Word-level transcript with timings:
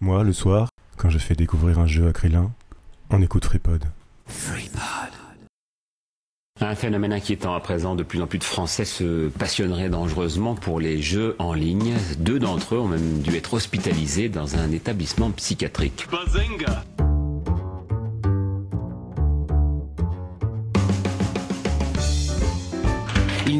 Moi, 0.00 0.22
le 0.24 0.32
soir, 0.32 0.68
quand 0.96 1.10
je 1.10 1.18
fais 1.18 1.34
découvrir 1.34 1.78
un 1.78 1.86
jeu 1.86 2.08
à 2.08 2.12
Krillin, 2.12 2.50
on 3.10 3.22
écoute 3.22 3.44
FreePod. 3.44 3.84
Un 6.60 6.74
phénomène 6.74 7.12
inquiétant 7.12 7.54
à 7.54 7.60
présent, 7.60 7.94
de 7.94 8.02
plus 8.02 8.22
en 8.22 8.26
plus 8.26 8.38
de 8.38 8.44
Français 8.44 8.84
se 8.84 9.28
passionneraient 9.28 9.88
dangereusement 9.88 10.54
pour 10.54 10.80
les 10.80 11.02
jeux 11.02 11.36
en 11.38 11.52
ligne. 11.52 11.94
Deux 12.18 12.38
d'entre 12.38 12.76
eux 12.76 12.78
ont 12.78 12.88
même 12.88 13.22
dû 13.22 13.34
être 13.36 13.54
hospitalisés 13.54 14.28
dans 14.28 14.56
un 14.56 14.70
établissement 14.70 15.30
psychiatrique. 15.30 16.06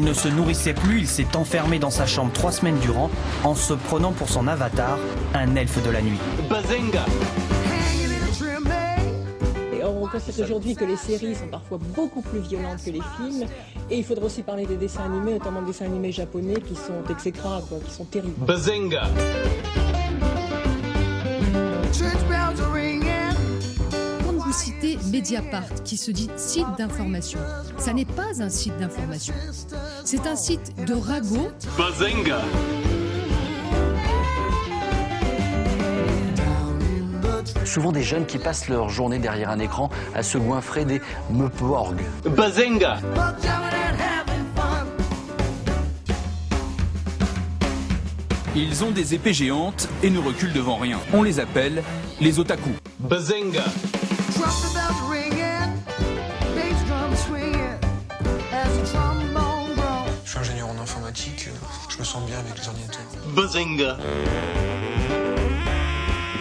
Ne 0.05 0.13
se 0.13 0.27
nourrissait 0.27 0.73
plus, 0.73 0.99
il 0.99 1.07
s'est 1.07 1.35
enfermé 1.35 1.79
dans 1.79 1.89
sa 1.89 2.05
chambre 2.05 2.31
trois 2.31 2.51
semaines 2.51 2.77
durant 2.77 3.09
en 3.43 3.55
se 3.55 3.73
prenant 3.73 4.11
pour 4.11 4.29
son 4.29 4.47
avatar, 4.47 4.99
un 5.33 5.55
elfe 5.55 5.83
de 5.83 5.89
la 5.89 6.01
nuit. 6.01 6.19
Et 9.73 9.83
on 9.83 10.07
constate 10.07 10.39
aujourd'hui 10.39 10.75
que 10.75 10.85
les 10.85 10.95
séries 10.95 11.33
sont 11.33 11.47
parfois 11.47 11.79
beaucoup 11.95 12.21
plus 12.21 12.39
violentes 12.39 12.83
que 12.85 12.91
les 12.91 13.01
films. 13.17 13.47
Et 13.89 13.97
il 13.97 14.03
faudra 14.03 14.25
aussi 14.25 14.43
parler 14.43 14.67
des 14.67 14.77
dessins 14.77 15.05
animés, 15.05 15.33
notamment 15.33 15.61
des 15.61 15.67
dessins 15.67 15.85
animés 15.85 16.11
japonais 16.11 16.61
qui 16.61 16.75
sont 16.75 17.03
exécrables, 17.09 17.65
quoi, 17.67 17.79
qui 17.83 17.91
sont 17.91 18.05
terribles. 18.05 18.45
Quand 18.45 18.55
citez 24.55 24.97
Mediapart, 25.11 25.83
qui 25.83 25.97
se 25.97 26.11
dit 26.11 26.29
site 26.37 26.67
d'information, 26.77 27.39
ça 27.77 27.93
n'est 27.93 28.05
pas 28.05 28.41
un 28.41 28.49
site 28.49 28.77
d'information. 28.77 29.33
C'est 30.03 30.25
un 30.25 30.35
site 30.35 30.73
de 30.85 30.93
ragot 30.93 31.49
Souvent 37.65 37.91
des 37.91 38.03
jeunes 38.03 38.25
qui 38.25 38.37
passent 38.37 38.69
leur 38.69 38.89
journée 38.89 39.19
derrière 39.19 39.49
un 39.49 39.59
écran 39.59 39.89
à 40.13 40.23
se 40.23 40.37
goinfrer 40.37 40.85
des 40.85 41.01
meuporgs. 41.29 42.01
Ils 48.55 48.83
ont 48.85 48.91
des 48.91 49.13
épées 49.13 49.33
géantes 49.33 49.89
et 50.01 50.09
ne 50.09 50.19
reculent 50.19 50.53
devant 50.53 50.77
rien. 50.77 50.99
On 51.13 51.23
les 51.23 51.41
appelle 51.41 51.83
les 52.21 52.39
otaku. 52.39 52.69
Je 60.23 60.29
suis 60.29 60.39
ingénieur 60.39 60.69
en 60.69 60.79
informatique, 60.81 61.49
je 61.89 61.97
me 61.97 62.03
sens 62.03 62.25
bien 62.25 62.37
avec 62.37 62.57
les 62.59 62.67
ordinateurs. 62.67 63.01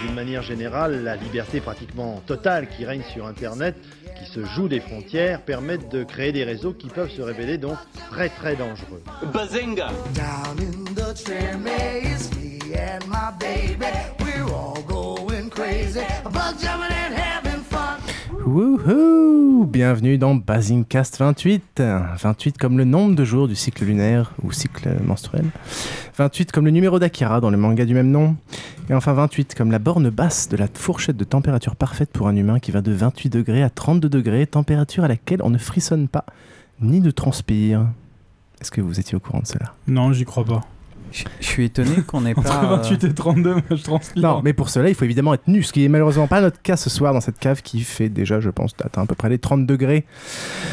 D'une 0.03 0.15
manière 0.15 0.43
générale, 0.43 1.03
la 1.03 1.17
liberté 1.17 1.61
pratiquement 1.61 2.21
totale 2.27 2.69
qui 2.69 2.85
règne 2.85 3.05
sur 3.13 3.27
Internet, 3.27 3.77
qui 4.19 4.31
se 4.31 4.45
joue 4.45 4.69
des 4.69 4.81
frontières, 4.81 5.43
permettent 5.43 5.91
de 5.91 6.05
créer 6.05 6.33
des 6.33 6.45
réseaux 6.45 6.75
qui 6.75 6.89
peuvent 6.89 7.11
se 7.11 7.23
révéler 7.23 7.57
donc 7.59 7.79
très 8.11 8.29
très 8.29 8.55
dangereux. 8.57 9.03
Wouhou 18.55 19.67
Bienvenue 19.67 20.17
dans 20.17 20.37
Basingcast 20.37 21.19
28. 21.19 21.83
28 22.21 22.57
comme 22.57 22.79
le 22.79 22.85
nombre 22.85 23.17
de 23.17 23.25
jours 23.25 23.49
du 23.49 23.57
cycle 23.57 23.85
lunaire 23.85 24.33
ou 24.45 24.53
cycle 24.53 24.91
menstruel. 25.03 25.47
28 26.17 26.53
comme 26.53 26.65
le 26.65 26.71
numéro 26.71 27.01
d'Akira 27.01 27.41
dans 27.41 27.51
le 27.51 27.57
manga 27.57 27.85
du 27.85 27.95
même 27.95 28.13
nom. 28.13 28.37
Et 28.89 28.95
enfin 28.95 29.13
28 29.13 29.57
comme 29.57 29.73
la 29.73 29.81
borne 29.81 30.09
basse 30.09 30.49
de 30.49 30.57
la 30.57 30.69
fourchette 30.73 31.17
de 31.17 31.25
température 31.25 31.75
parfaite 31.75 32.11
pour 32.11 32.29
un 32.29 32.37
humain 32.37 32.61
qui 32.61 32.71
va 32.71 32.81
de 32.81 32.93
28 32.93 33.29
degrés 33.29 33.65
à 33.65 33.71
32 33.71 34.09
degrés, 34.09 34.47
température 34.47 35.03
à 35.03 35.09
laquelle 35.09 35.43
on 35.43 35.51
ne 35.51 35.59
frissonne 35.59 36.07
pas 36.07 36.25
ni 36.81 37.01
ne 37.01 37.11
transpire. 37.11 37.89
Est-ce 38.61 38.71
que 38.71 38.81
vous 38.81 39.01
étiez 39.01 39.17
au 39.17 39.21
courant 39.21 39.41
de 39.41 39.49
cela? 39.49 39.75
Non, 39.89 40.13
j'y 40.13 40.25
crois 40.25 40.45
pas. 40.45 40.61
Je, 41.15 41.23
je 41.41 41.47
suis 41.47 41.65
étonné 41.67 42.03
qu'on 42.07 42.23
n'ait 42.23 42.37
Entre 42.37 42.43
pas. 42.49 42.65
euh, 42.65 42.77
28 42.77 43.05
et 43.05 43.15
32, 43.15 43.53
moi 43.55 43.63
je 43.71 43.83
transpire. 43.85 44.23
Non, 44.23 44.41
mais 44.43 44.53
pour 44.53 44.69
cela, 44.69 44.89
il 44.89 44.95
faut 44.97 45.05
évidemment 45.05 45.33
être 45.35 45.47
nu, 45.47 45.63
ce 45.63 45.73
qui 45.73 45.85
est 45.85 45.89
malheureusement 45.89 46.27
pas 46.27 46.41
notre 46.41 46.61
cas 46.61 46.77
ce 46.77 46.91
soir 46.91 47.13
dans 47.15 47.21
cette 47.21 47.39
cave 47.39 47.63
qui 47.63 47.81
fait 47.83 48.09
déjà, 48.09 48.41
je 48.41 48.51
pense, 48.51 48.73
atteint 48.85 49.03
à 49.03 49.07
peu 49.07 49.15
près 49.15 49.29
les 49.29 49.39
30 49.39 49.65
degrés. 49.65 50.05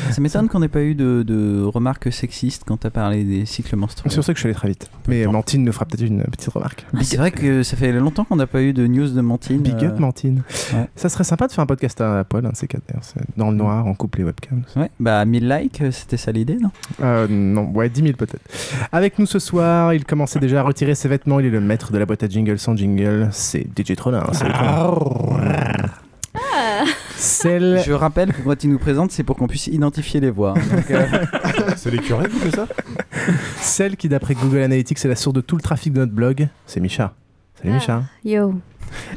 Ça 0.10 0.20
m'étonne 0.20 0.50
qu'on 0.50 0.60
n'ait 0.60 0.68
pas 0.68 0.82
eu 0.82 0.96
de, 0.96 1.24
de 1.24 1.62
remarques 1.64 2.12
sexistes 2.12 2.64
quand 2.66 2.78
tu 2.78 2.88
as 2.88 2.92
parlé 2.92 3.24
des 3.24 3.46
cycles 3.46 3.76
menstruels. 3.76 4.12
C'est 4.12 4.16
pour 4.18 4.26
ça 4.26 4.34
que 4.34 4.38
je 4.38 4.42
suis 4.42 4.48
allé 4.50 4.56
très 4.56 4.68
vite. 4.70 4.90
Mais 5.08 5.26
Mantine 5.28 5.64
nous 5.64 5.72
fera 5.72 5.86
peut-être 5.86 6.02
une 6.08 6.24
petite 6.24 6.52
remarque. 6.52 6.86
Ah, 6.96 7.00
c'est 7.04 7.18
vrai 7.18 7.30
que 7.32 7.62
ça 7.62 7.78
fait 7.78 7.92
longtemps 7.94 8.24
qu'on 8.26 8.36
n'a 8.38 8.48
pas 8.48 8.62
eu 8.64 8.74
de 8.74 8.88
news 8.88 9.10
de 9.10 9.22
Mantine. 9.22 9.62
Big 9.62 9.84
up, 9.86 9.94
euh, 9.96 10.00
Mantine. 10.00 10.42
ouais. 10.74 10.90
Ça 10.96 11.08
serait 11.10 11.24
sympa 11.24 11.48
de 11.48 11.52
faire 11.52 11.64
un 11.64 11.68
podcast 11.68 12.02
à 12.02 12.24
poil, 12.24 12.46
un 12.46 12.50
de 12.50 12.56
ces 12.56 12.68
quatre, 12.68 12.84
d'ailleurs. 12.88 13.04
C'est 13.04 13.22
Dans 13.38 13.52
le 13.52 13.58
noir, 13.58 13.86
on 13.86 13.94
coupe 13.94 14.16
les 14.16 14.24
webcams. 14.24 14.64
Ouais, 14.76 14.90
bah 15.00 15.24
1000 15.24 15.48
likes, 15.48 15.82
euh, 15.82 15.92
c'était 15.92 16.18
ça 16.18 16.32
l'idée, 16.32 16.56
non? 16.56 16.72
Euh, 17.02 17.28
non, 17.30 17.70
ouais, 17.74 17.90
10 17.90 18.02
000 18.02 18.14
peut-être. 18.14 18.42
Avec 18.92 19.20
nous 19.20 19.26
ce 19.28 19.38
soir, 19.40 19.94
il 19.94 20.06
commençait 20.32 20.40
déjà 20.40 20.62
à 20.62 20.64
retirer 20.64 20.96
ses 20.96 21.10
vêtements. 21.10 21.40
Il 21.40 21.48
est 21.48 21.50
le 21.50 21.60
maître 21.60 21.92
de 21.92 21.98
la 21.98 22.06
boîte 22.06 22.24
à 22.24 22.28
jingle 22.30 22.58
sans 22.58 22.76
jingle. 22.76 23.30
C'est 23.32 23.68
DJ 23.78 23.96
Trollin. 23.96 24.24
Salut, 24.32 24.54
Trollin. 24.54 25.90
Celle. 27.18 27.82
Je 27.86 27.92
rappelle 27.92 28.32
que 28.32 28.42
quand 28.42 28.64
il 28.64 28.70
nous 28.70 28.80
présente, 28.80 29.12
c'est 29.12 29.24
pour 29.24 29.36
qu'on 29.36 29.48
puisse 29.48 29.68
identifier 29.68 30.20
les 30.22 30.30
voix. 30.30 30.54
Donc, 30.54 30.90
euh, 30.90 31.06
C'est 31.76 31.92
l'écureuil 31.92 32.30
qui 32.30 32.38
fait 32.38 32.56
ça 32.56 32.68
Celle 33.60 33.98
qui, 33.98 34.08
d'après 34.08 34.34
Google 34.34 34.60
Analytics, 34.60 35.04
est 35.04 35.08
la 35.08 35.16
source 35.16 35.36
de 35.36 35.42
tout 35.42 35.58
le 35.58 35.62
trafic 35.62 35.92
de 35.94 36.00
notre 36.00 36.14
blog. 36.14 36.48
C'est 36.66 36.80
Micha. 36.80 37.14
Salut 37.62 37.74
Micha. 37.74 38.04
Yo. 38.24 38.56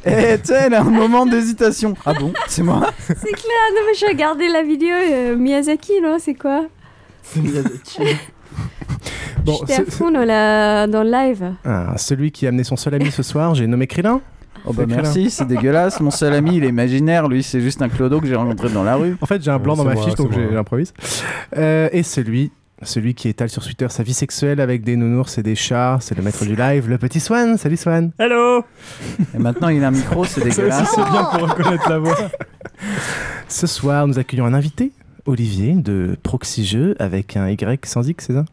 Eh, 0.04 0.38
tu 0.38 0.48
sais, 0.48 0.64
elle 0.66 0.74
a 0.74 0.82
un 0.82 0.90
moment 0.90 1.26
d'hésitation. 1.26 1.94
Ah 2.04 2.14
bon 2.14 2.32
C'est 2.48 2.62
moi 2.62 2.92
C'est 3.08 3.14
clair, 3.14 3.64
non 3.74 3.80
mais 3.86 3.94
j'ai 3.98 4.06
regardé 4.06 4.48
la 4.48 4.62
vidéo 4.62 4.94
euh, 4.94 5.36
Miyazaki, 5.36 6.00
non 6.00 6.18
C'est 6.20 6.34
quoi 6.34 6.66
Bon, 9.44 9.58
J'étais 9.60 9.82
à 9.82 9.84
fond 9.84 10.10
dans, 10.10 10.24
la... 10.24 10.86
dans 10.86 11.02
le 11.02 11.10
live. 11.10 11.52
Ah, 11.66 11.98
celui 11.98 12.32
qui 12.32 12.46
a 12.46 12.48
amené 12.48 12.64
son 12.64 12.76
seul 12.76 12.94
ami 12.94 13.10
ce 13.10 13.22
soir, 13.22 13.54
j'ai 13.54 13.66
nommé 13.66 13.86
Krillin. 13.86 14.22
Oh 14.66 14.72
bah 14.72 14.84
C'est 14.88 14.94
merci, 14.94 15.30
c'est 15.30 15.44
dégueulasse. 15.44 16.00
Mon 16.00 16.10
seul 16.10 16.32
ami, 16.32 16.56
il 16.56 16.64
est 16.64 16.68
imaginaire. 16.68 17.28
Lui, 17.28 17.42
c'est 17.42 17.60
juste 17.60 17.82
un 17.82 17.90
clodo 17.90 18.20
que 18.20 18.26
j'ai 18.26 18.36
rencontré 18.36 18.70
dans 18.70 18.82
la 18.82 18.96
rue. 18.96 19.16
En 19.20 19.26
fait, 19.26 19.42
j'ai 19.42 19.50
un 19.50 19.58
blanc 19.58 19.74
Ouais, 19.74 19.78
dans 19.78 19.84
ma 19.84 19.94
moi, 19.94 20.02
fiche, 20.02 20.14
donc 20.14 20.30
j'improvise. 20.32 20.94
Euh, 21.58 21.90
et 21.92 22.02
celui, 22.02 22.52
celui 22.82 23.14
qui 23.14 23.28
étale 23.28 23.50
sur 23.50 23.62
Twitter 23.62 23.86
sa 23.90 24.02
vie 24.02 24.14
sexuelle 24.14 24.60
avec 24.60 24.82
des 24.82 24.96
nounours 24.96 25.36
et 25.36 25.42
des 25.42 25.54
chats, 25.54 25.98
c'est 26.00 26.16
le 26.16 26.22
maître 26.22 26.42
du 26.46 26.56
live, 26.56 26.88
le 26.88 26.96
petit 26.96 27.20
Swan. 27.20 27.58
Salut 27.58 27.76
Swan. 27.76 28.12
Hello 28.18 28.64
Et 29.34 29.38
maintenant, 29.38 29.68
il 29.68 29.84
a 29.84 29.88
un 29.88 29.90
micro, 29.90 30.24
c'est 30.24 30.42
dégueulasse. 30.42 30.88
c'est 30.94 31.10
bien 31.10 31.24
pour 31.24 31.42
reconnaître 31.42 31.90
la 31.90 31.98
voix. 31.98 32.16
Ce 33.48 33.66
soir, 33.66 34.06
nous 34.06 34.18
accueillons 34.18 34.46
un 34.46 34.54
invité, 34.54 34.92
Olivier 35.26 35.74
de 35.74 36.16
Proxy 36.22 36.64
Jeux 36.66 36.94
avec 36.98 37.36
un 37.36 37.48
Y 37.48 37.86
sans 37.86 38.06
X, 38.08 38.26
c'est 38.26 38.32
ça? 38.34 38.44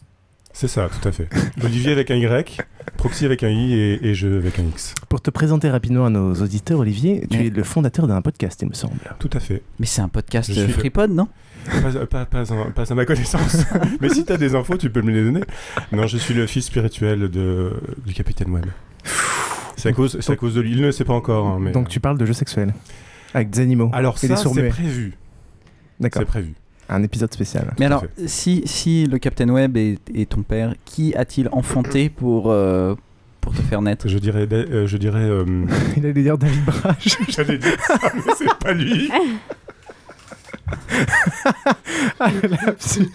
C'est 0.53 0.67
ça, 0.67 0.89
tout 1.01 1.07
à 1.07 1.11
fait. 1.13 1.29
Olivier 1.63 1.91
avec 1.93 2.11
un 2.11 2.15
Y, 2.15 2.57
Proxy 2.97 3.25
avec 3.25 3.41
un 3.43 3.49
I 3.49 3.73
et, 3.73 4.07
et 4.07 4.13
jeu 4.13 4.37
avec 4.37 4.59
un 4.59 4.63
X. 4.63 4.93
Pour 5.07 5.21
te 5.21 5.29
présenter 5.29 5.69
rapidement 5.69 6.05
à 6.05 6.09
nos 6.09 6.33
auditeurs, 6.35 6.79
Olivier, 6.79 7.25
tu 7.29 7.37
Ouais. 7.37 7.47
es 7.47 7.49
le 7.49 7.63
fondateur 7.63 8.05
d'un 8.07 8.21
podcast, 8.21 8.59
il 8.61 8.67
me 8.69 8.73
semble. 8.73 8.95
Tout 9.19 9.29
à 9.33 9.39
fait. 9.39 9.61
Mais 9.79 9.85
c'est 9.85 10.01
un 10.01 10.09
podcast 10.09 10.49
Je 10.49 10.59
suis 10.59 10.67
le- 10.67 10.73
FreePod, 10.73 11.11
non? 11.11 11.27
Pas, 11.65 12.05
pas, 12.05 12.25
pas, 12.25 12.51
en- 12.51 12.71
pas 12.71 12.91
à 12.91 12.95
ma 12.95 13.05
connaissance. 13.05 13.63
Mais 14.01 14.09
si 14.09 14.25
t'as 14.25 14.35
des 14.37 14.55
infos, 14.55 14.77
tu 14.77 14.89
peux 14.89 15.01
me 15.01 15.11
les 15.11 15.23
donner. 15.23 15.41
Non, 15.93 16.05
je 16.07 16.17
suis 16.17 16.33
le 16.33 16.47
fils 16.47 16.65
spirituel 16.65 17.29
de, 17.29 17.71
du 18.05 18.13
capitaine 18.13 18.49
Web. 18.49 18.65
C'est 19.77 19.89
à 19.89 19.93
cause, 19.93 20.17
c'est 20.19 20.31
à 20.33 20.35
cause 20.35 20.55
de 20.55 20.61
lui. 20.61 20.71
Il 20.71 20.81
ne 20.81 20.87
le 20.87 20.91
sait 20.91 21.05
pas 21.05 21.13
encore. 21.13 21.47
hein, 21.47 21.59
mais... 21.61 21.71
Donc 21.71 21.87
tu 21.87 21.99
parles 21.99 22.17
de 22.17 22.25
jeux 22.25 22.33
sexuels 22.33 22.73
avec 23.33 23.49
des 23.51 23.61
animaux 23.61 23.89
Alors 23.93 24.17
et 24.21 24.27
des 24.27 24.35
ça, 24.35 24.43
c'est 24.53 24.67
prévu. 24.69 25.13
D'accord, 26.01 26.21
C'est 26.21 26.25
prévu. 26.27 26.53
un 26.89 27.03
épisode 27.03 27.33
spécial. 27.33 27.67
Mais 27.71 27.75
Tout 27.77 27.83
alors, 27.93 28.05
si, 28.25 28.63
si 28.65 29.05
le 29.05 29.17
Captain 29.19 29.47
Web 29.49 29.77
est, 29.77 29.99
est 30.13 30.29
ton 30.29 30.41
père, 30.43 30.73
qui 30.85 31.15
a-t-il 31.15 31.47
enfanté 31.51 32.09
pour, 32.09 32.51
euh, 32.51 32.95
pour 33.39 33.53
te 33.53 33.61
faire 33.61 33.81
naître? 33.81 34.07
Je 34.07 34.17
dirais, 34.17 34.47
euh, 34.51 34.87
je 34.87 34.97
dirais. 34.97 35.23
euh, 35.23 35.45
Il 35.97 36.05
allait 36.05 36.21
dire 36.23 36.37
David 36.37 36.65
Brage. 36.65 37.17
J'allais 37.29 37.57
dire 37.57 37.77
ça, 37.85 37.97
mais 38.13 38.21
c'est 38.37 38.53
pas 38.59 38.73
lui. 38.73 39.09
Ah, 42.19 42.29
le 42.31 42.47
lapsus. 42.49 43.07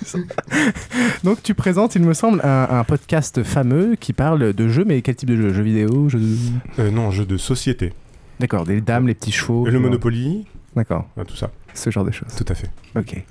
Donc 1.24 1.42
tu 1.42 1.54
présentes, 1.54 1.94
il 1.94 2.02
me 2.02 2.12
semble, 2.14 2.40
un, 2.44 2.66
un 2.70 2.84
podcast 2.84 3.42
fameux 3.42 3.96
qui 3.98 4.12
parle 4.12 4.52
de 4.52 4.68
jeux, 4.68 4.84
mais 4.84 5.00
quel 5.02 5.14
type 5.16 5.28
de 5.30 5.36
jeux? 5.36 5.52
Jeux 5.52 5.62
vidéo 5.62 6.08
jeux 6.08 6.18
de- 6.18 6.36
Euh, 6.82 6.90
non, 6.90 7.10
jeu 7.10 7.24
de 7.24 7.36
société. 7.36 7.92
D'accord, 8.40 8.64
des 8.66 8.80
dames, 8.80 9.06
les 9.06 9.14
petits 9.14 9.32
chevaux. 9.32 9.66
Et 9.66 9.70
le. 9.70 9.78
Monopoly, 9.78 10.44
D'accord. 10.74 11.08
euh, 11.18 11.24
tout 11.24 11.36
ça. 11.36 11.50
Ce 11.76 11.90
genre 11.90 12.05
de 12.05 12.11
choses. 12.11 12.28
Tout 12.37 12.44
à 12.49 12.55
fait. 12.55 12.70
Ok. 12.96 13.23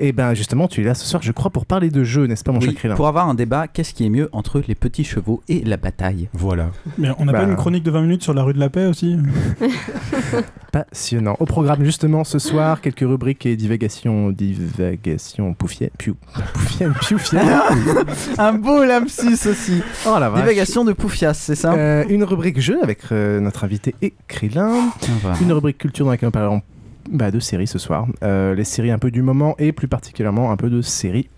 Et 0.00 0.12
ben 0.12 0.34
justement, 0.34 0.68
tu 0.68 0.80
es 0.80 0.84
là 0.84 0.94
ce 0.94 1.06
soir, 1.06 1.22
je 1.22 1.32
crois, 1.32 1.50
pour 1.50 1.66
parler 1.66 1.90
de 1.90 2.02
jeux, 2.04 2.26
n'est-ce 2.26 2.44
pas, 2.44 2.52
mon 2.52 2.58
Oui, 2.58 2.66
cher 2.66 2.74
Krillin? 2.74 2.94
pour 2.94 3.06
avoir 3.08 3.28
un 3.28 3.34
débat, 3.34 3.68
qu'est-ce 3.68 3.94
qui 3.94 4.04
est 4.06 4.10
mieux 4.10 4.28
entre 4.32 4.62
les 4.66 4.74
petits 4.74 5.04
chevaux 5.04 5.42
et 5.48 5.62
la 5.64 5.76
bataille? 5.76 6.28
Voilà. 6.32 6.70
Mais 6.98 7.08
on 7.18 7.24
n'a 7.26 7.32
Bah. 7.32 7.40
pas 7.40 7.44
une 7.44 7.56
chronique 7.56 7.82
de 7.84 7.90
20 7.90 8.02
minutes 8.02 8.22
sur 8.22 8.34
la 8.34 8.42
rue 8.42 8.54
de 8.54 8.58
la 8.60 8.70
paix 8.70 8.86
aussi? 8.86 9.16
Passionnant. 10.72 11.36
Au 11.38 11.44
programme, 11.44 11.84
justement, 11.84 12.24
ce 12.24 12.38
soir, 12.38 12.80
quelques 12.80 13.00
rubriques 13.00 13.44
et 13.46 13.56
divagations, 13.56 14.30
divagations 14.30 15.52
poufiennes, 15.54 15.90
piou, 15.98 16.16
poufiennes, 16.54 16.94
pioufiennes. 17.00 17.60
Un 18.38 18.54
beau 18.54 18.82
lapsus 18.84 19.46
aussi. 19.46 19.82
Oh 20.06 20.16
la 20.18 20.30
vache. 20.30 20.40
Divagation 20.40 20.84
de 20.84 20.92
Poufias, 20.92 21.34
c'est 21.34 21.54
ça? 21.54 21.74
Euh, 21.74 22.04
une 22.08 22.24
rubrique 22.24 22.60
jeu 22.60 22.78
avec 22.82 23.00
euh, 23.12 23.40
notre 23.40 23.64
invité 23.64 23.94
et 24.00 24.14
Krillin. 24.28 24.90
voilà. 25.20 25.36
Une 25.42 25.52
rubrique 25.52 25.78
culture 25.78 26.06
dans 26.06 26.10
laquelle 26.12 26.28
on 26.28 26.32
parlera 26.32 26.62
bah, 27.10 27.30
de 27.30 27.40
séries 27.40 27.66
ce 27.66 27.78
soir. 27.78 28.06
Euh, 28.22 28.54
les 28.54 28.64
séries 28.64 28.90
un 28.90 28.98
peu 28.98 29.10
du 29.10 29.22
moment 29.22 29.54
et 29.58 29.72
plus 29.72 29.88
particulièrement 29.88 30.52
un 30.52 30.56
peu 30.56 30.70
de 30.70 30.82
séries 30.82 31.28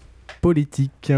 politiques. 0.41 1.13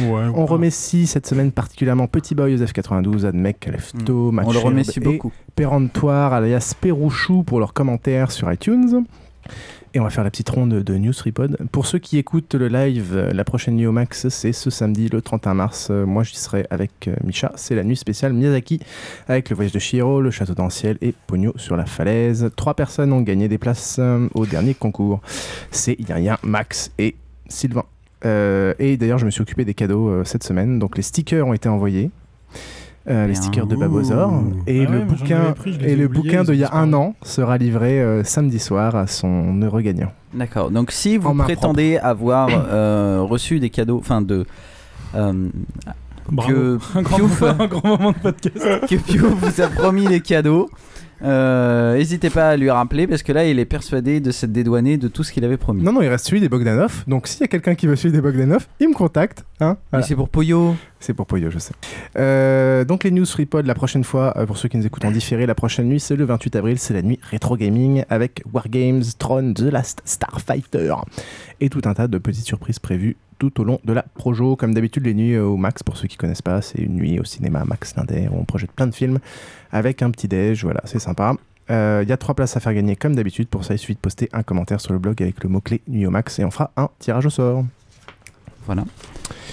on 0.00 0.46
remercie 0.46 1.06
cette 1.06 1.26
semaine 1.26 1.52
particulièrement 1.52 2.06
Petit 2.06 2.34
Boy, 2.34 2.52
Joseph 2.52 2.72
92, 2.72 3.26
Admec, 3.26 3.66
Lefto, 3.66 4.30
Mm. 4.30 4.34
Match 4.34 4.46
On 4.48 4.52
le 4.52 4.58
remercie 4.58 4.98
et 4.98 5.02
beaucoup. 5.02 5.32
Péremptoire, 5.54 6.32
alias 6.32 6.74
Pérouchou 6.80 7.42
pour 7.42 7.60
leurs 7.60 7.74
commentaires 7.74 8.30
sur 8.32 8.50
iTunes. 8.50 9.04
Et 9.94 10.00
on 10.00 10.04
va 10.04 10.10
faire 10.10 10.24
la 10.24 10.30
petite 10.30 10.48
ronde 10.48 10.70
de 10.70 10.96
News 10.96 11.12
Repod. 11.22 11.58
Pour 11.70 11.84
ceux 11.86 11.98
qui 11.98 12.16
écoutent 12.16 12.54
le 12.54 12.68
live, 12.68 13.12
euh, 13.14 13.30
la 13.32 13.44
prochaine 13.44 13.76
Nuit 13.76 13.84
au 13.84 13.92
Max, 13.92 14.28
c'est 14.30 14.52
ce 14.52 14.70
samedi, 14.70 15.10
le 15.10 15.20
31 15.20 15.52
mars. 15.52 15.88
Euh, 15.90 16.06
Moi, 16.06 16.22
j'y 16.22 16.36
serai 16.36 16.66
avec 16.70 17.08
euh, 17.08 17.14
Micha. 17.22 17.52
C'est 17.56 17.74
la 17.74 17.84
nuit 17.84 17.96
spéciale 17.96 18.32
Miyazaki, 18.32 18.80
avec 19.28 19.50
le 19.50 19.56
voyage 19.56 19.72
de 19.72 19.78
Shiro, 19.78 20.22
le 20.22 20.30
château 20.30 20.54
d'Anciel 20.54 20.96
et 21.02 21.12
Pogno 21.26 21.52
sur 21.56 21.76
la 21.76 21.84
falaise. 21.84 22.50
Trois 22.56 22.72
personnes 22.72 23.12
ont 23.12 23.20
gagné 23.20 23.48
des 23.48 23.58
places 23.58 24.00
au 24.34 24.46
dernier 24.46 24.72
concours. 24.72 25.20
C'est 25.70 26.00
Irien, 26.00 26.38
Max 26.42 26.90
et 26.98 27.14
Sylvain. 27.48 27.84
Et 28.24 28.96
d'ailleurs, 28.96 29.18
je 29.18 29.26
me 29.26 29.30
suis 29.30 29.42
occupé 29.42 29.66
des 29.66 29.74
cadeaux 29.74 30.24
cette 30.24 30.44
semaine. 30.44 30.78
Donc, 30.78 30.96
les 30.96 31.02
stickers 31.02 31.46
ont 31.46 31.52
été 31.52 31.68
envoyés. 31.68 32.10
Euh, 33.10 33.26
les 33.26 33.34
stickers 33.34 33.66
de 33.66 33.74
Babozor 33.74 34.32
et 34.68 34.84
Ah 34.86 34.90
le 34.92 34.98
ouais, 34.98 35.04
moi, 35.04 35.14
j'en 35.16 35.22
bouquin 35.24 35.52
pris, 35.52 35.76
et 35.80 35.96
le 35.96 36.06
bouquin 36.06 36.44
de 36.44 36.52
il 36.54 36.60
y 36.60 36.64
a 36.64 36.72
un 36.72 36.92
an 36.92 37.16
sera 37.22 37.58
livré 37.58 38.00
euh, 38.00 38.22
samedi 38.22 38.60
soir 38.60 38.94
à 38.94 39.08
son 39.08 39.60
heureux 39.60 39.80
gagnant. 39.80 40.12
D'accord. 40.32 40.70
Donc 40.70 40.92
si 40.92 41.16
vous 41.16 41.34
prétendez 41.34 41.96
avoir 41.98 42.48
euh, 42.52 43.20
reçu 43.22 43.58
des 43.58 43.70
cadeaux, 43.70 43.98
enfin 43.98 44.22
de 44.22 44.46
euh, 45.16 45.48
Bravo. 46.30 46.52
que 46.52 46.78
Un 46.96 47.02
grand 47.02 47.16
Piouf, 47.16 47.40
moment- 47.40 47.54
un 47.60 47.66
grand 47.66 47.88
moment 47.88 48.12
de 48.12 48.16
podcast. 48.22 48.86
que 48.88 48.94
Piouf 48.94 49.34
vous 49.34 49.60
a 49.60 49.66
promis 49.66 50.06
les 50.06 50.20
cadeaux. 50.20 50.70
Euh, 51.24 51.96
N'hésitez 51.96 52.30
pas 52.30 52.50
à 52.50 52.56
lui 52.56 52.70
rappeler 52.70 53.06
parce 53.06 53.22
que 53.22 53.32
là 53.32 53.46
il 53.46 53.58
est 53.58 53.64
persuadé 53.64 54.20
de 54.20 54.30
s'être 54.30 54.52
dédouané 54.52 54.96
de 54.96 55.08
tout 55.08 55.22
ce 55.22 55.32
qu'il 55.32 55.44
avait 55.44 55.56
promis. 55.56 55.82
Non, 55.82 55.92
non, 55.92 56.02
il 56.02 56.08
reste 56.08 56.26
celui 56.26 56.40
des 56.40 56.48
Bogdanov. 56.48 57.04
Donc, 57.06 57.26
s'il 57.26 57.42
y 57.42 57.44
a 57.44 57.48
quelqu'un 57.48 57.74
qui 57.74 57.86
veut 57.86 57.96
celui 57.96 58.12
des 58.12 58.20
Bogdanov, 58.20 58.66
il 58.80 58.88
me 58.88 58.94
contacte. 58.94 59.44
Hein 59.60 59.76
Mais 59.92 60.02
c'est 60.02 60.16
pour 60.16 60.28
Poyo. 60.28 60.74
C'est 60.98 61.14
pour 61.14 61.26
Poyo, 61.26 61.50
je 61.50 61.58
sais. 61.58 61.74
Euh, 62.16 62.84
donc, 62.84 63.04
les 63.04 63.10
news 63.10 63.26
FreePod, 63.26 63.66
la 63.66 63.74
prochaine 63.74 64.04
fois, 64.04 64.34
euh, 64.36 64.46
pour 64.46 64.56
ceux 64.56 64.68
qui 64.68 64.76
nous 64.76 64.86
écoutent 64.86 65.04
en 65.04 65.10
différé, 65.10 65.46
la 65.46 65.54
prochaine 65.54 65.86
nuit, 65.86 66.00
c'est 66.00 66.16
le 66.16 66.24
28 66.24 66.56
avril, 66.56 66.78
c'est 66.78 66.94
la 66.94 67.02
nuit 67.02 67.18
rétro 67.22 67.56
gaming 67.56 68.04
avec 68.08 68.42
Wargames, 68.52 69.02
Tron, 69.18 69.52
The 69.54 69.62
Last 69.62 70.02
Starfighter 70.04 70.94
et 71.60 71.68
tout 71.68 71.82
un 71.84 71.94
tas 71.94 72.08
de 72.08 72.18
petites 72.18 72.46
surprises 72.46 72.78
prévues 72.78 73.16
tout 73.38 73.60
au 73.60 73.64
long 73.64 73.80
de 73.84 73.92
la 73.92 74.02
projo. 74.02 74.54
Comme 74.54 74.72
d'habitude, 74.72 75.04
les 75.04 75.14
nuits 75.14 75.36
au 75.36 75.56
Max, 75.56 75.82
pour 75.82 75.96
ceux 75.96 76.06
qui 76.06 76.16
connaissent 76.16 76.42
pas, 76.42 76.62
c'est 76.62 76.78
une 76.78 76.94
nuit 76.94 77.18
au 77.18 77.24
cinéma 77.24 77.64
Max 77.64 77.96
Linder 77.96 78.28
où 78.30 78.38
on 78.38 78.44
projette 78.44 78.70
plein 78.70 78.86
de 78.86 78.94
films 78.94 79.18
avec 79.72 80.02
un 80.02 80.10
petit 80.10 80.28
déj. 80.28 80.62
Voilà, 80.62 80.80
c'est 80.84 80.98
sympa. 80.98 81.34
Euh, 81.70 82.00
Il 82.02 82.08
y 82.08 82.12
a 82.12 82.16
trois 82.16 82.34
places 82.34 82.56
à 82.56 82.60
faire 82.60 82.74
gagner 82.74 82.96
comme 82.96 83.16
d'habitude. 83.16 83.48
Pour 83.48 83.64
ça, 83.64 83.74
il 83.74 83.78
suffit 83.78 83.94
de 83.94 83.98
poster 83.98 84.28
un 84.32 84.42
commentaire 84.42 84.80
sur 84.80 84.92
le 84.92 84.98
blog 84.98 85.22
avec 85.22 85.42
le 85.42 85.48
mot-clé 85.48 85.80
Nuit 85.88 86.06
au 86.06 86.10
Max 86.10 86.38
et 86.38 86.44
on 86.44 86.50
fera 86.50 86.70
un 86.76 86.88
tirage 86.98 87.26
au 87.26 87.30
sort. 87.30 87.64
Voilà. 88.66 88.84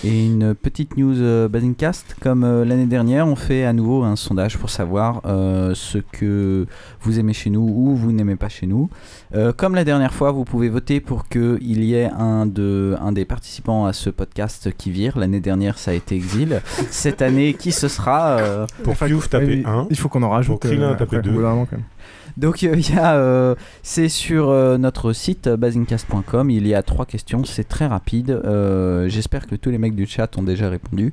Et 0.05 0.27
une 0.27 0.55
petite 0.55 0.95
news 0.95 1.19
euh, 1.19 1.49
Basingcast, 1.49 2.15
comme 2.21 2.45
euh, 2.45 2.63
l'année 2.63 2.85
dernière, 2.85 3.27
on 3.27 3.35
fait 3.35 3.65
à 3.65 3.73
nouveau 3.73 4.03
un 4.03 4.15
sondage 4.15 4.57
pour 4.57 4.69
savoir 4.69 5.21
euh, 5.25 5.73
ce 5.75 5.97
que 5.97 6.67
vous 7.01 7.19
aimez 7.19 7.33
chez 7.33 7.49
nous 7.49 7.61
ou 7.61 7.95
vous 7.97 8.13
n'aimez 8.13 8.37
pas 8.37 8.47
chez 8.47 8.65
nous. 8.65 8.89
Euh, 9.35 9.51
comme 9.51 9.75
la 9.75 9.83
dernière 9.83 10.13
fois, 10.13 10.31
vous 10.31 10.45
pouvez 10.45 10.69
voter 10.69 11.01
pour 11.01 11.27
qu'il 11.27 11.83
y 11.83 11.95
ait 11.95 12.09
un, 12.17 12.45
de, 12.45 12.95
un 13.01 13.11
des 13.11 13.25
participants 13.25 13.85
à 13.87 13.91
ce 13.91 14.09
podcast 14.09 14.71
qui 14.77 14.89
vire. 14.89 15.19
L'année 15.19 15.41
dernière, 15.41 15.77
ça 15.77 15.91
a 15.91 15.95
été 15.95 16.15
Exil. 16.15 16.61
Cette 16.89 17.21
année, 17.21 17.53
qui 17.53 17.73
ce 17.73 17.89
sera 17.89 18.65
Pour 18.83 18.95
Fiouf, 18.95 19.29
taper 19.29 19.63
1. 19.65 19.87
Il 19.89 19.97
faut 19.97 20.07
qu'on 20.07 20.23
en 20.23 20.29
rajoute. 20.29 20.61
Pour 20.61 20.69
Krillin, 20.69 20.95
taper 20.95 21.19
donc 22.39 22.63
euh, 22.63 22.73
il 22.77 22.95
y 22.95 22.97
a, 22.97 23.15
euh, 23.15 23.53
c'est 23.83 24.07
sur 24.07 24.49
euh, 24.49 24.77
notre 24.77 25.11
site 25.11 25.49
basingcast.com. 25.49 26.49
Il 26.49 26.65
y 26.65 26.73
a 26.73 26.81
trois 26.83 27.05
questions, 27.05 27.43
c'est 27.43 27.67
très 27.67 27.85
rapide. 27.85 28.31
Euh, 28.31 29.09
J'espère 29.09 29.45
que 29.45 29.55
tous 29.55 29.69
les 29.71 29.77
mecs 29.77 29.93
du 29.95 30.05
chat 30.05 30.37
ont 30.37 30.43
déjà 30.43 30.69
répondu. 30.69 31.11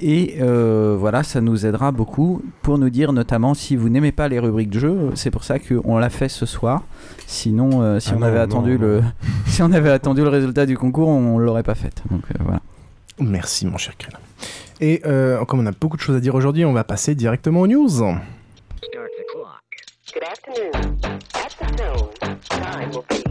Et 0.00 0.36
euh, 0.40 0.96
voilà, 0.96 1.24
ça 1.24 1.40
nous 1.40 1.66
aidera 1.66 1.90
beaucoup 1.90 2.42
pour 2.62 2.78
nous 2.78 2.88
dire 2.88 3.12
notamment 3.12 3.54
si 3.54 3.74
vous 3.74 3.88
n'aimez 3.88 4.12
pas 4.12 4.28
les 4.28 4.38
rubriques 4.38 4.70
de 4.70 4.78
jeu. 4.78 5.10
C'est 5.14 5.32
pour 5.32 5.42
ça 5.42 5.58
qu'on 5.58 5.98
l'a 5.98 6.08
fait 6.10 6.28
ce 6.28 6.46
soir. 6.46 6.84
Sinon, 7.26 7.82
euh, 7.82 7.98
si 7.98 8.10
Ah 8.12 8.16
on 8.16 8.20
non, 8.20 8.26
avait 8.26 8.38
non, 8.38 8.44
attendu 8.44 8.72
non. 8.78 8.86
le, 8.86 9.02
si 9.46 9.62
on 9.62 9.72
avait 9.72 9.90
attendu 9.90 10.22
le 10.22 10.28
résultat 10.28 10.66
du 10.66 10.78
concours, 10.78 11.08
on 11.08 11.38
l'aurait 11.38 11.64
pas 11.64 11.74
fait. 11.74 12.00
Donc 12.12 12.22
euh, 12.30 12.42
voilà. 12.44 12.60
Merci, 13.18 13.66
mon 13.66 13.76
cher 13.76 13.96
Krillin. 13.98 14.18
Et 14.80 15.02
euh, 15.04 15.44
comme 15.46 15.58
on 15.60 15.66
a 15.66 15.72
beaucoup 15.72 15.96
de 15.96 16.02
choses 16.02 16.16
à 16.16 16.20
dire 16.20 16.36
aujourd'hui, 16.36 16.64
on 16.64 16.72
va 16.72 16.84
passer 16.84 17.16
directement 17.16 17.60
aux 17.62 17.66
news. 17.66 17.88
Good 20.12 20.24
afternoon. 20.24 20.72
Will 22.90 23.04
be. 23.08 23.30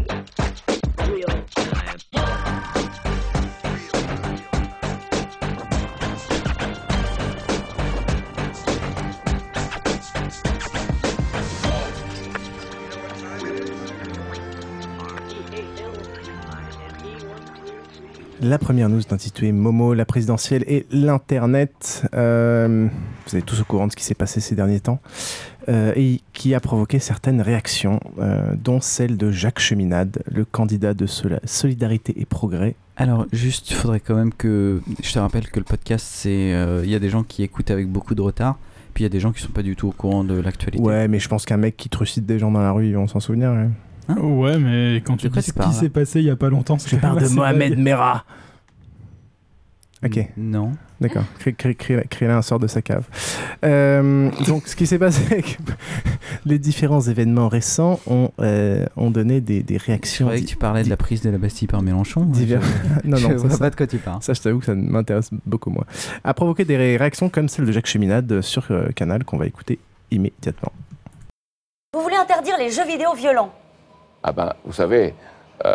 La 18.41 18.57
première 18.57 18.87
news 18.87 18.99
est 18.99 19.11
intitulée 19.11 19.51
Momo, 19.51 19.93
la 19.93 20.05
présidentielle 20.05 20.63
et 20.65 20.85
l'Internet. 20.91 22.07
Euh, 22.13 22.87
vous 23.27 23.37
êtes 23.37 23.45
tous 23.45 23.59
au 23.59 23.65
courant 23.65 23.87
de 23.87 23.91
ce 23.91 23.97
qui 23.97 24.05
s'est 24.05 24.15
passé 24.15 24.39
ces 24.39 24.55
derniers 24.55 24.79
temps 24.79 25.01
euh, 25.69 25.93
et 25.95 26.19
qui 26.33 26.53
a 26.55 26.59
provoqué 26.59 26.99
certaines 26.99 27.41
réactions, 27.41 27.99
euh, 28.19 28.55
dont 28.61 28.81
celle 28.81 29.15
de 29.17 29.29
Jacques 29.31 29.59
Cheminade, 29.59 30.23
le 30.29 30.43
candidat 30.43 30.93
de 30.93 31.05
Solidarité 31.45 32.13
et 32.19 32.25
Progrès. 32.25 32.75
Alors, 32.97 33.25
juste, 33.31 33.69
il 33.71 33.75
faudrait 33.75 33.99
quand 34.01 34.15
même 34.15 34.33
que. 34.33 34.81
Je 35.01 35.13
te 35.13 35.19
rappelle 35.19 35.47
que 35.49 35.59
le 35.59 35.65
podcast, 35.65 36.05
c'est. 36.09 36.53
euh, 36.53 36.81
Il 36.83 36.89
y 36.89 36.95
a 36.95 36.99
des 36.99 37.09
gens 37.09 37.23
qui 37.23 37.43
écoutent 37.43 37.71
avec 37.71 37.87
beaucoup 37.87 38.15
de 38.15 38.21
retard, 38.21 38.57
puis 38.93 39.03
il 39.03 39.05
y 39.05 39.07
a 39.07 39.09
des 39.09 39.19
gens 39.19 39.31
qui 39.31 39.41
sont 39.41 39.51
pas 39.51 39.61
du 39.63 39.75
tout 39.75 39.87
au 39.87 39.91
courant 39.91 40.23
de 40.25 40.33
l'actualité. 40.39 40.83
Ouais, 40.83 41.07
mais 41.07 41.19
je 41.19 41.29
pense 41.29 41.45
qu'un 41.45 41.57
mec 41.57 41.77
qui 41.77 41.87
trucide 41.89 42.25
des 42.25 42.39
gens 42.39 42.51
dans 42.51 42.61
la 42.61 42.71
rue, 42.71 42.87
ils 42.87 42.95
vont 42.95 43.07
s'en 43.07 43.19
souvenir. 43.19 43.51
ouais. 43.51 43.69
Ouais, 44.19 44.57
mais 44.57 44.95
quand 45.05 45.17
tu 45.17 45.29
dis 45.29 45.41
ce 45.41 45.51
qui 45.53 45.71
s'est 45.73 45.89
passé 45.89 46.19
il 46.19 46.25
y 46.25 46.29
a 46.31 46.35
pas 46.35 46.49
longtemps, 46.49 46.79
c'est 46.79 46.89
Je 46.89 46.95
parle 46.95 47.21
de 47.21 47.27
Mohamed. 47.35 47.77
Merah. 47.77 48.25
Ok. 50.03 50.27
Non. 50.35 50.71
D'accord, 51.01 51.23
crée, 51.39 51.53
crée, 51.53 51.75
crée, 51.75 52.05
crée-là 52.09 52.35
un 52.37 52.41
sort 52.41 52.59
de 52.59 52.67
sa 52.67 52.81
cave. 52.81 53.05
Euh, 53.63 54.29
donc, 54.47 54.67
ce 54.67 54.75
qui 54.75 54.85
s'est 54.85 54.99
passé, 54.99 55.43
les 56.45 56.59
différents 56.59 56.99
événements 56.99 57.47
récents 57.47 57.99
ont, 58.05 58.31
euh, 58.41 58.85
ont 58.97 59.09
donné 59.09 59.39
des, 59.39 59.63
des 59.63 59.79
Je 59.79 59.85
réactions. 59.85 60.25
croyais 60.25 60.41
que 60.43 60.47
tu 60.49 60.57
parlais 60.57 60.83
de 60.83 60.89
la 60.89 60.97
prise 60.97 61.21
de 61.21 61.29
la 61.29 61.37
Bastille 61.37 61.67
par 61.69 61.81
Mélenchon. 61.81 62.25
divers- 62.25 62.61
je- 62.61 63.07
non, 63.09 63.17
non, 63.17 63.17
je 63.17 63.27
ça, 63.27 63.33
vois 63.35 63.49
ça- 63.51 63.57
pas 63.59 63.69
de 63.69 63.75
quoi 63.77 63.87
tu 63.87 63.97
parles. 63.97 64.21
Ça, 64.21 64.33
je 64.33 64.41
t'avoue 64.41 64.59
que 64.59 64.65
ça 64.65 64.75
m'intéresse 64.75 65.29
beaucoup 65.45 65.69
moins. 65.69 65.85
A 66.25 66.33
provoqué 66.33 66.65
des 66.65 66.75
ré- 66.75 66.97
réactions 66.97 67.29
comme 67.29 67.47
celle 67.47 67.65
de 67.65 67.71
Jacques 67.71 67.87
Cheminade 67.87 68.41
sur 68.41 68.65
euh, 68.71 68.89
Canal 68.93 69.23
qu'on 69.23 69.37
va 69.37 69.45
écouter 69.45 69.79
immédiatement. 70.11 70.73
Vous 71.93 72.01
voulez 72.01 72.17
interdire 72.17 72.55
les 72.59 72.71
jeux 72.71 72.85
vidéo 72.85 73.13
violents? 73.15 73.53
Ah 74.21 74.31
ben, 74.33 74.53
vous 74.65 74.73
savez, 74.73 75.13
euh, 75.65 75.73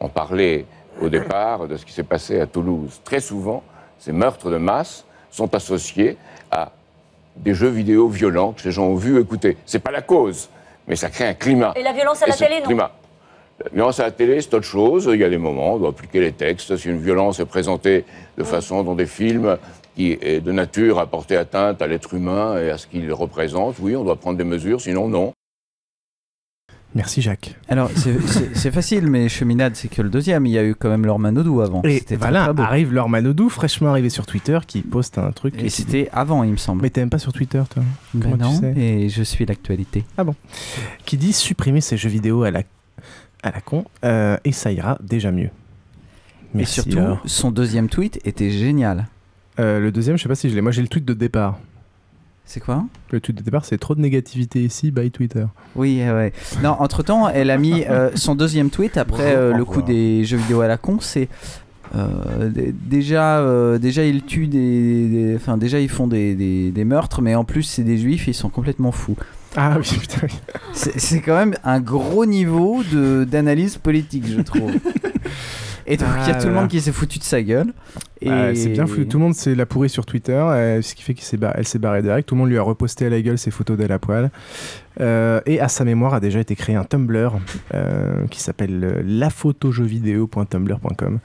on 0.00 0.08
parlait 0.08 0.66
au 1.00 1.08
départ 1.08 1.66
de 1.68 1.76
ce 1.76 1.84
qui 1.86 1.92
s'est 1.92 2.02
passé 2.02 2.40
à 2.40 2.46
Toulouse. 2.46 3.00
Très 3.04 3.20
souvent, 3.20 3.62
ces 4.04 4.12
meurtres 4.12 4.50
de 4.50 4.58
masse 4.58 5.06
sont 5.30 5.54
associés 5.54 6.18
à 6.50 6.72
des 7.36 7.54
jeux 7.54 7.70
vidéo 7.70 8.08
violents 8.08 8.52
que 8.52 8.60
ces 8.60 8.70
gens 8.70 8.84
ont 8.84 8.96
vus, 8.96 9.18
écoutés. 9.18 9.56
C'est 9.64 9.78
pas 9.78 9.90
la 9.90 10.02
cause, 10.02 10.50
mais 10.86 10.94
ça 10.94 11.08
crée 11.08 11.26
un 11.26 11.32
climat. 11.32 11.72
Et 11.74 11.82
la 11.82 11.94
violence 11.94 12.22
à 12.22 12.26
Et 12.26 12.30
la 12.30 12.36
télé, 12.36 12.60
non 12.60 12.66
climat. 12.66 12.92
La 13.64 13.70
violence 13.70 14.00
à 14.00 14.02
la 14.02 14.10
télé, 14.10 14.42
c'est 14.42 14.52
autre 14.52 14.66
chose. 14.66 15.08
Il 15.10 15.18
y 15.18 15.24
a 15.24 15.30
des 15.30 15.38
moments 15.38 15.72
où 15.72 15.76
on 15.76 15.78
doit 15.78 15.88
appliquer 15.88 16.20
les 16.20 16.32
textes. 16.32 16.76
Si 16.76 16.90
une 16.90 16.98
violence 16.98 17.40
est 17.40 17.46
présentée 17.46 18.04
de 18.36 18.44
façon 18.44 18.82
dans 18.82 18.94
des 18.94 19.06
films 19.06 19.56
qui 19.96 20.18
est 20.20 20.40
de 20.40 20.52
nature 20.52 20.98
à 20.98 21.06
porter 21.06 21.38
atteinte 21.38 21.80
à 21.80 21.86
l'être 21.86 22.12
humain 22.12 22.60
et 22.60 22.68
à 22.68 22.76
ce 22.76 22.86
qu'il 22.86 23.10
représente, 23.10 23.76
oui, 23.80 23.96
on 23.96 24.04
doit 24.04 24.16
prendre 24.16 24.36
des 24.36 24.44
mesures, 24.44 24.82
sinon 24.82 25.08
non. 25.08 25.32
Merci 26.94 27.22
Jacques. 27.22 27.56
Alors, 27.68 27.90
c'est- 27.96 28.70
facile, 28.70 29.08
mais 29.08 29.28
Cheminade, 29.28 29.74
c'est 29.74 29.88
que 29.88 30.00
le 30.00 30.08
deuxième. 30.08 30.46
Il 30.46 30.52
y 30.52 30.58
a 30.58 30.64
eu 30.64 30.74
quand 30.76 30.88
même 30.88 31.04
Laure 31.04 31.18
Manodou 31.18 31.60
avant. 31.60 31.82
Et 31.82 32.00
très, 32.00 32.14
voilà, 32.16 32.52
très 32.54 32.62
arrive 32.62 32.92
Laure 32.92 33.08
Manodou, 33.08 33.48
fraîchement 33.48 33.88
arrivé 33.90 34.08
sur 34.10 34.26
Twitter, 34.26 34.58
qui 34.66 34.82
poste 34.82 35.18
un 35.18 35.32
truc. 35.32 35.54
Et 35.60 35.70
c'était 35.70 36.08
avant, 36.12 36.44
il 36.44 36.52
me 36.52 36.56
semble. 36.56 36.82
Mais 36.82 36.90
t'es 36.90 37.00
même 37.00 37.10
pas 37.10 37.18
sur 37.18 37.32
Twitter, 37.32 37.62
toi? 37.68 37.82
Ben 38.14 38.22
Comment 38.22 38.36
tu 38.36 38.42
non, 38.42 38.60
sais? 38.60 38.74
et 38.76 39.08
je 39.08 39.22
suis 39.24 39.44
l'actualité. 39.44 40.04
Ah 40.16 40.22
bon 40.24 40.36
Qui 41.04 41.16
dit 41.16 41.32
supprimer 41.32 41.80
ces 41.80 41.96
jeux 41.96 42.08
vidéo 42.10 42.44
à 42.44 42.50
la 42.52 42.62
à 43.42 43.50
la 43.50 43.60
con, 43.60 43.84
euh, 44.04 44.38
et 44.44 44.52
ça 44.52 44.72
ira 44.72 44.96
déjà 45.02 45.30
mieux. 45.30 45.46
Et 46.54 46.58
Merci, 46.58 46.74
surtout, 46.74 46.96
Laure. 46.96 47.22
son 47.26 47.50
deuxième 47.50 47.88
tweet 47.90 48.18
était 48.24 48.50
génial. 48.50 49.08
Euh, 49.60 49.80
le 49.80 49.92
deuxième, 49.92 50.16
je 50.16 50.22
sais 50.22 50.28
pas 50.28 50.34
si 50.34 50.48
je 50.48 50.54
l'ai. 50.54 50.60
Moi, 50.62 50.72
j'ai 50.72 50.80
le 50.82 50.88
tweet 50.88 51.04
de 51.04 51.12
départ. 51.12 51.58
C'est 52.46 52.60
quoi 52.60 52.84
Le 53.10 53.20
tweet 53.20 53.38
de 53.38 53.42
départ, 53.42 53.64
c'est 53.64 53.78
trop 53.78 53.94
de 53.94 54.00
négativité 54.00 54.62
ici, 54.62 54.90
by 54.90 55.10
Twitter. 55.10 55.44
Oui, 55.76 56.00
euh, 56.02 56.14
ouais. 56.14 56.32
Non, 56.62 56.76
entre 56.78 57.02
temps, 57.02 57.28
elle 57.28 57.50
a 57.50 57.56
mis 57.58 57.84
euh, 57.88 58.10
son 58.14 58.34
deuxième 58.34 58.70
tweet 58.70 58.96
après 58.96 59.34
euh, 59.34 59.54
le 59.56 59.64
coup 59.64 59.80
des 59.82 60.24
jeux 60.24 60.36
vidéo 60.36 60.60
à 60.60 60.68
la 60.68 60.76
con. 60.76 60.98
C'est 61.00 61.28
euh, 61.96 62.50
déjà, 62.74 63.42
déjà 63.78 64.04
ils 64.04 64.22
tuent 64.24 64.48
des, 64.48 65.32
enfin 65.36 65.56
déjà 65.56 65.80
ils 65.80 65.88
font 65.88 66.06
des, 66.06 66.34
des- 66.34 66.70
des 66.70 66.84
meurtres, 66.84 67.22
mais 67.22 67.34
en 67.34 67.44
plus 67.44 67.62
c'est 67.62 67.84
des 67.84 67.98
juifs, 67.98 68.26
et 68.28 68.32
ils 68.32 68.34
sont 68.34 68.48
complètement 68.50 68.92
fous. 68.92 69.16
Ah 69.56 69.76
oui, 69.78 69.86
putain. 70.00 70.26
c'est 70.72 71.20
quand 71.20 71.36
même 71.36 71.54
un 71.62 71.80
gros 71.80 72.26
niveau 72.26 72.82
de 72.92 73.24
d'analyse 73.24 73.76
politique, 73.78 74.26
je 74.26 74.40
trouve. 74.40 74.72
Et 75.86 75.96
donc 75.96 76.08
il 76.22 76.28
y 76.28 76.30
a 76.30 76.34
tout 76.34 76.48
le 76.48 76.54
monde 76.54 76.68
qui 76.68 76.80
s'est 76.80 76.92
foutu 76.92 77.18
de 77.18 77.24
sa 77.24 77.42
gueule. 77.42 77.72
Et 78.20 78.28
Ah, 78.30 78.54
c'est 78.54 78.68
bien 78.70 78.86
foutu. 78.86 79.06
Tout 79.06 79.18
le 79.18 79.24
monde 79.24 79.34
s'est 79.34 79.54
la 79.54 79.66
pourri 79.66 79.88
sur 79.90 80.06
Twitter, 80.06 80.32
euh, 80.32 80.80
ce 80.82 80.94
qui 80.94 81.02
fait 81.02 81.12
qu'elle 81.14 81.24
s'est 81.24 81.36
bar- 81.36 81.54
barrée 81.80 82.02
direct. 82.02 82.28
Tout 82.28 82.34
le 82.36 82.40
monde 82.40 82.48
lui 82.50 82.58
a 82.58 82.62
reposté 82.62 83.06
à 83.06 83.10
la 83.10 83.20
gueule 83.20 83.36
ses 83.38 83.50
photos 83.50 83.76
d'elle 83.76 83.92
à 83.92 83.98
poil. 83.98 84.30
Euh, 85.00 85.40
et 85.46 85.60
à 85.60 85.68
sa 85.68 85.84
mémoire 85.84 86.14
a 86.14 86.20
déjà 86.20 86.38
été 86.40 86.54
créé 86.56 86.74
un 86.76 86.84
Tumblr 86.84 87.32
euh, 87.74 88.26
qui 88.30 88.40
s'appelle 88.40 88.82
euh, 88.84 89.02
laphotojeuxvideo.tumblr.com 89.04 91.18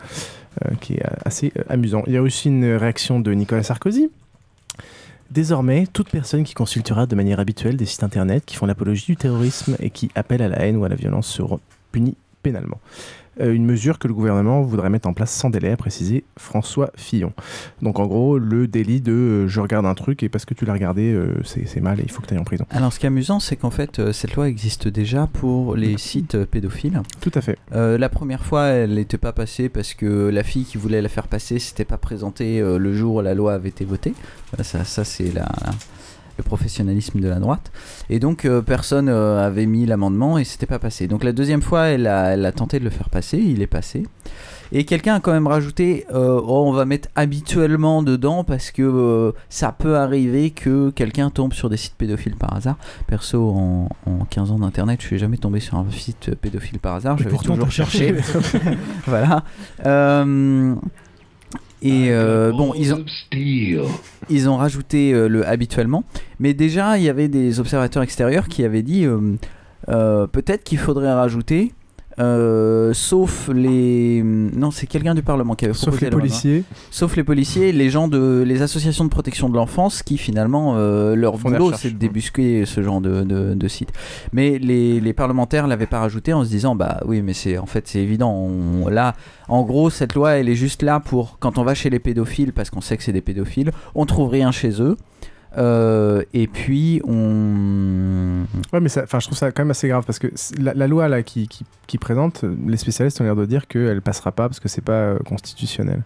qui 0.81 0.95
est 0.95 1.03
assez 1.23 1.53
amusant. 1.69 2.03
Il 2.07 2.13
y 2.13 2.17
a 2.17 2.21
aussi 2.21 2.49
une 2.49 2.65
réaction 2.75 3.21
de 3.21 3.31
Nicolas 3.31 3.63
Sarkozy. 3.63 4.09
Désormais, 5.31 5.85
toute 5.93 6.09
personne 6.09 6.43
qui 6.43 6.53
consultera 6.53 7.05
de 7.05 7.15
manière 7.15 7.39
habituelle 7.39 7.77
des 7.77 7.85
sites 7.85 8.03
internet 8.03 8.43
qui 8.45 8.57
font 8.57 8.65
l'apologie 8.65 9.05
du 9.05 9.15
terrorisme 9.15 9.77
et 9.79 9.89
qui 9.91 10.09
appellent 10.15 10.41
à 10.41 10.49
la 10.49 10.57
haine 10.65 10.75
ou 10.75 10.83
à 10.83 10.89
la 10.89 10.95
violence 10.95 11.27
seront 11.27 11.59
punis 11.91 12.15
pénalement. 12.43 12.79
Euh, 13.41 13.53
une 13.53 13.65
mesure 13.65 13.99
que 13.99 14.07
le 14.07 14.13
gouvernement 14.13 14.61
voudrait 14.61 14.89
mettre 14.89 15.07
en 15.07 15.13
place 15.13 15.31
sans 15.31 15.49
délai, 15.49 15.71
a 15.71 15.77
précisé 15.77 16.23
François 16.37 16.91
Fillon. 16.95 17.31
Donc 17.81 17.99
en 17.99 18.05
gros, 18.07 18.37
le 18.37 18.67
délit 18.67 19.01
de 19.01 19.11
euh, 19.13 19.47
je 19.47 19.59
regarde 19.61 19.85
un 19.85 19.93
truc 19.93 20.23
et 20.23 20.29
parce 20.29 20.45
que 20.45 20.53
tu 20.53 20.65
l'as 20.65 20.73
regardé, 20.73 21.13
euh, 21.13 21.35
c'est 21.45 21.65
c'est 21.67 21.79
mal 21.81 21.99
et 21.99 22.03
il 22.03 22.11
faut 22.11 22.21
que 22.21 22.27
tu 22.27 22.33
ailles 22.33 22.39
en 22.39 22.43
prison. 22.43 22.65
Alors, 22.69 22.91
ce 22.91 22.99
qui 22.99 23.05
est 23.05 23.07
amusant, 23.07 23.39
c'est 23.39 23.55
qu'en 23.55 23.69
fait, 23.71 24.11
cette 24.11 24.35
loi 24.35 24.47
existe 24.49 24.87
déjà 24.87 25.27
pour 25.31 25.75
les 25.75 25.97
sites 25.97 26.43
pédophiles. 26.45 27.01
Tout 27.21 27.31
à 27.35 27.41
fait. 27.41 27.57
Euh, 27.73 27.97
la 27.97 28.09
première 28.09 28.43
fois, 28.45 28.65
elle 28.67 28.95
n'était 28.95 29.17
pas 29.17 29.31
passée 29.33 29.69
parce 29.69 29.93
que 29.93 30.29
la 30.29 30.43
fille 30.43 30.65
qui 30.65 30.77
voulait 30.77 31.01
la 31.01 31.09
faire 31.09 31.27
passer 31.27 31.59
s'était 31.59 31.85
pas 31.85 31.97
présentée 31.97 32.61
le 32.61 32.93
jour 32.93 33.15
où 33.15 33.21
la 33.21 33.33
loi 33.35 33.53
avait 33.53 33.69
été 33.69 33.85
votée. 33.85 34.13
Ça, 34.61 34.83
ça 34.83 35.03
c'est 35.03 35.33
la, 35.33 35.41
la- 35.63 35.71
le 36.39 36.43
professionnalisme 36.43 37.19
de 37.19 37.27
la 37.27 37.39
droite. 37.39 37.71
Et 38.09 38.19
donc, 38.19 38.45
euh, 38.45 38.61
personne 38.61 39.09
euh, 39.09 39.45
avait 39.45 39.65
mis 39.65 39.85
l'amendement 39.85 40.37
et 40.37 40.43
c'était 40.43 40.65
pas 40.65 40.79
passé. 40.79 41.07
Donc, 41.07 41.23
la 41.23 41.31
deuxième 41.31 41.61
fois, 41.61 41.87
elle 41.87 42.07
a, 42.07 42.33
elle 42.33 42.45
a 42.45 42.51
tenté 42.51 42.79
de 42.79 42.83
le 42.83 42.89
faire 42.89 43.09
passer. 43.09 43.37
Il 43.37 43.61
est 43.61 43.67
passé. 43.67 44.05
Et 44.71 44.85
quelqu'un 44.85 45.15
a 45.15 45.19
quand 45.19 45.31
même 45.31 45.47
rajouté 45.47 46.05
euh, 46.13 46.39
oh, 46.43 46.63
on 46.67 46.71
va 46.71 46.85
mettre 46.85 47.09
habituellement 47.15 48.03
dedans 48.03 48.43
parce 48.43 48.69
que 48.69 48.83
euh, 48.83 49.31
ça 49.49 49.71
peut 49.71 49.97
arriver 49.97 50.51
que 50.51 50.91
quelqu'un 50.91 51.31
tombe 51.31 51.53
sur 51.53 51.69
des 51.69 51.77
sites 51.77 51.95
pédophiles 51.95 52.35
par 52.35 52.55
hasard. 52.55 52.77
Perso, 53.07 53.49
en, 53.49 53.89
en 54.05 54.25
15 54.25 54.51
ans 54.51 54.59
d'internet, 54.59 55.01
je 55.01 55.07
suis 55.07 55.17
jamais 55.17 55.37
tombé 55.37 55.59
sur 55.59 55.75
un 55.75 55.87
site 55.89 56.35
pédophile 56.35 56.79
par 56.79 56.95
hasard. 56.95 57.17
Je 57.17 57.27
vais 57.27 57.37
toujours 57.37 57.71
chercher. 57.71 58.15
voilà. 59.07 59.43
Et 61.81 62.07
euh, 62.09 62.51
bon, 62.51 62.73
ils 62.75 62.93
ont, 62.93 63.05
ils 64.29 64.49
ont 64.49 64.57
rajouté 64.57 65.13
euh, 65.13 65.27
le 65.29 65.47
habituellement, 65.47 66.03
mais 66.39 66.53
déjà 66.53 66.97
il 66.97 67.03
y 67.03 67.09
avait 67.09 67.29
des 67.29 67.59
observateurs 67.59 68.03
extérieurs 68.03 68.49
qui 68.49 68.65
avaient 68.65 68.81
dit 68.81 69.05
euh, 69.05 69.35
euh, 69.87 70.27
peut-être 70.27 70.63
qu'il 70.63 70.77
faudrait 70.77 71.13
rajouter. 71.13 71.71
Euh, 72.19 72.93
sauf 72.93 73.49
les 73.53 74.21
non 74.23 74.71
c'est 74.71 74.87
quelqu'un 74.87 75.15
du 75.15 75.23
parlement 75.23 75.55
qui 75.55 75.65
avait 75.65 75.73
Sauf 75.73 75.83
proposé 75.95 76.05
les 76.05 76.09
la 76.09 76.11
loi, 76.11 76.19
policiers. 76.21 76.63
hein. 76.69 76.75
sauf 76.91 77.15
les 77.15 77.23
policiers 77.23 77.71
les 77.71 77.89
gens 77.89 78.07
de 78.07 78.43
les 78.45 78.61
associations 78.61 79.05
de 79.05 79.09
protection 79.09 79.49
de 79.49 79.55
l'enfance 79.55 80.03
qui 80.03 80.17
finalement 80.17 80.73
euh, 80.77 81.15
leur 81.15 81.37
boulot 81.37 81.71
c'est 81.77 81.91
de 81.91 81.97
débusquer 81.97 82.65
ce 82.65 82.81
genre 82.83 82.99
de, 83.01 83.21
de, 83.23 83.53
de 83.53 83.67
site 83.67 83.89
mais 84.33 84.59
les, 84.59 84.99
les 84.99 85.13
parlementaires 85.13 85.67
l'avaient 85.67 85.85
pas 85.85 85.99
rajouté 85.99 86.33
en 86.33 86.43
se 86.43 86.49
disant 86.49 86.75
bah 86.75 86.99
oui 87.05 87.21
mais 87.21 87.33
c'est 87.33 87.57
en 87.57 87.65
fait 87.65 87.87
c'est 87.87 87.99
évident 87.99 88.31
on- 88.33 88.89
là 88.89 89.15
en 89.47 89.63
gros 89.63 89.89
cette 89.89 90.13
loi 90.13 90.33
elle 90.33 90.49
est 90.49 90.55
juste 90.55 90.83
là 90.83 90.99
pour 90.99 91.37
quand 91.39 91.57
on 91.57 91.63
va 91.63 91.73
chez 91.73 91.89
les 91.89 91.99
pédophiles 91.99 92.51
parce 92.53 92.69
qu'on 92.69 92.81
sait 92.81 92.97
que 92.97 93.03
c'est 93.03 93.13
des 93.13 93.21
pédophiles 93.21 93.71
on 93.95 94.05
trouve 94.05 94.29
rien 94.29 94.51
chez 94.51 94.81
eux 94.81 94.97
Euh, 95.57 96.23
et 96.33 96.45
puis 96.47 97.01
on 97.05 98.43
Ouais, 98.71 98.79
mais 98.79 98.89
ça, 98.89 99.05
je 99.11 99.17
trouve 99.25 99.37
ça 99.37 99.51
quand 99.51 99.63
même 99.63 99.71
assez 99.71 99.87
grave 99.87 100.03
parce 100.05 100.19
que 100.19 100.27
la, 100.61 100.73
la 100.75 100.87
loi 100.87 101.07
là 101.07 101.23
qui, 101.23 101.47
qui, 101.47 101.65
qui 101.87 101.97
présente, 101.97 102.45
les 102.67 102.77
spécialistes 102.77 103.19
ont 103.19 103.23
l'air 103.23 103.35
de 103.35 103.45
dire 103.45 103.67
qu'elle 103.67 104.01
passera 104.01 104.31
pas 104.31 104.47
parce 104.47 104.59
que 104.59 104.67
c'est 104.69 104.83
pas 104.83 104.91
euh, 104.93 105.19
constitutionnel. 105.19 106.03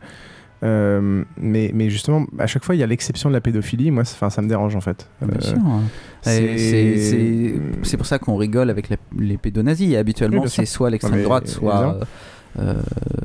Euh, 0.64 1.26
mais, 1.36 1.72
mais 1.74 1.90
justement, 1.90 2.26
à 2.40 2.48
chaque 2.48 2.64
fois, 2.64 2.74
il 2.74 2.78
y 2.78 2.84
a 2.84 2.88
l'exception 2.88 3.28
de 3.30 3.34
la 3.34 3.42
pédophilie. 3.42 3.92
Moi, 3.92 4.06
ça- 4.06 4.42
me 4.42 4.48
dérange 4.48 4.78
en 4.78 4.82
fait. 4.82 5.10
Bien 5.22 5.36
Euh, 5.38 5.42
sûr. 5.42 5.58
hein. 5.58 5.82
C'est 7.84 7.98
pour 7.98 8.06
ça 8.06 8.18
qu'on 8.20 8.38
rigole 8.38 8.70
avec 8.70 8.90
la- 8.90 8.96
les 9.20 9.38
pédonazis. 9.38 9.96
Habituellement, 9.98 10.48
c'est 10.48 10.66
soit 10.66 10.90
l'extrême 10.90 11.22
droite, 11.24 11.48
soit. 11.48 12.00
euh, 12.60 12.76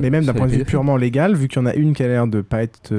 Mais 0.01 0.11
même 0.11 0.25
d'un 0.25 0.35
point 0.35 0.47
de 0.49 0.53
vue 0.53 0.65
purement 0.65 0.97
légal, 0.97 1.35
vu 1.37 1.47
qu'il 1.49 1.61
y 1.61 1.65
en 1.65 1.67
a 1.67 1.75
une 1.75 1.93
qui 1.95 2.03
a 2.03 2.09
l'air 2.09 2.27
de 2.27 2.41
pas 2.41 2.63
être, 2.65 2.93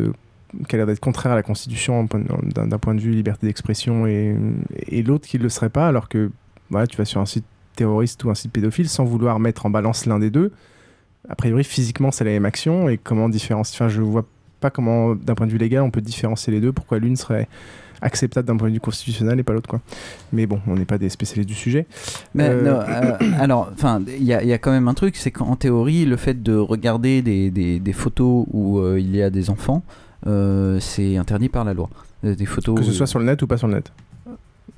qui 0.67 0.75
a 0.75 0.77
l'air 0.77 0.87
d'être 0.87 0.99
contraire 0.99 1.31
à 1.33 1.35
la 1.35 1.43
Constitution 1.43 2.07
d'un 2.55 2.77
point 2.79 2.95
de 2.95 2.99
vue 3.01 3.11
liberté 3.11 3.47
d'expression 3.47 4.07
et, 4.07 4.35
et 4.87 5.03
l'autre 5.03 5.27
qui 5.27 5.37
le 5.37 5.49
serait 5.49 5.69
pas, 5.69 5.87
alors 5.87 6.09
que 6.09 6.31
voilà, 6.69 6.87
tu 6.87 6.97
vas 6.97 7.05
sur 7.05 7.21
un 7.21 7.25
site 7.25 7.45
terroriste 7.75 8.23
ou 8.23 8.29
un 8.29 8.35
site 8.35 8.51
pédophile 8.51 8.89
sans 8.89 9.05
vouloir 9.05 9.39
mettre 9.39 9.65
en 9.65 9.69
balance 9.69 10.05
l'un 10.05 10.19
des 10.19 10.29
deux. 10.29 10.51
A 11.29 11.35
priori, 11.35 11.63
physiquement, 11.63 12.11
c'est 12.11 12.23
la 12.23 12.31
même 12.31 12.45
action 12.45 12.89
et 12.89 12.97
comment 12.97 13.29
différencier. 13.29 13.75
Enfin, 13.77 13.89
je 13.89 14.01
vois 14.01 14.25
pas 14.59 14.69
comment, 14.69 15.15
d'un 15.15 15.35
point 15.35 15.45
de 15.47 15.51
vue 15.51 15.57
légal, 15.57 15.83
on 15.83 15.91
peut 15.91 16.01
différencier 16.01 16.51
les 16.51 16.59
deux. 16.61 16.71
Pourquoi 16.73 16.99
l'une 16.99 17.15
serait 17.15 17.47
acceptable 18.01 18.47
d'un 18.47 18.55
point 18.55 18.69
de 18.69 18.73
vue 18.73 18.79
constitutionnel 18.79 19.39
et 19.39 19.43
pas 19.43 19.51
l'autre 19.51 19.67
quoi. 19.69 19.81
Mais 20.31 20.45
bon, 20.45 20.61
on 20.67 20.75
n'est 20.75 20.85
pas 20.85 20.97
des 20.97 21.09
spécialistes 21.09 21.49
du 21.49 21.53
sujet. 21.55 21.85
Mais 22.33 22.47
Euh, 22.47 22.63
non, 22.63 22.79
euh, 22.79 23.17
alors, 23.39 23.69
enfin, 23.73 24.01
il 24.07 24.23
y, 24.23 24.33
a- 24.33 24.41
il 24.41 24.47
y 24.47 24.53
a 24.53 24.57
quand 24.57 24.71
même 24.71 24.87
un 24.87 24.93
truc, 24.93 25.17
c'est 25.17 25.31
qu'en 25.31 25.57
théorie, 25.57 26.05
le 26.05 26.15
fait 26.15 26.41
de 26.41 26.55
regarder 26.55 27.21
des, 27.21 27.51
des- 27.51 27.79
des 27.81 27.93
photos 27.93 28.45
où 28.53 28.79
euh, 28.79 28.97
il 29.01 29.13
y 29.13 29.21
a 29.21 29.29
des 29.29 29.49
enfants, 29.49 29.83
c'est 30.25 31.17
interdit 31.17 31.49
par 31.49 31.63
la 31.65 31.73
loi. 31.73 31.89
Euh, 32.25 32.35
Des 32.35 32.45
photos. 32.45 32.77
que 32.77 32.83
ce 32.83 32.91
soit 32.91 33.07
sur 33.07 33.19
le 33.19 33.25
net 33.25 33.41
ou 33.41 33.47
pas 33.47 33.57
sur 33.57 33.67
le 33.67 33.75
net. 33.75 33.91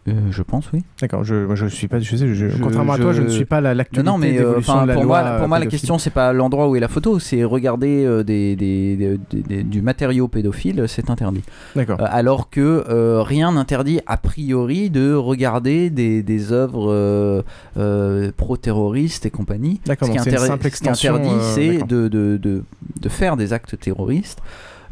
Euh, 0.07 0.13
je 0.31 0.41
pense, 0.41 0.71
oui. 0.73 0.81
D'accord, 0.99 1.23
je, 1.23 1.45
moi 1.45 1.53
je 1.53 1.67
suis 1.67 1.87
pas, 1.87 1.99
je 1.99 2.15
sais, 2.15 2.27
je- 2.33 2.49
Je- 2.49 2.57
contrairement 2.57 2.93
à 2.93 2.97
toi, 2.97 3.13
je 3.13 3.21
ne 3.21 3.29
suis 3.29 3.45
pas 3.45 3.61
la- 3.61 3.69
Non, 3.73 3.77
l'actualité 3.77 4.09
non, 4.11 4.17
mais 4.17 4.39
euh, 4.39 4.55
la 4.55 4.93
pour, 4.95 5.03
loi. 5.03 5.21
moi, 5.21 5.37
pour 5.37 5.47
moi, 5.47 5.59
la 5.59 5.67
question, 5.67 5.99
c'est 5.99 6.09
pas 6.09 6.33
l'endroit 6.33 6.67
où 6.69 6.75
est 6.75 6.79
la 6.79 6.87
photo, 6.87 7.19
c'est 7.19 7.43
regarder 7.43 8.03
euh, 8.03 8.23
des, 8.23 8.55
des- 8.55 8.95
des- 8.95 9.19
des- 9.29 9.41
des- 9.43 9.63
du 9.63 9.83
matériau 9.83 10.27
pédophile, 10.27 10.85
c'est 10.87 11.11
interdit. 11.11 11.43
D'accord. 11.75 12.01
Euh, 12.01 12.05
alors 12.09 12.49
que 12.49 12.83
euh, 12.89 13.21
rien 13.21 13.51
n'interdit 13.51 13.99
a 14.07 14.17
priori 14.17 14.89
de 14.89 15.13
regarder 15.13 15.91
des, 15.91 16.23
des 16.23 16.51
œuvres 16.51 16.91
euh, 16.91 17.43
euh, 17.77 18.31
pro-terroristes 18.35 19.27
et 19.27 19.29
compagnie. 19.29 19.81
D'accord, 19.85 20.07
Ce 20.07 20.13
simple 20.15 20.29
ce 20.31 20.35
qui 20.47 20.63
est 20.63 20.67
extension, 20.67 21.15
interdit, 21.15 21.35
euh, 21.35 21.53
c'est 21.53 21.77
de, 21.87 22.07
de, 22.07 22.37
de, 22.37 22.63
de 22.99 23.09
faire 23.09 23.37
des 23.37 23.53
actes 23.53 23.79
terroristes. 23.79 24.39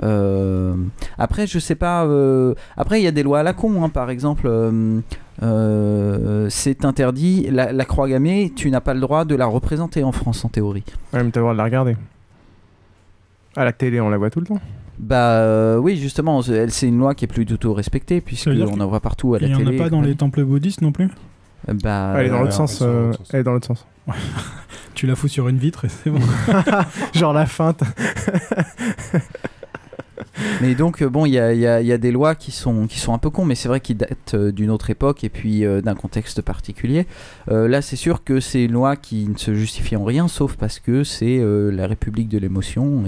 Euh, 0.03 0.75
après, 1.17 1.47
je 1.47 1.59
sais 1.59 1.75
pas. 1.75 2.05
euh, 2.05 2.53
après, 2.77 2.99
il 3.01 3.03
y 3.03 3.07
a 3.07 3.11
des 3.11 3.23
lois 3.23 3.39
à 3.39 3.43
la 3.43 3.53
con, 3.53 3.83
hein, 3.83 3.89
par 3.89 4.09
exemple. 4.09 4.47
euh, 4.47 4.99
euh, 5.43 6.47
c'est 6.49 6.85
interdit. 6.85 7.47
La, 7.51 7.71
la 7.71 7.85
croix 7.85 8.07
gammée, 8.09 8.51
tu 8.55 8.69
n'as 8.71 8.81
pas 8.81 8.93
le 8.93 8.99
droit 8.99 9.25
de 9.25 9.35
la 9.35 9.45
représenter 9.45 10.03
en 10.03 10.11
France, 10.11 10.43
en 10.45 10.49
théorie. 10.49 10.83
Ouais, 11.13 11.23
mais 11.23 11.31
t'as 11.31 11.39
le 11.39 11.43
droit 11.43 11.53
de 11.53 11.57
la 11.57 11.63
regarder. 11.63 11.95
À 13.55 13.65
la 13.65 13.71
télé, 13.73 13.99
on 14.01 14.09
la 14.09 14.17
voit 14.17 14.29
tout 14.29 14.39
le 14.39 14.45
temps. 14.45 14.59
Bah 14.99 15.31
euh, 15.39 15.77
oui, 15.77 15.95
justement, 15.95 16.41
c'est 16.41 16.87
une 16.87 16.99
loi 16.99 17.15
qui 17.15 17.23
est 17.25 17.29
plus 17.29 17.45
du 17.45 17.57
tout 17.57 17.73
respectée, 17.73 18.19
puisqu'on 18.19 18.79
en 18.81 18.87
voit 18.87 18.99
partout 18.99 19.33
à 19.33 19.39
la 19.39 19.47
Il 19.47 19.55
n'y 19.55 19.55
en 19.55 19.65
télé. 19.65 19.79
a 19.79 19.83
pas 19.83 19.89
dans 19.89 20.01
les 20.01 20.15
temples 20.15 20.43
bouddhistes 20.43 20.81
non 20.81 20.91
plus? 20.91 21.09
Bah, 21.83 22.13
elle 22.17 22.25
est 22.27 22.29
dans 22.29 22.41
l'autre 22.41 22.53
sens. 22.53 22.79
euh, 22.81 23.11
elle 23.31 23.39
est 23.41 23.43
dans 23.43 23.53
l'autre 23.53 23.67
sens. 23.67 23.85
Tu 24.95 25.07
la 25.07 25.15
fous 25.15 25.27
sur 25.29 25.47
une 25.47 25.57
vitre 25.57 25.85
et 25.85 25.89
c'est 25.89 26.09
bon. 26.09 26.19
Genre 27.13 27.31
la 27.33 27.45
feinte. 27.45 27.81
Mais 30.61 30.75
donc, 30.75 31.01
euh, 31.01 31.09
bon, 31.09 31.25
il 31.25 31.33
y 31.33 31.39
a, 31.39 31.97
des 31.97 32.11
lois 32.11 32.35
qui 32.35 32.51
sont, 32.51 32.87
un 33.09 33.17
peu 33.17 33.29
cons, 33.29 33.45
mais 33.45 33.55
c'est 33.55 33.67
vrai 33.67 33.79
qu'ils 33.79 33.97
datent 33.97 34.33
euh, 34.33 34.51
d'une 34.51 34.69
autre 34.69 34.89
époque 34.89 35.23
et 35.23 35.29
puis 35.29 35.65
euh, 35.65 35.81
d'un 35.81 35.95
contexte 35.95 36.41
particulier. 36.41 37.05
Là, 37.47 37.81
c'est 37.81 37.95
sûr 37.95 38.23
que 38.23 38.39
c'est 38.39 38.65
une 38.65 38.73
loi 38.73 38.95
qui 38.95 39.27
ne 39.27 39.37
se 39.37 39.53
justifie 39.53 39.95
en 39.95 40.03
rien, 40.03 40.27
sauf 40.27 40.55
parce 40.55 40.79
que 40.79 41.03
c'est 41.03 41.39
la 41.43 41.87
République 41.87 42.29
de 42.29 42.37
l'émotion. 42.37 43.03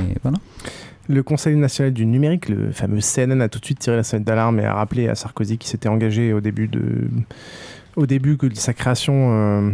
Le 1.07 1.23
Conseil 1.23 1.55
national 1.55 1.93
du 1.93 2.05
numérique, 2.05 2.49
le 2.49 2.71
fameux 2.71 2.99
CNN, 3.01 3.41
a 3.41 3.49
tout 3.49 3.59
de 3.59 3.65
suite 3.65 3.79
tiré 3.79 3.95
la 3.95 4.03
sonnette 4.03 4.25
d'alarme 4.25 4.59
et 4.59 4.65
a 4.65 4.73
rappelé 4.73 5.07
à 5.09 5.15
Sarkozy 5.15 5.57
qui 5.57 5.67
s'était 5.67 5.89
engagé 5.89 6.33
au 6.33 6.41
début 6.41 6.67
de, 6.67 7.09
sa 8.55 8.73
création 8.73 9.73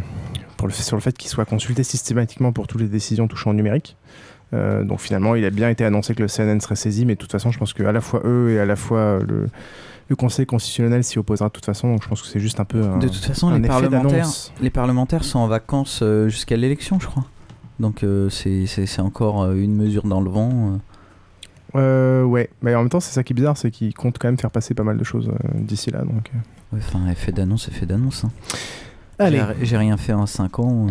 pour 0.58 0.68
le, 0.68 0.74
sur 0.74 0.96
le 0.96 1.02
fait 1.02 1.18
qu'il 1.18 1.30
soit 1.30 1.46
consulté 1.46 1.84
systématiquement 1.84 2.52
pour 2.52 2.68
toutes 2.68 2.82
les 2.82 2.88
décisions 2.88 3.28
touchant 3.28 3.52
au 3.52 3.54
numérique. 3.54 3.96
Euh, 4.54 4.84
donc 4.84 5.00
finalement, 5.02 5.36
il 5.36 5.44
a 5.46 5.50
bien 5.50 5.70
été 5.70 5.84
annoncé 5.84 6.16
que 6.16 6.22
le 6.22 6.28
CNN 6.30 6.60
serait 6.62 6.76
saisi, 6.76 7.06
mais 7.06 7.16
de 7.16 7.20
toute 7.20 7.32
façon, 7.32 7.52
je 7.52 7.60
pense 7.60 7.74
qu'à 7.74 7.92
la 7.92 8.02
fois 8.02 8.22
eux 8.26 8.52
et 8.52 8.60
à 8.60 8.66
la 8.66 8.76
fois 8.78 9.00
euh, 9.00 9.24
le, 9.28 9.50
le 10.10 10.16
Conseil 10.16 10.46
constitutionnel 10.46 11.04
s'y 11.04 11.20
opposera 11.20 11.50
de 11.50 11.54
toute 11.54 11.66
façon. 11.66 11.90
Donc 11.92 12.04
je 12.04 12.08
pense 12.08 12.22
que 12.22 12.28
c'est 12.28 12.40
juste 12.40 12.60
un 12.62 12.66
peu 12.66 12.82
un, 12.84 12.98
De 12.98 13.08
toute 13.10 13.26
façon, 13.26 13.50
un 13.50 13.54
les 13.60 13.60
effet 13.60 13.68
parlementaires, 13.68 14.30
les 14.62 14.70
parlementaires 14.70 15.24
sont 15.26 15.40
en 15.40 15.48
vacances 15.48 16.00
euh, 16.02 16.30
jusqu'à 16.30 16.56
l'élection, 16.56 17.00
je 17.00 17.08
crois. 17.08 17.26
Donc 17.80 18.04
euh, 18.04 18.30
c'est 18.30 19.00
encore 19.00 19.52
une 19.52 19.76
mesure 19.76 20.04
dans 20.08 20.22
le 20.22 20.30
vent. 20.30 20.80
euh. 21.76 22.24
Ouais, 22.24 22.50
mais 22.62 22.74
en 22.76 22.80
même 22.80 22.90
temps, 22.90 23.00
c'est 23.00 23.14
ça 23.14 23.24
qui 23.24 23.34
est 23.34 23.36
bizarre, 23.36 23.58
c'est 23.58 23.70
qu'ils 23.72 23.94
comptent 23.94 24.18
quand 24.18 24.28
même 24.30 24.38
faire 24.40 24.52
passer 24.52 24.74
pas 24.74 24.84
mal 24.84 24.98
de 24.98 25.04
choses 25.04 25.28
euh, 25.30 25.48
d'ici 25.56 25.92
là. 25.92 26.00
Donc. 26.00 26.32
Ouais, 26.74 26.80
Enfin, 26.80 27.08
effet 27.10 27.32
d'annonce, 27.32 27.68
effet 27.68 27.86
d'annonce. 27.86 28.24
hein. 28.26 28.32
Allez. 29.20 29.42
J'ai- 29.60 29.66
J'ai 29.66 29.78
rien 29.78 29.98
fait 29.98 30.14
en 30.14 30.26
5 30.26 30.60
ans. 30.60 30.88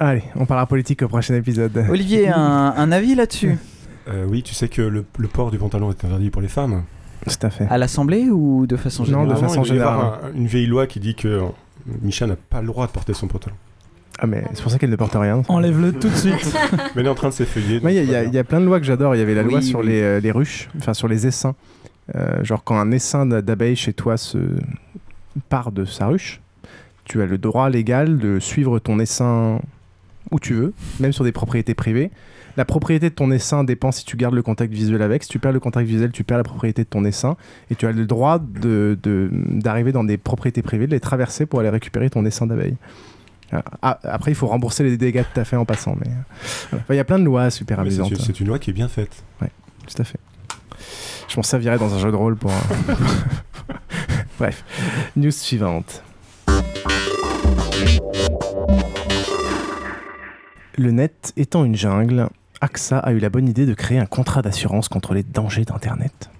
Allez, 0.00 0.22
on 0.34 0.46
parlera 0.46 0.66
politique 0.66 1.02
au 1.02 1.08
prochain 1.08 1.34
épisode. 1.34 1.84
Olivier, 1.90 2.28
un, 2.30 2.74
un 2.76 2.92
avis 2.92 3.14
là-dessus 3.14 3.56
Euh, 4.08 4.24
oui, 4.28 4.42
tu 4.42 4.54
sais 4.54 4.68
que 4.68 4.80
le, 4.82 5.04
le 5.18 5.28
port 5.28 5.50
du 5.52 5.58
pantalon 5.58 5.90
est 5.90 6.04
interdit 6.04 6.30
pour 6.30 6.40
les 6.42 6.48
femmes. 6.48 6.82
Tout 7.28 7.46
à 7.46 7.50
fait. 7.50 7.66
À 7.70 7.76
l'Assemblée 7.78 8.28
ou 8.30 8.66
de 8.66 8.76
façon 8.76 9.04
générale 9.04 9.26
de 9.26 9.32
Normalement, 9.34 9.52
façon 9.54 9.62
générale. 9.64 9.98
un- 10.24 10.36
une 10.36 10.46
vieille 10.46 10.66
loi 10.66 10.86
qui 10.88 10.98
dit 11.00 11.14
que 11.14 11.42
Micha 12.02 12.26
n'a 12.26 12.34
pas 12.34 12.60
le 12.62 12.66
droit 12.66 12.86
de 12.86 12.92
porter 12.92 13.12
son 13.12 13.28
pantalon. 13.28 13.54
Ah, 14.18 14.26
mais 14.26 14.42
c'est 14.54 14.62
pour 14.62 14.72
ça 14.72 14.78
qu'elle 14.78 14.90
ne 14.90 14.96
porte 14.96 15.14
rien. 15.14 15.42
Enlève-le 15.48 15.92
tout 15.92 16.08
de 16.08 16.14
suite. 16.14 16.56
Mais 16.96 17.02
elle 17.02 17.06
est 17.06 17.10
en 17.10 17.14
train 17.14 17.28
de 17.28 17.34
s'effeuiller. 17.34 17.80
Il 17.84 17.90
y, 17.90 18.14
a- 18.14 18.24
y 18.24 18.36
y 18.36 18.42
plein 18.42 18.60
de 18.60 18.64
lois 18.66 18.80
que 18.80 18.86
j'adore. 18.86 19.14
Il 19.14 19.18
y 19.18 19.22
avait 19.22 19.34
la 19.34 19.42
loi 19.42 19.58
Oui, 19.58 19.64
sur 19.64 19.80
oui. 19.80 19.88
Les, 19.88 20.00
euh, 20.02 20.18
les 20.20 20.30
ruches, 20.32 20.70
enfin 20.78 20.94
sur 20.94 21.06
les 21.06 21.26
essaims. 21.26 21.54
Euh, 22.16 22.42
genre 22.42 22.64
quand 22.64 22.78
un 22.80 22.90
essaim 22.90 23.26
d'a- 23.26 23.42
d'abeilles 23.42 23.76
chez 23.76 23.92
toi 23.92 24.16
se 24.16 24.38
part 25.50 25.70
de 25.72 25.84
sa 25.84 26.06
ruche, 26.06 26.40
tu 27.04 27.20
as 27.22 27.26
le 27.26 27.38
droit 27.38 27.68
légal 27.68 28.18
de 28.18 28.40
suivre 28.40 28.78
ton 28.80 28.98
essaim 28.98 29.60
où 30.30 30.38
tu 30.40 30.54
veux, 30.54 30.72
même 31.00 31.12
sur 31.12 31.24
des 31.24 31.32
propriétés 31.32 31.74
privées. 31.74 32.10
La 32.56 32.64
propriété 32.64 33.10
de 33.10 33.14
ton 33.14 33.30
essaim 33.30 33.64
dépend 33.64 33.92
si 33.92 34.04
tu 34.04 34.16
gardes 34.16 34.34
le 34.34 34.42
contact 34.42 34.72
visuel 34.72 35.02
avec. 35.02 35.22
Si 35.22 35.28
tu 35.28 35.38
perds 35.38 35.52
le 35.52 35.60
contact 35.60 35.86
visuel, 35.88 36.10
tu 36.10 36.24
perds 36.24 36.38
la 36.38 36.44
propriété 36.44 36.82
de 36.82 36.88
ton 36.88 37.04
essaim. 37.04 37.36
Et 37.70 37.74
tu 37.76 37.86
as 37.86 37.92
le 37.92 38.06
droit 38.06 38.38
de- 38.40 38.98
de- 39.02 39.28
d'arriver 39.32 39.92
dans 39.92 40.04
des 40.04 40.18
propriétés 40.18 40.62
privées, 40.62 40.86
de 40.86 40.92
les 40.92 41.00
traverser 41.00 41.46
pour 41.46 41.60
aller 41.60 41.68
récupérer 41.70 42.10
ton 42.10 42.24
essaim 42.26 42.46
d'abeilles. 42.46 42.76
Ah, 43.82 43.98
après, 44.04 44.30
il 44.30 44.34
faut 44.36 44.46
rembourser 44.46 44.84
les 44.84 44.96
dégâts 44.96 45.22
que 45.22 45.34
tu 45.34 45.40
as 45.40 45.44
fait 45.44 45.56
en 45.56 45.64
passant. 45.64 45.96
Mais 46.00 46.10
euh. 46.10 46.76
Enfin, 46.76 46.94
il 46.94 46.96
y 46.96 47.00
a 47.00 47.04
plein 47.04 47.18
de 47.18 47.24
lois 47.24 47.50
super 47.50 47.80
amusantes. 47.80 48.14
C'est 48.20 48.38
une 48.40 48.46
loi 48.48 48.58
qui 48.60 48.70
est 48.70 48.74
bien 48.74 48.88
faite. 48.88 49.24
Ouais, 49.42 49.50
tout 49.88 50.00
à 50.00 50.04
fait. 50.04 50.18
Je 51.28 51.36
m'en 51.36 51.42
servirais 51.42 51.78
dans 51.78 51.92
un 51.94 51.98
jeu 51.98 52.10
de 52.10 52.16
rôle 52.16 52.36
pour. 52.36 52.50
un- 52.52 52.94
Bref, 54.38 54.64
news 55.16 55.30
suivante. 55.30 56.02
Le 60.78 60.90
net 60.90 61.32
étant 61.36 61.64
une 61.64 61.76
jungle, 61.76 62.28
AXA 62.60 62.98
a 62.98 63.12
eu 63.12 63.18
la 63.18 63.30
bonne 63.30 63.48
idée 63.48 63.66
de 63.66 63.74
créer 63.74 63.98
un 63.98 64.06
contrat 64.06 64.42
d'assurance 64.42 64.88
contre 64.88 65.14
les 65.14 65.22
dangers 65.22 65.64
d'Internet. 65.64 66.30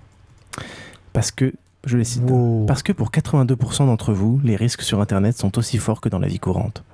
Parce 1.12 1.30
que, 1.30 1.52
je 1.84 1.96
les 1.96 2.04
cite, 2.04 2.22
parce 2.66 2.82
que 2.82 2.92
pour 2.92 3.10
82% 3.10 3.86
d'entre 3.86 4.12
vous, 4.12 4.40
les 4.44 4.56
risques 4.56 4.82
sur 4.82 5.00
Internet 5.00 5.36
sont 5.36 5.58
aussi 5.58 5.78
forts 5.78 6.00
que 6.00 6.08
dans 6.08 6.18
la 6.18 6.28
vie 6.28 6.38
courante. 6.38 6.84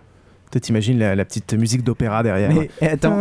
Toi, 0.52 0.60
t'imagines 0.60 0.98
la, 0.98 1.16
la 1.16 1.24
petite 1.24 1.54
musique 1.54 1.82
d'opéra 1.82 2.22
derrière. 2.22 2.52
Mais 2.54 2.70
attends, 2.88 3.16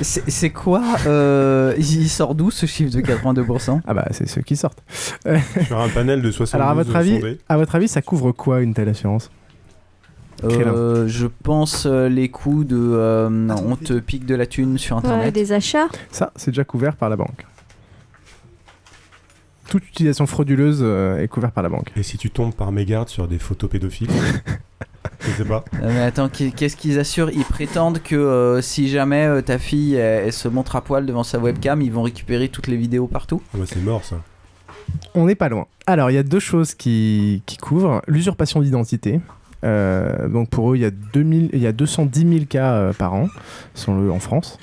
c'est 0.00 0.28
c'est 0.30 0.50
quoi 0.50 0.82
euh, 1.06 1.74
Il 1.78 2.08
sort 2.08 2.34
d'où 2.34 2.50
ce 2.50 2.64
chiffre 2.64 2.90
de 2.90 3.02
82% 3.02 3.80
Ah 3.86 3.94
bah 3.94 4.06
c'est 4.12 4.26
ceux 4.26 4.40
qui 4.40 4.56
sortent. 4.56 4.82
Sur 5.66 5.78
un 5.78 5.90
panel 5.90 6.22
de 6.22 6.30
72 6.30 6.54
Alors 6.54 6.68
à 6.68 6.74
votre 6.74 6.96
avis, 6.96 7.20
sondés. 7.20 7.38
à 7.48 7.56
votre 7.58 7.74
avis, 7.74 7.86
ça 7.86 8.00
couvre 8.00 8.32
quoi 8.32 8.62
une 8.62 8.72
telle 8.72 8.88
assurance? 8.88 9.30
Euh, 10.44 11.06
Je 11.08 11.26
pense 11.26 11.86
euh, 11.86 12.08
les 12.08 12.28
coûts 12.28 12.64
de. 12.64 12.76
euh, 12.78 13.48
on 13.66 13.76
te 13.76 13.94
pique 13.98 14.26
de 14.26 14.34
la 14.34 14.46
thune 14.46 14.78
sur 14.78 14.96
Ouais, 14.96 15.04
internet. 15.04 15.34
des 15.34 15.52
achats. 15.52 15.88
Ça, 16.10 16.32
c'est 16.36 16.50
déjà 16.50 16.64
couvert 16.64 16.96
par 16.96 17.08
la 17.08 17.16
banque. 17.16 17.44
Toute 19.68 19.88
utilisation 19.88 20.26
frauduleuse 20.26 20.80
euh, 20.82 21.18
est 21.18 21.28
couverte 21.28 21.54
par 21.54 21.62
la 21.62 21.70
banque. 21.70 21.90
Et 21.96 22.02
si 22.02 22.18
tu 22.18 22.30
tombes 22.30 22.54
par 22.54 22.70
mégarde 22.70 23.08
sur 23.08 23.26
des 23.26 23.38
photos 23.38 23.70
pédophiles 23.70 24.10
Je 25.20 25.30
sais 25.30 25.44
pas. 25.44 25.64
Euh, 25.82 25.90
mais 25.92 26.00
attends, 26.02 26.28
qu'est- 26.28 26.50
qu'est-ce 26.50 26.76
qu'ils 26.76 26.98
assurent? 26.98 27.30
Ils 27.30 27.44
prétendent 27.44 28.00
que 28.02 28.14
euh, 28.14 28.60
si 28.60 28.88
jamais 28.88 29.24
euh, 29.24 29.40
ta 29.40 29.58
fille 29.58 29.94
elle, 29.94 30.26
elle 30.26 30.32
se 30.32 30.48
montre 30.48 30.76
à 30.76 30.82
poil 30.82 31.06
devant 31.06 31.22
sa 31.24 31.38
webcam, 31.38 31.80
ils 31.80 31.90
vont 31.92 32.02
récupérer 32.02 32.48
toutes 32.48 32.66
les 32.66 32.76
vidéos 32.76 33.06
partout? 33.06 33.40
Ah 33.54 33.58
bah, 33.58 33.64
c'est 33.66 33.82
mort 33.82 34.04
ça. 34.04 34.16
On 35.14 35.24
n'est 35.26 35.34
pas 35.34 35.48
loin. 35.48 35.66
Alors, 35.86 36.10
il 36.10 36.14
y 36.14 36.18
a 36.18 36.22
deux 36.22 36.40
choses 36.40 36.74
qui, 36.74 37.42
qui 37.46 37.56
couvrent. 37.56 38.02
L'usurpation 38.06 38.60
d'identité. 38.60 39.20
Euh, 39.64 40.28
donc 40.28 40.50
pour 40.50 40.72
eux, 40.72 40.76
il 40.76 40.82
y, 40.82 40.84
a 40.84 40.90
2000, 40.90 41.50
il 41.52 41.58
y 41.60 41.66
a 41.66 41.72
210 41.72 42.28
000 42.28 42.44
cas 42.46 42.72
euh, 42.74 42.92
par 42.92 43.14
an 43.14 43.28
sont 43.74 43.98
le- 43.98 44.10
en 44.12 44.18
France. 44.18 44.58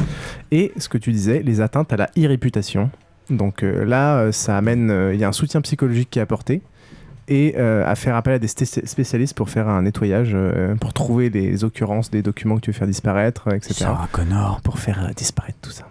Et 0.51 0.71
ce 0.77 0.87
que 0.89 0.97
tu 0.97 1.11
disais, 1.11 1.41
les 1.43 1.59
atteintes 1.61 1.91
à 1.91 1.97
la 1.97 2.09
e-réputation. 2.17 2.89
Donc 3.29 3.63
euh, 3.63 3.83
là, 3.85 4.31
ça 4.31 4.57
amène, 4.57 5.11
il 5.13 5.19
y 5.19 5.23
a 5.23 5.27
un 5.27 5.31
soutien 5.33 5.61
psychologique 5.61 6.09
qui 6.11 6.19
est 6.19 6.21
apporté 6.21 6.61
et 7.27 7.55
euh, 7.57 7.83
à 7.89 7.95
faire 7.95 8.15
appel 8.15 8.33
à 8.33 8.39
des 8.39 8.47
spécialistes 8.47 9.35
pour 9.37 9.49
faire 9.49 9.69
un 9.69 9.83
nettoyage, 9.83 10.31
euh, 10.33 10.75
pour 10.75 10.91
trouver 10.93 11.29
les 11.29 11.63
occurrences 11.63 12.11
des 12.11 12.21
documents 12.21 12.55
que 12.55 12.61
tu 12.61 12.71
veux 12.71 12.77
faire 12.77 12.87
disparaître, 12.87 13.47
etc. 13.53 13.73
Sarah 13.73 14.07
Connor. 14.11 14.59
Pour 14.61 14.79
faire 14.79 15.05
euh, 15.09 15.13
disparaître 15.15 15.57
tout 15.61 15.71
ça. 15.71 15.87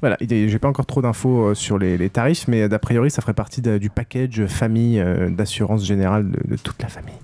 Voilà, 0.00 0.16
j'ai 0.20 0.58
pas 0.58 0.68
encore 0.68 0.86
trop 0.86 1.02
d'infos 1.02 1.54
sur 1.54 1.78
les, 1.78 1.96
les 1.98 2.08
tarifs, 2.10 2.48
mais 2.48 2.68
d'a 2.68 2.78
priori, 2.80 3.10
ça 3.10 3.20
ferait 3.22 3.34
partie 3.34 3.60
de- 3.62 3.78
du 3.78 3.90
package 3.90 4.46
famille 4.46 5.02
d'assurance 5.30 5.84
générale 5.86 6.30
de, 6.30 6.38
de 6.52 6.56
toute 6.56 6.80
la 6.82 6.88
famille. 6.88 7.14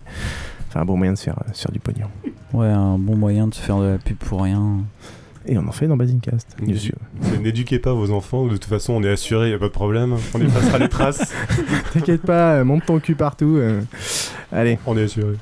Enfin, 0.69 0.81
un 0.81 0.85
bon 0.85 0.97
moyen 0.97 1.13
de 1.13 1.19
se 1.19 1.25
faire, 1.25 1.39
euh, 1.39 1.53
se 1.53 1.63
faire 1.63 1.73
du 1.73 1.81
pognon. 1.81 2.07
Ouais, 2.53 2.67
un 2.69 2.99
bon 2.99 3.17
moyen 3.17 3.47
de 3.49 3.55
se 3.55 3.61
faire 3.61 3.79
de 3.79 3.87
la 3.87 3.99
pub 3.99 4.17
pour 4.17 4.43
rien. 4.43 4.79
Et 5.49 5.57
on 5.59 5.67
en 5.69 5.73
fait 5.73 5.87
dans 5.87 5.97
Basingcast. 5.97 6.57
bien 6.61 6.77
sûr. 6.77 6.95
C'est- 7.21 7.39
N'éduquez 7.39 7.79
pas 7.79 7.93
vos 7.93 8.11
enfants, 8.11 8.47
de 8.47 8.53
toute 8.53 8.65
façon 8.65 8.95
on 8.95 9.03
est 9.05 9.11
assuré, 9.11 9.51
y 9.51 9.55
a 9.55 9.59
pas 9.59 9.67
de 9.67 9.71
problème. 9.73 10.17
On 10.35 10.41
effacera 10.41 10.79
les 10.79 10.89
traces. 10.89 11.33
T'inquiète 11.93 12.23
pas, 12.23 12.55
euh, 12.55 12.65
monte 12.65 12.85
ton 12.87 12.99
cul 12.99 13.15
partout. 13.15 13.57
euh. 13.59 13.81
Allez. 14.53 14.79
On 14.87 14.97
est 14.97 15.05
assuré. 15.05 15.35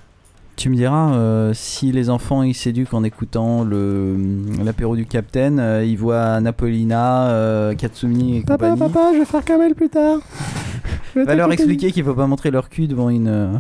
Tu 0.57 0.69
me 0.69 0.77
diras, 0.77 1.15
euh, 1.15 1.51
si 1.53 1.91
les 1.91 2.11
enfants 2.11 2.43
ils 2.45 2.55
s'éduquent 2.55 2.95
en 2.95 3.03
écoutant 3.03 3.65
le 3.65 4.17
l'apéro 4.63 4.95
du 4.95 5.05
Capitaine, 5.05 5.59
euh, 5.59 5.85
ils 5.85 5.97
voient 5.99 6.41
Napolina, 6.41 7.29
euh, 7.31 7.75
Katsumi 7.75 8.37
et 8.37 8.41
Papa, 8.43 8.71
compagnie. 8.71 8.93
papa, 8.93 9.11
je 9.15 9.19
vais 9.19 9.25
faire 9.25 9.45
Kamel 9.45 9.75
plus 9.75 9.89
tard. 9.89 10.19
Je 11.15 11.21
vais 11.21 11.27
Va 11.27 11.35
leur 11.37 11.53
expliquer 11.53 11.93
qu'il 11.93 12.03
faut 12.05 12.15
pas 12.15 12.27
montrer 12.27 12.51
leur 12.51 12.69
cul 12.69 12.89
devant 12.89 13.09
une, 13.09 13.29
euh, 13.29 13.53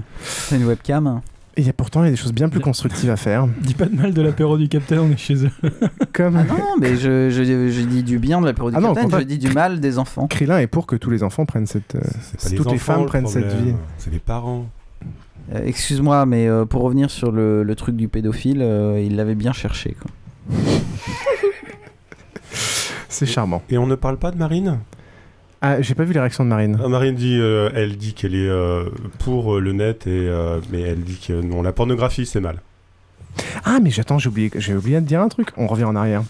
une 0.52 0.64
webcam. 0.66 1.20
Et 1.56 1.72
pourtant 1.72 2.02
il 2.02 2.06
y 2.06 2.08
a 2.08 2.10
des 2.10 2.16
choses 2.16 2.32
bien 2.32 2.48
plus 2.48 2.60
constructives 2.60 3.10
à 3.10 3.16
faire. 3.16 3.46
Dis 3.60 3.74
pas 3.74 3.86
de 3.86 3.94
mal 3.94 4.12
de 4.12 4.22
l'apéro 4.22 4.58
du 4.58 4.68
capitaine, 4.68 4.98
on 5.00 5.10
est 5.10 5.16
chez 5.16 5.44
eux. 5.46 5.50
Comme 6.12 6.36
Ah 6.36 6.44
non, 6.44 6.76
mais 6.80 6.96
je, 6.96 7.30
je, 7.30 7.44
je 7.44 7.80
dis 7.82 8.02
du 8.02 8.18
bien 8.18 8.40
de 8.40 8.46
l'apéro 8.46 8.70
du 8.70 8.76
Ah 8.76 8.80
non, 8.80 8.88
Capitaine, 8.88 9.10
je 9.10 9.16
contraire. 9.16 9.26
dis 9.26 9.38
du 9.38 9.52
mal 9.52 9.78
des 9.80 9.98
enfants. 9.98 10.26
Krillin 10.26 10.58
est 10.58 10.66
pour 10.66 10.86
que 10.86 10.96
tous 10.96 11.10
les 11.10 11.22
enfants 11.22 11.46
prennent 11.46 11.66
cette. 11.66 11.94
euh, 11.94 12.00
C'est 12.38 12.50
pas 12.50 12.56
toutes 12.56 12.66
les 12.72 12.74
enfants, 12.78 12.92
femmes 12.94 13.00
le 13.02 13.06
prennent 13.06 13.26
cette 13.28 13.52
vie. 13.52 13.74
C'est 13.98 14.12
les 14.12 14.18
parents. 14.18 14.66
Euh, 15.54 15.60
Excuse-moi, 15.64 16.24
mais 16.26 16.48
euh, 16.48 16.64
pour 16.64 16.82
revenir 16.82 17.10
sur 17.10 17.30
le, 17.30 17.62
le 17.62 17.74
truc 17.76 17.94
du 17.96 18.08
pédophile, 18.08 18.60
euh, 18.62 19.00
il 19.00 19.14
l'avait 19.16 19.34
bien 19.34 19.52
cherché. 19.52 19.94
Quoi. 20.00 20.56
C'est 23.08 23.26
charmant. 23.26 23.62
Et 23.70 23.78
on 23.78 23.86
ne 23.86 23.94
parle 23.94 24.16
pas 24.16 24.30
de 24.30 24.36
Marine? 24.38 24.78
Ah, 25.66 25.80
j'ai 25.80 25.94
pas 25.94 26.04
vu 26.04 26.12
les 26.12 26.20
réactions 26.20 26.44
de 26.44 26.50
Marine. 26.50 26.78
Ah, 26.84 26.88
Marine 26.88 27.14
dit, 27.14 27.38
euh, 27.40 27.70
elle 27.74 27.96
dit 27.96 28.12
qu'elle 28.12 28.34
est 28.34 28.48
euh, 28.48 28.84
pour 29.20 29.54
euh, 29.56 29.60
le 29.60 29.72
net, 29.72 30.06
et, 30.06 30.10
euh, 30.10 30.60
mais 30.70 30.82
elle 30.82 31.00
dit 31.00 31.18
que 31.26 31.32
non, 31.32 31.62
la 31.62 31.72
pornographie 31.72 32.26
c'est 32.26 32.40
mal. 32.40 32.56
Ah, 33.64 33.78
mais 33.82 33.88
j'attends, 33.90 34.18
j'ai 34.18 34.28
oublié, 34.28 34.50
j'ai 34.56 34.74
oublié 34.74 35.00
de 35.00 35.06
dire 35.06 35.20
un 35.22 35.28
truc. 35.28 35.48
On 35.56 35.66
revient 35.66 35.84
en 35.84 35.96
arrière. 35.96 36.22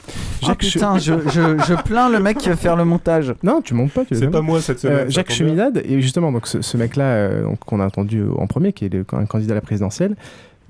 Ah 0.47 0.55
putain, 0.55 0.99
je, 0.99 1.15
je, 1.27 1.59
je 1.67 1.83
plains 1.83 2.09
le 2.09 2.21
mec 2.21 2.39
qui 2.39 2.49
va 2.49 2.55
faire 2.57 2.77
le 2.77 2.85
montage. 2.85 3.35
Non, 3.43 3.61
tu 3.61 3.75
montes 3.75 3.91
pas. 3.93 4.05
tu 4.05 4.15
C'est 4.15 4.27
as 4.27 4.31
pas 4.31 4.41
moi 4.41 4.61
cette 4.61 4.79
semaine. 4.79 4.97
Euh, 4.99 5.05
ça 5.07 5.11
Jacques 5.11 5.29
tombe 5.29 5.37
bien. 5.39 5.47
Cheminade, 5.49 5.83
et 5.85 6.01
justement, 6.01 6.31
donc 6.31 6.47
ce, 6.47 6.63
ce 6.63 6.77
mec-là 6.77 7.05
euh, 7.05 7.43
donc, 7.43 7.59
qu'on 7.59 7.81
a 7.81 7.87
entendu 7.87 8.23
en 8.39 8.47
premier, 8.47 8.73
qui 8.73 8.85
est 8.85 8.93
le- 8.95 9.05
un 9.13 9.27
candidat 9.27 9.53
à 9.53 9.57
la 9.57 9.61
présidentielle, 9.63 10.15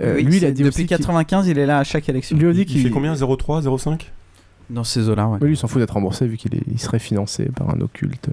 euh, 0.00 0.14
Oui, 0.16 0.24
lui, 0.24 0.36
il 0.36 0.40
c'est- 0.40 0.46
a 0.46 0.50
dit 0.52 0.62
depuis 0.62 0.68
aussi 0.82 0.86
qu'il- 0.86 0.96
95, 0.96 1.46
il 1.48 1.58
est 1.58 1.66
là 1.66 1.78
à 1.80 1.84
chaque 1.84 2.08
élection. 2.08 2.36
lui 2.36 2.48
a 2.48 2.52
dit 2.52 2.62
Il 2.62 2.66
qu'il 2.66 2.82
fait 2.82 2.90
combien 2.90 3.14
0,3, 3.14 3.60
0,5 3.62 4.10
Dans 4.70 4.84
ces 4.84 5.08
eaux-là, 5.08 5.26
ouais. 5.28 5.38
Oui, 5.42 5.48
lui, 5.48 5.54
il 5.54 5.56
s'en 5.58 5.68
fout 5.68 5.80
d'être 5.80 5.92
remboursé 5.94 6.26
vu 6.26 6.36
qu'il 6.38 6.54
est- 6.56 6.62
il 6.72 6.80
serait 6.80 6.98
financé 6.98 7.44
par 7.54 7.68
un 7.70 7.80
occulte 7.80 8.30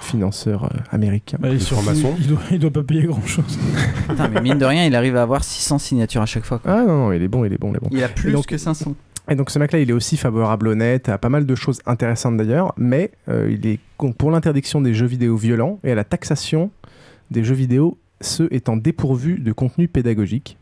financeur 0.00 0.64
euh, 0.64 0.68
américain. 0.90 1.38
Bah, 1.40 1.48
il, 1.50 1.58
doit, 1.58 2.40
il 2.50 2.58
doit 2.58 2.70
pas 2.70 2.82
payer 2.82 3.04
grand 3.04 3.24
chose. 3.26 3.58
Putain, 4.08 4.28
mais 4.28 4.40
mine 4.40 4.58
de 4.58 4.64
rien, 4.64 4.86
il 4.86 4.94
arrive 4.94 5.16
à 5.16 5.22
avoir 5.22 5.44
600 5.44 5.78
signatures 5.78 6.22
à 6.22 6.26
chaque 6.26 6.44
fois. 6.44 6.58
quoi. 6.58 6.72
Ah 6.72 6.84
non, 6.84 6.98
non, 7.06 7.12
il 7.12 7.22
est 7.22 7.28
bon, 7.28 7.44
il 7.44 7.52
est 7.52 7.58
bon, 7.58 7.70
il 7.72 7.76
est 7.76 7.80
bon. 7.80 7.88
Il 7.90 8.02
a 8.02 8.08
plus 8.08 8.32
donc- 8.32 8.46
que 8.46 8.56
500. 8.58 8.94
Et 9.30 9.34
donc 9.34 9.50
ce 9.50 9.58
mec-là, 9.58 9.78
il 9.78 9.90
est 9.90 9.92
aussi 9.92 10.16
favorable 10.16 10.68
au 10.68 10.74
net, 10.74 11.10
à 11.10 11.18
pas 11.18 11.28
mal 11.28 11.44
de 11.44 11.54
choses 11.54 11.80
intéressantes 11.84 12.38
d'ailleurs, 12.38 12.72
mais 12.78 13.10
euh, 13.28 13.50
il 13.50 13.66
est 13.66 13.78
pour 14.16 14.30
l'interdiction 14.30 14.80
des 14.80 14.94
jeux 14.94 15.06
vidéo 15.06 15.36
violents 15.36 15.78
et 15.84 15.92
à 15.92 15.94
la 15.94 16.04
taxation 16.04 16.70
des 17.30 17.44
jeux 17.44 17.54
vidéo, 17.54 17.98
ceux 18.22 18.48
étant 18.52 18.78
dépourvus 18.78 19.38
de 19.38 19.52
contenu 19.52 19.86
pédagogique. 19.86 20.56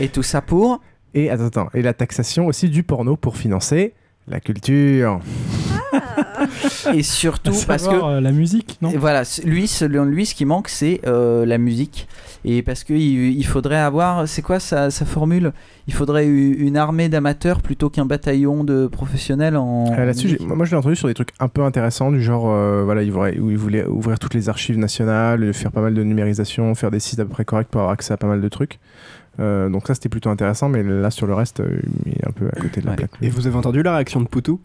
Et 0.00 0.08
tout 0.08 0.22
ça 0.22 0.42
pour 0.42 0.82
Et 1.14 1.30
attends, 1.30 1.46
attends, 1.46 1.68
et 1.72 1.80
la 1.80 1.94
taxation 1.94 2.46
aussi 2.46 2.68
du 2.68 2.82
porno 2.82 3.16
pour 3.16 3.38
financer 3.38 3.94
la 4.28 4.38
culture. 4.38 5.20
Et 6.92 7.02
surtout 7.02 7.52
À 7.52 7.66
parce 7.66 7.88
que 7.88 7.94
euh, 7.94 8.20
la 8.20 8.32
musique, 8.32 8.78
non? 8.82 8.90
Et 8.90 8.96
voilà, 8.96 9.22
lui, 9.44 9.66
selon 9.66 10.04
lui, 10.04 10.26
ce 10.26 10.34
qui 10.34 10.44
manque, 10.44 10.68
c'est 10.68 11.00
euh, 11.06 11.46
la 11.46 11.58
musique. 11.58 12.08
Et 12.44 12.62
parce 12.62 12.84
qu'il 12.84 12.98
il 12.98 13.46
faudrait 13.46 13.78
avoir, 13.78 14.28
c'est 14.28 14.42
quoi 14.42 14.60
sa, 14.60 14.90
sa 14.90 15.04
formule? 15.04 15.52
Il 15.86 15.94
faudrait 15.94 16.26
une 16.26 16.76
armée 16.76 17.08
d'amateurs 17.08 17.62
plutôt 17.62 17.90
qu'un 17.90 18.04
bataillon 18.06 18.64
de 18.64 18.86
professionnels 18.86 19.56
en. 19.56 19.92
Euh, 19.92 20.04
Là-dessus, 20.04 20.38
moi 20.40 20.64
je 20.66 20.70
l'ai 20.72 20.76
entendu 20.76 20.96
sur 20.96 21.08
des 21.08 21.14
trucs 21.14 21.30
un 21.40 21.48
peu 21.48 21.62
intéressants, 21.62 22.10
du 22.10 22.22
genre, 22.22 22.50
euh, 22.50 22.82
voilà, 22.84 23.02
il 23.02 23.12
voulait, 23.12 23.38
où 23.38 23.50
il 23.50 23.56
voulait 23.58 23.86
ouvrir 23.86 24.18
toutes 24.18 24.34
les 24.34 24.48
archives 24.48 24.78
nationales, 24.78 25.54
faire 25.54 25.72
pas 25.72 25.80
mal 25.80 25.94
de 25.94 26.02
numérisation, 26.02 26.74
faire 26.74 26.90
des 26.90 27.00
sites 27.00 27.20
à 27.20 27.24
peu 27.24 27.30
près 27.30 27.44
corrects 27.44 27.68
pour 27.68 27.80
avoir 27.80 27.92
accès 27.92 28.12
à 28.12 28.16
pas 28.16 28.26
mal 28.26 28.40
de 28.40 28.48
trucs. 28.48 28.78
Euh, 29.40 29.68
donc 29.68 29.86
ça 29.86 29.94
c'était 29.94 30.08
plutôt 30.08 30.30
intéressant, 30.30 30.68
mais 30.68 30.82
là 30.82 31.10
sur 31.10 31.26
le 31.26 31.34
reste, 31.34 31.60
euh, 31.60 31.80
il 32.06 32.12
est 32.12 32.28
un 32.28 32.30
peu 32.30 32.46
à 32.46 32.60
côté 32.60 32.80
de 32.80 32.86
la 32.86 32.92
plaque. 32.92 33.10
Et 33.20 33.28
vous 33.30 33.46
avez 33.46 33.56
entendu 33.56 33.82
la 33.82 33.94
réaction 33.94 34.20
de 34.20 34.28
Poutou? 34.28 34.60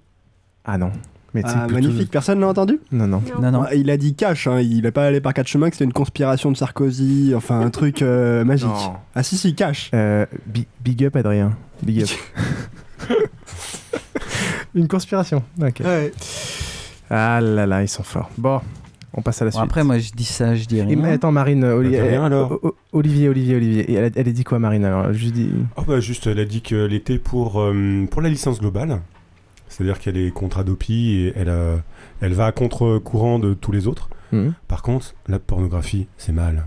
Ah 0.64 0.78
non. 0.78 0.92
Mais 1.34 1.42
Ah, 1.46 1.68
magnifique, 1.70 2.10
personne 2.10 2.40
l'a 2.40 2.48
entendu? 2.48 2.80
Non, 2.92 3.06
non. 3.08 3.22
Non, 3.42 3.52
non. 3.52 3.64
Ah, 3.68 3.76
Il 3.76 3.90
a 3.92 3.98
dit 3.98 4.16
cash, 4.16 4.48
hein, 4.48 4.60
il 4.62 4.86
a 4.88 4.92
pas 4.92 5.06
allé 5.06 5.22
par 5.22 5.34
quatre 5.34 5.48
chemins, 5.48 5.70
que 5.70 5.76
c'était 5.76 5.86
une 5.86 5.94
conspiration 5.94 6.52
de 6.52 6.58
Sarkozy, 6.58 7.34
enfin 7.36 7.60
un 7.60 7.70
truc 7.70 8.02
euh, 8.02 8.44
magique. 8.44 8.68
Non. 8.68 8.94
Ah 9.16 9.22
si, 9.24 9.38
si, 9.38 9.54
cash. 9.54 9.92
Euh, 9.94 10.26
bi- 10.48 10.68
big 10.84 11.04
up 11.06 11.16
Adrien. 11.16 11.52
Big 11.84 12.02
up. 12.02 12.10
Une 14.76 14.88
conspiration. 14.88 15.44
Ok. 15.62 15.82
Ouais. 15.84 16.12
Ah 17.10 17.42
là 17.42 17.66
là, 17.66 17.82
ils 17.82 17.88
sont 17.88 18.04
forts. 18.04 18.30
Bon, 18.38 18.62
on 19.14 19.22
passe 19.22 19.42
à 19.42 19.46
la 19.46 19.52
Bon, 19.52 19.58
suite. 19.58 19.66
après, 19.70 19.84
moi, 19.84 19.98
je 19.98 20.12
dis 20.12 20.24
ça, 20.26 20.56
je 20.56 20.66
dis 20.66 20.78
Et, 20.78 20.84
rien. 20.84 20.96
mais 20.96 21.12
attends, 21.14 21.32
Marine, 21.32 21.64
Oli- 21.66 21.98
Bah, 21.98 22.04
rien, 22.04 22.22
euh, 22.24 22.26
alors. 22.26 22.60
Olivier, 22.94 23.30
Olivier, 23.30 23.56
Olivier. 23.56 23.92
Et 23.92 23.96
elle, 23.96 24.06
a, 24.06 24.10
elle 24.16 24.28
a 24.30 24.32
dit 24.32 24.44
quoi, 24.44 24.60
Marine 24.60 24.86
alors? 24.86 25.12
Je 25.14 25.30
dis. 25.30 25.50
Oh 25.76 25.82
bah 25.88 26.00
juste, 26.00 26.28
elle 26.28 26.40
a 26.40 26.46
dit 26.46 26.62
qu'elle 26.62 26.94
était 26.94 27.18
pour, 27.18 27.60
euh, 27.62 28.06
pour 28.12 28.22
la 28.22 28.30
licence 28.30 28.60
globale. 28.60 29.00
C'est-à-dire 29.80 30.00
qu'elle 30.00 30.18
est 30.18 30.32
contre 30.32 30.60
Adopi 30.60 31.12
et 31.12 31.34
elle, 31.38 31.48
euh, 31.48 31.78
elle 32.20 32.34
va 32.34 32.48
à 32.48 32.52
contre-courant 32.52 33.40
de 33.40 33.54
tous 33.54 33.72
les 33.72 33.88
autres. 33.88 34.10
Mhm. 34.34 34.54
Par 34.68 34.82
contre, 34.82 35.16
la 35.30 35.40
pornographie, 35.40 36.08
c'est 36.18 36.34
mal. 36.34 36.66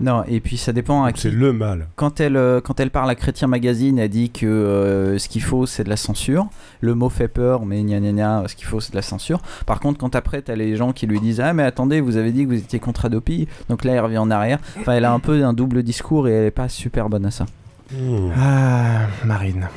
Non, 0.00 0.24
et 0.26 0.40
puis 0.40 0.56
ça 0.56 0.72
dépend 0.72 1.04
à 1.04 1.12
qui. 1.12 1.20
C'est 1.20 1.30
le 1.30 1.52
mal. 1.52 1.88
Quand 1.96 2.18
elle, 2.18 2.38
euh, 2.38 2.62
quand 2.62 2.80
elle 2.80 2.90
parle 2.90 3.10
à 3.10 3.14
Chrétien 3.14 3.46
Magazine, 3.46 3.98
elle 3.98 4.08
dit 4.08 4.30
que 4.30 4.46
euh, 4.46 5.18
ce 5.18 5.28
qu'il 5.28 5.42
faut, 5.42 5.66
c'est 5.66 5.84
de 5.84 5.90
la 5.90 5.98
censure. 5.98 6.48
Le 6.80 6.94
mot 6.94 7.10
fait 7.10 7.28
peur, 7.28 7.66
mais 7.66 7.82
gna 7.82 8.00
gna 8.00 8.12
gna, 8.12 8.44
ce 8.46 8.56
qu'il 8.56 8.66
faut, 8.66 8.80
c'est 8.80 8.92
de 8.92 8.96
la 8.96 9.02
censure. 9.02 9.42
Par 9.66 9.78
contre, 9.78 9.98
quand 9.98 10.14
après, 10.14 10.40
t'as 10.40 10.54
les 10.54 10.76
gens 10.76 10.92
qui 10.92 11.06
lui 11.06 11.20
disent 11.20 11.40
Ah, 11.40 11.52
mais 11.52 11.62
attendez, 11.62 12.00
vous 12.00 12.16
avez 12.16 12.32
dit 12.32 12.44
que 12.44 12.48
vous 12.48 12.58
étiez 12.58 12.78
contre 12.78 13.04
Adopi. 13.04 13.48
Donc 13.68 13.84
là, 13.84 13.92
elle 13.92 14.00
revient 14.00 14.18
en 14.18 14.30
arrière. 14.30 14.60
Enfin, 14.80 14.92
elle 14.92 15.04
a 15.04 15.12
un 15.12 15.20
peu 15.20 15.44
un 15.44 15.52
double 15.52 15.82
discours 15.82 16.26
et 16.26 16.32
elle 16.32 16.44
est 16.46 16.50
pas 16.50 16.70
super 16.70 17.10
bonne 17.10 17.26
à 17.26 17.30
ça. 17.30 17.44
Hmm. 17.92 18.30
Ah, 18.34 19.06
Marine. 19.24 19.68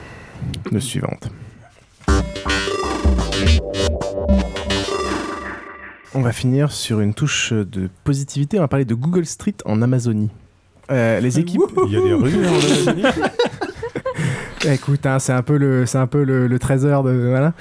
Le 0.72 0.80
suivante. 0.80 1.30
On 6.16 6.22
va 6.22 6.32
finir 6.32 6.72
sur 6.72 7.00
une 7.02 7.14
touche 7.14 7.54
de 7.54 7.90
positivité. 8.04 8.58
On 8.58 8.62
va 8.62 8.68
parler 8.68 8.86
de 8.86 8.96
Google 8.96 9.26
Street 9.26 9.56
en 9.66 9.82
Amazonie. 9.82 10.30
Euh, 10.92 11.20
les 11.20 11.40
équipes. 11.40 11.62
Il 11.88 11.94
y 11.94 11.98
a 11.98 12.02
des 12.02 12.14
rues 12.14 12.48
en 12.48 12.50
Amazonie 12.50 13.04
Écoute, 14.68 15.06
hein, 15.06 15.20
c'est 15.20 15.32
un 15.32 15.42
peu 15.42 15.58
le, 15.58 15.86
c'est 15.86 15.98
un 15.98 16.08
peu 16.08 16.24
le, 16.24 16.48
le 16.48 16.60
trésor 16.60 17.04
de 17.04 17.12
voilà. 17.12 17.54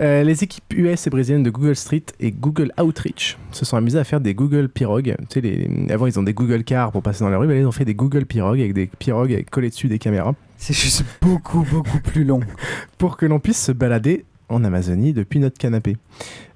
Euh, 0.00 0.22
les 0.22 0.42
équipes 0.42 0.64
US 0.74 1.06
et 1.06 1.10
brésiliennes 1.10 1.42
de 1.42 1.50
Google 1.50 1.76
Street 1.76 2.04
et 2.18 2.30
Google 2.32 2.72
Outreach 2.80 3.36
se 3.52 3.66
sont 3.66 3.76
amusées 3.76 3.98
à 3.98 4.04
faire 4.04 4.20
des 4.20 4.34
Google 4.34 4.70
pirogues. 4.70 5.16
Tu 5.28 5.34
sais, 5.34 5.40
les, 5.42 5.68
avant 5.90 6.06
ils 6.06 6.18
ont 6.18 6.22
des 6.22 6.32
Google 6.32 6.64
cars 6.64 6.92
pour 6.92 7.02
passer 7.02 7.24
dans 7.24 7.28
la 7.28 7.36
rue, 7.36 7.46
mais 7.46 7.54
là 7.54 7.60
ils 7.60 7.66
ont 7.66 7.72
fait 7.72 7.84
des 7.84 7.94
Google 7.94 8.24
pirogues 8.24 8.60
avec 8.60 8.72
des 8.72 8.86
pirogues 8.86 9.44
collées 9.50 9.68
dessus 9.68 9.88
des 9.88 9.98
caméras. 9.98 10.34
C'est 10.56 10.74
juste 10.74 11.04
beaucoup, 11.20 11.66
beaucoup 11.70 12.00
plus 12.00 12.24
long. 12.24 12.40
pour 12.98 13.18
que 13.18 13.26
l'on 13.26 13.38
puisse 13.38 13.62
se 13.62 13.72
balader 13.72 14.24
en 14.48 14.62
Amazonie 14.64 15.12
depuis 15.12 15.38
notre 15.40 15.58
canapé. 15.58 15.96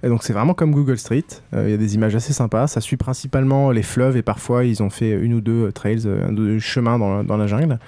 Et 0.02 0.08
donc 0.08 0.22
c'est 0.22 0.32
vraiment 0.32 0.54
comme 0.54 0.70
Google 0.72 0.98
Street. 0.98 1.24
Euh, 1.54 1.64
Il 1.66 1.70
y 1.70 1.74
a 1.74 1.76
des 1.76 1.94
images 1.94 2.14
assez 2.14 2.32
sympas. 2.32 2.66
Ça 2.66 2.80
suit 2.80 2.96
principalement 2.96 3.70
les 3.70 3.82
fleuves 3.82 4.16
et 4.16 4.22
parfois 4.22 4.64
ils 4.64 4.82
ont 4.82 4.90
fait 4.90 5.10
une 5.10 5.34
ou 5.34 5.40
deux 5.40 5.66
euh, 5.66 5.72
trails, 5.72 6.02
euh, 6.06 6.26
un 6.28 6.32
ou 6.32 6.36
deux 6.36 6.58
chemins 6.58 6.98
dans, 6.98 7.16
la- 7.18 7.22
dans 7.24 7.36
la 7.36 7.46
jungle. 7.46 7.78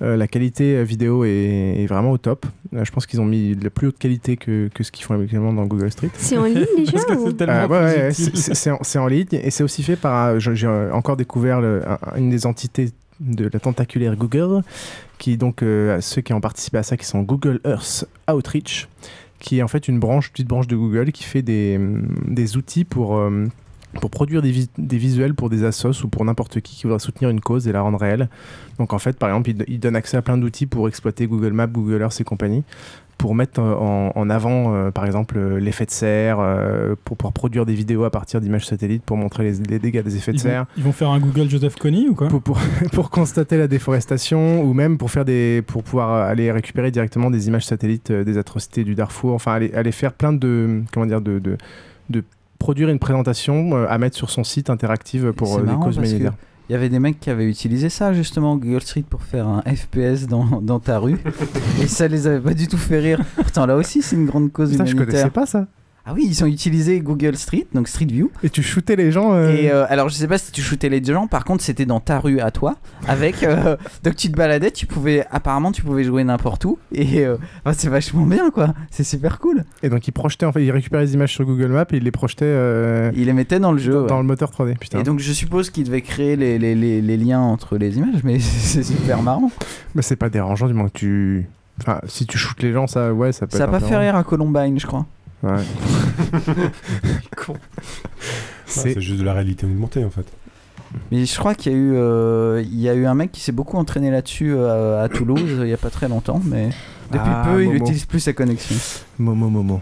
Euh, 0.00 0.16
la 0.16 0.28
qualité 0.28 0.84
vidéo 0.84 1.24
est, 1.24 1.82
est 1.82 1.86
vraiment 1.86 2.12
au 2.12 2.18
top. 2.18 2.46
Euh, 2.72 2.84
je 2.84 2.92
pense 2.92 3.04
qu'ils 3.04 3.20
ont 3.20 3.24
mis 3.24 3.56
de 3.56 3.64
la 3.64 3.70
plus 3.70 3.88
haute 3.88 3.98
qualité 3.98 4.36
que, 4.36 4.68
que 4.72 4.84
ce 4.84 4.92
qu'ils 4.92 5.04
font 5.04 5.14
habituellement 5.14 5.52
dans 5.52 5.66
Google 5.66 5.90
Street. 5.90 6.10
C'est 6.14 6.38
en 6.38 6.44
ligne 6.44 6.64
déjà 6.76 6.98
c'est 6.98 7.10
Euh, 7.16 7.66
ouais, 7.66 7.78
ouais, 7.78 7.84
ouais, 7.96 8.12
plus 8.12 8.54
c'est- 8.54 8.98
en, 9.00 9.06
ligne 9.08 9.26
et 9.32 9.50
c'est 9.50 9.64
aussi 9.64 9.82
fait 9.82 9.96
par. 9.96 10.38
J'ai 10.38 10.68
encore 10.92 11.16
découvert 11.16 11.60
le- 11.60 11.82
une 12.16 12.30
des 12.30 12.46
entités 12.46 12.90
de 13.18 13.50
la 13.52 13.58
tentaculaire 13.58 14.14
Google, 14.14 14.62
qui 15.18 15.36
donc 15.36 15.64
euh, 15.64 16.00
ceux 16.00 16.20
qui 16.22 16.32
ont 16.32 16.40
participé 16.40 16.78
à 16.78 16.84
ça, 16.84 16.96
qui 16.96 17.04
sont 17.04 17.22
Google 17.22 17.58
Earth 17.66 18.04
Outreach, 18.32 18.88
qui 19.38 19.58
est 19.58 19.62
en 19.62 19.68
fait 19.68 19.88
une 19.88 19.98
branche, 19.98 20.30
petite 20.30 20.48
branche 20.48 20.66
de 20.66 20.76
Google 20.76 21.12
qui 21.12 21.24
fait 21.24 21.42
des, 21.42 21.76
hum, 21.76 22.16
outils 22.56 22.84
pour 22.84 23.20
pour 24.00 24.10
produire 24.10 24.42
des 24.42 24.98
visuels 24.98 25.34
pour 25.34 25.48
des 25.48 25.64
assos 25.64 26.04
ou 26.04 26.08
pour 26.08 26.22
n'importe 26.24 26.60
qui 26.60 26.76
qui 26.76 26.82
voudrait 26.82 26.98
soutenir 26.98 27.30
une 27.30 27.40
cause 27.40 27.68
et 27.68 27.72
la 27.72 27.80
rendre 27.80 27.98
réelle. 27.98 28.28
Donc 28.78 28.92
en 28.92 28.98
fait, 28.98 29.18
par 29.18 29.30
exemple, 29.30 29.50
il, 29.50 29.64
il 29.66 29.80
donne 29.80 29.96
accès 29.96 30.16
à 30.16 30.22
plein 30.22 30.36
d'outils 30.36 30.66
pour 30.66 30.88
exploiter 30.88 31.26
Google 31.26 31.52
Maps, 31.52 31.66
Google 31.66 32.02
Earth 32.02 32.20
et 32.20 32.24
compagnie 32.24 32.64
pour 33.18 33.34
mettre 33.34 33.60
en, 33.60 34.12
en 34.14 34.30
avant, 34.30 34.74
euh, 34.74 34.90
par 34.92 35.04
exemple, 35.04 35.36
euh, 35.36 35.58
l'effet 35.58 35.84
de 35.84 35.90
serre, 35.90 36.38
euh, 36.40 36.94
pour 37.04 37.16
pouvoir 37.16 37.32
produire 37.32 37.66
des 37.66 37.74
vidéos 37.74 38.04
à 38.04 38.10
partir 38.10 38.40
d'images 38.40 38.66
satellites 38.66 39.02
pour 39.02 39.16
montrer 39.16 39.42
les, 39.42 39.54
les 39.68 39.78
dégâts 39.80 40.02
des 40.02 40.16
effets 40.16 40.32
de 40.32 40.36
Ils 40.36 40.42
vont, 40.42 40.48
serre, 40.48 40.66
ils 40.76 40.82
vont 40.84 40.92
faire 40.92 41.10
un 41.10 41.18
Google 41.18 41.50
Joseph 41.50 41.74
Kony 41.74 42.08
ou 42.08 42.14
quoi 42.14 42.28
pour, 42.28 42.40
pour, 42.40 42.58
pour 42.92 43.10
constater 43.10 43.58
la 43.58 43.66
déforestation 43.66 44.62
ou 44.62 44.72
même 44.72 44.98
pour, 44.98 45.10
faire 45.10 45.24
des, 45.24 45.62
pour 45.66 45.82
pouvoir 45.82 46.12
aller 46.28 46.52
récupérer 46.52 46.92
directement 46.92 47.30
des 47.30 47.48
images 47.48 47.66
satellites 47.66 48.12
euh, 48.12 48.22
des 48.22 48.38
atrocités 48.38 48.84
du 48.84 48.94
Darfour, 48.94 49.34
enfin 49.34 49.52
aller, 49.52 49.72
aller 49.74 49.92
faire 49.92 50.12
plein 50.12 50.32
de, 50.32 50.82
comment 50.92 51.06
dire, 51.06 51.20
de, 51.20 51.40
de, 51.40 51.58
de 52.10 52.22
produire 52.60 52.88
une 52.88 53.00
présentation 53.00 53.76
euh, 53.76 53.86
à 53.88 53.98
mettre 53.98 54.16
sur 54.16 54.30
son 54.30 54.44
site 54.44 54.70
interactive 54.70 55.32
pour 55.32 55.58
euh, 55.58 55.62
marrant 55.62 55.80
causes 55.80 55.96
humanitaires. 55.96 56.34
Il 56.68 56.72
y 56.72 56.74
avait 56.74 56.90
des 56.90 56.98
mecs 56.98 57.18
qui 57.18 57.30
avaient 57.30 57.48
utilisé 57.48 57.88
ça 57.88 58.12
justement, 58.12 58.56
Google 58.56 58.82
Street, 58.82 59.04
pour 59.08 59.22
faire 59.22 59.48
un 59.48 59.62
FPS 59.62 60.26
dans, 60.26 60.60
dans 60.60 60.80
ta 60.80 60.98
rue. 60.98 61.18
et 61.82 61.86
ça 61.86 62.08
les 62.08 62.26
avait 62.26 62.40
pas 62.40 62.54
du 62.54 62.68
tout 62.68 62.76
fait 62.76 62.98
rire. 62.98 63.20
Pourtant, 63.36 63.64
là 63.64 63.74
aussi, 63.76 64.02
c'est 64.02 64.16
une 64.16 64.26
grande 64.26 64.52
cause 64.52 64.70
je 64.70 64.74
humanitaire. 64.74 65.06
connaissais 65.06 65.30
pas 65.30 65.46
ça. 65.46 65.66
Ah 66.10 66.14
oui, 66.14 66.24
ils 66.26 66.42
ont 66.42 66.46
utilisé 66.46 67.00
Google 67.00 67.36
Street, 67.36 67.66
donc 67.74 67.86
Street 67.86 68.06
View. 68.06 68.30
Et 68.42 68.48
tu 68.48 68.62
shootais 68.62 68.96
les 68.96 69.12
gens. 69.12 69.34
euh, 69.34 69.54
Et 69.54 69.70
euh, 69.70 69.84
alors, 69.90 70.08
je 70.08 70.14
sais 70.14 70.26
pas 70.26 70.38
si 70.38 70.50
tu 70.52 70.62
shootais 70.62 70.88
les 70.88 71.04
gens, 71.04 71.26
par 71.26 71.44
contre, 71.44 71.62
c'était 71.62 71.84
dans 71.84 72.00
ta 72.00 72.18
rue 72.18 72.40
à 72.40 72.50
toi. 72.50 72.76
Avec. 73.06 73.42
euh, 73.42 73.76
donc, 74.04 74.16
tu 74.16 74.30
te 74.32 74.36
baladais, 74.36 74.70
tu 74.70 74.86
pouvais. 74.86 75.26
Apparemment, 75.30 75.70
tu 75.70 75.82
pouvais 75.82 76.04
jouer 76.04 76.24
n'importe 76.24 76.64
où. 76.64 76.78
Et 76.92 77.26
euh, 77.26 77.36
c'est 77.72 77.90
vachement 77.90 78.24
bien, 78.24 78.50
quoi. 78.50 78.72
C'est 78.90 79.04
super 79.04 79.38
cool. 79.38 79.64
Et 79.82 79.90
donc 79.90 80.08
ils 80.08 80.12
projetaient, 80.12 80.46
en 80.46 80.52
fait, 80.52 80.64
ils 80.64 80.70
récupéraient 80.70 81.04
les 81.04 81.12
images 81.12 81.34
sur 81.34 81.44
Google 81.44 81.68
Maps 81.72 81.84
et 81.92 81.98
ils 81.98 82.02
les 82.04 82.10
projetaient 82.10 83.10
Ils 83.14 83.26
les 83.26 83.32
mettaient 83.34 83.60
dans 83.60 83.72
le 83.72 83.78
jeu. 83.78 83.92
dans, 83.92 84.00
ouais. 84.00 84.06
dans 84.06 84.18
le 84.18 84.24
moteur 84.24 84.50
3D. 84.50 84.78
Putain. 84.78 85.00
Et 85.00 85.02
donc, 85.02 85.18
je 85.20 85.32
suppose 85.34 85.68
qu'ils 85.68 85.84
devaient 85.84 86.00
créer 86.00 86.36
les, 86.36 86.58
les, 86.58 86.74
les, 86.74 87.02
les 87.02 87.16
liens 87.18 87.40
entre 87.40 87.76
les 87.76 87.98
images, 87.98 88.22
mais 88.24 88.38
c'est 88.38 88.82
super 88.82 89.22
marrant. 89.22 89.50
Mais 89.94 90.00
c'est 90.00 90.16
pas 90.16 90.30
dérangeant 90.30 90.68
du 90.68 90.72
moment 90.72 90.88
que 90.88 90.98
tu. 90.98 91.46
Enfin, 91.82 92.00
si 92.06 92.26
tu 92.26 92.38
shootes 92.38 92.62
les 92.62 92.72
gens, 92.72 92.86
ça, 92.86 93.12
ouais, 93.12 93.30
ça 93.32 93.46
peut 93.46 93.58
Ça 93.58 93.64
être. 93.64 93.74
a 93.74 93.78
pas 93.78 93.86
fait 93.86 93.96
rire 93.96 94.16
à 94.16 94.24
Columbine, 94.24 94.80
je 94.80 94.86
crois. 94.86 95.04
Ouais. 95.42 95.52
Ah, 97.50 97.52
C'est 98.66 99.00
juste 99.00 99.18
de 99.20 99.24
la 99.24 99.32
réalité 99.32 99.64
augmentée 99.66 100.04
en 100.04 100.10
fait. 100.10 100.26
Mais 101.10 101.24
je 101.26 101.38
crois 101.38 101.54
qu'il 101.54 101.72
y 101.72 101.74
a 101.74 101.78
eu, 101.78 101.92
euh, 101.94 102.62
il 102.62 102.78
y 102.80 102.88
a 102.88 102.94
eu 102.94 103.06
un 103.06 103.14
mec 103.14 103.32
qui 103.32 103.40
s'est 103.40 103.52
beaucoup 103.52 103.76
entraîné 103.78 104.10
là-dessus 104.10 104.52
euh, 104.54 105.02
à 105.02 105.08
Toulouse 105.08 105.58
il 105.62 105.68
y 105.68 105.72
a 105.72 105.76
pas 105.78 105.90
très 105.90 106.08
longtemps, 106.08 106.40
mais 106.44 106.66
depuis 107.10 107.20
Ah, 107.32 107.42
peu 107.46 107.62
il 107.62 107.68
Momo. 107.70 107.78
utilise 107.80 108.04
plus 108.04 108.20
sa 108.20 108.32
connexion. 108.34 108.76
Momo 109.18 109.48
Momo. 109.48 109.80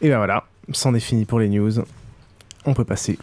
Et 0.00 0.08
ben 0.08 0.18
voilà, 0.18 0.44
c'en 0.72 0.94
est 0.94 1.00
fini 1.00 1.24
pour 1.24 1.40
les 1.40 1.48
news. 1.48 1.72
On 2.64 2.74
peut 2.74 2.84
passer 2.84 3.18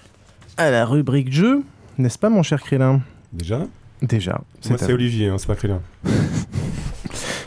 à 0.58 0.70
la 0.70 0.86
rubrique 0.86 1.32
jeu, 1.32 1.64
n'est-ce 1.98 2.20
pas 2.20 2.30
mon 2.30 2.44
cher 2.44 2.62
Krillin? 2.62 3.02
Déjà? 3.34 3.62
Déjà. 4.02 4.42
Moi 4.70 4.78
c'est. 4.78 4.92
Olivier, 4.94 5.30
hein, 5.30 5.38
c'est 5.38 5.48
pas 5.48 5.56
Krillin. 5.56 5.82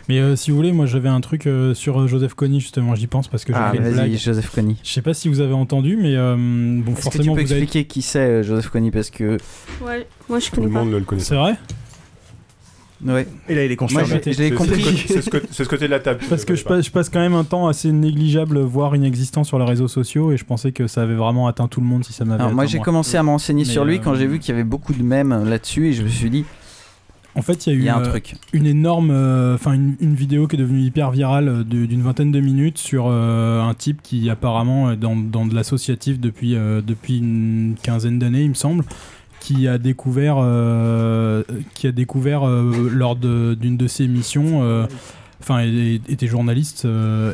Mais 0.09 0.19
euh, 0.19 0.37
si 0.37 0.51
vous 0.51 0.57
voulez, 0.59 0.73
moi 0.73 0.85
j'avais 0.87 1.09
un 1.09 1.21
truc 1.21 1.47
euh, 1.47 1.73
sur 1.75 1.99
euh, 2.01 2.07
Joseph 2.07 2.35
Kony 2.35 2.61
justement, 2.61 2.95
j'y 2.95 3.07
pense 3.07 3.27
parce 3.29 3.45
que 3.45 3.53
j'ai 3.55 3.59
Ah, 3.59 3.71
fait 3.71 3.79
une 3.79 3.85
vas-y, 3.85 3.93
blague. 3.95 4.17
Joseph 4.19 4.51
Kony. 4.55 4.77
Je 4.85 4.91
sais 4.91 5.01
pas 5.03 5.15
si 5.15 5.29
vous 5.29 5.41
avez 5.41 5.55
entendu, 5.55 5.97
mais 6.01 6.15
euh, 6.15 6.37
bon, 6.37 6.93
Est-ce 6.93 6.97
que 6.97 6.97
tu 6.97 7.03
forcément 7.03 7.35
peux 7.35 7.43
vous 7.43 7.53
avez. 7.53 7.63
expliquer 7.63 7.87
qui 7.87 8.03
c'est 8.03 8.19
euh, 8.19 8.43
Joseph 8.43 8.69
Kony 8.69 8.91
parce 8.91 9.09
que 9.11 9.39
Ouais, 9.83 10.07
moi 10.29 10.39
je 10.41 10.47
Tout 10.51 10.57
connais 10.57 10.67
le 10.67 10.73
pas. 10.73 10.85
monde 10.85 10.93
le 10.93 11.01
connaît. 11.01 11.23
C'est 11.23 11.37
vrai 11.37 11.55
ouais. 13.07 13.27
Et 13.49 13.55
là, 13.55 13.65
il 13.65 13.73
est 13.73 13.81
Moi, 13.81 13.89
consterné. 13.89 14.21
je, 14.27 14.33
je 14.33 14.39
l'ai 14.43 14.49
C'est- 14.49 14.55
compris. 14.55 14.83
C'est 15.09 15.23
ce, 15.23 15.69
côté- 15.69 15.87
de 15.87 15.91
la 15.91 16.01
table. 16.01 16.21
Parce 16.29 16.45
que 16.45 16.55
je 16.55 16.65
passe, 16.65 16.85
je 16.87 16.91
passe 16.91 17.09
quand 17.09 17.21
même 17.21 17.35
un 17.35 17.45
temps 17.45 17.67
assez 17.67 17.91
négligeable, 17.93 18.61
voire 18.61 18.95
inexistant 18.97 19.43
sur 19.45 19.59
les 19.59 19.65
réseaux 19.65 19.89
sociaux, 19.89 20.33
et 20.33 20.37
je 20.37 20.45
pensais 20.45 20.73
que 20.73 20.87
ça 20.87 21.03
avait 21.03 21.15
vraiment 21.15 21.47
atteint 21.47 21.67
tout 21.69 21.81
le 21.81 21.87
monde 21.87 22.05
si 22.05 22.13
ça 22.13 22.25
m'avait. 22.25 22.43
Alors, 22.43 22.55
moi 22.55 22.67
j'ai 22.67 22.79
commencé 22.79 23.17
à 23.17 23.23
m'enseigner 23.23 23.65
sur 23.65 23.85
lui 23.87 23.97
euh, 23.97 24.01
quand 24.03 24.15
j'ai 24.15 24.27
vu 24.27 24.39
qu'il 24.39 24.51
y 24.51 24.55
avait 24.55 24.65
beaucoup 24.65 24.93
de 24.93 25.03
mèmes 25.03 25.45
là-dessus 25.49 25.89
et 25.89 25.93
je 25.95 26.03
me 26.03 26.09
suis 26.09 26.31
dit 26.31 26.45
En 27.37 27.43
fait, 27.43 27.67
il 27.67 27.71
y 27.71 27.73
a 27.73 27.77
eu 27.77 27.81
il 27.81 27.85
y 27.87 27.89
a 27.89 27.97
un 27.97 28.03
euh, 28.03 28.09
truc. 28.11 28.37
une 28.53 28.67
énorme, 28.67 29.11
euh, 29.11 29.55
enfin 29.57 29.73
une, 29.73 29.97
une 30.01 30.15
vidéo 30.15 30.47
qui 30.47 30.55
est 30.55 30.59
devenue 30.59 30.81
hyper 30.83 31.11
virale 31.11 31.49
euh, 31.49 31.65
de- 31.65 31.85
d'une 31.87 32.01
vingtaine 32.03 32.31
de 32.31 32.39
minutes 32.41 32.79
sur 32.79 33.07
euh, 33.09 33.61
un 33.61 33.75
type 33.75 34.03
qui 34.03 34.31
apparemment 34.31 34.93
est 34.93 34.97
dans, 34.97 35.17
dans 35.17 35.45
de 35.45 35.55
l'associatif 35.55 36.21
depuis 36.21 36.53
depuis 36.55 37.19
une 37.19 37.75
quinzaine 37.83 38.19
d'années, 38.21 38.43
il 38.43 38.51
me 38.51 38.55
semble, 38.55 38.85
qui 39.41 39.67
a 39.67 39.79
découvert, 39.79 40.37
qui 41.75 41.87
a 41.89 41.93
découvert 41.93 42.47
lors 42.47 43.17
de- 43.17 43.57
d'une 43.61 43.77
de, 43.77 43.87
ses 43.89 44.07
missions. 44.09 44.87
Enfin, 45.41 45.63
il 45.63 46.01
était 46.09 46.27
journaliste 46.29 46.87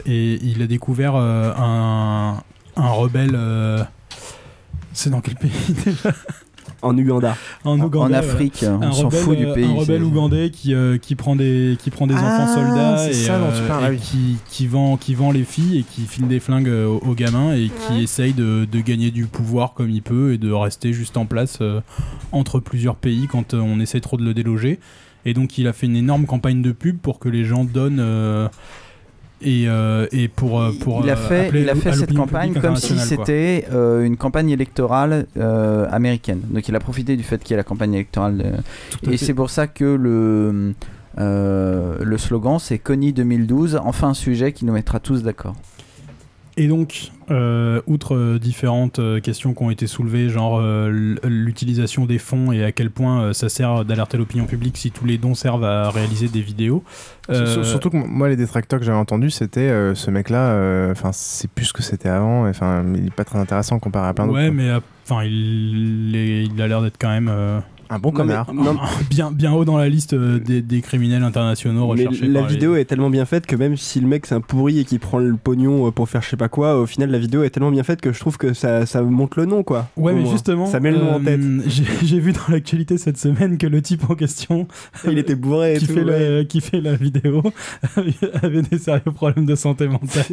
et 0.06 0.38
il 0.42 0.62
a 0.62 0.66
découvert 0.66 1.14
un, 1.16 2.42
un 2.76 2.88
rebelle. 2.88 3.38
C'est 4.92 5.10
dans 5.10 5.20
quel 5.20 5.36
pays 5.36 5.50
déjà? 5.84 6.12
En 6.82 6.96
Uganda. 6.96 7.36
En 7.64 7.78
Ougandais, 7.78 8.14
en 8.14 8.18
Afrique, 8.18 8.58
voilà. 8.62 8.78
on 8.78 8.82
Un 8.82 8.92
s'en 8.92 9.06
rebelle, 9.08 9.20
fout 9.20 9.36
du 9.36 9.46
euh, 9.46 9.54
pays, 9.54 9.64
Un 9.64 9.74
rebelle 9.74 10.02
ougandais 10.02 10.50
qui, 10.50 10.74
euh, 10.74 10.96
qui 10.98 11.14
prend 11.14 11.36
des, 11.36 11.76
qui 11.78 11.90
prend 11.90 12.06
des 12.06 12.14
Ah, 12.16 12.22
enfants 12.42 12.54
soldats 12.54 12.96
c'est 12.98 13.10
et, 13.10 13.14
ça 13.14 13.38
dont 13.38 13.50
tu 13.52 13.60
euh, 13.62 13.68
parles, 13.68 13.84
ah 13.86 13.92
et 13.92 13.96
oui. 13.96 14.00
qui, 14.00 14.36
qui, 14.48 14.66
vend, 14.66 14.96
qui 14.96 15.14
vend 15.14 15.30
les 15.30 15.44
filles 15.44 15.78
et 15.80 15.82
qui 15.82 16.02
file 16.02 16.26
des 16.26 16.40
flingues 16.40 16.68
euh, 16.68 16.86
aux, 16.86 17.10
aux 17.10 17.14
gamins 17.14 17.52
et 17.54 17.70
qui 17.88 18.02
essaye 18.02 18.32
de, 18.32 18.64
de 18.70 18.80
gagner 18.80 19.10
du 19.10 19.26
pouvoir 19.26 19.74
comme 19.74 19.90
il 19.90 20.02
peut 20.02 20.32
et 20.32 20.38
de 20.38 20.50
rester 20.52 20.92
juste 20.94 21.16
en 21.18 21.26
place 21.26 21.58
euh, 21.60 21.80
entre 22.32 22.60
plusieurs 22.60 22.96
pays 22.96 23.26
quand 23.30 23.52
euh, 23.54 23.58
on 23.60 23.78
essaie 23.80 24.00
trop 24.00 24.16
de 24.16 24.24
le 24.24 24.32
déloger. 24.32 24.80
Et 25.26 25.34
donc 25.34 25.58
il 25.58 25.66
a 25.68 25.74
fait 25.74 25.86
une 25.86 25.96
énorme 25.96 26.24
campagne 26.24 26.62
de 26.62 26.72
pub 26.72 26.98
pour 26.98 27.18
que 27.18 27.28
les 27.28 27.44
gens 27.44 27.64
donnent. 27.64 28.02
Euh, 29.42 29.46
et, 29.46 29.68
euh, 29.68 30.06
et 30.12 30.28
pour, 30.28 30.60
euh, 30.60 30.72
pour 30.72 31.02
il 31.04 31.10
a 31.10 31.14
euh, 31.14 31.16
fait, 31.16 31.50
il 31.54 31.68
a 31.68 31.74
fait 31.74 31.92
cette 31.92 32.14
campagne 32.14 32.54
comme 32.54 32.76
si 32.76 32.98
c'était 32.98 33.66
euh, 33.72 34.04
une 34.04 34.16
campagne 34.16 34.50
électorale 34.50 35.26
euh, 35.36 35.86
américaine. 35.90 36.40
Donc 36.50 36.68
il 36.68 36.76
a 36.76 36.80
profité 36.80 37.16
du 37.16 37.22
fait 37.22 37.42
qu'il 37.42 37.52
y 37.52 37.54
a 37.54 37.56
la 37.58 37.64
campagne 37.64 37.94
électorale. 37.94 38.62
et 39.10 39.16
c'est 39.16 39.34
pour 39.34 39.50
ça 39.50 39.66
que 39.66 39.84
le, 39.84 40.74
euh, 41.18 41.96
le 42.00 42.18
slogan 42.18 42.58
c'est 42.58 42.78
Connie 42.78 43.12
2012, 43.12 43.80
enfin 43.84 44.08
un 44.08 44.14
sujet 44.14 44.52
qui 44.52 44.64
nous 44.64 44.72
mettra 44.72 45.00
tous 45.00 45.22
d'accord. 45.22 45.54
Et 46.60 46.68
donc, 46.68 47.10
euh, 47.30 47.80
outre 47.86 48.14
euh, 48.14 48.38
différentes 48.38 48.98
euh, 48.98 49.18
questions 49.18 49.54
qui 49.54 49.62
ont 49.62 49.70
été 49.70 49.86
soulevées, 49.86 50.28
genre 50.28 50.60
l'utilisation 50.60 52.04
des 52.04 52.18
fonds 52.18 52.52
et 52.52 52.62
à 52.62 52.70
quel 52.70 52.90
point 52.90 53.32
ça 53.32 53.48
sert 53.48 53.86
d'alerter 53.86 54.18
l'opinion 54.18 54.44
publique 54.44 54.76
si 54.76 54.90
tous 54.90 55.06
les 55.06 55.16
dons 55.16 55.34
servent 55.34 55.64
à 55.64 55.88
réaliser 55.88 56.28
des 56.28 56.42
vidéos. 56.42 56.84
Sur- 57.32 57.64
Surtout 57.64 57.88
que 57.88 57.96
moi, 57.96 58.28
les 58.28 58.36
détracteurs 58.36 58.78
que 58.78 58.84
j'avais 58.84 58.98
entendus, 58.98 59.30
c'était 59.30 59.70
ce 59.94 60.10
mec-là, 60.10 60.90
enfin, 60.90 61.12
c'est 61.14 61.50
plus 61.50 61.64
ce 61.64 61.72
que 61.72 61.82
c'était 61.82 62.10
avant, 62.10 62.46
enfin, 62.46 62.84
il 62.94 63.06
est 63.06 63.14
pas 63.14 63.24
très 63.24 63.38
intéressant 63.38 63.78
comparé 63.78 64.08
à 64.08 64.12
plein 64.12 64.26
d'autres. 64.26 64.38
Ouais, 64.38 64.50
mais 64.50 64.70
enfin, 65.04 65.24
il, 65.24 66.54
a 66.60 66.68
l'air 66.68 66.82
d'être 66.82 66.98
quand 67.00 67.08
même 67.08 67.32
un 67.90 67.98
bon 67.98 68.12
Non, 68.12 68.24
mais- 68.24 68.32
connard. 68.34 68.54
non, 68.54 68.76
bien, 69.10 69.30
bien 69.32 69.52
haut 69.52 69.64
dans 69.64 69.76
la 69.78 69.88
liste 69.88 70.12
euh, 70.14 70.38
des, 70.38 70.62
des 70.62 70.80
criminels 70.80 71.22
internationaux 71.24 71.92
Mais 71.94 72.04
recherchés. 72.06 72.26
la 72.28 72.40
par 72.40 72.48
les- 72.48 72.54
vidéo 72.54 72.76
est 72.76 72.84
tellement 72.84 73.10
bien 73.10 73.24
faite 73.24 73.46
que 73.46 73.56
même 73.56 73.76
si 73.76 74.00
le 74.00 74.06
mec 74.06 74.26
c'est 74.26 74.34
un 74.34 74.40
pourri 74.40 74.78
et 74.78 74.84
qu'il 74.84 75.00
prend 75.00 75.18
le 75.18 75.34
pognon 75.36 75.86
euh, 75.86 75.90
pour 75.90 76.08
faire 76.08 76.22
je 76.22 76.28
sais 76.28 76.36
pas 76.36 76.48
quoi, 76.48 76.78
au 76.78 76.86
final 76.86 77.10
la 77.10 77.18
vidéo 77.18 77.42
est 77.42 77.50
tellement 77.50 77.70
bien 77.70 77.82
faite 77.82 78.00
que 78.00 78.12
je 78.12 78.20
trouve 78.20 78.38
que 78.38 78.52
ça, 78.54 78.86
ça 78.86 79.02
montre 79.02 79.38
le 79.40 79.46
nom 79.46 79.62
quoi. 79.62 79.88
Ouais, 79.96 80.12
mais 80.12 80.22
moins. 80.22 80.30
justement, 80.32 80.66
ça 80.66 80.80
met 80.80 80.90
le 80.92 80.98
nom 80.98 81.14
en 81.16 81.20
euh, 81.20 81.24
tête. 81.24 81.40
J'ai 82.04 82.20
vu 82.20 82.32
dans 82.32 82.40
l'actualité 82.48 82.96
cette 82.98 83.18
semaine 83.18 83.58
que 83.58 83.66
le 83.66 83.82
type 83.82 84.08
en 84.08 84.14
question, 84.14 84.68
Il 85.06 85.18
était 85.18 85.34
bourré 85.34 85.74
et 85.74 85.78
qui 85.80 85.86
tout, 85.86 85.94
fait 85.94 86.04
ouais. 86.04 86.38
le, 86.38 86.42
qui 86.44 86.60
fait 86.60 86.80
la 86.80 86.94
vidéo, 86.94 87.42
avait 88.42 88.62
des 88.62 88.78
sérieux 88.78 89.02
problèmes 89.14 89.46
de 89.46 89.54
santé 89.54 89.88
mentale 89.88 90.24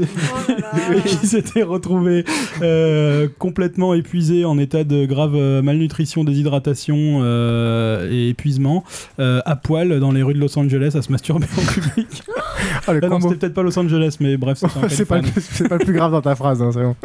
qui 1.05 1.27
s'était 1.27 1.63
retrouvé 1.63 2.23
euh, 2.61 3.27
complètement 3.39 3.93
épuisé, 3.93 4.45
en 4.45 4.57
état 4.57 4.83
de 4.83 5.05
grave 5.05 5.33
euh, 5.35 5.61
malnutrition, 5.61 6.23
déshydratation 6.23 7.19
euh, 7.23 7.46
et 8.11 8.29
épuisement, 8.29 8.83
euh, 9.19 9.41
à 9.45 9.55
poil 9.55 9.99
dans 9.99 10.11
les 10.11 10.23
rues 10.23 10.33
de 10.33 10.39
Los 10.39 10.57
Angeles 10.57 10.93
à 10.95 11.01
se 11.01 11.11
masturber 11.11 11.45
en 11.57 11.61
public. 11.71 12.23
Ah, 12.87 12.93
le 12.93 13.01
Ah 13.03 13.09
non, 13.09 13.19
c'était 13.19 13.35
peut-être 13.35 13.53
pas 13.53 13.61
Los 13.63 13.77
Angeles, 13.77 14.17
mais 14.19 14.35
bref, 14.37 14.63
c'est 14.89 15.05
pas, 15.05 15.17
le 15.17 15.23
plus- 15.23 15.41
c'est 15.41 15.67
pas 15.69 15.77
le 15.77 15.83
plus 15.85 15.93
grave 15.93 16.11
dans 16.11 16.21
ta 16.21 16.35
phrase, 16.35 16.61
hein, 16.61 16.71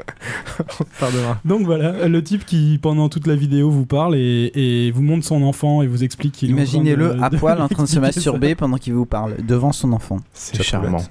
pardonnera. 1.00 1.38
Donc 1.44 1.62
voilà, 1.64 2.08
le 2.08 2.22
type 2.24 2.44
qui 2.46 2.78
pendant 2.80 3.08
toute 3.08 3.26
la 3.26 3.34
vidéo 3.36 3.70
vous 3.70 3.84
parle 3.86 4.16
et, 4.16 4.50
et 4.54 4.90
vous 4.92 5.02
montre 5.02 5.26
son 5.26 5.42
enfant 5.42 5.82
et 5.82 5.86
vous 5.86 6.04
explique 6.04 6.32
qu'il 6.32 6.50
Imaginez-le 6.50 7.22
à 7.22 7.28
de 7.30 7.36
poil 7.36 7.60
en 7.60 7.68
train 7.68 7.82
de 7.84 7.88
se 7.88 7.98
masturber 7.98 8.54
pendant 8.54 8.76
qu'il 8.78 8.94
vous 8.94 9.06
parle 9.06 9.36
devant 9.46 9.72
son 9.72 9.92
enfant. 9.92 10.18
C'est 10.32 10.62
charmant. 10.62 11.02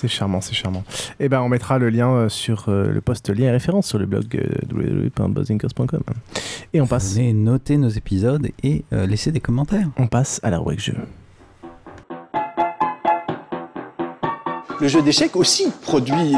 C'est 0.00 0.08
charmant, 0.08 0.40
c'est 0.40 0.54
charmant. 0.54 0.82
Et 1.18 1.28
ben, 1.28 1.42
on 1.42 1.50
mettra 1.50 1.78
le 1.78 1.90
lien 1.90 2.10
euh, 2.10 2.28
sur 2.30 2.70
euh, 2.70 2.90
le 2.90 3.02
post 3.02 3.28
lien 3.28 3.48
et 3.48 3.50
référence 3.50 3.86
sur 3.86 3.98
le 3.98 4.06
blog 4.06 4.34
euh, 4.34 4.48
www.buzzingcast.com. 4.72 6.00
Et 6.72 6.80
on 6.80 6.86
passe. 6.86 7.16
Venez 7.16 7.34
noter 7.34 7.76
nos 7.76 7.90
épisodes 7.90 8.48
et 8.62 8.84
laisser 8.92 9.30
des 9.30 9.40
commentaires. 9.40 9.88
On 9.98 10.06
passe 10.06 10.40
à 10.42 10.48
la 10.48 10.58
rubrique 10.58 10.80
jeu. 10.80 10.94
Le 14.80 14.88
jeu 14.88 15.02
d'échecs 15.02 15.36
aussi 15.36 15.66
produit, 15.82 16.34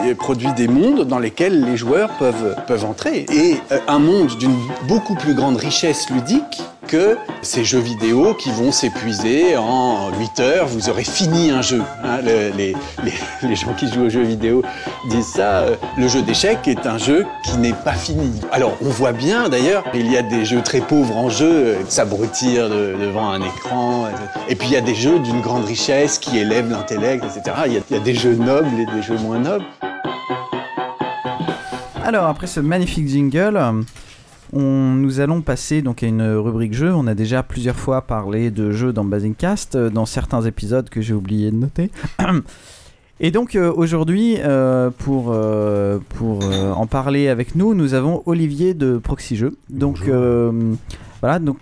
des 0.57 0.67
mondes 0.69 1.05
dans 1.07 1.19
lesquels 1.21 1.65
les 1.65 1.77
joueurs 1.77 2.11
peuvent, 2.19 2.57
entrer. 2.85 3.25
Et 3.33 3.57
euh, 3.71 3.79
un 3.87 3.99
monde 4.01 4.37
d'une 4.39 4.57
beaucoup 4.89 5.15
plus 5.15 5.35
grande 5.35 5.57
richesse 5.57 6.11
ludique 6.11 6.61
que 6.89 7.17
ces 7.43 7.65
jeux 7.65 7.79
vidéo 7.79 8.35
qui 8.35 8.51
vont 8.51 8.73
s'épuiser 8.73 9.57
en 9.57 10.11
8 10.19 10.41
heures, 10.41 10.67
vous 10.67 10.91
aurez 10.91 11.05
fini 11.05 11.51
un 11.51 11.63
jeu. 11.63 11.81
hein. 12.03 12.19
Le- 12.25 12.51
les, 12.57 12.75
les- 13.05 13.55
gens 13.57 13.73
qui 13.79 13.87
jouent 13.89 14.07
aux 14.07 14.11
jeux 14.11 14.23
vidéo 14.25 14.63
disent 15.09 15.27
ça. 15.37 15.61
euh, 15.61 15.77
Le 15.97 16.09
jeu 16.09 16.23
d'échecs 16.23 16.67
est 16.67 16.87
un 16.87 16.99
jeu 16.99 17.25
qui 17.45 17.57
n'est 17.59 17.73
pas 17.73 17.93
fini. 17.93 18.41
Alors 18.51 18.77
on 18.85 18.89
voit 18.89 19.13
bien 19.13 19.49
d'ailleurs, 19.49 19.85
il 19.95 20.11
y 20.11 20.17
a 20.17 20.23
des 20.23 20.45
jeux 20.45 20.61
très 20.63 20.81
pauvres 20.81 21.17
en 21.17 21.29
jeu, 21.31 21.47
euh, 21.51 21.77
s'abrutir 21.89 22.69
de- 22.69 22.97
devant 23.01 23.31
un 23.31 23.41
écran. 23.41 24.07
Et 24.49 24.57
puis 24.57 24.69
il 24.69 24.75
y 24.75 24.77
a 24.77 24.81
des 24.81 24.95
jeux 24.97 25.21
d'une 25.21 25.41
grande 25.41 25.65
richesse 25.65 26.19
qui 26.19 26.37
élèvent 26.39 26.71
l'intellect, 26.71 27.25
etc. 27.25 27.57
Y 27.91 27.95
a 27.95 28.01
des 28.01 28.15
jeux 28.15 28.32
nobles 28.37 28.79
et 28.79 28.87
des 28.87 29.03
jeux 29.03 29.19
moins 29.19 29.39
nobles. 29.39 29.65
Alors 32.05 32.27
après 32.27 32.47
ce 32.47 32.61
magnifique 32.61 33.09
jingle, 33.09 33.59
on, 34.53 34.61
nous 34.61 35.21
allons 35.21 35.41
passer 35.41 35.83
donc 35.83 36.03
à 36.03 36.07
une 36.07 36.23
rubrique 36.23 36.75
jeu. 36.75 36.93
On 36.93 37.07
a 37.07 37.15
déjà 37.15 37.43
plusieurs 37.43 37.77
fois 37.77 38.03
parlé 38.03 38.51
de 38.51 38.71
jeux 38.73 38.93
dans 38.93 39.05
Basingcast, 39.05 39.77
euh, 39.77 39.89
dans 39.89 40.05
certains 40.05 40.43
épisodes 40.43 40.89
que 40.91 41.01
j'ai 41.01 41.15
oublié 41.15 41.51
de 41.51 41.57
noter. 41.57 41.91
Et 43.21 43.31
donc 43.31 43.55
euh, 43.55 43.73
aujourd'hui, 43.73 44.37
euh, 44.41 44.91
pour, 44.91 45.31
euh, 45.31 45.99
pour 46.17 46.41
euh, 46.43 46.73
en 46.73 46.87
parler 46.87 47.29
avec 47.29 47.55
nous, 47.55 47.73
nous 47.73 47.95
avons 47.95 48.23
Olivier 48.27 48.75
de 48.75 48.99
Proxy 48.99 49.37
Jeux. 49.37 49.57
Donc 49.71 50.09
euh, 50.09 50.75
voilà, 51.21 51.39
donc 51.39 51.57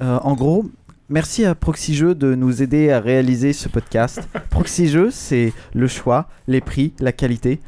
euh, 0.00 0.18
en 0.22 0.34
gros, 0.34 0.66
merci 1.08 1.44
à 1.44 1.54
Proxy 1.54 1.94
Jeux 1.94 2.14
de 2.14 2.34
nous 2.34 2.62
aider 2.62 2.90
à 2.90 3.00
réaliser 3.00 3.52
ce 3.52 3.68
podcast. 3.68 4.20
Proxy 4.50 4.88
Jeux, 4.88 5.10
c'est 5.10 5.52
le 5.74 5.88
choix, 5.88 6.28
les 6.46 6.60
prix, 6.60 6.92
la 7.00 7.12
qualité 7.12 7.60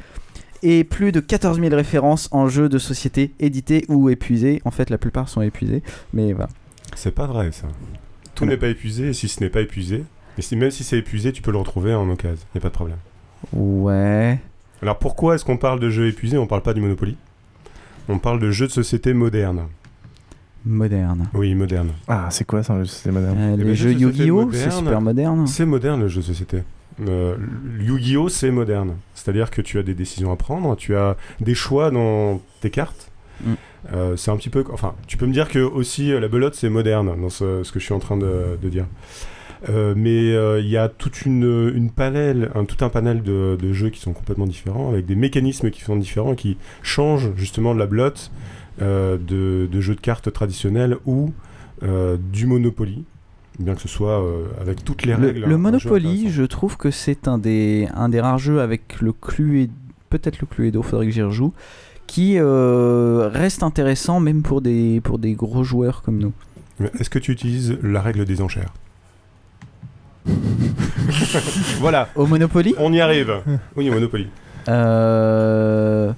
et 0.63 0.83
plus 0.83 1.11
de 1.11 1.19
14 1.19 1.59
000 1.59 1.75
références 1.75 2.29
en 2.31 2.49
jeux 2.49 2.69
de 2.69 2.77
société 2.77 3.31
édités 3.39 3.85
ou 3.89 4.09
épuisés. 4.09 4.61
En 4.65 4.71
fait, 4.71 4.89
la 4.89 4.97
plupart 4.97 5.29
sont 5.29 5.41
épuisés, 5.41 5.83
mais 6.13 6.33
voilà. 6.33 6.49
C'est 6.95 7.13
pas 7.13 7.27
vrai 7.27 7.51
ça. 7.51 7.67
Tout 8.35 8.45
n'est 8.45 8.57
pas 8.57 8.67
épuisé, 8.67 9.09
et 9.09 9.13
si 9.13 9.27
ce 9.27 9.43
n'est 9.43 9.49
pas 9.49 9.61
épuisé, 9.61 10.03
et 10.37 10.41
si, 10.41 10.55
même 10.55 10.71
si 10.71 10.83
c'est 10.83 10.97
épuisé, 10.97 11.31
tu 11.31 11.41
peux 11.41 11.51
le 11.51 11.57
retrouver 11.57 11.93
en 11.93 12.09
occasion, 12.09 12.45
y 12.53 12.57
a 12.57 12.61
pas 12.61 12.69
de 12.69 12.73
problème. 12.73 12.97
Ouais. 13.53 14.39
Alors 14.81 14.99
pourquoi 14.99 15.35
est-ce 15.35 15.45
qu'on 15.45 15.57
parle 15.57 15.79
de 15.79 15.89
jeux 15.89 16.07
épuisés, 16.07 16.37
on 16.37 16.47
parle 16.47 16.61
pas 16.61 16.73
du 16.73 16.81
Monopoly? 16.81 17.17
On 18.09 18.19
parle 18.19 18.39
de 18.39 18.51
jeux 18.51 18.67
de 18.67 18.71
société 18.71 19.13
modernes. 19.13 19.67
Moderne. 20.67 21.27
Oui, 21.33 21.55
moderne. 21.55 21.91
Ah, 22.07 22.27
c'est 22.29 22.45
quoi 22.45 22.61
ça, 22.63 22.75
le 22.77 22.85
système 22.85 23.13
moderne 23.15 23.37
Euh, 23.39 23.51
Eh 23.53 23.57
les 23.57 23.63
ben, 23.63 23.73
jeux 23.73 23.93
société 23.93 24.17
Yu-Gi-Oh, 24.23 24.49
c'est 24.51 24.65
moderne, 24.65 24.85
super 24.85 25.01
moderne. 25.01 25.47
C'est 25.47 25.65
moderne 25.65 26.01
le 26.01 26.07
jeu 26.07 26.21
de 26.21 26.25
société. 26.25 26.63
Euh, 27.07 27.35
le 27.77 27.83
Yu-Gi-Oh, 27.83 28.29
c'est 28.29 28.51
moderne. 28.51 28.95
C'est-à-dire 29.13 29.49
que 29.49 29.61
tu 29.61 29.79
as 29.79 29.83
des 29.83 29.93
décisions 29.93 30.31
à 30.31 30.35
prendre, 30.35 30.75
tu 30.75 30.95
as 30.95 31.15
des 31.39 31.53
choix 31.53 31.91
dans 31.91 32.41
tes 32.61 32.69
cartes. 32.69 33.11
Mm. 33.43 33.53
Euh, 33.93 34.15
c'est 34.17 34.31
un 34.31 34.37
petit 34.37 34.49
peu. 34.49 34.63
Enfin, 34.73 34.95
tu 35.07 35.15
peux 35.17 35.25
me 35.27 35.33
dire 35.33 35.47
que 35.47 35.59
aussi 35.59 36.09
la 36.09 36.27
belote 36.27 36.55
c'est 36.55 36.69
moderne 36.69 37.13
dans 37.21 37.29
ce, 37.29 37.63
ce 37.63 37.71
que 37.71 37.79
je 37.79 37.85
suis 37.85 37.93
en 37.93 37.99
train 37.99 38.17
de, 38.17 38.57
de 38.61 38.69
dire. 38.69 38.85
Euh, 39.69 39.93
mais 39.95 40.33
euh, 40.33 40.59
il 40.59 40.67
y 40.67 40.77
a 40.77 40.87
toute 40.87 41.23
une, 41.25 41.71
une 41.73 41.89
panel, 41.89 42.51
un, 42.55 42.65
tout 42.65 42.83
un 42.85 42.89
panel 42.89 43.23
de, 43.23 43.57
de 43.59 43.73
jeux 43.73 43.89
qui 43.89 43.99
sont 43.99 44.13
complètement 44.13 44.45
différents, 44.45 44.89
avec 44.89 45.05
des 45.05 45.15
mécanismes 45.15 45.71
qui 45.71 45.81
sont 45.81 45.95
différents, 45.95 46.35
qui 46.35 46.57
changent 46.83 47.31
justement 47.35 47.73
de 47.73 47.79
la 47.79 47.87
belote, 47.87 48.31
euh, 48.31 48.66
de, 48.79 49.67
de 49.71 49.81
jeux 49.81 49.95
de 49.95 50.01
cartes 50.01 50.31
traditionnels 50.31 50.97
ou 51.05 51.33
euh, 51.83 52.17
du 52.31 52.45
Monopoly, 52.47 53.03
bien 53.59 53.75
que 53.75 53.81
ce 53.81 53.87
soit 53.87 54.21
euh, 54.23 54.45
avec 54.61 54.83
toutes 54.83 55.05
les 55.05 55.15
Le, 55.15 55.27
règles. 55.27 55.39
le 55.41 55.45
un 55.45 55.49
jeu 55.49 55.57
Monopoly, 55.57 56.29
je 56.29 56.43
trouve 56.43 56.77
que 56.77 56.91
c'est 56.91 57.27
un 57.27 57.37
des, 57.37 57.87
un 57.95 58.09
des 58.09 58.19
rares 58.21 58.37
jeux 58.39 58.61
avec 58.61 59.01
le 59.01 59.13
Cluedo, 59.13 59.71
peut-être 60.09 60.39
le 60.41 60.47
Cluedo, 60.47 60.81
faudrait 60.81 61.05
que 61.05 61.11
j'y 61.11 61.21
rejoue, 61.21 61.53
qui 62.07 62.35
euh, 62.37 63.29
reste 63.31 63.63
intéressant 63.63 64.19
même 64.19 64.41
pour 64.41 64.61
des, 64.61 65.01
pour 65.03 65.19
des 65.19 65.33
gros 65.33 65.63
joueurs 65.63 66.01
comme 66.03 66.17
nous. 66.19 66.33
Est-ce 66.99 67.09
que 67.09 67.19
tu 67.19 67.31
utilises 67.31 67.77
la 67.83 68.01
règle 68.01 68.23
des 68.25 68.41
enchères 68.41 68.73
Voilà. 71.79 72.09
Au 72.15 72.25
Monopoly? 72.25 72.75
On 72.77 72.91
y 72.93 72.99
arrive. 73.01 73.33
Oui, 73.75 73.89
au 73.89 73.93
Monopoly. 73.93 74.27
Euh, 74.67 76.11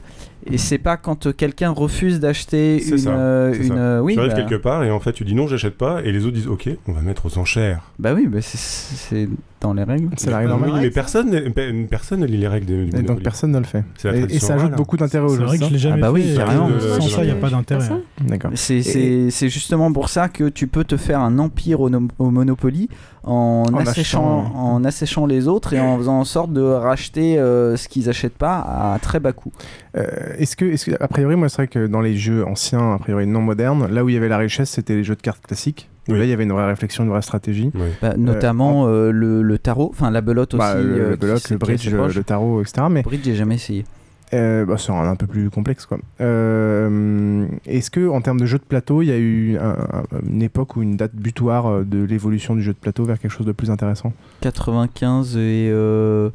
Et 0.52 0.58
c'est 0.58 0.78
pas 0.78 0.98
quand 0.98 1.36
quelqu'un 1.36 1.70
refuse 1.70 2.20
d'acheter 2.20 2.84
une, 2.86 2.98
ça. 2.98 3.12
euh, 3.12 3.54
une 3.54 3.64
ça. 3.68 3.74
euh, 3.76 4.00
oui, 4.00 4.14
tu 4.14 4.20
arrives 4.20 4.32
bah- 4.34 4.42
quelque 4.42 4.56
part 4.62 4.84
et 4.84 4.92
en 4.92 5.00
fait 5.00 5.14
tu 5.14 5.24
dis 5.26 5.36
non, 5.36 5.48
j'achète 5.48 5.78
pas, 5.78 6.02
et 6.04 6.12
les 6.12 6.26
autres 6.26 6.36
disent 6.36 6.48
ok, 6.48 6.70
on 6.88 6.94
va 6.94 7.02
mettre 7.02 7.26
aux 7.26 7.38
enchères. 7.38 7.82
Bah 8.00 8.14
oui, 8.16 8.28
bah 8.28 8.40
c'est 8.42 9.28
dans 9.62 9.74
les 9.74 9.84
règles. 9.84 10.10
C'est 10.18 10.30
la 10.32 10.38
règle 10.38 10.52
Oui, 10.54 10.60
normale. 10.62 10.82
mais 10.82 10.90
personne, 10.90 11.30
ne- 11.32 11.86
personne 11.88 12.22
ne 12.22 12.26
lit 12.26 12.38
les 12.38 12.48
règles 12.48 12.66
du 12.66 12.74
Et 12.84 12.86
donc 12.86 12.94
Monopoly. 13.02 13.24
personne 13.24 13.52
ne 13.52 13.58
le 13.60 13.66
fait. 13.66 13.84
C'est 13.98 14.12
la 14.12 14.18
Et, 14.18 14.40
ça 14.40 14.54
ajoute 14.56 14.72
beaucoup 14.74 14.96
d'intérêt 14.98 15.26
au 15.26 15.30
C'est 15.30 15.36
jeu. 15.40 15.46
vrai 15.46 15.58
que 15.58 15.66
je 15.66 15.70
l'ai 15.72 15.78
jamais 15.80 15.98
Ah 15.98 16.06
bah 16.08 16.12
oui, 16.12 16.24
fait. 16.24 16.36
carrément. 16.38 16.70
euh, 16.70 16.98
Sans 17.00 17.08
ça, 17.10 17.24
il 17.24 17.26
n'y 17.26 17.32
a 17.32 17.36
pas 17.36 17.50
d'intérêt. 17.50 17.88
D'accord. 18.22 18.52
C'est- 18.56 18.82
C'est 18.82 19.30
c'est 19.32 19.50
justement 19.50 19.92
pour 19.92 20.10
ça 20.10 20.30
que 20.30 20.48
tu 20.50 20.68
peux 20.68 20.84
te 20.84 20.96
faire 20.98 21.20
un 21.20 21.40
empire 21.40 21.82
au, 21.82 21.90
au 22.20 22.30
Monopoly 22.30 22.90
en, 23.24 23.66
En 23.72 23.76
asséchant, 23.78 24.44
achetant- 24.46 24.56
en 24.56 24.84
asséchant 24.86 25.26
les 25.26 25.48
autres 25.48 25.74
et 25.74 25.80
en 25.80 25.98
faisant 25.98 26.20
en 26.20 26.24
sorte 26.26 26.54
de 26.54 26.62
racheter 26.62 27.38
euh, 27.38 27.76
ce 27.76 27.90
qu'ils 27.90 28.08
achètent 28.10 28.38
pas 28.38 28.60
à 28.60 28.98
très 29.02 29.20
bas 29.20 29.34
coût. 29.34 29.52
Euh, 29.98 30.06
est-ce 30.38 30.56
que, 30.56 30.66
est-ce 30.66 30.86
que, 30.90 30.96
a 31.04 31.08
priori, 31.10 31.36
moi, 31.36 31.50
c'est 31.50 31.58
vrai 31.58 31.68
que 31.68 31.86
dans 31.88 32.02
les 32.02 32.16
jeux 32.16 32.46
anciens, 32.46 32.94
a 32.94 32.98
priori 33.00 33.28
non 33.28 33.42
modernes, 33.42 33.88
là 33.92 34.04
où 34.06 34.10
il 34.10 34.16
y 34.16 34.18
avait 34.18 34.30
la 34.30 34.38
richesse, 34.38 34.70
c'était 34.70 34.96
les 34.96 35.04
jeux 35.04 35.16
de 35.16 35.22
cartes 35.22 35.46
classiques. 35.46 35.90
Oui. 36.14 36.18
Là, 36.20 36.26
il 36.26 36.30
y 36.30 36.34
avait 36.34 36.44
une 36.44 36.52
vraie 36.52 36.66
réflexion, 36.68 37.04
une 37.04 37.10
vraie 37.10 37.22
stratégie. 37.22 37.72
Oui. 37.76 37.88
Bah, 38.02 38.14
notamment 38.18 38.88
euh, 38.88 39.12
le, 39.12 39.42
le 39.42 39.58
tarot, 39.58 39.90
enfin 39.94 40.12
la 40.12 40.22
belote 40.22 40.54
aussi. 40.54 40.60
Bah, 40.60 40.76
le, 40.76 40.82
euh, 40.82 41.10
le 41.12 41.16
qui- 41.16 41.20
belote, 41.22 41.50
le 41.50 41.58
bridge, 41.58 41.90
le, 41.90 42.24
tarot, 42.24 42.62
etc. 42.62 42.88
Mais 42.90 43.02
Bridge, 43.04 43.22
j'ai 43.24 43.36
jamais 43.36 43.56
essayé. 43.56 43.86
euh, 44.34 44.66
bah, 44.66 44.76
c'est 44.78 44.92
un, 44.92 44.96
un 45.10 45.16
peu 45.16 45.26
plus 45.28 45.50
complexe, 45.50 45.86
quoi. 45.86 45.98
Euh, 46.22 47.46
est-ce 47.66 47.90
que, 47.92 48.08
en 48.10 48.22
termes 48.22 48.40
de 48.40 48.46
jeu 48.46 48.58
de 48.58 48.64
plateau, 48.64 49.02
il 49.02 49.08
y 49.08 49.12
a 49.12 49.18
eu 49.18 49.58
un- 49.58 49.70
un- 49.72 50.20
une 50.30 50.42
époque 50.42 50.76
ou 50.76 50.82
une 50.82 50.98
date 50.98 51.16
butoir 51.16 51.66
euh, 51.68 51.84
de 51.84 52.04
l'évolution 52.04 52.56
du 52.56 52.62
jeu 52.62 52.74
de 52.74 52.78
plateau 52.78 53.06
vers 53.06 53.20
quelque 53.20 53.32
chose 53.32 53.46
de 53.48 53.52
plus 53.52 53.70
intéressant? 53.72 54.14
95 54.42 55.36
et 55.38 55.70
euh, 55.72 56.30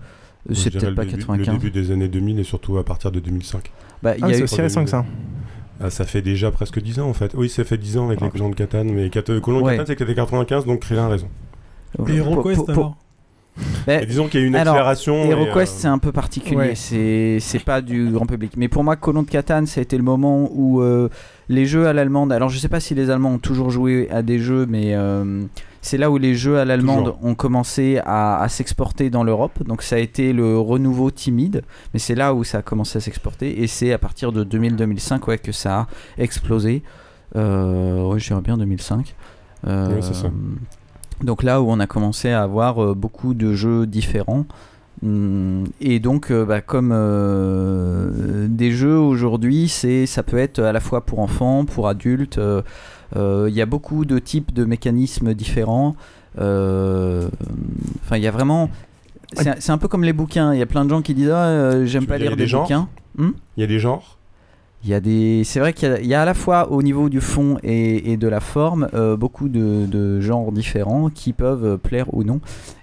c'est 0.53 0.71
peut-être 0.71 0.95
pas 0.95 1.05
début, 1.05 1.19
95. 1.19 1.47
Le 1.47 1.53
début 1.59 1.71
des 1.71 1.91
années 1.91 2.09
2000 2.09 2.39
et 2.39 2.45
surtout 2.45 2.79
à 2.79 2.85
partir 2.85 3.11
de 3.13 3.21
2005. 3.21 3.71
Bah, 4.03 4.15
il 4.19 4.25
Ah, 4.25 4.29
y 4.29 4.31
a 4.31 4.35
c'est 4.35 4.41
eu 4.41 4.45
aussi 4.45 4.61
récent 4.61 4.85
que 4.85 4.91
ça. 4.91 5.05
Ah, 5.81 5.91
ça 5.91 6.05
fait 6.05 6.23
déjà 6.23 6.51
presque 6.51 6.81
10 6.81 7.01
ans 7.01 7.09
en 7.09 7.15
fait. 7.15 7.33
Oui, 7.37 7.49
ça 7.49 7.65
fait 7.65 7.77
10 7.79 7.99
ans 7.99 8.07
avec 8.07 8.21
Ah. 8.23 8.27
les 8.27 8.31
colons 8.31 8.49
de 8.51 8.55
Catane, 8.55 8.91
mais 8.93 9.11
Cat- 9.11 9.23
colons 9.41 9.59
de 9.61 9.65
Ouais. 9.65 9.73
Catane 9.77 9.87
c'était 9.99 10.15
95, 10.15 10.65
donc 10.67 10.81
Krillin 10.81 11.07
a 11.07 11.09
raison. 11.09 11.29
Et 12.09 12.17
HeroQuest 12.17 12.69
alors? 12.71 12.97
Bah, 13.87 14.03
Et 14.03 14.07
disons 14.07 14.27
qu'il 14.27 14.41
y 14.41 14.43
a 14.43 14.47
eu 14.47 14.49
une 14.49 14.57
accélération. 14.57 15.25
et, 15.27 15.29
HeroQuest, 15.31 15.75
euh, 15.75 15.77
c'est 15.83 15.87
un 15.89 15.99
peu 15.99 16.11
particulier. 16.11 16.57
Ouais. 16.57 16.75
C'est 16.75 17.39
c'est 17.41 17.61
pas 17.63 17.81
du 17.81 18.11
grand 18.11 18.27
public. 18.27 18.53
Mais 18.57 18.67
pour 18.69 18.83
moi, 18.83 18.97
Colon 18.97 19.23
de 19.23 19.31
Catane, 19.31 19.67
ça 19.67 19.81
a 19.81 19.83
été 19.83 19.97
le 19.97 20.03
moment 20.03 20.49
où 20.53 20.81
euh, 20.83 21.09
les 21.49 21.65
jeux 21.67 21.87
à 21.87 21.93
l'allemande. 21.93 22.33
Alors, 22.33 22.49
je 22.49 22.59
sais 22.59 22.69
pas 22.69 22.81
si 22.81 22.95
les 22.97 23.11
Allemands 23.11 23.35
ont 23.35 23.39
toujours 23.39 23.71
joué 23.71 24.09
à 24.11 24.23
des 24.23 24.39
jeux, 24.41 24.67
mais 24.69 24.95
euh, 24.97 25.43
c'est 25.85 25.99
là 25.99 26.11
où 26.11 26.17
les 26.19 26.35
jeux 26.35 26.59
à 26.59 26.65
l'allemande 26.65 27.05
Toujours. 27.13 27.25
ont 27.25 27.35
commencé 27.35 28.01
à, 28.05 28.41
à 28.41 28.49
s'exporter 28.49 29.11
dans 29.11 29.23
l'Europe. 29.23 29.63
Donc, 29.65 29.83
ça 29.83 29.97
a 29.97 29.99
été 29.99 30.33
le 30.33 30.59
renouveau 30.59 31.11
timide. 31.11 31.63
Mais 31.93 32.01
c'est 32.01 32.15
là 32.15 32.33
où 32.35 32.43
ça 32.43 32.59
a 32.59 32.63
commencé 32.63 32.97
à 32.97 33.01
s'exporter. 33.01 33.63
Et 33.63 33.67
c'est 33.67 33.93
à 33.93 33.99
partir 33.99 34.33
de 34.33 34.45
2000-2005 34.45 35.25
ouais, 35.29 35.39
que 35.39 35.53
ça 35.53 35.81
a 35.81 35.87
explosé. 36.17 36.83
Euh, 37.37 38.03
ouais, 38.09 38.19
je 38.19 38.29
dirais 38.29 38.41
bien 38.41 38.57
2005. 38.57 39.15
Euh, 39.67 39.93
Oui, 39.95 40.03
c'est 40.03 40.15
ça. 40.15 40.31
Donc 41.23 41.43
là 41.43 41.61
où 41.63 41.71
on 41.71 41.79
a 41.81 41.87
commencé 41.87 42.31
à 42.31 42.43
avoir 42.43 42.83
euh, 42.83 42.95
beaucoup 42.95 43.35
de 43.35 43.53
jeux 43.53 43.87
différents. 43.87 44.47
Hum, 45.03 45.65
Et 45.81 46.01
donc, 46.01 46.31
euh, 46.31 46.45
bah, 46.45 46.61
comme 46.61 46.93
euh, 46.95 48.47
des 48.49 48.71
jeux 48.73 48.99
aujourd'hui, 48.99 49.69
c'est 49.69 50.07
ça 50.07 50.23
peut 50.23 50.39
être 50.39 50.61
à 50.61 50.73
la 50.73 50.81
fois 50.81 51.05
pour 51.05 51.19
enfants, 51.21 51.65
pour 51.65 51.89
adultes. 51.89 52.39
euh, 52.39 52.63
Il 53.17 53.55
y 53.55 53.61
a 53.61 53.67
beaucoup 53.67 54.05
de 54.05 54.19
types 54.19 54.53
de 54.53 54.65
mécanismes 54.65 55.35
différents. 55.35 55.95
Euh, 56.41 57.29
Enfin, 58.05 58.17
il 58.17 58.23
y 58.23 58.27
a 58.27 58.31
vraiment. 58.31 58.69
C'est 59.37 59.71
un- 59.71 59.79
peu 59.79 59.89
comme 59.89 60.05
les 60.05 60.13
bouquins. 60.13 60.53
Il 60.53 60.59
y 60.59 60.63
a 60.63 60.67
plein 60.67 60.85
de 60.85 60.91
gens 60.91 61.03
qui 61.03 61.15
disent 61.15 61.31
ah, 61.31 61.47
euh, 61.47 61.87
j'aime 61.87 62.07
pas 62.07 62.19
lire 62.19 62.37
des 62.37 62.47
bouquins. 62.63 62.89
Hum 63.19 63.35
Il 63.57 63.61
y 63.61 63.65
a 63.65 63.67
des 63.67 63.79
genres? 63.79 64.19
il 64.87 64.91
y 64.91 64.95
a 64.95 65.01
des, 65.01 65.45
c'est 65.45 65.61
vrai 65.61 65.73
qu'il 65.73 65.89
y 65.89 65.93
a, 65.93 65.99
il 66.01 66.07
y 66.07 66.13
a 66.13 66.21
à 66.21 66.25
la 66.27 66.35
fois 66.35 66.71
au 66.71 66.83
niveau 66.83 67.09
du 67.09 67.23
fond 67.23 67.57
et, 67.63 68.13
et 68.13 68.19
de 68.19 68.29
la 68.29 68.41
forme 68.41 68.87
euh, 68.93 69.17
beaucoup 69.17 69.49
de, 69.49 69.87
de 69.87 70.21
genres 70.21 70.53
différents 70.53 71.09
qui 71.09 71.33
peuvent 71.33 71.65
euh, 71.65 71.77
plaire 71.79 72.13
ou 72.13 72.23
non. 72.23 72.41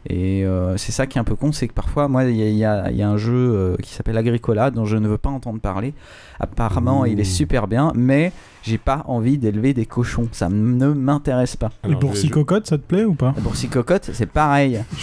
Et 0.10 0.44
euh, 0.46 0.78
c'est 0.78 0.92
ça 0.92 1.06
qui 1.06 1.18
est 1.18 1.22
un 1.22 1.24
peu 1.24 1.36
con, 1.36 1.52
c'est 1.52 1.68
que 1.68 1.74
parfois, 1.74 2.08
moi, 2.08 2.24
il 2.24 2.36
y 2.36 2.66
a, 2.66 2.90
y 2.92 2.96
y 2.98 3.04
un 3.04 3.18
jeu 3.18 3.34
euh, 3.34 3.76
qui 3.82 3.94
s'appelle 3.94 4.18
Agricola 4.18 4.72
dont 4.72 4.86
je 4.86 4.98
ne 4.98 5.08
veux 5.08 5.18
pas 5.20 5.30
entendre 5.30 5.60
parler. 5.60 5.94
Apparemment, 6.40 7.06
il 7.06 7.20
est 7.20 7.24
super 7.24 7.68
bien, 7.68 7.92
mais 7.96 8.32
j'ai 8.64 8.80
pas 8.80 9.04
envie 9.08 9.38
d'élever 9.38 9.74
des 9.76 9.86
cochons. 9.86 10.28
Ça 10.32 10.50
ne 10.50 10.88
m'intéresse 10.94 11.56
pas. 11.56 11.70
Et 11.84 11.88
Alors, 11.88 12.02
je 12.02 12.06
Boursicocotte, 12.08 12.68
ça 12.68 12.78
te 12.78 12.84
plaît 12.84 13.06
ou 13.06 13.14
pas? 13.14 13.34
Boursicocotte, 13.40 14.10
c'est 14.14 14.26
pareil. 14.30 14.82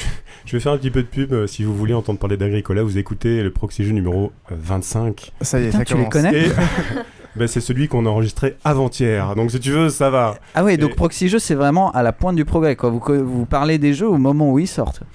Je 0.44 0.56
vais 0.56 0.60
faire 0.60 0.72
un 0.72 0.78
petit 0.78 0.90
peu 0.90 1.02
de 1.02 1.06
pub. 1.08 1.32
euh, 1.34 1.46
Si 1.46 1.62
vous 1.62 1.74
voulez 1.76 1.92
entendre 1.92 2.18
parler 2.18 2.38
d'Agricola, 2.38 2.82
vous 2.82 2.96
écoutez 2.96 3.42
le 3.42 3.50
Proxy 3.50 3.84
Jeu 3.84 3.92
numéro 3.92 4.32
euh, 4.50 4.54
25. 4.58 5.32
Ça 5.42 5.60
y 5.60 5.64
est, 5.64 5.66
Putain, 5.66 5.78
ça 5.80 5.84
tu 5.84 5.96
les 5.98 6.08
connais? 6.08 6.46
Et 6.46 6.48
ben, 7.36 7.46
c'est 7.46 7.60
celui 7.60 7.88
qu'on 7.88 8.06
a 8.06 8.08
enregistré 8.08 8.56
avant-hier. 8.64 9.34
Donc 9.36 9.50
si 9.50 9.60
tu 9.60 9.70
veux, 9.70 9.88
ça 9.90 10.10
va. 10.10 10.36
Ah 10.54 10.64
ouais, 10.64 10.76
donc 10.76 10.90
Et- 10.92 10.94
Proxy 10.94 11.28
Jeux, 11.28 11.38
c'est 11.38 11.54
vraiment 11.54 11.90
à 11.92 12.02
la 12.02 12.12
pointe 12.12 12.36
du 12.36 12.44
progrès. 12.44 12.74
Quoi. 12.76 12.90
Vous, 12.90 13.00
vous 13.24 13.46
parlez 13.46 13.78
des 13.78 13.94
jeux 13.94 14.08
au 14.08 14.18
moment 14.18 14.50
où 14.52 14.58
ils 14.58 14.66
sortent. 14.68 15.02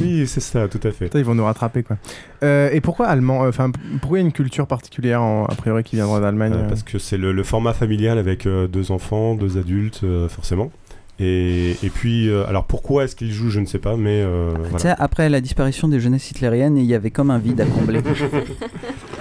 Oui, 0.00 0.26
c'est 0.28 0.40
ça, 0.40 0.68
tout 0.68 0.80
à 0.84 0.90
fait. 0.92 1.10
Ils 1.14 1.24
vont 1.24 1.34
nous 1.34 1.44
rattraper 1.44 1.82
quoi. 1.82 1.96
Euh, 2.44 2.70
et 2.72 2.80
pourquoi 2.80 3.08
allemand 3.08 3.44
euh, 3.44 3.48
Enfin, 3.48 3.70
pourquoi 4.00 4.18
il 4.18 4.22
y 4.22 4.24
a 4.24 4.26
une 4.26 4.32
culture 4.32 4.66
particulière 4.66 5.20
en- 5.20 5.44
a 5.44 5.54
priori 5.56 5.82
qui 5.82 5.96
viendra 5.96 6.20
d'Allemagne 6.20 6.52
Euh, 6.54 6.68
parce 6.68 6.82
que 6.84 6.98
c'est 6.98 7.18
le, 7.18 7.32
le 7.32 7.42
format 7.42 7.72
familial 7.74 8.16
avec 8.16 8.46
euh, 8.46 8.68
deux 8.68 8.90
enfants, 8.92 9.34
deux 9.34 9.58
adultes, 9.58 10.00
euh, 10.04 10.28
forcément. 10.28 10.70
Et, 11.18 11.72
et 11.82 11.90
puis, 11.90 12.28
euh, 12.30 12.46
alors 12.46 12.64
pourquoi 12.64 13.04
est-ce 13.04 13.16
qu'il 13.16 13.32
joue, 13.32 13.50
je 13.50 13.58
ne 13.58 13.66
sais 13.66 13.80
pas, 13.80 13.96
mais 13.96 14.22
euh, 14.22 14.54
voilà. 14.70 14.94
après 15.00 15.28
la 15.28 15.40
disparition 15.40 15.88
des 15.88 15.98
jeunesses 15.98 16.30
hitlériennes, 16.30 16.76
il 16.78 16.86
y 16.86 16.94
avait 16.94 17.10
comme 17.10 17.30
un 17.32 17.38
vide 17.38 17.60
à 17.60 17.64
combler. 17.66 18.00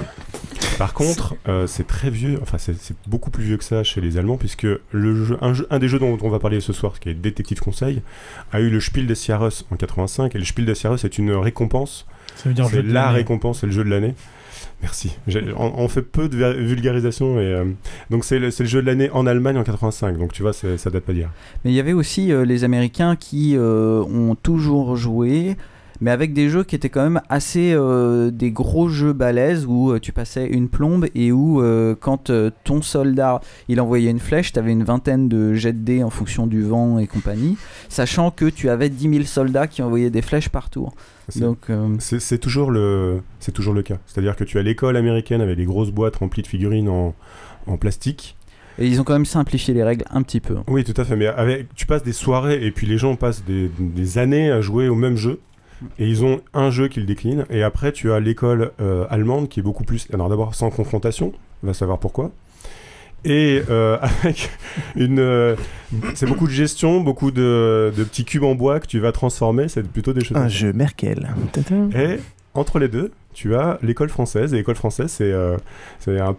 Par 0.77 0.93
contre, 0.93 1.35
euh, 1.47 1.65
c'est 1.65 1.87
très 1.87 2.09
vieux, 2.09 2.37
enfin 2.41 2.57
c'est 2.59 2.75
beaucoup 3.07 3.31
plus 3.31 3.43
vieux 3.43 3.57
que 3.57 3.63
ça 3.63 3.83
chez 3.83 3.99
les 4.01 4.17
Allemands, 4.17 4.37
puisque 4.37 4.67
le 4.91 5.25
jeu, 5.25 5.37
un, 5.41 5.53
jeu- 5.53 5.65
un 5.71 5.79
des 5.79 5.87
jeux 5.87 5.97
dont 5.99 6.17
on 6.21 6.29
va 6.29 6.39
parler 6.39 6.59
ce 6.61 6.71
soir, 6.73 6.99
qui 6.99 7.09
est 7.09 7.13
Détective 7.15 7.59
Conseil, 7.59 8.01
a 8.51 8.59
eu 8.59 8.69
le 8.69 8.79
Spiel 8.79 9.07
des 9.07 9.15
Jahres 9.15 9.63
en 9.71 9.75
85, 9.75 10.35
et 10.35 10.39
le 10.39 10.45
Spiel 10.45 10.65
des 10.67 10.75
Jahres 10.75 11.03
est 11.03 11.17
une 11.17 11.31
récompense, 11.31 12.05
Ça 12.35 12.49
veut 12.49 12.53
dire 12.55 12.67
c'est 12.67 12.77
jeu 12.77 12.83
de 12.83 12.93
la 12.93 13.09
récompense, 13.11 13.61
c'est 13.61 13.65
le 13.67 13.71
jeu 13.71 13.83
de 13.83 13.89
l'année. 13.89 14.13
Merci. 14.83 15.17
On, 15.57 15.73
on 15.77 15.87
fait 15.87 16.03
peu 16.03 16.29
de 16.29 16.35
vu- 16.37 16.65
vulgarisation, 16.67 17.39
et 17.39 17.45
euh, 17.45 17.65
donc 18.11 18.23
c'est 18.23 18.37
le, 18.37 18.51
jeu 18.51 18.81
de 18.81 18.85
l'année 18.85 19.09
en 19.09 19.25
Allemagne 19.25 19.57
en 19.57 19.63
85, 19.63 20.17
donc 20.19 20.33
tu 20.33 20.43
vois, 20.43 20.53
ça 20.53 20.67
date 20.91 21.03
pas 21.03 21.13
d'hier. 21.13 21.31
Mais 21.65 21.71
il 21.71 21.75
y 21.75 21.79
avait 21.79 21.93
aussi 21.93 22.31
euh, 22.31 22.45
les 22.45 22.63
Américains 22.63 23.15
qui 23.15 23.55
euh, 23.57 24.03
ont 24.03 24.35
toujours 24.35 24.95
joué, 24.95 25.57
mais 26.01 26.11
avec 26.11 26.33
des 26.33 26.49
jeux 26.49 26.63
qui 26.63 26.75
étaient 26.75 26.89
quand 26.89 27.03
même 27.03 27.21
assez 27.29 27.71
euh, 27.73 28.31
des 28.31 28.51
gros 28.51 28.87
jeux 28.89 29.13
balèzes 29.13 29.65
où 29.67 29.91
euh, 29.91 29.99
tu 29.99 30.11
passais 30.11 30.47
une 30.47 30.69
plombe 30.69 31.07
et 31.15 31.31
où 31.31 31.61
euh, 31.61 31.95
quand 31.99 32.31
ton 32.63 32.81
soldat 32.81 33.41
il 33.67 33.81
envoyait 33.81 34.11
une 34.11 34.19
flèche, 34.19 34.53
tu 34.53 34.59
avais 34.59 34.71
une 34.71 34.83
vingtaine 34.83 35.27
de 35.29 35.53
jets 35.53 35.73
de 35.73 35.79
dés 35.83 36.03
en 36.03 36.09
fonction 36.09 36.47
du 36.47 36.61
vent 36.63 36.99
et 36.99 37.07
compagnie, 37.07 37.57
sachant 37.89 38.31
que 38.31 38.45
tu 38.45 38.69
avais 38.69 38.89
10 38.89 39.09
000 39.09 39.23
soldats 39.25 39.67
qui 39.67 39.81
envoyaient 39.81 40.09
des 40.09 40.21
flèches 40.21 40.49
partout. 40.49 40.89
C'est- 41.29 41.39
Donc 41.41 41.69
C'est 41.99 42.19
c'est 42.21 42.37
toujours 42.37 42.71
le, 42.71 43.21
c'est 43.39 43.51
toujours 43.51 43.73
le 43.73 43.81
cas. 43.81 43.97
C'est-à-dire 44.05 44.35
que 44.35 44.43
tu 44.43 44.57
as 44.59 44.61
l'école 44.63 44.95
américaine 44.97 45.41
avec 45.41 45.57
des 45.57 45.65
grosses 45.65 45.91
boîtes 45.91 46.17
remplies 46.17 46.41
de 46.43 46.47
figurines 46.47 46.87
en, 46.89 47.13
en 47.65 47.77
plastique. 47.77 48.37
et 48.79 48.87
ils 48.87 49.01
ont 49.01 49.03
quand 49.03 49.13
même 49.13 49.25
simplifié 49.25 49.73
les 49.73 49.83
règles 49.83 50.05
un 50.11 50.21
petit 50.21 50.39
peu. 50.39 50.55
Oui, 50.67 50.83
tout 50.83 50.93
à 50.95 51.03
fait. 51.03 51.15
Mais 51.17 51.27
avec, 51.27 51.73
tu 51.75 51.85
passes 51.85 52.03
des 52.03 52.13
soirées 52.13 52.65
et 52.65 52.71
puis 52.71 52.85
les 52.87 52.97
gens 52.97 53.15
passent 53.15 53.43
des, 53.43 53.69
des 53.79 54.17
années 54.19 54.51
à 54.51 54.61
jouer 54.61 54.87
au 54.87 54.95
même 54.95 55.17
jeu. 55.17 55.39
Et 55.99 56.07
ils 56.07 56.23
ont 56.25 56.41
un 56.53 56.69
jeu 56.71 56.87
qu'ils 56.87 57.05
déclinent. 57.05 57.45
Et 57.49 57.63
après, 57.63 57.91
tu 57.91 58.11
as 58.11 58.19
l'école 58.19 58.71
euh, 58.81 59.05
allemande 59.09 59.49
qui 59.49 59.59
est 59.59 59.63
beaucoup 59.63 59.83
plus. 59.83 60.07
Alors 60.13 60.29
d'abord, 60.29 60.55
sans 60.55 60.69
confrontation, 60.69 61.33
on 61.63 61.67
va 61.67 61.73
savoir 61.73 61.99
pourquoi. 61.99 62.31
Et 63.25 63.61
euh, 63.69 63.97
avec 64.23 64.49
une. 64.95 65.19
euh, 65.19 65.55
c'est 66.15 66.25
beaucoup 66.27 66.47
de 66.47 66.51
gestion, 66.51 67.01
beaucoup 67.01 67.31
de, 67.31 67.91
de 67.95 68.03
petits 68.03 68.25
cubes 68.25 68.43
en 68.43 68.55
bois 68.55 68.79
que 68.79 68.87
tu 68.87 68.99
vas 68.99 69.11
transformer. 69.11 69.67
C'est 69.67 69.83
plutôt 69.83 70.13
des 70.13 70.23
choses. 70.23 70.37
Un 70.37 70.47
jeu 70.47 70.73
Merkel. 70.73 71.29
Et 71.95 72.17
entre 72.53 72.79
les 72.79 72.87
deux, 72.87 73.11
tu 73.33 73.55
as 73.55 73.77
l'école 73.81 74.09
française. 74.09 74.53
Et 74.53 74.57
l'école 74.57 74.75
française, 74.75 75.11
c'est 75.11 75.31
euh, 75.31 75.57
c'est 75.99 76.19
un 76.19 76.35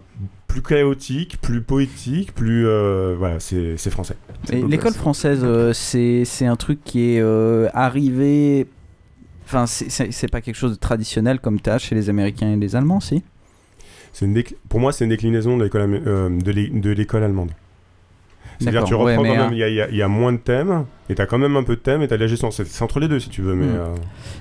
plus 0.47 0.61
chaotique, 0.63 1.39
plus 1.41 1.61
poétique, 1.61 2.33
plus. 2.33 2.65
euh, 2.67 3.15
voilà, 3.17 3.39
c'est 3.39 3.75
c'est 3.77 3.89
français. 3.91 4.15
L'école 4.51 4.93
française, 4.93 5.41
euh, 5.43 5.73
c'est 5.73 6.23
c'est 6.25 6.45
un 6.45 6.55
truc 6.55 6.79
qui 6.83 7.13
est 7.15 7.21
euh, 7.21 7.67
arrivé. 7.73 8.67
Enfin, 9.49 9.65
c'est- 9.65 10.27
pas 10.27 10.41
quelque 10.41 10.55
chose 10.55 10.73
de 10.73 10.77
traditionnel 10.79 11.39
comme 11.39 11.59
t'as 11.59 11.79
chez 11.79 11.95
les 11.95 12.07
Américains 12.11 12.51
et 12.53 12.55
les 12.55 12.75
Allemands, 12.75 12.99
si? 12.99 13.23
Une 14.21 14.43
Pour 14.69 14.79
moi, 14.79 14.91
c'est 14.91 15.05
une 15.05 15.09
déclinaison 15.09 15.57
de 15.57 15.63
l'école 15.63 16.01
euh, 16.05 16.29
de 16.29 16.89
l'école 16.91 17.23
allemande. 17.23 17.49
C'est-à-dire 18.59 18.83
tu 18.83 18.93
reprends 18.93 19.21
ouais, 19.23 19.29
quand 19.29 19.39
euh, 19.39 19.43
même, 19.49 19.53
il 19.53 19.59
y, 19.59 19.63
a- 19.63 19.69
il 19.69 19.75
y 19.75 19.81
a- 19.81 19.89
il 19.89 19.95
y 19.95 20.01
a 20.01 20.07
moins 20.07 20.33
de 20.33 20.37
thèmes, 20.37 20.85
et 21.09 21.15
tu 21.15 21.21
as 21.21 21.25
quand 21.25 21.37
même 21.37 21.55
un 21.55 21.63
peu 21.63 21.75
de 21.75 21.79
thèmes, 21.81 22.01
et 22.01 22.07
tu 22.07 22.13
as 22.13 22.17
de 22.17 22.21
la 22.21 22.27
gestion. 22.27 22.51
C'est 22.51 22.81
entre 22.83 22.99
les 22.99 23.07
deux 23.07 23.19
si 23.19 23.29
tu 23.29 23.41
veux, 23.41 23.55
mais... 23.55 23.65
Mm. 23.67 23.75
euh, 23.75 23.95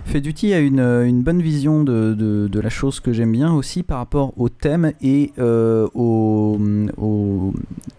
Feduti 0.07 0.53
a 0.53 0.59
une, 0.59 0.81
euh, 0.81 1.07
une 1.07 1.23
bonne 1.23 1.41
vision 1.41 1.85
de, 1.85 2.15
de, 2.15 2.49
de 2.49 2.61
la 2.61 2.69
chose 2.69 2.99
que 3.01 3.13
j'aime 3.13 3.33
bien 3.33 3.53
aussi 3.55 3.83
par 3.85 3.99
rapport 3.99 4.33
au 4.37 4.49
thème 4.49 4.93
et 5.01 5.33
euh, 5.39 5.87
au, 5.95 6.59
au- 6.99 7.55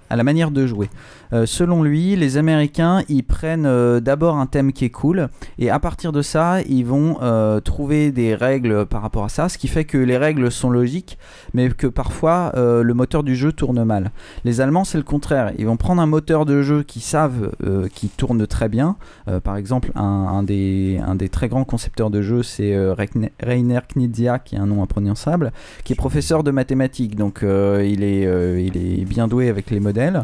à 0.10 0.15
la 0.15 0.24
manière 0.24 0.52
de 0.52 0.67
jouer. 0.67 0.89
Euh, 1.32 1.46
selon 1.46 1.84
lui, 1.84 2.15
les 2.15 2.38
Américains, 2.38 3.04
ils 3.08 3.24
prennent 3.24 3.65
euh, 3.65 4.00
d'abord 4.00 4.38
un 4.38 4.48
thème 4.48 4.74
qui 4.74 4.86
est 4.86 4.89
cool 4.89 5.30
et 5.60 5.70
à 5.70 5.80
partir 5.80 6.12
de 6.12 6.22
ça, 6.22 6.62
ils 6.63 6.84
vont 6.84 7.18
euh, 7.22 7.60
trouver 7.60 8.12
des 8.12 8.34
règles 8.34 8.86
par 8.86 9.02
rapport 9.02 9.26
à 9.26 9.30
ça, 9.30 9.50
ce 9.50 9.58
qui 9.58 9.68
fait 9.68 9.86
que 9.86 9.98
les 9.98 10.18
règles 10.18 10.52
sont 10.52 10.70
logiques, 10.70 11.18
mais 11.54 11.70
que 11.70 11.88
parfois 11.88 12.52
le 12.56 12.94
moteur 12.94 13.24
du 13.24 13.36
jeu 13.36 13.52
tourne 13.52 13.84
mal. 13.84 14.12
Les 14.44 14.62
Allemands, 14.62 14.84
c'est 14.84 14.98
le 14.98 15.04
contraire. 15.04 15.52
Ils 15.58 15.65
vont 15.65 15.78
prendre 15.78 16.02
un 16.02 16.06
moteur 16.06 16.46
de 16.46 16.62
jeu 16.62 16.84
qui 16.84 17.00
savent, 17.00 17.52
qui 17.94 18.10
tourne 18.10 18.46
très 18.48 18.70
bien. 18.70 18.96
Par 19.44 19.56
exemple, 19.56 19.92
un, 19.96 20.44
des, 20.44 21.00
très 21.32 21.48
grands 21.48 21.63
concepteurs 21.63 22.10
de 22.10 22.22
jeux, 22.22 22.44
c'est 22.44 22.76
Rainer 23.42 23.80
Knizia, 23.94 24.39
qui 24.39 24.56
est 24.56 24.60
un 24.60 24.68
nom 24.68 24.84
imprononçable, 24.84 25.52
qui 25.84 25.94
est 25.94 25.96
professeur 25.96 26.44
de 26.44 26.52
mathématiques. 26.52 27.15
Donc, 27.15 27.42
il 27.44 28.04
est 28.04 29.06
bien 29.06 29.28
doué 29.28 29.50
avec 29.50 29.70
les 29.72 29.80
modèles. 29.80 30.24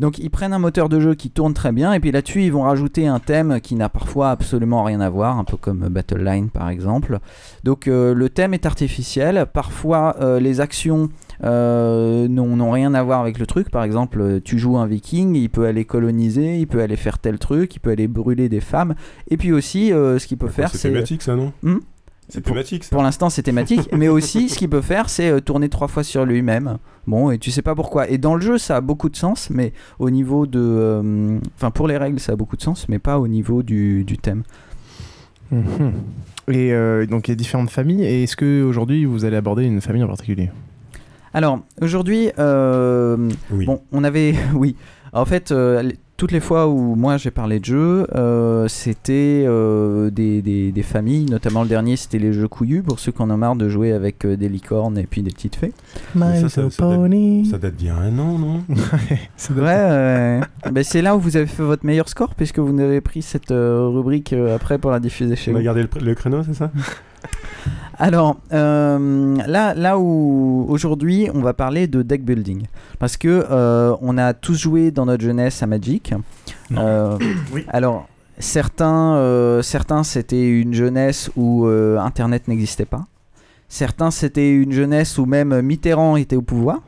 Donc 0.00 0.18
ils 0.18 0.30
prennent 0.30 0.54
un 0.54 0.58
moteur 0.58 0.88
de 0.88 0.98
jeu 0.98 1.14
qui 1.14 1.30
tourne 1.30 1.52
très 1.52 1.72
bien 1.72 1.92
et 1.92 2.00
puis 2.00 2.10
là-dessus 2.10 2.42
ils 2.42 2.52
vont 2.52 2.62
rajouter 2.62 3.06
un 3.06 3.18
thème 3.18 3.60
qui 3.60 3.74
n'a 3.74 3.90
parfois 3.90 4.30
absolument 4.30 4.82
rien 4.82 4.98
à 5.02 5.10
voir, 5.10 5.38
un 5.38 5.44
peu 5.44 5.58
comme 5.58 5.88
Battle 5.90 6.24
Line 6.24 6.48
par 6.48 6.70
exemple. 6.70 7.18
Donc 7.64 7.86
euh, 7.86 8.14
le 8.14 8.30
thème 8.30 8.54
est 8.54 8.64
artificiel, 8.64 9.44
parfois 9.52 10.16
euh, 10.22 10.40
les 10.40 10.62
actions 10.62 11.10
euh, 11.44 12.28
n'ont 12.28 12.70
rien 12.70 12.94
à 12.94 13.02
voir 13.02 13.20
avec 13.20 13.38
le 13.38 13.44
truc. 13.44 13.70
Par 13.70 13.84
exemple, 13.84 14.40
tu 14.42 14.58
joues 14.58 14.78
un 14.78 14.86
viking, 14.86 15.36
il 15.36 15.50
peut 15.50 15.66
aller 15.66 15.84
coloniser, 15.84 16.58
il 16.58 16.66
peut 16.66 16.80
aller 16.80 16.96
faire 16.96 17.18
tel 17.18 17.38
truc, 17.38 17.76
il 17.76 17.80
peut 17.80 17.90
aller 17.90 18.08
brûler 18.08 18.48
des 18.48 18.60
femmes. 18.60 18.94
Et 19.28 19.36
puis 19.36 19.52
aussi, 19.52 19.88
ce 19.88 20.26
qu'il 20.26 20.38
peut 20.38 20.48
faire, 20.48 20.70
C'est 20.70 20.78
c'est... 20.78 20.88
thématique, 20.88 21.20
ça, 21.20 21.36
non? 21.36 21.52
Hmm? 21.62 21.78
C'est 22.30 22.40
thématique, 22.42 22.84
ça. 22.84 22.90
Pour 22.94 23.02
l'instant, 23.02 23.28
c'est 23.30 23.42
thématique, 23.42 23.88
mais 23.96 24.08
aussi 24.08 24.48
ce 24.48 24.56
qu'il 24.58 24.68
peut 24.70 24.80
faire, 24.80 25.08
c'est 25.10 25.28
euh, 25.30 25.40
tourner 25.40 25.68
trois 25.68 25.88
fois 25.88 26.02
sur 26.04 26.24
lui-même. 26.24 26.78
Bon, 27.06 27.30
et 27.30 27.38
tu 27.38 27.50
sais 27.50 27.62
pas 27.62 27.74
pourquoi. 27.74 28.08
Et 28.08 28.18
dans 28.18 28.34
le 28.34 28.40
jeu, 28.40 28.56
ça 28.58 28.76
a 28.76 28.80
beaucoup 28.80 29.08
de 29.08 29.16
sens, 29.16 29.50
mais 29.50 29.72
au 29.98 30.10
niveau 30.10 30.46
de. 30.46 30.60
euh, 30.60 31.38
Enfin, 31.56 31.70
pour 31.70 31.88
les 31.88 31.96
règles, 31.96 32.20
ça 32.20 32.32
a 32.32 32.36
beaucoup 32.36 32.56
de 32.56 32.62
sens, 32.62 32.88
mais 32.88 32.98
pas 32.98 33.18
au 33.18 33.28
niveau 33.28 33.62
du, 33.62 34.04
du 34.04 34.16
thème. 34.18 34.42
Et 36.48 36.72
euh, 36.72 37.06
donc 37.06 37.28
il 37.28 37.32
y 37.32 37.32
a 37.32 37.36
différentes 37.36 37.70
familles. 37.70 38.04
Et 38.04 38.22
est-ce 38.22 38.36
que 38.36 38.62
aujourd'hui 38.62 39.04
vous 39.04 39.24
allez 39.24 39.36
aborder 39.36 39.64
une 39.64 39.80
famille 39.80 40.02
en 40.02 40.08
particulier? 40.08 40.50
Alors, 41.32 41.60
aujourd'hui, 41.80 42.30
euh, 42.38 43.30
bon, 43.50 43.82
on 43.92 44.04
avait. 44.04 44.34
oui. 44.54 44.76
En 45.12 45.24
fait, 45.24 45.50
euh, 45.52 45.90
toutes 46.20 46.32
les 46.32 46.40
fois 46.40 46.68
où 46.68 46.96
moi 46.96 47.16
j'ai 47.16 47.30
parlé 47.30 47.60
de 47.60 47.64
jeux, 47.64 48.06
euh, 48.14 48.68
c'était 48.68 49.44
euh, 49.48 50.10
des, 50.10 50.42
des- 50.42 50.70
des 50.70 50.82
familles, 50.82 51.24
notamment 51.24 51.62
le 51.62 51.68
dernier, 51.70 51.96
c'était 51.96 52.18
les 52.18 52.34
jeux 52.34 52.46
couillus, 52.46 52.82
pour 52.82 52.98
ceux 53.00 53.10
qui 53.10 53.22
en 53.22 53.30
ont 53.30 53.38
marre 53.38 53.56
de 53.56 53.70
jouer 53.70 53.92
avec 53.92 54.26
euh, 54.26 54.36
des 54.36 54.50
licornes 54.50 54.98
et 54.98 55.04
puis 55.04 55.22
des 55.22 55.30
petites 55.30 55.56
fées. 55.56 55.72
Mais 56.14 56.42
ça, 56.42 56.48
ça, 56.50 56.68
ça 56.68 56.86
date, 56.88 57.46
ça 57.50 57.56
date 57.58 57.74
d'il 57.76 57.86
y 57.86 57.90
a 57.90 57.96
un 57.96 58.18
an, 58.18 58.38
non? 58.38 58.62
C'est 59.36 59.54
vrai, 59.54 59.76
euh, 59.78 60.40
ben, 60.70 60.84
c'est 60.84 61.00
là 61.00 61.16
où 61.16 61.20
vous 61.20 61.38
avez 61.38 61.46
fait 61.46 61.62
votre 61.62 61.86
meilleur 61.86 62.08
score, 62.10 62.34
puisque 62.34 62.58
vous 62.58 62.78
avez 62.78 63.00
pris 63.00 63.22
cette 63.22 63.50
euh, 63.50 63.86
rubrique 63.88 64.34
euh, 64.34 64.54
après 64.54 64.76
pour 64.76 64.90
la 64.90 65.00
diffuser 65.00 65.36
chez 65.36 65.52
On 65.52 65.54
vous. 65.54 65.60
a 65.60 65.62
gardé 65.62 65.82
le, 65.82 65.88
le 66.04 66.14
créneau, 66.14 66.42
c'est 66.42 66.52
ça? 66.54 66.70
Alors, 68.00 68.38
euh, 68.54 69.36
là, 69.46 69.74
là 69.74 69.98
où 69.98 70.64
aujourd'hui 70.70 71.28
on 71.34 71.40
va 71.40 71.52
parler 71.52 71.86
de 71.86 72.00
deck 72.00 72.24
building, 72.24 72.62
parce 72.98 73.18
que 73.18 73.46
euh, 73.50 73.94
on 74.00 74.16
a 74.16 74.32
tous 74.32 74.54
joué 74.54 74.90
dans 74.90 75.04
notre 75.04 75.22
jeunesse 75.22 75.62
à 75.62 75.66
Magic. 75.66 76.14
Euh, 76.72 77.18
Alors, 77.68 78.08
certains, 78.38 79.16
euh, 79.16 79.60
certains 79.60 80.02
c'était 80.02 80.48
une 80.48 80.72
jeunesse 80.72 81.30
où 81.36 81.66
euh, 81.66 81.98
Internet 81.98 82.48
n'existait 82.48 82.86
pas. 82.86 83.04
Certains 83.68 84.10
c'était 84.10 84.50
une 84.50 84.72
jeunesse 84.72 85.18
où 85.18 85.26
même 85.26 85.60
Mitterrand 85.60 86.16
était 86.16 86.36
au 86.36 86.42
pouvoir. 86.42 86.80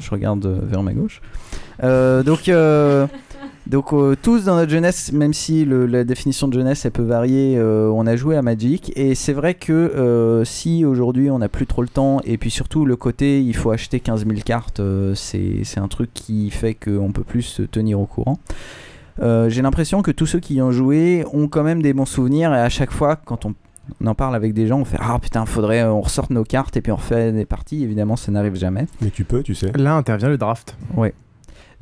Je 0.00 0.10
regarde 0.10 0.46
vers 0.46 0.82
ma 0.82 0.94
gauche. 0.94 1.20
Euh, 1.82 2.22
donc, 2.22 2.48
euh, 2.48 3.06
donc 3.66 3.92
euh, 3.92 4.14
tous 4.20 4.44
dans 4.44 4.56
notre 4.56 4.70
jeunesse, 4.70 5.12
même 5.12 5.32
si 5.32 5.64
le- 5.64 5.86
la 5.86 6.04
définition 6.04 6.48
de 6.48 6.54
jeunesse 6.54 6.84
elle 6.84 6.90
peut 6.92 7.02
varier, 7.02 7.56
euh, 7.56 7.88
on 7.94 8.06
a 8.06 8.16
joué 8.16 8.36
à 8.36 8.42
Magic. 8.42 8.92
Et 8.96 9.14
c'est 9.14 9.32
vrai 9.32 9.54
que 9.54 9.72
euh, 9.72 10.44
si 10.44 10.84
aujourd'hui 10.84 11.30
on 11.30 11.38
n'a 11.38 11.48
plus 11.48 11.66
trop 11.66 11.82
le 11.82 11.88
temps, 11.88 12.20
et 12.24 12.38
puis 12.38 12.50
surtout 12.50 12.84
le 12.84 12.96
côté 12.96 13.42
il 13.42 13.54
faut 13.56 13.70
acheter 13.70 14.00
15 14.00 14.26
000 14.26 14.40
cartes, 14.44 14.80
euh, 14.80 15.14
c'est 15.14 15.62
un 15.78 15.88
truc 15.88 16.10
qui 16.14 16.50
fait 16.50 16.74
qu'on 16.74 17.12
peut 17.12 17.24
plus 17.24 17.42
se 17.42 17.62
tenir 17.62 18.00
au 18.00 18.06
courant. 18.06 18.38
Euh, 19.20 19.48
J'ai 19.50 19.62
l'impression 19.62 20.02
que 20.02 20.10
tous 20.10 20.26
ceux 20.26 20.40
qui 20.40 20.54
y 20.54 20.62
ont 20.62 20.72
joué 20.72 21.24
ont 21.32 21.46
quand 21.48 21.62
même 21.62 21.82
des 21.82 21.92
bons 21.92 22.06
souvenirs, 22.06 22.52
et 22.54 22.58
à 22.58 22.68
chaque 22.68 22.90
fois 22.92 23.16
quand 23.16 23.44
on 23.46 23.54
on 24.00 24.06
en 24.06 24.14
parle 24.14 24.36
avec 24.36 24.54
des 24.54 24.68
gens, 24.68 24.78
on 24.78 24.84
fait 24.84 24.96
Ah 25.00 25.18
putain, 25.20 25.44
faudrait, 25.44 25.82
on 25.82 26.00
ressorte 26.00 26.30
nos 26.30 26.44
cartes 26.44 26.76
et 26.76 26.80
puis 26.80 26.92
on 26.92 26.96
refait 26.96 27.32
des 27.32 27.44
parties. 27.44 27.82
Évidemment, 27.82 28.14
ça 28.14 28.30
n'arrive 28.30 28.54
jamais. 28.54 28.86
Mais 29.00 29.10
tu 29.10 29.24
peux, 29.24 29.42
tu 29.42 29.56
sais. 29.56 29.72
Là 29.76 29.96
intervient 29.96 30.28
le 30.28 30.38
draft. 30.38 30.76
Ouais. 30.96 31.12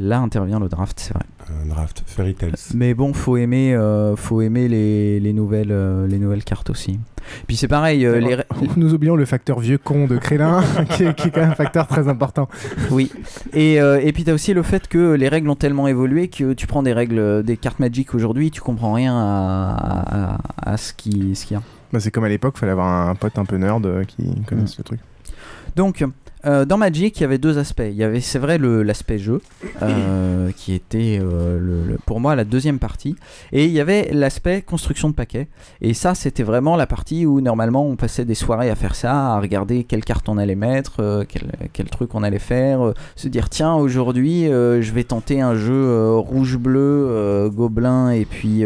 Là 0.00 0.18
intervient 0.20 0.58
le 0.58 0.70
draft, 0.70 0.98
c'est 0.98 1.12
vrai. 1.12 1.24
Un 1.62 1.68
draft, 1.68 2.02
Fairy 2.06 2.34
Tales. 2.34 2.54
Mais 2.74 2.94
bon, 2.94 3.12
faut 3.12 3.36
aimer, 3.36 3.74
euh, 3.74 4.16
faut 4.16 4.40
aimer 4.40 4.66
les, 4.66 5.20
les 5.20 5.34
nouvelles, 5.34 5.72
euh, 5.72 6.06
les 6.06 6.18
nouvelles 6.18 6.42
cartes 6.42 6.70
aussi. 6.70 6.98
Puis 7.46 7.56
c'est 7.56 7.68
pareil, 7.68 8.06
euh, 8.06 8.18
les, 8.18 8.38
Nous 8.78 8.94
oublions 8.94 9.14
le 9.14 9.26
facteur 9.26 9.60
vieux 9.60 9.76
con 9.76 10.06
de 10.06 10.16
Crélin, 10.16 10.62
qui, 10.90 11.04
est, 11.04 11.14
qui 11.14 11.28
est 11.28 11.30
quand 11.30 11.42
même 11.42 11.50
un 11.50 11.54
facteur 11.54 11.86
très 11.86 12.08
important. 12.08 12.48
Oui. 12.90 13.12
Et, 13.52 13.78
euh, 13.78 14.00
et 14.02 14.14
puis 14.14 14.24
t'as 14.24 14.32
aussi 14.32 14.54
le 14.54 14.62
fait 14.62 14.88
que 14.88 15.12
les 15.12 15.28
règles 15.28 15.50
ont 15.50 15.54
tellement 15.54 15.86
évolué 15.86 16.28
que 16.28 16.54
tu 16.54 16.66
prends 16.66 16.82
des 16.82 16.94
règles, 16.94 17.42
des 17.42 17.58
cartes 17.58 17.78
Magic 17.78 18.14
aujourd'hui, 18.14 18.50
tu 18.50 18.62
comprends 18.62 18.94
rien 18.94 19.14
à, 19.14 20.38
à, 20.64 20.72
à 20.72 20.76
ce 20.78 20.94
qui, 20.94 21.36
ce 21.36 21.44
qu'il 21.44 21.58
y 21.58 21.60
a. 21.60 21.62
Bah, 21.92 22.00
c'est 22.00 22.10
comme 22.10 22.24
à 22.24 22.30
l'époque, 22.30 22.56
fallait 22.56 22.72
avoir 22.72 23.08
un 23.10 23.14
pote 23.16 23.38
un 23.38 23.44
peu 23.44 23.56
nerd 23.56 24.06
qui 24.06 24.42
connaisse 24.46 24.78
le 24.78 24.84
truc. 24.84 25.00
Donc, 25.76 26.04
euh, 26.46 26.64
dans 26.64 26.76
Magic, 26.78 27.18
il 27.18 27.20
y 27.22 27.24
avait 27.24 27.38
deux 27.38 27.58
aspects. 27.58 27.82
Il 27.86 27.94
y 27.96 28.04
avait, 28.04 28.20
c'est 28.20 28.38
vrai, 28.38 28.58
l'aspect 28.58 29.18
jeu, 29.18 29.40
euh, 29.82 30.50
qui 30.56 30.74
était 30.74 31.18
euh, 31.20 31.58
le- 31.58 31.92
le- 31.92 31.98
pour 32.06 32.20
moi 32.20 32.34
la 32.36 32.44
deuxième 32.44 32.78
partie. 32.78 33.16
Et 33.52 33.64
il 33.66 33.70
y 33.72 33.80
avait 33.80 34.10
l'aspect 34.12 34.62
construction 34.62 35.08
de 35.08 35.14
paquets. 35.14 35.48
Et 35.80 35.94
ça, 35.94 36.14
c'était 36.14 36.42
vraiment 36.42 36.76
la 36.76 36.86
partie 36.86 37.26
où 37.26 37.40
normalement 37.40 37.86
on 37.86 37.96
passait 37.96 38.24
des 38.24 38.34
soirées 38.34 38.70
à 38.70 38.74
faire 38.74 38.94
ça, 38.94 39.34
à 39.34 39.40
regarder 39.40 39.84
quelle 39.84 40.04
carte 40.04 40.28
on 40.28 40.38
allait 40.38 40.54
mettre, 40.54 41.24
quel, 41.28 41.42
quel 41.72 41.88
truc 41.90 42.14
on 42.14 42.22
allait 42.22 42.38
faire, 42.38 42.92
se 43.16 43.28
dire 43.28 43.48
tiens, 43.48 43.74
aujourd'hui, 43.74 44.46
je 44.46 44.92
vais 44.92 45.04
tenter 45.04 45.40
un 45.40 45.54
jeu 45.54 46.14
rouge-bleu, 46.16 47.50
gobelin 47.54 48.10
et 48.10 48.24
puis, 48.24 48.64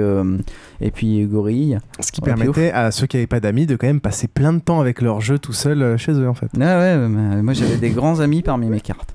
et 0.80 0.90
puis 0.90 1.24
gorille. 1.26 1.78
Ce 2.00 2.10
qui 2.12 2.20
permettait 2.20 2.70
à 2.72 2.90
ceux 2.90 3.06
qui 3.06 3.16
n'avaient 3.16 3.26
pas 3.26 3.40
d'amis 3.40 3.66
de 3.66 3.76
quand 3.76 3.86
même 3.86 4.00
passer 4.00 4.28
plein 4.28 4.52
de 4.52 4.60
temps 4.60 4.80
avec 4.80 5.00
leur 5.00 5.20
jeu 5.20 5.38
tout 5.38 5.52
seul 5.52 5.82
euh, 5.82 5.96
chez 5.96 6.12
eux 6.12 6.28
en 6.28 6.34
fait. 6.34 6.48
Ouais, 6.56 6.64
ouais, 6.64 6.96
mais 7.08 7.42
moi 7.42 7.52
j'avais 7.52 7.76
des 7.76 7.90
grands 7.90 8.20
amis 8.20 8.42
parmi 8.42 8.66
mes 8.68 8.80
cartes. 8.80 9.14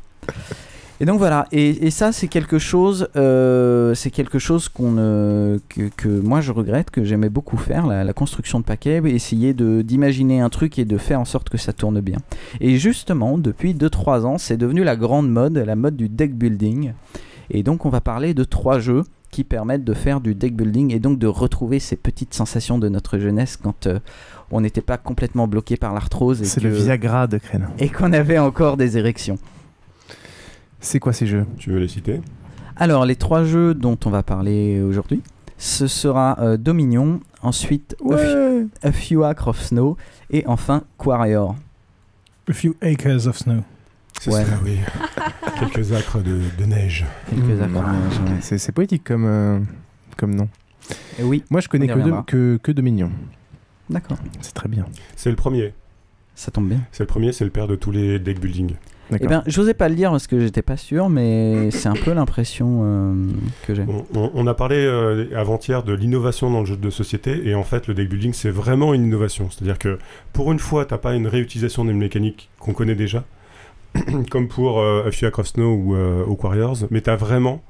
Et 1.01 1.05
donc 1.05 1.17
voilà, 1.17 1.45
et, 1.53 1.87
et 1.87 1.91
ça 1.91 2.11
c'est 2.11 2.27
quelque 2.27 2.59
chose, 2.59 3.07
euh, 3.15 3.95
c'est 3.95 4.11
quelque 4.11 4.37
chose 4.37 4.67
qu'on 4.67 4.91
ne- 4.91 5.57
que, 5.69 5.83
que 5.95 6.09
moi 6.09 6.41
je 6.41 6.51
regrette, 6.51 6.91
que 6.91 7.05
j'aimais 7.05 7.29
beaucoup 7.29 7.55
faire, 7.55 7.87
la, 7.87 8.03
la 8.03 8.11
construction 8.11 8.59
de 8.59 8.65
paquets, 8.65 9.01
essayer 9.05 9.53
de 9.53 9.81
d'imaginer 9.81 10.41
un 10.41 10.49
truc 10.49 10.77
et 10.77 10.83
de 10.83 10.97
faire 10.97 11.21
en 11.21 11.23
sorte 11.25 11.47
que 11.47 11.57
ça 11.57 11.71
tourne 11.71 12.01
bien. 12.01 12.17
Et 12.59 12.75
justement, 12.75 13.37
depuis 13.37 13.73
2-3 13.73 14.23
ans, 14.25 14.37
c'est 14.37 14.57
devenu 14.57 14.83
la 14.83 14.97
grande 14.97 15.29
mode, 15.31 15.57
la 15.57 15.77
mode 15.77 15.95
du 15.95 16.09
deck 16.09 16.35
building. 16.35 16.91
Et 17.49 17.63
donc 17.63 17.85
on 17.85 17.89
va 17.89 18.01
parler 18.01 18.33
de 18.33 18.43
trois 18.43 18.79
jeux 18.79 19.03
qui 19.31 19.43
permettent 19.43 19.83
de 19.83 19.93
faire 19.93 20.21
du 20.21 20.35
deck 20.35 20.55
building 20.55 20.93
et 20.93 20.99
donc 20.99 21.19
de 21.19 21.27
retrouver 21.27 21.79
ces 21.79 21.95
petites 21.95 22.33
sensations 22.33 22.77
de 22.79 22.89
notre 22.89 23.17
jeunesse 23.19 23.57
quand 23.57 23.87
euh, 23.87 23.99
on 24.51 24.61
n'était 24.61 24.81
pas 24.81 24.97
complètement 24.97 25.47
bloqué 25.47 25.77
par 25.77 25.93
l'arthrose. 25.93 26.41
et 26.41 26.45
C'est 26.45 26.61
le 26.61 26.69
Viagra 26.69 27.27
de 27.27 27.37
Crélin. 27.37 27.69
et 27.77 27.89
qu'on 27.89 28.11
avait 28.13 28.39
encore 28.39 28.77
des 28.77 28.97
érections. 28.97 29.37
C'est 30.79 30.99
quoi 30.99 31.13
ces 31.13 31.27
jeux? 31.27 31.45
Tu 31.57 31.71
veux 31.71 31.79
les 31.79 31.87
citer? 31.87 32.21
Alors, 32.75 33.05
les 33.05 33.15
trois 33.17 33.43
jeux 33.43 33.73
dont 33.73 33.97
on 34.05 34.09
va 34.09 34.23
parler 34.23 34.81
aujourd'hui, 34.81 35.21
ce 35.57 35.87
sera 35.87 36.37
euh, 36.39 36.55
Dominion, 36.57 37.19
ensuite 37.41 37.95
a, 38.09 38.17
Few, 38.17 38.69
A 38.81 38.91
Few 38.93 39.23
Acres 39.25 39.47
of 39.49 39.61
Snow, 39.61 39.97
et 40.31 40.45
enfin 40.47 40.83
Quarrior. 40.97 41.55
A 42.49 42.53
few 42.53 42.75
acres 42.81 43.27
of 43.27 43.37
snow. 43.37 43.61
C'est 44.19 44.31
Ouais. 44.33 44.43
ça, 44.43 44.51
oui. 44.63 44.77
Quelques 45.59 45.93
acres 45.93 46.19
de, 46.19 46.39
de 46.57 46.65
neige. 46.65 47.05
Quelques 47.29 47.41
Mmh, 47.43 47.47
de 47.47 47.53
neige, 47.55 47.71
ouais. 47.73 48.37
C'est 48.41 48.57
c'est 48.57 48.71
poétique 48.71 49.03
comme, 49.03 49.25
euh, 49.25 49.59
comme 50.17 50.35
nom. 50.35 50.47
Et 51.19 51.23
oui. 51.23 51.43
Moi 51.49 51.61
je 51.61 51.67
connais 51.67 51.87
que, 51.87 51.93
deux, 51.93 51.99
reviendra. 51.99 52.23
que, 52.27 52.59
que 52.61 52.71
Dominion. 52.71 53.11
D'accord. 53.89 54.17
C'est 54.41 54.53
très 54.53 54.69
bien. 54.69 54.85
C'est 55.15 55.29
le 55.29 55.35
premier. 55.35 55.73
Ça 56.35 56.51
tombe 56.51 56.69
bien. 56.69 56.79
C'est 56.91 57.03
le 57.03 57.07
premier, 57.07 57.31
c'est 57.33 57.43
le 57.43 57.49
père 57.51 57.67
de 57.67 57.75
tous 57.75 57.91
les 57.91 58.19
deck 58.19 58.39
building. 58.39 58.71
Eh 59.19 59.25
bien, 59.25 59.41
j'osais 59.47 59.73
pas 59.73 59.89
le 59.89 59.95
dire 59.95 60.11
parce 60.11 60.27
que 60.27 60.39
j'étais 60.39 60.61
pas 60.61 60.77
sûr, 60.77 61.09
mais 61.09 61.71
c'est 61.71 61.89
un 61.89 61.93
peu 61.95 62.13
l'impression 62.13 62.81
euh, 62.83 63.15
que 63.65 63.73
j'ai. 63.73 63.83
On, 63.87 64.05
on- 64.13 64.31
on 64.35 64.45
a 64.45 64.53
parlé 64.53 64.75
euh, 64.77 65.25
avant-hier 65.35 65.81
de 65.81 65.93
l'innovation 65.93 66.51
dans 66.51 66.59
le 66.59 66.67
jeu 66.67 66.77
de 66.77 66.89
société, 66.91 67.47
et 67.49 67.55
en 67.55 67.63
fait, 67.63 67.87
le 67.87 67.95
deck 67.95 68.07
building, 68.07 68.33
c'est 68.33 68.51
vraiment 68.51 68.93
une 68.93 69.03
innovation. 69.05 69.49
C'est-à-dire 69.49 69.79
que 69.79 69.97
pour 70.31 70.51
une 70.51 70.59
fois, 70.59 70.85
t'as 70.85 70.99
pas 70.99 71.15
une 71.15 71.25
réutilisation 71.25 71.85
d'une 71.85 71.97
mécanique 71.97 72.51
qu'on 72.59 72.73
connaît 72.73 72.93
déjà, 72.93 73.25
comme 74.29 74.47
pour 74.47 74.79
euh, 74.79 75.05
A 75.07 75.11
Few 75.11 75.25
Acres 75.25 75.39
of 75.39 75.47
Snow 75.47 75.73
ou 75.73 75.95
euh, 75.95 76.23
Warriors, 76.27 76.77
mais 76.91 77.01
t'as 77.01 77.15
vraiment 77.15 77.61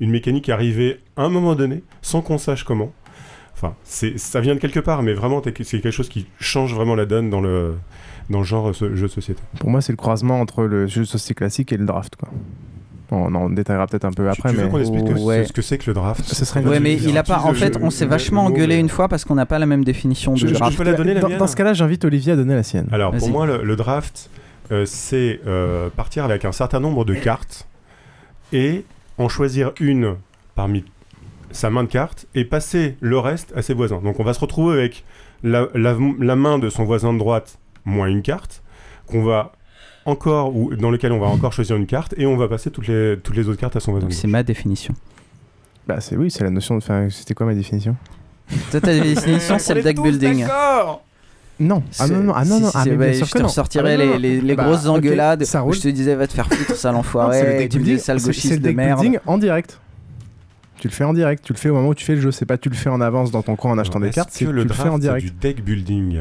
une 0.00 0.10
mécanique 0.10 0.44
qui 0.44 0.50
est 0.50 0.54
arrivée 0.54 0.98
à 1.16 1.22
un 1.22 1.28
moment 1.28 1.54
donné, 1.54 1.82
sans 2.02 2.20
qu'on 2.22 2.38
sache 2.38 2.64
comment. 2.64 2.92
Enfin, 3.54 3.74
ça 3.82 4.40
vient 4.40 4.54
de 4.54 4.60
quelque 4.60 4.78
part, 4.80 5.02
mais 5.02 5.12
vraiment, 5.14 5.42
c'est 5.44 5.52
quelque 5.80 5.90
chose 5.90 6.08
qui 6.08 6.26
change 6.38 6.74
vraiment 6.74 6.94
la 6.94 7.06
donne 7.06 7.28
dans 7.30 7.40
le, 7.40 7.74
dans 8.30 8.38
le 8.38 8.44
genre 8.44 8.72
ce- 8.74 8.94
jeu 8.94 9.08
de 9.08 9.12
société. 9.12 9.40
Pour 9.58 9.70
moi 9.70 9.80
c'est 9.80 9.92
le 9.92 9.96
croisement 9.96 10.40
entre 10.40 10.62
le 10.64 10.86
jeu 10.86 11.00
de 11.00 11.06
société 11.06 11.34
classique 11.34 11.72
et 11.72 11.76
le 11.76 11.84
draft. 11.84 12.14
Quoi. 12.14 12.28
On 13.10 13.34
en 13.34 13.48
détaillera 13.50 13.86
peut-être 13.88 14.04
un 14.04 14.12
peu 14.12 14.28
après. 14.28 14.50
tu 14.50 14.56
veux 14.56 14.64
mais... 14.64 14.70
qu'on 14.70 14.78
explique 14.78 15.08
ce- 15.08 15.22
Ouais. 15.24 15.44
ce 15.46 15.52
que 15.52 15.62
c'est 15.62 15.78
que 15.78 15.86
le 15.90 15.94
draft? 15.94 16.22
Ce 16.24 16.44
serait 16.44 16.62
Ouais, 16.64 16.78
mais 16.78 16.94
il 16.94 17.16
a 17.18 17.22
pas. 17.24 17.40
En 17.40 17.54
fait, 17.54 17.78
on 17.82 17.90
s'est 17.90 18.06
vachement 18.06 18.44
engueulé 18.44 18.74
mais- 18.76 18.80
une 18.80 18.88
fois 18.90 19.08
parce 19.08 19.24
qu'on 19.24 19.34
n'a 19.34 19.46
pas 19.46 19.58
la 19.58 19.66
même 19.66 19.82
définition 19.82 20.36
Je- 20.36 20.46
de 20.46 20.52
je- 20.52 20.58
draft. 20.58 20.72
je 20.72 20.78
peux 20.78 20.84
la 20.84 20.92
donner 20.92 21.14
la 21.14 21.20
dans, 21.22 21.28
mienne 21.28 21.38
dans 21.38 21.46
ce 21.48 21.56
cas-là, 21.56 21.72
j'invite 21.72 22.04
Olivier 22.04 22.34
à 22.34 22.36
donner 22.36 22.54
la 22.54 22.62
sienne. 22.62 22.86
Alors 22.92 23.12
pour 23.16 23.28
moi, 23.30 23.44
le, 23.46 23.64
le 23.64 23.76
draft, 23.76 24.30
euh, 24.34 24.38
c'est 24.84 25.40
euh, 25.46 25.88
partir 25.90 26.24
avec 26.24 26.44
un 26.44 26.52
certain 26.52 26.80
nombre 26.80 27.04
de 27.04 27.14
cartes 27.14 27.66
et 28.52 28.84
en 29.18 29.28
choisir 29.28 29.72
une 29.80 30.16
parmi 30.54 30.84
sa 31.50 31.70
main 31.70 31.84
de 31.84 31.88
cartes 31.88 32.26
et 32.34 32.44
passer 32.44 32.96
le 33.00 33.18
reste 33.18 33.52
à 33.56 33.62
ses 33.62 33.74
voisins. 33.74 34.00
Donc 34.02 34.20
on 34.20 34.24
va 34.24 34.34
se 34.34 34.40
retrouver 34.40 34.78
avec 34.78 35.04
la, 35.42 35.68
la- 35.74 35.96
la 36.18 36.36
main 36.36 36.58
de 36.58 36.68
son 36.68 36.84
voisin 36.84 37.12
de 37.12 37.18
droite 37.18 37.58
moins 37.84 38.08
une 38.08 38.22
carte, 38.22 38.62
qu'on 39.06 39.22
va 39.24 39.52
encore, 40.04 40.54
ou 40.56 40.74
dans 40.74 40.90
lequel 40.90 41.12
on 41.12 41.18
va 41.20 41.26
encore 41.26 41.52
choisir 41.52 41.76
une 41.76 41.86
carte, 41.86 42.14
et 42.18 42.26
on 42.26 42.36
va 42.36 42.48
passer 42.48 42.70
toutes 42.70 42.86
les, 42.88 43.18
toutes 43.22 43.36
les 43.36 43.48
autres 43.48 43.60
cartes 43.60 43.76
à 43.76 43.80
son 43.80 43.92
voisin. 43.92 44.06
de 44.08 44.12
C'est 44.12 44.26
ma 44.28 44.42
définition. 44.42 44.94
Bah 45.86 46.00
c'est 46.00 46.16
oui, 46.16 46.30
c'est 46.30 46.44
la 46.44 46.50
notion 46.50 46.74
de. 46.76 46.82
Enfin, 46.82 47.08
c'était 47.10 47.34
quoi 47.34 47.46
ma 47.46 47.54
définition? 47.54 47.96
Toi, 48.70 48.80
ta 48.80 48.98
définition, 48.98 49.58
c'est 49.58 49.74
le 49.74 49.82
deck 49.82 50.00
building. 50.00 50.46
Non. 51.60 51.82
Ah 51.98 52.06
non, 52.06 52.20
non, 52.22 52.32
ah 52.36 52.44
non, 52.44 52.56
si, 52.56 52.62
non. 52.62 52.70
si, 52.70 52.76
ah, 52.76 52.80
c'est- 52.84 52.90
mais 52.96 53.08
bien 53.10 53.14
sûr 53.18 53.26
je 53.26 53.32
que 53.32 53.38
te 53.38 53.42
non. 53.42 53.48
ressortirais 53.48 53.94
Ah, 53.94 53.96
les, 53.96 54.18
les, 54.18 54.40
les 54.40 54.54
bah, 54.54 54.64
grosses 54.64 54.86
ok, 54.86 54.96
engueulades 54.98 55.44
ça 55.44 55.64
où 55.64 55.72
je 55.72 55.80
te 55.80 55.88
disais 55.88 56.14
va 56.14 56.26
te 56.26 56.32
faire 56.32 56.46
foutre, 56.48 56.76
sale 56.76 56.94
enfoiré, 56.94 57.42
deck 57.58 57.70
tu 57.70 57.78
me 57.78 57.84
building, 57.84 58.02
sale 58.02 58.20
gauchiste 58.22 58.60
de 58.60 58.70
merde. 58.70 59.20
en 59.26 59.38
direct. 59.38 59.80
Tu 60.78 60.86
le 60.86 60.92
fais 60.92 61.02
en 61.04 61.12
direct, 61.12 61.42
tu 61.44 61.52
le 61.52 61.58
fais 61.58 61.70
au 61.70 61.74
moment 61.74 61.88
où 61.88 61.94
tu 61.94 62.04
fais 62.04 62.14
le 62.14 62.20
jeu, 62.20 62.30
c'est 62.30 62.46
pas 62.46 62.56
tu 62.56 62.68
le 62.68 62.76
fais 62.76 62.88
en 62.90 63.00
avance 63.00 63.32
dans 63.32 63.42
ton 63.42 63.56
coin 63.56 63.72
en 63.72 63.78
achetant 63.78 63.98
des 63.98 64.10
cartes, 64.10 64.28
c'est 64.30 64.44
que 64.44 64.50
tu 64.50 64.56
le 64.56 64.68
fais 64.72 64.88
en 64.88 64.94
c'est 64.94 65.00
direct. 65.00 65.24
du 65.26 65.32
deck 65.32 65.64
building. 65.64 66.20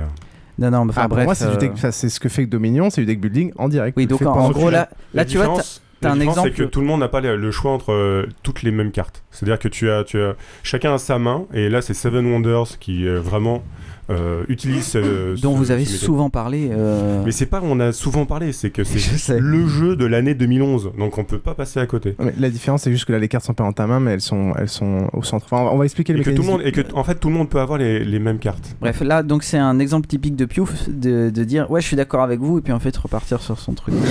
Non, 0.58 0.72
non, 0.72 0.90
enfin 0.90 1.02
Ah, 1.04 1.08
pour 1.08 1.18
bref. 1.18 1.26
moi, 1.26 1.36
c'est 1.36 1.56
du 1.58 1.66
euh, 1.68 1.92
c'est 1.92 2.10
ce 2.10 2.20
que 2.20 2.30
fait 2.30 2.48
Dominion, 2.48 2.90
c'est 2.90 3.02
du 3.02 3.06
deck 3.06 3.22
building 3.22 3.52
en 3.60 3.70
direct. 3.70 3.96
Oui, 3.96 4.08
donc 4.08 4.24
en- 4.24 4.50
gros, 4.50 4.72
là, 4.72 4.90
tu 5.28 5.38
vois, 5.38 5.62
t'as 6.02 6.12
un 6.12 6.20
exemple. 6.20 6.50
c'est 6.50 6.56
que 6.56 6.64
tout 6.64 6.80
le 6.82 6.88
monde 6.88 7.02
n'a 7.02 7.08
pas 7.08 7.22
le 7.22 7.36
le 7.38 7.52
choix 7.52 7.72
entre 7.72 7.92
euh, 7.94 8.26
toutes 8.42 8.64
les 8.64 8.72
mêmes 8.72 8.90
cartes. 8.92 9.24
C'est-à-dire 9.30 9.60
que 9.60 9.68
tu 9.68 9.92
as, 9.92 10.04
tu 10.04 10.20
as 10.20 10.34
chacun 10.64 10.96
a 10.96 10.98
sa 10.98 11.20
main, 11.20 11.46
et 11.54 11.70
là 11.70 11.84
c'est 11.84 11.94
Seven 11.94 12.26
Wonders 12.26 12.80
qui 12.80 13.08
euh, 13.08 13.20
vraiment 13.20 13.62
euh, 14.10 14.44
utilise 14.48 14.94
euh, 14.96 15.36
dont 15.42 15.54
ce- 15.54 15.58
vous 15.58 15.72
avez 15.72 15.86
souvent 15.86 16.30
parlé. 16.30 16.70
euh, 16.72 17.22
Mais 17.26 17.32
c'est 17.32 17.46
pas 17.46 17.62
on 17.64 17.80
a 17.80 17.92
souvent 17.92 18.26
parlé, 18.26 18.52
c'est 18.54 18.70
que 18.70 18.84
c'est 18.84 19.40
le 19.40 19.68
jeu 19.68 19.96
de 19.96 20.06
l'année 20.06 20.34
2011, 20.34 20.92
donc 20.98 21.18
on 21.18 21.24
peut 21.24 21.40
pas 21.40 21.54
passer 21.54 21.80
à 21.80 21.86
côté. 21.86 22.16
Mais 22.20 22.34
la 22.40 22.50
différence, 22.50 22.84
c'est 22.84 22.92
juste 22.92 23.06
que 23.06 23.12
là, 23.12 23.20
les 23.20 23.28
cartes 23.28 23.46
sont 23.46 23.54
pas 23.54 23.64
en 23.64 23.74
ta 23.74 23.88
main, 23.88 24.00
mais 24.00 24.12
elles 24.14 24.22
sont, 24.22 24.54
elles 24.58 24.70
sont 24.70 25.10
au 25.14 25.24
centre. 25.24 25.46
Enfin, 25.46 25.62
on 25.62 25.66
va- 25.66 25.72
on 25.74 25.78
va 25.78 25.86
expliquer 25.86 26.14
les 26.14 26.22
Et 26.22 26.24
que 26.24 26.30
tout 26.32 26.42
le 26.44 26.48
monde, 26.48 26.62
et 26.64 26.72
que 26.72 26.82
en 26.94 27.04
fait 27.04 27.16
tout 27.16 27.28
le 27.30 27.34
monde 27.36 27.50
peut 27.50 27.60
avoir 27.60 27.78
les, 27.78 28.04
les 28.04 28.20
mêmes 28.20 28.40
cartes. 28.40 28.76
Bref, 28.82 29.02
là, 29.02 29.24
donc 29.24 29.44
c'est 29.44 29.58
un 29.58 29.80
exemple 29.80 30.08
typique 30.08 30.36
de 30.36 30.46
Piouf 30.46 30.90
de, 30.90 31.30
de 31.30 31.44
dire 31.44 31.70
ouais, 31.72 31.82
je 31.82 31.88
suis 31.88 31.96
d'accord 31.98 32.22
avec 32.24 32.40
vous, 32.40 32.60
et 32.60 32.62
puis 32.62 32.74
en 32.74 32.80
fait 32.80 32.96
repartir 32.96 33.42
sur 33.42 33.60
son 33.60 33.74
truc. 33.74 33.96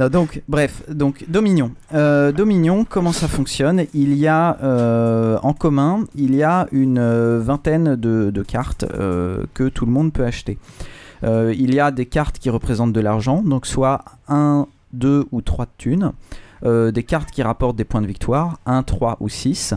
Non, 0.00 0.08
donc, 0.08 0.42
bref, 0.48 0.82
donc 0.90 1.24
Dominion. 1.28 1.70
Euh, 1.94 2.32
Dominion, 2.32 2.84
comment 2.88 3.12
ça 3.12 3.28
fonctionne? 3.28 3.84
Il 3.94 4.14
y 4.14 4.26
a 4.26 4.58
euh, 4.62 5.38
en 5.44 5.52
commun, 5.52 6.00
il 6.16 6.34
y 6.34 6.42
a 6.42 6.66
une 6.72 7.38
vingtaine 7.38 7.94
de, 7.94 8.30
de 8.34 8.42
cartes 8.42 8.84
que 9.54 9.68
tout 9.68 9.86
le 9.86 9.92
monde 9.92 10.12
peut 10.12 10.24
acheter. 10.24 10.58
Euh, 11.22 11.54
il 11.56 11.74
y 11.74 11.80
a 11.80 11.90
des 11.90 12.06
cartes 12.06 12.38
qui 12.38 12.50
représentent 12.50 12.92
de 12.92 13.00
l'argent, 13.00 13.42
donc 13.42 13.66
soit 13.66 14.04
1, 14.28 14.66
2 14.92 15.26
ou 15.32 15.40
3 15.40 15.64
de 15.66 15.70
thunes. 15.78 16.12
Euh, 16.64 16.90
des 16.92 17.02
cartes 17.02 17.30
qui 17.30 17.42
rapportent 17.42 17.76
des 17.76 17.84
points 17.84 18.00
de 18.02 18.06
victoire, 18.06 18.58
1, 18.66 18.82
3 18.82 19.16
ou 19.20 19.28
6. 19.28 19.74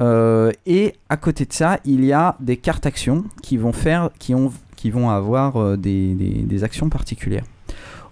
Euh, 0.00 0.52
et 0.66 0.94
à 1.08 1.16
côté 1.16 1.44
de 1.44 1.52
ça, 1.52 1.78
il 1.84 2.04
y 2.04 2.12
a 2.12 2.36
des 2.40 2.56
cartes 2.56 2.86
actions 2.86 3.24
qui 3.42 3.56
vont, 3.56 3.72
faire, 3.72 4.10
qui 4.18 4.34
ont, 4.34 4.52
qui 4.76 4.90
vont 4.90 5.10
avoir 5.10 5.56
euh, 5.56 5.76
des, 5.76 6.14
des- 6.14 6.42
des 6.42 6.64
actions 6.64 6.88
particulières. 6.88 7.44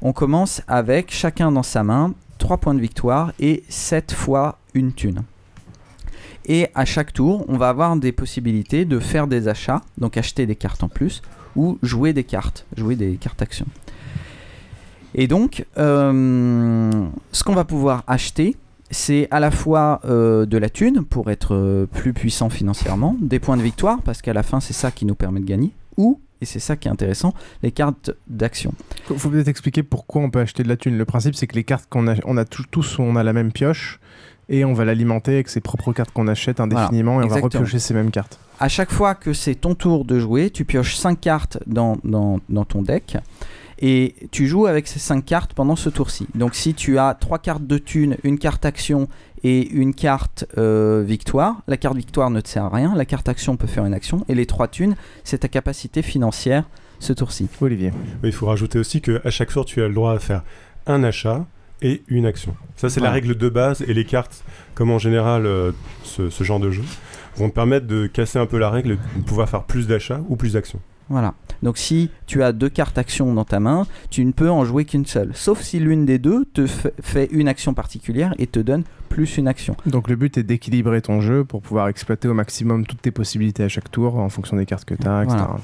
On 0.02 0.12
commence 0.12 0.62
avec 0.68 1.10
chacun 1.12 1.50
dans 1.52 1.62
sa 1.62 1.82
main 1.82 2.12
3 2.38 2.58
points 2.58 2.74
de 2.74 2.80
victoire 2.80 3.32
et 3.40 3.62
7 3.68 4.12
fois 4.12 4.58
une 4.74 4.92
thune. 4.92 5.22
Et 6.46 6.68
à 6.74 6.84
chaque 6.84 7.12
tour, 7.12 7.44
on 7.48 7.56
va 7.56 7.68
avoir 7.68 7.96
des 7.96 8.12
possibilités 8.12 8.84
de 8.84 9.00
faire 9.00 9.26
des 9.26 9.48
achats, 9.48 9.82
donc 9.98 10.16
acheter 10.16 10.46
des 10.46 10.54
cartes 10.54 10.84
en 10.84 10.88
plus, 10.88 11.20
ou 11.56 11.78
jouer 11.82 12.12
des 12.12 12.24
cartes, 12.24 12.66
jouer 12.76 12.94
des 12.94 13.16
cartes 13.16 13.42
actions. 13.42 13.66
Et 15.14 15.26
donc, 15.26 15.64
euh, 15.76 17.06
ce 17.32 17.42
qu'on 17.42 17.54
va 17.54 17.64
pouvoir 17.64 18.04
acheter, 18.06 18.54
c'est 18.90 19.26
à 19.32 19.40
la 19.40 19.50
fois 19.50 20.00
euh, 20.04 20.46
de 20.46 20.56
la 20.56 20.70
thune 20.70 21.04
pour 21.04 21.30
être 21.30 21.54
euh, 21.54 21.86
plus 21.86 22.12
puissant 22.12 22.48
financièrement, 22.48 23.16
des 23.20 23.40
points 23.40 23.56
de 23.56 23.62
victoire, 23.62 24.00
parce 24.02 24.22
qu'à 24.22 24.32
la 24.32 24.44
fin, 24.44 24.60
c'est 24.60 24.72
ça 24.72 24.92
qui 24.92 25.04
nous 25.04 25.16
permet 25.16 25.40
de 25.40 25.46
gagner, 25.46 25.72
ou, 25.96 26.20
et 26.40 26.44
c'est 26.44 26.60
ça 26.60 26.76
qui 26.76 26.86
est 26.86 26.90
intéressant, 26.90 27.34
les 27.64 27.72
cartes 27.72 28.12
d'action. 28.28 28.72
Faut 29.06 29.16
faut 29.16 29.30
peut-être 29.30 29.48
expliquer 29.48 29.82
pourquoi 29.82 30.22
on 30.22 30.30
peut 30.30 30.40
acheter 30.40 30.62
de 30.62 30.68
la 30.68 30.76
thune. 30.76 30.96
Le 30.96 31.04
principe, 31.06 31.34
c'est 31.34 31.48
que 31.48 31.56
les 31.56 31.64
cartes 31.64 31.86
qu'on 31.88 32.06
a, 32.06 32.14
on 32.24 32.36
a 32.36 32.44
tous, 32.44 32.66
tous, 32.70 32.98
on 33.00 33.16
a 33.16 33.24
la 33.24 33.32
même 33.32 33.50
pioche 33.50 33.98
et 34.48 34.64
on 34.64 34.72
va 34.72 34.84
l'alimenter 34.84 35.34
avec 35.34 35.48
ses 35.48 35.60
propres 35.60 35.92
cartes 35.92 36.10
qu'on 36.12 36.28
achète 36.28 36.60
indéfiniment 36.60 37.14
Voilà, 37.14 37.28
et 37.28 37.30
on 37.30 37.34
va 37.34 37.40
repiocher 37.40 37.78
ces 37.78 37.94
mêmes 37.94 38.10
cartes. 38.10 38.38
À 38.60 38.68
chaque 38.68 38.90
fois 38.92 39.14
que 39.14 39.32
c'est 39.32 39.54
ton 39.54 39.74
tour 39.74 40.04
de 40.04 40.18
jouer, 40.18 40.50
tu 40.50 40.64
pioches 40.64 40.96
5 40.96 41.20
cartes 41.20 41.58
dans, 41.66 41.98
dans, 42.04 42.38
dans 42.48 42.64
ton 42.64 42.82
deck 42.82 43.18
et 43.78 44.14
tu 44.30 44.46
joues 44.46 44.66
avec 44.66 44.86
ces 44.86 44.98
5 44.98 45.24
cartes 45.24 45.52
pendant 45.52 45.76
ce 45.76 45.90
tour-ci. 45.90 46.26
Donc 46.34 46.54
si 46.54 46.74
tu 46.74 46.98
as 46.98 47.14
3 47.14 47.38
cartes 47.38 47.66
de 47.66 47.78
thune, 47.78 48.16
une 48.24 48.38
carte 48.38 48.64
action 48.64 49.08
et 49.42 49.68
une 49.68 49.94
carte 49.94 50.46
euh, 50.56 51.04
victoire, 51.06 51.62
la 51.66 51.76
carte 51.76 51.96
victoire 51.96 52.30
ne 52.30 52.40
te 52.40 52.48
sert 52.48 52.64
à 52.64 52.70
rien, 52.70 52.94
la 52.94 53.04
carte 53.04 53.28
action 53.28 53.56
peut 53.56 53.66
faire 53.66 53.84
une 53.84 53.94
action 53.94 54.24
et 54.28 54.34
les 54.34 54.46
3 54.46 54.68
thunes, 54.68 54.96
c'est 55.24 55.38
ta 55.38 55.48
capacité 55.48 56.02
financière 56.02 56.64
ce 56.98 57.12
tour-ci. 57.12 57.48
Olivier. 57.60 57.92
Il 58.24 58.32
faut 58.32 58.46
rajouter 58.46 58.78
aussi 58.78 59.02
que 59.02 59.20
à 59.26 59.30
chaque 59.30 59.50
tour 59.50 59.66
tu 59.66 59.82
as 59.82 59.88
le 59.88 59.94
droit 59.94 60.14
à 60.14 60.18
faire 60.18 60.42
un 60.86 61.04
achat 61.04 61.44
et 61.82 62.02
une 62.08 62.26
action. 62.26 62.54
Ça 62.76 62.88
c'est 62.90 63.00
la 63.00 63.10
règle 63.10 63.36
de 63.36 63.48
base 63.48 63.82
et 63.86 63.94
les 63.94 64.04
cartes, 64.04 64.44
comme 64.74 64.90
en 64.90 64.98
général 64.98 65.46
euh, 65.46 65.72
ce, 66.04 66.30
ce 66.30 66.44
genre 66.44 66.60
de 66.60 66.70
jeu, 66.70 66.82
vont 67.36 67.48
te 67.50 67.54
permettre 67.54 67.86
de 67.86 68.06
casser 68.06 68.38
un 68.38 68.46
peu 68.46 68.58
la 68.58 68.70
règle, 68.70 68.98
de 69.16 69.22
pouvoir 69.22 69.48
faire 69.48 69.64
plus 69.64 69.86
d'achats 69.86 70.22
ou 70.28 70.36
plus 70.36 70.54
d'actions. 70.54 70.80
Voilà. 71.08 71.34
Donc 71.62 71.78
si 71.78 72.10
tu 72.26 72.42
as 72.42 72.52
deux 72.52 72.68
cartes 72.68 72.98
action 72.98 73.32
dans 73.32 73.44
ta 73.44 73.60
main, 73.60 73.86
tu 74.10 74.24
ne 74.24 74.32
peux 74.32 74.50
en 74.50 74.64
jouer 74.64 74.84
qu'une 74.84 75.06
seule. 75.06 75.30
Sauf 75.34 75.60
si 75.62 75.78
l'une 75.78 76.04
des 76.04 76.18
deux 76.18 76.44
te 76.46 76.66
fa- 76.66 76.90
fait 77.00 77.28
une 77.30 77.46
action 77.46 77.74
particulière 77.74 78.34
et 78.38 78.46
te 78.48 78.58
donne 78.58 78.82
plus 79.08 79.36
une 79.38 79.46
action. 79.46 79.76
Donc 79.86 80.08
le 80.08 80.16
but 80.16 80.36
est 80.36 80.42
d'équilibrer 80.42 81.00
ton 81.02 81.20
jeu 81.20 81.44
pour 81.44 81.62
pouvoir 81.62 81.86
exploiter 81.88 82.26
au 82.26 82.34
maximum 82.34 82.84
toutes 82.86 83.02
tes 83.02 83.12
possibilités 83.12 83.62
à 83.62 83.68
chaque 83.68 83.90
tour 83.90 84.16
en 84.18 84.28
fonction 84.28 84.56
des 84.56 84.66
cartes 84.66 84.84
que 84.84 84.94
tu 84.94 85.06
as, 85.06 85.22
etc. 85.22 85.36
Voilà. 85.38 85.60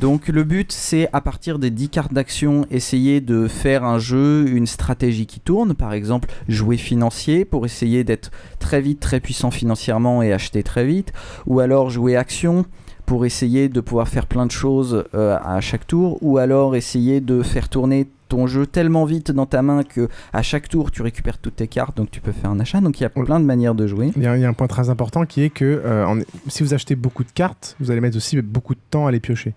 Donc 0.00 0.28
le 0.28 0.44
but 0.44 0.72
c'est 0.72 1.08
à 1.14 1.22
partir 1.22 1.58
des 1.58 1.70
10 1.70 1.88
cartes 1.88 2.12
d'action 2.12 2.66
essayer 2.70 3.22
de 3.22 3.48
faire 3.48 3.82
un 3.82 3.98
jeu, 3.98 4.46
une 4.48 4.66
stratégie 4.66 5.26
qui 5.26 5.40
tourne, 5.40 5.74
par 5.74 5.94
exemple 5.94 6.28
jouer 6.48 6.76
financier 6.76 7.46
pour 7.46 7.64
essayer 7.64 8.04
d'être 8.04 8.30
très 8.58 8.82
vite 8.82 9.00
très 9.00 9.20
puissant 9.20 9.50
financièrement 9.50 10.22
et 10.22 10.34
acheter 10.34 10.62
très 10.62 10.84
vite, 10.84 11.12
ou 11.46 11.60
alors 11.60 11.88
jouer 11.88 12.14
action 12.16 12.66
pour 13.06 13.24
essayer 13.24 13.68
de 13.68 13.80
pouvoir 13.80 14.08
faire 14.08 14.26
plein 14.26 14.46
de 14.46 14.50
choses 14.50 15.04
euh, 15.14 15.38
à 15.42 15.60
chaque 15.60 15.86
tour, 15.86 16.18
ou 16.20 16.38
alors 16.38 16.76
essayer 16.76 17.20
de 17.20 17.42
faire 17.42 17.68
tourner 17.68 18.08
ton 18.28 18.46
jeu 18.46 18.66
tellement 18.66 19.04
vite 19.04 19.30
dans 19.30 19.46
ta 19.46 19.62
main 19.62 19.82
que 19.82 20.08
à 20.32 20.42
chaque 20.42 20.68
tour 20.68 20.90
tu 20.90 21.02
récupères 21.02 21.38
toutes 21.38 21.56
tes 21.56 21.68
cartes 21.68 21.96
donc 21.96 22.10
tu 22.10 22.20
peux 22.20 22.32
faire 22.32 22.50
un 22.50 22.58
achat 22.60 22.80
donc 22.80 22.98
il 23.00 23.02
y 23.04 23.06
a 23.06 23.10
plein 23.10 23.38
de 23.40 23.44
manières 23.44 23.74
de 23.74 23.86
jouer 23.86 24.12
Il 24.16 24.22
y, 24.22 24.26
a, 24.26 24.36
il 24.36 24.42
y 24.42 24.44
a 24.44 24.48
un 24.48 24.52
point 24.52 24.66
très 24.66 24.90
important 24.90 25.24
qui 25.26 25.42
est 25.42 25.50
que 25.50 25.64
euh, 25.64 26.04
en- 26.06 26.18
si 26.48 26.62
vous 26.62 26.74
achetez 26.74 26.96
beaucoup 26.96 27.24
de 27.24 27.30
cartes, 27.30 27.76
vous 27.80 27.90
allez 27.90 28.00
mettre 28.00 28.16
aussi 28.16 28.40
beaucoup 28.42 28.74
de 28.74 28.80
temps 28.90 29.06
à 29.06 29.10
les 29.12 29.20
piocher. 29.20 29.54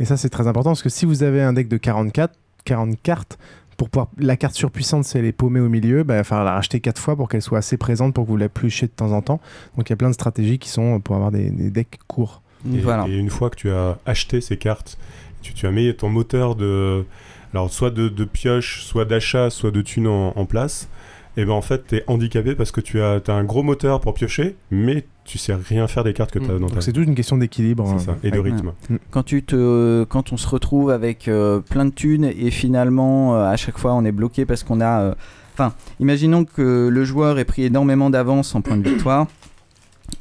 Et 0.00 0.04
ça, 0.04 0.16
c'est 0.16 0.28
très 0.28 0.46
important 0.46 0.70
parce 0.70 0.82
que 0.82 0.88
si 0.90 1.06
vous 1.06 1.22
avez 1.22 1.42
un 1.42 1.52
deck 1.54 1.68
de 1.68 1.76
44, 1.78 2.34
40 2.64 3.00
cartes, 3.02 3.38
pour 3.78 3.88
pouvoir, 3.90 4.08
la 4.18 4.36
carte 4.36 4.54
surpuissante, 4.54 5.04
si 5.04 5.16
elle 5.18 5.24
est 5.26 5.32
paumée 5.32 5.60
au 5.60 5.68
milieu, 5.68 6.02
bah, 6.02 6.14
il 6.14 6.18
va 6.18 6.24
falloir 6.24 6.44
la 6.46 6.52
racheter 6.52 6.80
4 6.80 6.98
fois 7.00 7.16
pour 7.16 7.28
qu'elle 7.28 7.42
soit 7.42 7.58
assez 7.58 7.76
présente 7.76 8.14
pour 8.14 8.24
que 8.24 8.30
vous 8.30 8.36
la 8.36 8.48
piochiez 8.48 8.88
de 8.88 8.92
temps 8.92 9.12
en 9.12 9.20
temps. 9.22 9.40
Donc 9.76 9.88
il 9.88 9.92
y 9.92 9.94
a 9.94 9.96
plein 9.96 10.08
de 10.08 10.14
stratégies 10.14 10.58
qui 10.58 10.68
sont 10.70 11.00
pour 11.00 11.14
avoir 11.16 11.30
des, 11.30 11.50
des 11.50 11.70
decks 11.70 11.98
courts. 12.06 12.42
Et, 12.74 12.80
et 13.08 13.16
une 13.18 13.30
fois 13.30 13.48
que 13.50 13.56
tu 13.56 13.70
as 13.70 13.98
acheté 14.06 14.40
ces 14.40 14.56
cartes, 14.56 14.98
tu, 15.42 15.52
tu 15.54 15.66
as 15.66 15.70
mis 15.70 15.94
ton 15.94 16.08
moteur 16.08 16.56
de, 16.56 17.04
alors 17.52 17.70
soit 17.70 17.90
de, 17.90 18.08
de 18.08 18.24
pioche, 18.24 18.82
soit 18.84 19.04
d'achat, 19.04 19.50
soit 19.50 19.70
de 19.70 19.82
thunes 19.82 20.06
en, 20.08 20.32
en 20.36 20.44
place, 20.46 20.88
et 21.36 21.44
ben 21.44 21.52
en 21.52 21.62
fait 21.62 21.86
tu 21.88 21.96
es 21.96 22.04
handicapé 22.06 22.54
parce 22.54 22.70
que 22.70 22.80
tu 22.80 23.00
as, 23.00 23.20
as 23.26 23.32
un 23.32 23.44
gros 23.44 23.62
moteur 23.62 24.00
pour 24.00 24.14
piocher, 24.14 24.56
mais 24.70 25.06
tu 25.24 25.38
sais 25.38 25.54
rien 25.54 25.86
faire 25.88 26.04
des 26.04 26.12
cartes 26.12 26.30
que 26.30 26.38
tu 26.38 26.44
as 26.46 26.54
dans 26.54 26.60
Donc 26.60 26.74
ta 26.74 26.80
c'est 26.80 26.92
toute 26.92 27.06
une 27.06 27.14
question 27.16 27.36
d'équilibre. 27.36 27.96
Euh, 28.08 28.12
et 28.22 28.30
de 28.30 28.38
rythme. 28.38 28.72
Quand, 29.10 29.24
tu 29.24 29.42
te, 29.42 30.04
quand 30.04 30.32
on 30.32 30.36
se 30.36 30.46
retrouve 30.48 30.90
avec 30.90 31.26
euh, 31.28 31.60
plein 31.60 31.84
de 31.84 31.90
thunes 31.90 32.24
et 32.24 32.50
finalement 32.50 33.34
euh, 33.36 33.44
à 33.46 33.56
chaque 33.56 33.76
fois 33.78 33.94
on 33.94 34.04
est 34.04 34.12
bloqué 34.12 34.46
parce 34.46 34.62
qu'on 34.62 34.80
a... 34.80 35.00
euh, 35.00 35.14
Enfin, 35.58 35.72
imaginons 36.00 36.44
que 36.44 36.88
le 36.92 37.04
joueur 37.06 37.38
ait 37.38 37.46
pris 37.46 37.62
énormément 37.64 38.10
d'avance 38.10 38.54
en 38.54 38.60
points 38.60 38.76
de 38.76 38.86
victoire. 38.90 39.26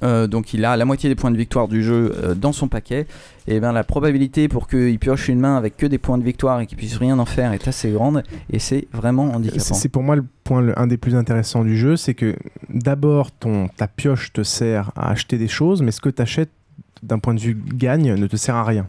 Euh, 0.04 0.28
donc 0.28 0.54
il 0.54 0.66
a 0.66 0.76
la 0.78 0.86
moitié 0.86 1.10
des 1.10 1.16
points 1.16 1.32
de 1.32 1.38
victoire 1.38 1.68
du 1.68 1.84
jeu 1.84 2.14
euh, 2.24 2.36
dans 2.36 2.52
son 2.52 2.68
paquet. 2.68 3.08
Et 3.48 3.60
bien 3.60 3.72
la 3.72 3.84
probabilité 3.84 4.48
pour 4.48 4.68
qu'il 4.68 4.98
pioche 5.00 5.28
une 5.30 5.40
main 5.40 5.56
avec 5.56 5.78
que 5.78 5.86
des 5.86 5.98
points 5.98 6.18
de 6.18 6.24
victoire 6.24 6.60
et 6.62 6.66
qu'il 6.68 6.78
puisse 6.78 6.98
rien 6.98 7.18
en 7.20 7.26
faire 7.26 7.54
est 7.54 7.68
assez 7.68 7.92
grande. 7.92 8.24
Et 8.50 8.60
c'est 8.60 8.88
vraiment 8.92 9.26
handicapant. 9.34 9.60
C'est 9.76 9.90
pour 9.90 10.04
moi 10.04 10.16
le 10.16 10.26
point, 10.44 10.62
le- 10.62 10.78
un 10.80 10.88
des 10.88 10.98
plus 10.98 11.16
intéressants 11.16 11.64
du 11.64 11.78
jeu, 11.78 11.96
c'est 11.96 12.14
que 12.16 12.36
d'abord 12.70 13.32
ton 13.32 13.68
ta 13.68 13.88
pioche 13.88 14.34
te 14.34 14.44
sert 14.44 14.92
à 14.96 15.12
acheter 15.12 15.38
des 15.38 15.48
choses, 15.48 15.82
mais 15.82 15.92
ce 15.92 16.02
que 16.02 16.10
tu 16.10 16.22
achètes 16.22 16.52
d'un 17.04 17.20
point 17.20 17.34
de 17.34 17.40
vue 17.40 17.56
gagne 17.76 18.16
ne 18.16 18.28
te 18.28 18.36
sert 18.36 18.56
à 18.56 18.64
rien. 18.64 18.88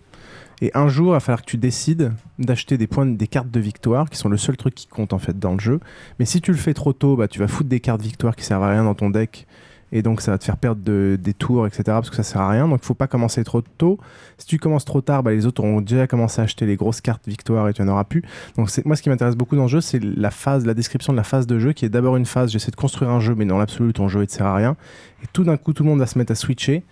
Et 0.63 0.71
un 0.73 0.89
jour, 0.89 1.09
il 1.09 1.13
va 1.13 1.21
falloir 1.21 1.43
que 1.43 1.51
tu 1.51 1.59
décides 1.59 2.13
d'acheter 2.39 2.79
des 2.79 2.87
points, 2.87 3.05
des 3.05 3.27
cartes 3.27 3.51
de 3.51 3.61
victoire, 3.61 4.09
qui 4.09 4.17
sont 4.17 4.31
le 4.31 4.39
seul 4.39 4.57
truc 4.57 4.75
qui 4.75 4.87
compte 4.87 5.13
en 5.13 5.19
fait 5.19 5.39
dans 5.39 5.53
le 5.53 5.61
jeu. 5.61 5.81
Mais 6.19 6.25
si 6.25 6.41
tu 6.41 6.51
le 6.51 6.57
fais 6.57 6.73
trop 6.73 6.95
tôt, 6.95 7.15
bah, 7.15 7.29
tu 7.29 7.39
vas 7.41 7.47
foutre 7.47 7.69
des 7.69 7.81
cartes 7.81 8.01
victoire 8.01 8.35
qui 8.35 8.45
servent 8.45 8.63
à 8.65 8.71
rien 8.71 8.83
dans 8.85 8.95
ton 8.95 9.11
deck. 9.11 9.47
Et 9.93 10.03
donc 10.03 10.20
ça 10.20 10.32
va 10.32 10.39
te 10.39 10.45
faire 10.45 10.57
perdre 10.57 10.82
de- 10.82 11.16
des 11.20 11.32
tours, 11.32 11.66
etc. 11.66 11.82
Parce 11.87 12.11
que 12.11 12.16
ça 12.16 12.22
sert 12.22 12.41
à 12.41 12.49
rien. 12.51 12.66
Donc 12.68 12.82
faut 12.82 12.95
pas 12.95 13.07
commencer 13.07 13.45
trop 13.45 13.62
tôt. 13.62 13.99
Si 14.39 14.47
tu 14.47 14.59
commences 14.59 14.84
trop 14.84 15.01
tard, 15.01 15.22
bah, 15.22 15.30
les 15.30 15.47
autres 15.47 15.62
auront 15.62 15.80
déjà 15.80 16.07
commencé 16.07 16.41
à 16.41 16.45
acheter 16.45 16.66
les 16.66 16.76
grosses 16.76 17.01
cartes 17.01 17.26
victoire 17.28 17.68
et 17.68 17.72
tu 17.72 17.82
en 17.82 17.89
auras 17.89 18.05
plus. 18.05 18.22
Donc 18.57 18.68
moi 18.84 18.97
ce 18.97 19.03
qui 19.03 19.09
m'intéresse 19.11 19.37
beaucoup 19.37 19.57
dans 19.57 19.62
le 19.62 19.68
jeu, 19.68 19.80
c'est 19.80 20.03
la 20.03 20.30
phase, 20.30 20.66
la 20.66 20.74
description 20.74 21.12
de 21.12 21.16
la 21.16 21.24
phase 21.24 21.47
de 21.47 21.59
jeu 21.59 21.72
qui 21.72 21.84
est 21.84 21.89
d'abord 21.89 22.16
une 22.16 22.26
phase. 22.26 22.51
J'essaie 22.51 22.70
de 22.70 22.76
construire 22.76 23.11
un 23.11 23.20
jeu, 23.20 23.34
mais 23.37 23.45
dans 23.47 23.59
l'absolu 23.59 23.93
ton 23.93 24.09
jeu 24.09 24.26
te 24.26 24.32
sert 24.32 24.47
à 24.47 24.55
rien. 24.57 24.76
Et 25.22 25.26
tout 25.32 25.45
d'un 25.45 25.57
coup 25.57 25.72
tout 25.72 25.82
le 25.84 25.89
monde 25.91 26.01
va 26.01 26.07
se 26.07 26.18
mettre 26.18 26.32
à 26.32 26.34
switcher 26.34 26.82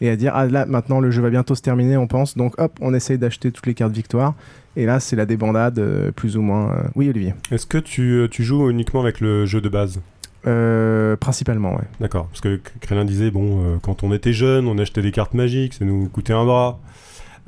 et 0.00 0.08
à 0.10 0.16
dire 0.16 0.32
ah 0.34 0.46
là 0.46 0.64
maintenant 0.64 1.00
le 1.00 1.10
jeu 1.10 1.20
va 1.22 1.28
bientôt 1.30 1.56
se 1.56 1.60
terminer 1.62 1.96
on 1.96 2.06
pense 2.06 2.36
donc 2.36 2.54
hop 2.60 2.78
on 2.80 2.94
essaye 2.94 3.18
d'acheter 3.18 3.50
toutes 3.50 3.66
les 3.66 3.74
cartes 3.74 3.92
victoire 3.92 4.34
et 4.76 4.86
là 4.86 5.00
c'est 5.00 5.16
la 5.16 5.26
débandade 5.26 5.80
euh, 5.80 6.12
plus 6.12 6.36
ou 6.36 6.40
moins 6.42 6.70
euh. 6.70 6.82
oui 6.94 7.08
Olivier 7.08 7.34
Est-ce 7.50 7.66
que 7.66 7.78
euh, 8.00 8.28
tu 8.28 8.44
joues 8.44 8.70
uniquement 8.70 9.00
avec 9.00 9.20
le 9.20 9.44
jeu 9.44 9.60
de 9.60 9.68
base? 9.68 10.00
Euh, 10.46 11.16
principalement 11.16 11.74
ouais 11.74 11.84
D'accord, 12.00 12.26
parce 12.28 12.40
que 12.40 12.60
Krélin 12.80 13.04
disait, 13.04 13.30
bon, 13.30 13.60
euh, 13.64 13.76
quand 13.82 14.02
on 14.02 14.12
était 14.12 14.32
jeune, 14.32 14.68
on 14.68 14.78
achetait 14.78 15.02
des 15.02 15.10
cartes 15.10 15.34
magiques, 15.34 15.74
ça 15.74 15.84
nous 15.84 16.08
coûtait 16.08 16.32
un 16.32 16.44
bras. 16.44 16.78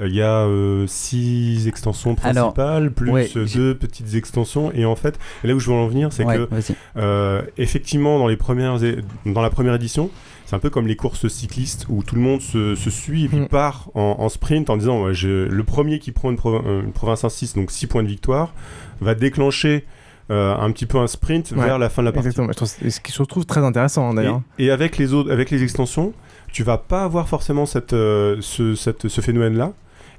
Euh, 0.01 0.09
Il 0.09 0.15
y 0.15 0.23
a 0.23 0.41
euh, 0.47 0.87
six 0.89 1.69
extensions 1.69 2.17
Alors, 2.25 2.53
principales, 2.53 2.91
plus 2.91 3.11
ouais, 3.11 3.29
deux 3.55 3.75
petites 3.77 4.15
extensions. 4.15 4.73
Et 4.73 4.85
en 4.85 4.97
fait, 4.97 5.19
là 5.45 5.55
où 5.55 5.61
je 5.61 5.69
veux 5.71 5.77
en 5.77 5.87
venir, 5.87 6.13
c'est 6.13 6.25
Ouais, 6.25 6.37
que, 6.37 6.49
euh, 6.97 7.43
effectivement, 7.59 8.19
dans, 8.19 8.27
les 8.27 8.37
premières, 8.37 8.79
dans 9.25 9.43
la 9.43 9.51
première 9.51 9.75
édition, 9.75 10.11
c'est 10.47 10.57
un 10.57 10.61
peu 10.61 10.71
comme 10.71 10.89
les 10.89 10.97
courses 10.97 11.29
cyclistes 11.29 11.87
où 11.89 12.03
tout 12.03 12.17
le 12.17 12.21
monde 12.23 12.41
se, 12.41 12.75
se 12.75 12.91
suit 12.91 13.27
et 13.27 13.29
puis 13.29 13.47
part 13.47 13.89
en, 13.95 14.17
en 14.19 14.29
sprint 14.29 14.69
en 14.69 14.77
disant 14.77 15.05
ouais, 15.05 15.15
je- 15.15 15.47
le 15.47 15.63
premier 15.63 16.01
qui 16.01 16.11
prend 16.11 16.29
une, 16.33 16.37
provi- 16.37 16.65
une 16.85 16.91
province 16.93 17.23
1-6, 17.23 17.55
donc 17.55 17.71
6 17.71 17.87
points 17.87 18.03
de 18.03 18.09
victoire, 18.09 18.53
va 19.01 19.15
déclencher 19.15 19.85
euh, 20.31 20.55
un 20.57 20.71
petit 20.71 20.87
peu 20.87 20.99
un 20.99 21.07
sprint 21.07 21.53
Ouais, 21.53 21.65
vers 21.65 21.79
la 21.79 21.89
fin 21.89 22.03
de 22.03 22.07
la 22.07 22.13
partie. 22.13 22.29
exactement 22.29 22.49
Je 22.53 22.57
trouve- 22.57 22.75
et 22.87 22.91
ce 22.91 23.01
qui 23.01 23.13
se 23.13 23.23
trouve 23.23 23.47
très 23.47 23.65
intéressant 23.65 24.11
hein, 24.11 24.15
d'ailleurs 24.15 24.41
Et, 24.59 24.67
et 24.67 24.71
avec 24.71 24.97
les 24.97 25.13
autres, 25.13 25.31
avec 25.33 25.51
les 25.51 25.63
extensions, 25.63 26.13
tu 26.53 26.63
vas 26.63 26.79
pas 26.79 27.05
avoir 27.05 27.29
forcément 27.29 27.67
cette, 27.67 27.93
euh, 27.93 28.37
ce, 28.41 28.75
cette- 28.75 29.09
ce 29.09 29.21
phénomène-là. 29.21 29.73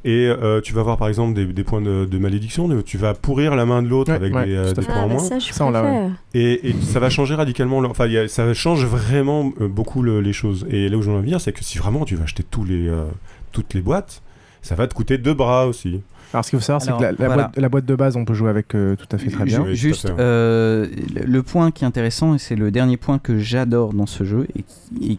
Et 0.03 0.25
euh, 0.27 0.61
tu 0.61 0.73
vas 0.73 0.81
avoir 0.81 0.97
par 0.97 1.09
exemple 1.09 1.35
des, 1.35 1.45
des 1.45 1.63
points 1.63 1.79
de, 1.81 2.05
de 2.05 2.17
malédiction, 2.17 2.67
de- 2.67 2.81
tu 2.81 2.97
vas 2.97 3.13
pourrir 3.13 3.55
la 3.55 3.67
main 3.67 3.83
de 3.83 3.87
l'autre 3.87 4.09
Ouais, 4.09 4.15
avec 4.17 4.33
ouais, 4.33 4.47
des, 4.47 4.55
euh, 4.55 4.73
points 4.73 4.95
en 4.95 4.97
Ah, 4.97 5.07
bah 5.07 5.13
moins. 5.13 5.19
ça, 5.23 5.37
je 5.37 5.53
Ça, 5.53 5.63
on 5.63 5.69
l'a, 5.69 5.83
ouais. 5.83 5.89
préfère. 5.91 6.11
Et, 6.33 6.69
et 6.69 6.75
ça 6.81 6.99
va 6.99 7.11
changer 7.11 7.35
radicalement, 7.35 7.81
le- 7.81 7.87
enfin 7.87 8.07
il 8.07 8.13
y 8.13 8.17
a- 8.17 8.27
ça 8.27 8.51
change 8.55 8.83
vraiment 8.83 9.53
euh, 9.61 9.67
beaucoup 9.67 10.01
le- 10.01 10.19
les 10.19 10.33
choses. 10.33 10.65
Et 10.71 10.89
là 10.89 10.97
où 10.97 11.03
je 11.03 11.11
veux 11.11 11.15
en 11.17 11.21
venir, 11.21 11.39
c'est 11.39 11.51
que 11.53 11.63
si 11.63 11.77
vraiment 11.77 12.03
tu 12.03 12.15
vas 12.15 12.23
acheter 12.23 12.41
tous 12.41 12.63
les, 12.63 12.87
euh, 12.87 13.05
toutes 13.51 13.75
les 13.75 13.81
boîtes, 13.81 14.23
ça 14.63 14.73
va 14.73 14.87
te 14.87 14.95
coûter 14.95 15.19
deux 15.19 15.35
bras 15.35 15.67
aussi. 15.67 16.01
Alors 16.33 16.45
ce 16.45 16.49
qu'il 16.49 16.59
faut 16.59 16.63
savoir 16.65 16.81
c'est 16.81 16.91
que 16.95 17.01
la, 17.01 17.11
la 17.11 17.15
voilà. 17.17 17.35
boîte, 17.43 17.57
la 17.57 17.69
boîte 17.69 17.85
de 17.85 17.95
base 17.95 18.15
on 18.15 18.25
peut 18.25 18.33
jouer 18.33 18.49
avec 18.49 18.73
euh, 18.75 18.95
tout 18.95 19.07
à 19.11 19.17
fait 19.17 19.29
très 19.29 19.45
bien 19.45 19.61
Oui, 19.63 19.75
Juste, 19.75 20.03
fait, 20.07 20.13
ouais. 20.13 20.17
euh, 20.19 20.87
le 21.25 21.43
point 21.43 21.71
qui 21.71 21.83
est 21.83 21.87
intéressant, 21.87 22.35
et 22.35 22.39
c'est 22.39 22.55
le 22.55 22.71
dernier 22.71 22.97
point 22.97 23.19
que 23.19 23.37
j'adore 23.37 23.93
dans 23.93 24.05
ce 24.05 24.23
jeu, 24.23 24.47
et 24.55 24.63
qui, 24.63 25.11
et- 25.13 25.17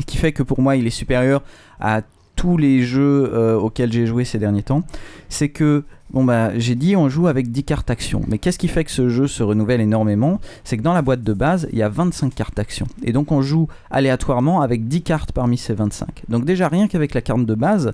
et 0.00 0.02
qui 0.04 0.16
fait 0.16 0.32
que 0.32 0.42
pour 0.42 0.60
moi 0.62 0.76
il 0.76 0.86
est 0.86 0.90
supérieur 0.90 1.42
à 1.80 2.02
tous 2.36 2.56
les 2.56 2.82
jeux 2.82 3.30
euh, 3.34 3.56
auxquels 3.58 3.92
j'ai 3.92 4.06
joué 4.06 4.24
ces 4.24 4.38
derniers 4.38 4.62
temps, 4.62 4.82
c'est 5.28 5.50
que, 5.50 5.84
bon 6.10 6.24
bah 6.24 6.58
j'ai 6.58 6.74
dit 6.74 6.96
on 6.96 7.10
joue 7.10 7.26
avec 7.26 7.50
10 7.50 7.64
cartes 7.64 7.90
action, 7.90 8.22
mais 8.28 8.38
qu'est-ce 8.38 8.58
qui 8.58 8.68
fait 8.68 8.84
que 8.84 8.90
ce 8.90 9.10
jeu 9.10 9.26
se 9.26 9.42
renouvelle 9.42 9.82
énormément? 9.82 10.40
C'est 10.64 10.78
que 10.78 10.82
dans 10.82 10.94
la 10.94 11.02
boîte 11.02 11.22
de 11.22 11.34
base, 11.34 11.68
il 11.72 11.78
y 11.78 11.82
a 11.82 11.90
25 11.90 12.34
cartes 12.34 12.58
action, 12.58 12.86
et 13.04 13.12
donc 13.12 13.30
on 13.30 13.42
joue 13.42 13.68
aléatoirement 13.90 14.62
avec 14.62 14.88
10 14.88 15.02
cartes 15.02 15.32
parmi 15.32 15.58
ces 15.58 15.74
25. 15.74 16.22
Donc 16.30 16.46
déjà 16.46 16.68
rien 16.68 16.88
qu'avec 16.88 17.12
la 17.12 17.20
carte 17.20 17.44
de 17.44 17.54
base, 17.54 17.92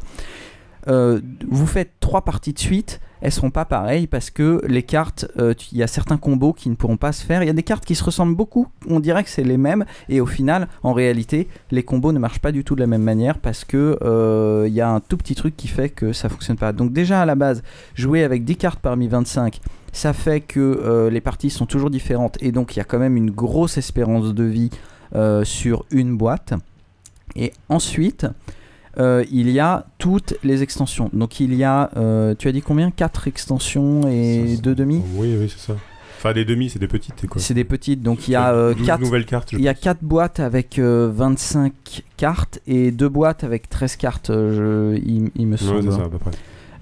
euh, 0.88 1.20
vous 1.48 1.66
faites 1.66 1.92
trois 2.00 2.22
parties 2.22 2.52
de 2.52 2.58
suite, 2.58 3.00
elles 3.20 3.32
seront 3.32 3.50
pas 3.50 3.64
pareilles 3.64 4.06
parce 4.06 4.30
que 4.30 4.60
les 4.66 4.82
cartes, 4.82 5.26
euh, 5.38 5.54
il 5.72 5.78
y 5.78 5.82
a 5.82 5.86
certains 5.86 6.16
combos 6.16 6.52
qui 6.52 6.70
ne 6.70 6.74
pourront 6.74 6.96
pas 6.96 7.12
se 7.12 7.24
faire. 7.24 7.42
Il 7.42 7.46
y 7.46 7.50
a 7.50 7.54
des 7.54 7.62
cartes 7.62 7.84
qui 7.84 7.94
se 7.94 8.04
ressemblent 8.04 8.36
beaucoup, 8.36 8.68
on 8.88 9.00
dirait 9.00 9.24
que 9.24 9.30
c'est 9.30 9.42
les 9.42 9.56
mêmes, 9.56 9.84
et 10.08 10.20
au 10.20 10.26
final, 10.26 10.68
en 10.82 10.92
réalité, 10.92 11.48
les 11.70 11.82
combos 11.82 12.12
ne 12.12 12.18
marchent 12.18 12.38
pas 12.38 12.52
du 12.52 12.62
tout 12.62 12.74
de 12.74 12.80
la 12.80 12.86
même 12.86 13.02
manière 13.02 13.38
parce 13.38 13.64
que 13.64 13.98
euh, 14.02 14.66
il 14.68 14.74
y 14.74 14.80
a 14.80 14.88
un 14.88 15.00
tout 15.00 15.16
petit 15.16 15.34
truc 15.34 15.56
qui 15.56 15.68
fait 15.68 15.88
que 15.88 16.12
ça 16.12 16.28
fonctionne 16.28 16.56
pas. 16.56 16.72
Donc 16.72 16.92
déjà 16.92 17.22
à 17.22 17.26
la 17.26 17.34
base, 17.34 17.62
jouer 17.94 18.22
avec 18.22 18.44
10 18.44 18.56
cartes 18.56 18.80
parmi 18.80 19.08
25, 19.08 19.60
ça 19.92 20.12
fait 20.12 20.40
que 20.40 21.08
les 21.10 21.22
parties 21.22 21.48
sont 21.48 21.64
toujours 21.64 21.88
différentes 21.88 22.36
et 22.42 22.52
donc 22.52 22.76
il 22.76 22.80
y 22.80 22.82
a 22.82 22.84
quand 22.84 22.98
même 22.98 23.16
une 23.16 23.30
grosse 23.30 23.78
espérance 23.78 24.34
de 24.34 24.44
vie 24.44 24.70
sur 25.44 25.86
une 25.90 26.16
boîte. 26.16 26.52
Et 27.34 27.52
ensuite, 27.68 28.26
euh, 28.98 29.24
il 29.30 29.50
y 29.50 29.60
a 29.60 29.84
toutes 29.98 30.34
les 30.42 30.62
extensions. 30.62 31.10
Donc 31.12 31.40
il 31.40 31.54
y 31.54 31.64
a, 31.64 31.90
euh, 31.96 32.34
tu 32.38 32.48
as 32.48 32.52
dit 32.52 32.62
combien? 32.62 32.90
4 32.90 33.28
extensions 33.28 34.08
et 34.08 34.56
2 34.62 34.74
demi? 34.74 35.02
Oui, 35.16 35.34
oui, 35.38 35.48
c'est 35.54 35.72
ça. 35.72 35.76
Enfin, 36.18 36.32
des 36.32 36.46
demi, 36.46 36.70
c'est 36.70 36.78
des 36.78 36.88
petites, 36.88 37.14
c'est 37.20 37.26
quoi 37.26 37.40
C'est 37.40 37.52
des 37.52 37.64
petites, 37.64 38.02
donc 38.02 38.26
il 38.26 38.30
y 38.30 38.34
a 38.36 38.52
euh, 38.54 38.72
12 38.74 38.86
4 38.86 39.00
nouvelles 39.02 39.26
cartes, 39.26 39.52
Il 39.52 39.60
y 39.60 39.68
a 39.68 39.74
4 39.74 39.98
boîtes 40.02 40.40
avec 40.40 40.78
euh, 40.78 41.10
25 41.14 42.02
cartes 42.16 42.58
et 42.66 42.90
2 42.90 43.08
boîtes 43.10 43.44
avec 43.44 43.68
13 43.68 43.96
cartes, 43.96 44.30
euh, 44.30 44.94
je- 44.96 44.98
il, 45.06 45.30
il 45.36 45.46
me 45.46 45.52
Ouais, 45.52 45.58
semble. 45.58 45.82
c'est 45.82 45.90
ça, 45.98 46.04
à 46.04 46.08
peu 46.08 46.16
près. 46.18 46.30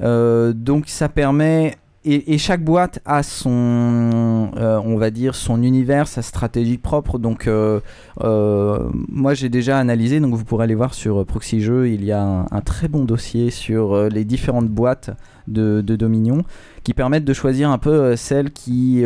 Euh, 0.02 0.52
donc 0.52 0.84
ça 0.88 1.08
permet 1.08 1.74
et, 2.04 2.38
chaque 2.38 2.62
boîte 2.62 3.00
a 3.04 3.22
son 3.22 4.50
euh, 4.56 4.80
on 4.84 4.96
va 4.96 5.10
dire 5.10 5.34
son 5.34 5.62
univers 5.62 6.06
sa 6.06 6.22
stratégie 6.22 6.78
propre. 6.78 7.18
Donc 7.18 7.46
euh, 7.46 7.80
euh, 8.22 8.90
moi 9.08 9.34
j'ai 9.34 9.48
déjà 9.48 9.78
analysé. 9.78 10.20
Donc 10.20 10.34
vous 10.34 10.44
pourrez 10.44 10.64
aller 10.64 10.74
voir 10.74 10.94
sur 10.94 11.24
Proxy 11.24 11.60
Jeux. 11.60 11.88
Il 11.88 12.04
y 12.04 12.12
a 12.12 12.22
un, 12.22 12.60
très 12.60 12.88
bon 12.88 13.04
dossier 13.04 13.50
sur 13.50 14.08
les 14.08 14.24
différentes 14.24 14.68
boîtes 14.68 15.10
de, 15.48 15.80
Dominion 15.80 16.44
qui 16.82 16.92
permettent 16.94 17.24
de 17.24 17.32
choisir 17.32 17.70
un 17.70 17.78
peu 17.78 18.16
celle 18.16 18.50
qui 18.50 19.04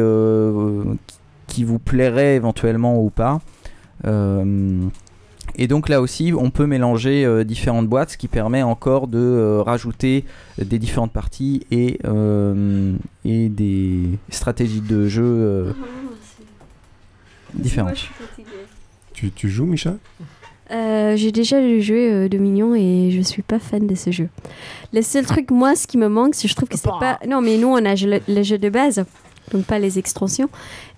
qui 1.46 1.64
vous 1.64 1.78
plairait 1.78 2.36
éventuellement 2.36 3.01
ou 3.03 3.11
pas 3.11 3.40
et 5.59 5.66
donc 5.66 5.88
là 5.88 6.00
aussi, 6.00 6.32
on 6.36 6.50
peut 6.50 6.66
mélanger 6.66 7.24
euh, 7.24 7.44
différentes 7.44 7.88
boîtes, 7.88 8.11
ce 8.11 8.16
qui 8.16 8.28
permet 8.28 8.62
encore 8.62 9.09
de 9.09 9.18
euh, 9.18 9.62
rajouter 9.62 10.24
des 10.56 10.78
différentes 10.78 11.12
parties 11.12 11.66
et, 11.70 11.98
euh, 12.06 12.94
et 13.24 13.48
des 13.48 14.02
stratégies 14.30 14.80
de 14.80 15.06
jeu 15.09 15.22
euh, 15.24 15.72
différentes. 17.54 18.09
Tu, 19.12 19.30
tu 19.32 19.48
joues, 19.48 19.66
Micha? 19.66 19.94
Euh, 20.70 21.16
j'ai 21.16 21.32
déjà 21.32 21.61
joué 21.80 22.12
euh, 22.12 22.28
Dominion 22.28 22.74
et 22.74 23.11
je 23.11 23.22
suis 23.22 23.40
pas 23.42 23.59
fan 23.59 23.86
de 23.86 23.94
ce 23.94 24.11
jeu. 24.11 24.28
Le 24.92 25.00
seul 25.00 25.24
truc, 25.24 25.50
moi, 25.50 25.74
ce 25.74 25.86
qui 25.86 25.96
me 25.96 26.09
manque, 26.09 26.34
c'est 26.34 26.42
que 26.42 26.48
je 26.50 26.54
trouve 26.54 26.68
que 26.68 26.76
c'est 26.76 26.90
pas. 27.00 27.18
Non, 27.26 27.40
mais 27.40 27.56
nous, 27.56 27.68
on 27.68 27.84
a 27.84 27.94
le, 27.94 28.20
le 28.28 28.42
jeu 28.42 28.59
de 28.59 28.68
base, 28.68 29.04
donc 29.53 29.64
pas 29.64 29.78
les 29.78 29.99
extensions. 29.99 30.49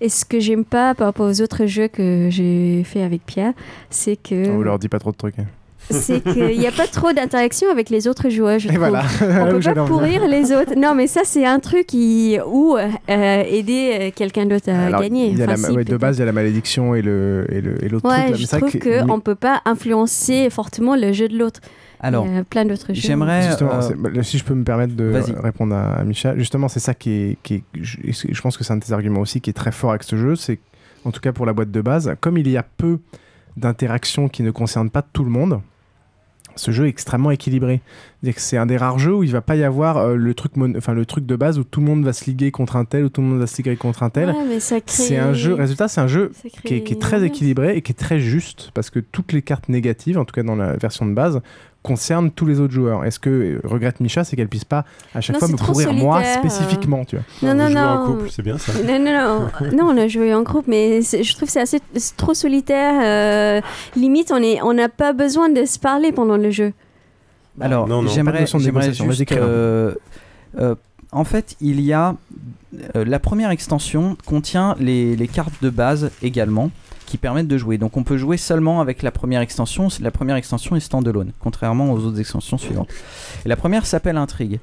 Et 0.01 0.09
ce 0.09 0.25
que 0.25 0.39
j'aime 0.39 0.65
pas 0.65 0.93
par 0.95 1.07
rapport 1.07 1.27
aux 1.29 1.41
autres 1.41 1.65
jeux 1.65 1.87
que 1.87 2.27
j'ai 2.29 2.83
fait 2.83 3.03
avec 3.03 3.25
Pierre, 3.25 3.53
c'est 3.89 4.15
que. 4.15 4.49
on 4.49 4.61
leur 4.61 4.79
dit 4.79 4.89
pas 4.89 4.99
trop 4.99 5.11
de 5.11 5.17
trucs 5.17 5.39
hein. 5.39 5.45
c'est 5.89 6.21
qu'il 6.23 6.59
n'y 6.59 6.67
a 6.67 6.71
pas 6.71 6.87
trop 6.87 7.11
d'interaction 7.11 7.69
avec 7.71 7.89
les 7.89 8.07
autres 8.07 8.29
joueurs, 8.29 8.59
je 8.59 8.67
trouve. 8.67 8.77
voilà. 8.89 9.03
On 9.21 9.51
peut 9.51 9.59
pas 9.59 9.85
pourrir 9.85 10.27
les 10.27 10.51
autres. 10.51 10.75
Non, 10.77 10.93
mais 10.95 11.07
ça, 11.07 11.21
c'est 11.23 11.45
un 11.45 11.59
truc 11.59 11.87
qui... 11.87 12.37
ou 12.45 12.77
euh, 12.77 13.43
aider 13.43 13.97
euh, 13.99 14.11
quelqu'un 14.15 14.45
d'autre 14.45 14.69
à 14.69 14.85
Alors, 14.87 15.01
gagner. 15.01 15.31
Enfin, 15.33 15.45
la- 15.47 15.57
si, 15.57 15.71
ouais, 15.71 15.83
de 15.83 15.97
base 15.97 16.17
il 16.17 16.19
y 16.19 16.23
a 16.23 16.25
la 16.27 16.31
malédiction 16.33 16.93
et 16.95 17.01
le 17.01 17.45
et 17.49 17.61
le- 17.61 17.83
et 17.83 17.89
l'autre 17.89 18.07
truc 18.07 18.17
Ouais, 18.17 18.25
là. 18.25 18.31
Mais 18.31 18.37
je 18.37 18.47
vrai 18.47 18.59
trouve 18.59 18.79
qu'on 19.07 19.15
ne 19.17 19.21
peut 19.21 19.35
pas 19.35 19.61
influencer 19.65 20.49
fortement 20.49 20.95
le 20.95 21.11
jeu 21.13 21.27
de 21.27 21.37
l'autre. 21.37 21.59
Alors, 22.03 22.25
Il 22.25 22.33
y 22.33 22.37
a 22.37 22.43
plein 22.43 22.65
d'autres 22.65 22.93
jeux. 22.93 23.01
Justement, 23.49 23.71
euh, 23.91 23.95
bah, 23.97 24.23
si 24.23 24.37
je 24.37 24.43
peux 24.43 24.55
me 24.55 24.63
permettre 24.63 24.95
de 24.95 25.11
répondre 25.39 25.75
à, 25.75 25.93
à 25.93 26.03
Micha, 26.03 26.35
justement, 26.37 26.67
c'est 26.67 26.79
ça 26.79 26.93
qui 26.95 27.11
est, 27.11 27.37
qui 27.43 27.53
est- 27.55 27.63
je, 27.79 27.97
je 28.29 28.41
pense 28.41 28.57
que 28.57 28.63
c'est 28.63 28.73
un 28.73 28.77
de 28.77 28.83
tes 28.83 28.91
arguments 28.91 29.19
aussi 29.21 29.39
qui 29.39 29.49
est 29.51 29.53
très 29.53 29.71
fort 29.71 29.91
avec 29.91 30.03
ce 30.03 30.15
jeu, 30.15 30.35
c'est 30.35 30.59
en 31.05 31.11
tout 31.11 31.19
cas 31.21 31.31
pour 31.31 31.45
la 31.45 31.53
boîte 31.53 31.71
de 31.71 31.81
base, 31.81 32.15
comme 32.19 32.37
il 32.37 32.47
y 32.49 32.57
a 32.57 32.63
peu 32.63 32.99
d'interactions 33.57 34.29
qui 34.29 34.43
ne 34.43 34.51
concernent 34.51 34.89
pas 34.89 35.01
tout 35.01 35.23
le 35.23 35.29
monde. 35.29 35.61
Ce 36.55 36.71
jeu 36.71 36.85
est 36.87 36.89
extrêmement 36.89 37.31
équilibré. 37.31 37.81
C'est 38.37 38.57
un 38.57 38.65
des 38.67 38.77
rares 38.77 38.99
jeux 38.99 39.15
où 39.15 39.23
il 39.23 39.31
va 39.31 39.41
pas 39.41 39.55
y 39.55 39.63
avoir 39.63 39.97
euh, 39.97 40.15
le 40.15 40.33
truc, 40.35 40.51
enfin 40.77 40.93
le 40.93 41.05
truc 41.07 41.25
de 41.25 41.35
base 41.35 41.57
où 41.57 41.63
tout 41.63 41.79
le 41.79 41.87
monde 41.87 42.03
va 42.05 42.13
se 42.13 42.25
liguer 42.25 42.51
contre 42.51 42.75
un 42.75 42.85
tel 42.85 43.05
ou 43.05 43.09
tout 43.09 43.21
le 43.21 43.27
monde 43.27 43.39
va 43.39 43.47
se 43.47 43.57
liguer 43.57 43.75
contre 43.75 44.03
un 44.03 44.09
tel. 44.11 44.29
Ouais, 44.29 44.57
crée- 44.59 44.81
C'est 44.85 45.17
un 45.17 45.33
jeu. 45.33 45.55
Résultat, 45.55 45.87
c'est 45.87 46.01
un 46.01 46.07
jeu 46.07 46.31
crée 46.39 46.49
qui 46.49 46.73
est, 46.75 46.81
qui 46.81 46.93
est 46.93 46.95
une 46.95 47.01
très 47.01 47.23
équilibré 47.23 47.75
et 47.75 47.81
qui 47.81 47.91
est 47.91 47.95
très 47.95 48.19
juste 48.19 48.69
parce 48.75 48.89
que 48.91 48.99
toutes 48.99 49.33
les 49.33 49.41
cartes 49.41 49.69
négatives, 49.69 50.19
en 50.19 50.25
tout 50.25 50.33
cas 50.33 50.43
dans 50.43 50.55
la 50.55 50.75
version 50.77 51.05
de 51.07 51.13
base, 51.13 51.41
concernent 51.83 52.29
tous 52.29 52.45
les 52.45 52.59
autres 52.59 52.73
joueurs. 52.73 53.05
Est-ce 53.05 53.17
que 53.19 53.29
euh, 53.31 53.61
regrette 53.63 54.01
Micha, 54.01 54.23
c'est 54.23 54.35
qu'elle 54.35 54.49
puisse 54.49 54.65
pas 54.65 54.85
à 55.15 55.21
chaque 55.21 55.33
Non, 55.33 55.39
fois 55.39 55.47
me 55.47 55.57
pourrir 55.57 55.91
moi 55.93 56.23
spécifiquement, 56.23 57.03
tu 57.05 57.15
vois 57.15 57.25
Non, 57.41 57.57
non, 57.57 57.65
jouez 57.69 57.73
non. 57.75 57.81
en 57.87 58.05
couple, 58.05 58.29
c'est 58.29 58.43
bien 58.43 58.59
ça. 58.59 58.71
Non, 58.83 58.99
non, 58.99 59.11
non. 59.11 59.71
non, 59.75 59.85
on 59.91 59.97
a 59.97 60.07
joué 60.07 60.31
en 60.35 60.43
groupe, 60.43 60.65
mais 60.67 61.01
je 61.01 61.35
trouve 61.35 61.47
que 61.47 61.51
c'est 61.53 61.61
assez 61.61 61.79
trop 62.17 62.35
solitaire. 62.35 63.01
euh, 63.03 63.61
limite, 63.95 64.31
on 64.31 64.43
est, 64.43 64.61
on 64.61 64.73
n'a 64.75 64.89
pas 64.89 65.11
besoin 65.13 65.49
de 65.49 65.65
se 65.65 65.79
parler 65.79 66.11
pendant 66.11 66.37
le 66.37 66.51
jeu. 66.51 66.73
Alors, 67.59 67.87
non, 67.87 68.01
non, 68.01 68.07
pas 68.07 68.09
de 68.09 68.13
j'aimerais, 68.15 68.93
juste. 68.93 69.31
Euh, 69.33 69.93
euh, 70.59 70.75
en 71.11 71.23
fait, 71.23 71.55
il 71.59 71.81
y 71.81 71.93
a. 71.93 72.15
euh, 72.95 73.03
la 73.03 73.19
première 73.19 73.51
extension 73.51 74.17
contient 74.25 74.75
les, 74.79 75.15
les 75.15 75.27
cartes 75.27 75.61
de 75.61 75.69
base 75.69 76.11
également 76.21 76.71
qui 77.05 77.17
permettent 77.17 77.49
de 77.49 77.57
jouer. 77.57 77.77
Donc 77.77 77.97
on 77.97 78.03
peut 78.03 78.15
jouer 78.15 78.37
seulement 78.37 78.79
avec 78.79 79.03
la 79.03 79.11
première 79.11 79.41
extension. 79.41 79.89
La 79.99 80.11
première 80.11 80.37
extension 80.37 80.77
est 80.77 80.79
standalone, 80.79 81.33
contrairement 81.41 81.91
aux 81.91 81.99
autres 81.99 82.21
extensions 82.21 82.57
suivantes. 82.57 82.89
Et 83.45 83.49
la 83.49 83.57
première 83.57 83.85
s'appelle 83.85 84.15
Intrigue. 84.15 84.59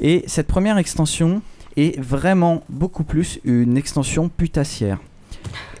Et 0.00 0.24
cette 0.26 0.48
première 0.48 0.78
extension 0.78 1.42
est 1.76 1.98
vraiment 2.00 2.64
beaucoup 2.68 3.04
plus 3.04 3.38
une 3.44 3.76
extension 3.76 4.28
putassière. 4.28 4.98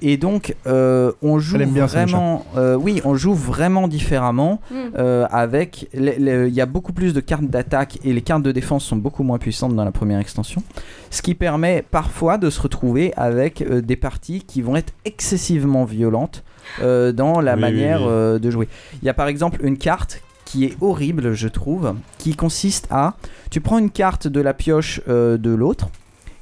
Et 0.00 0.16
donc, 0.16 0.56
euh, 0.66 1.12
on 1.22 1.38
joue 1.38 1.58
bien, 1.58 1.86
vraiment, 1.86 2.44
euh, 2.56 2.74
oui, 2.74 3.00
on 3.04 3.14
joue 3.14 3.34
vraiment 3.34 3.86
différemment. 3.88 4.60
Mm. 4.70 4.74
euh, 4.98 5.26
avec, 5.30 5.88
il 5.94 6.50
y 6.52 6.60
a 6.60 6.66
beaucoup 6.66 6.92
plus 6.92 7.14
de 7.14 7.20
cartes 7.20 7.44
d'attaque 7.44 7.98
et 8.04 8.12
les 8.12 8.20
cartes 8.22 8.42
de 8.42 8.52
défense 8.52 8.84
sont 8.84 8.96
beaucoup 8.96 9.22
moins 9.22 9.38
puissantes 9.38 9.74
dans 9.76 9.84
la 9.84 9.92
première 9.92 10.18
extension, 10.18 10.62
ce 11.10 11.22
qui 11.22 11.34
permet 11.34 11.84
parfois 11.88 12.36
de 12.38 12.50
se 12.50 12.60
retrouver 12.60 13.12
avec 13.16 13.62
euh, 13.62 13.80
des 13.80 13.96
parties 13.96 14.42
qui 14.42 14.60
vont 14.62 14.74
être 14.76 14.92
excessivement 15.04 15.84
violentes 15.84 16.42
euh, 16.80 17.12
dans 17.12 17.40
la 17.40 17.54
Oui, 17.54 17.60
manière 17.60 17.98
oui, 18.00 18.06
oui. 18.06 18.12
euh, 18.12 18.38
de 18.38 18.50
jouer. 18.50 18.68
Il 19.02 19.06
y 19.06 19.08
a 19.08 19.14
par 19.14 19.28
exemple 19.28 19.60
une 19.64 19.78
carte 19.78 20.20
qui 20.44 20.64
est 20.64 20.76
horrible, 20.80 21.32
je 21.32 21.48
trouve, 21.48 21.94
qui 22.18 22.34
consiste 22.36 22.86
à, 22.90 23.14
tu 23.50 23.60
prends 23.60 23.78
une 23.78 23.90
carte 23.90 24.26
de 24.28 24.40
la 24.40 24.52
pioche 24.52 25.00
euh, 25.08 25.38
de 25.38 25.50
l'autre 25.50 25.88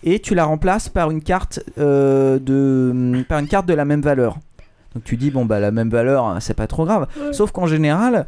et 0.04 0.18
tu 0.20 0.34
la 0.34 0.44
remplaces 0.44 0.88
par 0.88 1.10
une 1.10 1.22
carte 1.22 1.60
euh, 1.78 2.38
de 2.38 3.22
par 3.28 3.38
une 3.38 3.48
carte 3.48 3.66
de 3.66 3.74
la 3.74 3.84
même 3.84 4.00
valeur. 4.02 4.38
Donc 4.94 5.04
tu 5.04 5.16
dis 5.16 5.30
bon 5.30 5.44
bah 5.44 5.60
la 5.60 5.70
même 5.70 5.88
valeur 5.88 6.24
hein, 6.26 6.40
c'est 6.40 6.54
pas 6.54 6.66
trop 6.66 6.84
grave. 6.84 7.06
Sauf 7.30 7.52
qu'en 7.52 7.66
général 7.66 8.26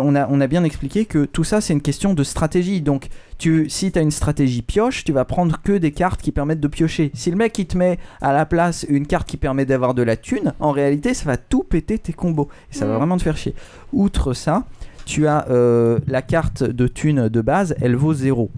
on 0.00 0.14
a 0.14 0.26
on 0.30 0.40
a 0.40 0.46
bien 0.46 0.64
expliqué 0.64 1.04
que 1.04 1.26
tout 1.26 1.44
ça 1.44 1.60
c'est 1.60 1.74
une 1.74 1.82
question 1.82 2.14
de 2.14 2.24
stratégie. 2.24 2.80
Donc 2.80 3.08
tu 3.36 3.68
si 3.68 3.92
tu 3.92 3.98
as 3.98 4.02
une 4.02 4.10
stratégie 4.10 4.62
pioche 4.62 5.04
tu 5.04 5.12
vas 5.12 5.26
prendre 5.26 5.60
que 5.62 5.72
des 5.76 5.92
cartes 5.92 6.22
qui 6.22 6.32
permettent 6.32 6.60
de 6.60 6.68
piocher. 6.68 7.10
Si 7.12 7.30
le 7.30 7.36
mec 7.36 7.58
il 7.58 7.66
te 7.66 7.76
met 7.76 7.98
à 8.22 8.32
la 8.32 8.46
place 8.46 8.86
une 8.88 9.06
carte 9.06 9.28
qui 9.28 9.36
permet 9.36 9.66
d'avoir 9.66 9.92
de 9.92 10.02
la 10.02 10.16
thune, 10.16 10.54
en 10.60 10.70
réalité 10.70 11.12
ça 11.12 11.26
va 11.26 11.36
tout 11.36 11.62
péter 11.62 11.98
tes 11.98 12.14
combos 12.14 12.48
et 12.72 12.74
ça 12.74 12.86
va 12.86 12.94
Mm. 12.94 12.96
vraiment 12.96 13.16
te 13.18 13.22
faire 13.22 13.36
chier. 13.36 13.54
Outre 13.92 14.32
ça 14.32 14.64
tu 15.04 15.26
as 15.26 15.46
euh, 15.50 15.98
la 16.06 16.22
carte 16.22 16.62
de 16.62 16.86
thune 16.88 17.28
de 17.28 17.40
base 17.42 17.74
elle 17.82 17.96
vaut 17.96 18.14
0 18.14 18.50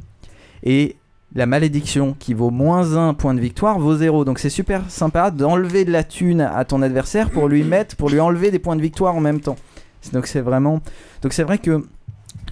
et 0.63 0.97
la 1.35 1.47
malédiction 1.47 2.15
qui 2.19 2.35
vaut 2.35 2.51
moins 2.51 2.97
1 2.97 3.15
point 3.15 3.35
de 3.35 3.41
victoire 3.41 3.79
vaut 3.79 3.97
0. 3.97 4.25
Donc 4.25 4.39
c'est 4.39 4.51
super 4.51 4.91
sympa 4.91 5.31
d'enlever 5.31 5.85
de 5.85 5.93
la 5.93 6.03
thune 6.05 6.41
à 6.41 6.65
ton 6.65 6.83
adversaire 6.83 7.31
pour 7.31 7.49
lui 7.49 7.63
mettre, 7.63 7.97
pour 7.97 8.11
lui 8.11 8.21
enlever 8.21 8.51
des 8.51 8.59
points 8.59 8.77
de 8.77 8.83
victoire 8.83 9.15
en 9.15 9.21
même 9.21 9.41
temps. 9.41 9.57
Donc 10.13 10.27
c'est 10.27 10.41
vraiment. 10.41 10.81
Donc 11.23 11.33
c'est 11.33 11.45
vrai 11.45 11.59
que 11.59 11.85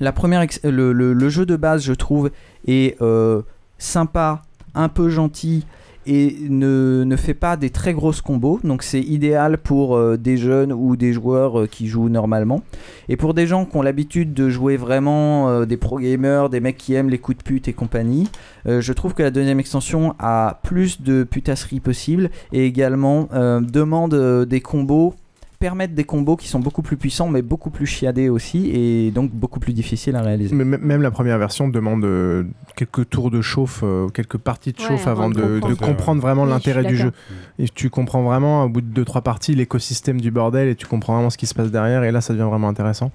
la 0.01 0.13
première 0.13 0.47
le- 0.65 0.93
le 0.93 1.29
jeu 1.29 1.45
de 1.47 1.57
base, 1.57 1.83
je 1.83 1.93
trouve, 1.93 2.31
est 2.67 3.01
euh, 3.03 3.43
sympa, 3.79 4.43
un 4.75 4.89
peu 4.89 5.09
gentil 5.09 5.67
et 6.09 6.37
ne, 6.49 7.05
ne 7.05 7.17
fait 7.17 7.35
pas 7.35 7.59
des 7.59 7.69
très 7.69 7.93
grosses 7.93 8.23
combos. 8.23 8.59
Donc 8.65 8.83
c'est 8.83 9.01
idéal 9.01 9.59
pour 9.59 9.95
euh, 9.95 10.17
des 10.17 10.39
jeunes 10.39 10.73
ou 10.73 10.97
des 10.97 11.13
joueurs 11.13 11.61
euh, 11.61 11.67
qui 11.67 11.87
jouent 11.87 12.09
normalement. 12.09 12.63
Et 13.11 13.17
pour 13.17 13.35
des 13.35 13.47
gens 13.47 13.67
qui 13.67 13.77
ont 13.77 13.83
l'habitude 13.83 14.33
de 14.33 14.49
jouer 14.49 14.79
vraiment 14.79 15.51
euh, 15.51 15.67
des 15.67 15.77
pro 15.77 15.99
gamers, 15.99 16.49
des 16.49 16.61
mecs 16.61 16.79
qui 16.79 16.95
aiment 16.95 17.11
les 17.11 17.19
coups 17.19 17.37
de 17.37 17.43
pute 17.43 17.69
et 17.69 17.75
compagnie, 17.75 18.29
je 18.67 18.93
trouve 18.93 19.15
que 19.15 19.23
la 19.23 19.31
deuxième 19.31 19.61
extension 19.61 20.15
a 20.19 20.61
plus 20.63 21.01
de 21.01 21.25
putasserie 21.25 21.81
possible 21.81 22.31
et 22.53 22.67
également 22.67 23.29
demande 23.33 24.45
des 24.47 24.61
combos 24.61 25.15
permettent 25.59 25.95
des 25.95 26.05
combos 26.05 26.37
qui 26.37 26.49
sont 26.49 26.61
beaucoup 26.61 26.83
plus 26.83 26.97
puissants 26.97 27.29
mais 27.29 27.43
beaucoup 27.43 27.71
plus 27.71 27.87
chiadés 27.87 28.29
aussi 28.29 28.71
et 28.71 29.11
donc 29.11 29.33
beaucoup 29.33 29.59
plus 29.61 29.73
difficiles 29.73 30.15
à 30.17 30.23
réaliser. 30.23 30.55
Mais 30.55 30.65
même 30.65 31.03
la 31.03 31.11
première 31.11 31.39
version 31.39 31.69
demande 31.69 32.05
euh, 32.05 32.45
quelques 32.77 33.09
tours 33.09 33.31
de 33.31 33.41
chauffe, 33.43 33.81
euh, 33.83 34.09
quelques 34.09 34.39
parties 34.39 34.73
de 34.73 34.81
chauffe 34.81 35.07
avant 35.07 35.25
avant 35.25 35.31
de 35.31 35.61
de, 35.61 35.69
de 35.69 35.75
comprendre. 35.75 36.21
vraiment 36.23 36.45
Oui, 36.45 36.51
l'intérêt 36.51 36.85
du 36.85 36.97
jeu. 36.97 37.13
Et 37.59 37.69
tu 37.69 37.91
comprends 37.91 38.23
vraiment, 38.23 38.65
au 38.65 38.69
bout 38.69 38.81
de 38.81 39.05
2-3 39.05 39.23
parties, 39.23 39.55
l'écosystème 39.55 40.21
du 40.21 40.31
bordel 40.31 40.69
et 40.69 40.77
tu 40.77 40.87
comprends 40.87 41.15
vraiment 41.15 41.31
ce 41.31 41.39
qui 41.39 41.47
se 41.47 41.55
passe 41.55 41.71
derrière. 41.71 42.05
Et 42.05 42.13
là, 42.13 42.21
ça 42.21 42.33
devient 42.33 42.49
vraiment 42.49 42.69
intéressant. 42.69 43.11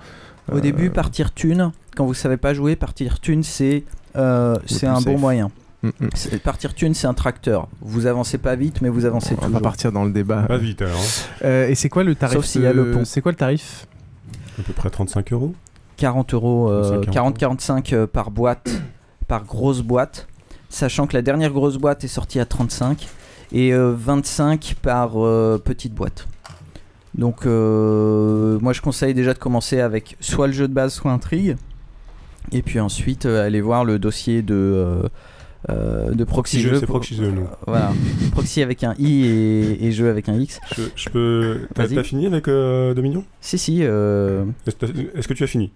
Au 0.52 0.58
Euh, 0.58 0.60
début, 0.60 0.90
partir 0.90 1.34
thune, 1.34 1.72
quand 1.96 2.06
vous 2.06 2.14
savez 2.14 2.38
pas 2.38 2.54
jouer, 2.54 2.76
partir 2.76 3.20
thune 3.20 3.44
c'est 3.44 3.84
euh, 4.16 4.58
un 4.84 5.02
bon 5.02 5.18
moyen. 5.18 5.50
Partir 6.44 6.74
thune 6.74 6.94
c'est 6.94 7.08
un 7.08 7.14
tracteur. 7.14 7.68
Vous 7.82 8.06
avancez 8.06 8.38
pas 8.38 8.56
vite 8.56 8.82
mais 8.82 8.90
vous 8.90 9.06
avancez 9.06 9.34
On 9.34 9.36
va 9.42 9.46
toujours. 9.48 9.60
pas 9.60 9.64
partir 9.64 9.92
dans 9.92 10.06
le 10.06 10.12
débat. 10.12 10.44
Pas 10.44 10.58
vite 10.58 10.82
alors. 10.82 11.02
Euh, 11.44 11.68
et 11.68 11.76
c'est 11.76 11.90
quoi 11.90 12.04
le 12.04 12.16
tarif 12.16 12.36
Sauf 12.36 12.46
s'il 12.46 12.62
y 12.62 12.68
a 12.68 12.74
de- 12.74 12.82
le 12.82 12.92
pont. 12.92 13.06
C'est 13.06 13.22
quoi 13.22 13.32
le 13.32 13.38
tarif 13.38 13.88
À 14.60 14.64
peu 14.64 14.74
près 14.74 14.90
35 14.90 15.34
euros. 15.34 15.54
40 15.98 16.34
euros, 16.34 16.70
euh, 16.72 17.02
40, 17.12 17.38
40-45 17.40 17.94
euh, 17.94 18.08
par 18.08 18.32
boîte, 18.32 18.82
par 19.28 19.44
grosse 19.46 19.82
boîte, 19.82 20.28
sachant 20.70 21.06
que 21.08 21.14
la 21.14 21.22
dernière 21.22 21.52
grosse 21.52 21.78
boîte 21.78 22.04
est 22.04 22.08
sortie 22.08 22.40
à 22.40 22.46
35 22.46 23.08
et 23.52 23.74
euh, 23.74 23.94
25 23.96 24.76
par 24.82 25.24
euh, 25.24 25.62
petite 25.64 25.94
boîte. 25.94 26.28
Donc 27.16 27.46
euh, 27.46 28.58
moi 28.60 28.74
je 28.74 28.82
conseille 28.82 29.14
déjà 29.14 29.34
de 29.34 29.40
commencer 29.40 29.80
avec 29.80 30.18
soit 30.20 30.48
le 30.48 30.54
jeu 30.54 30.68
de 30.68 30.74
base, 30.74 30.94
soit 30.94 31.12
intrigue, 31.12 31.58
et 32.52 32.64
puis 32.64 32.80
ensuite 32.80 33.28
euh, 33.28 33.46
aller 33.46 33.62
voir 33.62 33.86
le 33.86 34.00
dossier 34.00 34.42
de 34.42 34.56
euh, 34.56 35.04
euh, 35.04 35.10
de 35.70 36.24
proxy 36.24 36.60
Jeu, 36.62 36.72
jeu. 36.72 36.80
c'est 36.80 36.86
Proxy 36.86 37.16
Jeu, 37.16 37.32
nous. 37.32 37.48
Voilà, 37.68 37.92
proxy 38.32 38.62
avec 38.62 38.84
un 38.84 38.94
i 39.00 39.26
et, 39.26 39.86
et 39.86 39.92
jeu 39.92 40.10
avec 40.10 40.28
un 40.30 40.36
x. 40.40 40.60
Je, 40.76 40.84
je 40.96 41.10
peux. 41.10 41.68
T'as 41.74 41.88
fini 42.04 42.26
avec 42.28 42.48
euh, 42.48 42.94
Dominion? 42.94 43.24
Si 43.42 43.58
si. 43.58 43.80
euh, 43.84 44.46
Est-ce 44.68 45.28
que- 45.28 45.34
tu 45.34 45.44
as 45.44 45.48
fini? 45.48 45.72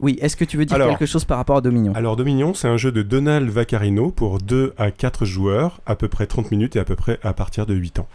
Oui. 0.00 0.18
Est-ce 0.20 0.36
que 0.36 0.44
tu 0.44 0.56
veux 0.56 0.64
dire 0.66 0.74
Alors- 0.74 0.98
quelque 0.98 1.06
chose 1.08 1.24
par 1.24 1.38
rapport 1.38 1.56
à 1.56 1.60
Dominion? 1.60 1.92
Alors 1.94 2.16
Dominion, 2.16 2.54
c'est 2.54 2.66
un 2.68 2.76
jeu 2.76 2.90
de 2.92 3.02
Donald 3.02 3.48
Vaccarino 3.48 4.10
pour 4.10 4.38
2 4.38 4.74
à 4.76 4.90
4 4.90 5.24
joueurs, 5.24 5.80
à 5.86 5.94
peu 5.96 6.08
près 6.08 6.26
30 6.26 6.50
minutes 6.50 6.74
et 6.76 6.80
à 6.80 6.84
peu 6.84 6.96
près 6.96 7.18
à 7.22 7.32
partir 7.32 7.66
de 7.66 7.74
8 7.74 8.00
ans. 8.00 8.08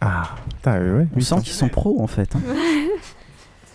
Ah, 0.00 0.34
putain, 0.56 0.80
ouais, 0.80 1.06
On 1.14 1.20
sent 1.20 1.36
qu'ils 1.42 1.52
sont 1.52 1.68
pros 1.68 2.00
en 2.02 2.06
fait. 2.06 2.34
hein. 2.34 2.40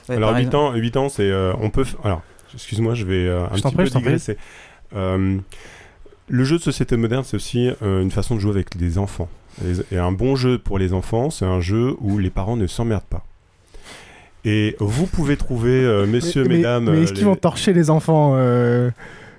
Ouais, 0.09 0.15
alors 0.17 0.31
par 0.31 0.37
8 0.39 0.45
exemple. 0.47 0.55
ans, 0.57 0.73
8 0.75 0.97
ans, 0.97 1.07
c'est 1.09 1.31
euh, 1.31 1.53
on 1.61 1.69
peut. 1.69 1.85
Alors, 2.03 2.21
excuse-moi, 2.53 2.93
je 2.93 3.05
vais 3.05 3.25
euh, 3.25 3.45
un 3.49 3.55
Je 3.55 3.61
t'en 3.61 3.69
petit 3.69 3.75
prie, 3.75 3.83
peu 3.83 3.85
je 3.85 3.93
t'en 3.93 3.99
prie. 3.99 4.07
digresser. 4.09 4.37
Euh, 4.95 5.37
le 6.29 6.43
jeu 6.43 6.57
de 6.57 6.63
société 6.63 6.97
moderne, 6.97 7.23
c'est 7.25 7.35
aussi 7.35 7.69
euh, 7.81 8.01
une 8.01 8.11
façon 8.11 8.35
de 8.35 8.39
jouer 8.39 8.51
avec 8.51 8.77
des 8.77 8.97
enfants. 8.97 9.29
Et, 9.63 9.95
et 9.95 9.97
un 9.99 10.11
bon 10.11 10.35
jeu 10.35 10.57
pour 10.57 10.79
les 10.79 10.93
enfants, 10.93 11.29
c'est 11.29 11.45
un 11.45 11.61
jeu 11.61 11.95
où 11.99 12.17
les 12.17 12.29
parents 12.29 12.55
ne 12.57 12.65
s'emmerdent 12.67 13.03
pas. 13.03 13.23
Et 14.45 14.75
vous 14.79 15.05
pouvez 15.07 15.37
trouver, 15.37 15.69
euh, 15.83 16.05
messieurs, 16.05 16.43
Mais- 16.43 16.57
mesdames, 16.57 16.85
Mais 16.89 16.97
euh, 16.97 17.03
est-ce 17.03 17.11
qu'ils 17.13 17.19
les- 17.23 17.29
vont 17.29 17.35
torcher 17.35 17.71
les 17.73 17.89
enfants 17.89 18.33
euh, 18.35 18.89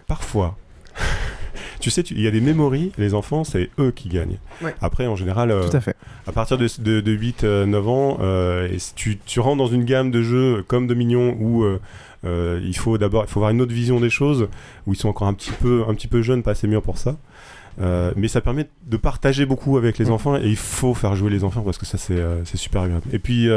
Parfois. 0.06 0.56
tu 1.80 1.90
sais, 1.90 2.02
tu- 2.02 2.14
il 2.14 2.20
y 2.22 2.26
a 2.26 2.30
des 2.30 2.40
mémories, 2.40 2.92
les 2.96 3.12
enfants, 3.12 3.44
c'est 3.44 3.68
eux 3.78 3.90
qui 3.90 4.08
gagnent. 4.08 4.38
Ouais. 4.62 4.74
Après, 4.80 5.06
en 5.06 5.16
général, 5.16 5.50
euh, 5.50 5.68
Tout 5.68 5.76
à 5.76 5.80
fait. 5.80 5.96
à 6.26 6.32
partir 6.32 6.56
de, 6.56 6.66
de, 6.78 7.00
de 7.00 7.12
8-9 7.12 7.86
ans, 7.88 8.18
euh, 8.22 8.68
et 8.72 8.78
si 8.78 8.94
tu, 8.94 9.18
tu 9.26 9.40
rentres 9.40 9.58
dans 9.58 9.66
une 9.66 9.84
gamme 9.84 10.10
de 10.10 10.22
jeux 10.22 10.64
comme 10.68 10.86
Dominion 10.86 11.36
où 11.38 11.64
euh, 12.24 12.60
il 12.64 12.76
faut 12.76 12.98
d'abord 12.98 13.24
il 13.26 13.30
faut 13.30 13.40
avoir 13.40 13.50
une 13.50 13.60
autre 13.60 13.72
vision 13.74 14.00
des 14.00 14.10
choses, 14.10 14.48
où 14.86 14.92
ils 14.92 14.96
sont 14.96 15.08
encore 15.08 15.28
un 15.28 15.34
petit 15.34 15.52
peu, 15.52 15.84
un 15.88 15.94
petit 15.94 16.08
peu 16.08 16.22
jeunes, 16.22 16.42
pas 16.42 16.52
assez 16.52 16.66
mûrs 16.66 16.82
pour 16.82 16.98
ça. 16.98 17.16
Euh, 17.80 18.12
mais 18.16 18.28
ça 18.28 18.40
permet 18.40 18.68
de 18.86 18.96
partager 18.96 19.46
beaucoup 19.46 19.76
avec 19.76 19.98
les 19.98 20.08
enfants 20.10 20.36
et 20.36 20.46
il 20.46 20.56
faut 20.56 20.94
faire 20.94 21.16
jouer 21.16 21.30
les 21.30 21.42
enfants 21.42 21.62
parce 21.62 21.76
que 21.76 21.86
ça 21.86 21.98
c'est 21.98 22.14
euh, 22.18 22.44
super 22.44 22.82
agréable. 22.82 23.06
Et 23.12 23.18
puis 23.18 23.48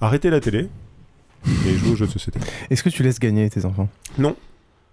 arrêtez 0.00 0.30
la 0.30 0.40
télé 0.40 0.68
et 1.66 1.74
jouer 1.76 1.90
aux 1.92 1.96
jeux 1.96 2.06
de 2.06 2.12
société. 2.12 2.38
Est-ce 2.70 2.82
que 2.82 2.88
tu 2.88 3.02
laisses 3.02 3.18
gagner 3.18 3.50
tes 3.50 3.64
enfants? 3.64 3.88
Non, 4.16 4.36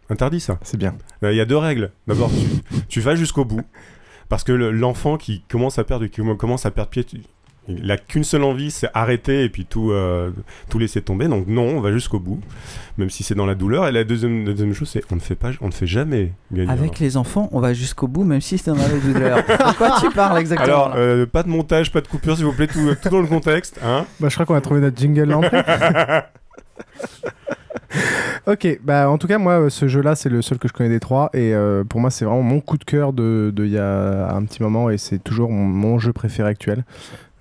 interdit 0.10 0.40
ça. 0.40 0.58
C'est 0.64 0.78
bien. 0.78 0.96
Il 1.22 1.34
y 1.34 1.40
a 1.40 1.46
deux 1.46 1.58
règles. 1.58 1.92
D'abord, 2.08 2.30
tu, 2.30 2.84
tu 2.90 3.00
vas 3.02 3.16
jusqu'au 3.16 3.46
bout. 3.46 3.62
Parce 4.28 4.44
que 4.46 4.52
le- 4.54 4.72
l'enfant 4.72 5.18
qui 5.18 5.44
commence 5.50 5.78
à 5.78 5.84
perdre, 5.84 6.06
qui 6.08 6.22
commence 6.38 6.66
à 6.66 6.72
perdre 6.72 6.90
pied, 6.90 7.06
il 7.68 7.92
a 7.92 7.98
qu'une 7.98 8.24
seule 8.24 8.44
envie, 8.44 8.72
c'est 8.72 8.90
arrêter 8.94 9.44
et 9.44 9.50
puis 9.50 9.66
tout, 9.66 9.92
euh, 9.92 10.32
tout 10.70 10.80
laisser 10.80 11.02
tomber. 11.02 11.28
Donc 11.28 11.48
non, 11.48 11.64
on 11.78 11.82
va 11.82 11.92
jusqu'au 11.92 12.20
bout, 12.20 12.40
même 12.98 13.10
si 13.10 13.24
c'est 13.24 13.36
dans 13.36 13.46
la 13.46 13.56
douleur. 13.56 13.88
Et 13.88 13.92
la 13.92 14.04
deuxième, 14.04 14.46
la 14.46 14.52
deuxième 14.52 14.74
chose, 14.74 14.90
c'est 14.90 15.04
on 15.12 15.16
ne 15.16 15.20
fait 15.20 15.36
pas, 15.36 15.52
on 15.62 15.68
ne 15.68 15.72
fait 15.72 15.86
jamais 15.88 16.34
gagner. 16.52 16.72
Avec 16.72 17.00
les 17.00 17.18
enfants, 17.18 17.50
on 17.52 17.60
va 17.60 17.74
jusqu'au 17.74 18.08
bout, 18.08 18.24
même 18.24 18.42
si 18.42 18.58
c'est 18.58 18.72
dans 18.72 18.78
la 18.78 18.88
douleur. 18.90 19.38
De 19.48 19.78
quoi 19.78 19.98
tu 20.00 20.10
parles 20.10 20.40
exactement 20.40 20.66
Alors, 20.66 20.94
euh, 20.96 21.26
pas 21.26 21.44
de 21.44 21.50
montage, 21.50 21.92
pas 21.92 22.02
de 22.02 22.08
coupure, 22.08 22.36
s'il 22.36 22.46
vous 22.46 22.54
plaît, 22.54 22.68
tout, 22.68 22.96
tout 23.02 23.10
dans 23.10 23.22
le 23.22 23.28
contexte. 23.28 23.80
Hein 23.84 24.06
Bah, 24.20 24.30
je 24.30 24.34
crois 24.36 24.46
qu'on 24.46 24.56
a 24.56 24.62
trouvé 24.62 24.82
notre 24.82 24.98
jingle 24.98 25.30
là. 25.30 26.30
Ok, 28.48 28.80
bah 28.84 29.10
en 29.10 29.18
tout 29.18 29.28
cas 29.28 29.38
moi 29.38 29.62
euh, 29.62 29.70
ce 29.70 29.88
jeu-là 29.88 30.16
c'est 30.16 30.30
le 30.30 30.42
seul 30.42 30.58
que 30.58 30.68
je 30.68 30.74
connais 30.74 30.90
des 30.90 31.00
trois 31.00 31.30
et 31.34 31.54
euh, 31.54 31.84
pour 31.84 32.00
moi 32.00 32.10
c'est 32.10 32.26
vraiment 32.26 32.42
mon 32.42 32.60
coup 32.60 32.78
de 32.78 32.84
cœur 32.84 33.14
de 33.14 33.52
de 33.54 33.66
il 33.66 33.72
y 33.72 33.78
a 33.78 34.34
un 34.34 34.44
petit 34.46 34.64
moment 34.64 34.90
et 34.90 34.98
c'est 34.98 35.20
toujours 35.20 35.52
mon, 35.52 35.66
mon 35.66 36.00
jeu 36.00 36.12
préféré 36.12 36.50
actuel. 36.50 36.84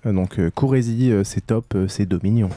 Euh, 0.05 0.13
donc 0.13 0.39
euh, 0.39 0.49
Courez-y, 0.53 1.11
euh, 1.11 1.23
c'est 1.23 1.45
top, 1.45 1.65
euh, 1.75 1.87
c'est 1.87 2.05
Dominion. 2.05 2.49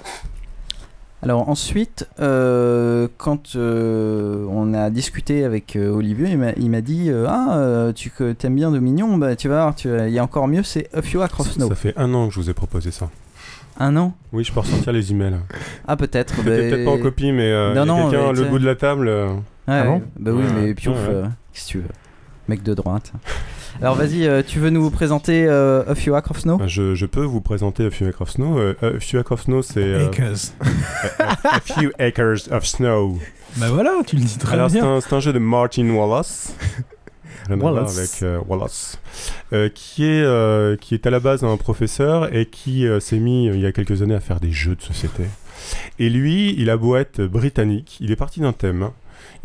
Alors 1.23 1.49
ensuite, 1.49 2.07
euh, 2.21 3.09
quand 3.17 3.57
euh, 3.57 4.47
on 4.51 4.75
a 4.75 4.91
discuté 4.91 5.45
avec 5.45 5.75
euh, 5.75 5.89
Olivier, 5.89 6.37
il 6.59 6.71
m'a- 6.71 6.81
dit 6.83 7.07
euh, 7.09 7.27
Ah, 7.29 7.93
tu 7.95 8.11
que- 8.11 8.33
t'aimes 8.33 8.57
bien 8.57 8.71
Dominion 8.71 9.17
bah, 9.17 9.35
Tu 9.35 9.49
vas 9.49 9.63
voir, 9.73 9.75
il 10.07 10.13
y 10.13 10.19
a 10.19 10.23
encore 10.23 10.49
mieux, 10.49 10.63
c'est 10.63 10.95
A 10.95 11.01
Few 11.01 11.23
Across 11.23 11.53
Snow. 11.53 11.69
Ça 11.69 11.75
fait 11.75 11.95
un 11.97 12.13
an 12.13 12.29
que 12.29 12.35
je 12.35 12.41
vous 12.41 12.51
ai 12.51 12.55
proposé 12.55 12.91
ça. 12.91 13.09
Un 13.79 13.97
an? 13.97 14.15
Oui, 14.33 14.45
je 14.45 14.53
peux 14.53 14.61
ressortir 14.61 14.93
les 14.93 15.11
emails. 15.13 15.37
Ah, 15.89 15.97
peut-être. 15.97 16.37
Bah, 16.37 16.43
peut-être 16.45 16.85
pas 16.85 16.91
en 16.93 16.99
copie, 16.99 17.33
mais 17.33 17.51
euh, 17.51 17.75
Non, 17.75 17.85
il 17.85 17.87
y 17.87 17.91
a 17.91 17.95
non, 18.05 18.11
quelqu'un 18.11 18.33
le 18.33 18.49
bout 18.51 18.59
de 18.59 18.67
la 18.67 18.75
table. 18.77 19.09
euh, 19.09 19.29
Ouais, 19.35 19.39
Ah 19.67 19.85
bon? 19.85 20.03
bah 20.19 20.31
oui, 20.35 20.43
Ouais, 20.45 20.53
mais 20.55 20.75
piouf, 20.75 20.95
ouais, 20.95 21.09
ouais. 21.09 21.15
euh, 21.15 21.25
qu'est-ce 21.53 21.67
que 21.67 21.71
tu 21.73 21.79
veux? 21.79 21.85
Mec 22.49 22.63
de 22.63 22.75
droite. 22.75 23.13
Alors 23.81 23.97
vas-y, 23.97 24.27
euh, 24.27 24.43
tu 24.47 24.59
veux 24.61 24.71
nous 24.71 24.89
présenter 24.91 25.45
euh, 25.47 25.83
A 25.87 25.95
Few 25.95 26.15
Across 26.15 26.39
Snow? 26.43 26.59
Je, 26.67 26.95
je 26.95 27.07
peux 27.07 27.25
vous 27.25 27.41
présenter 27.41 27.85
A 27.87 27.91
Few 27.91 28.07
Acres 28.07 28.23
of 28.23 28.31
Snow. 28.31 28.59
Euh, 28.59 28.75
a 28.81 29.01
Few 29.01 29.19
Acres 29.19 29.33
of 29.33 29.43
Snow, 29.43 29.63
c'est. 29.63 29.81
euh, 29.83 30.07
Acres. 30.07 30.53
a, 31.19 31.57
a 31.57 31.61
Few 31.61 31.91
Acres 31.99 32.49
of 32.53 32.65
Snow. 32.67 33.19
Bah 33.57 33.67
voilà, 33.71 33.93
tu 34.07 34.17
le 34.17 34.23
dis 34.23 34.39
très 34.39 34.55
Alors, 34.55 34.71
bien. 34.71 35.01
c'est 35.01 35.13
un 35.15 35.21
jeu 35.21 35.33
de 35.33 35.39
Martin 35.39 35.89
Wallace. 35.91 36.55
Wallace. 37.51 37.99
avec 37.99 38.23
euh, 38.23 38.41
Wallace, 38.49 38.99
Euh, 39.53 39.69
qui, 39.69 40.05
est, 40.07 40.23
euh, 40.23 40.77
qui 40.77 40.95
est 40.95 41.07
à 41.07 41.11
la 41.11 41.21
base 41.21 41.45
un 41.45 41.57
professeur 41.59 42.35
et 42.35 42.47
qui 42.47 42.87
euh, 42.87 43.01
s'est 43.01 43.19
mis 43.19 43.49
euh, 43.49 43.55
il 43.55 43.61
y 43.61 43.67
a 43.67 43.73
quelques 43.73 44.01
années 44.01 44.15
à 44.15 44.21
faire 44.21 44.41
des 44.41 44.51
jeux 44.51 44.77
de 44.77 44.83
société. 44.83 45.25
Et 45.99 46.09
lui, 46.09 46.55
il 46.59 46.71
a 46.71 46.77
beau 46.79 46.97
être 46.97 47.23
britannique, 47.25 47.99
il 48.01 48.11
est 48.13 48.17
parti 48.17 48.41
d'un 48.41 48.53
thème. 48.55 48.89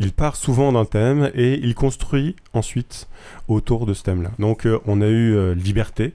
Il 0.00 0.12
part 0.12 0.34
souvent 0.34 0.72
d'un 0.72 0.86
thème 0.86 1.30
et 1.34 1.60
il 1.62 1.74
construit 1.74 2.34
ensuite 2.54 3.06
autour 3.48 3.84
de 3.84 3.92
ce 3.92 4.02
thème-là. 4.02 4.30
Donc 4.38 4.66
euh, 4.66 4.78
on 4.86 5.02
a 5.02 5.06
eu 5.06 5.34
euh, 5.34 5.54
Liberté, 5.54 6.14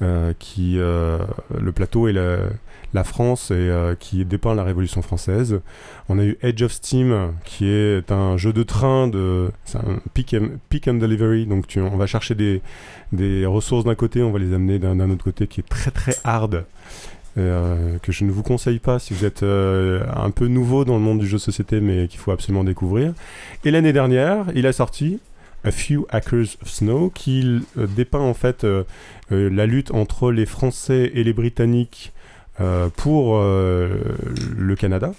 euh, 0.00 0.32
qui 0.38 0.76
le 0.76 1.72
plateau 1.74 2.08
est 2.08 2.14
la, 2.14 3.04
France 3.04 3.50
et 3.50 3.70
qui 4.00 4.24
dépeint 4.24 4.54
la 4.54 4.64
Révolution 4.64 5.02
française. 5.02 5.60
On 6.08 6.18
a 6.18 6.24
eu 6.24 6.38
Edge 6.40 6.62
of 6.62 6.72
Steam, 6.72 7.34
qui 7.44 7.68
est 7.68 8.10
un 8.10 8.38
jeu 8.38 8.54
de 8.54 8.62
train 8.62 9.06
de 9.06 9.50
c'est 9.66 9.76
un 9.76 10.00
pick 10.14 10.34
and, 10.34 10.94
delivery. 10.94 11.44
Donc 11.44 11.66
on 11.76 11.96
va 11.98 12.06
chercher 12.06 12.34
des, 12.34 12.62
des 13.12 13.44
ressources 13.44 13.84
d'un 13.84 13.94
côté, 13.94 14.22
on 14.22 14.32
va 14.32 14.38
les 14.38 14.54
amener 14.54 14.78
d'un 14.78 15.10
autre 15.10 15.24
côté, 15.24 15.46
qui 15.46 15.60
est 15.60 15.68
très 15.68 15.90
très 15.90 16.16
hard. 16.24 16.64
Euh, 17.38 17.98
que 17.98 18.12
je 18.12 18.24
ne 18.24 18.30
vous 18.30 18.42
conseille 18.42 18.78
pas 18.78 18.98
si 18.98 19.12
vous 19.12 19.26
êtes 19.26 19.42
euh, 19.42 20.02
un 20.14 20.30
peu 20.30 20.46
nouveau 20.46 20.86
dans 20.86 20.94
le 20.94 21.02
monde 21.02 21.18
du 21.18 21.26
jeu 21.26 21.36
de 21.36 21.42
société, 21.42 21.80
mais 21.80 22.08
qu'il 22.08 22.18
faut 22.18 22.30
absolument 22.30 22.64
découvrir. 22.64 23.12
Et 23.64 23.70
l'année 23.70 23.92
dernière, 23.92 24.46
il 24.54 24.66
a 24.66 24.72
sorti 24.72 25.20
A 25.62 25.70
Few 25.70 26.06
Acres 26.08 26.56
of 26.62 26.68
Snow, 26.70 27.10
qui 27.10 27.60
euh, 27.76 27.86
dépeint 27.86 28.20
en 28.20 28.32
fait 28.32 28.66
la 29.30 29.66
lutte 29.66 29.90
entre 29.90 30.32
les 30.32 30.46
Français 30.46 31.10
et 31.14 31.24
les 31.24 31.32
Britanniques 31.32 32.12
pour 32.96 33.38
le 33.38 34.74
Canada, 34.78 35.12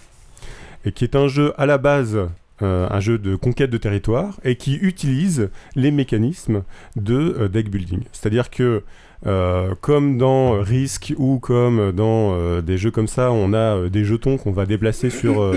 et 0.86 0.92
qui 0.92 1.04
est 1.04 1.16
un 1.16 1.28
jeu 1.28 1.54
à 1.58 1.66
la 1.66 1.78
base, 1.78 2.18
un 2.62 3.00
jeu 3.00 3.18
de 3.18 3.36
conquête 3.36 3.70
de 3.70 3.78
territoire, 3.78 4.40
et 4.46 4.56
qui 4.56 4.76
utilise 4.76 5.50
les 5.76 5.92
mécanismes 5.92 6.64
de 6.96 7.48
deck 7.48 7.70
building. 7.70 8.04
C'est-à-dire 8.14 8.50
que 8.50 8.82
euh, 9.26 9.74
comme 9.82 10.18
dans 10.18 10.62
Risk 10.62 11.14
ou 11.18 11.40
comme 11.40 11.92
dans 11.92 12.34
euh, 12.36 12.62
des 12.62 12.78
jeux 12.78 12.92
comme 12.92 13.08
ça, 13.08 13.32
on 13.32 13.52
a 13.54 13.58
euh, 13.58 13.90
des 13.90 14.04
jetons 14.06 14.38
qu'on 14.38 14.52
va 14.52 14.66
déplacer 14.66 15.10
sur 15.10 15.54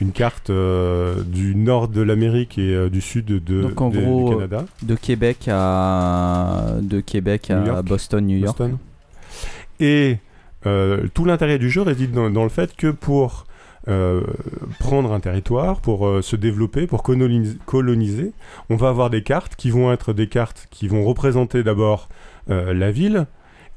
une 0.00 0.12
carte 0.12 0.50
du 0.50 1.54
nord 1.54 1.88
de 1.88 2.00
l'Amérique 2.02 2.56
et 2.58 2.88
du 2.90 3.00
sud 3.00 3.26
de, 3.26 3.62
Donc 3.62 3.80
en 3.80 3.90
de- 3.90 4.00
gros, 4.00 4.28
du 4.30 4.34
Canada. 4.36 4.64
de 4.82 4.94
Québec 4.94 5.48
à 5.48 6.74
de 6.80 7.00
Québec 7.00 7.50
à 7.50 7.64
York. 7.64 7.84
Boston, 7.86 8.26
New 8.26 8.38
York. 8.38 8.56
Boston. 8.58 8.78
Et 9.80 10.16
tout 11.14 11.24
l'intérêt 11.24 11.58
du 11.58 11.68
jeu 11.70 11.82
réside 11.82 12.12
dans, 12.12 12.30
dans 12.30 12.44
le 12.44 12.48
fait 12.48 12.74
que 12.76 12.88
pour 12.92 13.46
euh, 13.88 14.20
prendre 14.78 15.12
un 15.12 15.18
territoire, 15.18 15.80
pour 15.80 16.06
euh, 16.06 16.22
se 16.22 16.36
développer, 16.36 16.86
pour 16.86 17.02
coloniser, 17.02 17.56
coloniser, 17.66 18.32
on 18.70 18.76
va 18.76 18.88
avoir 18.90 19.10
des 19.10 19.24
cartes 19.24 19.56
qui 19.56 19.70
vont 19.70 19.92
être 19.92 20.12
des 20.12 20.28
cartes 20.28 20.68
qui 20.70 20.86
vont 20.86 21.02
représenter 21.04 21.64
d'abord 21.64 22.08
la 22.48 22.90
ville 22.90 23.26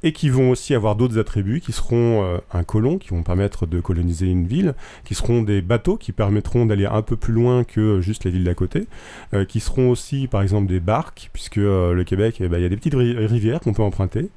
et 0.06 0.12
qui 0.12 0.30
vont 0.30 0.52
aussi 0.52 0.76
avoir 0.76 0.96
d'autres 0.96 1.18
attributs 1.18 1.60
qui 1.60 1.72
seront 1.72 2.24
euh, 2.24 2.38
un 2.54 2.64
colon 2.64 3.00
qui 3.00 3.10
vont 3.10 3.24
permettre 3.24 3.66
de 3.66 3.80
coloniser 3.80 4.28
une 4.28 4.46
ville, 4.46 4.76
qui 5.04 5.16
seront 5.16 5.42
des 5.42 5.62
bateaux 5.64 5.98
qui 5.98 6.12
permettront 6.12 6.68
d'aller 6.68 6.86
un 6.86 7.02
peu 7.02 7.18
plus 7.18 7.34
loin 7.34 7.64
que 7.64 8.02
juste 8.02 8.24
les 8.24 8.30
villes 8.30 8.44
d'à 8.44 8.54
côté, 8.54 8.88
euh, 9.34 9.46
qui 9.46 9.60
seront 9.60 9.90
aussi 9.90 10.28
par 10.28 10.44
exemple 10.44 10.68
des 10.68 10.80
barques, 10.80 11.32
puisque 11.34 11.58
euh, 11.58 11.94
le 11.94 12.04
Québec, 12.04 12.38
eh 12.40 12.48
ben, 12.48 12.58
il 12.58 12.62
y 12.62 12.66
a 12.66 12.70
des 12.70 12.78
petites 12.78 12.94
ri- 12.94 13.26
rivières 13.26 13.60
qu'on 13.60 13.74
peut 13.74 13.82
emprunter, 13.82 14.30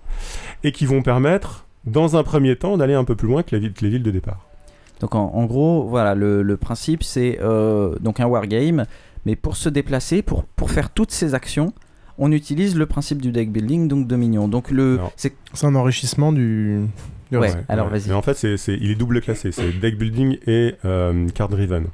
et 0.64 0.72
qui 0.72 0.86
vont 0.86 1.02
permettre 1.02 1.66
dans 1.84 2.16
un 2.16 2.22
premier 2.22 2.56
temps 2.56 2.78
d'aller 2.78 2.94
un 2.94 3.04
peu 3.04 3.14
plus 3.14 3.28
loin 3.28 3.42
que, 3.42 3.54
les 3.54 3.88
villes 3.88 4.02
de 4.02 4.10
départ. 4.10 4.46
Donc 5.00 5.14
en, 5.14 5.44
gros, 5.44 5.84
voilà, 5.84 6.14
le, 6.14 6.56
principe 6.56 7.04
c'est 7.04 7.38
euh, 7.42 7.94
donc 8.00 8.20
un 8.20 8.26
wargame, 8.26 8.86
mais 9.26 9.36
pour 9.36 9.56
se 9.56 9.68
déplacer, 9.68 10.22
pour, 10.22 10.44
pour 10.44 10.70
faire 10.70 10.90
toutes 10.90 11.12
ces 11.12 11.34
actions, 11.34 11.72
on 12.18 12.32
utilise 12.32 12.76
le 12.76 12.86
principe 12.86 13.22
du 13.22 13.30
deck 13.32 13.50
building, 13.52 13.88
donc 13.88 14.06
Dominion. 14.06 14.48
Donc 14.48 14.70
le, 14.70 14.98
c'est 15.16 15.32
un 15.62 15.74
enrichissement 15.74 16.32
du. 16.32 16.80
du 17.30 17.36
Ouais, 17.38 17.46
reste. 17.48 17.58
alors 17.68 17.86
Ouais. 17.86 17.92
vas-y. 17.98 18.08
Mais 18.08 18.14
en 18.14 18.22
fait, 18.22 18.34
c'est, 18.34 18.56
c'est- 18.56 18.76
il 18.80 18.90
est 18.90 18.94
double 18.96 19.20
classé, 19.20 19.52
c'est 19.52 19.72
deck 19.80 19.96
building 19.98 20.38
et 20.46 20.74
euh, 20.84 21.28
card 21.30 21.48
driven. 21.48 21.86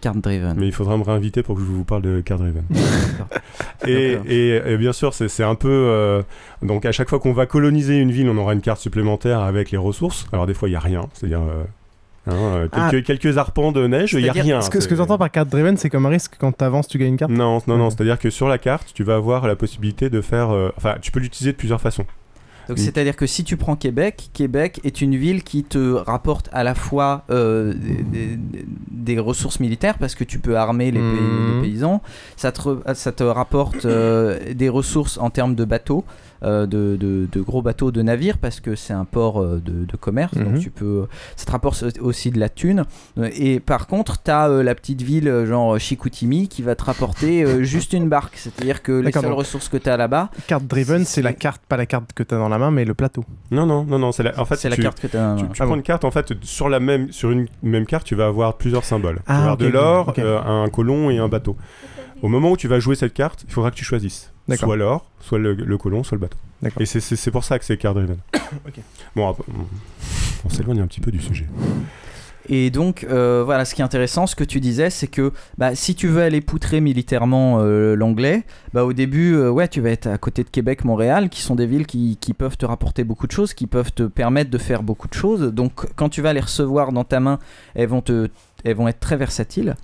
Card 0.00 0.14
driven. 0.16 0.54
Mais 0.56 0.66
il 0.66 0.72
faudra 0.72 0.96
me 0.96 1.02
réinviter 1.02 1.42
pour 1.42 1.56
que 1.56 1.60
je 1.60 1.66
vous 1.66 1.82
parle 1.84 2.02
de 2.02 2.20
card 2.20 2.38
driven. 2.38 2.62
et, 3.86 4.12
D'accord. 4.12 4.26
et- 4.30 4.62
et 4.72 4.76
bien 4.76 4.92
sûr, 4.92 5.12
c'est, 5.14 5.28
c'est 5.28 5.42
un 5.44 5.54
peu. 5.56 5.68
euh, 5.70 6.22
donc 6.62 6.84
à 6.84 6.92
chaque 6.92 7.08
fois 7.08 7.18
qu'on 7.18 7.32
va 7.32 7.46
coloniser 7.46 7.98
une 7.98 8.10
ville, 8.12 8.28
on 8.28 8.36
aura 8.36 8.52
une 8.54 8.60
carte 8.60 8.80
supplémentaire 8.80 9.40
avec 9.40 9.70
les 9.70 9.78
ressources. 9.78 10.26
Alors 10.32 10.46
des 10.46 10.54
fois, 10.54 10.68
il 10.68 10.72
n'y 10.72 10.76
a 10.76 10.80
rien. 10.80 11.08
C'est-à-dire. 11.14 11.40
euh, 11.42 11.64
hein, 12.26 12.32
euh, 12.34 12.68
Ah. 12.72 12.90
quelques, 12.90 13.38
arpents 13.38 13.72
de 13.72 13.86
neige, 13.86 14.12
il 14.14 14.22
n'y 14.22 14.28
a 14.28 14.32
rien. 14.32 14.60
Ce 14.60 14.70
que, 14.70 14.80
ce 14.80 14.88
que 14.88 14.94
tu 14.94 15.00
entends 15.00 15.18
par 15.18 15.30
carte 15.30 15.48
driven, 15.48 15.76
c'est 15.76 15.90
comme 15.90 16.06
un 16.06 16.10
risque 16.10 16.34
quand 16.38 16.52
tu 16.56 16.64
avances, 16.64 16.88
tu 16.88 16.98
gagnes 16.98 17.10
une 17.10 17.16
carte 17.16 17.30
Non, 17.32 17.60
non, 17.66 17.76
non. 17.76 17.90
C'est-à-dire 17.90 18.18
que 18.18 18.30
sur 18.30 18.48
la 18.48 18.58
carte, 18.58 18.90
tu 18.94 19.04
vas 19.04 19.14
avoir 19.16 19.46
la 19.46 19.56
possibilité 19.56 20.10
de 20.10 20.20
faire. 20.20 20.50
euh, 20.50 20.70
enfin, 20.76 20.96
tu 21.00 21.10
peux 21.10 21.20
l'utiliser 21.20 21.52
de 21.52 21.56
plusieurs 21.56 21.80
façons. 21.80 22.04
Donc 22.68 22.76
Mm. 22.76 22.80
c'est-à-dire 22.82 23.16
que 23.16 23.26
si 23.26 23.44
tu 23.44 23.56
prends 23.56 23.76
Québec, 23.76 24.28
Québec 24.34 24.78
est 24.84 25.00
une 25.00 25.16
ville 25.16 25.42
qui 25.42 25.64
te 25.64 25.92
rapporte 25.94 26.50
à 26.52 26.64
la 26.64 26.74
fois 26.74 27.24
euh, 27.30 27.72
des, 27.72 28.36
des- 28.36 28.66
des 28.90 29.18
ressources 29.18 29.58
militaires 29.58 29.96
parce 29.96 30.14
que 30.14 30.22
tu 30.22 30.38
peux 30.38 30.58
armer 30.58 30.90
les, 30.90 31.00
pays- 31.00 31.54
les 31.54 31.62
paysans, 31.62 32.02
ça 32.36 32.52
te, 32.52 32.60
ça 32.92 33.10
te 33.12 33.24
rapporte 33.24 33.86
euh, 33.86 34.38
des 34.52 34.68
ressources 34.68 35.16
en 35.16 35.30
termes 35.30 35.54
de 35.54 35.64
bateaux, 35.64 36.04
de, 36.42 36.96
de- 36.96 37.28
de 37.30 37.40
gros 37.40 37.62
bateaux, 37.62 37.90
de 37.90 38.02
navires 38.02 38.38
parce 38.38 38.60
que 38.60 38.74
c'est 38.74 38.92
un 38.92 39.04
port 39.04 39.40
euh, 39.40 39.60
de, 39.64 39.84
de 39.84 39.96
commerce, 39.96 40.34
donc 40.34 40.54
Mhm. 40.54 40.58
tu 40.60 40.70
peux, 40.70 41.06
ça 41.36 41.44
te 41.46 41.50
rapporte 41.50 41.84
aussi 42.00 42.30
de 42.30 42.38
la 42.38 42.48
thune. 42.48 42.84
Et 43.34 43.60
par 43.60 43.86
contre, 43.86 44.22
tu 44.22 44.30
as 44.30 44.48
la 44.48 44.74
petite 44.74 45.02
ville 45.02 45.28
euh, 45.28 45.46
genre 45.46 45.78
Chicoutimi 45.78 46.48
qui 46.48 46.62
va 46.62 46.74
te 46.74 46.84
rapporter 46.84 47.42
euh, 47.44 47.62
juste 47.62 47.92
une 47.92 48.08
barque, 48.08 48.36
c'est-à-dire 48.36 48.82
que 48.82 48.92
les 48.92 49.10
seules 49.12 49.22
donc- 49.24 49.34
ressources 49.34 49.68
que 49.68 49.76
tu 49.76 49.88
as 49.88 49.96
là-bas, 49.96 50.30
Carte 50.46 50.66
driven, 50.66 51.04
c'est 51.04 51.22
la 51.22 51.32
carte, 51.32 51.62
pas 51.68 51.76
la 51.76 51.86
carte 51.86 52.12
que 52.12 52.22
tu 52.22 52.34
as 52.34 52.38
dans 52.38 52.48
la 52.48 52.58
main, 52.58 52.70
mais 52.70 52.84
le 52.84 52.94
plateau. 52.94 53.24
Non, 53.50 53.66
non, 53.66 53.84
non, 53.84 53.98
non. 53.98 54.12
C'est 54.12 54.22
la, 54.22 54.38
en 54.40 54.44
fait, 54.44 54.56
C'est 54.56 54.68
la 54.68 54.76
tu- 54.76 54.82
carte 54.82 55.00
que 55.00 55.06
t'as- 55.06 55.34
Tu, 55.36 55.42
tu 55.44 55.48
Ah 55.50 55.54
prends 55.56 55.66
bon. 55.68 55.74
une 55.76 55.82
carte, 55.82 56.04
en 56.04 56.10
fait, 56.10 56.32
sur, 56.42 56.68
la 56.68 56.80
même, 56.80 57.10
sur 57.12 57.30
une 57.30 57.46
même 57.62 57.86
carte, 57.86 58.06
tu 58.06 58.14
vas 58.14 58.26
avoir 58.26 58.56
plusieurs 58.56 58.84
symboles. 58.84 59.16
tu 59.16 59.22
vas 59.32 59.34
Ah, 59.34 59.38
avoir 59.38 59.54
ok, 59.54 59.60
de 59.60 59.66
l'or, 59.66 60.14
euh, 60.18 60.40
un 60.42 60.68
colon 60.68 61.10
et 61.10 61.18
un 61.18 61.28
bateau. 61.28 61.56
Au 62.22 62.28
moment 62.28 62.50
où 62.52 62.56
tu 62.56 62.68
vas 62.68 62.80
jouer 62.80 62.94
cette 62.96 63.14
carte, 63.14 63.44
il 63.46 63.52
faudra 63.52 63.70
que 63.70 63.76
tu 63.76 63.84
choisisses. 63.84 64.32
Soit 64.56 64.76
l'or, 64.76 65.04
soit 65.20 65.38
le, 65.38 65.54
le 65.54 65.78
colon, 65.78 66.02
soit 66.04 66.16
le 66.16 66.20
bateau. 66.20 66.36
Et 66.80 66.86
c'est- 66.86 67.30
pour 67.30 67.44
ça 67.44 67.58
que 67.58 67.64
c'est 67.64 67.76
card 67.76 67.94
driven. 67.94 68.16
Bon, 69.16 69.34
on 70.44 70.48
s'éloigne 70.48 70.80
un 70.80 70.86
petit 70.86 71.00
peu 71.00 71.10
du 71.10 71.20
sujet. 71.20 71.46
Et 72.50 72.70
donc, 72.70 73.04
euh, 73.10 73.42
voilà, 73.44 73.66
ce 73.66 73.74
qui 73.74 73.82
est 73.82 73.84
intéressant, 73.84 74.26
ce 74.26 74.34
que 74.34 74.44
tu 74.44 74.58
disais, 74.58 74.88
c'est 74.88 75.06
que 75.06 75.32
bah, 75.58 75.74
si 75.74 75.94
tu 75.94 76.08
veux 76.08 76.22
aller 76.22 76.40
poutrer 76.40 76.80
militairement 76.80 77.58
euh, 77.60 77.94
l'anglais, 77.94 78.44
bah, 78.72 78.84
au 78.86 78.94
début, 78.94 79.34
euh, 79.34 79.50
ouais, 79.50 79.68
tu 79.68 79.82
vas 79.82 79.90
être 79.90 80.06
à 80.06 80.16
côté 80.16 80.44
de 80.44 80.48
Québec, 80.48 80.86
Montréal, 80.86 81.28
qui 81.28 81.42
sont 81.42 81.54
des 81.54 81.66
villes 81.66 81.86
qui, 81.86 82.16
qui 82.18 82.32
peuvent 82.32 82.56
te 82.56 82.64
rapporter 82.64 83.04
beaucoup 83.04 83.26
de 83.26 83.32
choses, 83.32 83.52
qui 83.52 83.66
peuvent 83.66 83.92
te 83.92 84.04
permettre 84.04 84.50
de 84.50 84.56
faire 84.56 84.82
beaucoup 84.82 85.08
de 85.08 85.14
choses. 85.14 85.42
Donc, 85.52 85.72
quand 85.94 86.08
tu 86.08 86.22
vas 86.22 86.32
les 86.32 86.40
recevoir 86.40 86.92
dans 86.92 87.04
ta 87.04 87.20
main, 87.20 87.38
elles 87.74 87.88
vont, 87.88 88.00
te, 88.00 88.28
elles 88.64 88.76
vont 88.76 88.88
être 88.88 89.00
très 89.00 89.18
versatiles. 89.18 89.76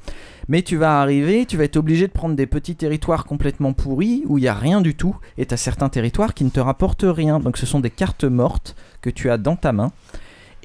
Mais 0.48 0.62
tu 0.62 0.76
vas 0.76 1.00
arriver, 1.00 1.46
tu 1.46 1.56
vas 1.56 1.64
être 1.64 1.76
obligé 1.76 2.06
de 2.06 2.12
prendre 2.12 2.34
des 2.34 2.46
petits 2.46 2.76
territoires 2.76 3.24
complètement 3.24 3.72
pourris 3.72 4.22
où 4.26 4.38
il 4.38 4.42
n'y 4.42 4.48
a 4.48 4.54
rien 4.54 4.80
du 4.80 4.94
tout, 4.94 5.16
et 5.38 5.46
tu 5.46 5.54
as 5.54 5.58
certains 5.58 5.88
territoires 5.88 6.34
qui 6.34 6.44
ne 6.44 6.50
te 6.50 6.60
rapportent 6.60 7.06
rien. 7.06 7.40
Donc, 7.40 7.56
ce 7.56 7.66
sont 7.66 7.80
des 7.80 7.90
cartes 7.90 8.24
mortes 8.24 8.76
que 9.00 9.10
tu 9.10 9.30
as 9.30 9.38
dans 9.38 9.56
ta 9.56 9.72
main. 9.72 9.92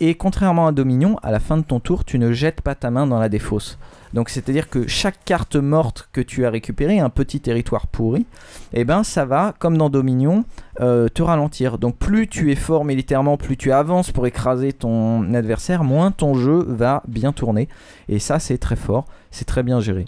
Et 0.01 0.15
contrairement 0.15 0.67
à 0.67 0.71
Dominion, 0.71 1.17
à 1.23 1.31
la 1.31 1.41
fin 1.41 1.57
de 1.57 1.63
ton 1.63 1.81
tour, 1.81 2.05
tu 2.05 2.19
ne 2.19 2.31
jettes 2.31 2.61
pas 2.61 2.73
ta 2.73 2.89
main 2.89 3.05
dans 3.05 3.19
la 3.19 3.27
défausse. 3.27 3.77
Donc 4.13 4.29
c'est-à-dire 4.29 4.69
que 4.69 4.87
chaque 4.87 5.23
carte 5.25 5.57
morte 5.57 6.09
que 6.13 6.21
tu 6.21 6.45
as 6.45 6.49
récupérée, 6.49 6.99
un 6.99 7.09
petit 7.09 7.41
territoire 7.41 7.85
pourri, 7.87 8.25
eh 8.73 8.85
ben 8.85 9.03
ça 9.03 9.25
va, 9.25 9.53
comme 9.59 9.77
dans 9.77 9.89
Dominion, 9.89 10.45
euh, 10.79 11.09
te 11.09 11.21
ralentir. 11.21 11.77
Donc 11.77 11.97
plus 11.97 12.27
tu 12.27 12.49
es 12.51 12.55
fort 12.55 12.85
militairement, 12.85 13.35
plus 13.35 13.57
tu 13.57 13.73
avances 13.73 14.11
pour 14.11 14.25
écraser 14.25 14.71
ton 14.71 15.33
adversaire, 15.33 15.83
moins 15.83 16.11
ton 16.11 16.33
jeu 16.33 16.65
va 16.67 17.03
bien 17.07 17.33
tourner. 17.33 17.67
Et 18.07 18.19
ça 18.19 18.39
c'est 18.39 18.57
très 18.57 18.77
fort, 18.77 19.05
c'est 19.31 19.45
très 19.45 19.63
bien 19.63 19.79
géré. 19.79 20.05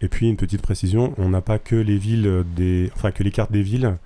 Et 0.00 0.08
puis, 0.08 0.28
une 0.28 0.36
petite 0.36 0.62
précision, 0.62 1.14
on 1.18 1.28
n'a 1.30 1.40
pas 1.40 1.58
que 1.58 1.76
les 1.76 1.96
villes 1.98 2.44
des... 2.56 2.90
Enfin, 2.94 3.10
que 3.10 3.22
les 3.22 3.30
cartes 3.30 3.52
des 3.52 3.62
villes. 3.62 3.96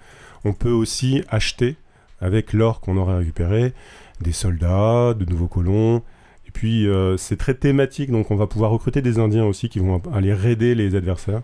On 0.44 0.52
peut 0.52 0.70
aussi 0.70 1.22
acheter, 1.28 1.76
avec 2.20 2.52
l'or 2.52 2.80
qu'on 2.80 2.96
aurait 2.96 3.18
récupéré, 3.18 3.72
des 4.20 4.32
soldats, 4.32 5.14
de 5.14 5.24
nouveaux 5.24 5.48
colons. 5.48 6.02
Et 6.46 6.50
puis, 6.52 6.86
euh, 6.86 7.16
c'est 7.16 7.36
très 7.36 7.54
thématique, 7.54 8.10
donc 8.10 8.30
on 8.30 8.36
va 8.36 8.46
pouvoir 8.46 8.70
recruter 8.70 9.02
des 9.02 9.18
Indiens 9.18 9.44
aussi 9.44 9.68
qui 9.68 9.78
vont 9.80 10.00
aller 10.14 10.32
raider 10.32 10.74
les 10.74 10.94
adversaires. 10.94 11.42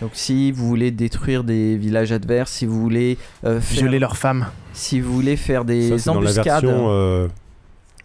Donc 0.00 0.10
si 0.14 0.52
vous 0.52 0.66
voulez 0.66 0.90
détruire 0.90 1.42
des 1.44 1.76
villages 1.76 2.12
adverses, 2.12 2.52
si 2.52 2.66
vous 2.66 2.80
voulez 2.80 3.18
euh, 3.44 3.60
faire- 3.60 3.80
Violer 3.82 3.98
leurs 3.98 4.16
femmes. 4.16 4.46
si 4.72 5.00
vous 5.00 5.12
voulez 5.12 5.36
faire 5.36 5.64
des 5.64 5.90
Ça, 5.90 5.98
c'est 5.98 6.06
dans 6.06 6.20
la 6.20 6.30
embuscades, 6.30 6.64
version 6.64 6.86
euh, 6.90 7.28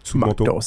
Sous 0.04 0.18
le 0.18 0.26
manteau. 0.26 0.58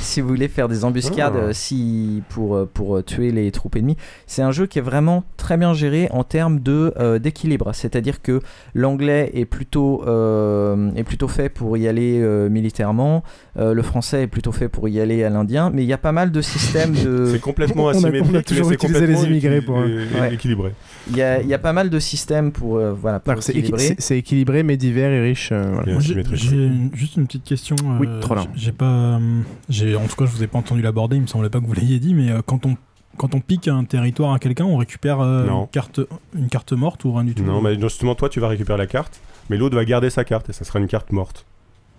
si 0.00 0.20
vous 0.20 0.28
voulez 0.28 0.48
faire 0.48 0.68
des 0.68 0.84
embuscades 0.84 1.34
Ah. 1.36 1.44
euh, 1.48 1.52
si, 1.52 2.22
pour, 2.28 2.54
euh, 2.56 2.70
pour 2.72 2.96
euh, 2.98 3.02
tuer 3.02 3.30
les 3.30 3.50
troupes 3.50 3.76
ennemies, 3.76 3.96
c'est 4.26 4.42
un 4.42 4.52
jeu 4.52 4.66
qui 4.66 4.78
est 4.78 4.82
vraiment 4.82 5.24
très 5.36 5.56
bien 5.56 5.72
géré 5.74 6.08
en 6.10 6.22
termes 6.24 6.60
de, 6.60 6.92
euh, 6.98 7.18
d'équilibre. 7.18 7.70
C'est-à-dire 7.72 8.20
que 8.20 8.40
l'anglais 8.74 9.30
est 9.34 9.44
plutôt, 9.44 10.02
euh, 10.06 10.90
est 10.96 11.04
plutôt 11.04 11.28
fait 11.28 11.48
pour 11.48 11.76
y 11.76 11.88
aller 11.88 12.20
euh, 12.20 12.48
militairement, 12.48 13.22
euh, 13.58 13.72
le 13.74 13.82
français 13.82 14.22
est 14.24 14.26
plutôt 14.26 14.52
fait 14.52 14.68
pour 14.68 14.88
y 14.88 15.00
aller 15.00 15.24
à 15.24 15.30
l'indien, 15.30 15.70
mais 15.70 15.82
il 15.82 15.88
y 15.88 15.92
a 15.92 15.98
pas 15.98 16.12
mal 16.12 16.30
de 16.30 16.40
systèmes 16.40 16.92
de... 16.92 17.26
C'est 17.32 17.40
complètement 17.40 17.84
On 17.84 17.88
a- 17.88 17.90
on 17.92 17.94
a 17.94 17.96
asymétrique, 17.98 18.32
mais 18.32 18.42
toujours 18.42 18.68
c'est 18.68 18.74
utilisé 18.74 19.00
les 19.00 19.06
complètement 19.14 19.30
immigrés 19.30 19.60
pour 19.62 19.76
Ouais. 19.76 20.34
équilibré. 20.34 20.72
Il 21.10 21.16
y 21.16 21.22
a, 21.22 21.40
il 21.40 21.48
y 21.48 21.54
a 21.54 21.58
pas 21.58 21.72
mal 21.72 21.90
de 21.90 21.98
systèmes 21.98 22.52
pour, 22.52 22.76
euh, 22.76 22.92
voilà, 22.92 23.18
pour 23.20 23.30
Alors, 23.32 23.42
c'est, 23.42 23.52
équilibrer. 23.52 23.96
équilibré, 24.10 24.62
mais 24.62 24.76
divers 24.76 25.10
et 25.10 25.20
riche. 25.22 25.50
euh, 25.52 25.70
voilà. 25.72 25.98
J'ai, 26.00 26.70
juste 26.94 27.16
une 27.16 27.26
petite 27.26 27.44
question. 27.44 27.76
Oui, 28.00 28.06
trop 28.20 28.34
j'ai- 28.54 28.72
pas, 28.72 28.84
euh, 28.84 29.40
j'ai, 29.68 29.96
en 29.96 30.06
tout 30.06 30.16
cas, 30.16 30.26
je 30.26 30.30
vous 30.30 30.42
ai 30.42 30.46
pas 30.46 30.58
entendu 30.58 30.82
l'aborder. 30.82 31.16
Il 31.16 31.22
me 31.22 31.26
semblait 31.26 31.50
pas 31.50 31.60
que 31.60 31.66
vous 31.66 31.72
l'ayez 31.74 31.98
dit, 31.98 32.14
mais 32.14 32.30
euh, 32.30 32.40
quand 32.44 32.66
on 32.66 32.76
quand 33.18 33.34
on 33.34 33.40
pique 33.40 33.68
un 33.68 33.84
territoire 33.84 34.32
à 34.32 34.38
quelqu'un, 34.38 34.64
on 34.64 34.78
récupère 34.78 35.20
euh, 35.20 35.46
Non. 35.46 35.62
une 35.64 35.68
carte 35.68 36.00
une 36.34 36.48
carte 36.48 36.72
morte 36.72 37.04
ou 37.04 37.12
rien 37.12 37.24
du 37.24 37.34
tout? 37.34 37.42
Non, 37.42 37.60
mais 37.60 37.78
justement, 37.78 38.14
toi, 38.14 38.30
tu 38.30 38.40
vas 38.40 38.48
récupérer 38.48 38.78
la 38.78 38.86
carte, 38.86 39.20
mais 39.50 39.58
l'autre 39.58 39.76
va 39.76 39.84
garder 39.84 40.08
sa 40.08 40.24
carte 40.24 40.48
et 40.48 40.54
ça 40.54 40.64
sera 40.64 40.78
une 40.78 40.86
carte 40.86 41.12
morte. 41.12 41.44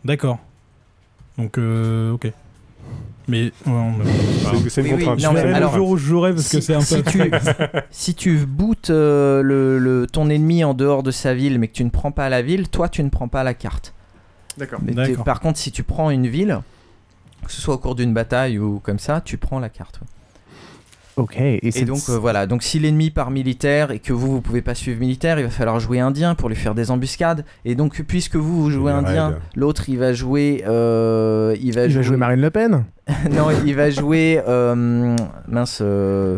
D'accord. 0.04 0.40
Donc, 1.38 1.58
euh, 1.60 2.12
ok. 2.14 2.32
Mais 3.28 3.44
ouais, 3.46 3.52
on- 3.68 3.94
C'est- 4.64 4.70
c'est 4.70 4.82
une 4.82 4.88
Oui, 4.88 4.94
oui, 4.98 5.06
contrainte. 5.06 5.22
non, 5.34 5.40
je 5.40 5.46
mais 5.48 5.54
alors- 5.54 5.72
le 5.72 5.78
jour 5.78 5.90
où 5.90 5.98
je 5.98 6.06
jouerai 6.06 6.34
parce 6.34 6.50
que 6.50 6.60
Si- 6.60 6.66
c'est 6.66 6.74
un 6.74 6.80
peu. 6.80 6.84
si 6.84 7.04
tu, 7.04 7.32
si 7.92 8.16
tu 8.16 8.46
bootes 8.46 8.90
euh, 8.90 9.42
le, 9.44 9.78
le- 9.80 10.08
ton 10.08 10.30
ennemi 10.30 10.64
en 10.64 10.74
dehors 10.74 11.04
de 11.04 11.12
sa 11.12 11.34
ville, 11.36 11.60
mais 11.60 11.68
que 11.68 11.74
tu 11.74 11.84
ne 11.86 11.90
prends 11.92 12.12
pas 12.12 12.28
la 12.30 12.42
ville, 12.42 12.68
toi 12.70 12.90
tu 12.90 13.02
ne 13.04 13.10
prends 13.10 13.28
pas 13.30 13.44
la 13.44 13.54
carte. 13.54 13.94
D'accord. 14.58 14.80
Mais 14.84 14.94
par 15.26 15.40
contre, 15.40 15.58
si 15.60 15.72
tu 15.72 15.84
prends 15.84 16.10
une 16.10 16.28
ville, 16.28 16.60
que 17.46 17.52
ce 17.52 17.62
soit 17.62 17.76
au 17.76 17.78
cours 17.80 17.96
d'une 17.96 18.14
bataille 18.14 18.60
ou 18.60 18.80
comme 18.80 19.00
ça, 19.00 19.22
tu 19.22 19.38
prends 19.38 19.60
la 19.60 19.70
carte. 19.70 20.00
Ok. 21.16 21.36
Et, 21.38 21.68
Et, 21.68 21.72
c'est- 21.72 21.86
donc 21.86 22.00
euh, 22.10 22.18
voilà, 22.18 22.48
donc 22.48 22.64
si 22.64 22.80
l'ennemi 22.80 23.12
part 23.12 23.30
militaire 23.30 23.92
et 23.92 24.00
que 24.00 24.14
vous 24.14 24.32
vous 24.32 24.42
pouvez 24.42 24.64
pas 24.64 24.74
suivre 24.74 25.00
militaire, 25.00 25.38
il 25.38 25.44
va 25.46 25.52
falloir 25.52 25.80
jouer 25.80 26.00
indien 26.00 26.34
pour 26.34 26.50
lui 26.50 26.56
faire 26.56 26.74
des 26.74 26.90
embuscades. 26.90 27.46
Et 27.66 27.76
donc 27.76 28.02
puisque 28.08 28.36
vous 28.36 28.64
vous 28.64 28.72
jouez 28.72 28.92
indien, 28.92 29.38
l'autre 29.56 29.90
il 29.90 30.00
va 30.00 30.14
jouer, 30.14 30.64
euh, 30.68 31.56
il 31.62 31.74
va 31.76 31.86
il 31.86 31.94
va 31.94 32.02
jouer 32.02 32.18
Marine 32.18 32.42
Le 32.42 32.50
Pen 32.50 32.86
non, 33.32 33.50
il 33.66 33.76
va 33.76 33.90
jouer 33.92 34.42
euh, 34.48 35.16
mince 35.48 35.80
euh, 35.82 36.38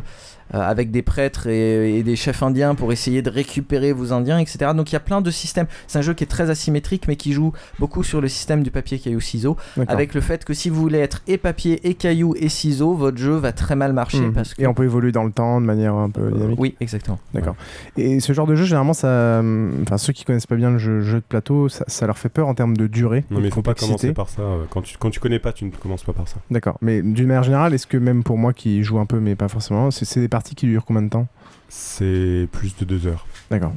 avec 0.52 0.92
des 0.92 1.02
prêtres 1.02 1.48
et, 1.48 1.98
et 2.00 2.04
des 2.04 2.16
chefs 2.16 2.44
indiens 2.44 2.76
pour 2.76 2.92
essayer 2.92 3.22
de 3.22 3.30
récupérer 3.30 3.94
vos 3.94 4.14
indiens, 4.14 4.38
etc. 4.40 4.72
Donc 4.76 4.92
il 4.92 4.94
y 4.94 4.96
a 4.96 5.00
plein 5.02 5.22
de 5.22 5.32
systèmes. 5.32 5.68
C'est 5.88 6.00
un 6.00 6.02
jeu 6.02 6.14
qui 6.14 6.24
est 6.24 6.28
très 6.28 6.50
asymétrique, 6.50 7.08
mais 7.08 7.16
qui 7.16 7.34
joue 7.34 7.52
beaucoup 7.80 8.04
sur 8.04 8.22
le 8.22 8.28
système 8.28 8.64
du 8.64 8.72
papier 8.72 9.00
caillou 9.00 9.20
ciseau, 9.20 9.58
D'accord. 9.78 9.94
avec 9.94 10.14
le 10.14 10.22
fait 10.22 10.46
que 10.46 10.54
si 10.54 10.70
vous 10.70 10.80
voulez 10.80 11.00
être 11.00 11.22
et 11.28 11.38
papier 11.38 11.88
et 11.88 11.94
caillou 11.96 12.36
et 12.38 12.50
ciseaux, 12.50 12.94
votre 12.94 13.18
jeu 13.18 13.34
va 13.36 13.52
très 13.52 13.76
mal 13.76 13.94
marcher 13.94 14.16
Hmm. 14.16 14.34
parce 14.34 14.54
que 14.54 14.62
Et 14.62 14.68
on 14.68 14.74
peut 14.74 14.84
évoluer 14.86 15.12
dans 15.12 15.24
le 15.24 15.32
temps 15.32 15.60
de 15.60 15.66
manière 15.66 15.96
un 15.96 16.10
peu 16.10 16.32
dynamique. 16.32 16.60
oui, 16.60 16.76
exactement. 16.80 17.20
D'accord. 17.34 17.56
Et 17.98 18.20
ce 18.20 18.32
genre 18.34 18.48
de 18.48 18.56
jeu, 18.56 18.64
généralement, 18.66 18.94
ça, 18.94 19.42
enfin 19.82 19.98
ceux 19.98 20.14
qui 20.14 20.24
connaissent 20.26 20.46
pas 20.46 20.56
bien 20.56 20.70
le 20.72 20.78
jeu, 20.78 21.02
jeu 21.02 21.18
de 21.18 21.26
plateau, 21.28 21.70
ça, 21.70 21.84
ça 21.88 22.06
leur 22.08 22.18
fait 22.18 22.30
peur 22.30 22.48
en 22.48 22.54
termes 22.54 22.78
de 22.78 22.88
durée. 22.88 23.26
Non, 23.32 23.40
mais 23.40 23.48
il 23.48 23.54
faut 23.54 23.62
pas 23.62 23.74
commencer 23.74 24.14
par 24.14 24.30
ça. 24.30 24.42
euh, 24.42 24.64
Quand 24.70 24.82
tu, 24.82 24.96
quand 24.98 25.10
tu 25.10 25.20
connais 25.20 25.40
pas, 25.40 25.52
tu 25.54 25.66
ne 25.66 25.72
commences 25.72 26.04
pas 26.04 26.14
par 26.14 26.28
ça. 26.28 26.38
D'accord. 26.52 26.78
Mais 26.82 27.02
d'une 27.02 27.28
manière 27.28 27.44
générale, 27.44 27.74
est-ce 27.74 27.88
que 27.88 27.98
même 27.98 28.24
pour 28.24 28.38
moi 28.38 28.54
qui 28.54 28.84
joue 28.84 29.00
un 29.00 29.06
peu, 29.06 29.20
mais 29.20 29.36
pas 29.36 29.48
forcément, 29.48 29.90
c'est 29.92 30.20
des 30.20 30.28
parties 30.28 30.45
qui 30.54 30.68
durent 30.68 30.86
combien 30.86 31.02
de 31.02 31.10
temps 31.10 31.28
C'est 31.70 32.48
plus 32.52 32.76
de 32.78 32.86
deux 32.86 33.08
heures. 33.08 33.26
D'accord. 33.50 33.72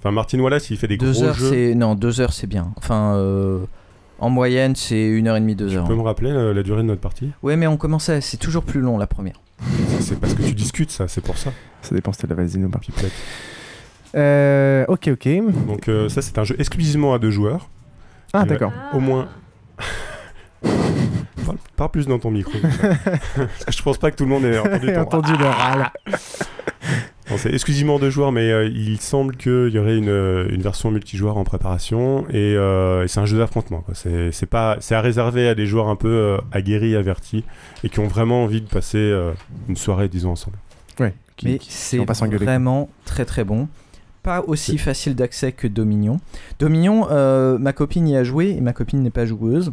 Enfin, 0.00 0.10
Martin 0.10 0.40
Wallace, 0.40 0.68
il 0.70 0.76
fait 0.76 0.88
des 0.88 0.96
Deux 0.96 1.12
gros 1.12 1.22
heures, 1.24 1.34
jeux. 1.34 1.48
c'est 1.50 1.74
non, 1.74 1.94
deux 1.94 2.20
heures, 2.20 2.32
c'est 2.32 2.46
bien. 2.46 2.72
Enfin, 2.76 3.14
euh, 3.16 3.60
en 4.18 4.28
moyenne, 4.30 4.74
c'est 4.76 5.06
une 5.06 5.28
heure 5.28 5.36
et 5.36 5.40
demie, 5.40 5.54
deux 5.54 5.68
Tu 5.68 5.76
heures. 5.76 5.86
peux 5.86 5.94
me 5.94 6.02
rappeler 6.02 6.30
euh, 6.30 6.52
la 6.52 6.62
durée 6.62 6.82
de 6.82 6.86
notre 6.88 7.00
partie? 7.00 7.30
Ouais, 7.42 7.56
mais 7.56 7.66
on 7.66 7.76
commençait, 7.76 8.20
c'est 8.20 8.36
toujours 8.38 8.64
plus 8.64 8.80
long 8.80 8.98
la 8.98 9.06
première. 9.06 9.40
C'est 10.00 10.18
parce 10.18 10.34
que 10.34 10.42
tu 10.42 10.52
discutes, 10.54 10.90
ça, 10.90 11.06
c'est 11.06 11.20
pour 11.20 11.36
ça. 11.38 11.52
Ça 11.82 11.94
dépend 11.94 12.12
si 12.12 12.26
la 12.26 12.34
vasine 12.34 12.64
ou 12.64 12.70
pas. 12.70 12.80
Euh, 14.16 14.84
ok, 14.88 15.08
ok. 15.12 15.28
Donc, 15.66 15.88
euh, 15.88 16.08
ça, 16.08 16.22
c'est 16.22 16.38
un 16.38 16.44
jeu 16.44 16.56
exclusivement 16.58 17.12
à 17.14 17.18
deux 17.18 17.30
joueurs. 17.30 17.68
Ah, 18.32 18.40
va 18.40 18.44
d'accord. 18.46 18.72
Au 18.94 19.00
moins. 19.00 19.28
parle, 21.52 21.58
parle 21.76 21.90
plus 21.90 22.06
dans 22.06 22.18
ton 22.18 22.30
micro. 22.30 22.52
Parce 22.60 23.64
que 23.66 23.72
je 23.72 23.82
pense 23.82 23.98
pas 23.98 24.10
que 24.10 24.16
tout 24.16 24.24
le 24.24 24.30
monde 24.30 24.44
ait 24.44 24.58
entendu 24.60 24.92
ton 24.92 25.00
entendu 25.00 25.32
le 25.36 25.46
râle. 25.46 25.90
Bon, 27.28 27.38
c'est 27.38 27.52
exclusivement 27.54 28.00
deux 28.00 28.10
joueurs, 28.10 28.32
mais 28.32 28.50
euh, 28.50 28.66
il 28.66 29.00
semble 29.00 29.36
qu'il 29.36 29.68
y 29.68 29.78
aurait 29.78 29.96
une, 29.96 30.08
euh, 30.08 30.48
une 30.50 30.62
version 30.62 30.90
multijoueur 30.90 31.36
en 31.36 31.44
préparation 31.44 32.26
et, 32.28 32.56
euh, 32.56 33.04
et 33.04 33.08
c'est 33.08 33.20
un 33.20 33.24
jeu 33.26 33.38
d'affrontement. 33.38 33.82
quoi. 33.82 33.94
C'est 33.94 34.32
c'est 34.32 34.46
pas, 34.46 34.78
c'est 34.80 34.96
à 34.96 35.00
réserver 35.00 35.48
à 35.48 35.54
des 35.54 35.64
joueurs 35.64 35.86
un 35.86 35.94
peu 35.94 36.08
euh, 36.08 36.38
aguerris, 36.50 36.96
avertis 36.96 37.44
et 37.84 37.88
qui 37.88 38.00
ont 38.00 38.08
vraiment 38.08 38.42
envie 38.42 38.60
de 38.60 38.66
passer 38.66 38.98
euh, 38.98 39.30
une 39.68 39.76
soirée, 39.76 40.08
disons, 40.08 40.32
ensemble. 40.32 40.56
Ouais. 40.98 41.14
Qui, 41.36 41.46
Mais 41.46 41.58
c'est 41.68 41.98
vraiment 41.98 42.88
très 43.04 43.24
très 43.24 43.44
bon. 43.44 43.68
Pas 44.24 44.42
aussi 44.42 44.76
facile 44.76 45.14
d'accès 45.14 45.52
que 45.52 45.68
Dominion. 45.68 46.18
Dominion, 46.58 47.06
euh, 47.12 47.58
ma 47.58 47.72
copine 47.72 48.08
y 48.08 48.16
a 48.16 48.24
joué 48.24 48.50
et 48.50 48.60
ma 48.60 48.72
copine 48.72 49.02
n'est 49.04 49.10
pas 49.10 49.24
joueuse. 49.24 49.72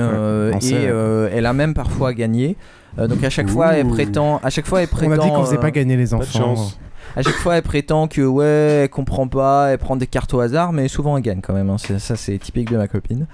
Euh, 0.00 0.50
Ouais, 0.50 0.56
on 0.56 0.58
et 0.60 0.86
euh, 0.88 1.28
elle 1.32 1.46
a 1.46 1.52
même 1.52 1.74
parfois 1.74 2.14
gagné. 2.14 2.56
Euh, 2.98 3.06
donc 3.06 3.22
à 3.24 3.30
chaque 3.30 3.48
fois, 3.48 3.74
elle 3.74 3.86
prétend. 3.88 4.38
À 4.42 4.50
chaque 4.50 4.66
fois, 4.66 4.82
elle 4.82 4.88
On 4.92 4.96
prétend. 4.96 5.12
a 5.12 5.18
dit 5.18 5.28
qu'on 5.28 5.44
faisait 5.44 5.58
pas 5.58 5.70
gagner 5.70 5.96
les 5.96 6.14
enfants. 6.14 6.38
chance. 6.38 6.78
À 7.16 7.22
chaque 7.22 7.34
fois, 7.36 7.56
elle 7.56 7.62
prétend 7.62 8.06
que 8.06 8.20
ouais, 8.22 8.44
elle 8.84 8.88
comprend 8.90 9.28
pas, 9.28 9.68
elle 9.70 9.78
prend 9.78 9.96
des 9.96 10.06
cartes 10.06 10.32
au 10.34 10.40
hasard, 10.40 10.72
mais 10.72 10.88
souvent 10.88 11.16
elle 11.16 11.22
gagne 11.22 11.40
quand 11.40 11.54
même. 11.54 11.70
hein. 11.70 11.78
Ça, 11.78 12.16
c'est 12.16 12.38
typique 12.38 12.70
de 12.70 12.76
ma 12.76 12.86
copine. 12.88 13.26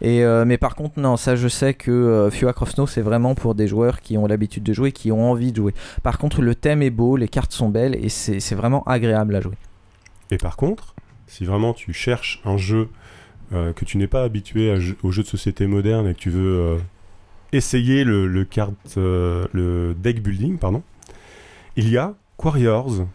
Et 0.00 0.22
euh, 0.24 0.44
mais 0.44 0.58
par 0.58 0.76
contre, 0.76 1.00
non, 1.00 1.16
ça, 1.16 1.34
je 1.34 1.48
sais 1.48 1.74
que 1.74 1.90
euh, 1.90 2.30
Fua 2.30 2.52
Cross 2.52 2.70
Snow, 2.70 2.86
c'est 2.86 3.00
vraiment 3.00 3.34
pour 3.34 3.56
des 3.56 3.66
joueurs 3.66 4.00
qui 4.00 4.16
ont 4.16 4.26
l'habitude 4.28 4.62
de 4.62 4.72
jouer, 4.72 4.92
qui 4.92 5.10
ont 5.10 5.28
envie 5.30 5.50
de 5.50 5.56
jouer. 5.56 5.74
Par 6.04 6.18
contre, 6.18 6.40
le 6.40 6.54
thème 6.54 6.82
est 6.82 6.90
beau, 6.90 7.16
les 7.16 7.26
cartes 7.26 7.50
sont 7.52 7.68
belles 7.68 7.96
et 7.96 8.08
c'est 8.08 8.38
c'est 8.38 8.54
vraiment 8.54 8.84
agréable 8.84 9.34
à 9.34 9.40
jouer. 9.40 9.56
Et 10.30 10.36
par 10.38 10.56
contre, 10.56 10.94
si 11.26 11.44
vraiment 11.44 11.72
tu 11.72 11.92
cherches 11.92 12.40
un 12.44 12.56
jeu 12.56 12.88
euh, 13.52 13.72
que 13.72 13.84
tu 13.84 13.96
n'es 13.98 14.06
pas 14.06 14.22
habitué 14.24 14.70
à 14.70 14.78
jeu- 14.78 14.96
aux 15.02 15.10
jeux 15.10 15.22
de 15.22 15.28
société 15.28 15.66
moderne 15.66 16.06
et 16.08 16.14
que 16.14 16.18
tu 16.18 16.30
veux 16.30 16.58
euh, 16.60 16.76
essayer 17.52 18.04
le, 18.04 18.26
le 18.26 18.44
card, 18.44 18.70
euh, 18.96 19.46
le 19.52 19.94
deck 19.98 20.22
building, 20.22 20.58
pardon, 20.58 20.82
il 21.76 21.88
y 21.88 21.96
a 21.98 22.14
Quarriors. 22.36 23.06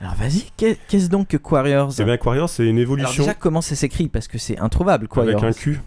Alors 0.00 0.14
vas-y, 0.14 0.44
qu'est- 0.56 0.78
qu'est-ce 0.88 1.08
donc 1.08 1.28
que 1.28 1.36
Quarriors? 1.36 1.92
Eh 1.98 2.04
bien, 2.04 2.16
Quarriors, 2.16 2.48
c'est 2.50 2.64
une 2.64 2.76
Alors 2.76 2.82
évolution 2.82 3.22
déjà, 3.24 3.34
comment 3.34 3.60
ça 3.60 3.74
s'écrit? 3.74 4.08
Parce 4.08 4.28
que 4.28 4.38
c'est 4.38 4.58
introuvable, 4.58 5.08
Quarriors. 5.08 5.42
avec 5.42 5.56
un 5.56 5.58
Q. 5.58 5.80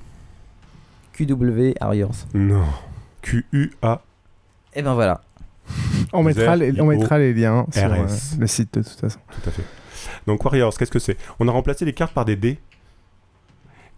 QW 1.13 1.73
Warriors. 1.81 2.15
Non. 2.33 2.63
Q-U-A. 3.21 4.01
Et 4.73 4.81
ben 4.81 4.93
voilà. 4.93 5.21
On 6.13 6.23
mettra, 6.23 6.55
les, 6.55 6.79
on 6.79 6.85
mettra 6.85 7.17
les 7.19 7.33
liens 7.33 7.65
sur 7.73 7.83
euh, 7.91 8.05
le 8.39 8.47
site 8.47 8.73
de 8.75 8.83
toute 8.83 8.99
façon. 8.99 9.19
Tout 9.31 9.49
à 9.49 9.51
fait. 9.51 9.63
Donc 10.25 10.43
Warriors, 10.45 10.77
qu'est-ce 10.77 10.91
que 10.91 10.99
c'est? 10.99 11.17
On 11.39 11.47
a 11.47 11.51
remplacé 11.51 11.83
les 11.85 11.93
cartes 11.93 12.13
par 12.13 12.23
des 12.25 12.35
dés. 12.35 12.59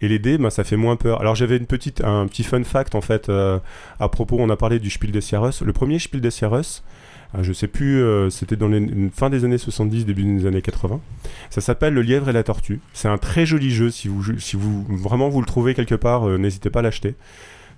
Et 0.02 0.08
les 0.08 0.20
dés, 0.20 0.38
bah, 0.38 0.50
ça 0.50 0.64
fait 0.64 0.78
moins 0.78 0.95
peur. 0.95 1.20
Alors 1.20 1.36
j'avais 1.36 1.58
une 1.58 1.66
petite, 1.66 2.02
un 2.04 2.28
petit 2.28 2.43
fun 2.43 2.64
fact 2.64 2.95
en 2.95 3.02
fait 3.02 3.30
euh, 3.30 3.60
à 4.00 4.10
propos. 4.10 4.38
On 4.39 4.50
a 4.50 4.56
parlé 4.56 4.80
du 4.80 4.89
Spiel 4.89 5.12
des 5.12 5.22
Jahres. 5.22 5.62
Le 5.64 5.74
premier 5.74 6.00
Spiel 6.00 6.22
des 6.22 6.32
Jahres, 6.32 6.82
euh, 7.36 7.43
je 7.43 7.54
sais 7.54 7.68
plus, 7.68 8.02
euh, 8.02 8.30
c'était 8.30 8.56
dans 8.56 8.68
les 8.68 9.10
fin 9.14 9.30
des 9.30 9.45
années 9.45 9.58
70, 9.58 10.06
début 10.06 10.24
des 10.24 10.45
années 10.45 10.62
80. 10.62 11.00
Ça 11.50 11.62
s'appelle 11.62 11.93
Le 11.93 12.02
Lièvre 12.02 12.30
et 12.30 12.34
la 12.34 12.43
Tortue. 12.43 12.80
C'est 12.93 13.08
un 13.08 13.18
très 13.18 13.45
joli 13.45 13.72
jeu. 13.72 13.91
Si 13.91 14.08
vous, 14.08 14.39
si 14.39 14.56
vous 14.56 14.86
vraiment 14.89 15.30
vous 15.30 15.41
le 15.41 15.47
trouvez 15.47 15.74
quelque 15.74 15.95
part, 15.95 16.28
euh, 16.28 16.38
n'hésitez 16.38 16.70
pas 16.70 16.80
à 16.80 16.84
l'acheter. 16.84 17.16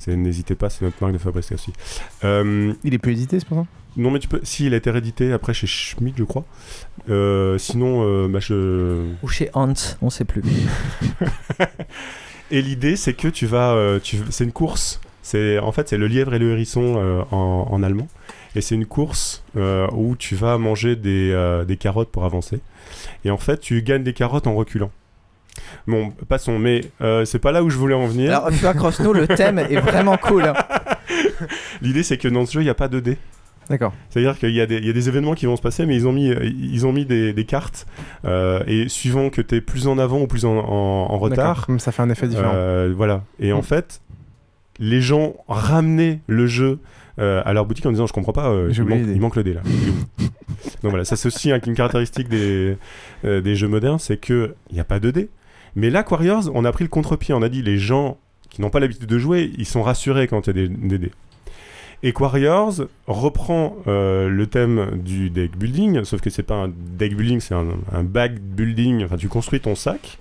C'est- 0.02 0.16
N'hésitez 0.16 0.56
pas, 0.56 0.70
c'est 0.72 0.84
notre 0.84 0.98
marque 1.00 1.14
de 1.14 1.20
fabrication 1.20 1.54
aussi. 1.56 1.72
Euh, 2.24 2.74
Il 2.84 2.96
est 2.96 2.98
plus 2.98 3.12
édité, 3.12 3.40
c'est 3.40 3.48
pour 3.48 3.58
ça? 3.60 3.66
Non, 3.98 4.10
mais 4.10 4.18
tu 4.20 4.28
peux. 4.28 4.40
Si, 4.44 4.66
il 4.66 4.74
a 4.74 4.78
été 4.78 4.90
réédité 4.90 5.32
après 5.32 5.54
chez 5.54 5.68
Schmidt, 5.68 6.16
je 6.18 6.24
crois. 6.24 6.44
Euh, 7.10 7.58
sinon, 7.60 8.02
euh, 8.04 8.28
bah, 8.28 8.40
je. 8.40 9.06
Ou 9.22 9.28
chez 9.28 9.50
Hans, 9.54 9.74
on 10.02 10.10
sait 10.10 10.26
plus. 10.26 10.42
Et 12.52 12.62
l'idée, 12.62 12.96
c'est 12.96 13.14
que 13.14 13.28
tu 13.28 13.46
vas. 13.46 14.00
tu... 14.02 14.18
C'est 14.30 14.44
une 14.44 14.52
course. 14.52 15.00
C'est 15.24 15.60
en 15.60 15.72
fait 15.72 15.88
c'est 15.88 15.98
le 15.98 16.08
lièvre 16.08 16.34
et 16.34 16.40
le 16.40 16.52
hérisson 16.52 16.96
euh, 16.98 17.22
en, 17.32 17.68
en 17.70 17.84
allemand. 17.84 18.08
Et 18.56 18.62
c'est 18.62 18.74
une 18.76 18.88
course 18.88 19.44
euh, 19.56 19.88
où 19.94 20.16
tu 20.16 20.36
vas 20.36 20.58
manger 20.58 20.96
des, 20.96 21.32
euh, 21.32 21.64
des 21.64 21.78
carottes 21.78 22.10
pour 22.10 22.26
avancer. 22.26 22.60
Et 23.24 23.30
en 23.30 23.38
fait, 23.38 23.60
tu 23.60 23.82
gagnes 23.84 24.04
des 24.04 24.14
carottes 24.14 24.48
en 24.48 24.56
reculant. 24.56 24.92
Bon, 25.88 26.12
passons. 26.28 26.60
Mais 26.60 26.82
euh, 27.02 27.26
c'est 27.26 27.40
pas 27.40 27.52
là 27.52 27.64
où 27.64 27.70
je 27.70 27.78
voulais 27.78 27.96
en 27.96 28.08
venir. 28.08 28.30
Alors, 28.32 28.52
Fua 28.52 28.74
Cross 28.74 28.96
Snow, 28.98 29.14
le 29.14 29.28
thème 29.28 29.60
est 29.60 29.80
vraiment 29.80 30.18
cool. 30.18 30.44
hein. 30.46 30.54
L'idée, 31.82 32.04
c'est 32.04 32.18
que 32.18 32.28
dans 32.28 32.46
ce 32.46 32.54
jeu, 32.54 32.62
il 32.62 32.66
n'y 32.66 32.70
a 32.70 32.74
pas 32.76 32.88
de 32.88 33.00
dés. 33.00 33.18
D'accord. 33.70 33.94
C'est-à-dire 34.10 34.38
qu'il 34.38 34.52
y, 34.52 34.60
a 34.60 34.66
des- 34.66 34.78
il 34.78 34.86
y 34.86 34.90
a 34.90 34.94
des 34.94 35.08
événements 35.08 35.34
qui 35.34 35.46
vont 35.46 35.56
se 35.56 35.62
passer, 35.62 35.86
mais 35.86 35.96
ils 35.96 36.08
ont 36.08 36.12
mis, 36.12 36.30
euh, 36.30 36.44
ils 36.44 36.86
ont 36.86 36.92
mis 36.92 37.06
des, 37.06 37.32
des 37.32 37.46
cartes. 37.46 37.86
euh, 38.26 38.62
et 38.68 38.90
suivant 38.90 39.30
que 39.30 39.42
tu 39.42 39.56
es 39.56 39.62
plus 39.62 39.88
en 39.88 39.98
avant 39.98 40.20
ou 40.22 40.28
plus 40.28 40.46
en, 40.46 40.58
en- 40.58 41.12
en 41.12 41.18
retard, 41.20 41.56
D'accord. 41.56 41.66
Hum, 41.70 41.80
Ça 41.80 41.92
fait 41.92 42.02
un 42.02 42.10
effet 42.10 42.28
différent. 42.28 42.52
euh, 42.54 42.94
voilà. 42.96 43.24
Et 43.40 43.54
en 43.54 43.60
Mm. 43.60 43.64
fait, 43.64 44.02
les 44.80 45.00
gens 45.02 45.36
ramenaient 45.48 46.20
le 46.28 46.48
jeu 46.48 46.80
euh, 47.20 47.42
à 47.46 47.54
leur 47.54 47.66
boutique 47.66 47.86
en 47.86 47.92
disant 47.92 48.08
Je 48.08 48.14
comprends 48.14 48.34
pas, 48.34 48.50
euh, 48.50 48.70
J'ai 48.72 48.78
il, 48.78 48.82
oublié 48.84 49.20
manque, 49.20 49.34
il 49.36 49.40
le 49.40 49.44
dé 49.44 49.54
là. 49.54 49.62
Il 49.66 49.72
est 49.88 49.92
où? 49.92 50.24
Donc 50.82 50.90
voilà, 50.92 51.06
ça 51.06 51.16
c'est 51.16 51.28
aussi 51.28 51.52
un- 51.52 51.60
une 51.66 51.76
caractéristique 51.76 52.28
des, 52.30 52.78
euh, 53.26 53.42
des 53.42 53.56
jeux 53.56 53.68
modernes 53.68 54.00
c'est 54.00 54.18
qu'il 54.20 54.54
n'y 54.74 54.80
a 54.80 54.84
pas 54.86 55.00
de 55.00 55.12
dés. 55.12 55.30
Mais 55.76 55.90
là, 55.90 56.04
Quarriors, 56.04 56.50
on 56.54 56.66
a 56.66 56.72
pris 56.72 56.84
le 56.84 56.90
contre-pied. 56.90 57.34
On 57.34 57.42
a 57.42 57.50
dit 57.50 57.62
Les 57.62 57.78
gens 57.78 58.18
qui 58.50 58.62
n'ont 58.62 58.70
pas 58.70 58.80
l'habitude 58.80 59.06
de 59.08 59.18
jouer, 59.18 59.52
ils 59.58 59.66
sont 59.66 59.82
rassurés 59.84 60.28
quand 60.28 60.48
il 60.48 60.58
y 60.58 60.64
a 60.64 60.68
des, 60.68 60.70
des 60.70 60.98
dés. 60.98 61.12
Et 62.04 62.14
Warriors 62.20 62.74
reprend 63.08 63.78
euh, 63.88 64.28
le 64.28 64.48
thème 64.48 65.00
du 65.04 65.30
deck 65.30 65.56
building, 65.56 66.04
sauf 66.04 66.20
que 66.20 66.32
c'est 66.32 66.42
pas 66.44 66.56
un 66.56 66.68
deck 66.98 67.16
building, 67.16 67.40
c'est 67.40 67.54
un, 67.54 67.68
un 67.94 68.04
bag 68.04 68.40
building. 68.40 69.06
Enfin, 69.06 69.18
tu 69.18 69.28
construis 69.28 69.60
ton 69.60 69.76
sac. 69.76 70.18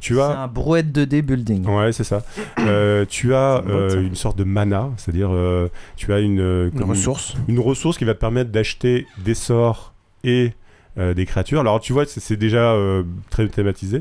Tu 0.00 0.14
C'est 0.16 0.20
as 0.20 0.42
un 0.42 0.46
brouette 0.48 0.88
2D 0.96 1.22
building. 1.22 1.66
Ouais, 1.66 1.90
c'est 1.92 2.04
ça. 2.04 2.22
Euh, 2.60 3.06
tu 3.08 3.34
as 3.34 3.64
euh, 3.66 4.02
une 4.02 4.14
sorte 4.14 4.36
de 4.36 4.44
mana, 4.44 4.90
c'est-à-dire 4.98 5.30
euh, 5.32 5.68
tu 5.96 6.12
as 6.12 6.20
une, 6.20 6.70
ressource. 6.82 7.34
une 7.48 7.58
ressource 7.58 7.96
qui 7.96 8.04
va 8.04 8.12
te 8.14 8.20
permettre 8.20 8.50
d'acheter 8.50 9.06
des 9.24 9.34
sorts 9.34 9.94
et 10.24 10.52
euh, 10.98 11.14
des 11.14 11.24
créatures. 11.24 11.60
Alors 11.60 11.80
tu 11.80 11.94
vois, 11.94 12.04
c'est- 12.04 12.20
c'est 12.20 12.36
déjà 12.36 12.72
euh, 12.74 13.02
très 13.30 13.48
thématisé. 13.48 14.00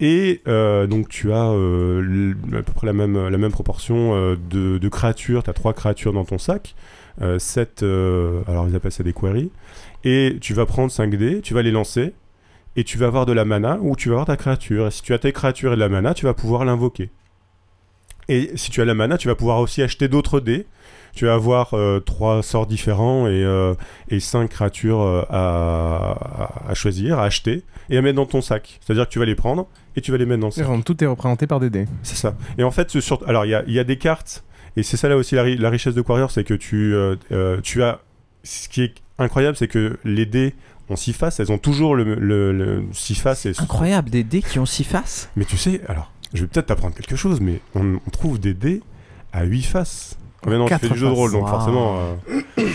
Et 0.00 0.42
euh, 0.48 0.86
donc 0.86 1.08
tu 1.08 1.32
as 1.32 1.50
euh, 1.50 2.34
à 2.52 2.62
peu 2.62 2.72
près 2.72 2.86
la 2.86 2.92
même, 2.92 3.50
proportion 3.52 4.14
euh, 4.14 4.36
de, 4.36 4.88
créatures. 4.88 5.42
Tu 5.42 5.50
as 5.50 5.52
trois 5.52 5.74
créatures 5.74 6.12
dans 6.12 6.24
ton 6.24 6.38
sac. 6.38 6.74
Euh, 7.20 7.38
sept, 7.38 7.82
euh, 7.82 8.42
alors 8.48 8.66
ils 8.68 8.74
appellent 8.74 8.92
ça 8.92 9.04
des 9.04 9.12
queries. 9.12 9.50
Et 10.04 10.38
tu 10.40 10.54
vas 10.54 10.66
prendre 10.66 10.90
5 10.90 11.14
dés, 11.14 11.40
tu 11.40 11.54
vas 11.54 11.62
les 11.62 11.70
lancer. 11.70 12.14
Et 12.74 12.84
tu 12.84 12.96
vas 12.98 13.06
avoir 13.06 13.26
de 13.26 13.32
la 13.32 13.44
mana 13.44 13.78
ou 13.82 13.94
tu 13.96 14.08
vas 14.08 14.14
avoir 14.14 14.26
ta 14.26 14.36
créature. 14.36 14.88
Et 14.88 14.90
si 14.90 15.02
tu 15.02 15.12
as 15.12 15.18
tes 15.18 15.32
créatures 15.32 15.72
et 15.72 15.76
de 15.76 15.80
la 15.80 15.88
mana, 15.88 16.14
tu 16.14 16.24
vas 16.24 16.34
pouvoir 16.34 16.64
l'invoquer. 16.64 17.10
Et 18.28 18.50
si 18.56 18.70
tu 18.70 18.80
as 18.80 18.84
la 18.84 18.94
mana, 18.94 19.18
tu 19.18 19.28
vas 19.28 19.34
pouvoir 19.34 19.60
aussi 19.60 19.82
acheter 19.82 20.08
d'autres 20.08 20.40
dés. 20.40 20.66
Tu 21.14 21.26
vas 21.26 21.34
avoir 21.34 21.74
trois 22.06 22.42
sorts 22.42 22.66
différents 22.66 23.28
et, 23.28 23.44
et 24.08 24.18
créatures 24.48 25.26
à 25.28 26.72
choisir, 26.72 27.18
à 27.18 27.24
acheter 27.24 27.62
et 27.92 27.98
à 27.98 28.02
mettre 28.02 28.16
dans 28.16 28.26
ton 28.26 28.40
sac. 28.40 28.80
C'est-à-dire 28.84 29.06
que 29.06 29.12
tu 29.12 29.20
vas 29.20 29.24
les 29.24 29.36
prendre 29.36 29.68
et 29.94 30.00
tu 30.00 30.10
vas 30.10 30.16
les 30.18 30.26
mettre 30.26 30.40
dans 30.40 30.48
le 30.48 30.52
sac. 30.52 30.66
Tout 30.84 31.04
est 31.04 31.06
représenté 31.06 31.46
par 31.46 31.60
des 31.60 31.70
dés. 31.70 31.86
C'est 32.02 32.16
ça. 32.16 32.34
Et 32.58 32.64
en 32.64 32.70
fait, 32.72 32.98
sur- 33.00 33.22
alors 33.28 33.44
il 33.44 33.50
y 33.50 33.54
a, 33.54 33.62
il 33.68 33.72
y 33.74 33.78
a 33.78 33.84
des 33.84 33.98
cartes, 33.98 34.42
et 34.76 34.82
c'est 34.82 34.96
ça 34.96 35.08
là 35.08 35.16
aussi 35.16 35.34
la, 35.36 35.42
ri- 35.44 35.56
la 35.58 35.70
richesse 35.70 35.94
de 35.94 36.02
Quarrior, 36.02 36.30
c'est 36.32 36.42
que 36.44 36.54
tu, 36.54 36.94
euh, 36.94 37.14
euh, 37.30 37.60
tu 37.62 37.82
as. 37.84 38.00
Ce 38.44 38.68
qui 38.68 38.82
est 38.82 38.94
incroyable, 39.18 39.56
c'est 39.56 39.68
que 39.68 39.98
les 40.04 40.26
dés 40.26 40.54
ont 40.88 40.96
six 40.96 41.12
faces, 41.12 41.38
elles 41.38 41.52
ont 41.52 41.58
toujours 41.58 41.94
le, 41.94 42.16
le, 42.16 42.50
le 42.52 42.82
six 42.92 43.14
faces. 43.14 43.46
Et 43.46 43.52
Incroyable, 43.58 44.10
des 44.10 44.24
dés 44.24 44.42
qui 44.42 44.58
ont 44.58 44.66
six 44.66 44.82
faces. 44.82 45.30
Mais 45.36 45.44
tu 45.44 45.56
sais, 45.56 45.80
alors, 45.88 46.10
je 46.34 46.40
vais 46.40 46.48
peut-être 46.48 46.66
t'apprendre 46.66 46.94
quelque 46.96 47.14
chose, 47.14 47.40
mais 47.40 47.60
on, 47.76 47.94
on 48.04 48.10
trouve 48.10 48.40
des 48.40 48.52
dés 48.54 48.80
à 49.32 49.44
8 49.44 49.62
faces. 49.62 50.18
Ah, 50.44 50.48
mais 50.50 50.58
non, 50.58 50.66
tu 50.66 50.74
fais 50.76 50.88
du 50.88 50.98
jeu 50.98 51.06
de 51.06 51.12
rôle, 51.12 51.30
donc 51.32 51.46
forcément. 51.48 51.98
euh, 52.56 52.68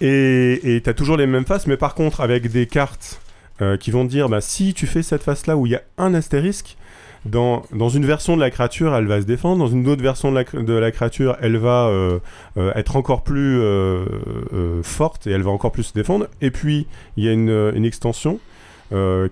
Et 0.00 0.80
tu 0.84 0.88
as 0.88 0.94
toujours 0.94 1.16
les 1.16 1.26
mêmes 1.26 1.44
faces, 1.44 1.66
mais 1.66 1.76
par 1.76 1.94
contre, 1.94 2.20
avec 2.20 2.50
des 2.50 2.66
cartes 2.66 3.20
euh, 3.62 3.76
qui 3.76 3.90
vont 3.90 4.04
te 4.06 4.10
dire 4.10 4.28
bah, 4.28 4.40
si 4.40 4.74
tu 4.74 4.86
fais 4.86 5.02
cette 5.02 5.22
face-là 5.22 5.56
où 5.56 5.66
il 5.66 5.72
y 5.72 5.76
a 5.76 5.82
un 5.98 6.14
astérisque, 6.14 6.76
dans, 7.24 7.62
dans 7.74 7.88
une 7.88 8.06
version 8.06 8.36
de 8.36 8.40
la 8.40 8.48
créature, 8.50 8.94
elle 8.94 9.06
va 9.06 9.20
se 9.20 9.26
défendre. 9.26 9.58
Dans 9.58 9.66
une 9.70 9.86
autre 9.88 10.02
version 10.02 10.30
de 10.30 10.36
la, 10.36 10.44
cr- 10.44 10.64
de 10.64 10.72
la 10.72 10.90
créature, 10.92 11.36
elle 11.40 11.56
va 11.56 11.88
euh, 11.88 12.20
euh, 12.56 12.72
être 12.76 12.94
encore 12.96 13.24
plus 13.24 13.58
euh, 13.60 14.82
forte 14.84 15.26
et 15.26 15.32
elle 15.32 15.42
va 15.42 15.50
encore 15.50 15.72
plus 15.72 15.82
se 15.82 15.92
défendre. 15.94 16.28
Et 16.40 16.50
puis, 16.52 16.86
il 17.16 17.24
y 17.24 17.28
a 17.28 17.32
une, 17.32 17.72
une 17.74 17.84
extension 17.84 18.38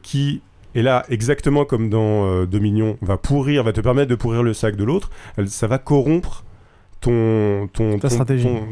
qui 0.03 0.43
est 0.75 0.83
là, 0.83 1.07
exactement 1.09 1.65
comme 1.65 1.89
dans 1.89 2.45
Dominion, 2.45 2.99
va 3.01 3.17
pourrir, 3.17 3.63
va 3.63 3.73
te 3.73 3.81
permettre 3.81 4.11
de 4.11 4.17
pourrir 4.17 4.43
le 4.43 4.53
sac 4.53 4.77
de 4.77 4.85
l'autre. 4.85 5.09
Ça 5.47 5.67
va 5.67 5.79
corrompre 5.79 6.45
ton, 7.01 7.69
ton- 7.73 7.99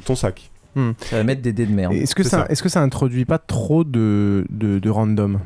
ton 0.04 0.14
sac. 0.14 0.50
Hmm. 0.76 0.92
Ça 0.98 1.16
va 1.18 1.24
mettre 1.24 1.42
des 1.42 1.52
dés 1.52 1.66
de 1.66 1.72
merde. 1.72 1.92
Est-ce 1.94 2.14
que 2.14 2.22
ça, 2.22 2.30
ça. 2.42 2.46
est-ce 2.48 2.62
que 2.62 2.68
ça 2.68 2.80
introduit 2.82 3.24
pas 3.24 3.38
trop 3.38 3.84
de, 3.84 4.44
de, 4.50 4.78
de 4.78 4.90
random? 4.90 5.40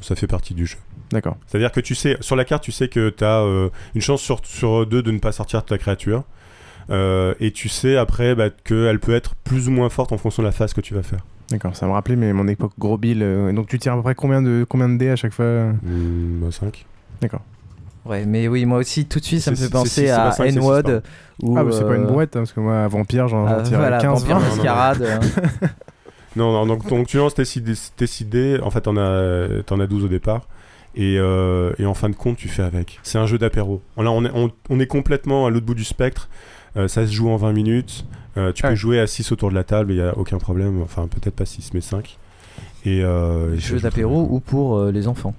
Ça 0.00 0.14
fait 0.14 0.26
partie 0.26 0.54
du 0.54 0.66
jeu. 0.66 0.76
D'accord. 1.10 1.36
C'est-à-dire 1.46 1.72
que 1.72 1.80
tu 1.80 1.94
sais, 1.94 2.16
sur 2.20 2.36
la 2.36 2.44
carte, 2.44 2.62
tu 2.62 2.72
sais 2.72 2.88
que 2.88 3.10
tu 3.10 3.24
as 3.24 3.42
une 3.94 4.00
chance 4.00 4.20
sur, 4.20 4.40
sur 4.44 4.86
deux 4.86 5.02
de 5.02 5.10
ne 5.10 5.18
pas 5.18 5.32
sortir 5.32 5.64
ta 5.64 5.78
créature. 5.78 6.24
Euh, 6.90 7.34
et 7.40 7.50
tu 7.50 7.68
sais 7.68 7.96
après 7.96 8.34
bah, 8.36 8.50
qu'elle 8.50 9.00
peut 9.00 9.14
être 9.14 9.34
plus 9.34 9.66
ou 9.68 9.72
moins 9.72 9.88
forte 9.88 10.12
en 10.12 10.18
fonction 10.18 10.42
de 10.42 10.46
la 10.46 10.52
phase 10.52 10.72
que 10.72 10.80
tu 10.80 10.94
vas 10.94 11.02
faire. 11.02 11.18
D'accord, 11.50 11.74
ça 11.76 11.86
me 11.86 11.92
rappelait 11.92 12.16
mais 12.16 12.32
mon 12.32 12.46
époque 12.48 12.72
gros 12.78 12.96
bill. 12.98 13.22
euh, 13.22 13.52
donc 13.52 13.66
tu 13.68 13.78
tires 13.78 13.92
à 13.92 13.96
peu 13.96 14.02
près 14.02 14.14
combien 14.14 14.40
de, 14.42 14.64
combien 14.68 14.88
de 14.88 14.96
dés 14.96 15.10
à 15.10 15.16
chaque 15.16 15.32
fois? 15.32 15.72
5. 16.50 16.86
D'accord. 17.20 17.42
Ouais, 18.06 18.24
mais 18.24 18.48
oui, 18.48 18.64
moi 18.64 18.78
aussi, 18.78 19.06
tout 19.06 19.18
de 19.18 19.24
suite, 19.24 19.40
ça 19.40 19.50
me 19.50 19.56
fait 19.56 19.68
penser 19.70 20.10
à 20.10 20.30
où, 21.42 21.56
ah, 21.58 21.64
mais 21.64 21.72
c'est 21.72 21.84
pas 21.84 21.96
une 21.96 22.04
euh, 22.04 22.06
brouette, 22.06 22.34
hein, 22.36 22.40
parce 22.40 22.52
que 22.52 22.60
moi, 22.60 22.84
à 22.84 22.88
Vampire, 22.88 23.28
j'en 23.28 23.62
tire 23.62 23.78
voilà, 23.78 23.98
15, 23.98 24.20
Vampire 24.20 24.38
20. 24.38 24.48
Mascarade, 24.48 25.02
hein. 25.02 25.20
non, 26.36 26.52
non, 26.52 26.66
donc, 26.66 26.88
donc 26.88 27.06
tu 27.08 27.18
lances 27.18 27.34
tes 27.34 27.44
6 27.44 27.60
dés, 27.60 27.74
tes 27.96 28.06
six 28.06 28.24
dés, 28.24 28.58
en 28.62 28.70
fait 28.70 28.80
t'en 28.80 28.96
as, 28.96 29.62
t'en 29.66 29.78
as 29.80 29.86
12 29.86 30.04
au 30.04 30.08
départ. 30.08 30.48
Et, 30.94 31.18
euh, 31.18 31.72
et 31.78 31.84
en 31.84 31.92
fin 31.92 32.08
de 32.08 32.14
compte, 32.14 32.38
tu 32.38 32.48
fais 32.48 32.62
avec. 32.62 33.00
C'est 33.02 33.18
un 33.18 33.26
jeu 33.26 33.36
d'apéro. 33.36 33.82
Là, 33.98 34.10
on 34.10 34.24
est, 34.24 34.30
on, 34.32 34.50
on 34.70 34.80
est 34.80 34.86
complètement 34.86 35.44
à 35.44 35.50
l'autre 35.50 35.66
bout 35.66 35.74
du 35.74 35.84
spectre. 35.84 36.30
Euh, 36.78 36.88
ça 36.88 37.06
se 37.06 37.12
joue 37.12 37.28
en 37.28 37.36
20 37.36 37.52
minutes. 37.52 38.06
Euh, 38.36 38.52
tu 38.52 38.62
peux 38.62 38.74
jouer 38.74 39.00
à 39.00 39.06
6 39.06 39.32
autour 39.32 39.50
de 39.50 39.54
la 39.54 39.64
table, 39.64 39.92
il 39.92 39.96
n'y 39.96 40.02
a 40.02 40.16
aucun 40.16 40.38
problème. 40.38 40.82
Enfin, 40.82 41.06
peut-être 41.08 41.34
pas 41.34 41.46
6, 41.46 41.72
mais 41.74 41.80
5. 41.80 42.18
Et, 42.84 43.02
euh, 43.02 43.56
Jeu 43.58 43.80
d'apéro 43.80 44.26
ou 44.30 44.40
pour 44.40 44.76
euh, 44.76 44.92
les 44.92 45.08
enfants 45.08 45.34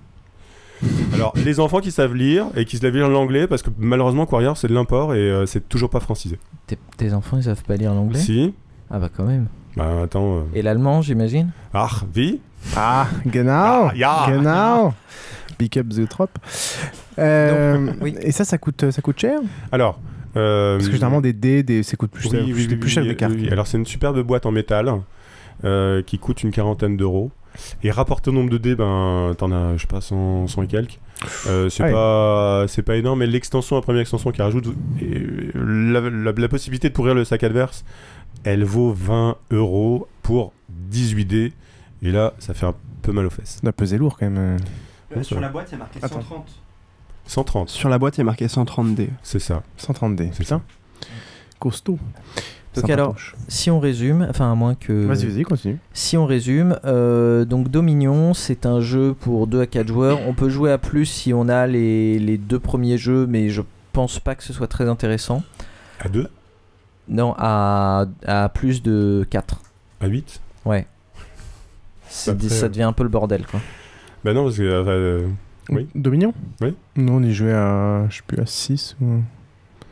Alors, 1.13 1.33
les 1.43 1.59
enfants 1.59 1.79
qui 1.79 1.91
savent 1.91 2.13
lire 2.15 2.45
et 2.55 2.65
qui 2.65 2.77
se 2.77 2.83
lavent 2.83 2.95
lire 2.95 3.09
l'anglais, 3.09 3.47
parce 3.47 3.61
que 3.61 3.69
malheureusement, 3.77 4.25
Quarrior, 4.25 4.57
c'est 4.57 4.67
de 4.67 4.73
l'import 4.73 5.13
et 5.15 5.17
euh, 5.19 5.45
c'est 5.45 5.67
toujours 5.67 5.89
pas 5.89 5.99
francisé. 5.99 6.37
Tes, 6.67 6.77
tes 6.97 7.13
enfants, 7.13 7.37
ils 7.37 7.43
savent 7.43 7.63
pas 7.63 7.75
lire 7.75 7.93
l'anglais? 7.93 8.19
Si. 8.19 8.53
Ah 8.91 8.99
bah 8.99 9.09
quand 9.15 9.23
même. 9.25 9.47
Bah, 9.75 10.01
attends. 10.03 10.37
euh, 10.37 10.41
Et 10.53 10.61
l'allemand, 10.61 11.01
j'imagine? 11.01 11.49
Ah, 11.73 11.89
wie 12.13 12.39
Ah, 12.75 13.07
genau 13.25 13.89
Ja, 13.95 13.95
ja. 13.95 14.25
Genau 14.29 14.93
Pick 15.57 15.77
up 15.77 15.87
the 15.89 16.07
trop. 16.07 16.27
Euh, 17.19 17.91
oui. 18.01 18.15
Et 18.21 18.31
ça, 18.31 18.45
ça 18.45 18.57
coûte, 18.57 18.91
ça 18.91 19.01
coûte 19.01 19.19
cher? 19.19 19.39
Alors. 19.71 19.99
euh, 20.35 20.77
Parce 20.77 20.87
que 20.87 20.93
généralement, 20.93 21.21
des 21.21 21.33
dés, 21.33 21.63
des, 21.63 21.81
ça 21.83 21.97
coûte 21.97 22.11
plus, 22.11 22.25
oui, 22.25 22.31
cher- 22.31 22.43
oui, 22.45 22.51
plus, 22.53 22.67
oui, 22.67 22.75
plus 22.75 22.89
cher 22.89 23.01
que 23.03 23.07
oui, 23.07 23.13
des 23.13 23.17
cartes. 23.17 23.33
oui. 23.35 23.49
Alors, 23.49 23.65
c'est 23.65 23.77
une 23.77 23.85
superbe 23.85 24.19
boîte 24.21 24.45
en 24.45 24.51
métal 24.51 24.91
euh, 25.63 26.03
qui 26.03 26.19
coûte 26.19 26.43
une 26.43 26.51
quarantaine 26.51 26.95
d'euros. 26.97 27.31
Et 27.83 27.91
rapporté 27.91 28.29
au 28.29 28.33
nombre 28.33 28.49
de 28.49 28.57
dés, 28.57 28.75
ben, 28.75 29.33
t'en 29.37 29.51
as, 29.51 29.75
je 29.77 29.81
sais 29.81 29.87
pas, 29.87 30.01
100, 30.01 30.47
100 30.47 30.63
et 30.63 30.67
quelques. 30.67 30.99
Euh, 31.47 31.69
c'est 31.69 31.83
Ouais. 31.83 31.91
pas, 31.91 32.65
c'est 32.67 32.81
pas 32.83 32.95
énorme, 32.95 33.19
mais 33.19 33.27
l'extension, 33.27 33.75
la 33.75 33.81
première 33.81 34.01
extension 34.01 34.31
qui 34.31 34.41
rajoute 34.41 34.65
et 35.01 35.19
la, 35.55 36.01
la- 36.01 36.31
la 36.31 36.47
possibilité 36.47 36.89
de 36.89 36.93
pourrir 36.93 37.15
le 37.15 37.23
sac 37.25 37.43
adverse, 37.43 37.83
elle 38.43 38.63
vaut 38.63 38.91
20 38.93 39.37
euros 39.51 40.07
pour 40.21 40.53
18 40.69 41.25
dés. 41.25 41.53
Et 42.03 42.11
là, 42.11 42.33
ça 42.39 42.53
fait 42.53 42.65
un 42.67 42.75
peu 43.01 43.11
mal 43.11 43.25
aux 43.25 43.29
fesses. 43.31 43.59
Ça 43.63 43.71
peser 43.71 43.97
lourd 43.97 44.17
quand 44.19 44.29
même. 44.29 44.37
euh. 44.37 45.15
Ouais, 45.15 45.23
sur 45.23 45.35
ça- 45.37 45.41
la 45.41 45.49
boîte, 45.49 45.69
il 45.69 45.73
y 45.73 45.75
a 45.75 45.77
marqué 45.79 45.99
Attends. 46.01 46.21
130. 46.21 46.45
130. 47.25 47.69
Sur 47.69 47.89
la 47.89 47.97
boîte, 47.97 48.17
il 48.17 48.19
y 48.19 48.21
a 48.21 48.25
marqué 48.25 48.47
130 48.47 48.93
D. 48.95 49.09
C'est 49.23 49.39
ça. 49.39 49.63
130 49.77 50.15
dés. 50.15 50.29
C'est 50.33 50.43
ça. 50.45 50.61
Costaud. 51.59 51.97
Donc 52.75 52.89
alors, 52.91 53.15
si 53.47 53.71
on 53.71 53.79
résume, 53.79 54.27
enfin 54.29 54.51
à 54.51 54.55
moins 54.55 54.75
que... 54.75 54.93
Vas-y, 55.05 55.25
vas-y, 55.25 55.43
continue. 55.43 55.79
Si 55.93 56.15
on 56.15 56.25
résume, 56.27 56.77
euh, 56.85 57.43
donc 57.43 57.69
Dominion, 57.69 58.35
c'est 58.35 58.67
un 58.67 58.81
jeu 58.81 59.15
pour 59.19 59.47
2 59.47 59.61
à 59.61 59.65
4 59.65 59.87
joueurs. 59.87 60.19
On 60.27 60.33
peut 60.33 60.49
jouer 60.49 60.71
à 60.71 60.77
plus 60.77 61.05
si 61.07 61.33
on 61.33 61.49
a 61.49 61.65
les, 61.65 62.19
les 62.19 62.37
deux 62.37 62.59
premiers 62.59 62.97
jeux, 62.99 63.25
mais 63.25 63.49
je 63.49 63.63
pense 63.93 64.19
pas 64.19 64.35
que 64.35 64.43
ce 64.43 64.53
soit 64.53 64.67
très 64.67 64.87
intéressant. 64.87 65.41
À 65.99 66.09
2 66.09 66.27
Non, 67.09 67.33
à, 67.37 68.05
à 68.27 68.49
plus 68.49 68.83
de 68.83 69.25
4. 69.29 69.59
À 70.01 70.07
8 70.07 70.41
Ouais. 70.65 70.85
Ça 72.09 72.31
euh, 72.31 72.35
devient 72.69 72.83
un 72.83 72.93
peu 72.93 73.03
le 73.03 73.09
bordel, 73.09 73.45
quoi. 73.47 73.59
Bah 74.23 74.33
non, 74.33 74.43
parce 74.43 74.57
que. 74.57 74.63
euh, 74.63 74.83
euh, 74.87 75.27
oui. 75.69 75.87
Dominion? 75.95 76.33
Oui. 76.61 76.75
Nous, 76.95 77.11
on 77.13 77.23
y 77.23 77.33
jouait 77.33 77.53
à, 77.53 78.05
je 78.09 78.17
sais 78.17 78.23
plus, 78.25 78.39
à 78.39 78.45
6 78.45 78.95
ou... 79.01 79.21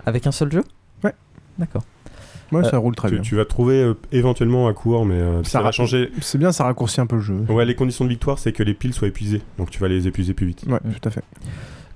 Avec 0.05 0.27
un 0.27 0.31
seul 0.31 0.51
jeu? 0.51 0.63
Ouais. 1.03 1.13
D'accord. 1.57 1.83
Ouais, 2.51 2.65
Euh, 2.65 2.69
ça 2.69 2.77
roule 2.77 2.95
très 2.95 3.09
tu, 3.09 3.15
bien. 3.15 3.21
tu 3.23 3.35
vas 3.35 3.45
trouver 3.45 3.81
euh, 3.81 3.93
éventuellement 4.11 4.67
à 4.67 4.73
court, 4.73 5.05
mais 5.05 5.15
euh, 5.15 5.43
ça, 5.43 5.49
Ça 5.49 5.61
va 5.61 5.71
changer. 5.71 6.11
C'est 6.21 6.37
bien, 6.37 6.51
ça 6.51 6.63
raccourcit 6.65 7.01
un 7.01 7.07
peu 7.07 7.15
le 7.15 7.21
jeu. 7.21 7.37
Ouais, 7.49 7.65
les 7.65 7.75
conditions 7.75 8.05
de 8.05 8.09
victoire, 8.09 8.37
c'est 8.39 8.51
que 8.51 8.61
les 8.63 8.73
piles 8.73 8.93
soient 8.93 9.07
épuisées. 9.07 9.41
Donc 9.57 9.71
tu 9.71 9.79
vas 9.79 9.87
les 9.87 10.07
épuiser 10.07 10.33
plus 10.33 10.47
vite. 10.47 10.63
Ouais, 10.67 10.79
tout 11.01 11.07
à 11.07 11.11
fait. 11.11 11.23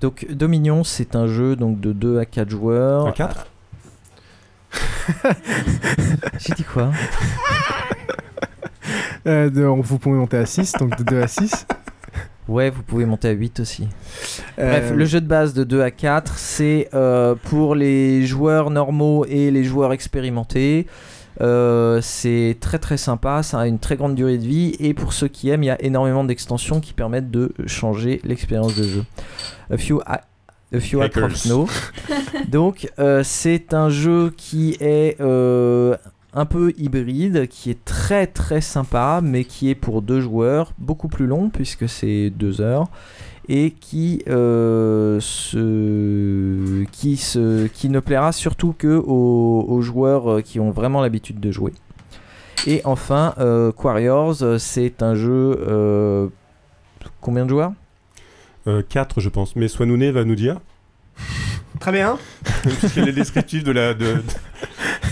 Donc 0.01 0.25
Dominion, 0.31 0.83
c'est 0.83 1.15
un 1.15 1.27
jeu 1.27 1.55
donc 1.55 1.79
de 1.79 1.91
2 1.93 2.19
à 2.19 2.25
4 2.25 2.49
joueurs. 2.49 3.07
À 3.07 3.11
4 3.11 3.47
J'ai 6.39 6.53
dit 6.53 6.63
quoi? 6.63 6.91
Euh, 9.27 9.49
de- 9.49 9.63
vous 9.63 9.99
pouvez 9.99 10.17
monter 10.17 10.37
à 10.37 10.45
6, 10.45 10.73
donc 10.79 10.97
de 10.97 11.03
2 11.03 11.21
à 11.21 11.27
6. 11.27 11.65
Ouais, 12.47 12.69
vous 12.69 12.81
pouvez 12.83 13.05
monter 13.05 13.27
à 13.27 13.31
8 13.31 13.59
aussi. 13.59 13.87
Bref, 14.59 14.91
Euh, 14.91 14.95
le 14.95 15.05
jeu 15.05 15.21
de 15.21 15.27
base 15.27 15.53
de 15.53 15.63
2 15.63 15.81
à 15.81 15.91
4, 15.91 16.37
c'est 16.37 16.89
euh, 16.93 17.35
pour 17.45 17.75
les 17.75 18.25
joueurs 18.25 18.69
normaux 18.69 19.25
et 19.25 19.51
les 19.51 19.63
joueurs 19.63 19.93
expérimentés. 19.93 20.85
Euh, 21.41 21.99
c'est 22.01 22.57
très 22.59 22.79
très 22.79 22.97
sympa, 22.97 23.43
ça 23.43 23.59
a 23.61 23.67
une 23.67 23.79
très 23.79 23.95
grande 23.95 24.15
durée 24.15 24.37
de 24.37 24.45
vie 24.45 24.75
et 24.79 24.93
pour 24.93 25.13
ceux 25.13 25.29
qui 25.29 25.49
aiment, 25.49 25.63
il 25.63 25.67
y 25.67 25.71
a 25.71 25.81
énormément 25.81 26.23
d'extensions 26.25 26.81
qui 26.81 26.93
permettent 26.93 27.31
de 27.31 27.53
changer 27.65 28.19
l'expérience 28.25 28.75
de 28.75 28.83
jeu. 28.83 29.05
A 29.71 29.77
few, 29.77 30.01
a, 30.05 30.21
a 30.73 30.79
few 30.79 31.01
Snow. 31.35 31.67
Donc 32.49 32.89
euh, 32.99 33.21
c'est 33.23 33.73
un 33.73 33.89
jeu 33.89 34.33
qui 34.35 34.75
est 34.81 35.15
euh, 35.21 35.95
un 36.33 36.45
peu 36.45 36.73
hybride, 36.77 37.47
qui 37.47 37.71
est 37.71 37.85
très 37.85 38.27
très 38.27 38.59
sympa, 38.59 39.21
mais 39.23 39.45
qui 39.45 39.69
est 39.69 39.75
pour 39.75 40.01
deux 40.01 40.19
joueurs, 40.19 40.73
beaucoup 40.77 41.07
plus 41.07 41.25
long 41.25 41.49
puisque 41.49 41.87
c'est 41.87 42.31
deux 42.31 42.59
heures, 42.59 42.87
et 43.51 43.71
qui, 43.71 44.21
euh, 44.27 45.19
se, 45.19 46.83
qui, 46.91 47.17
se, 47.17 47.65
qui 47.67 47.89
ne 47.89 47.99
plaira 47.99 48.31
surtout 48.31 48.73
que 48.77 48.95
aux, 49.03 49.65
aux 49.67 49.81
joueurs 49.81 50.31
euh, 50.31 50.41
qui 50.41 50.59
ont 50.59 50.69
vraiment 50.71 51.01
l'habitude 51.01 51.39
de 51.39 51.51
jouer. 51.51 51.73
Et 52.67 52.81
enfin, 52.85 53.33
euh, 53.39 53.71
Quarriors, 53.71 54.35
c'est 54.59 55.01
un 55.01 55.15
jeu. 55.15 55.57
euh, 55.67 56.27
combien 57.21 57.45
de 57.45 57.49
joueurs? 57.49 57.71
4 58.89 59.19
je 59.19 59.29
pense, 59.29 59.55
mais 59.55 59.67
Swanouné 59.67 60.11
va 60.11 60.23
nous 60.25 60.35
dire. 60.35 60.57
Très 61.79 61.91
bien. 61.91 62.19
Puisqu'elle 62.79 63.09
est 63.09 63.13
descriptive 63.13 63.63
de 63.63 63.71
la. 63.71 63.93
de- 63.95 64.21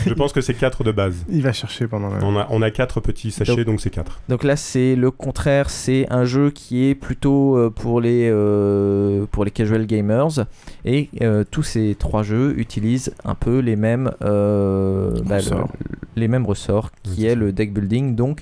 Je 0.07 0.13
pense 0.13 0.33
que 0.33 0.41
c'est 0.41 0.53
4 0.53 0.83
de 0.83 0.91
base. 0.91 1.25
Il 1.29 1.41
va 1.43 1.53
chercher 1.53 1.87
pendant 1.87 2.09
la... 2.09 2.23
On 2.23 2.35
a, 2.37 2.47
on 2.49 2.61
a 2.61 2.71
4 2.71 2.99
petits 3.01 3.31
sachets, 3.31 3.55
Donc- 3.55 3.65
donc 3.65 3.81
c'est 3.81 3.89
4. 3.89 4.19
Donc 4.29 4.43
là, 4.43 4.55
c'est 4.55 4.95
le 4.95 5.11
contraire. 5.11 5.69
C'est 5.69 6.05
un 6.09 6.25
jeu 6.25 6.49
qui 6.51 6.85
est 6.87 6.95
plutôt 6.95 7.57
euh, 7.57 7.69
pour 7.69 8.01
les 8.01 8.29
euh, 8.31 9.25
pour 9.31 9.45
les 9.45 9.51
casual 9.51 9.85
gamers. 9.85 10.45
Et 10.85 11.09
euh, 11.21 11.43
tous 11.49 11.63
ces 11.63 11.95
trois 11.99 12.23
jeux 12.23 12.53
utilisent 12.57 13.13
un 13.25 13.35
peu 13.35 13.59
les 13.59 13.75
mêmes 13.75 14.11
euh, 14.21 15.11
bah, 15.25 15.37
le- 15.39 15.63
les 16.15 16.27
mêmes 16.27 16.45
ressorts, 16.45 16.91
qui 17.03 17.25
est 17.25 17.35
le 17.35 17.51
deck 17.51 17.73
building. 17.73 18.15
Donc 18.15 18.41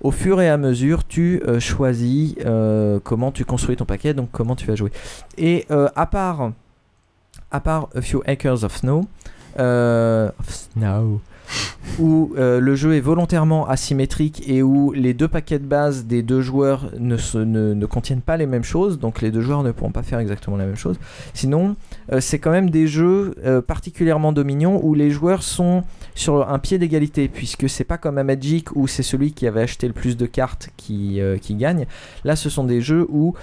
au 0.00 0.10
fur 0.10 0.40
et 0.42 0.50
à 0.50 0.56
mesure, 0.58 1.06
tu 1.06 1.40
euh, 1.46 1.60
choisis 1.60 2.34
euh, 2.44 3.00
comment 3.02 3.32
tu 3.32 3.44
construis 3.44 3.76
ton 3.76 3.86
paquet, 3.86 4.12
donc 4.12 4.28
comment 4.32 4.54
tu 4.56 4.66
vas 4.66 4.74
jouer. 4.74 4.90
Et 5.38 5.64
euh, 5.70 5.88
à 5.96 6.06
part 6.06 6.50
à 7.50 7.60
part 7.60 7.88
A 7.94 8.02
Few 8.02 8.22
Acres 8.26 8.64
of 8.64 8.76
Snow, 8.76 9.06
euh, 9.58 10.30
où 11.98 12.32
euh, 12.36 12.58
le 12.58 12.74
jeu 12.74 12.94
est 12.94 13.00
volontairement 13.00 13.68
asymétrique 13.68 14.42
et 14.48 14.62
où 14.62 14.92
les 14.92 15.14
deux 15.14 15.28
paquets 15.28 15.58
de 15.58 15.66
base 15.66 16.06
des 16.06 16.22
deux 16.22 16.40
joueurs 16.40 16.90
ne, 16.98 17.86
contiennent 17.86 18.22
pas 18.22 18.36
les 18.36 18.46
mêmes 18.46 18.64
choses, 18.64 18.98
donc 18.98 19.20
les 19.20 19.30
deux 19.30 19.42
joueurs 19.42 19.62
ne 19.62 19.70
pourront 19.70 19.92
pas 19.92 20.02
faire 20.02 20.18
exactement 20.18 20.56
la 20.56 20.66
même 20.66 20.76
chose. 20.76 20.96
Sinon, 21.34 21.76
euh, 22.10 22.20
c'est 22.20 22.38
quand 22.38 22.50
même 22.50 22.70
des 22.70 22.86
jeux 22.86 23.34
particulièrement 23.66 24.32
dominants 24.32 24.80
où 24.82 24.94
les 24.94 25.10
joueurs 25.10 25.42
sont 25.42 25.84
sur 26.14 26.48
un 26.48 26.58
pied 26.58 26.78
d'égalité, 26.78 27.28
puisque 27.28 27.68
c'est 27.68 27.84
pas 27.84 27.98
comme 27.98 28.18
à 28.18 28.24
Magic 28.24 28.74
où 28.74 28.86
c'est 28.86 29.02
celui 29.02 29.32
qui 29.32 29.46
avait 29.46 29.62
acheté 29.62 29.86
le 29.86 29.92
plus 29.92 30.16
de 30.16 30.26
cartes 30.26 30.70
qui, 30.76 31.20
gagne. 31.50 31.86
Là, 32.24 32.36
ce 32.36 32.48
sont 32.48 32.64
des 32.64 32.80
jeux 32.80 33.06
où, 33.10 33.34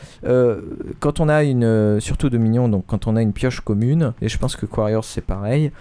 quand 0.99 1.19
on 1.19 1.29
a 1.29 1.43
une, 1.43 1.99
surtout 1.99 2.29
Dominion, 2.29 2.67
donc 2.67 2.85
quand 2.87 3.07
on 3.07 3.15
a 3.15 3.21
une 3.21 3.33
pioche 3.33 3.61
commune, 3.61 4.13
et 4.21 4.29
je 4.29 4.37
pense 4.37 4.55
que 4.55 4.65
Quarriors 4.65 5.05
c'est 5.05 5.21
pareil, 5.21 5.71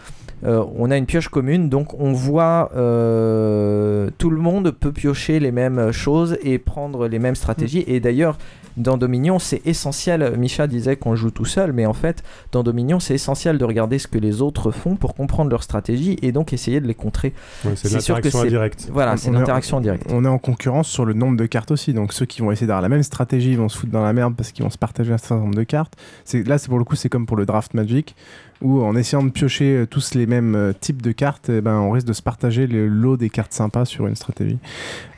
euh, 0.44 0.64
on 0.76 0.90
a 0.90 0.96
une 0.96 1.06
pioche 1.06 1.28
commune, 1.28 1.68
donc 1.68 1.94
on 2.00 2.12
voit 2.12 2.70
euh, 2.74 4.10
tout 4.18 4.30
le 4.30 4.38
monde 4.40 4.70
peut 4.70 4.92
piocher 4.92 5.40
les 5.40 5.52
mêmes 5.52 5.92
choses 5.92 6.38
et 6.42 6.58
prendre 6.58 7.08
les 7.08 7.18
mêmes 7.18 7.34
stratégies. 7.34 7.84
Et 7.86 8.00
d'ailleurs, 8.00 8.38
dans 8.76 8.96
Dominion, 8.96 9.38
c'est 9.38 9.60
essentiel. 9.66 10.34
Micha 10.38 10.66
disait 10.66 10.96
qu'on 10.96 11.14
joue 11.16 11.30
tout 11.30 11.44
seul, 11.44 11.72
mais 11.72 11.86
en 11.86 11.92
fait, 11.92 12.22
dans 12.52 12.62
Dominion, 12.62 13.00
c'est 13.00 13.14
essentiel 13.14 13.58
de 13.58 13.64
regarder 13.64 13.98
ce 13.98 14.06
que 14.06 14.16
les 14.18 14.40
autres 14.42 14.70
font 14.70 14.96
pour 14.96 15.14
comprendre 15.14 15.50
leur 15.50 15.62
stratégie 15.62 16.16
et 16.22 16.32
donc 16.32 16.52
essayer 16.52 16.80
de 16.80 16.86
les 16.86 16.94
contrer. 16.94 17.32
Ouais, 17.64 17.72
c'est 17.74 17.92
l'interaction 17.92 18.40
indirecte. 18.40 18.88
Voilà, 18.92 19.16
c'est 19.16 19.28
On 19.28 19.34
est- 19.34 19.38
l'interaction 19.38 19.78
indirecte. 19.78 20.06
On 20.10 20.24
est 20.24 20.28
en 20.28 20.38
concurrence 20.38 20.88
sur 20.88 21.04
le 21.04 21.12
nombre 21.14 21.36
de 21.36 21.46
cartes 21.46 21.70
aussi. 21.72 21.92
Donc 21.92 22.12
ceux 22.12 22.26
qui 22.26 22.40
vont 22.40 22.52
essayer 22.52 22.66
d'avoir 22.66 22.82
la 22.82 22.88
même 22.88 23.02
stratégie 23.02 23.56
vont 23.56 23.68
se 23.68 23.76
foutre 23.76 23.92
dans 23.92 24.02
la 24.04 24.12
merde 24.12 24.34
parce 24.36 24.52
qu'ils 24.52 24.64
vont 24.64 24.70
se 24.70 24.78
partager 24.78 25.12
un 25.12 25.18
certain 25.18 25.36
nombre 25.38 25.54
de 25.56 25.64
cartes. 25.64 25.94
C'est 26.24 26.46
là, 26.46 26.56
c'est 26.56 26.68
pour 26.68 26.78
le 26.78 26.84
coup, 26.84 26.96
c'est 26.96 27.08
comme 27.08 27.26
pour 27.26 27.36
le 27.36 27.44
draft 27.46 27.74
Magic 27.74 28.14
où 28.60 28.82
en 28.82 28.94
essayant 28.96 29.22
de 29.22 29.30
piocher 29.30 29.76
euh, 29.76 29.86
tous 29.86 30.14
les 30.14 30.26
mêmes 30.26 30.54
euh, 30.54 30.72
types 30.78 31.02
de 31.02 31.12
cartes, 31.12 31.48
eh 31.48 31.60
ben, 31.60 31.78
on 31.78 31.90
risque 31.90 32.06
de 32.06 32.12
se 32.12 32.22
partager 32.22 32.66
le 32.66 32.88
lot 32.88 33.16
des 33.16 33.30
cartes 33.30 33.52
sympas 33.52 33.84
sur 33.84 34.06
une 34.06 34.16
stratégie. 34.16 34.58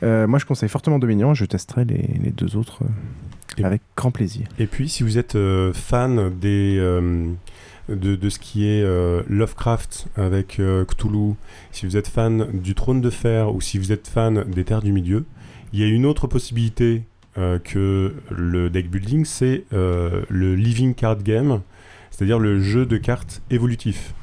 Euh, 0.01 0.27
moi, 0.27 0.39
je 0.39 0.45
conseille 0.45 0.69
fortement 0.69 0.99
Dominion. 0.99 1.33
Je 1.33 1.45
testerai 1.45 1.85
les, 1.85 2.19
les 2.23 2.31
deux 2.31 2.55
autres 2.55 2.79
euh, 2.83 3.63
avec 3.63 3.81
grand 3.95 4.11
plaisir. 4.11 4.47
Et 4.59 4.67
puis, 4.67 4.89
si 4.89 5.03
vous 5.03 5.17
êtes 5.17 5.35
euh, 5.35 5.73
fan 5.73 6.31
des, 6.39 6.77
de, 7.89 8.15
de 8.15 8.29
ce 8.29 8.39
qui 8.39 8.67
est 8.67 8.83
Lovecraft 9.27 10.07
avec 10.15 10.59
Cthulhu, 10.87 11.33
si 11.71 11.85
vous 11.85 11.97
êtes 11.97 12.07
fan 12.07 12.47
du 12.53 12.75
Trône 12.75 13.01
de 13.01 13.09
Fer 13.09 13.53
ou 13.53 13.61
si 13.61 13.77
vous 13.77 13.91
êtes 13.91 14.07
fan 14.07 14.43
des 14.49 14.63
Terres 14.63 14.81
du 14.81 14.91
Milieu, 14.91 15.25
il 15.73 15.79
y 15.79 15.83
a 15.83 15.87
une 15.87 16.05
autre 16.05 16.27
possibilité 16.27 17.03
que 17.35 18.13
le 18.31 18.69
deck 18.69 18.89
building, 18.89 19.25
c'est 19.25 19.65
le 19.71 20.55
Living 20.55 20.93
Card 20.93 21.21
Game, 21.23 21.61
c'est-à-dire 22.15 22.39
le 22.39 22.61
jeu 22.61 22.85
de 22.85 22.97
cartes 22.97 23.41
évolutif. 23.49 24.13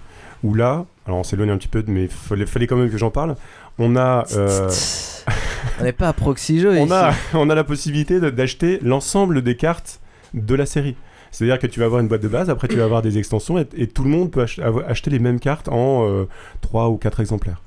Où 0.43 0.55
là, 0.55 0.87
alors 1.07 1.19
on 1.19 1.23
s'éloigne 1.23 1.51
un 1.51 1.59
petit 1.59 1.69
peu, 1.69 1.85
mais 1.87 2.05
il 2.05 2.09
fallait, 2.09 2.47
fallait 2.47 2.67
quand 2.67 2.77
même 2.77 2.89
que 2.91 2.97
j'en 2.97 3.11
parle. 3.11 3.37
On 3.79 3.95
a. 3.97 4.25
euh, 4.37 4.71
On 5.81 5.85
n'est 5.85 5.93
pas 5.93 6.09
à 6.09 6.12
proxy 6.15 6.61
jeu. 6.61 6.75
on 6.79 6.91
a, 6.91 7.12
on 7.35 7.51
a 7.51 7.55
la 7.55 7.65
possibilité 7.65 8.19
d'acheter 8.21 8.79
l'ensemble 8.83 9.43
des 9.43 9.57
cartes 9.57 10.01
de 10.33 10.55
la 10.55 10.65
série. 10.65 10.97
C'est-à-dire 11.31 11.59
que 11.59 11.67
tu 11.67 11.79
vas 11.81 11.87
avoir 11.87 12.01
une 12.01 12.09
boîte 12.09 12.23
de 12.23 12.29
base, 12.29 12.49
après 12.49 12.67
tu 12.69 12.77
vas 12.77 12.85
avoir 12.85 13.03
des 13.03 13.19
extensions 13.19 13.59
et, 13.59 13.67
et 13.77 13.87
tout 13.87 14.03
le 14.03 14.11
monde 14.11 14.31
peut 14.31 14.43
ach- 14.43 14.59
acheter 14.89 15.11
les 15.11 15.19
mêmes 15.19 15.39
cartes 15.39 15.69
en 15.69 16.27
3 16.62 16.89
ou 16.89 16.97
4 16.97 17.21
exemplaires. 17.21 17.61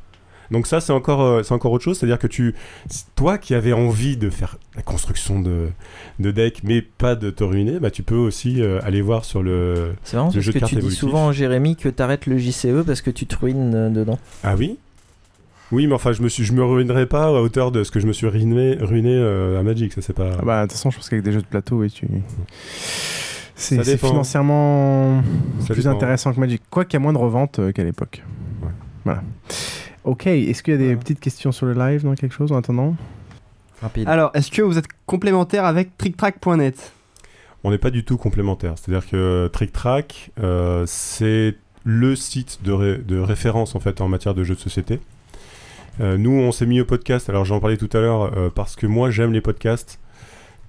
Donc 0.54 0.68
ça 0.68 0.80
c'est 0.80 0.94
encore, 0.94 1.22
euh, 1.22 1.44
c'est 1.44 1.54
encore 1.54 1.72
autre 1.74 1.84
chose, 1.84 1.98
c'est-à-dire 1.98 2.20
que 2.20 2.28
tu, 2.28 2.56
toi 3.16 3.38
qui 3.38 3.54
avais 3.56 3.74
envie 3.74 4.16
de 4.16 4.30
faire 4.30 4.58
la 4.76 4.82
construction 4.84 5.42
de, 5.42 5.68
de 6.20 6.32
deck 6.32 6.62
mais 6.64 6.82
pas 6.82 7.16
de 7.16 7.30
te 7.32 7.44
ruiner, 7.44 7.80
bah, 7.80 7.92
tu 7.92 8.04
peux 8.04 8.16
aussi 8.16 8.62
euh, 8.62 8.80
aller 8.84 9.02
voir 9.02 9.26
sur 9.26 9.44
le, 9.44 9.94
C'est 10.04 10.16
marrant 10.16 10.30
le 10.30 10.34
parce 10.36 10.46
jeu 10.46 10.52
que 10.54 10.58
de 10.58 10.60
cartes 10.62 10.74
tu 10.74 10.80
dis 10.80 10.92
souvent, 10.96 11.32
Jérémy, 11.34 11.76
que 11.76 11.90
t'arrêtes 11.90 12.28
le 12.28 12.38
JCE 12.38 12.84
parce 12.86 13.02
que 13.02 13.10
tu 13.10 13.26
te 13.26 13.36
ruines 13.36 13.74
euh, 13.76 13.90
dedans. 13.90 14.20
Ah 14.44 14.56
oui? 14.58 14.78
Oui 15.72 15.88
mais 15.88 15.96
enfin 15.96 16.12
je 16.14 16.22
me, 16.22 16.30
suis, 16.30 16.44
je 16.46 16.54
me 16.54 16.64
ruinerai 16.64 17.08
pas 17.08 17.26
à 17.26 17.32
hauteur 17.42 17.72
de 17.72 17.84
ce 17.84 17.90
que 17.90 18.00
je 18.00 18.06
me 18.06 18.14
suis 18.14 18.28
ruiné, 18.28 18.78
ruiné 18.80 19.16
euh, 19.16 19.60
à 19.60 19.64
Magic, 19.64 19.92
ça 19.92 20.02
c'est 20.04 20.14
pas... 20.14 20.34
Ah 20.40 20.46
bah, 20.46 20.58
de 20.62 20.68
toute 20.68 20.74
façon, 20.74 20.92
je 20.92 20.98
pense 20.98 21.10
qu'avec 21.10 21.26
des 21.26 21.32
jeux 21.32 21.42
de 21.42 21.48
plateau, 21.48 21.78
oui, 21.78 21.90
tu. 21.90 22.08
C'est 23.56 23.98
financièrement 23.98 25.22
Ça 25.62 25.74
plus 25.74 25.84
dépend. 25.84 25.96
intéressant 25.96 26.34
que 26.34 26.40
Magic. 26.40 26.62
Quoi 26.70 26.86
qu'il 26.86 26.96
y 26.96 26.98
a 26.98 27.00
moins 27.00 27.14
de 27.14 27.18
reventes 27.18 27.60
euh, 27.60 27.72
qu'à 27.72 27.84
l'époque. 27.84 28.24
Voilà. 29.06 29.24
Ok, 30.04 30.28
est-ce 30.28 30.64
qu'il 30.64 30.74
y 30.74 30.76
a 30.76 30.80
des 30.80 30.96
petites 30.96 31.20
questions 31.20 31.52
sur 31.52 31.66
le 31.66 31.74
live 31.74 32.04
dans 32.04 32.14
quelque 32.16 32.34
chose 32.34 32.52
en 32.52 32.58
attendant? 32.58 32.96
Rapide. 33.82 34.08
Alors, 34.08 34.32
est-ce 34.34 34.52
que 34.52 34.62
vous 34.62 34.78
êtes 34.78 34.88
complémentaire 35.06 35.66
avec 35.66 35.98
TrickTrack.net 35.98 36.92
On 37.64 37.72
n'est 37.72 37.78
pas 37.78 37.90
du 37.90 38.04
tout 38.04 38.18
complémentaires. 38.18 38.74
C'est-à-dire 38.78 39.10
que 39.10 39.48
TrickTrack, 39.52 40.32
euh, 40.42 40.84
c'est 40.88 41.56
le 41.86 42.16
site 42.16 42.60
de, 42.64 42.72
ré- 42.72 42.98
de 42.98 43.18
référence 43.20 43.76
en 43.76 43.80
fait 43.80 44.00
en 44.02 44.08
matière 44.08 44.34
de 44.34 44.44
jeux 44.44 44.56
de 44.56 44.60
société. 44.60 45.00
Euh, 46.02 46.18
nous, 46.18 46.32
on 46.32 46.52
s'est 46.52 46.66
mis 46.66 46.82
au 46.82 46.86
podcast. 46.86 47.30
Alors, 47.30 47.46
j'en 47.46 47.60
parlais 47.60 47.78
tout 47.78 47.90
à 47.94 48.00
l'heure 48.00 48.32
euh, 48.38 48.50
parce 48.54 48.76
que 48.76 48.88
moi, 48.88 49.10
j'aime 49.12 49.32
les 49.32 49.42
podcasts 49.42 50.00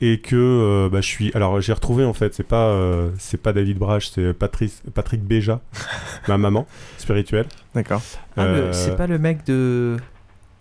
et 0.00 0.20
que 0.20 0.34
euh, 0.36 0.88
bah, 0.90 1.00
je 1.00 1.06
suis. 1.08 1.30
Alors, 1.34 1.60
j'ai 1.60 1.72
retrouvé 1.72 2.04
en 2.04 2.12
fait. 2.12 2.34
C'est 2.34 2.42
pas 2.46 2.66
euh, 2.68 3.10
c'est 3.18 3.40
pas 3.40 3.52
David 3.52 3.78
Brach, 3.78 4.10
c'est 4.14 4.32
Patrick 4.32 4.72
Patrick 4.94 5.22
Béja, 5.22 5.60
ma 6.28 6.38
maman 6.38 6.66
spirituelle. 6.98 7.46
D'accord. 7.74 8.02
Ah, 8.36 8.42
Euh, 8.44 8.72
c'est 8.72 8.96
pas 8.96 9.06
le 9.06 9.18
mec 9.18 9.44
de. 9.46 9.96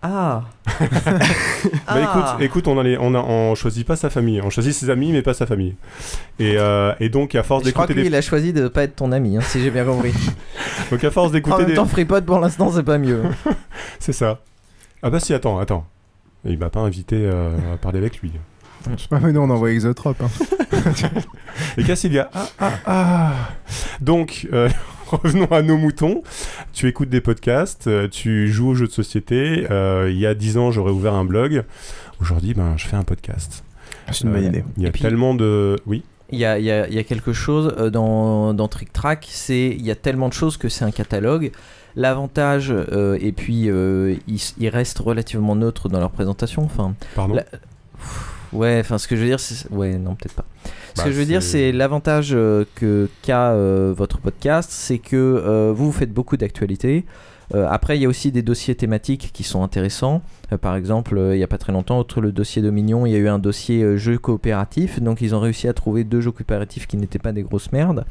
Ah 0.06 0.42
Bah 0.68 1.18
Ah. 1.86 2.00
écoute, 2.02 2.42
écoute, 2.44 2.68
on 2.68 2.78
a 2.78 2.82
les- 2.82 2.98
on 2.98 3.14
a, 3.14 3.18
on 3.20 3.54
choisit 3.54 3.86
pas 3.86 3.96
sa 3.96 4.10
famille, 4.10 4.38
on 4.42 4.50
choisit 4.50 4.74
ses 4.74 4.90
amis 4.90 5.12
mais 5.12 5.22
pas 5.22 5.32
sa 5.32 5.46
famille. 5.46 5.76
Et, 6.38 6.56
euh, 6.58 6.92
et 7.00 7.08
donc 7.08 7.34
à 7.34 7.42
force 7.42 7.64
Je 7.64 7.70
crois 7.70 7.84
que 7.86 7.94
d'écouter 7.94 7.94
lui, 7.94 8.10
des, 8.10 8.14
il 8.14 8.18
a 8.18 8.20
choisi 8.20 8.52
de 8.52 8.68
pas 8.68 8.82
être 8.82 8.96
ton 8.96 9.12
ami, 9.12 9.38
hein, 9.38 9.40
si 9.40 9.62
j'ai 9.62 9.70
bien 9.70 9.86
compris. 9.86 10.12
donc 10.90 11.02
à 11.02 11.10
force 11.10 11.28
en 11.30 11.32
d'écouter 11.32 11.56
même 11.60 11.66
des, 11.68 11.74
temps, 11.74 11.86
FreePod 11.86 12.26
pour 12.26 12.38
l'instant, 12.38 12.70
c'est 12.70 12.82
pas 12.82 12.98
mieux. 12.98 13.22
c'est 13.98 14.12
ça. 14.12 14.40
Ah 15.02 15.08
bah 15.08 15.20
si, 15.20 15.32
attends, 15.32 15.58
attends. 15.58 15.86
Il 16.44 16.58
m'a 16.58 16.68
pas 16.68 16.80
invité 16.80 17.16
euh, 17.24 17.56
à 17.72 17.78
parler 17.78 17.96
avec 17.98 18.18
lui. 18.20 18.32
Ah, 19.10 19.18
mais 19.22 19.32
non, 19.32 19.44
on 19.44 19.50
envoie 19.50 19.70
Exotrope. 19.72 20.22
hein. 20.22 20.30
Et 21.78 21.84
Cassilia, 21.84 22.30
ah, 22.34 22.48
ah, 22.58 22.72
ah. 22.86 23.32
Donc, 24.00 24.48
euh, 24.52 24.68
revenons 25.06 25.46
à 25.46 25.62
nos 25.62 25.76
moutons. 25.76 26.22
Tu 26.72 26.88
écoutes 26.88 27.08
des 27.08 27.20
podcasts, 27.20 27.86
euh, 27.86 28.08
tu 28.08 28.48
joues 28.48 28.70
aux 28.70 28.74
jeux 28.74 28.86
de 28.86 28.92
société. 28.92 29.66
euh, 29.70 30.08
il 30.10 30.18
y 30.18 30.26
a 30.26 30.34
10 30.34 30.58
ans, 30.58 30.70
j'aurais 30.70 30.90
ouvert 30.92 31.14
un 31.14 31.24
blog. 31.24 31.64
Aujourd'hui, 32.20 32.54
ben, 32.54 32.74
je 32.76 32.86
fais 32.86 32.96
un 32.96 33.04
podcast. 33.04 33.64
C'est 34.10 34.24
une 34.24 34.32
bonne 34.32 34.44
idée. 34.44 34.64
Il 34.76 34.82
y 34.82 34.86
a 34.86 34.90
puis- 34.90 35.02
tellement 35.02 35.34
de... 35.34 35.76
Oui 35.86 36.02
Il 36.30 36.38
y 36.38 36.44
a, 36.44 36.58
il 36.58 36.64
y 36.64 36.70
a- 36.70 36.86
il 36.88 36.94
y 36.94 36.98
a 36.98 37.04
quelque 37.04 37.32
chose 37.32 37.74
dans, 37.92 38.52
dans 38.54 38.68
Trick 38.68 38.92
Track, 38.92 39.26
c'est 39.30 39.68
il 39.68 39.82
y 39.84 39.90
a 39.90 39.94
tellement 39.94 40.28
de 40.28 40.34
choses 40.34 40.56
que 40.56 40.68
c'est 40.68 40.84
un 40.84 40.90
catalogue. 40.90 41.52
L'avantage, 41.96 42.72
euh, 42.72 43.16
et 43.20 43.30
puis 43.32 43.70
euh, 43.70 44.16
ils, 44.26 44.40
ils 44.58 44.68
restent 44.68 44.98
relativement 44.98 45.54
neutres 45.54 45.88
dans 45.88 46.00
leur 46.00 46.10
présentation. 46.10 46.62
Enfin, 46.64 46.94
Pardon? 47.14 47.34
La- 47.34 47.44
Ouais, 48.54 48.78
enfin 48.80 48.98
ce 48.98 49.06
que 49.08 49.16
je 49.16 49.20
veux 49.22 49.26
dire, 49.28 49.40
c'est... 49.40 49.70
Ouais, 49.70 49.98
non, 49.98 50.14
peut-être 50.14 50.34
pas. 50.34 50.44
Ce 50.64 50.70
Bah, 50.98 51.04
que 51.04 51.12
je 51.12 51.18
veux 51.18 51.24
dire, 51.26 51.42
c'est- 51.42 51.72
l'avantage 51.72 52.30
euh, 52.32 52.64
que 52.76 53.08
qu'a 53.22 53.50
euh, 53.50 53.92
votre 53.96 54.18
podcast, 54.18 54.70
c'est 54.72 54.98
que 54.98 55.16
euh, 55.16 55.72
vous, 55.74 55.86
vous 55.86 55.92
faites 55.92 56.12
beaucoup 56.12 56.36
d'actualités. 56.36 57.04
Euh, 57.54 57.66
après, 57.68 57.98
il 57.98 58.02
y 58.02 58.06
a 58.06 58.08
aussi 58.08 58.32
des 58.32 58.40
dossiers 58.42 58.74
thématiques 58.74 59.30
qui 59.34 59.42
sont 59.42 59.62
intéressants. 59.62 60.22
Euh, 60.52 60.56
par 60.56 60.76
exemple, 60.76 61.18
euh, 61.18 61.34
il 61.34 61.38
n'y 61.38 61.44
a 61.44 61.46
pas 61.48 61.58
très 61.58 61.72
longtemps, 61.72 61.98
outre 61.98 62.22
le 62.22 62.32
dossier 62.32 62.62
Dominion, 62.62 63.04
il 63.04 63.12
y 63.12 63.16
a 63.16 63.18
eu 63.18 63.28
un 63.28 63.38
dossier 63.38 63.82
euh, 63.82 63.96
jeux 63.98 64.16
coopératifs. 64.18 64.98
Donc, 65.02 65.20
ils 65.20 65.34
ont 65.34 65.40
réussi 65.40 65.68
à 65.68 65.74
trouver 65.74 66.04
deux 66.04 66.22
jeux 66.22 66.30
coopératifs 66.32 66.86
qui 66.86 66.96
n'étaient 66.96 67.18
pas 67.18 67.32
des 67.32 67.42
grosses 67.42 67.70
merdes. 67.72 68.06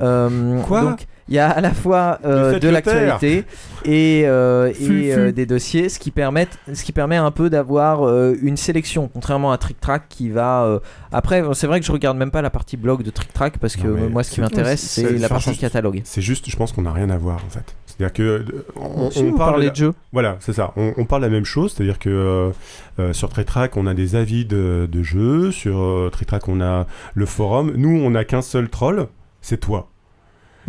Euh, 0.00 0.60
Quoi? 0.62 0.82
donc, 0.82 1.06
Il 1.28 1.34
y 1.34 1.38
a 1.38 1.48
à 1.50 1.60
la 1.60 1.72
fois 1.72 2.18
euh, 2.24 2.58
de 2.58 2.68
l'actualité 2.68 3.44
et, 3.84 4.22
euh, 4.26 4.72
et, 4.78 5.14
euh, 5.14 5.32
des 5.32 5.46
dossiers, 5.46 5.88
ce 5.88 5.98
qui, 5.98 6.10
permet, 6.10 6.48
ce 6.72 6.82
qui 6.84 6.92
permet 6.92 7.16
un 7.16 7.30
peu 7.30 7.48
d'avoir 7.48 8.06
euh, 8.06 8.34
une 8.42 8.56
sélection, 8.56 9.08
contrairement 9.12 9.52
à 9.52 9.58
Trick 9.58 9.80
Track 9.80 10.04
qui 10.08 10.28
va. 10.30 10.64
euh, 10.64 10.78
Après, 11.12 11.42
c'est 11.54 11.66
vrai 11.66 11.80
que 11.80 11.86
je 11.86 11.92
regarde 11.92 12.16
même 12.16 12.30
pas 12.32 12.42
la 12.42 12.50
partie 12.50 12.76
blog 12.76 13.02
de 13.02 13.10
Trick 13.10 13.32
Track 13.32 13.58
parce 13.58 13.76
que 13.76 13.86
moi, 13.86 14.22
ce 14.24 14.30
qui 14.32 14.40
m'intéresse, 14.40 14.80
c'est- 14.80 15.18
la 15.18 15.28
partie 15.28 15.56
catalogue. 15.56 16.00
C'est 16.04 16.22
juste, 16.22 16.50
je 16.50 16.56
pense 16.56 16.72
qu'on 16.72 16.82
n'a 16.82 16.92
rien 16.92 17.10
à 17.10 17.16
voir 17.18 17.36
en 17.46 17.50
fait. 17.50 17.74
C'est-à-dire 17.86 18.12
que 18.14 18.44
on, 18.74 19.10
Si, 19.10 19.22
vous 19.22 19.36
parle 19.36 19.68
de 19.68 19.74
jeux. 19.76 19.92
Voilà, 20.12 20.36
c'est 20.40 20.54
ça. 20.54 20.72
On, 20.76 20.94
on 20.96 21.04
parle 21.04 21.22
la 21.22 21.28
même 21.28 21.44
chose, 21.44 21.74
c'est-à-dire 21.74 21.98
que 21.98 22.08
euh, 22.08 22.50
euh, 22.98 23.12
sur 23.12 23.28
Tritrack, 23.28 23.76
on 23.76 23.86
a 23.86 23.92
des 23.94 24.16
avis 24.16 24.44
de, 24.46 24.88
de 24.90 25.02
jeux. 25.02 25.50
Sur 25.52 25.78
euh, 25.78 26.08
Tritrack, 26.10 26.48
on 26.48 26.60
a 26.62 26.86
le 27.14 27.26
forum. 27.26 27.72
Nous, 27.76 27.90
on 28.02 28.10
n'a 28.10 28.24
qu'un 28.24 28.40
seul 28.42 28.70
troll, 28.70 29.06
c'est 29.42 29.58
toi. 29.60 29.88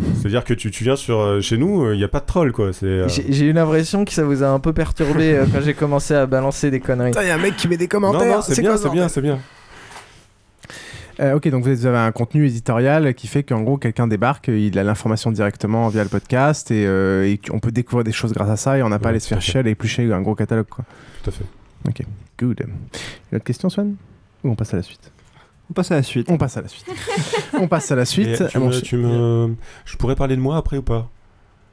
C'est-à-dire 0.00 0.44
que 0.44 0.54
tu, 0.54 0.70
tu 0.70 0.82
viens 0.84 0.96
sur 0.96 1.20
euh, 1.20 1.40
chez 1.40 1.56
nous, 1.56 1.92
il 1.92 1.98
n'y 1.98 2.04
a 2.04 2.08
pas 2.08 2.20
de 2.20 2.26
troll 2.26 2.50
quoi. 2.52 2.72
C'est 2.72 2.86
euh, 2.86 3.08
J'ai 3.08 3.32
j'ai 3.32 3.46
eu 3.46 3.52
l'impression 3.52 4.04
que 4.04 4.12
ça 4.12 4.24
vous 4.24 4.42
a 4.42 4.48
un 4.48 4.58
peu 4.58 4.72
perturbé 4.72 5.34
euh, 5.34 5.44
quand 5.52 5.60
j'ai 5.60 5.74
commencé 5.74 6.14
à 6.14 6.26
balancer 6.26 6.70
des 6.70 6.80
conneries. 6.80 7.12
Il 7.20 7.26
y 7.28 7.30
a 7.30 7.34
un 7.34 7.38
mec 7.38 7.56
qui 7.56 7.68
met 7.68 7.76
des 7.76 7.84
non 7.84 7.88
commentaires. 7.88 8.36
non, 8.36 8.42
c'est 8.42 8.60
bien, 8.60 8.70
quoi, 8.70 8.78
c'est 8.78 8.90
bien, 8.90 9.08
c'est 9.08 9.20
bien. 9.20 9.38
Euh, 11.20 11.34
ok, 11.34 11.48
donc 11.48 11.62
vous 11.64 11.86
avez 11.86 11.96
un 11.98 12.10
contenu 12.10 12.46
éditorial 12.46 13.14
qui 13.14 13.28
fait 13.28 13.44
qu'en 13.44 13.62
gros, 13.62 13.76
quelqu'un 13.76 14.08
débarque, 14.08 14.48
il 14.48 14.76
a 14.78 14.82
l'information 14.82 15.30
directement 15.30 15.88
via 15.88 16.02
le 16.02 16.08
podcast 16.08 16.72
et, 16.72 16.86
euh, 16.86 17.24
et 17.24 17.38
on 17.52 17.60
peut 17.60 17.70
découvrir 17.70 18.02
des 18.02 18.10
choses 18.12 18.32
grâce 18.32 18.50
à 18.50 18.56
ça 18.56 18.78
et 18.78 18.82
on 18.82 18.88
n'a 18.88 18.98
pas 18.98 19.08
à 19.08 19.10
aller 19.10 19.20
se 19.20 19.28
faire 19.28 19.40
chier 19.40 19.60
à 19.60 19.68
éplucher 19.68 20.12
un 20.12 20.22
gros 20.22 20.34
catalogue. 20.34 20.66
Quoi. 20.68 20.84
Tout 21.22 21.30
à 21.30 21.32
fait. 21.32 21.44
Ok, 21.88 22.02
good. 22.40 22.64
Une 23.30 23.36
autre 23.36 23.44
question, 23.44 23.68
Swan? 23.70 23.94
Ou 24.42 24.50
on 24.50 24.54
passe 24.56 24.74
à 24.74 24.78
la 24.78 24.82
suite? 24.82 25.12
On 25.70 25.72
passe 25.72 25.90
à 25.90 25.94
la 25.96 26.02
suite. 26.02 26.26
On 26.30 26.36
passe 26.36 26.56
à 26.56 26.62
la 26.62 26.68
suite. 26.68 26.84
on 27.54 27.68
passe 27.68 27.90
à 27.90 27.96
la 27.96 28.04
suite. 28.04 28.28
Et 28.28 28.36
tu 28.48 28.56
Ah, 28.56 28.58
me- 28.60 28.70
ch- 28.72 28.82
tu 28.82 28.96
me- 28.96 29.54
Je 29.84 29.96
pourrais 29.96 30.14
parler 30.16 30.36
de 30.36 30.40
moi 30.40 30.56
après 30.56 30.76
ou 30.76 30.82
pas? 30.82 31.10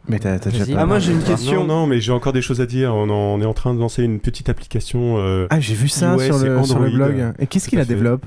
Mais 0.08 0.18
t'as 0.18 0.40
t'as 0.40 0.50
déjà 0.50 0.66
pas- 0.66 0.82
Ah, 0.82 0.86
moi 0.86 0.98
j'ai 1.00 1.12
une 1.12 1.22
question. 1.22 1.64
non, 1.66 1.86
mais 1.86 2.00
j'ai 2.02 2.12
encore 2.12 2.34
des 2.34 2.42
choses 2.42 2.60
à 2.62 2.66
dire. 2.66 2.96
On, 2.96 3.10
en- 3.10 3.14
on 3.14 3.42
est 3.42 3.46
en 3.46 3.54
train 3.54 3.74
de 3.74 3.80
lancer 3.80 4.04
une 4.04 4.20
petite 4.20 4.50
application. 4.50 5.18
euh, 5.20 5.46
Ah, 5.50 5.60
j'ai 5.60 5.76
vu 5.76 5.88
ça 5.90 6.18
sur 6.18 6.40
le, 6.40 6.64
sur 6.64 6.80
le 6.80 6.88
Android. 6.88 7.08
blog. 7.10 7.34
Et 7.38 7.48
qu'est-ce 7.48 7.68
qu'il 7.70 7.78
la 7.78 7.86
développe? 7.86 8.26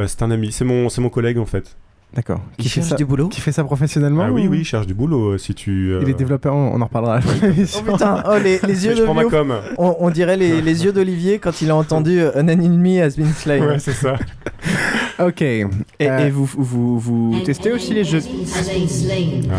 Euh, 0.00 0.06
c'est 0.06 0.22
un 0.22 0.30
ami, 0.30 0.50
c'est 0.52 0.64
mon, 0.64 0.88
c'est 0.88 1.00
mon 1.00 1.08
collègue 1.08 1.38
en 1.38 1.46
fait. 1.46 1.76
D'accord. 2.14 2.40
Il 2.58 2.62
Qui 2.62 2.68
fait 2.68 2.74
cherche 2.76 2.88
ça 2.90 2.94
du 2.96 3.04
boulot 3.04 3.28
Qui 3.28 3.40
fait 3.40 3.50
ça 3.50 3.64
professionnellement 3.64 4.22
Ah 4.28 4.30
oui, 4.32 4.46
ou- 4.46 4.50
oui, 4.52 4.58
il 4.60 4.64
cherche 4.64 4.86
du 4.86 4.94
boulot 4.94 5.30
euh, 5.32 5.38
si 5.38 5.52
tu. 5.54 5.90
euh, 5.92 5.98
Il 6.02 6.08
est 6.08 6.14
développeur, 6.14 6.54
on 6.54 6.72
on 6.74 6.80
en 6.80 6.84
reparlera. 6.84 7.14
à 7.14 7.16
la 7.16 7.22
fin 7.22 7.48
de 7.48 7.52
Oh 7.76 7.92
putain, 7.92 8.22
oh, 8.28 8.34
les, 8.42 8.60
les 8.66 8.84
yeux 8.86 8.94
je 8.94 9.00
de 9.00 9.04
prends 9.04 9.14
ma 9.14 9.22
Mio- 9.22 9.30
com. 9.30 9.52
on, 9.78 9.96
on 9.98 10.10
dirait 10.10 10.36
les, 10.36 10.60
les 10.62 10.84
yeux 10.84 10.92
d'Olivier 10.92 11.38
quand 11.40 11.60
il 11.60 11.70
a 11.70 11.76
entendu 11.76 12.20
euh, 12.20 12.30
An 12.40 12.46
enemy 12.48 13.00
has 13.00 13.16
been 13.16 13.32
slain. 13.32 13.66
Ouais, 13.66 13.78
c'est 13.80 13.92
ça. 13.94 14.16
ok. 15.18 15.42
Et, 15.42 15.64
Euh, 16.02 16.26
et 16.26 16.30
vous, 16.30 16.44
vous, 16.56 16.98
vous 17.00 17.40
testez 17.44 17.72
aussi 17.72 17.94
les 17.94 18.04
jeux. 18.04 18.20
Ah, 19.50 19.56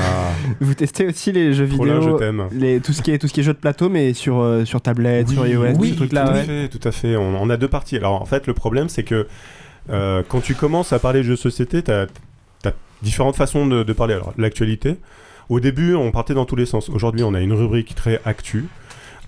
Vous 0.61 0.73
testez 0.73 1.07
aussi 1.07 1.31
les 1.31 1.53
jeux 1.53 1.67
Trollin, 1.67 1.99
vidéo. 1.99 2.13
je 2.17 2.23
t'aime. 2.23 2.43
Les, 2.53 2.79
tout, 2.79 2.93
ce 2.93 3.01
qui 3.01 3.11
est, 3.11 3.17
tout 3.17 3.27
ce 3.27 3.33
qui 3.33 3.41
est 3.41 3.43
jeux 3.43 3.53
de 3.53 3.57
plateau, 3.57 3.89
mais 3.89 4.13
sur, 4.13 4.39
euh, 4.39 4.65
sur 4.65 4.81
tablette, 4.81 5.29
sur 5.29 5.45
iOS, 5.45 5.73
oui, 5.77 5.89
ce 5.89 5.93
tout 5.93 5.99
truc-là. 5.99 6.25
à 6.27 6.33
ouais. 6.33 6.43
fait, 6.43 6.67
tout 6.69 6.85
à 6.87 6.91
fait. 6.91 7.15
On, 7.15 7.41
on 7.41 7.49
a 7.49 7.57
deux 7.57 7.67
parties. 7.67 7.97
Alors 7.97 8.21
en 8.21 8.25
fait, 8.25 8.47
le 8.47 8.53
problème, 8.53 8.89
c'est 8.89 9.03
que 9.03 9.27
euh, 9.89 10.23
quand 10.27 10.41
tu 10.41 10.55
commences 10.55 10.93
à 10.93 10.99
parler 10.99 11.19
de 11.19 11.23
jeux 11.25 11.31
de 11.35 11.39
société, 11.39 11.81
tu 11.83 11.91
as, 11.91 12.07
différentes 13.01 13.35
façons 13.35 13.67
de, 13.67 13.83
de 13.83 13.93
parler. 13.93 14.13
Alors 14.13 14.33
l'actualité, 14.37 14.97
au 15.49 15.59
début, 15.59 15.93
on 15.95 16.11
partait 16.11 16.33
dans 16.33 16.45
tous 16.45 16.55
les 16.55 16.65
sens. 16.65 16.89
Aujourd'hui, 16.89 17.23
on 17.23 17.33
a 17.33 17.41
une 17.41 17.53
rubrique 17.53 17.95
très 17.95 18.19
actu. 18.25 18.65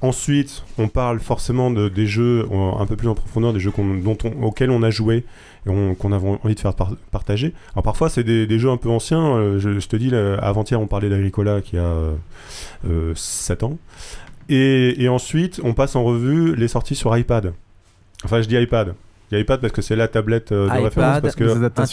Ensuite, 0.01 0.63
on 0.77 0.89
parle 0.89 1.19
forcément 1.19 1.71
de, 1.71 1.89
des 1.89 2.05
jeux 2.05 2.47
euh, 2.51 2.71
un 2.79 2.85
peu 2.85 2.95
plus 2.95 3.07
en 3.07 3.15
profondeur, 3.15 3.51
des 3.51 3.59
jeux 3.59 3.71
qu'on- 3.71 3.95
dont 3.95 4.17
on- 4.23 4.43
auxquels 4.43 4.69
on 4.69 4.83
a 4.83 4.91
joué 4.91 5.25
et 5.65 5.69
on- 5.69 5.95
qu'on 5.95 6.11
avait 6.11 6.37
envie 6.43 6.53
de 6.53 6.59
faire 6.59 6.75
par- 6.75 6.95
partager. 7.09 7.53
Alors 7.73 7.81
parfois, 7.83 8.07
c'est 8.09 8.23
des, 8.23 8.45
des 8.45 8.59
jeux 8.59 8.69
un 8.69 8.77
peu 8.77 8.89
anciens. 8.89 9.35
Euh, 9.35 9.59
je, 9.59 9.79
je 9.79 9.87
te 9.87 9.95
dis, 9.95 10.13
avant-hier, 10.13 10.79
on 10.79 10.85
parlait 10.85 11.09
d'Agricola 11.09 11.61
qui 11.61 11.77
a 11.79 11.81
euh, 11.81 12.13
euh, 12.87 13.13
7 13.15 13.63
ans. 13.63 13.79
Et, 14.49 15.03
et 15.03 15.09
ensuite, 15.09 15.59
on 15.63 15.73
passe 15.73 15.95
en 15.95 16.03
revue 16.03 16.55
les 16.55 16.67
sorties 16.67 16.95
sur 16.95 17.15
iPad. 17.17 17.53
Enfin, 18.23 18.41
je 18.43 18.47
dis 18.47 18.55
iPad. 18.55 18.93
Je 19.31 19.35
dis 19.37 19.41
iPad 19.41 19.59
parce 19.59 19.73
que 19.73 19.81
c'est 19.81 19.95
la 19.95 20.07
tablette 20.07 20.51
euh, 20.51 20.67
de 20.67 20.71
référence. 20.83 20.91
iPad, 21.17 21.21
Parce 21.23 21.35
que. 21.35 21.43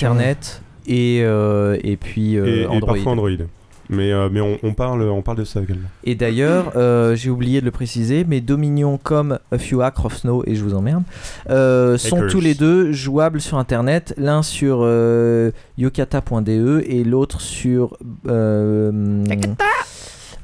Internet 0.02 0.62
et, 0.86 1.20
euh, 1.22 1.78
et 1.82 1.96
puis 1.96 2.36
euh, 2.36 2.46
et, 2.46 2.60
et 2.62 2.66
Android. 2.66 2.94
parfois 2.94 3.12
Android. 3.12 3.30
Mais, 3.90 4.12
euh, 4.12 4.30
mais 4.32 4.40
on, 4.40 4.58
on 4.62 4.72
parle, 4.72 5.02
on 5.02 5.20
parle 5.20 5.36
de 5.36 5.44
ça 5.44 5.60
également. 5.60 5.88
Et 6.04 6.14
d'ailleurs, 6.14 6.72
euh, 6.74 7.14
j'ai 7.16 7.28
oublié 7.28 7.60
de 7.60 7.66
le 7.66 7.70
préciser, 7.70 8.24
mais 8.26 8.40
Dominion 8.40 8.98
comme 9.02 9.38
A 9.52 9.58
Few 9.58 9.82
Acres 9.82 10.06
of 10.06 10.16
Snow, 10.16 10.42
et 10.46 10.54
je 10.54 10.64
vous 10.64 10.72
emmerde, 10.74 11.02
euh, 11.50 11.98
sont 11.98 12.16
Hackers. 12.16 12.30
tous 12.30 12.40
les 12.40 12.54
deux 12.54 12.92
jouables 12.92 13.42
sur 13.42 13.58
Internet, 13.58 14.14
l'un 14.16 14.42
sur 14.42 14.78
euh, 14.80 15.50
yokata.de 15.76 16.82
et 16.86 17.04
l'autre 17.04 17.42
sur 17.42 17.98
euh, 18.26 18.90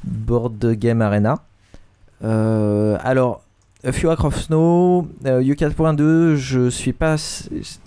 Board 0.03 0.73
Game 0.73 1.01
Arena. 1.01 1.39
Euh, 2.23 2.97
alors, 3.03 3.41
A 3.83 3.91
Few 3.91 4.11
Acres 4.11 4.25
of 4.25 4.39
Snow, 4.39 5.07
euh, 5.25 5.41
Yokata.2, 5.41 6.35
je 6.35 6.69
suis 6.69 6.93
pas 6.93 7.15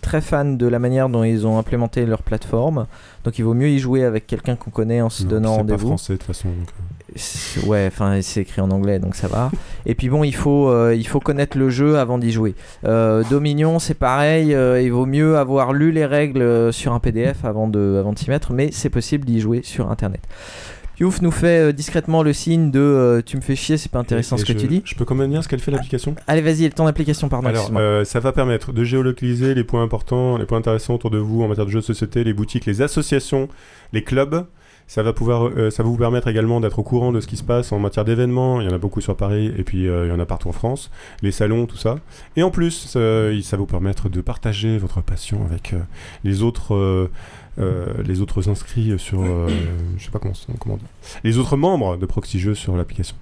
très 0.01 0.21
fan 0.21 0.57
de 0.59 0.67
la 0.67 0.81
manière 0.81 1.09
dont 1.09 1.23
ils 1.23 1.47
ont 1.47 1.57
implémenté 1.57 2.05
leur 2.05 2.23
plateforme, 2.25 2.87
donc 3.23 3.39
il 3.39 3.43
vaut 3.43 3.55
mieux 3.55 3.69
y 3.69 3.79
jouer 3.79 4.03
avec 4.03 4.27
quelqu'un 4.27 4.57
qu'on 4.57 4.73
connaît 4.73 5.01
en 5.01 5.09
se 5.09 5.23
Non, 5.23 5.29
donnant 5.31 5.49
c'est 5.51 5.55
pas 5.55 5.59
rendez-vous. 5.59 5.87
français 5.87 6.13
de 6.15 6.19
toute 6.19 6.27
façon. 6.27 6.49
donc, 6.49 6.69
euh. 6.69 7.67
Ouais, 7.69 7.85
enfin 7.87 8.21
c'est 8.23 8.41
écrit 8.41 8.61
en 8.61 8.73
anglais 8.73 8.99
donc 8.99 9.15
ça 9.15 9.29
va. 9.29 9.53
Et 9.87 9.95
puis 9.95 10.09
bon, 10.09 10.25
il 10.25 10.35
faut, 10.35 10.69
euh, 10.69 10.97
il 10.97 11.07
faut 11.07 11.21
connaître 11.21 11.57
le 11.57 11.71
jeu 11.71 11.97
avant 11.97 12.19
d'y 12.19 12.33
jouer. 12.33 12.57
Euh, 12.85 13.23
Dominion, 13.31 13.79
c'est 13.79 13.95
pareil, 13.95 14.49
il 14.51 14.91
vaut 14.91 15.07
mieux 15.07 15.37
avoir 15.37 15.73
lu 15.73 15.93
les 15.93 16.07
règles 16.07 16.73
sur 16.73 16.93
un 16.93 16.99
PDF 16.99 17.45
avant 17.45 17.69
de, 17.69 17.99
avant 18.01 18.13
de 18.13 18.19
s'y 18.19 18.31
mettre, 18.31 18.53
mais 18.53 18.71
c'est 18.73 18.91
possible 18.91 19.25
d'y 19.27 19.39
jouer 19.39 19.61
sur 19.63 19.93
internet. 19.93 20.23
Youf 21.01 21.21
nous 21.23 21.31
fait 21.33 21.69
euh, 21.69 21.73
discrètement 21.73 22.23
le 22.23 22.33
signe 22.33 22.71
de 22.71 22.79
euh, 22.81 23.21
tu 23.25 23.37
me 23.37 23.43
fais 23.43 23.57
chier, 23.57 23.77
c'est 23.77 23.91
pas 23.91 23.99
intéressant 23.99 24.37
Et- 24.37 24.41
ce 24.41 24.45
que 24.45 24.53
je- 24.53 24.59
tu 24.59 24.67
dis. 24.69 24.83
Je 24.85 24.95
peux 24.95 25.05
quand 25.05 25.15
même 25.17 25.31
dire 25.31 25.43
ce 25.43 25.49
qu'elle 25.49 25.61
fait 25.61 25.71
l'application? 25.73 26.15
Allez, 26.27 26.41
vas-y, 26.41 26.63
le 26.65 26.71
temps 26.71 26.85
d'application, 26.85 27.29
pardon. 27.29 27.49
Alors, 27.49 27.71
euh, 27.77 28.05
ça 28.05 28.21
va 28.21 28.33
permettre 28.33 28.73
de 28.73 28.85
géolocaliser 28.85 29.55
les 29.55 29.65
points 29.65 29.83
importants, 29.83 30.37
les 30.39 30.47
points 30.47 30.59
intéressants 30.59 30.95
autour 30.95 31.11
de 31.11 31.19
vous 31.19 31.43
en 31.43 31.49
matière 31.49 31.67
de 31.67 31.71
jeux 31.71 31.81
de 31.81 31.85
société, 31.85 32.23
les 32.23 32.33
boutiques, 32.33 32.67
les 32.67 32.81
associations, 32.83 33.49
les 33.93 34.05
clubs. 34.05 34.47
Ça 34.87 35.03
va, 35.03 35.15
pouvoir, 35.15 35.45
euh, 35.57 35.71
ça 35.71 35.83
va 35.83 35.89
vous 35.89 35.97
permettre 35.97 36.29
également 36.29 36.61
d'être 36.61 36.79
au 36.79 36.83
courant 36.83 37.11
de 37.11 37.19
ce 37.21 37.27
qui 37.27 37.39
se 37.39 37.43
passe 37.43 37.73
en 37.73 37.79
matière 37.79 38.05
d'événements. 38.05 38.61
Il 38.61 38.67
y 38.69 38.71
en 38.71 38.75
a 38.75 38.79
beaucoup 38.79 39.01
sur 39.01 39.17
Paris 39.17 39.51
et 39.57 39.65
puis 39.65 39.89
euh, 39.89 40.05
il 40.05 40.11
y 40.11 40.13
en 40.13 40.21
a 40.21 40.27
partout 40.27 40.51
en 40.51 40.53
France. 40.53 40.91
Les 41.23 41.33
salons, 41.33 41.65
tout 41.65 41.79
ça. 41.79 41.97
Et 42.37 42.43
en 42.43 42.51
plus, 42.51 42.71
ça, 42.71 43.01
ça 43.43 43.57
va 43.57 43.61
vous 43.61 43.67
permettre 43.67 44.11
de 44.11 44.21
partager 44.21 44.77
votre 44.77 45.01
passion 45.01 45.41
avec 45.51 45.75
les 46.23 46.43
autres. 46.43 47.09
Euh, 47.59 48.03
les 48.05 48.21
autres 48.21 48.49
inscrits 48.49 48.99
sur, 48.99 49.23
euh, 49.23 49.49
je 49.97 50.05
sais 50.05 50.11
pas 50.11 50.19
comment, 50.19 50.35
comment 50.59 50.77
dire, 50.77 50.87
les 51.23 51.39
autres 51.39 51.57
membres 51.57 51.97
de 51.97 52.07
Proxy 52.07 52.39
Jeux 52.41 52.55
sur 52.55 52.77
l'application. 52.77 53.17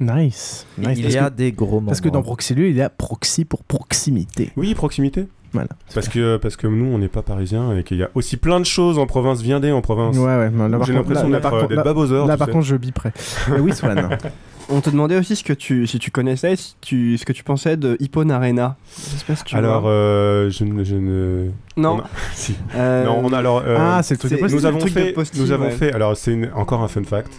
Nice. 0.00 0.66
Il 0.78 0.88
Nice. 0.88 0.98
y 0.98 1.02
Parce 1.02 1.14
a 1.16 1.30
que- 1.30 1.36
des 1.36 1.52
gros 1.52 1.80
Parce 1.80 2.00
que 2.00 2.06
membres. 2.08 2.18
dans 2.18 2.22
Proxylue, 2.24 2.70
il 2.70 2.76
y 2.76 2.82
a 2.82 2.90
proxy 2.90 3.44
pour 3.44 3.62
proximité. 3.62 4.50
Oui, 4.56 4.74
proximité. 4.74 5.26
Voilà. 5.54 5.68
Parce 5.94 6.08
que, 6.08 6.36
parce 6.36 6.56
que 6.56 6.66
nous, 6.66 6.84
on 6.92 6.98
n'est 6.98 7.08
pas 7.08 7.22
parisiens 7.22 7.74
et 7.76 7.82
qu'il 7.84 7.96
y 7.96 8.02
a 8.02 8.10
aussi 8.14 8.36
plein 8.36 8.60
de 8.60 8.66
choses 8.66 8.98
en 8.98 9.06
province. 9.06 9.40
Viendez 9.40 9.72
en 9.72 9.80
province. 9.80 10.16
Ouais, 10.18 10.24
ouais. 10.36 10.50
là, 10.68 10.78
J'ai 10.84 10.92
l'impression 10.92 11.28
d'être 11.30 11.52
euh, 11.52 11.66
d'être 11.68 11.84
là- 12.26 12.36
par 12.36 12.46
sais. 12.48 12.52
contre, 12.52 12.66
je 12.66 12.76
biperai. 12.76 13.12
Mais 13.50 13.60
oui, 13.60 13.72
Swan. 13.72 14.18
On 14.70 14.80
te 14.80 14.88
demandait 14.88 15.18
aussi 15.18 15.36
ce 15.36 15.44
que 15.44 15.52
tu, 15.52 15.86
si 15.86 15.98
tu 15.98 16.10
connaissais, 16.10 16.56
si 16.56 16.74
tu, 16.80 17.18
ce 17.18 17.26
que 17.26 17.34
tu 17.34 17.44
pensais 17.44 17.76
de 17.76 17.98
Hippon 18.00 18.30
Arena. 18.30 18.76
J'espère 19.12 19.44
que 19.44 19.48
tu 19.50 19.56
Alors, 19.56 19.84
euh, 19.86 20.48
je, 20.48 20.64
ne- 20.64 20.82
je 20.84 20.94
ne. 20.96 21.50
Non. 21.76 21.96
on 21.96 21.98
a- 22.00 22.04
si. 22.34 22.56
Euh, 22.74 23.04
Non, 23.04 23.20
on 23.22 23.30
a 23.34 23.38
alors. 23.38 23.62
euh, 23.66 23.76
Ah, 23.78 24.00
c'est 24.02 24.14
le 24.14 24.18
truc 24.26 24.32
de 24.40 24.54
nous 24.54 24.64
avons 24.64 24.80
fait. 24.80 25.14
Nous 25.36 25.52
avons 25.52 25.64
ouais. 25.66 25.70
fait. 25.70 25.92
Alors, 25.92 26.16
c'est 26.16 26.32
une- 26.32 26.50
encore 26.54 26.82
un 26.82 26.88
fun 26.88 27.04
fact. 27.04 27.30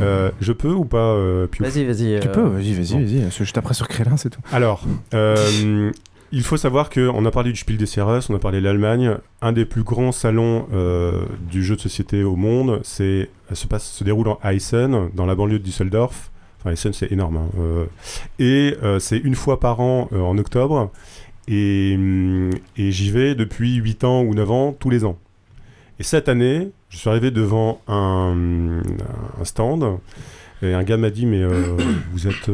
Euh, 0.00 0.30
je 0.40 0.52
peux 0.52 0.72
ou 0.72 0.86
pas, 0.86 0.96
euh, 0.96 1.46
Vas-y, 1.60 1.84
vas-y. 1.84 2.18
Tu 2.20 2.28
euh, 2.28 2.32
peux, 2.32 2.40
vas-y, 2.40 2.72
vas-y, 2.72 3.04
vas-y. 3.04 3.30
Je 3.44 3.52
t'apprends 3.52 3.74
sur 3.74 3.86
Crélin, 3.86 4.16
c'est 4.16 4.30
tout. 4.30 4.40
Alors, 4.50 4.82
euh, 5.12 5.90
il 6.32 6.42
faut 6.42 6.56
savoir 6.56 6.88
qu'on 6.88 7.24
a 7.26 7.30
parlé 7.30 7.52
du 7.52 7.58
Spiel 7.58 7.76
des 7.76 7.84
Jahres, 7.84 8.22
on 8.30 8.34
a 8.34 8.38
parlé 8.38 8.60
de 8.60 8.64
l'Allemagne. 8.64 9.18
Un 9.42 9.52
des 9.52 9.66
plus 9.66 9.82
grands 9.82 10.12
salons 10.12 10.66
euh, 10.72 11.26
du 11.50 11.62
jeu 11.62 11.76
de 11.76 11.80
société 11.80 12.24
au 12.24 12.36
monde, 12.36 12.80
c'est 12.84 13.28
se 13.52 13.66
passe 13.66 13.84
se 13.92 14.02
déroule 14.02 14.28
en 14.28 14.38
Essen, 14.42 15.10
dans 15.14 15.26
la 15.26 15.34
banlieue 15.34 15.58
de 15.58 15.64
Düsseldorf. 15.64 16.30
Enfin, 16.58 16.70
Essen, 16.70 16.94
c'est 16.94 17.12
énorme. 17.12 17.36
hein, 17.36 17.50
euh, 17.58 17.84
et 18.38 18.76
euh, 18.82 18.98
c'est 18.98 19.18
une 19.18 19.34
fois 19.34 19.60
par 19.60 19.80
an 19.80 20.08
en 20.10 20.38
octobre. 20.38 20.90
Et, 21.48 21.94
hum, 21.96 22.50
et 22.78 22.90
j'y 22.92 23.10
vais 23.10 23.34
depuis 23.34 23.74
8 23.74 24.04
ans 24.04 24.22
ou 24.22 24.34
9 24.34 24.50
ans, 24.50 24.72
tous 24.72 24.88
les 24.88 25.04
ans. 25.04 25.18
Et 25.98 26.02
cette 26.02 26.30
année, 26.30 26.70
je 26.88 26.96
suis 26.96 27.10
arrivé 27.10 27.30
devant 27.30 27.82
un, 27.88 28.80
stand. 29.44 29.98
Et 30.62 30.72
un 30.72 30.82
gars 30.82 30.96
m'a 30.96 31.10
dit, 31.10 31.26
mais 31.26 31.44
vous 32.12 32.26
êtes 32.26 32.50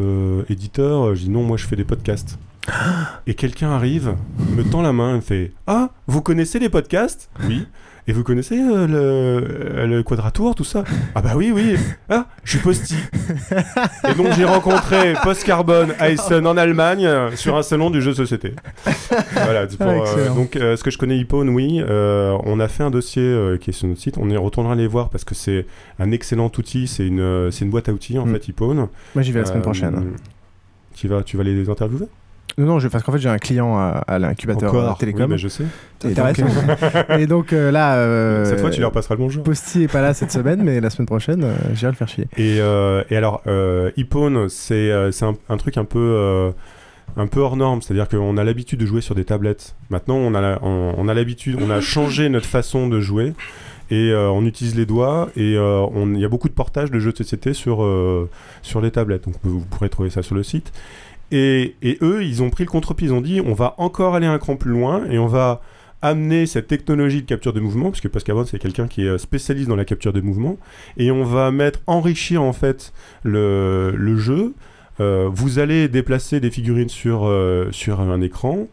éditeur? 0.51 1.15
Je 1.15 1.23
dis 1.23 1.31
non, 1.31 1.45
moi 1.45 1.57
je 1.57 1.67
fais 1.67 1.77
des 1.77 1.85
podcasts. 1.85 2.39
Et 3.27 3.35
quelqu'un 3.35 3.70
arrive, 3.70 4.15
me 4.57 4.62
tend 4.62 4.82
la 4.82 4.93
main 4.93 5.12
et 5.12 5.16
me 5.16 5.20
fait 5.20 5.53
Ah, 5.66 5.90
vous 6.07 6.23
connaissez 6.23 6.59
les 6.59 6.69
podcasts? 6.69 7.31
Oui. 7.47 7.66
Et 8.07 8.12
vous 8.12 8.23
connaissez 8.24 8.59
euh, 8.59 8.86
le, 8.86 8.97
euh, 8.97 9.86
le 9.86 10.03
Quadratour, 10.03 10.55
tout 10.55 10.65
ça? 10.65 10.82
Ah 11.15 11.20
bah 11.20 11.32
oui, 11.36 11.53
oui. 11.55 11.77
Ah, 12.09 12.27
je 12.43 12.53
suis 12.53 12.59
Posti. 12.61 12.95
et 14.11 14.15
donc 14.15 14.28
j'ai 14.35 14.47
rencontré 14.47 15.12
Post 15.23 15.45
Carbon 15.45 15.89
Eisen 16.01 16.47
en 16.47 16.57
Allemagne 16.57 17.05
euh, 17.05 17.36
sur 17.36 17.55
un 17.59 17.62
salon 17.62 17.90
du 17.90 18.01
jeu 18.01 18.12
de 18.12 18.16
société. 18.16 18.55
voilà. 19.35 19.66
pour, 19.66 19.77
Ah, 19.86 20.09
euh, 20.16 20.35
donc 20.35 20.53
ce 20.55 20.82
que 20.82 20.90
je 20.90 20.97
connais 20.97 21.19
Hippone, 21.19 21.51
oui. 21.51 21.82
on 21.86 22.61
a 22.61 22.69
fait 22.69 22.82
un 22.82 22.90
dossier 22.90 23.36
qui 23.61 23.70
est 23.70 23.74
sur 23.74 23.86
notre 23.89 24.01
site. 24.01 24.16
On 24.19 24.31
y 24.31 24.36
retournera 24.39 24.74
les 24.74 24.86
voir 24.86 25.11
parce 25.11 25.24
que 25.24 25.35
c'est 25.35 25.66
un 25.99 26.11
excellent 26.11 26.51
outil. 26.57 26.86
C'est 26.89 27.07
une, 27.07 27.51
une 27.61 27.70
boîte 27.70 27.90
à 27.90 27.93
outils 27.93 28.19
en 28.19 28.24
Mm. 28.24 28.32
fait 28.32 28.49
Hippone. 28.49 28.89
Moi, 29.15 29.23
j'y 29.23 29.32
vais 29.32 29.40
la 29.40 29.47
semaine 29.47 29.61
prochaine. 29.62 30.12
Tu 30.95 31.09
vas, 31.09 31.23
tu 31.23 31.36
vas 31.36 31.43
les 31.45 31.69
interviewer? 31.69 32.07
Non, 32.59 32.66
non, 32.66 32.78
je, 32.80 32.89
parce 32.89 33.05
qu'en 33.05 33.12
fait, 33.12 33.18
j'ai 33.18 33.28
un 33.28 33.39
client 33.39 33.76
à, 33.78 34.02
à 34.06 34.18
l'incubateur 34.18 34.70
télécom. 34.98 35.22
Oui, 35.22 35.28
bah, 35.30 35.36
je 35.36 35.48
sais. 35.48 35.64
Et 36.05 36.09
donc, 36.09 36.14
t'intéresse 36.35 37.06
et 37.18 37.26
donc, 37.26 37.52
euh, 37.52 37.70
là. 37.70 37.94
euh, 37.97 38.44
Cette 38.44 38.60
fois, 38.60 38.70
tu 38.70 38.80
leur 38.80 38.93
passeras 38.93 39.14
le 39.14 39.20
bonjour. 39.20 39.43
Posti 39.44 39.85
est 39.85 39.89
pas 39.93 40.02
là 40.02 40.12
cette 40.12 40.32
semaine, 40.32 40.62
mais 40.62 40.80
la 40.80 40.90
semaine 40.90 41.06
prochaine, 41.06 41.44
euh, 41.44 41.55
j'irai 41.74 41.93
le 41.93 41.97
faire 41.97 42.09
chier. 42.09 42.26
Et, 42.36 42.59
euh, 42.60 43.02
et 43.10 43.16
alors, 43.16 43.43
euh, 43.47 43.90
Hippone, 43.97 44.48
c'est 44.48 44.74
euh, 44.90 45.10
c'est 45.12 45.24
un, 45.24 45.35
un 45.48 45.56
truc 45.56 45.76
un 45.78 45.85
peu, 45.85 45.98
euh, 45.98 46.51
un 47.16 47.26
peu 47.28 47.40
hors 47.40 47.56
norme. 47.56 47.80
C'est-à-dire 47.80 48.09
qu'on 48.09 48.36
a 48.36 48.44
l'habitude 48.44 48.80
de 48.80 48.86
jouer 48.86 49.01
sur 49.01 49.14
des 49.14 49.24
tablettes. 49.24 49.76
Maintenant, 49.90 50.16
on 50.16 50.35
a 50.35 50.59
on, 50.62 50.94
on 50.98 51.09
a 51.09 51.14
l'habitude, 51.14 51.59
on 51.64 51.70
a 51.70 51.80
changé 51.80 52.28
notre 52.28 52.47
façon 52.47 52.89
de 52.89 53.01
jouer. 53.01 53.35
Et 53.90 54.10
euh, 54.12 54.28
on 54.28 54.44
utilise 54.44 54.74
les 54.76 54.85
doigts. 54.85 55.30
Et 55.35 55.56
euh, 55.56 55.80
on- 55.94 56.12
il 56.12 56.20
y 56.20 56.24
a 56.24 56.28
beaucoup 56.28 56.48
de 56.51 56.52
portages 56.55 56.90
de 56.90 56.98
jeux 56.98 57.12
de 57.12 57.16
société 57.16 57.55
sur, 57.55 57.82
euh, 57.82 58.28
sur 58.60 58.82
les 58.82 58.90
tablettes. 58.90 59.24
Donc, 59.24 59.36
vous 59.44 59.60
pourrez 59.60 59.89
trouver 59.89 60.10
ça 60.10 60.22
sur 60.22 60.35
le 60.35 60.43
site. 60.43 60.72
Et, 61.31 61.99
eux, 62.03 62.25
ils 62.25 62.43
ont 62.43 62.51
pris 62.51 62.65
le 62.65 62.71
contre-pied. 62.71 63.09
Ils 63.09 63.13
ont 63.13 63.21
dit 63.21 63.41
on 63.45 63.53
va 63.53 63.75
encore 63.79 64.15
aller 64.15 64.27
un 64.27 64.39
cran 64.39 64.57
plus 64.57 64.71
loin 64.71 65.05
et 65.11 65.19
on 65.19 65.27
va 65.27 65.61
amener 66.03 66.47
cette 66.47 66.69
technologie 66.69 67.23
de 67.23 67.27
capture 67.27 67.53
de 67.53 67.61
mouvement, 67.61 67.91
puisque 67.91 68.09
Pascal 68.09 68.37
c'est 68.47 68.59
quelqu'un 68.59 68.87
qui 68.87 69.05
est 69.05 69.09
euh, 69.09 69.19
spécialiste 69.19 69.69
dans 69.69 69.77
la 69.77 69.85
capture 69.85 70.13
de 70.13 70.21
mouvement, 70.21 70.57
et 70.97 71.11
on 71.11 71.25
va 71.25 71.51
mettre, 71.51 71.81
enrichir 71.87 72.43
en 72.43 72.53
fait 72.53 72.93
le, 73.25 74.17
jeu. 74.17 74.55
Euh, 75.01 75.29
vous 75.31 75.59
allez 75.59 75.89
déplacer 75.89 76.41
des 76.41 76.51
figurines 76.51 76.89
sur, 76.89 77.27
euh, 77.27 77.69
sur 77.73 78.01
un 78.01 78.21
écran, 78.21 78.69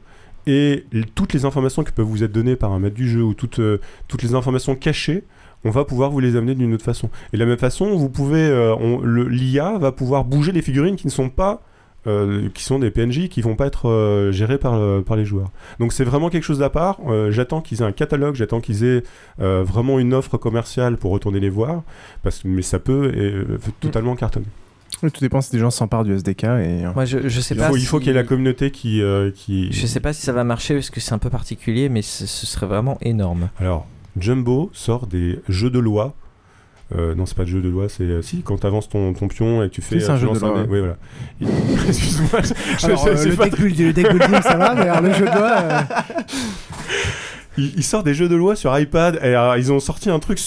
et 0.46 0.86
toutes 1.16 1.34
les 1.34 1.46
informations 1.46 1.84
qui 1.84 1.92
peuvent 1.92 2.06
vous 2.06 2.24
être 2.24 2.32
données 2.32 2.56
par 2.56 2.72
un 2.72 2.80
maître 2.80 2.96
du 2.96 3.10
jeu, 3.10 3.24
ou 3.24 3.34
toutes, 3.34 3.60
toutes 4.08 4.22
les 4.22 4.36
informations 4.36 4.76
cachées, 4.76 5.24
on 5.64 5.72
va 5.72 5.84
pouvoir 5.84 6.12
vous 6.12 6.20
les 6.20 6.36
amener 6.36 6.54
d'une 6.54 6.76
autre 6.76 6.86
façon. 6.86 7.10
Et 7.34 7.38
de 7.38 7.40
la 7.40 7.48
même 7.48 7.58
façon, 7.58 7.96
vous 7.96 8.10
pouvez, 8.10 8.48
l'IA 9.04 9.80
va 9.80 9.92
pouvoir 9.92 10.26
bouger 10.26 10.52
les 10.52 10.62
figurines 10.62 10.96
qui 10.96 11.08
ne 11.08 11.12
sont 11.12 11.30
pas 11.30 11.64
euh, 12.08 12.50
qui 12.54 12.64
sont 12.64 12.80
des 12.80 12.92
PNJ 12.92 13.30
qui 13.30 13.42
vont 13.42 13.56
pas 13.56 13.68
être 13.68 13.90
euh, 13.90 14.32
gérés 14.32 14.58
par, 14.58 14.80
par 15.04 15.18
les 15.18 15.26
joueurs. 15.26 15.52
Donc 15.80 15.94
c'est 15.94 16.04
vraiment 16.04 16.30
quelque 16.30 16.44
chose 16.44 16.60
d'à 16.60 16.70
part. 16.70 17.00
Euh, 17.08 17.32
j'attends 17.32 17.62
qu'ils 17.62 17.82
aient 17.82 17.86
un 17.86 17.92
catalogue, 17.92 18.36
j'attends 18.36 18.62
qu'ils 18.62 18.84
aient 18.84 19.04
euh, 19.40 19.64
vraiment 19.66 20.00
une 20.00 20.14
offre 20.14 20.38
commerciale 20.38 20.98
pour 20.98 21.12
retourner 21.12 21.40
les 21.40 21.50
voir, 21.50 21.84
parce 22.24 22.40
que 22.40 22.48
mais 22.48 22.62
ça 22.62 22.80
peut 22.80 23.12
euh, 23.16 23.58
totalement 23.80 24.16
cartonner. 24.16 24.46
Oui, 25.04 25.12
Tout 25.12 25.20
dépend 25.20 25.42
si 25.42 25.52
des 25.52 25.60
gens 25.60 25.72
s'emparent 25.72 26.04
du 26.06 26.14
SDK 26.14 26.44
et. 26.44 26.48
euh, 26.48 26.92
Moi, 26.94 27.06
je, 27.06 27.28
je 27.28 27.42
sais 27.42 27.54
Il 27.56 27.58
pas. 27.60 27.68
faut, 27.70 27.76
il 27.76 27.86
faut 27.86 27.98
si- 27.98 28.04
qu'il 28.06 28.14
y 28.14 28.16
ait 28.16 28.22
la 28.22 28.24
communauté 28.24 28.72
qui, 28.72 29.02
euh, 29.02 29.30
qui. 29.32 29.72
Je 29.74 29.88
sais 29.88 30.00
pas 30.00 30.14
si 30.14 30.22
ça 30.22 30.32
va 30.32 30.44
marcher 30.44 30.76
parce 30.76 30.90
que 30.90 31.00
c'est 31.02 31.12
un 31.14 31.18
peu 31.18 31.30
particulier, 31.30 31.90
mais 31.90 32.02
ce 32.02 32.26
serait 32.28 32.68
vraiment 32.68 32.98
énorme. 33.02 33.50
Alors, 33.60 33.88
Jumbo 34.18 34.70
sort 34.74 35.08
des 35.08 35.40
jeux 35.50 35.70
de 35.70 35.80
loi. 35.80 36.14
Euh, 36.96 37.16
non, 37.16 37.26
c'est 37.26 37.36
pas 37.36 37.44
de 37.46 37.50
jeu 37.50 37.62
de 37.62 37.70
loi, 37.70 37.90
c'est 37.90 38.04
euh, 38.04 38.22
si 38.22 38.44
quand 38.44 38.58
tu 38.60 38.68
avances 38.68 38.88
ton, 38.88 39.14
ton 39.14 39.28
pion 39.28 39.64
et 39.64 39.70
que 39.70 39.74
tu 39.74 39.82
fais. 39.82 40.00
c'est 40.00 40.12
un 40.12 40.16
tu 40.18 40.22
jeu 40.22 40.32
de 40.32 40.40
loi, 40.40 40.54
ouais. 40.54 40.68
Oui, 40.70 40.80
voilà. 40.80 40.98
Il- 41.42 41.48
Excuse-moi. 41.88 42.42
je- 42.44 42.54
je- 42.80 42.86
Alors, 42.86 43.06
je 43.08 43.10
euh, 43.10 43.26
le, 43.32 43.36
pas- 43.36 43.46
deck 43.50 43.60
building, 43.60 43.86
le 43.88 43.94
deck 43.94 44.10
building, 44.12 44.42
ça 44.44 44.56
va, 44.56 44.76
mais 44.76 44.82
alors 44.82 45.02
le 45.02 45.12
jeu 45.14 45.26
de 45.26 45.32
loi. 45.36 45.52
euh, 45.52 45.82
il, 47.58 47.74
il 47.78 47.84
sort 47.84 48.04
des 48.04 48.14
jeux 48.14 48.30
de 48.30 48.36
loi 48.36 48.56
sur 48.56 48.78
iPad 48.78 49.16
et 49.16 49.28
alors, 49.30 49.58
ils 49.58 49.72
ont 49.72 49.80
sorti 49.80 50.10
un 50.10 50.20
truc 50.20 50.40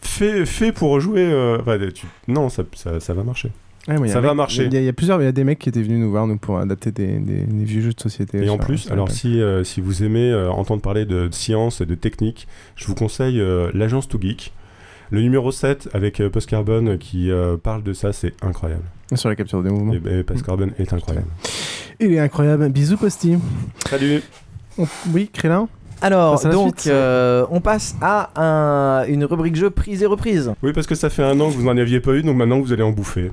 fait, 0.00 0.46
fait 0.46 0.72
pour 0.72 1.00
jouer. 1.00 1.24
euh, 1.24 1.58
enfin, 1.60 1.78
tu- 1.92 2.06
non, 2.28 2.48
ça, 2.48 2.62
ça, 2.74 3.00
ça 3.00 3.14
va 3.14 3.24
marcher. 3.24 3.50
ouais, 3.88 4.08
ça 4.08 4.18
un 4.18 4.20
va 4.20 4.28
mec- 4.28 4.36
marcher. 4.36 4.64
Il 4.66 4.74
y, 4.74 4.76
a- 4.76 4.80
il 4.80 4.84
y 4.86 4.88
a 4.88 4.92
plusieurs, 4.92 5.20
il 5.20 5.24
y 5.24 5.28
a 5.28 5.32
des 5.32 5.42
mecs 5.44 5.58
qui 5.58 5.68
étaient 5.68 5.82
venus 5.82 5.98
nous 6.00 6.10
voir 6.10 6.26
nous 6.26 6.36
pour 6.38 6.58
adapter 6.58 6.92
des, 6.92 7.18
des- 7.18 7.44
des 7.44 7.64
vieux 7.64 7.80
jeux 7.82 7.92
de 7.92 8.00
société. 8.00 8.44
Et 8.44 8.48
en 8.48 8.58
plus, 8.58 8.90
alors 8.90 9.10
si, 9.10 9.40
euh, 9.40 9.64
si 9.64 9.80
vous 9.80 10.02
aimez 10.04 10.30
euh, 10.30 10.50
entendre 10.50 10.82
parler 10.82 11.04
de, 11.04 11.26
de 11.26 11.34
science 11.34 11.80
et 11.80 11.86
de 11.86 11.94
technique, 11.96 12.46
je 12.76 12.86
vous 12.86 12.94
conseille 12.94 13.40
euh, 13.40 13.70
l'agence 13.74 14.08
To 14.08 14.20
Geek. 14.20 14.52
Le 15.12 15.20
numéro 15.20 15.52
7 15.52 15.90
avec 15.92 16.20
euh, 16.20 16.30
Post 16.30 16.48
Carbon 16.48 16.96
qui 16.98 17.30
euh, 17.30 17.58
parle 17.58 17.82
de 17.82 17.92
ça, 17.92 18.12
c'est 18.14 18.32
incroyable. 18.42 18.82
sur 19.14 19.28
la 19.28 19.36
capture 19.36 19.62
des 19.62 19.68
mouvements. 19.70 19.92
Et, 19.92 20.20
et 20.20 20.22
Post 20.22 20.42
Carbon 20.42 20.70
est 20.78 20.90
incroyable. 20.92 21.26
Il 22.00 22.12
est 22.14 22.18
incroyable. 22.18 22.68
Bisous, 22.70 22.96
Posti. 22.96 23.36
Salut. 23.90 24.22
On- 24.78 24.86
Oui, 25.12 25.28
Krélin 25.30 25.68
Alors, 26.00 26.42
donc, 26.50 26.80
suite. 26.80 26.90
euh, 26.90 27.44
on 27.50 27.60
passe 27.60 27.94
à 28.00 28.30
un- 29.02 29.04
une 29.06 29.24
rubrique 29.26 29.54
jeu 29.54 29.68
prise 29.68 30.02
et 30.02 30.06
reprise. 30.06 30.50
Oui, 30.62 30.72
parce 30.72 30.86
que 30.86 30.94
ça 30.94 31.10
fait 31.10 31.22
un 31.22 31.38
an 31.40 31.50
que 31.50 31.56
vous 31.56 31.64
n'en 31.64 31.76
aviez 31.76 32.00
pas 32.00 32.12
eu, 32.14 32.22
donc 32.22 32.36
maintenant 32.38 32.58
vous 32.60 32.72
allez 32.72 32.82
en 32.82 32.90
bouffer. 32.92 33.30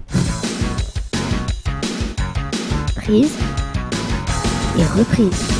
Prise 2.97 3.31
et 4.77 4.83
reprise. 4.99 5.58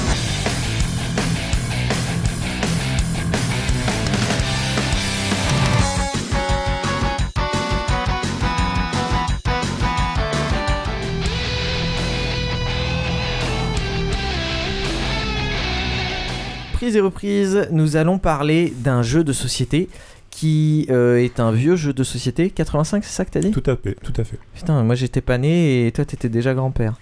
Prise 16.89 16.97
et 16.97 17.01
reprise, 17.01 17.67
nous 17.69 17.97
allons 17.97 18.17
parler 18.17 18.73
d'un 18.75 19.03
jeu 19.03 19.23
de 19.23 19.31
société 19.31 19.89
qui 20.31 20.87
euh, 20.89 21.17
est 21.23 21.39
un 21.39 21.51
vieux 21.51 21.75
jeu 21.75 21.93
de 21.93 22.03
société. 22.03 22.49
85, 22.49 23.03
c'est 23.03 23.11
ça 23.11 23.25
que 23.25 23.29
t'as 23.29 23.41
dit? 23.41 23.51
Tout 23.51 23.61
à 23.67 23.75
fait, 23.75 23.95
tout 24.03 24.13
à 24.19 24.23
fait. 24.23 24.39
Putain, 24.55 24.81
moi 24.81 24.95
j'étais 24.95 25.21
pas 25.21 25.37
né 25.37 25.85
et 25.85 25.91
toi 25.91 26.03
t'étais 26.03 26.29
déjà 26.29 26.55
grand-père. 26.55 26.95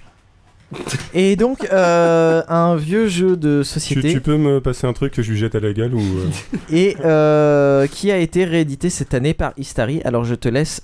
et 1.13 1.37
donc, 1.37 1.65
euh, 1.71 2.41
un 2.49 2.75
vieux 2.75 3.07
jeu 3.07 3.37
de 3.37 3.61
Tu, 3.63 3.69
société. 3.69 4.11
tu 4.11 4.19
peux 4.19 4.35
me 4.35 4.59
passer 4.59 4.85
un 4.87 4.91
truc 4.91 5.13
que 5.13 5.21
je 5.21 5.31
lui 5.31 5.37
jette 5.37 5.55
à 5.55 5.61
la 5.61 5.71
gueule 5.71 5.95
ou 5.95 6.01
euh, 6.01 6.57
et 6.69 6.97
euh, 7.05 7.87
qui 7.87 8.11
a 8.11 8.17
été 8.17 8.43
réédité 8.43 8.89
cette 8.89 9.13
année 9.13 9.33
par 9.33 9.53
Istari. 9.55 10.01
Alors 10.03 10.25
je 10.25 10.35
te 10.35 10.49
laisse, 10.49 10.81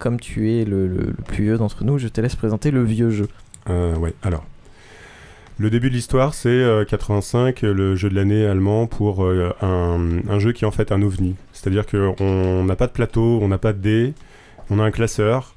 comme 0.00 0.18
tu 0.20 0.50
es 0.52 0.64
le, 0.64 0.88
le- 0.88 0.96
le 1.16 1.24
plus 1.28 1.44
vieux 1.44 1.58
d'entre 1.58 1.84
nous, 1.84 1.98
je 1.98 2.08
te 2.08 2.20
laisse 2.20 2.34
présenter 2.34 2.72
le 2.72 2.82
vieux 2.82 3.10
jeu. 3.10 3.28
Ouais, 3.68 4.14
alors. 4.24 4.44
Le 5.58 5.70
début 5.70 5.88
de 5.88 5.94
l'histoire, 5.94 6.34
c'est 6.34 6.48
euh, 6.48 6.84
85, 6.84 7.62
le 7.62 7.94
jeu 7.94 8.10
de 8.10 8.14
l'année 8.16 8.44
allemand 8.44 8.86
pour 8.88 9.24
euh, 9.24 9.54
un, 9.62 10.18
un 10.28 10.38
jeu 10.40 10.52
qui 10.52 10.64
est 10.64 10.66
en 10.66 10.72
fait 10.72 10.90
un 10.90 11.00
ovni. 11.02 11.36
C'est-à-dire 11.52 11.86
qu'on 11.86 12.64
n'a 12.64 12.74
pas 12.74 12.88
de 12.88 12.92
plateau, 12.92 13.38
on 13.40 13.46
n'a 13.48 13.58
pas 13.58 13.72
de 13.72 13.78
dés, 13.78 14.14
on 14.70 14.80
a 14.80 14.82
un 14.82 14.90
classeur, 14.90 15.54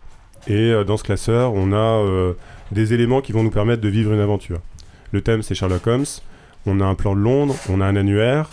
et 0.47 0.53
euh, 0.71 0.83
dans 0.83 0.97
ce 0.97 1.03
classeur, 1.03 1.53
on 1.55 1.71
a 1.71 1.75
euh, 1.75 2.33
des 2.71 2.93
éléments 2.93 3.21
qui 3.21 3.31
vont 3.31 3.41
nous 3.41 3.49
permettre 3.49 3.81
de 3.81 3.89
vivre 3.89 4.13
une 4.13 4.19
aventure. 4.19 4.59
Le 5.13 5.21
thème, 5.21 5.41
c'est 5.41 5.55
Sherlock 5.55 5.87
Holmes, 5.87 6.05
on 6.67 6.79
a 6.79 6.85
un 6.85 6.93
plan 6.95 7.15
de 7.15 7.21
Londres, 7.21 7.55
on 7.67 7.81
a 7.81 7.85
un 7.85 7.95
annuaire, 7.95 8.51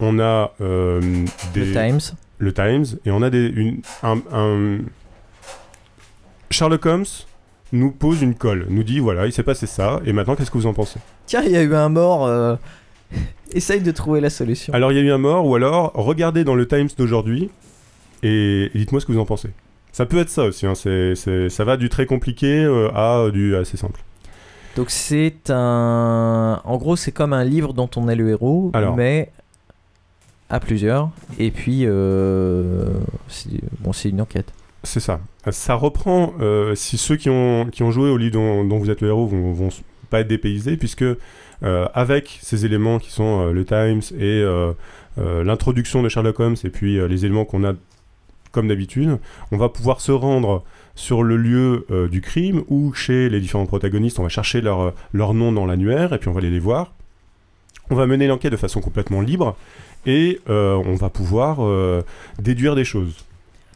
on 0.00 0.18
a 0.18 0.52
euh, 0.60 1.00
des... 1.54 1.64
Le 1.64 1.72
Times. 1.72 2.00
Le 2.40 2.52
Times, 2.52 2.84
et 3.06 3.10
on 3.10 3.22
a 3.22 3.30
des, 3.30 3.46
une, 3.46 3.80
un- 4.02 4.20
un, 4.32 4.78
Sherlock 6.50 6.84
Holmes 6.84 7.04
nous 7.72 7.90
pose 7.90 8.22
une 8.22 8.34
colle, 8.34 8.66
nous 8.70 8.82
dit 8.82 8.98
voilà, 8.98 9.26
il 9.26 9.32
s'est 9.32 9.42
passé 9.42 9.66
ça, 9.66 10.00
et 10.06 10.12
maintenant 10.12 10.34
qu'est-ce 10.36 10.50
que 10.50 10.58
vous 10.58 10.66
en 10.66 10.74
pensez? 10.74 10.98
Tiens, 11.26 11.42
il 11.44 11.50
y 11.52 11.56
a 11.56 11.62
eu 11.62 11.74
un 11.74 11.88
mort. 11.88 12.26
euh, 12.26 12.56
Essaye 13.52 13.80
de 13.80 13.90
trouver 13.90 14.20
la 14.20 14.30
solution. 14.30 14.72
Alors 14.74 14.92
il 14.92 14.96
y 14.96 15.00
a 15.00 15.02
eu 15.02 15.10
un 15.10 15.18
mort, 15.18 15.46
ou 15.46 15.54
alors 15.54 15.92
regardez 15.94 16.44
dans 16.44 16.54
le 16.54 16.66
Times 16.68 16.88
d'aujourd'hui, 16.96 17.50
et, 18.22 18.70
dites-moi 18.74 19.00
ce 19.00 19.06
que 19.06 19.12
vous 19.12 19.18
en 19.20 19.24
pensez. 19.26 19.50
Ça 19.92 20.06
peut 20.06 20.18
être 20.18 20.28
ça 20.28 20.44
aussi, 20.44 20.66
hein, 20.66 20.74
c'est- 20.74 21.14
c'est- 21.14 21.48
ça 21.48 21.64
va 21.64 21.76
du 21.76 21.88
très 21.88 22.04
compliqué 22.06 22.62
euh, 22.64 22.90
à 22.94 23.30
du 23.30 23.56
assez 23.56 23.76
simple. 23.76 24.00
Donc 24.76 24.90
c'est 24.90 25.50
un... 25.50 26.60
En 26.64 26.76
gros, 26.76 26.94
c'est 26.94 27.10
comme 27.10 27.32
un 27.32 27.42
livre 27.44 27.72
dont 27.72 27.90
on 27.96 28.08
est 28.08 28.14
le 28.14 28.28
héros, 28.30 28.70
Alors. 28.74 28.94
mais 28.96 29.30
à 30.50 30.60
plusieurs. 30.60 31.10
Et 31.38 31.50
puis, 31.50 31.80
euh, 31.84 32.84
c'est 33.28 33.48
bon, 33.80 33.92
c'est 33.92 34.08
une 34.10 34.20
enquête. 34.20 34.52
C'est 34.84 35.00
ça. 35.00 35.20
Ça 35.50 35.74
reprend, 35.74 36.34
euh, 36.40 36.74
si 36.74 36.98
ceux 36.98 37.16
qui 37.16 37.30
ont, 37.30 37.66
qui 37.66 37.82
ont 37.82 37.90
joué 37.90 38.10
au 38.10 38.16
livre 38.16 38.32
dont, 38.34 38.78
vous 38.78 38.90
êtes 38.90 39.00
le 39.00 39.08
héros 39.08 39.26
vont, 39.26 39.52
vont 39.52 39.70
pas 40.10 40.20
être 40.20 40.28
dépaysés, 40.28 40.76
puisque 40.76 41.02
euh, 41.02 41.88
avec 41.94 42.38
ces 42.42 42.64
éléments 42.64 42.98
qui 42.98 43.10
sont 43.10 43.48
euh, 43.48 43.52
le 43.52 43.64
Times 43.64 44.02
et 44.18 44.44
l'introduction 45.44 46.02
de 46.02 46.08
Sherlock 46.08 46.38
Holmes, 46.38 46.56
et 46.62 46.70
puis 46.70 46.96
les 47.08 47.24
éléments 47.24 47.44
qu'on 47.44 47.64
a 47.64 47.72
comme 48.52 48.68
d'habitude, 48.68 49.18
on 49.50 49.56
va 49.56 49.68
pouvoir 49.68 50.00
se 50.00 50.12
rendre 50.12 50.62
sur 50.94 51.22
le 51.24 51.36
lieu 51.36 51.86
du 52.10 52.20
crime 52.20 52.62
ou 52.68 52.92
chez 52.94 53.28
les 53.28 53.40
différents 53.40 53.66
protagonistes, 53.66 54.20
on 54.20 54.22
va 54.22 54.28
chercher 54.28 54.60
leur, 54.60 54.94
leur 55.12 55.34
nom 55.34 55.50
dans 55.50 55.66
l'annuaire, 55.66 56.12
et 56.12 56.18
puis 56.18 56.28
on 56.28 56.32
va 56.32 56.38
aller 56.38 56.50
les 56.50 56.60
voir. 56.60 56.92
On 57.90 57.96
va 57.96 58.06
mener 58.06 58.28
l'enquête 58.28 58.52
de 58.52 58.56
façon 58.56 58.80
complètement 58.80 59.20
libre, 59.20 59.56
et 60.06 60.40
on 60.46 60.94
va 60.94 61.10
pouvoir 61.10 61.58
déduire 62.38 62.76
des 62.76 62.84
choses. 62.84 63.16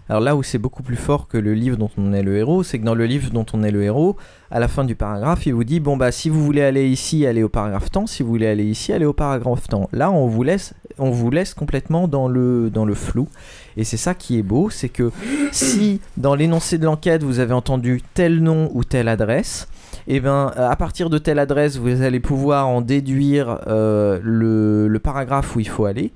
Alors 0.08 0.20
là 0.20 0.36
où 0.36 0.42
c'est 0.42 0.58
beaucoup 0.58 0.82
plus 0.82 0.96
fort 0.96 1.28
que 1.28 1.38
le 1.38 1.54
livre 1.54 1.76
dont 1.76 1.90
on 1.96 2.12
est 2.12 2.22
le 2.22 2.36
héros, 2.36 2.62
c'est 2.62 2.78
que 2.78 2.84
dans 2.84 2.94
le 2.94 3.06
livre 3.06 3.30
dont 3.30 3.46
on 3.52 3.62
est 3.62 3.70
le 3.70 3.82
héros, 3.82 4.16
à 4.50 4.60
la 4.60 4.68
fin 4.68 4.84
du 4.84 4.94
paragraphe, 4.94 5.46
il 5.46 5.54
vous 5.54 5.64
dit 5.64 5.80
bon 5.80 5.96
bah 5.96 6.12
si 6.12 6.28
vous 6.28 6.44
voulez 6.44 6.62
aller 6.62 6.86
ici, 6.88 7.24
allez 7.26 7.42
au 7.42 7.48
paragraphe 7.48 7.90
temps, 7.90 8.06
si 8.06 8.22
vous 8.22 8.28
voulez 8.28 8.46
aller 8.46 8.64
ici, 8.64 8.92
allez 8.92 9.06
au 9.06 9.12
paragraphe 9.12 9.68
temps. 9.68 9.88
Là, 9.92 10.10
on 10.10 10.26
vous 10.26 10.42
laisse, 10.42 10.74
on 10.98 11.10
vous 11.10 11.30
laisse 11.30 11.54
complètement 11.54 12.08
dans 12.08 12.28
le 12.28 12.94
flou. 12.94 13.28
Et 13.76 13.84
c'est 13.84 13.96
ça 13.96 14.14
qui 14.14 14.38
est 14.38 14.42
beau, 14.42 14.68
c'est 14.70 14.90
que 14.90 15.10
si 15.50 16.00
dans 16.16 16.34
l'énoncé 16.34 16.78
de 16.78 16.84
l'enquête 16.84 17.22
vous 17.22 17.38
avez 17.38 17.54
entendu 17.54 18.02
tel 18.14 18.42
nom 18.42 18.70
ou 18.74 18.84
telle 18.84 19.08
adresse, 19.08 19.68
et 20.08 20.20
ben 20.20 20.52
à 20.56 20.76
partir 20.76 21.10
de 21.10 21.18
telle 21.18 21.38
adresse, 21.38 21.76
vous 21.76 22.02
allez 22.02 22.20
pouvoir 22.20 22.68
en 22.68 22.80
déduire 22.80 23.60
euh, 23.68 24.20
le, 24.22 24.88
le 24.88 24.98
paragraphe 24.98 25.54
où 25.56 25.60
il 25.60 25.68
faut 25.68 25.84
aller. 25.84 26.12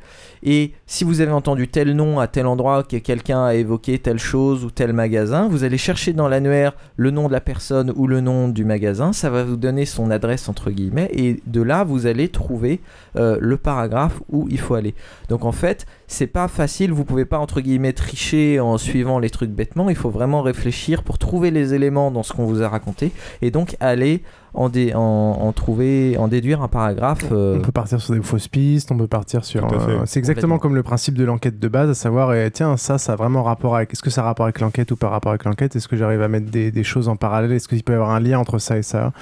Et 0.48 0.70
si 0.86 1.02
vous 1.02 1.20
avez 1.20 1.32
entendu 1.32 1.66
tel 1.66 1.92
nom 1.96 2.20
à 2.20 2.28
tel 2.28 2.46
endroit, 2.46 2.84
que 2.84 2.98
quelqu'un 2.98 3.44
a 3.44 3.54
évoqué 3.54 3.98
telle 3.98 4.20
chose 4.20 4.64
ou 4.64 4.70
tel 4.70 4.92
magasin, 4.92 5.48
vous 5.48 5.64
allez 5.64 5.76
chercher 5.76 6.12
dans 6.12 6.28
l'annuaire 6.28 6.76
le 6.96 7.10
nom 7.10 7.26
de 7.26 7.32
la 7.32 7.40
personne 7.40 7.92
ou 7.96 8.06
le 8.06 8.20
nom 8.20 8.48
du 8.48 8.64
magasin, 8.64 9.12
ça 9.12 9.28
va 9.28 9.42
vous 9.42 9.56
donner 9.56 9.84
son 9.86 10.08
adresse 10.08 10.48
entre 10.48 10.70
guillemets, 10.70 11.10
et 11.12 11.42
de 11.48 11.62
là 11.62 11.82
vous 11.82 12.06
allez 12.06 12.28
trouver 12.28 12.80
euh, 13.16 13.38
le 13.40 13.56
paragraphe 13.56 14.22
où 14.30 14.46
il 14.48 14.60
faut 14.60 14.74
aller. 14.74 14.94
Donc 15.28 15.44
en 15.44 15.50
fait, 15.50 15.84
c'est 16.06 16.28
pas 16.28 16.46
facile, 16.46 16.92
vous 16.92 17.04
pouvez 17.04 17.24
pas 17.24 17.40
entre 17.40 17.60
guillemets 17.60 17.92
tricher 17.92 18.60
en 18.60 18.78
suivant 18.78 19.18
les 19.18 19.30
trucs 19.30 19.50
bêtement, 19.50 19.90
il 19.90 19.96
faut 19.96 20.10
vraiment 20.10 20.42
réfléchir 20.42 21.02
pour 21.02 21.18
trouver 21.18 21.50
les 21.50 21.74
éléments 21.74 22.12
dans 22.12 22.22
ce 22.22 22.32
qu'on 22.32 22.46
vous 22.46 22.62
a 22.62 22.68
raconté, 22.68 23.10
et 23.42 23.50
donc 23.50 23.76
aller 23.80 24.22
en, 24.56 24.68
dé- 24.68 24.92
en, 24.94 25.00
en 25.00 25.52
trouver, 25.52 26.16
en 26.18 26.26
déduire 26.28 26.62
un 26.62 26.68
paragraphe. 26.68 27.26
euh, 27.30 27.58
On 27.58 27.60
peut 27.60 27.72
partir 27.72 28.00
sur 28.00 28.14
des 28.14 28.22
fausses 28.22 28.48
pistes, 28.48 28.90
on 28.90 28.96
peut 28.96 29.06
partir 29.06 29.44
sur. 29.44 29.64
Euh, 29.72 30.02
c'est 30.06 30.18
exactement 30.18 30.58
comme 30.58 30.74
le 30.74 30.82
principe 30.82 31.14
de 31.14 31.24
l'enquête 31.24 31.58
de 31.58 31.68
base, 31.68 31.90
à 31.90 31.94
savoir, 31.94 32.34
eh, 32.34 32.50
tiens, 32.50 32.76
ça, 32.76 32.98
ça 32.98 33.12
a 33.12 33.16
vraiment 33.16 33.42
rapport 33.42 33.76
avec. 33.76 33.92
Est-ce 33.92 34.02
que 34.02 34.10
ça 34.10 34.22
a 34.22 34.24
rapport 34.24 34.46
avec 34.46 34.60
l'enquête 34.60 34.90
ou 34.90 34.96
pas 34.96 35.08
rapport 35.08 35.30
avec 35.30 35.44
l'enquête? 35.44 35.76
Est-ce 35.76 35.86
que 35.88 35.96
j'arrive 35.96 36.22
à 36.22 36.28
mettre 36.28 36.50
des, 36.50 36.70
des 36.72 36.84
choses 36.84 37.08
en 37.08 37.16
parallèle? 37.16 37.52
Est-ce 37.52 37.68
qu'il 37.68 37.82
peut 37.84 37.92
y 37.92 37.96
avoir 37.96 38.10
un 38.10 38.20
lien 38.20 38.38
entre 38.38 38.58
ça 38.58 38.76
et 38.78 38.82
ça? 38.82 39.12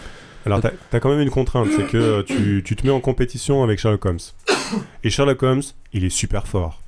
Alors, 0.47 0.61
t'as 0.61 0.71
as 0.93 1.01
quand 1.01 1.09
même 1.09 1.21
une 1.21 1.31
contrainte, 1.31 1.69
c'est 1.75 1.87
que 1.87 1.97
euh, 1.97 2.23
tu, 2.23 2.63
tu 2.65 2.77
te 2.77 2.87
mets 2.87 2.93
en 2.93 3.01
compétition 3.01 3.63
avec 3.65 3.79
Sherlock 3.79 4.05
Holmes. 4.05 4.19
Et 5.03 5.11
Sherlock 5.11 5.43
Holmes, 5.43 5.63
il 5.95 6.05
est 6.05 6.11
super 6.11 6.47
fort. 6.47 6.81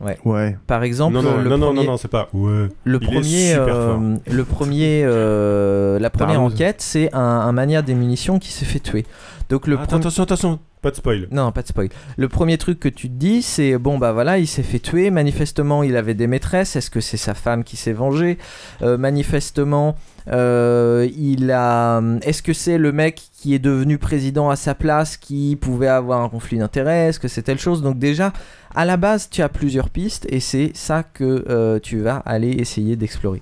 Ouais. 0.00 0.16
Ouais. 0.24 0.56
Par 0.66 0.84
exemple, 0.84 1.14
Non, 1.14 1.22
non, 1.22 1.38
le 1.38 1.48
non, 1.50 1.58
non, 1.58 1.66
premier- 1.66 1.84
non, 1.86 1.92
non, 1.92 1.96
c'est 1.96 2.06
pas. 2.08 2.28
Ouais. 2.32 2.68
Le 2.84 2.98
Il 3.00 3.04
est 3.04 3.06
premier, 3.06 3.48
super 3.50 3.66
euh, 3.76 3.86
fort. 3.94 4.00
le 4.32 4.44
premier, 4.44 5.02
euh, 5.04 5.98
la 5.98 6.10
première 6.10 6.40
enquête, 6.40 6.76
c'est 6.80 7.12
un, 7.14 7.18
un 7.20 7.52
mania 7.52 7.82
des 7.82 7.94
munitions 7.94 8.38
qui 8.38 8.52
s'est 8.52 8.64
fait 8.64 8.78
tuer. 8.80 9.04
Donc 9.48 9.66
le 9.66 9.76
Attends, 9.76 9.86
premier- 9.86 10.00
attention, 10.00 10.22
attention, 10.24 10.58
pas 10.82 10.90
de 10.90 10.96
spoil. 10.96 11.26
Non, 11.30 11.52
pas 11.52 11.62
de 11.62 11.68
spoil. 11.68 11.88
Le 12.18 12.28
premier 12.28 12.58
truc 12.58 12.78
que 12.78 12.88
tu 12.90 13.08
te 13.08 13.14
dis, 13.14 13.40
c'est 13.40 13.78
bon 13.78 13.96
bah 13.96 14.12
voilà, 14.12 14.38
il 14.38 14.46
s'est 14.46 14.62
fait 14.62 14.78
tuer. 14.78 15.10
Manifestement, 15.10 15.82
il 15.82 15.96
avait 15.96 16.12
des 16.12 16.26
maîtresses. 16.26 16.76
Est-ce 16.76 16.90
que 16.90 17.00
c'est 17.00 17.16
sa 17.16 17.32
femme 17.32 17.64
qui 17.64 17.76
s'est 17.78 17.94
vengée? 17.94 18.36
Euh, 18.82 18.98
Manifestement, 18.98 19.96
euh, 20.30 21.08
il 21.16 21.50
a. 21.50 22.02
Est-ce 22.22 22.42
que 22.42 22.52
c'est 22.52 22.76
le 22.76 22.92
mec 22.92 23.22
qui 23.40 23.54
est 23.54 23.58
devenu 23.58 23.96
président 23.96 24.50
à 24.50 24.56
sa 24.56 24.74
place 24.74 25.16
qui 25.16 25.56
pouvait 25.58 25.88
avoir 25.88 26.20
un 26.22 26.28
conflit 26.28 26.58
d'intérêts? 26.58 27.08
Est-ce 27.08 27.18
que 27.18 27.28
c'est 27.28 27.42
telle 27.42 27.58
chose? 27.58 27.80
Donc 27.82 27.98
déjà, 27.98 28.34
à 28.74 28.84
la 28.84 28.98
base, 28.98 29.30
tu 29.30 29.40
as 29.40 29.48
plusieurs 29.48 29.88
pistes 29.88 30.26
et 30.28 30.40
c'est 30.40 30.72
ça 30.74 31.02
que 31.02 31.46
euh, 31.48 31.78
tu 31.82 32.00
vas 32.00 32.16
aller 32.26 32.50
essayer 32.50 32.96
d'explorer. 32.96 33.40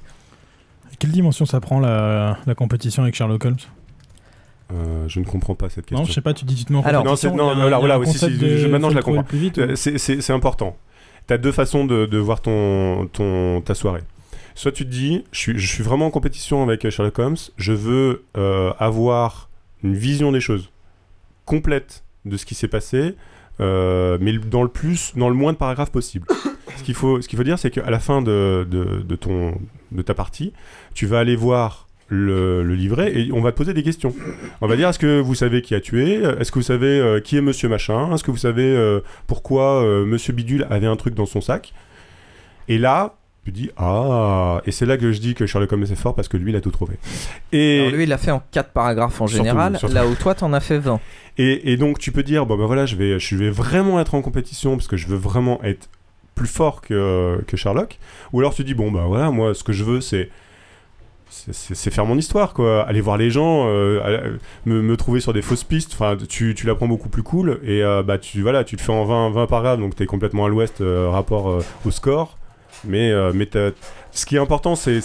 Quelle 1.01 1.11
dimension 1.11 1.45
ça 1.47 1.59
prend 1.61 1.81
la, 1.81 2.39
la 2.47 2.55
compétition 2.55 3.03
avec 3.03 3.15
Sherlock 3.16 3.45
Holmes? 3.45 3.57
Euh, 4.73 5.05
je 5.07 5.21
ne 5.21 5.25
comprends 5.25 5.55
pas 5.55 5.69
cette 5.69 5.87
question. 5.87 5.99
Non, 5.99 6.05
je 6.05 6.13
sais 6.13 6.21
pas, 6.21 6.35
tu 6.35 6.45
dis 6.45 6.55
tu 6.57 6.65
te 6.65 6.73
mets 6.73 6.79
en 6.81 6.83
Alors, 6.83 7.05
non, 7.05 7.15
non, 7.37 7.49
a 7.51 7.53
un- 7.53 7.79
voilà, 7.79 7.99
si, 8.05 8.13
concept 8.13 8.33
si, 8.33 8.39
de- 8.39 8.57
je- 8.57 8.67
maintenant 8.67 8.91
je 8.91 8.97
la 8.97 9.03
comprends. 9.03 9.21
le 9.21 9.27
plus 9.27 9.39
vite, 9.39 9.59
Euh, 9.59 9.73
ou- 9.73 9.77
c'est- 9.77 9.99
C'est 9.99 10.21
c'est 10.21 10.33
important. 10.33 10.77
Tu 11.29 11.35
as 11.35 11.39
deux 11.39 11.53
façons 11.53 11.85
de, 11.85 12.07
de 12.07 12.19
voir 12.19 12.41
ton, 12.41 13.07
ton, 13.13 13.61
ta 13.61 13.75
soirée. 13.75 14.03
Soit 14.57 14.73
tu 14.73 14.85
te 14.85 14.91
dis, 14.91 15.25
je 15.33 15.39
suis, 15.39 15.59
je 15.59 15.67
suis 15.67 15.83
vraiment 15.85 16.07
en 16.07 16.11
compétition 16.11 16.63
avec 16.63 16.89
Sherlock 16.89 17.19
Holmes, 17.19 17.37
je 17.59 17.73
veux 17.73 18.25
euh, 18.37 18.73
avoir 18.79 19.51
une 19.85 19.95
vision 19.95 20.33
des 20.33 20.41
choses 20.41 20.71
complète 21.45 22.03
de 22.25 22.37
ce 22.37 22.45
qui 22.47 22.55
s'est 22.55 22.67
passé, 22.69 23.15
euh, 23.61 24.19
mais 24.21 24.33
dans 24.39 24.63
le 24.63 24.69
plus, 24.69 25.13
dans 25.17 25.29
le 25.29 25.35
moins 25.35 25.53
de 25.53 25.59
paragraphes 25.59 25.93
possible. 25.93 26.27
ce 26.77 26.83
qu'il 26.83 26.95
faut, 26.95 27.21
ce 27.23 27.29
qu'il 27.29 27.37
faut 27.37 27.45
dire, 27.45 27.59
c'est 27.59 27.71
qu'à 27.71 27.89
la 27.91 27.99
fin 28.01 28.21
de, 28.23 28.67
de, 28.69 29.03
de 29.03 29.17
ton, 29.17 29.55
de 29.93 30.03
ta 30.03 30.15
partie, 30.15 30.53
tu 30.95 31.07
vas 31.07 31.21
aller 31.21 31.37
voir 31.37 31.86
le, 32.09 32.62
le 32.62 32.74
livret 32.74 33.12
et 33.19 33.33
on 33.33 33.41
va 33.41 33.53
te 33.53 33.57
poser 33.57 33.74
des 33.74 33.83
questions. 33.83 34.15
On 34.61 34.66
va 34.66 34.77
dire 34.77 34.89
est-ce 34.89 34.99
que 34.99 35.20
vous 35.20 35.35
savez 35.35 35.62
qui 35.62 35.74
a 35.74 35.81
tué? 35.81 36.23
Est-ce 36.39 36.53
que 36.53 36.59
vous 36.59 36.65
savez 36.65 37.01
euh, 37.01 37.20
qui 37.20 37.37
est 37.37 37.41
Monsieur 37.41 37.69
Machin? 37.69 38.15
Est-ce 38.15 38.23
que 38.24 38.31
vous 38.31 38.37
savez 38.37 38.65
euh, 38.65 39.01
pourquoi 39.27 39.83
euh, 39.83 40.05
Monsieur 40.05 40.33
Bidule 40.33 40.66
avait 40.70 40.87
un 40.87 40.97
truc 40.97 41.15
dans 41.15 41.27
son 41.27 41.41
sac? 41.41 41.73
Et 42.69 42.78
là, 42.78 43.15
tu 43.45 43.53
dis 43.53 43.70
ah 43.77 44.61
et 44.66 44.73
c'est 44.73 44.87
là 44.87 44.97
que 44.97 45.12
je 45.12 45.20
dis 45.20 45.35
que 45.35 45.47
Sherlock 45.47 45.73
Holmes 45.73 45.85
est 45.85 45.95
fort 45.97 46.15
parce 46.15 46.28
que 46.28 46.37
lui 46.37 46.53
il 46.53 46.57
a 46.57 46.61
tout 46.61 46.70
trouvé. 46.70 46.95
Et 47.53 47.81
Alors 47.81 47.93
lui, 47.93 48.03
il 48.05 48.09
l'a 48.09 48.19
fait 48.19 48.33
en 48.33 48.43
4 48.51 48.70
paragraphes 48.70 49.20
en 49.20 49.27
général, 49.27 49.78
surtout. 49.78 49.95
là 49.95 50.07
où 50.07 50.15
toi, 50.15 50.35
t'en 50.35 50.53
as 50.53 50.61
fait 50.61 50.78
20. 50.78 51.01
Et, 51.39 51.73
et 51.73 51.77
donc 51.77 51.99
tu 51.99 52.12
peux 52.12 52.23
dire 52.23 52.47
bon 52.47 52.57
ben 52.57 52.66
voilà 52.66 52.87
je 52.87 52.97
vais 52.97 53.19
je 53.20 53.37
vais 53.37 53.51
vraiment 53.51 54.01
être 54.01 54.15
en 54.15 54.23
compétition 54.23 54.77
parce 54.77 54.89
que 54.89 54.97
je 54.97 55.07
veux 55.07 55.16
vraiment 55.16 55.62
être 55.62 55.89
plus 56.35 56.47
fort 56.49 56.81
que, 56.83 57.41
que 57.47 57.57
Sherlock 57.57 57.99
ou 58.33 58.41
alors 58.41 58.55
tu 58.55 58.62
dis 58.65 58.74
bon 58.74 58.91
bah 58.91 59.05
voilà 59.07 59.31
moi 59.31 59.55
ce 59.55 59.62
que 59.65 59.73
je 59.73 59.85
veux 59.85 60.01
c'est 60.01 60.28
c'est- 61.28 61.90
faire 61.90 62.07
mon 62.07 62.16
histoire 62.16 62.55
quoi. 62.55 62.82
Aller 62.85 63.01
voir 63.01 63.16
les 63.16 63.31
gens 63.31 63.66
euh, 63.69 64.36
me, 64.65 64.81
me 64.82 64.97
trouver 64.97 65.20
sur 65.20 65.32
des 65.32 65.43
fausses 65.43 65.65
pistes 65.65 65.93
enfin 65.94 66.16
tu, 66.28 66.55
tu 66.55 66.66
la 66.66 66.74
prends 66.74 66.89
beaucoup 66.89 67.09
plus 67.09 67.23
cool 67.23 67.61
et 67.65 67.82
euh, 67.82 68.03
bah 68.03 68.19
tu 68.19 68.43
voilà 68.43 68.65
tu 68.65 68.77
te 68.77 68.82
fais 68.82 68.93
en 68.93 69.05
20 69.05 69.31
20 69.31 69.47
paragraphes 69.47 69.81
donc 69.81 69.94
t'es 69.97 70.07
complètement 70.07 70.47
à 70.47 70.48
l'ouest 70.48 70.81
euh, 70.81 71.09
rapport 71.11 71.48
euh, 71.51 71.62
au 71.85 71.90
score. 71.90 72.36
Mais 72.85 73.11
mais 73.32 73.48
ce 74.12 74.27
qui 74.27 74.36
est 74.36 74.39
important 74.39 74.74
c'est 74.77 75.01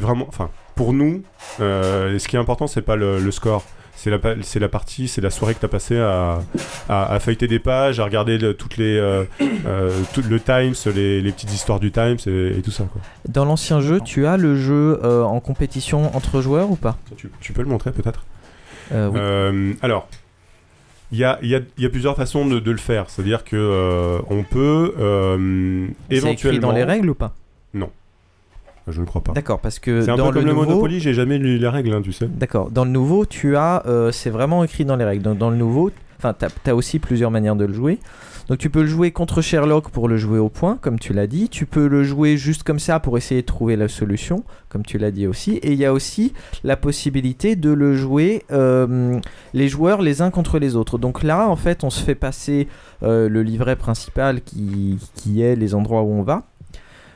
vraiment 0.00 0.26
enfin 0.28 0.50
pour 0.74 0.92
nous 0.92 1.22
ce 1.58 2.26
qui 2.28 2.36
est 2.36 2.38
important 2.38 2.66
c'est 2.66 2.82
pas 2.82 2.96
le, 2.96 3.20
le 3.20 3.30
score 3.30 3.62
c'est 4.02 4.10
la, 4.10 4.18
c'est 4.42 4.58
la 4.58 4.68
partie, 4.68 5.06
c'est 5.06 5.20
la 5.20 5.30
soirée 5.30 5.54
que 5.54 5.60
tu 5.60 5.64
as 5.66 5.68
passée 5.68 5.96
à, 5.96 6.40
à, 6.88 7.12
à 7.14 7.20
feuilleter 7.20 7.46
des 7.46 7.60
pages, 7.60 8.00
à 8.00 8.04
regarder 8.04 8.36
le, 8.36 8.54
toutes 8.54 8.76
les, 8.76 8.98
euh, 8.98 9.22
euh, 9.40 9.92
tout 10.12 10.22
le 10.28 10.40
Times, 10.40 10.74
les, 10.92 11.20
les 11.20 11.30
petites 11.30 11.52
histoires 11.52 11.78
du 11.78 11.92
Times 11.92 12.18
et, 12.26 12.58
et 12.58 12.62
tout 12.62 12.72
ça. 12.72 12.82
Quoi. 12.92 13.00
Dans 13.28 13.44
l'ancien 13.44 13.80
jeu, 13.80 14.00
tu 14.00 14.26
as 14.26 14.36
le 14.36 14.56
jeu 14.56 14.98
euh, 15.04 15.22
en 15.22 15.38
compétition 15.38 16.16
entre 16.16 16.40
joueurs 16.40 16.68
ou 16.72 16.76
pas? 16.76 16.96
Tu, 17.16 17.30
tu 17.40 17.52
peux 17.52 17.62
le 17.62 17.68
montrer 17.68 17.92
peut-être 17.92 18.24
oui. 18.90 19.76
Alors, 19.80 20.08
il 21.12 21.18
y 21.18 21.24
a, 21.24 21.38
il 21.42 21.48
y, 21.48 21.54
a, 21.54 21.60
il 21.78 21.82
y 21.84 21.86
a 21.86 21.88
plusieurs 21.88 22.16
façons 22.16 22.44
de, 22.44 22.58
de 22.58 22.70
le 22.70 22.76
faire. 22.78 23.08
C'est-à-dire 23.08 23.44
que 23.44 23.56
euh, 23.56 24.18
on 24.28 24.42
peut 24.42 24.94
euh, 24.98 25.86
C'est 26.10 26.16
écrit 26.16 26.28
éventuellement. 26.28 26.68
dans 26.68 26.74
les 26.74 26.84
règles 26.84 27.10
ou 27.10 27.14
pas? 27.14 27.32
Je 28.88 29.00
ne 29.00 29.06
crois 29.06 29.22
pas. 29.22 29.32
D'accord, 29.32 29.60
parce 29.60 29.78
que 29.78 30.02
C'est 30.02 30.10
un 30.10 30.16
dans 30.16 30.28
peu 30.28 30.34
comme 30.40 30.44
le 30.46 30.50
nouveau- 30.52 30.64
Monopoly, 30.66 31.00
j'ai 31.00 31.14
jamais 31.14 31.38
lu 31.38 31.58
les 31.58 31.68
règles, 31.68 31.92
hein, 31.94 32.00
tu 32.02 32.12
sais. 32.12 32.26
D'accord. 32.28 32.70
Dans 32.70 32.84
le 32.84 32.90
nouveau, 32.90 33.26
tu 33.26 33.56
as, 33.56 33.82
euh, 33.86 34.10
c'est 34.12 34.30
vraiment 34.30 34.64
écrit 34.64 34.84
dans 34.84 34.96
les 34.96 35.04
règles. 35.04 35.22
Dans, 35.22 35.34
dans 35.34 35.50
le 35.50 35.56
nouveau, 35.56 35.90
enfin, 36.18 36.34
t'as 36.36 36.48
as 36.66 36.74
aussi 36.74 36.98
plusieurs 36.98 37.30
manières 37.30 37.56
de 37.56 37.64
le 37.64 37.72
jouer. 37.72 37.98
Donc 38.48 38.58
tu 38.58 38.70
peux 38.70 38.80
le 38.82 38.88
jouer 38.88 39.12
contre 39.12 39.40
Sherlock 39.40 39.90
pour 39.90 40.08
le 40.08 40.16
jouer 40.16 40.40
au 40.40 40.48
point, 40.48 40.76
comme 40.80 40.98
tu 40.98 41.12
l'as 41.12 41.28
dit. 41.28 41.48
Tu 41.48 41.64
peux 41.64 41.86
le 41.86 42.02
jouer 42.02 42.36
juste 42.36 42.64
comme 42.64 42.80
ça 42.80 42.98
pour 42.98 43.16
essayer 43.16 43.40
de 43.42 43.46
trouver 43.46 43.76
la 43.76 43.86
solution, 43.86 44.42
comme 44.68 44.84
tu 44.84 44.98
l'as 44.98 45.12
dit 45.12 45.28
aussi. 45.28 45.52
Et 45.58 45.70
il 45.72 45.78
y 45.78 45.84
a 45.84 45.92
aussi 45.92 46.32
la 46.64 46.76
possibilité 46.76 47.54
de 47.54 47.70
le 47.70 47.94
jouer 47.94 48.42
euh, 48.50 49.18
les 49.54 49.68
joueurs 49.68 50.02
les 50.02 50.22
uns 50.22 50.30
contre 50.30 50.58
les 50.58 50.74
autres. 50.74 50.98
Donc 50.98 51.22
là, 51.22 51.48
en 51.48 51.54
fait, 51.56 51.84
on 51.84 51.88
se 51.90 52.02
fait 52.02 52.16
passer 52.16 52.66
euh, 53.04 53.28
le 53.28 53.42
livret 53.44 53.76
principal 53.76 54.42
qui, 54.42 54.98
qui 55.14 55.40
est 55.40 55.54
les 55.54 55.74
endroits 55.76 56.02
où 56.02 56.10
on 56.12 56.22
va. 56.22 56.42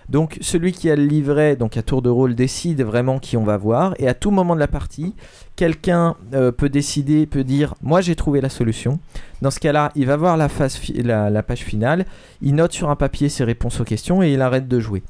Donc 0.09 0.39
celui 0.41 0.73
qui 0.73 0.91
a 0.91 0.97
le 0.97 1.05
livret, 1.05 1.57
donc 1.57 1.77
à 1.77 1.83
tour 1.83 2.03
de 2.03 2.09
rôle, 2.09 2.35
décide 2.35 2.83
vraiment 2.83 3.19
qui 3.19 3.37
on 3.37 3.45
va 3.45 3.57
voir. 3.57 3.95
Et 3.99 4.09
à 4.09 4.15
tout 4.15 4.31
moment 4.31 4.55
de 4.55 4.61
la 4.61 4.69
partie, 4.69 5.15
quelqu'un 5.57 6.17
euh, 6.33 6.53
peut 6.53 6.69
décider, 6.69 7.27
peut 7.27 7.45
dire 7.45 7.75
moi 7.83 8.01
j'ai 8.01 8.15
trouvé 8.15 8.41
la 8.41 8.49
solution. 8.49 9.01
Dans 9.43 9.51
ce 9.51 9.61
cas-là, 9.61 9.93
il 9.95 10.07
va 10.07 10.17
voir 10.17 10.37
la, 10.37 10.49
phase 10.49 10.81
la 11.03 11.43
page 11.43 11.61
finale, 11.61 12.07
il 12.41 12.55
note 12.55 12.73
sur 12.73 12.91
un 12.91 12.97
papier 12.97 13.29
ses 13.29 13.45
réponses 13.45 13.81
aux 13.81 13.85
questions 13.85 14.23
et 14.23 14.33
il 14.33 14.41
arrête 14.41 14.69
de 14.69 14.81
jouer. 14.81 15.03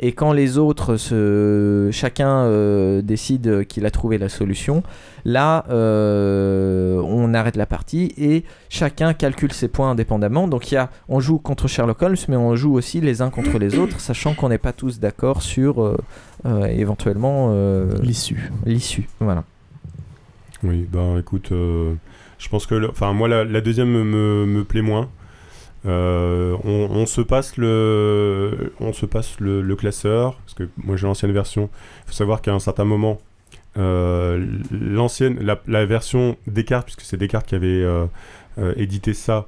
Et 0.00 0.12
quand 0.12 0.32
les 0.32 0.58
autres, 0.58 0.96
se... 0.96 1.88
chacun 1.92 2.44
euh, 2.44 3.00
décide 3.00 3.64
qu'il 3.66 3.86
a 3.86 3.90
trouvé 3.92 4.18
la 4.18 4.28
solution, 4.28 4.82
là, 5.24 5.64
euh, 5.70 7.00
on 7.06 7.32
arrête 7.32 7.56
la 7.56 7.66
partie 7.66 8.12
et 8.18 8.42
chacun 8.68 9.14
calcule 9.14 9.52
ses 9.52 9.68
points 9.68 9.92
indépendamment. 9.92 10.48
Donc 10.48 10.72
il 10.72 10.74
y 10.74 10.78
a, 10.78 10.90
on 11.08 11.20
joue 11.20 11.38
contre 11.38 11.68
Sherlock 11.68 12.02
Holmes, 12.02 12.16
mais 12.28 12.36
on 12.36 12.56
joue 12.56 12.74
aussi 12.74 13.00
les 13.00 13.22
uns 13.22 13.30
contre 13.30 13.58
les 13.58 13.78
autres, 13.78 14.00
sachant 14.00 14.34
qu'on 14.34 14.48
n'est 14.48 14.58
pas 14.58 14.72
tous 14.72 14.98
d'accord 14.98 15.42
sur 15.42 15.80
euh, 15.80 15.96
euh, 16.44 16.66
éventuellement 16.66 17.50
euh, 17.52 17.86
l'issue. 18.02 18.50
L'issue, 18.66 19.08
voilà. 19.20 19.44
Oui, 20.64 20.88
bah 20.92 21.20
écoute, 21.20 21.52
euh, 21.52 21.94
je 22.38 22.48
pense 22.48 22.66
que, 22.66 22.90
enfin 22.90 23.12
moi 23.12 23.28
la, 23.28 23.44
la 23.44 23.60
deuxième 23.60 23.90
me, 23.90 24.44
me 24.44 24.64
plaît 24.64 24.82
moins. 24.82 25.08
Euh, 25.86 26.56
on, 26.64 27.04
se 27.04 27.20
passe 27.20 27.58
le, 27.58 28.72
on 28.80 28.94
se 28.94 29.04
passe 29.04 29.38
le, 29.38 29.76
classeur 29.76 30.34
parce 30.36 30.54
que 30.54 30.68
moi 30.78 30.96
j'ai 30.96 31.06
l'ancienne 31.06 31.32
version. 31.32 31.68
Il 32.04 32.08
faut 32.08 32.14
savoir 32.14 32.40
qu'à 32.40 32.54
un 32.54 32.58
certain 32.58 32.84
moment, 32.84 33.20
euh, 33.76 34.46
l'ancienne, 34.70 35.38
la, 35.66 35.86
version 35.86 36.36
Descartes, 36.46 36.86
puisque 36.86 37.02
c'est 37.02 37.16
Descartes 37.16 37.46
qui 37.46 37.54
avait 37.54 37.82
euh, 37.82 38.06
édité 38.76 39.12
ça, 39.12 39.46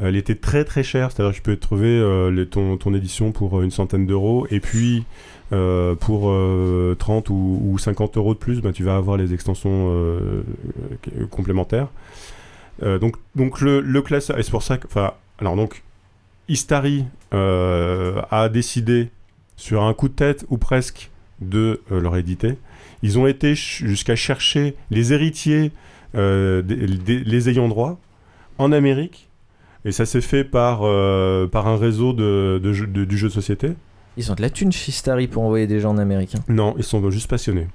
Elle 0.00 0.16
était 0.16 0.34
très 0.34 0.64
très 0.64 0.82
chère, 0.82 1.12
c'est-à-dire 1.12 1.32
que 1.32 1.36
tu 1.36 1.42
peux 1.42 1.56
trouver 1.56 2.02
ton, 2.50 2.76
ton 2.76 2.94
édition 2.94 3.30
pour 3.30 3.62
une 3.62 3.70
centaine 3.70 4.06
d'euros, 4.06 4.46
et 4.50 4.60
puis 4.60 5.04
pour 5.50 6.30
euh, 6.30 6.96
30 6.98 7.30
ou, 7.30 7.60
ou 7.62 7.78
50 7.78 8.16
euros 8.16 8.34
de 8.34 8.38
plus, 8.38 8.60
bah, 8.60 8.72
tu 8.72 8.82
vas 8.82 8.96
avoir 8.96 9.16
les 9.16 9.32
extensions 9.32 9.94
complémentaires. 11.30 11.88
Donc, 12.82 13.16
donc 13.36 13.60
le, 13.60 13.80
le 13.80 14.02
classeur, 14.02 14.38
et 14.38 14.42
c'est 14.42 14.52
pour 14.52 14.62
ça 14.62 14.76
que, 14.78 14.86
alors 15.38 15.56
donc, 15.56 15.82
Istari 16.48 17.04
euh, 17.34 18.20
a 18.30 18.48
décidé 18.48 19.10
sur 19.56 19.82
un 19.82 19.94
coup 19.94 20.08
de 20.08 20.14
tête 20.14 20.44
ou 20.48 20.58
presque 20.58 21.10
de 21.40 21.80
euh, 21.92 22.00
leur 22.00 22.16
éditer. 22.16 22.54
Ils 23.02 23.18
ont 23.18 23.26
été 23.26 23.48
ch- 23.54 23.82
jusqu'à 23.84 24.16
chercher 24.16 24.74
les 24.90 25.12
héritiers, 25.12 25.72
euh, 26.14 26.62
des- 26.62 26.86
des- 26.86 27.20
les 27.20 27.48
ayants 27.48 27.68
droit 27.68 27.98
en 28.58 28.72
Amérique, 28.72 29.28
et 29.84 29.92
ça 29.92 30.06
s'est 30.06 30.20
fait 30.20 30.42
par, 30.44 30.80
par 31.50 31.68
un 31.68 31.76
réseau 31.76 32.12
de, 32.12 32.60
de 32.62 32.72
jeux- 32.72 32.86
de- 32.88 33.04
du 33.04 33.16
jeu 33.16 33.28
de 33.28 33.32
société. 33.32 33.70
Ils 34.16 34.32
ont 34.32 34.34
de 34.34 34.42
la 34.42 34.50
thune 34.50 34.72
chez 34.72 34.90
Starry 34.90 35.28
pour 35.28 35.44
envoyer 35.44 35.68
des 35.68 35.78
gens 35.78 35.90
en 35.90 35.98
Amérique. 35.98 36.34
hein. 36.34 36.42
Non, 36.48 36.74
ils 36.76 36.82
sont 36.82 37.08
juste 37.10 37.28
passionnés. 37.30 37.68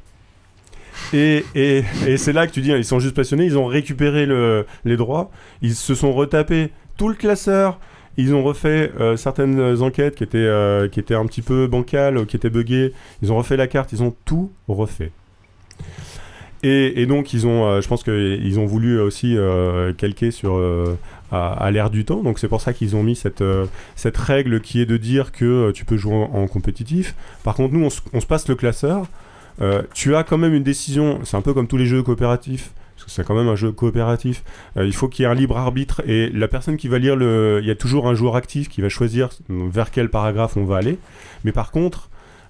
Et, 1.13 1.43
et, 1.55 1.83
et 2.05 2.17
c'est 2.17 2.33
là 2.33 2.45
que 2.47 2.51
tu 2.51 2.61
dis, 2.61 2.71
hein, 2.71 2.77
ils 2.77 2.85
sont 2.85 2.99
juste 2.99 3.15
passionnés, 3.15 3.45
ils 3.45 3.57
ont 3.57 3.65
récupéré 3.65 4.25
le- 4.25 4.65
les 4.85 4.97
droits, 4.97 5.31
ils 5.61 5.73
se 5.75 5.95
sont 5.95 6.11
retapés 6.11 6.71
tout 6.97 7.09
le 7.09 7.15
classeur, 7.15 7.79
ils 8.17 8.33
ont 8.35 8.43
refait 8.43 8.91
euh, 8.99 9.17
certaines 9.17 9.81
enquêtes 9.81 10.15
qui 10.15 10.23
étaient, 10.23 10.37
euh, 10.37 10.87
qui 10.87 10.99
étaient 10.99 11.15
un 11.15 11.25
petit 11.25 11.41
peu 11.41 11.67
bancales, 11.67 12.25
qui 12.25 12.35
étaient 12.35 12.49
buggées, 12.49 12.93
ils 13.21 13.31
ont 13.31 13.37
refait 13.37 13.57
la 13.57 13.67
carte, 13.67 13.91
ils 13.91 14.03
ont 14.03 14.13
tout 14.25 14.51
refait. 14.67 15.11
Et, 16.65 17.05
donc, 17.07 17.33
ils 17.33 17.45
ont, 17.45 17.65
euh, 17.65 17.81
je 17.81 17.87
pense 17.89 18.03
qu'ils 18.03 18.57
ont 18.57 18.65
voulu 18.65 18.97
aussi 19.01 19.35
calquer 19.97 20.31
sur 20.31 20.61
à, 21.29 21.71
l'ère 21.71 21.89
du 21.89 22.05
temps. 22.05 22.23
Donc, 22.23 22.39
c'est 22.39 22.47
pour 22.47 22.61
ça 22.61 22.71
qu'ils 22.71 22.95
ont 22.95 23.03
mis 23.03 23.17
cette, 23.17 23.43
règle 24.15 24.61
qui 24.61 24.79
est 24.79 24.85
de 24.85 24.95
dire 24.95 25.33
que 25.33 25.71
tu 25.71 25.83
peux 25.83 25.97
jouer 25.97 26.13
en, 26.13 26.47
compétitif. 26.47 27.15
Par 27.43 27.55
contre, 27.55 27.73
nous, 27.73 27.83
on, 27.83 28.19
se- 28.21 28.25
passe 28.25 28.47
le 28.47 28.55
classeur. 28.55 29.07
Tu 29.93 30.15
as 30.15 30.23
quand 30.23 30.37
même 30.37 30.53
une 30.53 30.63
décision. 30.63 31.19
C'est 31.25 31.35
un 31.35 31.41
peu 31.41 31.53
comme 31.53 31.67
tous 31.67 31.77
les 31.77 31.85
jeux 31.85 32.01
coopératifs. 32.01 32.71
Parce 33.03 33.15
que 33.17 33.21
c'est 33.21 33.27
quand 33.27 33.35
même 33.35 33.49
un 33.49 33.55
jeu 33.57 33.71
coopératif. 33.73 34.43
Euh, 34.77 34.85
il 34.85 34.93
faut 34.93 35.09
qu'il 35.09 35.23
y 35.23 35.25
ait 35.27 35.31
un 35.31 35.35
libre 35.35 35.57
arbitre. 35.57 36.01
Et 36.07 36.29
la 36.29 36.47
personne 36.47 36.77
qui 36.77 36.87
va 36.87 36.99
lire 36.99 37.15
le. 37.17 37.59
Il 37.61 37.67
y 37.67 37.71
a 37.71 37.75
toujours 37.75 38.07
un 38.07 38.15
joueur 38.15 38.35
actif 38.37 38.69
qui 38.69 38.81
va 38.81 38.87
choisir 38.89 39.29
vers 39.49 39.91
quel 39.91 40.09
paragraphe 40.09 40.55
on 40.55 40.63
va 40.63 40.77
aller. 40.77 40.97
Mais 41.43 41.51
par 41.51 41.71
contre, 41.71 42.09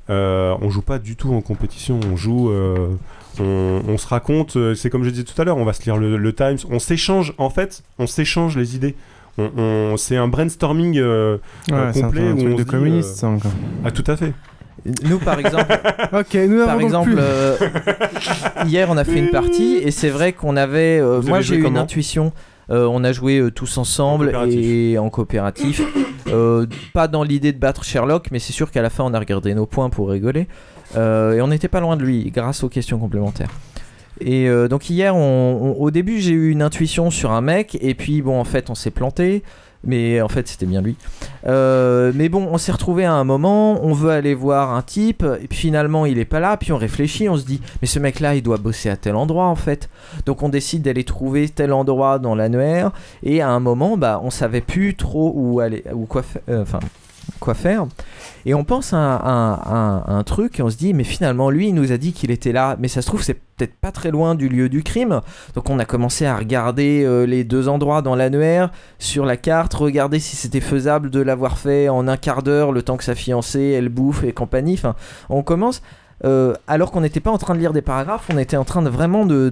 euh, 0.10 0.54
on 0.62 0.70
joue 0.70 0.82
pas 0.84 1.00
du 1.00 1.16
tout 1.16 1.34
en 1.34 1.42
compétition. 1.42 2.00
On 2.12 2.16
joue. 2.16 2.52
euh, 2.52 2.90
on, 3.40 3.82
on 3.88 3.98
se 3.98 4.06
raconte, 4.08 4.58
euh, 4.58 4.76
c'est 4.76 4.92
comme 4.92 5.04
je 5.04 5.10
disais 5.10 5.24
tout 5.24 5.42
à 5.42 5.44
l'heure, 5.44 5.58
on 5.58 5.66
va 5.66 5.74
se 5.74 5.82
lire 5.86 5.98
le, 5.98 6.18
le 6.18 6.34
Times, 6.34 6.58
on 6.70 6.78
s'échange, 6.78 7.34
en 7.40 7.50
fait, 7.50 7.82
on 7.98 8.06
s'échange 8.06 8.56
les 8.56 8.76
idées. 8.76 8.94
On, 9.40 9.50
on- 9.58 9.98
c'est 9.98 10.16
un 10.18 10.28
brainstorming 10.28 11.00
euh, 11.00 11.38
Ouais, 11.68 11.74
euh, 11.76 11.92
c'est 11.94 12.04
un- 12.04 12.06
complet 12.06 12.28
un 12.28 12.34
où 12.34 12.54
truc 12.54 12.74
on 12.74 12.80
de 12.82 12.90
dit, 13.02 13.02
ça, 13.04 13.28
encore. 13.28 13.52
Ah, 13.84 13.90
tout 13.90 14.04
à 14.06 14.16
fait. 14.16 14.34
Nous, 15.04 15.18
par 15.20 15.40
exemple, 15.40 15.66
nous 16.48 16.66
par 16.66 16.80
exemple, 16.82 17.16
euh, 17.18 17.56
hier 18.68 18.88
on 18.90 18.98
a 18.98 19.04
fait 19.04 19.20
une 19.20 19.30
partie 19.30 19.76
et 19.78 19.92
c'est 19.92 20.10
vrai 20.10 20.34
qu'on 20.34 20.56
avait. 20.58 21.00
euh, 21.00 21.22
moi 21.22 21.42
j'ai 21.42 21.56
eu 21.56 21.60
une 21.68 21.78
intuition. 21.84 22.34
euh, 22.70 22.88
on 22.92 23.04
a 23.04 23.12
joué 23.12 23.40
euh, 23.40 23.52
tous 23.52 23.78
ensemble 23.78 24.32
et 24.58 24.98
en 24.98 25.10
coopératif. 25.10 25.82
Euh, 26.32 26.66
pas 26.94 27.08
dans 27.10 27.22
l'idée 27.22 27.52
de 27.52 27.60
battre 27.60 27.84
Sherlock, 27.84 28.30
mais 28.32 28.40
c'est 28.40 28.54
sûr 28.54 28.72
qu'à 28.72 28.82
la 28.82 28.90
fin 28.90 29.04
on 29.04 29.14
a 29.14 29.20
regardé 29.20 29.54
nos 29.54 29.66
points 29.68 29.90
pour 29.92 30.10
rigoler. 30.10 30.48
Euh, 30.96 31.34
et 31.34 31.42
on 31.42 31.48
n'était 31.48 31.68
pas 31.68 31.80
loin 31.82 31.96
de 31.98 32.04
lui 32.04 32.32
grâce 32.32 32.64
aux 32.64 32.70
questions 32.70 32.98
complémentaires. 32.98 33.50
Et 34.22 34.48
euh, 34.48 34.68
donc 34.70 34.90
hier, 34.90 35.16
on- 35.16 35.20
on- 35.78 35.82
au 35.82 35.92
début, 35.92 36.22
j'ai 36.22 36.32
eu 36.32 36.50
une 36.50 36.62
intuition 36.64 37.12
sur 37.12 37.32
un 37.32 37.42
mec, 37.42 37.78
et 37.82 37.94
puis 37.94 38.22
bon, 38.22 38.40
en 38.40 38.46
fait, 38.46 38.70
on 38.70 38.74
s'est 38.76 38.90
planté. 38.90 39.44
Mais 39.86 40.22
en 40.22 40.30
fait, 40.30 40.48
c'était 40.48 40.66
bien 40.66 40.82
lui. 40.82 40.96
Euh, 41.46 42.12
mais 42.16 42.30
bon, 42.30 42.48
on 42.52 42.58
s'est 42.58 42.72
retrouvé 42.72 43.04
à 43.04 43.14
un 43.14 43.26
moment, 43.26 43.84
on 43.84 43.92
veut 43.94 44.12
aller 44.12 44.34
voir 44.34 44.74
un 44.74 44.82
type, 44.82 45.24
et 45.42 45.54
finalement, 45.54 46.06
il 46.06 46.20
est 46.20 46.26
pas 46.26 46.40
là, 46.40 46.56
puis 46.56 46.72
on 46.72 46.78
réfléchit, 46.78 47.28
on 47.28 47.36
se 47.36 47.46
dit, 47.46 47.60
mais 47.82 47.88
ce 47.88 48.00
mec-là, 48.00 48.36
il 48.36 48.42
doit 48.44 48.58
bosser 48.58 48.90
à 48.90 48.96
tel 48.96 49.16
endroit 49.16 49.48
en 49.48 49.56
fait. 49.56 49.90
Donc 50.26 50.42
on 50.42 50.48
décide 50.50 50.84
d'aller 50.84 51.04
trouver 51.04 51.50
tel 51.50 51.74
endroit 51.74 52.18
dans 52.20 52.34
l'annuaire, 52.34 52.92
et 53.24 53.42
à 53.42 53.50
un 53.50 53.60
moment, 53.60 53.98
bah, 53.98 54.22
on 54.24 54.30
savait 54.30 54.62
plus 54.62 54.96
trop 54.96 55.34
où 55.36 55.60
aller, 55.60 55.84
ou 55.94 56.06
quoi 56.06 56.24
faire. 56.24 56.42
euh, 56.50 56.62
Enfin. 56.62 56.80
Quoi 57.44 57.54
faire. 57.54 57.86
Et 58.46 58.54
on 58.54 58.64
pense 58.64 58.94
à 58.94 58.98
un, 59.00 60.24
truc 60.24 60.60
et 60.60 60.64
on 60.64 60.70
se 60.70 60.78
dit 60.78 60.94
mais 60.94 61.04
finalement 61.04 61.50
lui 61.50 61.68
il 61.68 61.76
nous 61.76 61.92
a 61.92 61.98
dit 61.98 62.14
qu'il 62.14 62.32
était 62.32 62.54
là. 62.54 62.78
Mais 62.80 62.88
ça 62.88 63.02
se 63.02 63.08
trouve 63.08 63.22
c'est 63.22 63.34
peut-être 63.34 63.76
pas 63.76 63.92
très 63.92 64.10
loin 64.12 64.36
du 64.36 64.50
lieu 64.50 64.70
du 64.70 64.82
crime. 64.82 65.22
Donc 65.54 65.70
on 65.70 65.78
a 65.80 65.86
commencé 65.86 66.26
à 66.26 66.36
regarder 66.38 67.04
euh, 67.04 67.26
les 67.26 67.44
deux 67.44 67.68
endroits 67.68 68.02
dans 68.02 68.16
l'annuaire 68.16 68.72
sur 69.00 69.26
la 69.26 69.38
carte 69.38 69.74
regarder 69.74 70.20
si 70.20 70.36
c'était 70.36 70.62
faisable 70.62 71.10
de 71.10 71.20
l'avoir 71.20 71.58
fait 71.58 71.90
en 71.90 72.08
un 72.08 72.18
quart 72.18 72.44
d'heure 72.44 72.72
le 72.72 72.82
temps 72.82 72.98
que 72.98 73.04
sa 73.04 73.16
fiancée 73.16 73.76
elle 73.78 73.90
bouffe 73.90 74.24
et 74.24 74.32
compagnie. 74.32 74.74
Enfin 74.74 74.96
on 75.30 75.44
commence 75.44 75.82
euh, 76.26 76.54
alors 76.68 76.92
qu'on 76.92 77.02
n'était 77.02 77.20
pas 77.20 77.32
en 77.32 77.38
train 77.38 77.54
de 77.54 77.60
lire 77.60 77.74
des 77.74 77.82
paragraphes, 77.82 78.28
on 78.34 78.38
était 78.38 78.58
en 78.58 78.64
train 78.64 78.82
de 78.82 78.90
vraiment 78.90 79.26
de, 79.26 79.50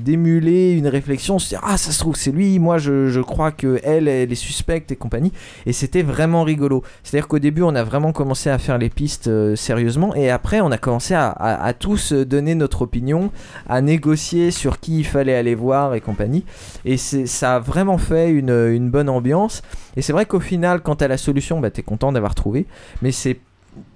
d'émuler 0.00 0.72
une 0.72 0.86
réflexion, 0.88 1.38
se 1.38 1.48
dire 1.48 1.60
ah 1.62 1.76
ça 1.76 1.92
se 1.92 1.98
trouve 1.98 2.16
c'est 2.16 2.30
lui, 2.30 2.58
moi 2.58 2.78
je, 2.78 3.08
je 3.08 3.20
crois 3.20 3.50
que 3.52 3.80
elle 3.84 4.08
elle 4.08 4.32
est 4.32 4.34
suspecte 4.34 4.90
et 4.92 4.96
compagnie, 4.96 5.32
et 5.66 5.72
c'était 5.72 6.02
vraiment 6.02 6.42
rigolo. 6.44 6.82
C'est-à-dire 7.02 7.28
qu'au 7.28 7.38
début 7.38 7.62
on 7.62 7.74
a 7.74 7.84
vraiment 7.84 8.12
commencé 8.12 8.48
à 8.50 8.58
faire 8.58 8.78
les 8.78 8.90
pistes 8.90 9.28
euh, 9.28 9.56
sérieusement, 9.56 10.14
et 10.14 10.30
après 10.30 10.60
on 10.60 10.70
a 10.70 10.78
commencé 10.78 11.14
à, 11.14 11.28
à- 11.30 11.72
tous 11.74 12.12
donner 12.12 12.54
notre 12.54 12.82
opinion, 12.82 13.30
à 13.68 13.80
négocier 13.80 14.50
sur 14.50 14.80
qui 14.80 15.00
il 15.00 15.04
fallait 15.04 15.34
aller 15.34 15.54
voir 15.54 15.94
et 15.94 16.00
compagnie, 16.00 16.44
et 16.84 16.96
c'est, 16.96 17.26
ça 17.26 17.56
a 17.56 17.58
vraiment 17.58 17.98
fait 17.98 18.30
une, 18.30 18.50
une 18.50 18.90
bonne 18.90 19.08
ambiance. 19.08 19.62
Et 19.96 20.02
c'est 20.02 20.12
vrai 20.12 20.26
qu'au 20.26 20.40
final 20.40 20.80
quand 20.80 20.96
t'as 20.96 21.08
la 21.08 21.18
solution, 21.18 21.60
bah 21.60 21.70
t'es 21.70 21.82
content 21.82 22.12
d'avoir 22.12 22.34
trouvé, 22.34 22.66
mais 23.02 23.12
c'est 23.12 23.38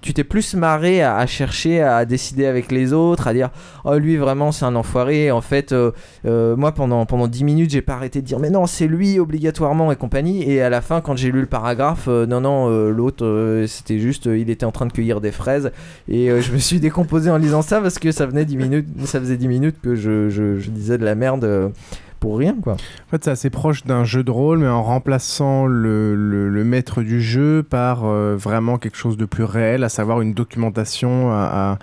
tu 0.01 0.13
t'es 0.13 0.23
plus 0.23 0.53
marré 0.55 1.01
à, 1.01 1.25
chercher 1.25 1.81
à 1.81 2.05
décider 2.05 2.45
avec 2.45 2.71
les 2.71 2.93
autres, 2.93 3.27
à 3.27 3.33
dire 3.33 3.49
oh 3.85 3.97
lui 3.97 4.17
vraiment 4.17 4.51
c'est 4.51 4.65
un 4.65 4.75
enfoiré. 4.75 5.31
En 5.31 5.41
fait, 5.41 5.71
euh, 5.71 5.91
euh, 6.25 6.55
moi 6.55 6.73
pendant 6.73 7.05
pendant 7.05 7.27
10 7.27 7.43
minutes 7.43 7.71
j'ai 7.71 7.81
pas 7.81 7.93
arrêté 7.93 8.21
de 8.21 8.25
dire 8.25 8.39
mais 8.39 8.49
non 8.49 8.65
c'est 8.65 8.87
lui 8.87 9.19
obligatoirement 9.19 9.91
et 9.91 9.95
compagnie. 9.95 10.49
Et 10.49 10.61
à 10.61 10.69
la 10.69 10.81
fin 10.81 11.01
quand 11.01 11.15
j'ai 11.15 11.31
lu 11.31 11.41
le 11.41 11.47
paragraphe, 11.47 12.05
euh, 12.07 12.25
non 12.25 12.41
non 12.41 12.69
l'autre 12.89 13.63
c'était 13.67 13.99
juste 13.99 14.25
il 14.25 14.49
était 14.49 14.65
en 14.65 14.71
train 14.71 14.85
de 14.85 14.93
cueillir 14.93 15.21
des 15.21 15.31
fraises 15.31 15.71
et 16.07 16.29
je 16.41 16.51
me 16.51 16.57
suis 16.57 16.79
décomposé 16.81 17.29
en 17.29 17.37
lisant 17.37 17.61
ça 17.61 17.79
parce 17.81 17.99
que 17.99 18.11
ça 18.11 18.25
venait 18.25 18.45
10 18.45 18.57
minutes, 18.57 18.87
ça 19.05 19.19
faisait 19.19 19.37
10 19.37 19.47
minutes 19.47 19.75
que 19.81 19.95
je, 19.95 20.69
disais 20.69 20.97
de 20.97 21.05
la 21.05 21.15
merde 21.15 21.71
rien 22.31 22.55
quoi. 22.61 22.73
En 22.73 23.09
fait, 23.11 23.23
c'est 23.23 23.31
assez 23.31 23.49
proche 23.49 23.83
d'un 23.85 24.03
jeu 24.03 24.23
de 24.23 24.31
rôle, 24.31 24.59
mais 24.59 24.67
en 24.67 24.83
remplaçant 24.83 25.65
le, 25.65 26.63
maître 26.63 27.01
du 27.01 27.21
jeu 27.21 27.63
par 27.63 28.05
euh, 28.05 28.35
vraiment 28.37 28.77
quelque 28.77 28.97
chose 28.97 29.17
de 29.17 29.25
plus 29.25 29.43
réel, 29.43 29.83
à 29.83 29.89
savoir 29.89 30.21
une 30.21 30.33
documentation 30.33 31.31
à- 31.31 31.77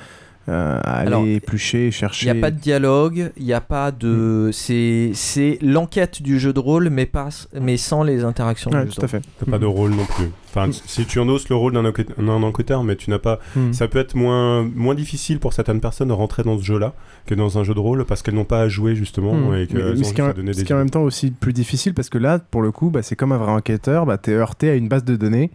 à 0.49 0.79
aller 0.79 1.07
Alors, 1.09 1.27
éplucher, 1.27 1.87
Il 1.89 1.93
chercher. 1.93 2.33
n'y 2.33 2.39
a 2.39 2.41
pas 2.41 2.51
de 2.51 2.59
dialogue, 2.59 3.31
il 3.37 3.45
n'y 3.45 3.53
a 3.53 3.61
pas 3.61 3.93
de. 3.93 4.51
C'est 4.53 5.11
c'est 5.15 5.59
l'enquête 5.63 6.23
du 6.23 6.39
jeu 6.41 6.53
de 6.53 6.59
rôle, 6.59 6.89
mais, 6.91 7.07
pas, 7.07 7.29
mais 7.61 7.77
sans 7.77 8.03
les 8.03 8.25
interactions. 8.25 8.71
Ouais, 8.71 8.85
du 8.85 8.91
tout 8.91 9.05
à 9.05 9.09
fait. 9.09 9.23
T'as 9.39 9.51
pas 9.51 9.59
de 9.59 9.67
rôle 9.67 9.91
non 9.93 10.05
plus. 10.07 10.31
Enfin, 10.53 10.69
si 10.73 11.05
tu 11.07 11.21
endosses 11.21 11.49
le 11.49 11.55
rôle 11.55 11.73
d'un 11.75 11.85
enquête- 11.85 12.19
d'un 12.19 12.43
enquêteur, 12.43 12.83
mais 12.83 12.97
tu 12.97 13.11
n'as 13.11 13.21
pas. 13.21 13.39
Mm. 13.55 13.73
Ça 13.73 13.87
peut 13.87 13.99
être 14.01 14.17
moins, 14.17 14.63
moins 14.75 14.97
difficile 14.97 15.39
pour 15.39 15.53
certaines 15.53 15.81
personnes 15.81 16.09
de 16.09 16.13
rentrer 16.13 16.43
dans 16.43 16.59
ce 16.59 16.65
jeu-là 16.65 16.95
que 17.27 17.35
dans 17.37 17.59
un 17.59 17.63
jeu 17.63 17.75
de 17.75 17.79
rôle 17.79 18.05
parce 18.05 18.23
qu'elles 18.23 18.35
n'ont 18.35 18.45
pas 18.45 18.63
à 18.63 18.69
jouer 18.69 18.97
justement 18.97 19.55
et 19.55 19.67
qu'elles 19.69 19.77
Mais- 19.79 19.85
ont 19.85 19.95
mais 19.97 20.53
ce 20.53 20.65
qui 20.65 20.73
est 20.73 20.75
en 20.75 20.79
même 20.79 20.91
temps 20.91 21.03
aussi 21.03 21.31
plus 21.31 21.53
difficile 21.53 21.95
parce 21.95 22.09
que 22.09 22.19
là, 22.19 22.41
pour 22.41 22.63
le 22.63 22.73
coup, 22.73 22.91
bah, 22.91 23.03
c'est 23.03 23.15
comme 23.15 23.31
un 23.31 23.39
vrai 23.39 23.53
enquêteur, 23.53 24.07
bah, 24.07 24.19
t'es 24.19 24.33
heurté 24.33 24.71
à 24.71 24.75
une 24.75 24.89
base 24.89 25.05
de 25.05 25.15
données 25.15 25.51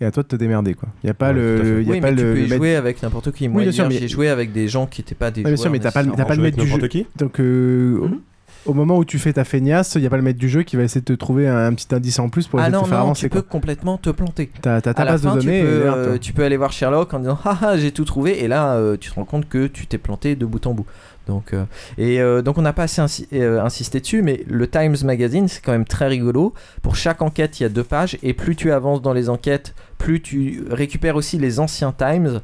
et 0.00 0.04
à 0.04 0.10
toi 0.10 0.22
de 0.22 0.28
te 0.28 0.36
démerder. 0.36 0.74
quoi. 0.74 0.88
Il 1.02 1.06
n'y 1.06 1.10
a 1.10 1.14
pas 1.14 1.28
Ouais, 1.28 1.34
le. 1.34 1.82
y 1.82 1.90
oui, 1.90 2.00
pas 2.00 2.10
mais 2.10 2.16
tu 2.16 2.22
peux 2.22 2.40
y 2.40 2.48
jouer 2.48 2.76
avec 2.76 3.02
n'importe 3.02 3.32
qui. 3.32 3.48
Moi, 3.48 3.58
Oui, 3.58 3.64
bien 3.64 3.72
sûr, 3.72 3.88
mais- 3.88 3.98
j'ai 3.98 4.08
joué 4.08 4.28
avec 4.28 4.52
des 4.52 4.68
gens 4.68 4.86
qui 4.86 5.00
n'étaient 5.00 5.14
pas 5.14 5.30
des 5.30 5.40
Ouais, 5.42 5.50
bien 5.50 5.56
sûr, 5.56 5.64
joueurs. 5.64 5.72
mais 5.72 5.78
t'as 5.80 5.90
pas, 5.92 6.04
t'as 6.04 6.24
pas 6.24 6.34
le 6.34 6.42
maître 6.42 6.58
du 6.58 6.66
jeu. 6.66 6.78
qui 6.88 7.06
Donc, 7.16 7.40
euh, 7.40 8.00
au 8.66 8.74
moment 8.74 8.98
où 8.98 9.04
tu 9.04 9.18
fais 9.18 9.32
ta 9.32 9.44
feignasse, 9.44 9.94
il 9.94 10.00
n'y 10.02 10.06
a 10.06 10.10
pas 10.10 10.16
le 10.16 10.22
maître 10.22 10.38
du 10.38 10.48
jeu 10.48 10.62
qui 10.62 10.76
va 10.76 10.82
essayer 10.82 11.00
de 11.00 11.06
te 11.06 11.12
trouver 11.14 11.48
un, 11.48 11.56
un 11.66 11.72
petit 11.74 11.92
indice 11.94 12.18
en 12.18 12.28
plus 12.28 12.46
pour 12.48 12.60
Ah 12.60 12.68
non, 12.70 12.82
te 12.82 12.88
faire 12.88 12.98
non, 12.98 13.04
avancer. 13.04 13.28
tu 13.28 13.30
peux 13.30 13.42
complètement 13.42 13.96
te 13.98 14.10
planter. 14.10 14.50
T'as 14.60 14.80
ta 14.80 14.92
base 14.92 15.22
de 15.22 15.28
données. 15.28 15.60
tu, 15.60 15.66
peux, 15.66 15.82
euh, 15.90 16.18
tu 16.18 16.32
peux 16.32 16.44
aller 16.44 16.56
voir 16.56 16.72
Sherlock 16.72 17.12
en 17.14 17.20
disant 17.20 17.38
ah 17.44 17.58
ah, 17.62 17.76
j'ai 17.78 17.92
tout 17.92 18.04
trouvé 18.04 18.42
et 18.44 18.48
là 18.48 18.74
euh, 18.74 18.96
tu 19.00 19.10
te 19.10 19.14
rends 19.14 19.24
compte 19.24 19.48
que 19.48 19.66
tu 19.66 19.86
t'es 19.86 19.98
planté 19.98 20.36
de 20.36 20.44
bout 20.44 20.66
en 20.66 20.74
bout. 20.74 20.86
Donc 21.28 21.52
euh, 21.52 21.64
et 21.98 22.20
euh, 22.20 22.40
donc 22.42 22.56
on 22.58 22.62
n'a 22.62 22.72
pas 22.72 22.84
assez 22.84 23.02
insi- 23.02 23.26
euh, 23.34 23.60
insisté 23.62 24.00
dessus, 24.00 24.22
mais 24.22 24.44
le 24.48 24.66
Times 24.66 24.96
Magazine 25.04 25.46
c'est 25.46 25.62
quand 25.62 25.72
même 25.72 25.84
très 25.84 26.08
rigolo. 26.08 26.54
Pour 26.82 26.96
chaque 26.96 27.20
enquête 27.22 27.60
il 27.60 27.64
y 27.64 27.66
a 27.66 27.68
deux 27.68 27.84
pages 27.84 28.16
et 28.22 28.32
plus 28.32 28.56
tu 28.56 28.72
avances 28.72 29.02
dans 29.02 29.12
les 29.12 29.28
enquêtes, 29.28 29.74
plus 29.98 30.22
tu 30.22 30.64
récupères 30.70 31.16
aussi 31.16 31.38
les 31.38 31.60
anciens 31.60 31.92
Times. 31.92 32.40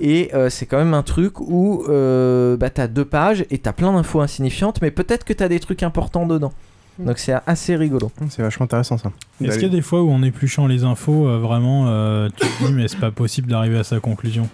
Et 0.00 0.32
euh, 0.32 0.48
c'est 0.48 0.66
quand 0.66 0.78
même 0.78 0.94
un 0.94 1.02
truc 1.02 1.40
où 1.40 1.84
euh, 1.88 2.56
bah, 2.56 2.70
t'as 2.70 2.86
deux 2.86 3.04
pages 3.04 3.44
et 3.50 3.58
t'as 3.58 3.72
plein 3.72 3.92
d'infos 3.92 4.20
insignifiantes, 4.20 4.80
mais 4.80 4.92
peut-être 4.92 5.24
que 5.24 5.32
t'as 5.32 5.48
des 5.48 5.58
trucs 5.58 5.82
importants 5.82 6.26
dedans. 6.26 6.52
Donc 7.00 7.18
c'est 7.18 7.34
assez 7.46 7.76
rigolo. 7.76 8.10
C'est 8.28 8.42
vachement 8.42 8.64
intéressant 8.64 8.98
ça. 8.98 9.10
Est-ce 9.42 9.54
qu'il 9.54 9.68
y 9.68 9.70
a 9.70 9.74
des 9.74 9.82
fois 9.82 10.02
où 10.02 10.10
en 10.10 10.22
épluchant 10.22 10.66
les 10.66 10.84
infos, 10.84 11.28
euh, 11.28 11.38
vraiment, 11.38 11.86
euh, 11.88 12.28
tu 12.36 12.46
te 12.46 12.64
dis 12.66 12.72
mais 12.72 12.88
c'est 12.88 12.98
pas 13.00 13.10
possible 13.10 13.48
d'arriver 13.48 13.78
à 13.78 13.84
sa 13.84 14.00
conclusion? 14.00 14.48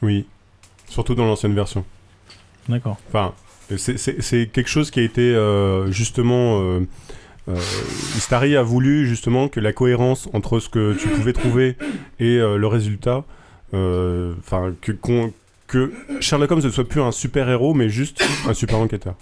Oui, 0.00 0.26
surtout 0.88 1.14
dans 1.14 1.26
l'ancienne 1.26 1.54
version. 1.54 1.84
D'accord. 2.70 2.98
Enfin, 3.08 3.32
c'est- 3.76 4.46
quelque 4.52 4.68
chose 4.70 4.90
qui 4.90 5.00
a 5.00 5.02
été 5.02 5.20
euh, 5.34 5.90
justement 5.92 6.60
euh, 6.60 6.80
euh, 7.48 7.54
Istari 8.16 8.56
a 8.56 8.62
voulu 8.62 9.06
justement 9.06 9.48
que 9.48 9.60
la 9.60 9.72
cohérence 9.72 10.28
entre 10.32 10.60
ce 10.60 10.68
que 10.68 10.94
tu 10.94 11.08
pouvais 11.08 11.32
trouver 11.32 11.76
et 12.20 12.36
euh, 12.38 12.56
le 12.56 12.66
résultat, 12.66 13.24
euh, 13.74 14.34
enfin 14.40 14.72
que, 14.80 15.92
Sherlock 16.20 16.50
Holmes 16.50 16.62
ne 16.64 16.68
soit 16.70 16.88
plus 16.88 17.00
un 17.00 17.12
super 17.12 17.48
héros, 17.48 17.74
mais 17.74 17.88
juste 17.88 18.24
un 18.48 18.54
super 18.54 18.78
enquêteur. 18.78 19.14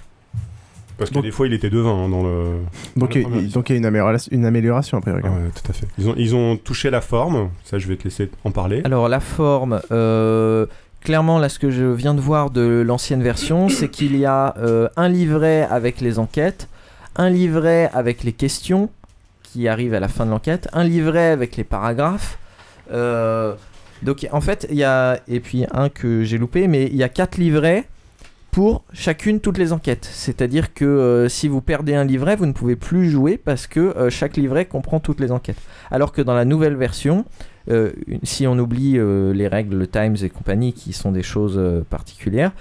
Parce 0.96 1.10
que 1.10 1.14
Donc- 1.14 1.24
des 1.24 1.30
fois, 1.30 1.46
il 1.46 1.52
était 1.52 1.70
devin 1.70 1.90
hein, 1.90 2.08
dans 2.08 2.22
le. 2.24 2.44
Donc, 2.96 3.12
dans 3.12 3.38
il 3.38 3.52
donc 3.52 3.68
il 3.70 3.74
y 3.74 3.76
a 3.76 3.78
une 3.78 3.86
amélioration, 3.86 4.30
une 4.34 4.44
amélioration 4.46 4.98
a 4.98 5.00
priori. 5.00 5.22
quand 5.22 5.30
même. 5.30 5.44
Ouais, 5.44 5.50
tout 5.54 5.70
à 5.70 5.72
fait. 5.72 5.86
Ils 5.98 6.08
ont, 6.08 6.14
ils 6.16 6.34
ont 6.34 6.56
touché 6.56 6.90
la 6.90 7.00
forme, 7.00 7.50
ça 7.64 7.78
je 7.78 7.86
vais 7.86 7.96
te 7.96 8.04
laisser 8.04 8.30
en 8.44 8.50
parler. 8.50 8.80
Alors 8.84 9.08
la 9.08 9.20
forme, 9.20 9.80
euh, 9.92 10.66
clairement 11.02 11.38
là 11.38 11.48
ce 11.48 11.58
que 11.58 11.70
je 11.70 11.84
viens 11.84 12.14
de 12.14 12.20
voir 12.20 12.50
de 12.50 12.82
l'ancienne 12.86 13.22
version, 13.22 13.68
c'est 13.68 13.88
qu'il 13.88 14.16
y 14.16 14.24
a 14.24 14.54
euh, 14.58 14.88
un 14.96 15.08
livret 15.08 15.66
avec 15.70 16.00
les 16.00 16.18
enquêtes, 16.18 16.68
un 17.16 17.30
livret 17.30 17.90
avec 17.92 18.24
les 18.24 18.32
questions 18.32 18.90
qui 19.42 19.68
arrivent 19.68 19.94
à 19.94 20.00
la 20.00 20.08
fin 20.08 20.26
de 20.26 20.30
l'enquête, 20.30 20.68
un 20.72 20.84
livret 20.84 21.28
avec 21.28 21.56
les 21.56 21.64
paragraphes. 21.64 22.38
euh, 22.92 23.54
donc 24.02 24.28
en 24.30 24.40
fait 24.40 24.66
il 24.70 24.76
y 24.76 24.84
a 24.84 25.18
et 25.26 25.40
puis 25.40 25.66
un 25.72 25.88
que 25.88 26.22
j'ai 26.22 26.38
loupé, 26.38 26.68
mais 26.68 26.84
il 26.84 26.96
y 26.96 27.02
a 27.02 27.08
quatre 27.08 27.36
livrets 27.36 27.84
pour 28.50 28.84
chacune 28.92 29.40
toutes 29.40 29.58
les 29.58 29.72
enquêtes. 29.72 30.08
C'est-à-dire 30.10 30.72
que 30.72 30.84
euh, 30.84 31.28
si 31.28 31.48
vous 31.48 31.60
perdez 31.60 31.94
un 31.94 32.04
livret, 32.04 32.36
vous 32.36 32.46
ne 32.46 32.52
pouvez 32.52 32.76
plus 32.76 33.10
jouer 33.10 33.36
parce 33.36 33.66
que 33.66 34.08
chaque 34.08 34.36
livret 34.36 34.66
comprend 34.66 35.00
toutes 35.00 35.20
les 35.20 35.32
enquêtes. 35.32 35.60
Alors 35.90 36.12
que 36.12 36.22
dans 36.22 36.34
la 36.34 36.44
nouvelle 36.44 36.76
version, 36.76 37.24
euh, 37.70 37.90
si 38.22 38.46
on 38.46 38.58
oublie 38.58 38.94
euh, 38.98 39.32
les 39.32 39.48
règles, 39.48 39.76
le 39.76 39.86
Times 39.86 40.16
et 40.22 40.28
compagnie 40.30 40.72
qui 40.72 40.92
sont 40.92 41.12
des 41.12 41.22
choses 41.22 41.56
euh, 41.58 41.82
particulières, 41.88 42.52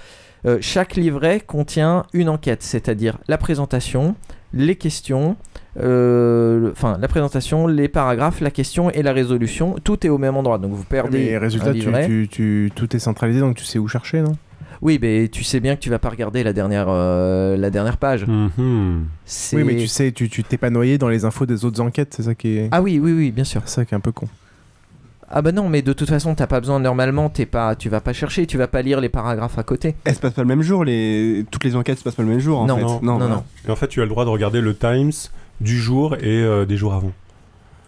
euh, 0.46 0.58
chaque 0.60 0.94
livret 0.96 1.40
contient 1.40 2.04
une 2.12 2.28
enquête, 2.28 2.62
c'est-à-dire 2.62 3.18
la 3.26 3.38
présentation, 3.38 4.14
les 4.52 4.76
questions, 4.76 5.36
euh, 5.80 6.60
le- 6.60 6.70
enfin 6.72 6.96
la 7.00 7.08
présentation, 7.08 7.66
les 7.66 7.88
paragraphes, 7.88 8.40
la 8.40 8.50
question 8.50 8.90
et 8.90 9.02
la 9.02 9.12
résolution. 9.12 9.76
Tout 9.82 10.06
est 10.06 10.08
au 10.10 10.18
même 10.18 10.36
endroit. 10.36 10.58
Donc 10.58 10.72
vous 10.72 10.84
perdez 10.84 11.30
Mais 11.30 11.38
résultat, 11.38 11.72
tu, 11.72 11.78
livret. 11.80 12.06
tu, 12.06 12.28
tu- 12.30 12.70
tout 12.74 12.94
est 12.94 12.98
centralisé, 13.00 13.40
donc 13.40 13.56
tu 13.56 13.64
sais 13.64 13.78
où 13.78 13.88
chercher, 13.88 14.22
non? 14.22 14.32
Oui, 14.80 15.00
mais 15.02 15.26
tu 15.26 15.42
sais 15.42 15.58
bien 15.58 15.74
que 15.74 15.80
tu 15.80 15.90
vas 15.90 15.98
pas 15.98 16.08
regarder 16.08 16.44
la 16.44 16.52
dernière, 16.52 16.86
euh, 16.88 17.56
la 17.56 17.68
dernière 17.70 17.96
page. 17.96 18.24
C'est- 19.24 19.56
Oui, 19.56 19.64
mais 19.64 19.76
tu 19.76 19.88
sais, 19.88 20.12
tu 20.12 20.28
tu 20.28 20.44
t'es 20.44 20.56
pas 20.56 20.70
noyé 20.70 20.98
dans 20.98 21.08
les 21.08 21.24
infos 21.24 21.46
des 21.46 21.64
autres 21.64 21.80
enquêtes, 21.80 22.14
c'est 22.16 22.22
ça 22.22 22.34
qui 22.36 22.58
est. 22.58 22.68
Ah 22.70 22.80
oui, 22.80 23.00
oui, 23.02 23.12
oui, 23.12 23.30
bien 23.32 23.44
sûr. 23.44 23.62
C'est 23.64 23.74
ça 23.76 23.84
qui 23.84 23.94
est 23.94 23.96
un 23.96 24.00
peu 24.00 24.12
con. 24.12 24.28
Ah 25.30 25.42
bah 25.42 25.52
non, 25.52 25.68
mais 25.68 25.82
de 25.82 25.92
toute 25.92 26.08
façon, 26.08 26.34
t'as 26.34 26.46
pas 26.46 26.58
besoin 26.58 26.80
normalement, 26.80 27.28
t'es 27.28 27.44
pas, 27.44 27.74
tu 27.76 27.88
vas 27.90 28.00
pas 28.00 28.14
chercher, 28.14 28.46
tu 28.46 28.56
vas 28.56 28.66
pas 28.66 28.80
lire 28.80 29.00
les 29.00 29.10
paragraphes 29.10 29.58
à 29.58 29.62
côté. 29.62 29.94
Elles 30.04 30.14
se 30.14 30.20
passent 30.20 30.32
pas 30.32 30.40
le 30.42 30.48
même 30.48 30.62
jour, 30.62 30.84
les... 30.84 31.44
toutes 31.50 31.64
les 31.64 31.76
enquêtes 31.76 31.98
se 31.98 32.04
passent 32.04 32.14
pas 32.14 32.22
le 32.22 32.30
même 32.30 32.38
jour 32.40 32.60
en 32.60 32.66
Non, 32.66 32.76
fait. 32.76 33.04
non, 33.04 33.18
voilà. 33.18 33.34
non. 33.34 33.44
Et 33.66 33.70
en 33.70 33.76
fait, 33.76 33.88
tu 33.88 34.00
as 34.00 34.04
le 34.04 34.08
droit 34.08 34.24
de 34.24 34.30
regarder 34.30 34.60
le 34.62 34.74
Times 34.74 35.12
du 35.60 35.78
jour 35.78 36.14
et 36.16 36.42
euh, 36.42 36.64
des 36.64 36.76
jours 36.78 36.94
avant. 36.94 37.12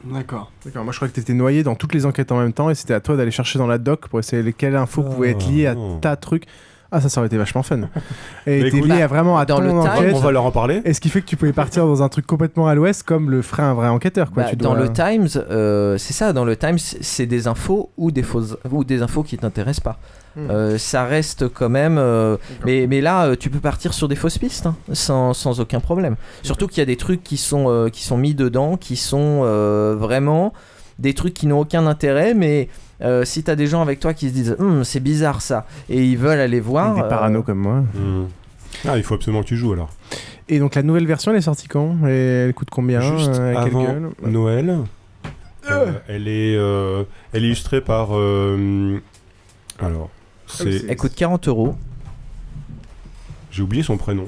D'accord. 0.05 0.51
D'accord, 0.65 0.83
moi 0.85 0.93
je 0.93 0.99
crois 0.99 1.09
que 1.09 1.13
t'étais 1.15 1.35
noyé 1.35 1.63
dans 1.63 1.75
toutes 1.75 1.93
les 1.95 2.07
enquêtes 2.07 2.33
en 2.33 2.39
même 2.39 2.53
temps 2.55 2.71
et 2.71 2.75
c'était 2.75 2.95
à 2.95 3.01
toi 3.01 3.17
d'aller 3.17 3.31
chercher 3.31 3.59
dans 3.59 3.67
la 3.67 3.77
doc 3.79 4.09
pour 4.09 4.19
essayer 4.19 4.43
lesquelles 4.43 4.75
infos 4.77 5.03
pouvaient 5.03 5.31
être 5.31 5.47
liées 5.51 5.67
à 5.67 5.75
non. 5.75 5.99
ta 5.99 6.17
truc. 6.17 6.45
Ah, 6.93 7.01
ça, 7.01 7.09
ça 7.09 7.21
aurait 7.21 7.29
été 7.29 7.37
vachement 7.37 7.63
fun. 7.63 7.81
Et 8.47 8.71
t'es 8.71 8.81
lié 8.81 9.03
à 9.03 9.07
vraiment 9.07 9.39
à 9.39 9.45
dans 9.45 9.57
ton 9.57 9.63
le 9.63 9.71
enquête. 9.71 10.15
On 10.15 10.19
va 10.21 10.33
leur 10.33 10.45
en 10.45 10.51
parler. 10.51 10.83
Et 10.85 10.93
ce 10.93 11.01
qui 11.01 11.09
fait 11.09 11.21
que 11.21 11.27
tu 11.27 11.37
pouvais 11.37 11.53
partir 11.53 11.87
dans 11.87 12.03
un 12.03 12.09
truc 12.09 12.27
complètement 12.27 12.67
à 12.67 12.75
l'ouest 12.75 13.03
comme 13.03 13.31
le 13.31 13.43
ferait 13.43 13.63
un 13.63 13.75
vrai 13.75 13.89
enquêteur. 13.89 14.31
Quoi. 14.33 14.45
Bah, 14.45 14.49
tu 14.51 14.57
Dans 14.57 14.75
le 14.75 14.93
Times, 14.93 15.29
euh, 15.51 15.99
c'est 15.99 16.13
ça, 16.13 16.33
dans 16.33 16.45
le 16.45 16.57
Times, 16.57 16.79
c'est 16.79 17.27
des 17.27 17.47
infos 17.47 17.91
ou 17.97 18.11
des, 18.11 18.23
fausses, 18.23 18.57
ou 18.71 18.85
des 18.85 19.03
infos 19.03 19.23
qui 19.23 19.39
t'intéressent 19.39 19.85
pas. 19.85 19.99
Hmm. 20.37 20.51
Euh, 20.51 20.79
ça 20.79 21.05
reste 21.05 21.49
quand 21.49 21.69
même. 21.69 21.99
euh, 21.99 22.37
mais, 22.65 22.87
mais 22.89 23.01
là, 23.01 23.25
euh, 23.27 23.37
tu 23.39 23.51
peux 23.51 23.59
partir 23.59 23.93
sur 23.95 24.07
des 24.07 24.15
fausses 24.15 24.39
pistes 24.39 24.67
hein, 24.67 24.77
sans, 24.93 25.35
sans 25.35 25.59
aucun 25.61 25.81
problème. 25.81 26.17
Surtout 26.43 26.69
qu'il 26.69 26.79
y 26.79 26.83
a 26.83 26.87
des 26.87 26.97
trucs 26.97 27.23
qui 27.25 27.37
sont, 27.37 27.67
euh, 27.69 27.89
qui 27.89 28.03
sont 28.05 28.17
mis 28.17 28.35
dedans, 28.35 28.77
qui 28.77 28.97
sont 28.97 29.43
euh, 29.45 29.97
vraiment 29.99 30.53
des 31.01 31.15
trucs 31.15 31.35
qui 31.35 31.47
n'ont 31.49 31.61
aucun 31.61 31.87
intérêt, 31.87 32.35
mais. 32.35 32.69
euh, 33.03 33.25
si 33.25 33.43
t'as 33.43 33.57
des 33.57 33.67
gens 33.67 33.81
avec 33.83 33.99
toi 33.99 34.13
qui 34.15 34.29
se 34.29 34.35
disent 34.35 34.57
Hum, 34.59 34.85
c'est 34.85 35.01
bizarre 35.01 35.41
ça 35.41 35.67
et 35.89 36.05
ils 36.05 36.19
veulent 36.19 36.39
aller 36.41 36.61
voir 36.61 36.95
Des 36.95 37.01
euh, 37.01 37.09
parano 37.09 37.43
comme 37.43 37.59
moi. 37.59 37.81
Hmm. 37.95 38.27
Ah, 38.87 38.97
il 38.99 39.03
faut 39.03 39.15
absolument 39.15 39.43
que 39.43 39.49
tu 39.49 39.57
joues 39.57 39.73
alors. 39.73 39.91
Et 40.49 40.59
donc 40.59 40.75
la 40.75 40.83
nouvelle 40.83 41.07
version, 41.07 41.33
elle 41.33 41.39
est 41.39 41.43
sortie 41.43 41.67
quand? 41.69 41.97
Et 42.07 42.45
elle 42.47 42.55
coûte 42.55 42.69
combien 42.71 43.01
Juste 43.01 43.39
euh, 43.39 43.57
avant 43.57 43.85
gueule? 43.85 44.11
Noël. 44.27 44.79
Euh, 45.71 45.93
elle, 46.09 46.27
est, 46.29 46.57
euh, 46.57 47.05
elle 47.33 47.45
est 47.45 47.47
illustrée 47.47 47.81
par. 47.81 48.09
euh, 48.13 48.99
alors, 49.79 50.11
c'est. 50.47 50.85
elle 50.89 50.97
coûte 50.97 51.15
40 51.15 51.49
euros 51.49 51.75
J'ai 53.51 53.63
oublié 53.63 53.83
son 53.83 53.97
prénom. 53.97 54.27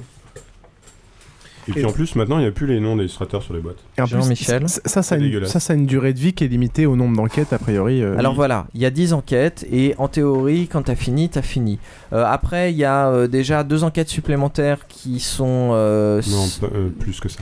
Et 1.68 1.72
puis 1.72 1.80
Et- 1.82 1.84
en 1.84 1.92
plus, 1.92 2.16
maintenant, 2.16 2.38
il 2.38 2.42
n'y 2.42 2.48
a 2.48 2.50
plus 2.52 2.66
les 2.66 2.80
noms 2.80 2.96
des 2.96 3.02
illustrateurs 3.04 3.42
sur 3.42 3.54
les 3.54 3.60
boîtes. 3.60 3.76
Et 3.96 4.00
en 4.02 4.06
plus, 4.06 4.16
Jean-Michel. 4.16 4.68
ça, 4.68 4.80
ça, 4.84 5.02
ça, 5.02 5.14
a 5.14 5.18
une, 5.18 5.24
dégueulasse. 5.24 5.50
ça, 5.50 5.60
ça 5.60 5.72
a 5.72 5.76
une 5.76 5.86
durée 5.86 6.12
de 6.12 6.18
vie 6.18 6.32
qui 6.32 6.42
est 6.44 6.48
limitée 6.48 6.86
au 6.86 6.96
nombre 6.96 7.16
d'enquêtes, 7.16 7.52
a 7.52 7.58
priori. 7.58 8.02
euh. 8.02 8.18
Alors 8.18 8.34
voilà, 8.34 8.66
il 8.74 8.80
y 8.80 8.86
a 8.86 8.90
10 8.90 9.12
enquêtes 9.12 9.64
et 9.70 9.94
en 9.98 10.08
théorie, 10.08 10.66
quand 10.66 10.82
t'as 10.82 10.96
fini, 10.96 11.28
t'as 11.28 11.42
fini. 11.42 11.78
Euh, 12.12 12.24
après, 12.26 12.72
il 12.72 12.76
y 12.78 12.84
a 12.84 13.08
euh, 13.08 13.28
déjà 13.28 13.62
deux 13.62 13.84
enquêtes 13.84 14.08
supplémentaires 14.08 14.86
qui 14.88 15.20
sont 15.20 15.70
euh, 15.72 16.20
Non, 16.30 16.68
euh, 16.74 16.88
plus 16.88 17.20
que 17.20 17.28
ça. 17.28 17.40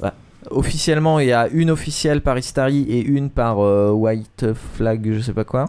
bah, 0.00 0.12
officiellement. 0.50 1.18
Il 1.20 1.28
y 1.28 1.32
a 1.32 1.48
une 1.48 1.70
officielle 1.70 2.20
par 2.20 2.36
Istari 2.38 2.82
et 2.90 3.00
une 3.00 3.30
par 3.30 3.60
euh, 3.60 3.90
White 3.90 4.46
Flag, 4.76 5.12
je 5.12 5.20
sais 5.20 5.32
pas 5.32 5.44
quoi, 5.44 5.66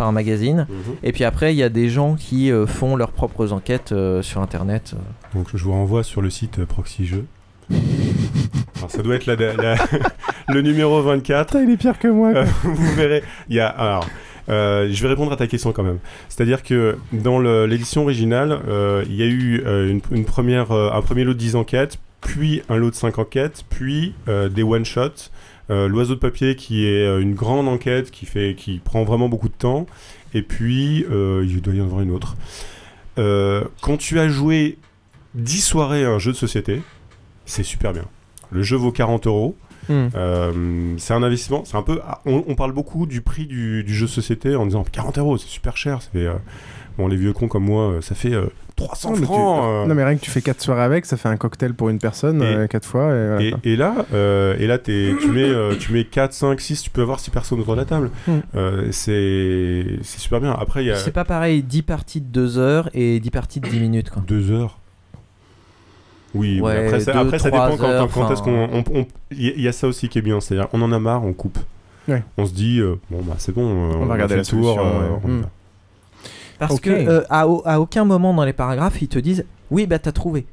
par 0.00 0.08
un 0.08 0.12
magazine. 0.12 0.66
Mhm. 0.70 0.94
Et 1.02 1.12
puis 1.12 1.24
après, 1.24 1.52
il 1.52 1.58
y 1.58 1.62
a 1.62 1.68
des 1.68 1.90
gens 1.90 2.14
qui 2.14 2.50
euh, 2.50 2.66
font 2.66 2.96
leurs 2.96 3.12
propres 3.12 3.52
enquêtes 3.52 3.92
euh, 3.92 4.22
sur 4.22 4.40
Internet. 4.40 4.94
Donc 5.34 5.48
je 5.54 5.62
vous 5.62 5.72
renvoie 5.72 6.02
sur 6.02 6.22
le 6.22 6.30
site 6.30 6.58
euh, 6.60 6.64
Proxy 6.64 7.04
Jeux. 7.04 7.26
Alors, 8.78 8.90
ça 8.90 9.02
doit 9.02 9.14
être 9.16 9.26
la- 9.26 9.36
la- 9.36 9.76
le 10.48 10.62
numéro 10.62 11.02
24. 11.02 11.48
Putain, 11.48 11.62
il 11.64 11.70
est 11.70 11.76
pire 11.76 11.98
que 11.98 12.08
moi. 12.08 12.32
quoi. 12.32 12.44
Vous 12.64 12.94
verrez. 12.94 13.22
Il 13.50 13.56
y 13.56 13.60
a, 13.60 13.68
alors, 13.68 14.06
euh, 14.48 14.88
je 14.90 15.02
vais 15.02 15.08
répondre 15.08 15.32
à 15.32 15.36
ta 15.36 15.46
question 15.46 15.70
quand 15.72 15.82
même. 15.82 15.98
C'est-à-dire 16.30 16.62
que 16.62 16.96
dans 17.12 17.38
l'édition 17.66 18.02
originale, 18.04 18.58
euh, 18.68 19.04
il 19.06 19.16
y 19.16 19.22
a 19.22 19.26
eu 19.26 19.62
euh, 19.66 19.90
une, 19.90 20.00
une 20.12 20.24
première, 20.24 20.72
euh, 20.72 20.90
un 20.94 21.02
premier 21.02 21.24
lot 21.24 21.34
de 21.34 21.38
10 21.38 21.56
enquêtes, 21.56 21.98
puis 22.22 22.62
un 22.70 22.76
lot 22.78 22.88
de 22.90 22.94
5 22.94 23.18
enquêtes, 23.18 23.64
puis 23.68 24.14
euh, 24.28 24.48
des 24.48 24.62
one-shots. 24.62 25.28
Euh, 25.70 25.88
L'oiseau 25.88 26.14
de 26.14 26.20
papier 26.20 26.56
qui 26.56 26.86
est 26.86 27.06
euh, 27.06 27.20
une 27.20 27.34
grande 27.34 27.68
enquête 27.68 28.10
qui, 28.10 28.26
fait, 28.26 28.54
qui 28.56 28.78
prend 28.78 29.04
vraiment 29.04 29.28
beaucoup 29.28 29.48
de 29.48 29.54
temps. 29.54 29.86
Et 30.34 30.42
puis, 30.42 31.04
euh, 31.10 31.44
il 31.46 31.60
doit 31.60 31.74
y 31.74 31.80
en 31.80 31.84
avoir 31.84 32.00
une 32.00 32.10
autre. 32.10 32.36
Quand 33.82 33.98
tu 33.98 34.18
as 34.18 34.28
joué 34.28 34.78
10 35.34 35.60
soirées 35.60 36.04
à 36.06 36.10
un 36.10 36.18
jeu 36.18 36.32
de 36.32 36.36
société, 36.36 36.80
c'est 37.44 37.62
super 37.62 37.92
bien. 37.92 38.06
Le 38.50 38.62
jeu 38.62 38.76
vaut 38.76 38.92
40 38.92 39.26
euros. 39.26 39.56
Hmm. 39.88 40.08
Euh, 40.14 40.94
c'est 40.98 41.14
un 41.14 41.22
investissement. 41.22 41.62
C'est 41.64 41.76
un 41.76 41.82
peu. 41.82 42.00
ah, 42.06 42.20
On, 42.26 42.44
on 42.46 42.54
parle 42.54 42.72
beaucoup 42.72 43.06
du 43.06 43.20
prix 43.22 43.46
du, 43.46 43.82
du 43.84 43.94
jeu 43.94 44.06
de 44.06 44.10
société 44.10 44.54
en 44.56 44.66
disant 44.66 44.84
40 44.90 45.18
euros, 45.18 45.36
c'est 45.38 45.48
super 45.48 45.76
cher. 45.76 46.02
Ça 46.02 46.10
fait, 46.12 46.26
euh, 46.26 46.34
bon, 46.98 47.08
les 47.08 47.16
vieux 47.16 47.32
cons 47.32 47.48
comme 47.48 47.64
moi, 47.64 47.84
euh, 47.92 48.00
ça 48.00 48.14
fait 48.14 48.32
euh, 48.34 48.46
300 48.76 49.08
Non, 49.10 49.14
mais 49.16 49.20
tu- 49.20 49.26
francs. 49.26 49.64
euh. 49.64 49.86
Non, 49.86 49.94
mais 49.94 50.04
rien 50.04 50.16
que 50.16 50.20
tu 50.22 50.30
fais 50.30 50.40
4 50.42 50.60
soirées 50.62 50.82
avec, 50.82 51.04
ça 51.06 51.16
fait 51.16 51.28
un 51.28 51.36
cocktail 51.36 51.74
pour 51.74 51.88
une 51.90 51.98
personne, 51.98 52.42
Et- 52.42 52.68
4 52.68 52.86
fois. 52.86 53.12
Et, 53.14 53.26
voilà, 53.28 53.42
Et, 53.42 53.72
et 53.72 53.76
là, 53.76 53.94
euh, 54.14 54.56
et 54.58 54.66
là 54.66 54.78
t'es- 54.78 55.14
tu, 55.20 55.28
mets, 55.30 55.42
euh, 55.42 55.74
tu 55.78 55.92
mets 55.92 56.04
4, 56.04 56.32
5, 56.32 56.60
6, 56.60 56.82
tu 56.82 56.90
peux 56.90 57.02
avoir 57.02 57.20
6 57.20 57.30
personnes 57.30 57.60
autour 57.60 57.74
de 57.74 57.80
la 57.80 57.84
table. 57.86 58.10
Euh, 58.54 58.88
c'est 58.92 59.84
c'est 60.02 60.20
super 60.20 60.40
bien. 60.40 60.52
Après, 60.58 60.84
y 60.84 60.90
a 60.90 60.96
C'est 60.96 61.10
pas 61.10 61.24
pareil, 61.24 61.62
10 61.62 61.82
parties 61.82 62.20
de 62.20 62.26
2 62.26 62.58
heures 62.58 62.88
et 62.94 63.20
10 63.20 63.30
parties 63.30 63.60
de 63.60 63.68
10 63.68 63.80
minutes. 63.80 64.10
Quoi. 64.10 64.22
2 64.26 64.50
heures. 64.50 64.78
Oui, 66.34 66.60
Ouais, 66.60 66.86
après, 66.86 67.00
ça, 67.00 67.12
deux, 67.12 67.18
après, 67.18 67.38
ça 67.38 67.50
trois 67.50 67.66
dépend 67.70 67.76
quand, 67.82 67.88
heures, 67.90 68.08
quand 68.12 68.30
est-ce 68.32 68.42
qu'on. 68.42 68.68
on- 68.72 68.84
on- 69.00 69.06
Il 69.32 69.42
y, 69.42 69.48
a- 69.48 69.52
il 69.56 69.62
y 69.62 69.68
a 69.68 69.72
ça 69.72 69.88
aussi 69.88 70.08
qui 70.08 70.18
est 70.18 70.22
bien, 70.22 70.40
c'est-à-dire 70.40 70.68
on 70.72 70.80
en 70.82 70.92
a 70.92 70.98
marre, 71.00 71.24
on 71.24 71.32
coupe. 71.32 71.58
Ouais. 72.08 72.22
On 72.38 72.46
se 72.46 72.52
dit, 72.52 72.78
euh, 72.80 72.96
bon, 73.10 73.18
bah 73.22 73.34
c'est 73.38 73.52
bon, 73.52 73.62
euh, 73.90 73.94
On 74.00 74.06
va 74.06 74.14
regarder 74.14 74.34
fait 74.34 74.36
la 74.36 74.42
le 74.42 74.46
tour, 74.46 74.74
solution, 74.74 74.86
euh, 74.86 75.00
ouais. 75.00 75.20
on 75.24 75.28
y 75.28 75.30
Hmm. 75.32 75.40
va. 75.42 75.48
Parce 76.58 76.78
que 76.80 76.90
euh, 76.90 77.22
à, 77.30 77.48
au- 77.48 77.62
à 77.64 77.80
aucun 77.80 78.04
moment 78.04 78.34
dans 78.34 78.44
les 78.44 78.52
paragraphes, 78.52 79.00
ils 79.02 79.08
te 79.08 79.18
disent 79.18 79.44
oui, 79.70 79.86
bah 79.86 79.98
t'as 79.98 80.12
trouvé. 80.12 80.46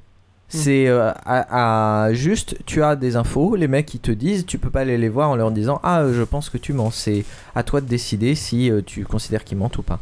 C'est 0.50 0.88
euh, 0.88 1.12
à, 1.26 2.06
à- 2.06 2.14
juste, 2.14 2.56
tu 2.66 2.82
as 2.82 2.96
des 2.96 3.18
infos, 3.18 3.56
les 3.58 3.68
mecs 3.68 3.94
ils 3.94 4.00
te 4.00 4.12
disent, 4.12 4.46
tu 4.46 4.58
peux 4.58 4.70
pas 4.70 4.80
aller 4.82 4.98
les 4.98 5.10
voir 5.10 5.30
en 5.30 5.36
leur 5.36 5.52
disant 5.52 5.82
ah 5.84 6.06
je 6.12 6.22
pense 6.24 6.50
que 6.50 6.58
tu 6.58 6.72
mens. 6.72 6.92
C'est 6.92 7.26
à 7.54 7.64
toi 7.64 7.82
de 7.82 7.86
décider 7.88 8.34
si 8.36 8.72
euh, 8.72 8.82
tu 8.86 9.04
considères 9.04 9.44
qu'ils 9.44 9.58
mentent 9.58 9.78
ou 9.78 9.84
pas. 9.84 10.00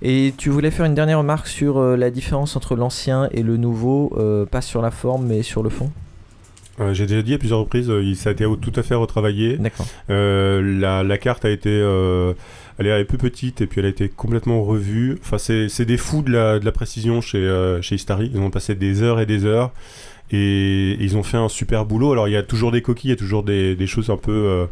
Et 0.00 0.32
tu 0.36 0.50
voulais 0.50 0.70
faire 0.70 0.86
une 0.86 0.94
dernière 0.94 1.18
remarque 1.18 1.48
sur 1.48 1.78
euh, 1.78 1.96
la 1.96 2.10
différence 2.10 2.54
entre 2.56 2.76
l'ancien 2.76 3.28
et 3.32 3.42
le 3.42 3.56
nouveau, 3.56 4.12
euh, 4.16 4.46
pas 4.46 4.60
sur 4.60 4.80
la 4.80 4.90
forme 4.90 5.26
mais 5.26 5.42
sur 5.42 5.62
le 5.62 5.70
fond? 5.70 5.90
Euh, 6.80 6.94
J'ai 6.94 7.06
déjà 7.06 7.22
dit 7.22 7.34
à 7.34 7.38
plusieurs 7.38 7.58
reprises, 7.58 7.90
il- 8.02 8.14
ça 8.14 8.28
a 8.28 8.32
été 8.32 8.44
tout 8.60 8.72
à 8.76 8.82
fait 8.84 8.94
retravaillé. 8.94 9.56
D'accord. 9.56 9.86
La, 10.08 11.02
la 11.02 11.18
carte 11.18 11.44
a 11.44 11.50
été, 11.50 11.70
elle 12.78 12.86
est 12.86 13.04
plus 13.04 13.18
petite 13.18 13.60
et 13.60 13.66
puis 13.66 13.80
elle 13.80 13.86
a 13.86 13.90
été 13.90 14.08
complètement 14.08 14.62
revue. 14.62 15.18
Enfin, 15.20 15.38
c'est 15.38 15.84
des 15.84 15.96
fous 15.96 16.22
de 16.22 16.30
la, 16.30 16.60
de 16.60 16.64
la 16.64 16.70
précision 16.72 17.20
chez, 17.20 17.78
chez 17.82 17.96
Istari. 17.96 18.30
Ils 18.32 18.38
ont 18.40 18.50
passé 18.50 18.76
des 18.76 19.02
heures 19.02 19.18
et 19.18 19.26
des 19.26 19.44
heures. 19.44 19.72
Et, 20.30 20.96
ils 21.00 21.16
ont 21.16 21.22
fait 21.24 21.38
un 21.38 21.48
super 21.48 21.84
boulot. 21.86 22.12
Alors 22.12 22.28
il 22.28 22.32
y 22.32 22.36
a 22.36 22.42
toujours 22.44 22.70
des 22.70 22.82
coquilles, 22.82 23.08
il 23.08 23.14
y 23.14 23.16
a 23.16 23.18
toujours 23.18 23.42
des, 23.42 23.74
des 23.74 23.86
choses 23.88 24.10
un 24.10 24.16
peu, 24.16 24.68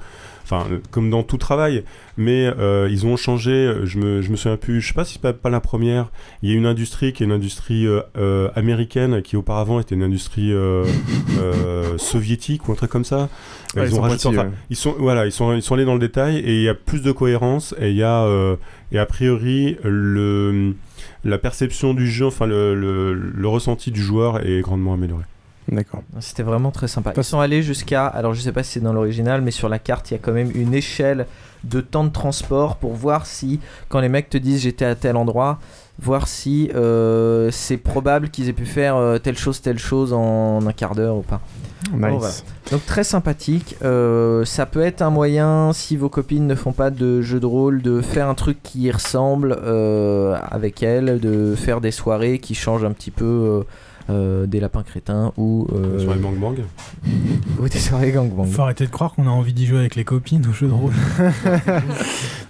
enfin 0.48 0.66
comme 0.90 1.10
dans 1.10 1.22
tout 1.22 1.36
travail. 1.38 1.82
Mais 2.16 2.46
euh, 2.58 2.88
ils 2.90 3.04
ont 3.04 3.16
changé. 3.16 3.72
Je 3.84 3.98
me, 3.98 4.22
je 4.22 4.30
me 4.30 4.36
souviens 4.36 4.56
plus. 4.56 4.80
Je 4.80 4.88
sais 4.88 4.94
pas 4.94 5.04
si 5.04 5.14
c'est 5.14 5.20
pas, 5.20 5.32
pas 5.34 5.50
la 5.50 5.60
première. 5.60 6.10
Il 6.42 6.48
y 6.50 6.54
a 6.54 6.56
une 6.56 6.64
industrie 6.64 7.12
qui 7.12 7.22
est 7.22 7.26
une 7.26 7.32
industrie 7.32 7.86
euh, 7.86 8.00
euh, 8.16 8.48
américaine 8.54 9.20
qui 9.22 9.36
auparavant 9.36 9.80
était 9.80 9.94
une 9.94 10.02
industrie 10.02 10.52
euh, 10.52 10.84
euh, 11.40 11.98
soviétique 11.98 12.68
ou 12.68 12.72
un 12.72 12.74
truc 12.76 12.90
comme 12.90 13.04
ça. 13.04 13.28
Ouais, 13.74 13.84
ils 13.86 13.90
sont 13.90 14.00
rajouté- 14.00 14.22
pointilleux, 14.22 14.38
enfin, 14.38 14.48
ouais. 14.48 14.54
ils 14.70 14.76
sont 14.76 14.94
voilà, 14.98 15.26
ils 15.26 15.32
sont 15.32 15.52
ils 15.54 15.62
sont 15.62 15.74
allés 15.74 15.84
dans 15.84 15.92
le 15.94 16.00
détail 16.00 16.38
et 16.38 16.54
il 16.56 16.62
y 16.62 16.68
a 16.68 16.74
plus 16.74 17.02
de 17.02 17.12
cohérence 17.12 17.74
et 17.78 17.90
il 17.90 17.96
y 17.96 18.02
a 18.02 18.22
euh, 18.22 18.56
et 18.92 18.98
a 18.98 19.04
priori 19.04 19.76
le 19.84 20.74
la 21.24 21.36
perception 21.38 21.92
du 21.92 22.08
jeu, 22.08 22.26
enfin 22.26 22.46
le, 22.46 22.74
le, 22.74 23.12
le 23.12 23.48
ressenti 23.48 23.90
du 23.90 24.00
joueur 24.00 24.46
est 24.46 24.60
grandement 24.62 24.94
amélioré. 24.94 25.24
D'accord. 25.68 26.02
C'était 26.20 26.42
vraiment 26.42 26.70
très 26.70 26.88
sympa. 26.88 27.12
Ils 27.16 27.24
sont 27.24 27.40
allés 27.40 27.62
jusqu'à, 27.62 28.06
alors 28.06 28.34
je 28.34 28.40
sais 28.40 28.52
pas 28.52 28.62
si 28.62 28.72
c'est 28.72 28.80
dans 28.80 28.92
l'original, 28.92 29.42
mais 29.42 29.50
sur 29.50 29.68
la 29.68 29.78
carte, 29.78 30.10
il 30.10 30.14
y 30.14 30.16
a 30.16 30.20
quand 30.20 30.32
même 30.32 30.52
une 30.54 30.74
échelle 30.74 31.26
de 31.64 31.80
temps 31.80 32.04
de 32.04 32.10
transport 32.10 32.76
pour 32.76 32.94
voir 32.94 33.26
si, 33.26 33.60
quand 33.88 34.00
les 34.00 34.08
mecs 34.08 34.30
te 34.30 34.38
disent 34.38 34.62
j'étais 34.62 34.84
à 34.84 34.94
tel 34.94 35.16
endroit, 35.16 35.58
voir 35.98 36.28
si 36.28 36.70
euh, 36.74 37.50
c'est 37.50 37.78
probable 37.78 38.28
qu'ils 38.28 38.48
aient 38.48 38.52
pu 38.52 38.66
faire 38.66 38.96
euh, 38.96 39.18
telle 39.18 39.36
chose, 39.36 39.60
telle 39.60 39.78
chose 39.78 40.12
en 40.12 40.64
un 40.66 40.72
quart 40.72 40.94
d'heure 40.94 41.16
ou 41.16 41.22
pas. 41.22 41.40
Nice. 41.92 42.00
Voilà. 42.18 42.34
Donc 42.70 42.86
très 42.86 43.04
sympathique. 43.04 43.76
Euh, 43.82 44.44
ça 44.44 44.66
peut 44.66 44.82
être 44.82 45.02
un 45.02 45.10
moyen, 45.10 45.72
si 45.72 45.96
vos 45.96 46.08
copines 46.08 46.46
ne 46.46 46.54
font 46.54 46.72
pas 46.72 46.90
de 46.90 47.22
jeu 47.22 47.40
de 47.40 47.46
rôle, 47.46 47.82
de 47.82 48.00
faire 48.00 48.28
un 48.28 48.34
truc 48.34 48.58
qui 48.62 48.82
y 48.82 48.90
ressemble 48.90 49.52
avec 50.50 50.82
elles, 50.82 51.18
de 51.18 51.54
faire 51.56 51.80
des 51.80 51.92
soirées 51.92 52.38
qui 52.38 52.54
changent 52.54 52.84
un 52.84 52.92
petit 52.92 53.10
peu 53.10 53.64
euh, 54.10 54.46
des 54.46 54.60
lapins 54.60 54.82
crétins 54.82 55.32
ou... 55.36 55.66
euh, 55.74 55.96
Des 55.98 56.04
soirées 56.04 56.18
Bang 56.20 56.36
Bang. 56.38 56.58
Ou 57.60 57.68
des 57.68 57.78
soirées 57.78 58.12
gangbang. 58.12 58.46
Faut 58.46 58.62
arrêter 58.62 58.84
de 58.86 58.90
croire 58.90 59.14
qu'on 59.14 59.26
a 59.26 59.30
envie 59.30 59.52
d'y 59.52 59.66
jouer 59.66 59.78
avec 59.80 59.94
les 59.96 60.04
copines 60.04 60.46
au 60.48 60.52
jeu 60.52 60.66
de 60.68 60.72
rôle. 60.72 60.92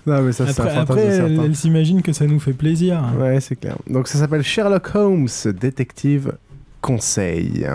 Non, 0.06 0.22
mais 0.22 0.32
ça, 0.32 0.46
c'est 0.46 0.60
un 0.60 0.64
après, 0.66 0.76
après, 0.78 1.02
elle, 1.06 1.40
elle 1.44 1.56
s'imagine 1.56 2.00
que 2.00 2.12
ça 2.12 2.26
nous 2.26 2.38
fait 2.38 2.52
plaisir. 2.52 3.02
Ouais, 3.18 3.40
c'est 3.40 3.56
clair. 3.56 3.76
Donc 3.90 4.06
ça 4.06 4.18
s'appelle 4.20 4.42
Sherlock 4.42 4.94
Holmes, 4.94 5.26
détective 5.60 6.34
conseil. 6.80 7.66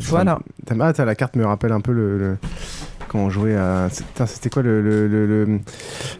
Voilà. 0.00 0.38
T'as- 0.66 0.74
Ah, 0.80 0.92
t'as- 0.92 1.04
la 1.06 1.14
carte 1.14 1.34
me 1.36 1.46
rappelle 1.46 1.72
un 1.72 1.80
peu 1.80 1.92
le. 1.92 2.18
le- 2.18 2.36
Quand 3.12 3.18
on 3.18 3.30
jouait 3.30 3.54
à. 3.56 3.88
C'était 4.26 4.48
quoi 4.50 4.62
le, 4.62 4.80
le, 4.80 5.06
le, 5.06 5.26
le- 5.26 5.58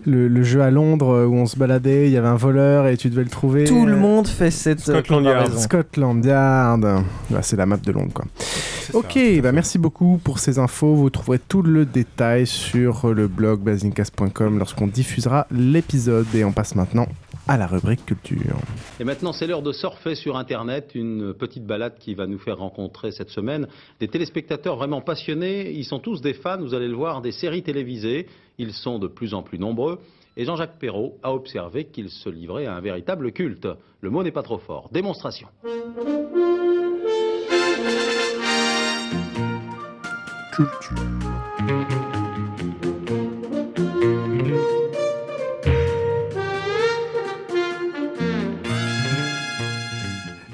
le- 0.05 0.28
le 0.28 0.43
jeu 0.43 0.60
à 0.60 0.70
Londres 0.70 1.27
où 1.27 1.35
on 1.35 1.47
se 1.47 1.56
baladait, 1.59 2.06
il 2.09 2.12
y 2.12 2.16
avait 2.19 2.28
un 2.28 2.36
voleur 2.36 2.86
et 2.86 2.97
tu 2.97 3.09
devais 3.09 3.24
le 3.24 3.31
trouver 3.31 3.64
Tout 3.64 3.86
le 3.86 3.97
monde 3.97 4.27
fait 4.28 4.51
cette 4.51 4.81
Scotland 4.81 5.24
Yard. 5.24 5.59
Scotland 5.59 6.24
Yard. 6.24 7.05
Bah, 7.31 7.40
c'est 7.43 7.56
la 7.56 7.66
map 7.66 7.78
de 7.78 7.93
Londres, 7.93 8.12
quoi. 8.14 8.24
Ok, 8.94 9.19
bah 9.43 9.52
merci 9.52 9.78
beaucoup 9.78 10.20
pour 10.23 10.39
ces 10.39 10.59
infos. 10.59 10.94
Vous 10.94 11.09
trouverez 11.09 11.39
tout 11.39 11.62
le 11.62 11.86
détail 11.86 12.47
sur 12.47 13.09
le 13.14 13.27
blog 13.27 13.60
basincast.com 13.60 14.59
lorsqu'on 14.59 14.86
diffusera 14.86 15.47
l'épisode. 15.51 16.27
Et 16.35 16.44
on 16.44 16.52
passe 16.52 16.74
maintenant 16.74 17.06
à 17.48 17.56
la 17.56 17.66
rubrique 17.66 18.05
culture. 18.06 18.56
Et 19.01 19.05
maintenant, 19.05 19.32
c'est 19.32 19.47
l'heure 19.47 19.62
de 19.62 19.73
surfer 19.73 20.14
sur 20.14 20.36
Internet, 20.36 20.90
une 20.94 21.32
petite 21.35 21.66
balade 21.66 21.94
qui 21.98 22.14
va 22.14 22.27
nous 22.27 22.39
faire 22.39 22.59
rencontrer 22.59 23.10
cette 23.12 23.31
semaine 23.31 23.66
des 23.98 24.09
téléspectateurs 24.09 24.77
vraiment 24.77 25.01
passionnés. 25.01 25.70
Ils 25.73 25.85
sont 25.85 25.98
tous 25.98 26.20
des 26.20 26.35
fans, 26.35 26.60
vous 26.60 26.74
allez 26.74 26.81
le 26.88 26.94
voir, 26.94 27.22
des 27.22 27.32
séries 27.32 27.62
télévisées. 27.62 28.26
Ils 28.59 28.72
sont 28.72 28.98
de 28.98 29.09
plus 29.09 29.34
en 29.34 29.42
plus 29.42 29.59
nombreux. 29.59 29.98
Et 30.36 30.44
Jean-Jacques 30.44 30.78
Perrault 30.78 31.18
a 31.22 31.32
observé 31.32 31.84
qu'ils 31.86 32.09
se 32.09 32.28
livraient 32.28 32.66
à 32.66 32.74
un 32.74 32.80
véritable 32.80 33.32
culte. 33.32 33.68
Le 34.00 34.10
mot 34.10 34.22
n'est 34.22 34.30
pas 34.30 34.42
trop 34.42 34.59
fort. 34.59 34.88
Démonstration. 34.90 35.48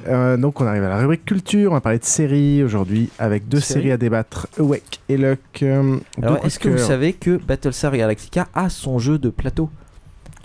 Euh, 0.09 0.36
donc 0.36 0.60
on 0.60 0.66
arrive 0.66 0.85
à 0.85 0.89
la 0.89 0.97
rubrique 0.98 1.24
culture, 1.24 1.70
on 1.72 1.74
va 1.74 1.80
parler 1.80 1.98
de 1.98 2.05
séries 2.05 2.62
aujourd'hui 2.62 3.10
avec 3.18 3.47
deux 3.48 3.60
Séries 3.60 3.82
séries 3.82 3.93
à 3.93 3.97
débattre, 3.98 4.47
Awake 4.59 5.01
et 5.09 5.16
Luck. 5.18 5.39
euh, 5.62 5.97
Alors, 6.22 6.44
est-ce 6.47 6.59
que 6.59 6.68
vous 6.70 6.78
savez 6.78 7.12
que 7.12 7.36
Battlestar 7.36 7.94
Galactica 7.97 8.48
a 8.55 8.70
son 8.70 8.98
jeu 8.98 9.18
de 9.18 9.28
plateau 9.28 9.68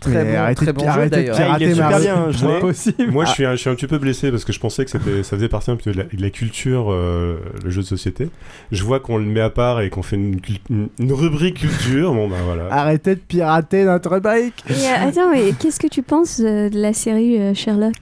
Très 0.02 0.26
bon, 0.26 0.36
arrêtez 0.38 0.56
très 0.66 0.74
de- 0.74 0.78
bon 0.78 0.92
jeu 0.92 1.04
de 1.06 1.08
d'ailleurs. 1.08 1.38
pirater 1.38 1.64
Il 1.64 1.70
est 1.70 1.74
super 1.76 1.90
Marvel. 1.92 2.12
bien, 2.12 2.32
je 2.32 2.44
Moi, 2.46 2.54
l'ai- 2.56 2.60
possible. 2.60 3.12
moi 3.12 3.24
je, 3.24 3.30
Ah. 3.30 3.34
suis 3.34 3.46
un, 3.46 3.52
je 3.52 3.56
suis 3.56 3.70
un 3.70 3.76
petit 3.76 3.88
peu 3.88 3.98
blessé 4.00 4.32
parce 4.32 4.44
que 4.44 4.52
je 4.52 4.60
pensais 4.60 4.84
que 4.84 4.92
c'était, 4.92 5.24
ça 5.24 5.38
faisait 5.38 5.48
partie 5.48 5.72
un 5.72 5.78
peu 5.78 5.94
de 5.94 5.98
la, 5.98 6.04
de 6.04 6.22
la 6.22 6.30
culture, 6.30 6.92
euh, 6.92 7.38
le 7.64 7.70
jeu 7.70 7.84
de 7.84 7.88
société. 7.88 8.28
Je 8.74 8.84
vois 8.84 9.00
qu'on 9.00 9.18
le 9.18 9.24
met 9.24 9.40
à 9.40 9.50
part 9.50 9.80
et 9.80 9.90
qu'on 9.90 10.04
fait 10.04 10.18
une, 10.18 10.42
cul- 10.42 10.60
une, 10.70 10.90
une 11.00 11.14
rubrique 11.14 11.60
culture. 11.60 12.14
Bon, 12.14 12.28
bah 12.28 12.36
voilà. 12.44 12.68
Arrêtez 12.70 13.16
de 13.16 13.22
pirater 13.22 13.86
notre 13.86 14.18
Et, 14.18 14.52
euh, 14.74 15.08
attends, 15.08 15.32
mais 15.32 15.54
qu'est-ce 15.58 15.80
que 15.80 15.88
tu 15.88 16.04
penses 16.04 16.42
euh, 16.44 16.70
de 16.70 16.82
la 16.82 16.92
série 16.92 17.40
euh, 17.40 17.54
Sherlock? 17.54 17.94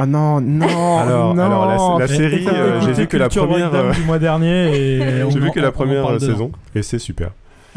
Ah 0.00 0.06
non, 0.06 0.40
non, 0.40 0.66
Alors- 0.98 1.34
non 1.34 1.42
alors, 1.42 1.98
la- 1.98 2.06
la 2.06 2.08
série, 2.08 2.46
euh, 2.46 2.80
j'ai 2.82 2.92
vu 2.92 3.06
que 3.06 3.16
la 3.16 3.28
première, 3.28 3.74
euh, 3.74 3.92
du 3.92 4.02
mois 4.04 4.18
dernier 4.18 4.76
et 4.98 5.22
on 5.24 5.30
J'ai 5.30 5.40
vu 5.40 5.50
que 5.50 5.60
la 5.60 5.72
première 5.72 6.20
saison 6.20 6.52
et 6.74 6.82
c'est 6.82 6.98
super. 6.98 7.30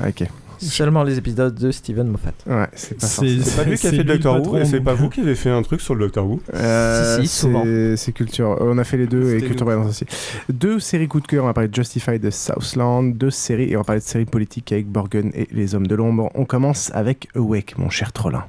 Ok. 0.05 0.23
Seulement 0.63 1.01
les 1.01 1.17
épisodes 1.17 1.55
de 1.55 1.71
Steven 1.71 2.07
Moffat. 2.07 2.33
Ouais, 2.45 2.67
c'est 2.75 2.99
pas 2.99 3.07
C'est- 3.07 3.57
pas 3.57 3.63
lui 3.63 3.77
qui 3.79 3.87
a 3.87 3.89
fait 3.89 3.97
le 3.97 4.03
Doctor 4.03 4.39
Who 4.47 4.57
et 4.59 4.65
c'est 4.65 4.79
pas 4.79 4.93
vous 4.93 5.09
qui 5.13 5.21
avez 5.21 5.33
fait 5.33 5.49
un 5.49 5.63
truc 5.63 5.81
sur 5.81 5.95
le 5.95 6.01
Doctor 6.05 6.23
Who 6.29 6.39
Euh, 6.53 7.19
Si, 7.21 7.27
si, 7.27 7.39
souvent. 7.39 7.63
c'est 7.63 7.97
c'est 7.97 8.11
culture. 8.11 8.57
On 8.59 8.77
a 8.77 8.83
fait 8.83 8.97
les 8.97 9.07
deux 9.07 9.37
et 9.37 9.41
culture 9.41 9.65
aussi. 9.67 10.05
Deux 10.53 10.79
séries 10.79 11.07
coup 11.07 11.19
de 11.19 11.25
cœur. 11.25 11.45
On 11.45 11.47
va 11.47 11.53
parler 11.55 11.67
de 11.69 11.73
Justified 11.73 12.21
de 12.21 12.29
Southland, 12.29 13.15
deux 13.17 13.31
séries 13.31 13.71
et 13.71 13.75
on 13.75 13.79
va 13.79 13.85
parler 13.85 14.01
de 14.01 14.05
séries 14.05 14.25
politiques 14.25 14.71
avec 14.71 14.85
Borgen 14.85 15.31
et 15.33 15.47
les 15.51 15.73
Hommes 15.73 15.87
de 15.87 15.95
l'ombre. 15.95 16.29
On 16.35 16.45
commence 16.45 16.91
avec 16.93 17.27
Awake, 17.35 17.79
mon 17.79 17.89
cher 17.89 18.11
Trollin. 18.11 18.43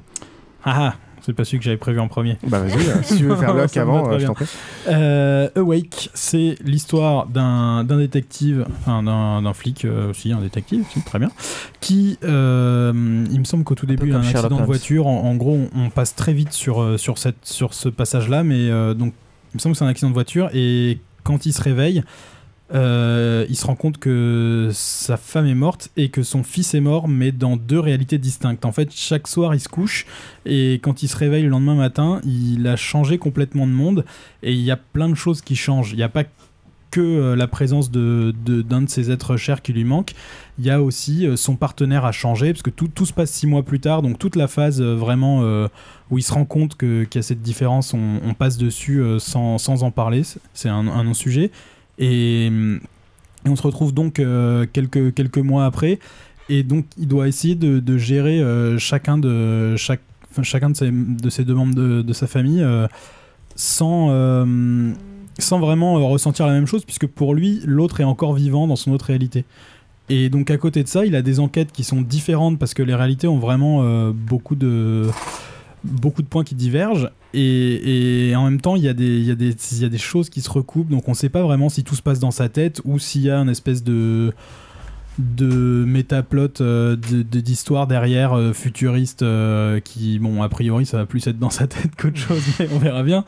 Ah, 0.65 0.91
ah, 0.91 0.93
c'est 1.25 1.33
pas 1.33 1.45
celui 1.45 1.59
que 1.59 1.63
j'avais 1.63 1.77
prévu 1.77 1.99
en 1.99 2.07
premier. 2.07 2.37
Bah 2.47 2.59
vas-y, 2.59 2.87
euh, 2.87 2.95
si 3.03 3.17
tu 3.17 3.23
veux 3.23 3.35
faire 3.35 3.53
va 3.55 3.65
avant, 3.75 4.11
euh, 4.11 4.19
je 4.19 4.25
t'en 4.25 4.33
prie. 4.33 4.45
Euh, 4.87 5.49
Awake, 5.55 6.09
c'est 6.13 6.57
l'histoire 6.63 7.27
d'un 7.27 7.83
détective, 7.83 8.65
enfin 8.79 9.03
d'un 9.03 9.53
flic 9.53 9.85
euh, 9.85 10.09
aussi, 10.09 10.33
un 10.33 10.41
détective, 10.41 10.83
si, 10.91 11.01
très 11.01 11.19
bien, 11.19 11.31
qui, 11.79 12.17
euh, 12.23 13.25
il 13.31 13.39
me 13.39 13.45
semble 13.45 13.63
qu'au 13.63 13.75
tout 13.75 13.85
début, 13.85 14.07
il 14.07 14.11
y 14.11 14.15
a 14.15 14.19
un 14.19 14.23
Sherlock 14.23 14.43
accident 14.43 14.59
de 14.61 14.65
voiture. 14.65 15.07
En, 15.07 15.23
en 15.23 15.35
gros, 15.35 15.57
on, 15.73 15.85
on 15.85 15.89
passe 15.89 16.15
très 16.15 16.33
vite 16.33 16.51
sur, 16.51 16.99
sur, 16.99 17.17
cette, 17.17 17.45
sur 17.45 17.73
ce 17.73 17.89
passage-là, 17.89 18.43
mais 18.43 18.69
donc, 18.93 19.13
il 19.53 19.57
me 19.57 19.59
semble 19.59 19.73
que 19.73 19.79
c'est 19.79 19.85
un 19.85 19.89
accident 19.89 20.09
de 20.09 20.15
voiture 20.15 20.49
et 20.53 20.99
quand 21.23 21.45
il 21.45 21.53
se 21.53 21.61
réveille, 21.61 22.03
euh, 22.73 23.45
il 23.49 23.55
se 23.55 23.65
rend 23.67 23.75
compte 23.75 23.97
que 23.99 24.69
sa 24.73 25.17
femme 25.17 25.45
est 25.45 25.53
morte 25.53 25.89
et 25.95 26.09
que 26.09 26.23
son 26.23 26.41
fils 26.43 26.73
est 26.73 26.79
mort, 26.81 27.07
mais 27.07 27.31
dans 27.31 27.55
deux 27.55 27.79
réalités 27.79 28.17
distinctes. 28.17 28.65
En 28.65 28.71
fait, 28.71 28.89
chaque 28.91 29.27
soir, 29.27 29.53
il 29.53 29.59
se 29.59 29.69
couche 29.69 30.05
et 30.45 30.79
quand 30.81 31.03
il 31.03 31.07
se 31.07 31.15
réveille 31.15 31.43
le 31.43 31.49
lendemain 31.49 31.75
matin, 31.75 32.19
il 32.25 32.65
a 32.67 32.75
changé 32.75 33.17
complètement 33.19 33.67
de 33.67 33.71
monde 33.73 34.05
et 34.41 34.53
il 34.53 34.61
y 34.61 34.71
a 34.71 34.77
plein 34.77 35.07
de 35.09 35.13
choses 35.15 35.41
qui 35.41 35.55
changent. 35.55 35.91
Il 35.91 35.97
n'y 35.97 36.03
a 36.03 36.09
pas 36.09 36.23
que 36.89 36.99
euh, 37.01 37.35
la 37.35 37.47
présence 37.47 37.89
de, 37.91 38.33
de- 38.45 38.61
d'un 38.61 38.81
de 38.83 38.89
ses 38.89 39.09
êtres 39.11 39.35
chers 39.37 39.61
qui 39.63 39.73
lui 39.73 39.83
manque, 39.83 40.11
il 40.59 40.65
y 40.65 40.69
a 40.69 40.81
aussi 40.81 41.25
euh, 41.25 41.35
son 41.35 41.55
partenaire 41.55 42.05
a 42.05 42.11
changé, 42.11 42.53
parce 42.53 42.61
que 42.61 42.69
tout, 42.69 42.87
tout 42.87 43.05
se 43.07 43.13
passe 43.13 43.31
six 43.31 43.47
mois 43.47 43.63
plus 43.63 43.79
tard, 43.79 44.01
donc 44.03 44.19
toute 44.19 44.35
la 44.35 44.47
phase 44.47 44.79
vraiment 44.81 45.41
où 46.11 46.17
il 46.19 46.21
se 46.21 46.31
rend 46.33 46.45
compte 46.45 46.77
qu'il 46.77 47.07
y 47.13 47.17
a 47.17 47.21
cette 47.23 47.41
différence, 47.41 47.95
on, 47.95 48.33
passe 48.35 48.57
dessus 48.57 49.01
sans, 49.17 49.57
sans 49.57 49.81
en 49.83 49.89
parler, 49.89 50.23
c'est- 50.23 50.39
c'est 50.53 50.69
un, 50.69 50.87
un 50.87 51.03
non-sujet. 51.03 51.49
Et, 51.99 52.51
on 53.45 53.55
se 53.55 53.61
retrouve 53.61 53.93
donc 53.93 54.19
euh, 54.19 54.65
quelques, 54.71 55.13
quelques 55.13 55.37
mois 55.37 55.65
après, 55.65 55.99
et 56.49 56.63
donc 56.63 56.85
il 56.97 57.07
doit 57.07 57.27
essayer 57.27 57.55
de, 57.55 57.79
de 57.79 57.97
gérer 57.97 58.39
euh, 58.39 58.77
chacun, 58.77 59.17
de, 59.17 59.75
chaque, 59.75 60.01
chacun 60.43 60.69
de 60.69 60.75
ses, 60.77 60.91
de 60.91 61.29
ses 61.29 61.43
deux 61.43 61.53
membres 61.53 61.75
de, 61.75 62.01
de 62.01 62.13
sa 62.13 62.25
famille 62.25 62.61
euh, 62.61 62.87
sans, 63.55 64.07
sans 65.37 65.59
vraiment 65.59 66.09
ressentir 66.09 66.47
la 66.47 66.53
même 66.53 66.67
chose, 66.67 66.85
puisque 66.85 67.07
pour 67.07 67.35
lui, 67.35 67.61
l'autre 67.65 67.99
est 67.99 68.05
encore 68.05 68.33
vivant 68.33 68.65
dans 68.65 68.75
son 68.75 68.91
autre 68.91 69.05
réalité. 69.05 69.45
Et 70.09 70.29
donc 70.29 70.49
à 70.49 70.57
côté 70.57 70.83
de 70.83 70.87
ça, 70.87 71.05
il 71.05 71.15
a 71.15 71.21
des 71.21 71.39
enquêtes 71.39 71.71
qui 71.71 71.83
sont 71.83 72.01
différentes 72.01 72.57
parce 72.57 72.73
que 72.73 72.81
les 72.81 72.95
réalités 72.95 73.27
ont 73.27 73.39
vraiment 73.39 74.11
beaucoup 74.11 74.55
de 74.55 75.07
beaucoup 75.83 76.21
de 76.21 76.27
points 76.27 76.43
qui 76.43 76.55
divergent 76.55 77.09
et, 77.33 78.33
en 78.35 78.43
même 78.45 78.61
temps 78.61 78.75
il 78.75 78.83
y, 78.83 78.87
a 78.87 78.93
des, 78.93 79.19
y 79.19 79.25
y 79.27 79.85
a 79.85 79.89
des 79.89 79.97
choses 79.97 80.29
qui 80.29 80.41
se 80.41 80.49
recoupent 80.49 80.89
donc 80.89 81.07
on 81.07 81.11
ne 81.11 81.15
sait 81.15 81.29
pas 81.29 81.41
vraiment 81.43 81.69
si 81.69 81.83
tout 81.83 81.95
se 81.95 82.01
passe 82.01 82.19
dans 82.19 82.31
sa 82.31 82.47
tête 82.49 82.81
ou 82.85 82.99
s'il 82.99 83.21
y 83.23 83.29
a 83.29 83.37
une 83.39 83.49
espèce 83.49 83.83
de 83.83 84.33
de 85.19 85.83
métaplot 85.85 86.59
euh, 86.61 86.95
de- 86.95 87.21
de- 87.21 87.39
d'histoire 87.39 87.85
derrière 87.85 88.33
euh, 88.33 88.51
futuriste 88.51 89.21
euh, 89.21 89.79
qui 89.79 90.17
bon 90.17 90.41
a 90.41 90.49
priori 90.49 90.87
ça 90.87 90.97
va 90.97 91.05
plus 91.05 91.25
être 91.27 91.37
dans 91.37 91.51
sa 91.51 91.67
tête 91.67 91.91
qu'autre 91.97 92.17
chose 92.17 92.41
mais 92.59 92.67
on 92.73 92.79
verra 92.79 93.03
bien. 93.03 93.23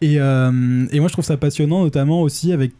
Et, 0.00 0.14
et 0.14 0.18
moi 0.20 1.08
je 1.08 1.12
trouve 1.12 1.24
ça 1.24 1.36
passionnant 1.36 1.82
notamment 1.84 2.22
aussi 2.22 2.52
avec 2.52 2.72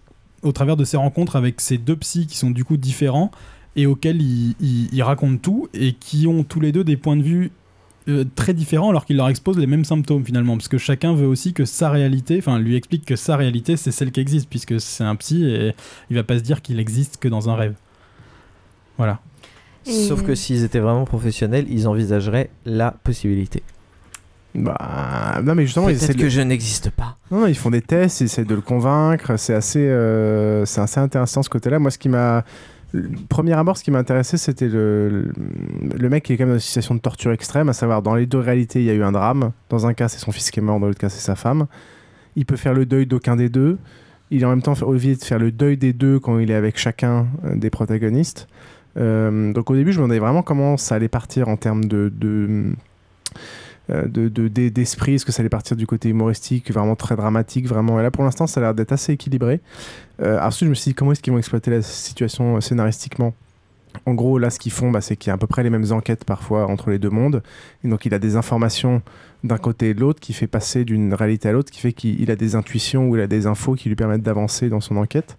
au 0.42 0.52
travers 0.52 0.76
de 0.76 0.84
ces 0.84 0.96
rencontres 0.96 1.36
avec 1.36 1.60
ces 1.60 1.78
deux 1.78 1.96
psys 1.96 2.26
qui 2.26 2.36
sont 2.38 2.50
du 2.50 2.64
coup 2.64 2.76
différents 2.76 3.30
et 3.76 3.86
auxquels 3.86 4.20
ils- 4.20 4.56
ils 4.92 5.02
racontent 5.02 5.38
tout 5.40 5.68
et 5.74 5.92
qui 5.92 6.26
ont 6.26 6.42
tous 6.42 6.58
les 6.60 6.72
deux 6.72 6.82
des 6.82 6.96
points 6.96 7.16
de 7.16 7.22
vue 7.22 7.52
euh, 8.08 8.24
très 8.34 8.54
différents 8.54 8.90
alors 8.90 9.04
qu'il 9.04 9.16
leur 9.16 9.28
expose 9.28 9.58
les 9.58 9.66
mêmes 9.66 9.84
symptômes 9.84 10.24
finalement 10.24 10.56
parce 10.56 10.68
que 10.68 10.78
chacun 10.78 11.14
veut 11.14 11.26
aussi 11.26 11.52
que 11.52 11.64
sa 11.64 11.90
réalité 11.90 12.38
enfin 12.38 12.58
lui 12.58 12.74
explique 12.76 13.04
que 13.04 13.14
sa 13.16 13.36
réalité 13.36 13.76
c'est 13.76 13.90
celle 13.92 14.10
qui 14.10 14.20
existe 14.20 14.48
puisque 14.48 14.80
c'est 14.80 15.04
un 15.04 15.16
psy 15.16 15.44
et 15.44 15.74
il 16.08 16.16
va 16.16 16.22
pas 16.24 16.38
se 16.38 16.42
dire 16.42 16.62
qu'il 16.62 16.80
existe 16.80 17.18
que 17.18 17.28
dans 17.28 17.50
un 17.50 17.54
rêve 17.56 17.74
voilà 18.96 19.20
Sauf 19.84 20.22
que 20.22 20.34
s'ils 20.34 20.62
étaient 20.62 20.78
vraiment 20.78 21.06
professionnels, 21.06 21.64
ils 21.70 21.88
envisageraient 21.88 22.50
la 22.66 22.90
possibilité. 23.02 23.62
Bah, 24.54 25.40
non, 25.42 25.54
mais 25.54 25.64
justement, 25.64 25.88
ils 25.88 25.96
Peut-être 25.96 26.16
de- 26.16 26.22
que 26.22 26.28
je 26.28 26.42
n'existe 26.42 26.90
pas. 26.90 27.16
Non, 27.30 27.40
non, 27.40 27.46
ils 27.46 27.54
font 27.56 27.70
des 27.70 27.80
tests, 27.80 28.20
ils 28.20 28.24
essaient 28.24 28.44
de 28.44 28.54
le 28.54 28.60
convaincre. 28.60 29.36
C'est 29.38 29.54
assez, 29.54 29.80
euh, 29.80 30.66
c'est 30.66 30.82
assez 30.82 31.00
intéressant 31.00 31.42
ce 31.42 31.48
côté-là. 31.48 31.78
Moi, 31.78 31.90
ce 31.90 31.98
qui 31.98 32.10
m'a. 32.10 32.44
Le 32.92 33.08
Premier 33.28 33.52
abord, 33.52 33.76
ce 33.76 33.84
qui 33.84 33.90
m'a 33.90 33.98
intéressé, 33.98 34.36
c'était 34.36 34.68
le, 34.68 35.32
mec 36.08 36.24
qui 36.24 36.32
est 36.32 36.36
quand 36.36 36.44
même 36.44 36.54
dans 36.54 36.56
une 36.56 36.60
situation 36.60 36.94
de 36.94 37.00
torture 37.00 37.32
extrême, 37.32 37.68
à 37.68 37.72
savoir 37.72 38.02
dans 38.02 38.14
les 38.14 38.26
deux 38.26 38.38
réalités, 38.38 38.80
il 38.80 38.86
y 38.86 38.90
a 38.90 38.94
eu 38.94 39.02
un 39.02 39.12
drame. 39.12 39.52
Dans 39.68 39.86
un 39.86 39.94
cas, 39.94 40.08
c'est 40.08 40.18
son 40.18 40.32
fils 40.32 40.50
qui 40.50 40.60
est 40.60 40.62
mort, 40.62 40.80
dans 40.80 40.86
l'autre 40.86 40.98
cas, 40.98 41.08
c'est 41.08 41.20
sa 41.20 41.36
femme. 41.36 41.66
Il 42.36 42.46
peut 42.46 42.56
faire 42.56 42.74
le 42.74 42.86
deuil 42.86 43.06
d'aucun 43.06 43.36
des 43.36 43.48
deux. 43.48 43.78
Il 44.30 44.42
est 44.42 44.44
en 44.44 44.50
même 44.50 44.62
temps 44.62 44.74
obligé 44.82 45.16
de 45.16 45.22
faire 45.22 45.38
le 45.38 45.50
deuil 45.50 45.76
des 45.76 45.92
deux 45.92 46.20
quand 46.20 46.38
il 46.38 46.50
est 46.50 46.54
avec 46.54 46.78
chacun 46.78 47.26
euh, 47.44 47.56
des 47.56 47.70
protagonistes. 47.70 48.48
Euh, 48.96 49.52
donc 49.52 49.70
au 49.70 49.74
début, 49.74 49.92
je 49.92 49.98
me 49.98 50.04
demandais 50.04 50.20
vraiment 50.20 50.42
comment 50.42 50.76
ça 50.76 50.96
allait 50.96 51.08
partir 51.08 51.48
en 51.48 51.56
termes 51.56 51.84
de, 51.84 52.12
euh, 53.90 54.06
de- 54.06 54.28
de- 54.28 54.48
d'esprit, 54.68 55.14
est-ce 55.14 55.24
que 55.24 55.32
ça 55.32 55.40
allait 55.42 55.48
partir 55.48 55.76
du 55.76 55.86
côté 55.86 56.08
humoristique, 56.08 56.72
vraiment 56.72 56.96
très 56.96 57.16
dramatique, 57.16 57.66
vraiment. 57.66 57.98
Et 57.98 58.02
là, 58.02 58.10
pour 58.10 58.24
l'instant, 58.24 58.46
ça 58.46 58.60
a 58.60 58.62
l'air 58.62 58.74
d'être 58.74 58.92
assez 58.92 59.12
équilibré. 59.12 59.60
Euh, 60.22 60.40
ensuite, 60.40 60.66
je 60.66 60.70
me 60.70 60.74
suis 60.74 60.90
dit, 60.90 60.94
comment 60.94 61.12
est-ce 61.12 61.20
qu'ils 61.22 61.32
vont 61.32 61.38
exploiter 61.38 61.70
la 61.70 61.82
situation 61.82 62.56
euh, 62.56 62.60
scénaristiquement? 62.60 63.34
En 64.06 64.14
gros, 64.14 64.38
là, 64.38 64.50
ce 64.50 64.58
qu'ils 64.58 64.72
font, 64.72 64.90
bah, 64.90 65.00
c'est 65.00 65.16
qu'il 65.16 65.28
y 65.28 65.30
a 65.30 65.34
à 65.34 65.38
peu 65.38 65.46
près 65.46 65.62
les 65.62 65.70
mêmes 65.70 65.92
enquêtes 65.92 66.24
parfois 66.24 66.66
entre 66.66 66.90
les 66.90 66.98
deux 66.98 67.10
mondes. 67.10 67.42
Et 67.84 67.88
donc, 67.88 68.06
il 68.06 68.14
a 68.14 68.18
des 68.18 68.36
informations 68.36 69.02
d'un 69.42 69.56
côté 69.56 69.90
et 69.90 69.94
de 69.94 70.00
l'autre 70.00 70.20
qui 70.20 70.32
fait 70.32 70.46
passer 70.46 70.84
d'une 70.84 71.14
réalité 71.14 71.48
à 71.48 71.52
l'autre, 71.52 71.70
qui 71.70 71.80
fait 71.80 71.92
qu'il 71.92 72.20
il 72.20 72.30
a 72.30 72.36
des 72.36 72.56
intuitions 72.56 73.08
ou 73.08 73.16
il 73.16 73.22
a 73.22 73.26
des 73.26 73.46
infos 73.46 73.74
qui 73.74 73.88
lui 73.88 73.96
permettent 73.96 74.22
d'avancer 74.22 74.68
dans 74.68 74.80
son 74.80 74.96
enquête. 74.96 75.38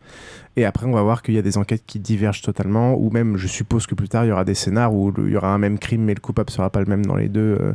Et 0.57 0.65
après, 0.65 0.85
on 0.85 0.91
va 0.91 1.01
voir 1.01 1.21
qu'il 1.21 1.35
y 1.35 1.37
a 1.37 1.41
des 1.41 1.57
enquêtes 1.57 1.83
qui 1.85 1.99
divergent 1.99 2.41
totalement, 2.41 2.95
ou 2.95 3.09
même, 3.09 3.37
je 3.37 3.47
suppose 3.47 3.85
que 3.85 3.95
plus 3.95 4.09
tard, 4.09 4.25
il 4.25 4.29
y 4.29 4.31
aura 4.31 4.43
des 4.43 4.55
scénars 4.55 4.93
où 4.93 5.13
il 5.17 5.31
y 5.31 5.37
aura 5.37 5.53
un 5.53 5.57
même 5.57 5.77
crime, 5.77 6.03
mais 6.03 6.13
le 6.13 6.19
coupable 6.19 6.49
sera 6.49 6.69
pas 6.69 6.79
le 6.79 6.87
même 6.87 7.05
dans 7.05 7.15
les 7.15 7.29
deux, 7.29 7.57
euh, 7.61 7.73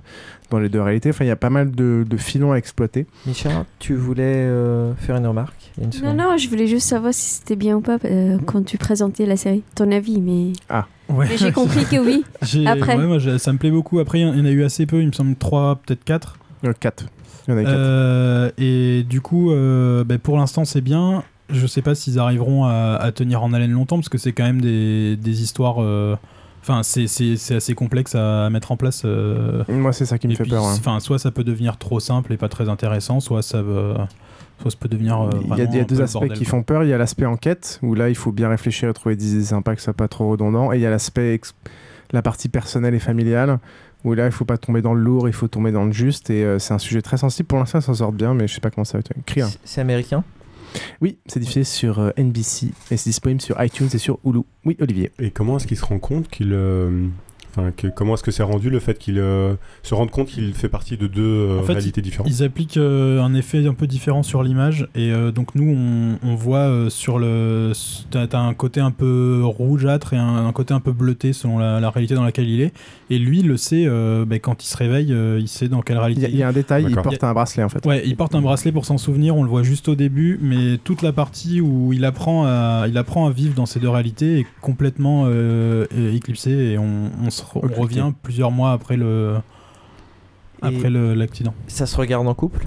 dans 0.51 0.59
les 0.59 0.69
deux 0.69 0.83
réalités. 0.83 1.11
Enfin, 1.11 1.25
il 1.25 1.29
y 1.29 1.33
a 1.33 1.37
pas 1.37 1.51
mal 1.51 1.71
de, 1.71 2.05
filons 2.17 2.53
à 2.53 2.57
exploiter. 2.57 3.07
Micha, 3.25 3.65
tu 3.79 3.95
voulais 3.95 4.25
euh, 4.25 4.95
faire 4.97 5.17
une 5.17 5.27
remarque? 5.27 5.66
Non, 5.79 5.91
seconde. 5.93 6.17
non, 6.17 6.37
je 6.39 6.49
voulais 6.49 6.67
juste 6.67 6.87
savoir 6.89 7.13
si 7.13 7.31
c'était 7.35 7.57
bien 7.57 7.77
ou 7.77 7.81
pas 7.81 7.99
euh, 8.05 8.39
quand 8.47 8.65
tu 8.65 8.79
présentais 8.79 9.27
la 9.27 9.37
série. 9.37 9.63
Ton 9.75 9.91
avis, 9.93 10.21
mais. 10.21 10.53
Ah. 10.69 10.87
Ouais. 11.09 11.27
Mais 11.29 11.37
j'ai 11.37 11.53
compris 11.53 11.85
que 11.85 11.97
oui. 11.99 12.25
Après. 12.67 12.97
ouais, 12.97 13.07
moi, 13.07 13.19
j'ai- 13.19 13.39
ça 13.39 13.53
me 13.53 13.59
plaît 13.59 13.71
beaucoup 13.71 13.99
après 14.01 14.21
il 14.21 14.27
y 14.27 14.41
en 14.41 14.45
a 14.45 14.51
eu 14.51 14.65
assez 14.65 14.87
peu 14.87 15.01
il 15.01 15.07
me 15.07 15.13
semble 15.13 15.37
3 15.37 15.77
peut-être 15.87 16.03
4 16.05 16.39
4 16.81 17.07
il 17.47 17.51
y 17.51 17.55
en 17.55 17.59
a 17.59 17.61
eu 17.61 17.65
quatre. 17.65 17.75
Euh, 17.77 18.51
et 18.59 19.05
du 19.09 19.21
coup, 19.21 19.53
euh, 19.53 20.03
ben, 20.03 20.19
pour 20.19 20.37
l'instant, 20.37 20.65
c'est 20.65 20.81
bien. 20.81 21.23
Je 21.49 21.65
sais 21.69 21.81
pas 21.83 21.95
s'ils 21.95 22.19
arriveront 22.19 22.65
à, 22.65 22.97
à 23.01 23.13
tenir 23.13 23.45
en 23.45 23.53
haleine 23.53 23.71
longtemps 23.71 23.97
parce 23.99 24.09
que 24.09 24.19
c'est 24.19 24.33
quand 24.33 24.43
même 24.45 24.61
des, 24.61 25.17
des 25.17 25.43
histoires. 25.43 25.77
euh, 25.81 26.17
Enfin, 26.63 26.83
c'est- 26.83 27.07
c'est 27.07 27.37
c'est 27.37 27.55
assez 27.55 27.75
complexe 27.77 28.17
à 28.17 28.51
mettre 28.51 28.73
en 28.73 28.77
place. 28.77 29.03
euh, 29.05 29.63
Moi, 29.69 29.93
c'est 29.93 30.07
ça 30.07 30.19
qui 30.19 30.27
me 30.27 30.33
et 30.33 30.35
fait 30.37 30.43
puis, 30.43 30.51
peur, 30.51 30.65
hein. 30.65 30.75
Enfin, 30.77 30.99
soit 30.99 31.21
ça 31.21 31.31
peut 31.31 31.45
devenir 31.45 31.77
trop 31.77 32.01
simple 32.01 32.33
et 32.33 32.37
pas 32.37 32.49
très 32.49 32.69
intéressant, 32.69 33.21
soit 33.21 33.43
ça, 33.43 33.63
veut- 33.63 33.95
soit 34.61 34.71
ça 34.71 34.77
peut 34.79 34.89
devenir. 34.89 35.21
euh, 35.21 35.31
Il 35.33 35.35
y 35.35 35.45
a, 35.45 35.47
vraiment 35.57 35.71
il 35.73 35.77
y 35.77 35.79
a 35.79 35.83
un 35.83 35.85
deux 35.87 36.01
aspects 36.01 36.21
bordel, 36.21 36.39
qui 36.39 36.45
quoi. 36.45 36.51
font 36.51 36.63
peur. 36.63 36.85
Il 36.85 36.89
y 36.91 36.93
a 36.93 36.99
l'aspect 36.99 37.27
enquête, 37.27 37.79
où 37.83 37.95
là, 37.95 38.09
il 38.09 38.15
faut 38.15 38.33
bien 38.33 38.49
réfléchir 38.49 38.89
et 38.89 38.93
trouver 38.93 39.17
des 39.17 39.39
que 39.75 39.81
ça 39.81 39.85
soit 39.85 39.95
pas 39.95 40.09
trop 40.09 40.29
redondant. 40.31 40.73
Et 40.73 40.77
il 40.77 40.81
y 40.83 40.87
a 40.87 40.91
l'aspect, 40.91 41.35
ex- 41.35 41.55
la 42.13 42.23
partie 42.23 42.49
personnelle 42.49 42.95
et 42.95 42.99
familiale, 42.99 43.59
où 44.05 44.15
là, 44.15 44.27
il 44.27 44.33
faut 44.33 44.45
pas 44.45 44.59
tomber 44.59 44.83
dans 44.83 44.95
le 44.95 45.01
lourd, 45.03 45.29
il 45.29 45.35
faut 45.35 45.49
tomber 45.49 45.73
dans 45.73 45.85
le 45.85 45.93
juste. 45.93 46.31
Et 46.31 46.45
euh, 46.45 46.59
c'est 46.59 46.75
un 46.75 46.79
sujet 46.79 47.03
très 47.03 47.17
sensible. 47.17 47.47
Pour 47.49 47.59
l'instant, 47.59 47.81
ça 47.81 47.87
s'en 47.89 47.95
sort 47.95 48.13
bien, 48.13 48.35
mais 48.35 48.47
je 48.49 48.55
sais 48.55 48.61
pas 48.61 48.71
comment 48.71 48.85
ça 48.85 48.99
va 48.99 49.01
être. 49.01 49.13
C'est- 49.27 49.59
C'est 49.65 49.81
américain? 49.81 50.23
Oui, 51.01 51.17
c'est 51.27 51.41
diffusé 51.41 51.65
sur 51.65 52.01
euh, 52.01 52.11
NBC 52.19 52.67
et 52.91 52.97
c'est 52.99 53.09
disponible 53.09 53.41
sur 53.41 53.63
iTunes 53.63 53.89
et 53.95 53.99
sur 53.99 54.19
Hulu. 54.27 54.41
Oui, 54.65 54.77
Olivier. 54.81 55.11
Et 55.19 55.31
comment 55.31 55.57
est-ce 55.57 55.67
qu'il 55.67 55.77
se 55.77 55.85
rend 55.85 55.99
compte 55.99 56.29
qu'il. 56.29 56.53
euh, 56.53 57.07
Enfin, 57.57 57.71
que- 57.75 57.87
comment 57.89 58.15
est-ce 58.15 58.23
que 58.23 58.31
c'est 58.31 58.43
rendu 58.43 58.69
le 58.69 58.81
fait 58.81 58.99
qu'il 58.99 59.19
euh, 59.19 59.55
se 59.83 59.95
rende 59.95 60.11
compte 60.11 60.29
qu'il 60.29 60.53
fait 60.55 60.69
partie 60.69 60.97
de 60.97 61.07
deux 61.07 61.23
euh, 61.23 61.61
En 61.61 61.63
fait, 61.63 61.73
réalités 61.75 62.03
différentes? 62.03 62.31
Ils 62.31 62.43
appliquent 62.45 62.77
euh, 62.77 63.23
un 63.23 63.33
effet 63.35 63.67
un 63.67 63.73
peu 63.75 63.87
différent 63.87 64.23
sur 64.23 64.43
l'image 64.43 64.89
et 64.95 65.11
donc 65.33 65.55
nous 65.55 65.75
on, 65.75 66.19
on 66.29 66.35
voit 66.35 66.87
sur 66.91 67.19
le 67.19 67.73
t'as 68.11 68.39
un 68.39 68.55
côté 68.55 68.81
un 68.81 68.91
peu 68.91 69.41
rougeâtre 69.45 70.13
et 70.13 70.17
un, 70.19 70.47
un 70.47 70.53
côté 70.53 70.75
un 70.75 70.81
peu 70.81 70.93
bleuté 70.93 71.33
selon 71.33 71.59
la, 71.59 71.81
la 71.81 71.91
réalité 71.91 72.15
dans 72.15 72.25
laquelle 72.25 72.49
il 72.49 72.61
est 72.61 72.73
et 73.09 73.19
lui 73.19 73.39
il 73.41 73.47
le 73.49 73.57
sait 73.57 73.85
euh, 73.87 74.25
ben, 74.25 74.41
quand 74.41 74.65
il 74.65 74.67
se 74.67 74.77
réveille 74.77 75.13
euh, 75.13 75.39
il 75.41 75.49
sait 75.49 75.69
dans 75.69 75.81
quelle 75.83 75.99
réalité 75.99 76.27
Il 76.29 76.35
y 76.35 76.39
y 76.39 76.43
a 76.43 76.49
un 76.49 76.53
détail, 76.53 76.87
il 76.89 76.95
porte 76.97 77.23
un 77.23 77.33
bracelet 77.33 77.63
en 77.63 77.69
fait. 77.69 77.85
Ouais, 77.87 78.03
il 78.07 78.17
porte 78.17 78.35
un 78.35 78.41
bracelet 78.41 78.73
pour 78.73 78.85
s'en 78.85 78.99
souvenir, 78.99 79.37
on 79.37 79.43
le 79.43 79.49
voit 79.49 79.63
juste 79.63 79.89
au 79.89 79.95
début, 79.95 80.39
mais 80.43 80.79
toute 80.79 81.03
la 81.03 81.13
partie 81.13 81.61
où 81.61 81.93
il 81.93 82.05
apprend 82.05 82.45
à, 82.47 82.87
il 82.89 82.97
apprend 82.99 83.27
à 83.27 83.31
vivre 83.31 83.55
dans 83.55 83.67
ces 83.67 83.79
deux 83.81 83.89
réalités 83.89 84.41
est 84.41 84.47
complètement 84.61 85.25
euh, 85.27 85.87
éclipsée 86.15 86.51
et 86.73 86.79
on, 86.79 87.11
on, 87.25 87.31
se 87.31 87.43
re- 87.43 87.49
on 87.55 87.59
Occulté. 87.67 87.81
revient 87.81 88.13
plusieurs 88.23 88.51
mois 88.51 88.73
après 88.73 88.97
le 88.97 89.35
après 90.63 90.91
l'accident. 90.91 91.55
Ça 91.69 91.87
se 91.87 91.97
regarde 91.97 92.27
en 92.27 92.35
couple? 92.35 92.67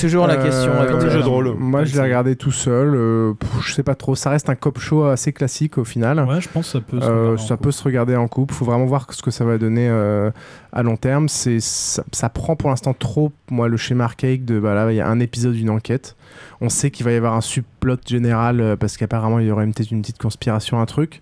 Toujours 0.00 0.26
la 0.26 0.36
question. 0.38 0.72
Euh, 0.72 0.88
habituelle. 0.98 1.54
Moi, 1.58 1.84
je 1.84 1.94
l'ai 1.94 2.00
regardé 2.00 2.34
tout 2.34 2.52
seul. 2.52 2.94
euh, 2.94 3.34
je 3.62 3.72
sais 3.74 3.82
pas 3.82 3.94
trop. 3.94 4.14
Ça 4.14 4.30
reste 4.30 4.48
un 4.48 4.54
cop 4.54 4.78
show 4.78 5.04
assez 5.04 5.30
classique 5.34 5.76
au 5.76 5.84
final. 5.84 6.24
Ouais, 6.26 6.40
je 6.40 6.48
pense 6.48 6.72
que 6.72 6.78
ça 6.78 6.80
peut 6.80 7.00
se 7.00 7.04
Euh, 7.04 7.08
regarder 7.10 7.42
en 7.42 7.46
ça 7.46 7.56
peut 7.58 7.70
se 7.70 7.84
regarder 7.84 8.16
en 8.16 8.26
couple. 8.26 8.54
Faut 8.54 8.64
vraiment 8.64 8.86
voir 8.86 9.06
ce 9.12 9.20
que 9.20 9.30
ça 9.30 9.44
va 9.44 9.58
donner 9.58 9.88
euh, 9.90 10.30
à 10.72 10.82
long 10.82 10.96
terme. 10.96 11.28
C'est 11.28 11.60
ça, 11.60 12.02
ça 12.12 12.30
prend 12.30 12.56
pour 12.56 12.70
l'instant 12.70 12.94
trop, 12.94 13.30
moi, 13.50 13.68
le 13.68 13.76
schéma 13.76 14.04
archaïque 14.04 14.46
de 14.46 14.58
bah 14.58 14.74
là, 14.74 14.90
il 14.90 14.96
y 14.96 15.00
a 15.02 15.06
un 15.08 15.20
épisode 15.20 15.52
d'une 15.52 15.68
enquête. 15.70 16.16
On 16.62 16.70
sait 16.70 16.90
qu'il 16.90 17.04
va 17.04 17.12
y 17.12 17.16
avoir 17.16 17.34
un 17.34 17.40
subplot 17.42 17.96
général 18.06 18.60
euh, 18.62 18.76
parce 18.76 18.96
qu'apparemment 18.96 19.38
il 19.38 19.46
y 19.46 19.50
aurait 19.50 19.66
peut-être 19.66 19.90
une 19.90 20.00
petite 20.00 20.18
conspiration, 20.18 20.80
un 20.80 20.86
truc. 20.86 21.20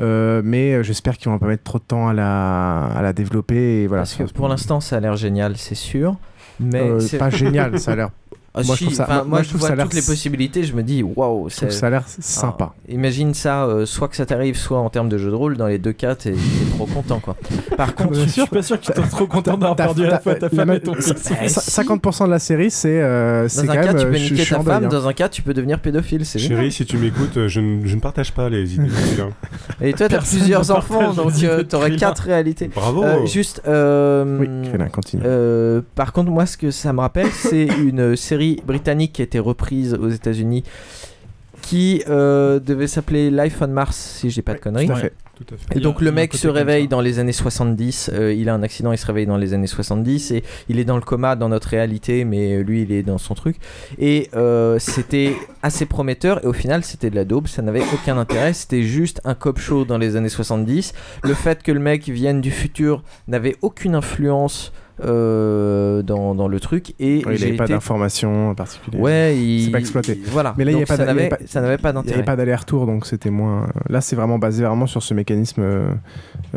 Euh, 0.00 0.40
mais 0.42 0.82
j'espère 0.84 1.18
qu'ils 1.18 1.30
vont 1.30 1.38
pas 1.38 1.46
mettre 1.48 1.64
trop 1.64 1.78
de 1.78 1.84
temps 1.84 2.08
à 2.08 2.14
la, 2.14 2.86
à 2.86 3.02
la 3.02 3.12
développer. 3.12 3.82
Et 3.82 3.86
voilà. 3.88 4.02
Parce 4.04 4.14
que 4.14 4.22
pour 4.32 4.48
l'instant, 4.48 4.80
ça 4.80 4.96
a 4.96 5.00
l'air 5.00 5.16
génial, 5.16 5.58
c'est 5.58 5.74
sûr. 5.74 6.16
Mais 6.60 6.80
Euh, 6.80 7.00
c'est- 7.00 7.18
pas 7.18 7.30
génial, 7.30 7.78
ça 7.78 7.92
a 7.92 7.96
l'air- 7.96 8.10
Ah, 8.58 8.62
Moi, 8.64 8.74
je 8.76 8.84
trouve 8.84 8.94
ça- 8.94 9.02
enfin, 9.04 9.14
moi, 9.16 9.24
moi, 9.26 9.38
je 9.40 9.44
je 9.44 9.48
trouve 9.50 9.60
vois 9.60 9.68
ça 9.68 9.72
a 9.74 9.76
l'air 9.76 9.84
toutes 9.84 9.94
les 9.94 10.02
possibilités, 10.02 10.62
je 10.64 10.72
me 10.74 10.82
dis 10.82 11.02
waouh, 11.02 11.48
ça 11.50 11.66
a 11.86 11.90
l'air 11.90 12.04
sympa. 12.08 12.72
Ah, 12.74 12.80
imagine 12.88 13.34
ça, 13.34 13.64
euh, 13.66 13.84
soit 13.86 14.08
que 14.08 14.16
ça 14.16 14.24
t'arrive, 14.24 14.56
soit 14.56 14.78
en 14.78 14.88
termes 14.88 15.08
de 15.10 15.18
jeu 15.18 15.30
de 15.30 15.34
rôle, 15.34 15.56
dans 15.58 15.66
les 15.66 15.78
deux 15.78 15.92
cas, 15.92 16.14
t'es 16.14 16.34
trop 16.74 16.86
content 16.86 17.20
quoi. 17.20 17.36
Par 17.76 17.94
contre, 17.94 18.14
Je 18.14 18.26
suis 18.28 18.46
pas 18.46 18.62
sûr 18.62 18.80
qu'ils 18.80 18.94
soient 18.94 19.04
trop 19.06 19.26
contents 19.26 19.58
d'avoir 19.58 19.76
perdu 19.76 20.06
à 20.06 20.10
la 20.10 20.20
fois 20.20 20.34
ta 20.36 20.48
femme 20.48 20.70
et 20.70 20.80
ton 20.80 20.94
fils. 20.94 21.12
Eh, 21.42 21.48
si. 21.48 21.58
50% 21.70 22.26
de 22.26 22.30
la 22.30 22.38
série, 22.38 22.70
c'est 22.70 23.02
euh, 23.02 23.46
c'est 23.48 23.66
Dans 23.66 23.74
quand 23.74 23.78
un 23.78 23.82
cas, 23.82 23.92
même. 23.92 23.96
tu 24.00 24.06
euh, 24.06 24.10
peux 24.10 24.16
je 24.16 24.32
niquer 24.34 24.46
ta 24.46 24.60
femme, 24.60 24.84
hein. 24.84 24.88
dans 24.88 25.06
un 25.06 25.12
cas, 25.12 25.28
tu 25.28 25.42
peux 25.42 25.52
devenir 25.54 25.78
pédophile. 25.80 26.24
Chérie, 26.24 26.72
si 26.72 26.86
tu 26.86 26.96
m'écoutes, 26.96 27.36
euh, 27.36 27.48
je, 27.48 27.60
ne- 27.60 27.86
je 27.86 27.94
ne 27.94 28.00
partage 28.00 28.32
pas 28.32 28.48
les 28.48 28.74
idées. 28.74 28.88
Et 29.82 29.92
toi, 29.92 30.08
t'as 30.08 30.18
plusieurs 30.22 30.70
enfants, 30.70 31.12
donc 31.12 31.32
euh, 31.42 31.62
t'aurais 31.62 31.94
quatre 31.96 32.22
réalités. 32.24 32.68
Bravo. 32.74 33.04
Euh, 33.04 33.26
Juste. 33.26 33.60
euh, 33.66 34.38
Oui, 34.40 34.90
continue. 34.92 35.22
euh, 35.26 35.82
par 35.94 36.12
contre, 36.12 36.30
moi, 36.30 36.46
ce 36.46 36.56
que 36.56 36.70
ça 36.70 36.92
me 36.92 37.00
rappelle, 37.00 37.28
c'est 37.30 37.64
une 37.66 38.16
série 38.16 38.45
britannique 38.64 39.14
qui 39.14 39.22
a 39.22 39.24
été 39.24 39.38
reprise 39.38 39.94
aux 39.94 40.08
États-Unis, 40.08 40.64
qui 41.62 42.02
euh, 42.08 42.60
devait 42.60 42.86
s'appeler 42.86 43.30
Life 43.30 43.58
on 43.60 43.68
Mars, 43.68 43.96
si 43.96 44.30
j'ai 44.30 44.42
pas 44.42 44.54
de 44.54 44.58
conneries. 44.58 44.86
tout 44.86 44.92
à 44.92 44.96
fait. 44.96 45.12
Tout 45.34 45.44
à 45.52 45.56
fait. 45.58 45.76
Et 45.76 45.80
donc 45.80 46.00
le 46.00 46.12
mec 46.12 46.32
se 46.32 46.48
réveille 46.48 46.88
dans 46.88 47.02
les 47.02 47.18
années 47.18 47.32
70, 47.32 48.10
euh, 48.12 48.32
il 48.32 48.48
a 48.48 48.54
un 48.54 48.62
accident, 48.62 48.92
il 48.92 48.98
se 48.98 49.04
réveille 49.04 49.26
dans 49.26 49.36
les 49.36 49.52
années 49.52 49.66
70 49.66 50.30
et 50.30 50.42
il 50.70 50.78
est 50.78 50.84
dans 50.84 50.94
le 50.94 51.02
coma 51.02 51.36
dans 51.36 51.50
notre 51.50 51.68
réalité, 51.68 52.24
mais 52.24 52.62
lui 52.62 52.82
il 52.82 52.92
est 52.92 53.02
dans 53.02 53.18
son 53.18 53.34
truc. 53.34 53.56
Et 53.98 54.30
euh, 54.34 54.78
c'était 54.78 55.34
assez 55.62 55.84
prometteur 55.84 56.42
et 56.42 56.46
au 56.46 56.54
final 56.54 56.84
c'était 56.84 57.10
de 57.10 57.16
la 57.16 57.26
daube, 57.26 57.48
ça 57.48 57.60
n'avait 57.60 57.82
aucun 57.92 58.16
intérêt, 58.16 58.54
c'était 58.54 58.82
juste 58.82 59.20
un 59.24 59.34
cop 59.34 59.58
show 59.58 59.84
dans 59.84 59.98
les 59.98 60.16
années 60.16 60.30
70. 60.30 60.94
Le 61.22 61.34
fait 61.34 61.62
que 61.62 61.72
le 61.72 61.80
mec 61.80 62.08
vienne 62.08 62.40
du 62.40 62.50
futur 62.50 63.02
n'avait 63.28 63.56
aucune 63.60 63.94
influence 63.94 64.72
euh, 65.04 66.02
dans, 66.02 66.34
dans 66.34 66.48
le 66.48 66.58
truc 66.60 66.94
et 66.98 67.24
Ouais, 67.24 67.34
il 67.36 67.40
n'avait 67.40 67.52
pas 67.56 67.66
d'informations 67.66 68.54
particulières. 68.54 69.00
Ouais, 69.00 69.36
il- 69.36 69.64
c'est 69.66 69.70
pas 69.70 69.78
exploité. 69.80 70.20
il- 70.24 70.30
voilà. 70.30 70.54
Mais 70.56 70.64
là, 70.64 70.70
il 70.70 70.74
n'y 70.74 70.80
Donc 70.84 70.88
y 70.88 70.92
avait 71.02 71.28
pas- 71.28 71.36
ça 71.46 71.60
n'avait 71.60 71.78
pas 71.78 71.90
Il 71.90 71.92
n'y 71.92 71.94
d'intérêt. 72.02 72.14
avait 72.18 72.24
pas 72.24 72.36
d'aller-retour, 72.36 72.86
donc 72.86 73.06
c'était 73.06 73.30
moins. 73.30 73.66
Là, 73.88 74.00
c'est 74.00 74.16
vraiment 74.16 74.38
basé 74.38 74.64
vraiment 74.64 74.86
sur 74.86 75.02
ce 75.02 75.14
mécanisme 75.14 75.62
euh, 75.62 75.88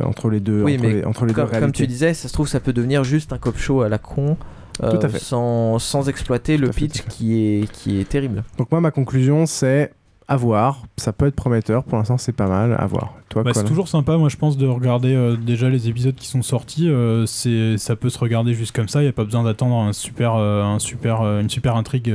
entre 0.02 0.30
les 0.30 0.40
deux. 0.40 0.64
Oui, 0.64 0.76
entre 0.76 0.84
mais 0.84 0.94
les, 0.94 1.06
entre 1.06 1.26
les 1.26 1.34
deux 1.34 1.36
comme, 1.36 1.46
comme 1.50 1.58
réalités. 1.60 1.84
tu 1.84 1.88
disais, 1.88 2.14
ça 2.14 2.28
se 2.28 2.34
trouve, 2.34 2.48
ça 2.48 2.60
peut 2.60 2.74
devenir 2.74 3.04
juste 3.04 3.34
un 3.34 3.38
cop 3.38 3.58
show 3.58 3.82
à 3.82 3.90
la 3.90 3.98
con, 3.98 4.38
euh, 4.84 4.92
Tout 4.98 5.06
à 5.06 5.10
fait. 5.10 5.20
Sans, 5.20 5.78
sans 5.80 6.08
exploiter 6.08 6.56
le 6.58 6.70
pitch 6.70 7.02
qui 7.10 7.42
est, 7.64 7.72
qui 7.72 8.00
est 8.00 8.08
terrible. 8.08 8.44
Donc 8.58 8.72
moi, 8.72 8.80
ma 8.80 8.92
conclusion, 8.92 9.46
c'est 9.46 9.92
à 10.30 10.36
voir. 10.38 10.84
Ça 10.98 11.12
peut 11.12 11.26
être 11.28 11.36
prometteur. 11.36 11.84
Pour 11.84 11.98
l'instant, 11.98 12.18
c'est 12.18 12.32
pas 12.32 12.48
mal. 12.48 12.76
À 12.80 12.86
voir. 12.86 13.14
Toi, 13.30 13.44
Bah, 13.44 13.52
c'est 13.54 13.66
toujours 13.66 13.88
sympa, 13.88 14.16
moi 14.18 14.30
je 14.30 14.38
pense, 14.38 14.58
de 14.58 14.68
regarder 14.68 15.14
euh, 15.14 15.36
déjà 15.36 15.70
les 15.70 15.90
épisodes 15.90 16.16
qui 16.16 16.28
sont 16.28 16.42
sortis. 16.42 16.88
euh, 16.90 17.26
c'est, 17.26 17.78
ça 17.78 17.96
peut 17.96 18.10
se 18.10 18.20
regarder 18.20 18.54
juste 18.54 18.76
comme 18.76 18.88
ça. 18.88 19.02
Il 19.02 19.06
n'y 19.06 19.10
a 19.10 19.14
pas 19.14 19.26
besoin 19.26 19.44
d'attendre 19.44 19.76
un 19.76 19.92
super, 19.92 20.36
euh, 20.36 20.64
un 20.64 20.80
super, 20.80 21.22
une 21.24 21.50
super 21.50 21.76
intrigue 21.76 22.14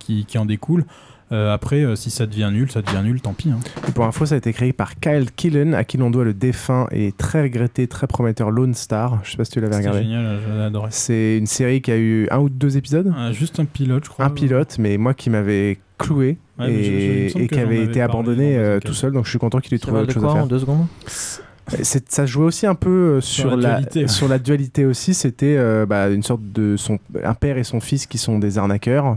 qui, 0.00 0.24
qui 0.26 0.38
en 0.38 0.44
découle. 0.44 0.84
Euh, 1.32 1.52
après, 1.54 1.82
euh, 1.82 1.96
si 1.96 2.10
ça 2.10 2.26
devient 2.26 2.50
nul, 2.52 2.70
ça 2.70 2.82
devient 2.82 3.00
nul, 3.02 3.20
tant 3.22 3.32
pis. 3.32 3.50
hein. 3.50 3.58
Et 3.88 3.92
pour 3.92 4.04
info, 4.04 4.26
ça 4.26 4.34
a 4.34 4.38
été 4.38 4.52
créé 4.52 4.72
par 4.72 5.00
Kyle 5.00 5.30
Killen, 5.34 5.72
à 5.74 5.82
qui 5.84 5.96
l'on 5.96 6.10
doit 6.10 6.24
le 6.24 6.34
défunt 6.34 6.86
et 6.90 7.12
très 7.12 7.42
regretté, 7.42 7.86
très 7.86 8.06
prometteur 8.06 8.50
Lone 8.50 8.74
Star. 8.74 9.20
Je 9.24 9.30
sais 9.30 9.36
pas 9.38 9.44
si 9.44 9.52
tu 9.52 9.60
l'avais 9.60 9.76
regardé. 9.76 10.02
génial, 10.02 10.38
j'ai 10.46 10.60
adoré. 10.62 10.88
C'est 10.90 11.38
une 11.38 11.46
série 11.46 11.80
qui 11.80 11.90
a 11.90 11.96
eu 11.96 12.28
un 12.30 12.38
ou 12.40 12.48
deux 12.50 12.76
épisodes 12.76 13.12
Euh, 13.16 13.32
juste 13.32 13.58
un 13.60 13.64
pilote, 13.64 14.04
je 14.04 14.10
crois. 14.10 14.26
Un 14.26 14.30
pilote, 14.30 14.76
mais 14.78 14.98
moi 14.98 15.14
qui 15.14 15.30
m'avait 15.30 15.78
cloué 15.98 16.36
Ouais, 16.58 16.66
je- 16.68 17.32
je- 17.32 17.38
et, 17.42 17.48
qui 17.48 17.58
avait 17.58 17.82
été 17.82 18.02
abandonné 18.02 18.56
euh, 18.58 18.78
tout 18.78 18.92
seul, 18.92 19.12
donc 19.12 19.24
je 19.24 19.30
suis 19.30 19.38
content 19.38 19.58
qu'il 19.60 19.72
ait 19.74 19.78
trouvé 19.78 20.00
autre 20.00 20.08
de 20.08 20.12
chose 20.12 20.24
à 20.24 20.32
faire. 20.32 20.42
en 20.44 20.46
deux 20.46 20.58
secondes 20.58 20.86
C'est- 21.06 22.10
ça 22.12 22.26
jouait 22.26 22.44
aussi 22.46 22.66
un 22.66 22.74
peu 22.74 22.90
euh, 22.90 23.20
Sur 23.20 23.50
sur, 23.50 23.56
la 23.56 23.56
la, 23.56 23.68
dualité, 23.76 24.00
ouais. 24.02 24.08
sur 24.08 24.28
la 24.28 24.38
dualité 24.38 24.84
aussi. 24.84 25.14
C'était 25.14 25.56
euh, 25.56 25.86
bah, 25.86 26.10
une 26.10 26.22
sorte 26.24 26.42
de 26.52 26.76
son, 26.76 26.98
un 27.24 27.34
père 27.34 27.56
et 27.56 27.64
son 27.64 27.80
fils 27.80 28.06
qui 28.06 28.18
sont 28.18 28.38
des 28.38 28.58
arnaqueurs 28.58 29.16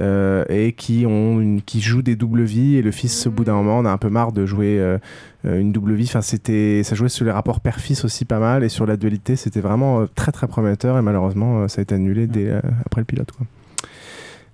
euh, 0.00 0.44
et 0.48 0.72
qui 0.72 1.04
ont 1.06 1.40
une, 1.40 1.62
qui 1.62 1.80
jouent 1.80 2.02
des 2.02 2.16
doubles 2.16 2.42
vies. 2.42 2.76
Et 2.76 2.82
le 2.82 2.90
fils, 2.90 3.26
au 3.26 3.30
bout 3.30 3.44
d'un 3.44 3.54
moment, 3.54 3.78
on 3.78 3.84
a 3.84 3.90
un 3.90 3.98
peu 3.98 4.08
marre 4.08 4.32
de 4.32 4.46
jouer 4.46 4.78
euh, 4.78 4.98
euh, 5.44 5.60
une 5.60 5.72
double 5.72 5.94
vie. 5.94 6.04
Enfin, 6.04 6.22
c'était, 6.22 6.82
ça 6.84 6.94
jouait 6.94 7.08
sur 7.08 7.24
les 7.24 7.30
rapports 7.30 7.60
père-fils 7.60 8.04
aussi 8.04 8.24
pas 8.24 8.38
mal 8.38 8.64
et 8.64 8.68
sur 8.68 8.86
la 8.86 8.96
dualité, 8.96 9.36
c'était 9.36 9.60
vraiment 9.60 10.06
très 10.14 10.32
très 10.32 10.46
prometteur. 10.46 10.98
Et 10.98 11.02
malheureusement, 11.02 11.68
ça 11.68 11.80
a 11.80 11.82
été 11.82 11.94
annulé 11.94 12.26
dès, 12.26 12.48
euh, 12.48 12.60
après 12.84 13.00
le 13.00 13.04
pilote. 13.04 13.32
Quoi. 13.32 13.46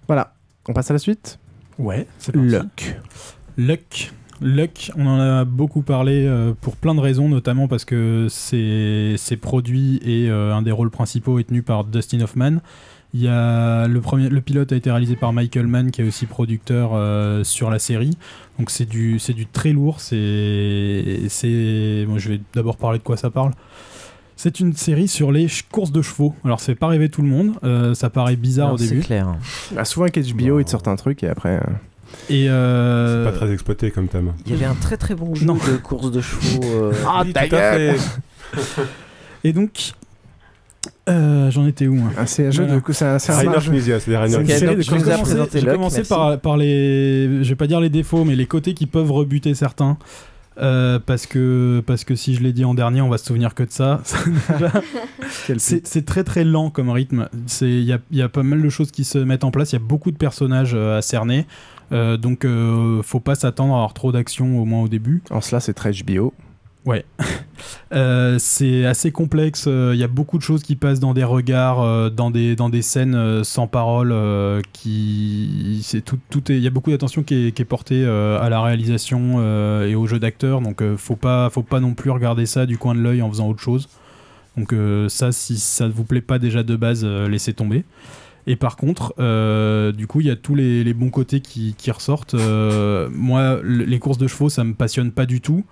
Voilà, 0.06 0.34
on 0.68 0.72
passe 0.72 0.90
à 0.90 0.94
la 0.94 0.98
suite. 0.98 1.38
Ouais, 1.78 2.06
c'est. 2.18 2.34
Luck. 2.34 2.96
Luck. 3.56 4.12
Luck, 4.40 4.92
on 4.96 5.06
en 5.06 5.18
a 5.18 5.44
beaucoup 5.44 5.82
parlé 5.82 6.24
euh, 6.24 6.52
pour 6.60 6.76
plein 6.76 6.94
de 6.94 7.00
raisons, 7.00 7.28
notamment 7.28 7.66
parce 7.66 7.84
que 7.84 8.28
c'est 8.30 9.14
c'est 9.16 9.36
produit 9.36 10.00
et 10.04 10.30
euh, 10.30 10.54
un 10.54 10.62
des 10.62 10.70
rôles 10.70 10.90
principaux 10.90 11.40
est 11.40 11.44
tenu 11.44 11.62
par 11.62 11.84
Dustin 11.84 12.20
Hoffman. 12.20 12.58
Il 13.14 13.22
y 13.22 13.28
a 13.28 13.86
le, 13.88 14.00
premier, 14.02 14.28
le 14.28 14.40
pilote 14.42 14.70
a 14.72 14.76
été 14.76 14.90
réalisé 14.90 15.16
par 15.16 15.32
Michael 15.32 15.66
Mann, 15.66 15.90
qui 15.90 16.02
est 16.02 16.04
aussi 16.06 16.26
producteur 16.26 16.90
euh, 16.92 17.42
sur 17.42 17.70
la 17.70 17.78
série. 17.78 18.16
Donc 18.58 18.70
c'est 18.70 18.84
du, 18.88 19.18
c'est 19.18 19.32
du 19.32 19.46
très 19.46 19.72
lourd. 19.72 20.00
C'est, 20.00 21.20
c'est, 21.28 22.04
moi 22.06 22.18
je 22.18 22.28
vais 22.28 22.40
d'abord 22.54 22.76
parler 22.76 22.98
de 22.98 23.02
quoi 23.04 23.16
ça 23.16 23.30
parle. 23.30 23.52
C'est 24.36 24.60
une 24.60 24.72
série 24.74 25.08
sur 25.08 25.32
les 25.32 25.48
courses 25.72 25.90
de 25.90 26.02
chevaux. 26.02 26.34
Alors 26.44 26.60
ça 26.60 26.66
fait 26.66 26.74
pas 26.74 26.86
rêver 26.88 27.08
tout 27.08 27.22
le 27.22 27.28
monde. 27.28 27.54
euh, 27.64 27.94
ça 27.94 28.10
paraît 28.10 28.36
bizarre 28.36 28.68
Non, 28.68 28.74
au 28.74 28.78
c'est 28.78 28.88
début. 28.90 29.00
clair. 29.00 29.34
Bah, 29.72 29.84
souvent 29.84 30.04
avec 30.06 30.18
HBO, 30.34 30.60
ils 30.60 30.64
te 30.64 30.70
sortent 30.70 30.86
un 30.88 30.96
truc 30.96 31.22
et 31.24 31.28
après. 31.28 31.56
euh, 31.56 31.60
Et 32.28 32.48
euh, 32.50 33.24
C'est 33.24 33.30
pas 33.32 33.36
très 33.38 33.52
exploité 33.52 33.90
comme 33.90 34.08
thème. 34.08 34.34
Il 34.46 34.52
y 34.52 34.54
avait 34.54 34.66
un 34.66 34.74
très 34.74 34.96
très 34.98 35.14
bon 35.14 35.34
jeu 35.34 35.46
Non. 35.46 35.54
de 35.54 35.76
course 35.78 36.10
de 36.12 36.20
chevaux. 36.20 36.60
euh, 36.62 36.92
Ah, 37.06 37.22
Oui, 37.24 37.32
ta 37.32 37.48
gueule. 37.48 37.96
Et 39.44 39.52
donc, 39.52 39.92
euh, 41.08 41.50
j'en 41.50 41.66
étais 41.66 41.86
où 41.86 41.96
hein 41.96 42.12
Ah, 42.16 42.26
c'est 42.26 42.46
un 42.46 42.50
jeu 42.50 42.64
Voilà. 42.64 42.80
de. 42.80 42.92
C'est 42.92 43.04
un, 43.04 43.18
Luck, 45.64 45.74
commencé 45.74 45.96
merci. 45.98 46.08
par, 46.08 46.38
par 46.38 46.56
les. 46.56 47.42
Je 47.42 47.48
vais 47.48 47.56
pas 47.56 47.66
dire 47.66 47.80
les 47.80 47.88
défauts, 47.90 48.24
mais 48.24 48.36
les 48.36 48.46
côtés 48.46 48.74
qui 48.74 48.86
peuvent 48.86 49.10
rebuter 49.10 49.54
certains. 49.54 49.96
Euh, 50.60 50.98
parce 51.04 51.26
que 51.26 51.82
parce 51.86 52.02
que 52.02 52.16
si 52.16 52.34
je 52.34 52.42
l'ai 52.42 52.52
dit 52.52 52.64
en 52.64 52.74
dernier, 52.74 53.00
on 53.00 53.08
va 53.08 53.16
se 53.18 53.26
souvenir 53.26 53.54
que 53.54 53.62
de 53.62 53.70
ça. 53.70 54.02
C'est 55.58 55.86
c'est 55.86 56.04
très 56.04 56.24
très 56.24 56.44
lent 56.44 56.70
comme 56.70 56.90
rythme. 56.90 57.28
C'est 57.46 57.68
il 57.70 57.84
y 57.84 57.92
a, 57.92 57.98
y 58.10 58.22
a 58.22 58.28
pas 58.28 58.42
mal 58.42 58.60
de 58.60 58.68
choses 58.68 58.90
qui 58.90 59.04
se 59.04 59.18
mettent 59.18 59.44
en 59.44 59.50
place. 59.50 59.72
Il 59.72 59.76
y 59.76 59.78
a 59.78 59.84
beaucoup 59.84 60.10
de 60.10 60.16
personnages 60.16 60.72
euh, 60.74 60.98
à 60.98 61.02
cerner. 61.02 61.46
Euh, 61.92 62.16
donc 62.16 62.44
euh, 62.44 63.02
faut 63.02 63.20
pas 63.20 63.34
s'attendre 63.34 63.72
à 63.74 63.76
avoir 63.76 63.94
trop 63.94 64.12
d'action 64.12 64.60
au 64.60 64.64
moins 64.64 64.82
au 64.82 64.88
début. 64.88 65.22
En 65.30 65.40
cela, 65.40 65.60
c'est 65.60 65.74
très 65.74 65.92
HBO. 65.92 66.34
Ouais. 66.88 67.04
Euh, 67.90 68.36
c'est 68.38 68.84
assez 68.84 69.10
complexe. 69.12 69.64
euh, 69.66 69.92
Il 69.94 69.98
y 69.98 70.04
a 70.04 70.08
beaucoup 70.08 70.36
de 70.36 70.42
choses 70.42 70.62
qui 70.62 70.76
passent 70.76 71.00
dans 71.00 71.14
des 71.14 71.24
regards, 71.24 71.80
euh, 71.80 72.10
dans, 72.10 72.30
des, 72.30 72.54
dans 72.54 72.68
des 72.68 72.82
scènes 72.82 73.42
sans 73.44 73.66
parole. 73.66 74.10
tout, 76.04 76.18
tout 76.28 76.42
il 76.52 76.58
y 76.58 76.66
a 76.66 76.70
beaucoup 76.70 76.90
d'attention 76.90 77.22
qui 77.22 77.46
est, 77.46 77.64
portée 77.64 78.04
à 78.04 78.48
la 78.50 78.60
réalisation 78.60 79.40
et 79.82 79.94
au 79.94 80.06
jeu 80.06 80.18
d'acteur. 80.18 80.60
Donc, 80.60 80.82
faut 80.96 81.16
pas, 81.16 81.48
faut 81.48 81.62
pas 81.62 81.80
non 81.80 81.94
plus 81.94 82.10
regarder 82.10 82.44
ça 82.44 82.66
du 82.66 82.76
coin 82.76 82.94
de 82.94 83.00
l'œil 83.00 83.22
en 83.22 83.30
faisant 83.30 83.48
autre 83.48 83.62
chose. 83.62 83.88
Donc, 84.58 84.74
ça, 85.08 85.32
si 85.32 85.56
ça 85.58 85.86
ne 85.88 85.92
vous 85.92 86.04
plaît 86.04 86.20
pas 86.20 86.38
déjà 86.38 86.62
de 86.62 86.76
base, 86.76 87.06
laissez 87.06 87.54
tomber. 87.54 87.84
Et 88.46 88.56
par 88.56 88.76
contre, 88.76 89.14
du 89.92 90.06
coup, 90.06 90.20
il 90.20 90.26
y 90.26 90.30
a 90.30 90.36
tous 90.36 90.54
les, 90.54 90.84
les 90.84 90.94
bons 90.94 91.10
côtés 91.10 91.40
qui, 91.40 91.74
qui 91.76 91.90
ressortent. 91.90 92.34
Moi, 92.34 93.60
le- 93.62 93.84
les 93.84 93.98
courses 93.98 94.18
de 94.18 94.26
chevaux, 94.26 94.50
ça 94.50 94.62
me 94.62 94.74
passionne 94.74 95.10
pas 95.10 95.24
du 95.26 95.40
tout. 95.40 95.64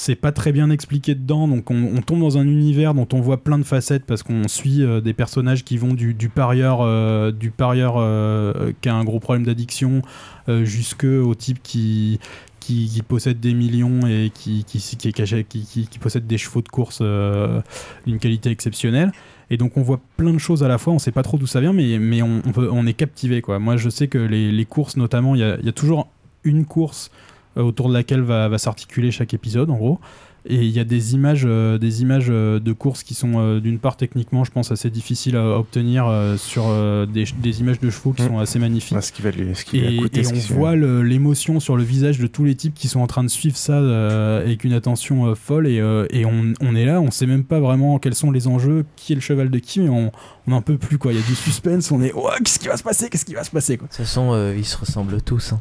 C'est 0.00 0.14
pas 0.14 0.32
très 0.32 0.50
bien 0.50 0.70
expliqué 0.70 1.14
dedans, 1.14 1.46
donc 1.46 1.70
on, 1.70 2.00
tombe 2.00 2.20
dans 2.20 2.38
un 2.38 2.46
univers 2.46 2.94
dont 2.94 3.06
on 3.12 3.20
voit 3.20 3.44
plein 3.44 3.58
de 3.58 3.64
facettes 3.64 4.06
parce 4.06 4.22
qu'on 4.22 4.48
suit 4.48 4.82
euh, 4.82 5.02
des 5.02 5.12
personnages 5.12 5.62
qui 5.62 5.76
vont 5.76 5.92
du, 5.92 6.14
parieur, 6.30 6.78
euh, 6.80 7.32
du 7.32 7.50
parieur 7.50 7.96
euh, 7.98 8.72
qui 8.80 8.88
a 8.88 8.94
un 8.94 9.04
gros 9.04 9.20
problème 9.20 9.44
d'addiction, 9.44 10.00
euh, 10.48 10.64
jusque 10.64 11.04
au 11.04 11.34
type 11.34 11.62
qui, 11.62 12.18
qui, 12.60 13.02
possède 13.06 13.40
des 13.40 13.52
millions 13.52 14.06
et 14.06 14.32
qui, 14.32 14.64
qui, 14.64 14.78
qui, 14.80 15.98
possède 15.98 16.26
des 16.26 16.38
chevaux 16.38 16.62
de 16.62 16.68
course 16.70 17.00
euh, 17.02 17.60
d'une 18.06 18.18
qualité 18.18 18.48
exceptionnelle. 18.48 19.12
Et 19.50 19.58
donc 19.58 19.76
on 19.76 19.82
voit 19.82 20.00
plein 20.16 20.32
de 20.32 20.38
choses 20.38 20.62
à 20.62 20.68
la 20.68 20.78
fois, 20.78 20.94
on 20.94 20.98
sait 20.98 21.12
pas 21.12 21.22
trop 21.22 21.36
d'où 21.36 21.46
ça 21.46 21.60
vient, 21.60 21.74
mais, 21.74 21.98
mais 21.98 22.22
on, 22.22 22.86
est 22.86 22.94
captivé. 22.94 23.42
Quoi. 23.42 23.58
Moi 23.58 23.76
je 23.76 23.90
sais 23.90 24.08
que 24.08 24.16
les, 24.16 24.64
courses 24.64 24.96
notamment, 24.96 25.34
il 25.34 25.40
y 25.40 25.66
y 25.66 25.68
a 25.68 25.72
toujours 25.72 26.08
une 26.42 26.64
course 26.64 27.10
euh, 27.10 27.29
autour 27.62 27.88
de 27.88 27.94
laquelle 27.94 28.22
va, 28.22 28.48
va 28.48 28.58
s'articuler 28.58 29.10
chaque 29.10 29.34
épisode 29.34 29.70
en 29.70 29.76
gros. 29.76 30.00
Et 30.48 30.54
il 30.64 30.70
y 30.70 30.80
a 30.80 30.84
des 30.84 31.12
images, 31.12 31.42
euh, 31.44 31.76
des 31.76 32.00
images 32.00 32.28
euh, 32.30 32.58
de 32.60 32.72
courses 32.72 33.02
qui 33.02 33.12
sont 33.12 33.32
euh, 33.36 33.60
d'une 33.60 33.78
part 33.78 33.98
techniquement, 33.98 34.42
je 34.42 34.50
pense, 34.50 34.72
assez 34.72 34.88
difficiles 34.88 35.36
à 35.36 35.58
obtenir 35.58 36.06
euh, 36.08 36.38
sur 36.38 36.64
euh, 36.68 37.04
des, 37.04 37.26
des 37.42 37.60
images 37.60 37.78
de 37.78 37.90
chevaux 37.90 38.12
qui 38.14 38.22
Mm. 38.22 38.26
sont 38.28 38.38
assez 38.38 38.58
magnifiques. 38.58 38.96
Ah, 38.96 39.02
ce 39.02 39.12
qui 39.12 39.20
va 39.20 39.32
lui, 39.32 39.54
ce 39.54 39.66
qui 39.66 39.82
va 39.82 39.90
Et, 39.90 39.96
coûter 39.98 40.20
et 40.20 40.24
ce 40.24 40.30
on 40.30 40.32
qui- 40.38 40.52
voit 40.54 40.76
le- 40.76 41.02
l'émotion 41.02 41.60
sur 41.60 41.76
le 41.76 41.82
visage 41.82 42.18
de 42.18 42.26
tous 42.26 42.46
les 42.46 42.54
types 42.54 42.72
qui 42.72 42.88
sont 42.88 43.00
en 43.00 43.06
train 43.06 43.22
de 43.22 43.28
suivre 43.28 43.54
ça 43.58 43.74
euh, 43.74 44.40
avec 44.42 44.64
une 44.64 44.72
attention 44.72 45.26
euh, 45.26 45.34
folle. 45.34 45.66
Et, 45.66 45.78
euh, 45.78 46.06
et 46.08 46.24
on, 46.24 46.54
on 46.62 46.74
est 46.74 46.86
là, 46.86 47.02
on 47.02 47.10
sait 47.10 47.26
même 47.26 47.44
pas 47.44 47.60
vraiment 47.60 47.98
quels 47.98 48.14
sont 48.14 48.30
les 48.30 48.46
enjeux, 48.46 48.86
qui 48.96 49.12
est 49.12 49.16
le 49.16 49.20
cheval 49.20 49.50
de 49.50 49.58
qui, 49.58 49.80
mais 49.80 49.90
on 49.90 50.10
on 50.46 50.52
n'en 50.52 50.62
peut 50.62 50.78
plus. 50.78 50.96
quoi. 50.96 51.12
Il 51.12 51.18
y 51.18 51.22
a 51.22 51.26
du 51.26 51.34
suspense, 51.34 51.90
on 51.92 52.00
est 52.00 52.12
oh, 52.16 52.30
qu'est-ce 52.42 52.58
qui 52.58 52.68
va 52.68 52.78
se 52.78 52.82
passer 52.82 53.10
Qu'est-ce 53.10 53.26
qui 53.26 53.34
va 53.34 53.44
se 53.44 53.50
passer 53.50 53.76
quoi. 53.76 53.88
De 53.88 53.92
toute 53.92 53.98
façon, 54.06 54.30
euh, 54.32 54.54
ils 54.56 54.64
se 54.64 54.78
ressemblent 54.78 55.20
tous. 55.20 55.52
hein. 55.52 55.60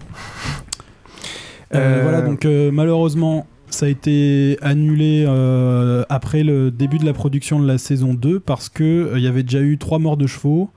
Euh, 1.74 2.00
Euh, 2.00 2.04
Voilà, 2.04 2.22
donc 2.22 2.46
euh, 2.46 2.72
malheureusement, 2.72 3.46
ça 3.70 3.86
a 3.86 3.90
été 3.90 4.58
annulé 4.62 5.26
euh, 5.28 6.04
après 6.10 6.44
le 6.44 6.72
début 6.72 6.98
de 6.98 7.06
la 7.06 7.14
production 7.14 7.60
de 7.60 7.68
la 7.68 7.78
saison 7.78 8.14
2 8.14 8.40
parce 8.40 8.70
que 8.70 8.84
euh, 8.84 9.18
il 9.18 9.24
y 9.24 9.28
avait 9.28 9.44
déjà 9.44 9.62
eu 9.62 9.78
trois 9.78 10.00
morts 10.00 10.18
de 10.18 10.28
chevaux. 10.28 10.72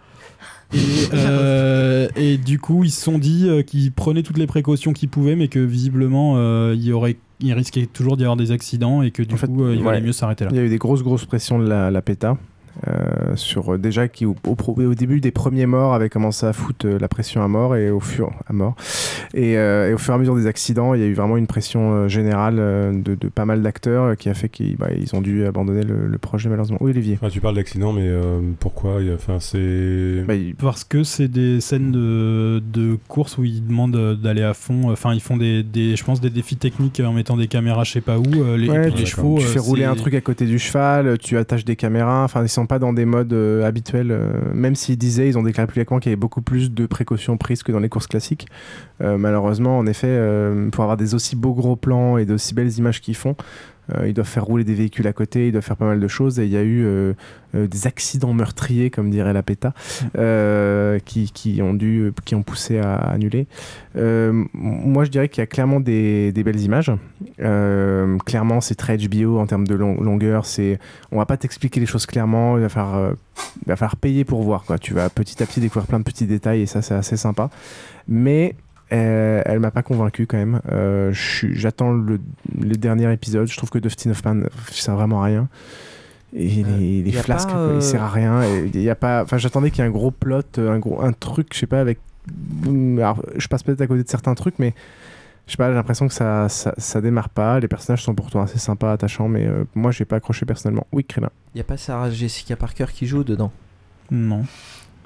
Et, 0.75 0.79
euh, 1.15 2.09
et 2.17 2.37
du 2.39 2.59
coup, 2.59 2.85
ils 2.85 2.91
se 2.91 3.03
sont 3.03 3.19
dit 3.19 3.49
qu'ils 3.67 3.93
prenaient 3.93 4.23
toutes 4.23 4.39
les 4.39 4.47
précautions 4.47 4.93
qu'ils 4.93 5.09
pouvaient, 5.09 5.37
mais 5.37 5.49
que 5.49 5.59
visiblement, 5.59 6.37
il 6.73 6.83
y 6.83 6.93
aurait, 6.93 7.17
il 7.41 7.53
risquait 7.53 7.87
toujours 7.87 8.17
d'y 8.17 8.25
avoir 8.25 8.37
des 8.37 8.51
accidents 8.53 9.03
et 9.03 9.11
que 9.11 9.23
du 9.23 9.35
En 9.35 9.39
coup, 9.39 9.71
il 9.71 9.83
valait 9.83 9.99
ouais. 9.99 10.01
mieux 10.07 10.13
s'arrêter 10.13 10.45
là. 10.45 10.51
Il 10.53 10.57
y 10.57 10.61
a 10.61 10.65
eu 10.65 10.69
des 10.69 10.79
grosses, 10.79 11.03
grosses 11.03 11.25
pressions 11.27 11.59
de 11.59 11.67
la, 11.69 11.91
la 11.91 12.03
PETA. 12.03 12.37
Euh, 12.89 13.37
sur 13.37 13.75
euh, 13.75 13.79
déjà 13.79 14.09
qui 14.09 14.27
au, 14.27 14.35
au 14.47 14.95
début 14.95 15.21
des 15.21 15.31
premiers 15.31 15.67
morts 15.67 15.95
avait 15.95 16.09
commencé 16.09 16.47
à 16.47 16.53
foutre 16.53 16.87
euh, 16.87 16.99
la 16.99 17.09
pression 17.09 17.43
à 17.43 17.49
mort 17.49 17.77
et 17.77 17.91
au 17.91 18.01
fur 18.01 18.33
à 18.47 18.53
mort 18.53 18.75
et, 19.35 19.57
euh, 19.59 19.91
et 19.91 19.95
au 19.95 19.99
fur 19.99 20.13
et 20.13 20.17
à 20.17 20.19
mesure 20.19 20.37
des 20.37 20.47
accidents 20.47 20.95
il 20.95 21.01
y 21.01 21.05
a 21.05 21.07
eu 21.07 21.15
vraiment 21.15 21.37
une 21.37 21.47
pression 21.47 22.09
générale 22.09 22.57
de, 22.57 23.15
de 23.15 23.29
pas 23.29 23.45
mal 23.45 23.63
d'acteurs 23.63 24.17
qui 24.17 24.29
a 24.29 24.35
fait 24.35 24.49
qu'ils 24.49 24.77
bah, 24.77 24.89
ils 24.99 25.15
ont 25.15 25.21
dû 25.21 25.45
abandonner 25.47 25.83
le, 25.83 26.07
le 26.07 26.19
projet 26.19 26.49
malheureusement 26.49 26.79
oui 26.81 26.91
Olivier 26.93 27.19
Enfin, 27.21 27.29
tu 27.31 27.41
parles 27.41 27.57
d'accident, 27.57 27.93
mais 27.93 28.07
euh, 28.07 28.41
pourquoi 28.59 28.99
Enfin, 29.15 29.39
c'est. 29.41 30.25
Bah, 30.27 30.35
il- 30.35 30.55
Parce 30.55 30.85
que 30.85 31.03
c'est 31.05 31.29
des 31.29 31.61
scènes 31.61 31.93
de, 31.93 32.63
de 32.73 32.97
course 33.09 33.39
où 33.39 33.45
ils 33.45 33.65
demandent 33.67 34.19
d'aller 34.21 34.43
à 34.43 34.55
fond. 34.55 34.91
Enfin, 34.91 35.15
ils 35.15 35.21
font 35.21 35.37
des, 35.37 35.63
des, 35.63 35.95
je 35.97 36.05
pense, 36.05 36.21
des 36.21 36.31
défis 36.31 36.57
techniques 36.57 37.01
en 37.01 37.13
mettant 37.13 37.37
des 37.37 37.47
caméras, 37.49 37.85
je 37.85 37.93
sais 37.93 38.01
pas 38.01 38.19
où. 38.19 38.23
les, 38.57 38.69
Ouais, 38.69 38.91
chevaux. 39.07 39.39
tu 39.39 39.45
fais 39.47 39.59
rouler 39.59 39.85
un 39.85 39.95
truc 39.95 40.15
à 40.15 40.21
côté 40.21 40.47
du 40.47 40.59
cheval, 40.59 41.17
tu 41.19 41.37
attaches 41.39 41.65
des 41.65 41.77
caméras, 41.77 42.25
enfin 42.25 42.43
ils 42.43 42.49
sont 42.49 42.62
pas 42.67 42.79
dans 42.79 42.93
des 42.93 43.05
modes 43.05 43.33
euh, 43.33 43.65
habituels, 43.65 44.11
euh, 44.11 44.33
même 44.55 44.75
s'ils 44.75 44.99
disaient, 44.99 45.29
ils 45.29 45.39
ont 45.39 45.43
déclaré 45.43 45.67
publiquement 45.67 45.99
qu'il 45.99 46.11
y 46.11 46.13
avait 46.13 46.21
beaucoup 46.21 46.43
plus 46.43 46.71
de 46.71 46.87
précautions 46.87 47.37
prises 47.37 47.63
que 47.63 47.73
dans 47.73 47.79
les 47.79 47.89
courses 47.89 48.07
classiques. 48.07 48.47
Euh, 49.01 49.19
malheureusement, 49.19 49.79
en 49.79 49.87
effet, 49.87 50.19
pour 50.71 50.85
avoir 50.85 50.97
des 50.97 51.15
aussi 51.15 51.37
beaux 51.37 51.55
gros 51.55 51.77
plans 51.77 52.19
et 52.19 52.25
d'aussi 52.25 52.55
belles 52.55 52.77
images 52.79 53.01
qu'ils 53.01 53.17
font, 53.17 53.37
euh, 53.97 54.09
ils 54.09 54.15
doivent 54.15 54.29
faire 54.29 54.45
rouler 54.45 54.65
des 54.65 54.75
véhicules 54.75 55.07
à 55.07 55.13
côté, 55.13 55.49
ils 55.49 55.53
doivent 55.53 55.65
faire 55.65 55.77
pas 55.77 55.87
mal 55.87 56.01
de 56.01 56.09
choses 56.09 56.39
et 56.39 56.45
il 56.45 56.51
y 56.51 56.57
a 56.57 56.63
eu 56.63 56.85
euh, 56.85 57.13
euh, 57.55 57.67
des 57.67 57.87
accidents 57.87 58.33
meurtriers, 58.33 58.91
comme 58.91 59.11
dirait 59.11 59.33
la 59.33 59.43
PETA, 59.43 59.75
qui, 61.05 61.61
ont 61.63 61.75
dû, 61.75 62.13
qui 62.25 62.35
ont 62.35 62.43
poussé 62.43 62.79
à 62.79 62.95
annuler. 62.95 63.47
Moi, 63.95 65.05
je 65.05 65.11
dirais 65.11 65.29
qu'il 65.29 65.41
y 65.41 65.45
a 65.45 65.47
clairement 65.47 65.81
des, 65.81 66.33
belles 66.33 66.61
images. 66.61 66.93
Clairement, 67.39 68.61
c'est 68.61 68.75
très 68.75 68.97
HBO 68.97 69.39
en 69.39 69.47
termes 69.47 69.67
de 69.67 69.75
long- 69.75 70.01
longueur. 70.01 70.47
C'est, 70.47 70.79
on 71.11 71.19
va 71.19 71.27
pas 71.27 71.37
t'expliquer 71.37 71.81
les 71.81 71.87
choses 71.87 72.07
clairement. 72.07 72.57
Il 72.57 72.63
va 72.63 72.69
falloir, 72.69 73.13
il 73.65 73.69
va 73.69 73.77
falloir 73.77 73.97
payer 73.97 74.25
pour 74.25 74.43
voir. 74.43 74.65
Quoi. 74.65 74.79
Tu 74.79 74.95
vas 74.95 75.09
petit 75.09 75.43
à 75.43 75.47
petit 75.47 75.61
découvrir 75.61 75.87
plein 75.87 75.99
de 75.99 76.05
petits 76.05 76.27
détails 76.27 76.63
et 76.63 76.67
ça, 76.67 76.83
c'est 76.83 76.95
assez 76.95 77.17
sympa. 77.17 77.51
Mais 78.09 78.55
euh, 78.93 79.43
elle 79.45 79.59
m'a 79.61 79.71
pas 79.71 79.83
convaincu 79.83 80.27
quand 80.27 80.37
même. 80.37 80.61
Euh, 80.71 81.11
J'attends 81.13 81.93
le, 81.93 82.21
le 82.61 82.77
dernier 82.77 83.13
épisode. 83.13 83.49
Je 83.49 83.57
trouve 83.57 83.71
que 83.71 83.79
Dustin 83.79 84.11
Hoffman, 84.11 84.37
euh, 84.37 84.49
ça 84.69 84.83
sert 84.83 84.97
vraiment 84.97 85.23
à 85.23 85.27
rien. 85.27 85.49
Et 86.35 86.63
les, 86.63 87.03
les 87.03 87.11
y 87.11 87.19
a 87.19 87.23
flasques, 87.23 87.51
pas, 87.51 87.57
euh, 87.57 87.77
il 87.77 87.83
sert 87.83 88.03
à 88.03 88.09
rien. 88.09 88.43
Et 88.43 88.71
il 88.73 88.81
y 88.81 88.91
a 88.91 88.95
pas. 88.95 89.23
Enfin, 89.23 89.39
j'attendais 89.39 89.71
qu'il 89.71 89.81
y 89.81 89.87
ait 89.87 89.89
un 89.89 89.93
gros 89.93 90.11
plot, 90.11 90.43
un 90.59 90.79
gros, 90.79 91.03
un 91.03 91.13
truc, 91.13 91.49
je 91.53 91.59
sais 91.59 91.67
pas, 91.67 91.81
avec 91.81 91.99
alors, 92.99 93.21
je 93.37 93.49
passe 93.49 93.63
peut-être 93.65 93.81
à 93.81 93.87
côté 93.87 94.05
de 94.05 94.09
certains 94.09 94.35
trucs, 94.35 94.59
mais 94.59 94.75
je 95.47 95.53
sais 95.53 95.57
pas, 95.57 95.69
j'ai 95.69 95.75
l'impression 95.75 96.07
que 96.07 96.15
ça, 96.15 96.49
ça, 96.49 96.73
ça 96.79 97.01
démarre 97.01 97.29
pas. 97.29 97.59
Les 97.59 97.69
personnages 97.69 98.03
sont 98.03 98.15
pourtant 98.15 98.43
assez 98.43 98.59
sympas, 98.59 98.93
attachants, 98.93 99.29
mais 99.29 99.47
euh, 99.47 99.65
moi, 99.75 99.91
j'ai 99.91 100.05
pas 100.05 100.17
accroché 100.17 100.47
personnellement. 100.47 100.87
Oui. 100.93 101.05
Il 101.55 101.59
y 101.59 101.61
a 101.61 101.65
pas 101.65 101.77
Sarah 101.77 102.11
Jessica 102.11 102.57
Parker 102.57 102.87
qui 102.93 103.07
joue 103.07 103.25
dedans? 103.25 103.51
Non. 104.11 104.45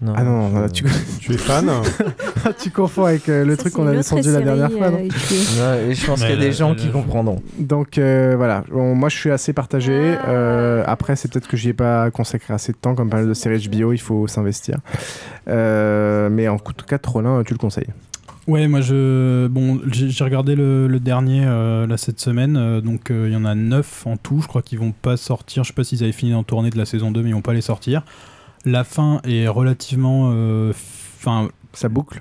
Non. 0.02 0.12
Ah 0.14 0.24
non, 0.24 0.68
tu, 0.68 0.84
tu 1.20 1.32
es 1.32 1.38
fan 1.38 1.70
tu 2.62 2.70
confonds 2.70 3.06
avec 3.06 3.28
euh, 3.30 3.44
le 3.46 3.56
truc 3.56 3.72
qu'on 3.72 3.86
a 3.86 3.92
descendu 3.92 4.30
la 4.30 4.40
dernière 4.42 4.70
fois. 4.70 4.90
non 4.90 4.98
Ouais, 4.98 5.86
et 5.88 5.94
je 5.94 6.06
pense 6.06 6.20
qu'il 6.20 6.30
y 6.30 6.32
a 6.34 6.36
des 6.36 6.52
gens 6.52 6.74
qui 6.74 6.90
comprendront. 6.90 7.42
Donc 7.58 7.96
euh, 7.96 8.34
voilà, 8.36 8.62
Bon, 8.70 8.94
moi 8.94 9.08
je 9.08 9.16
suis 9.16 9.30
assez 9.30 9.52
partagé. 9.54 10.16
Euh, 10.28 10.84
après, 10.86 11.16
c'est 11.16 11.30
peut-être 11.30 11.48
que 11.48 11.56
j'y 11.56 11.70
ai 11.70 11.72
pas 11.72 12.10
consacré 12.10 12.52
assez 12.52 12.72
de 12.72 12.76
temps, 12.76 12.94
comme 12.94 13.08
pas 13.08 13.18
mal 13.18 13.28
de 13.28 13.34
séries 13.34 13.66
HBO, 13.68 13.92
il 13.92 13.98
faut 13.98 14.26
s'investir. 14.26 14.76
Euh, 15.48 16.28
mais 16.30 16.48
en 16.48 16.58
tout 16.58 16.86
cas, 16.86 16.98
Trollin, 16.98 17.42
tu 17.44 17.54
le 17.54 17.58
conseilles. 17.58 17.88
Ouais, 18.46 18.68
moi 18.68 18.80
je 18.80 19.48
bon, 19.48 19.80
j'ai 19.90 20.22
regardé 20.22 20.54
le, 20.54 20.86
le 20.86 21.00
dernier 21.00 21.42
euh, 21.44 21.84
là 21.88 21.96
cette 21.96 22.20
semaine, 22.20 22.56
euh, 22.56 22.80
donc 22.80 23.10
euh, 23.10 23.26
il 23.28 23.32
y 23.32 23.36
en 23.36 23.44
a 23.44 23.56
9 23.56 24.06
en 24.06 24.16
tout. 24.16 24.40
Je 24.40 24.46
crois 24.46 24.62
qu'ils 24.62 24.78
vont 24.78 24.92
pas 24.92 25.16
sortir. 25.16 25.64
Je 25.64 25.68
sais 25.68 25.74
pas 25.74 25.82
s'ils 25.82 26.04
avaient 26.04 26.12
fini 26.12 26.32
en 26.32 26.44
tournée 26.44 26.70
de 26.70 26.78
la 26.78 26.84
saison 26.84 27.10
2, 27.10 27.22
mais 27.22 27.30
ils 27.30 27.34
vont 27.34 27.40
pas 27.42 27.54
les 27.54 27.60
sortir. 27.60 28.04
La 28.66 28.84
fin 28.84 29.20
est 29.24 29.48
relativement, 29.48 30.28
enfin, 30.70 31.48
ça 31.72 31.88
boucle. 31.88 32.20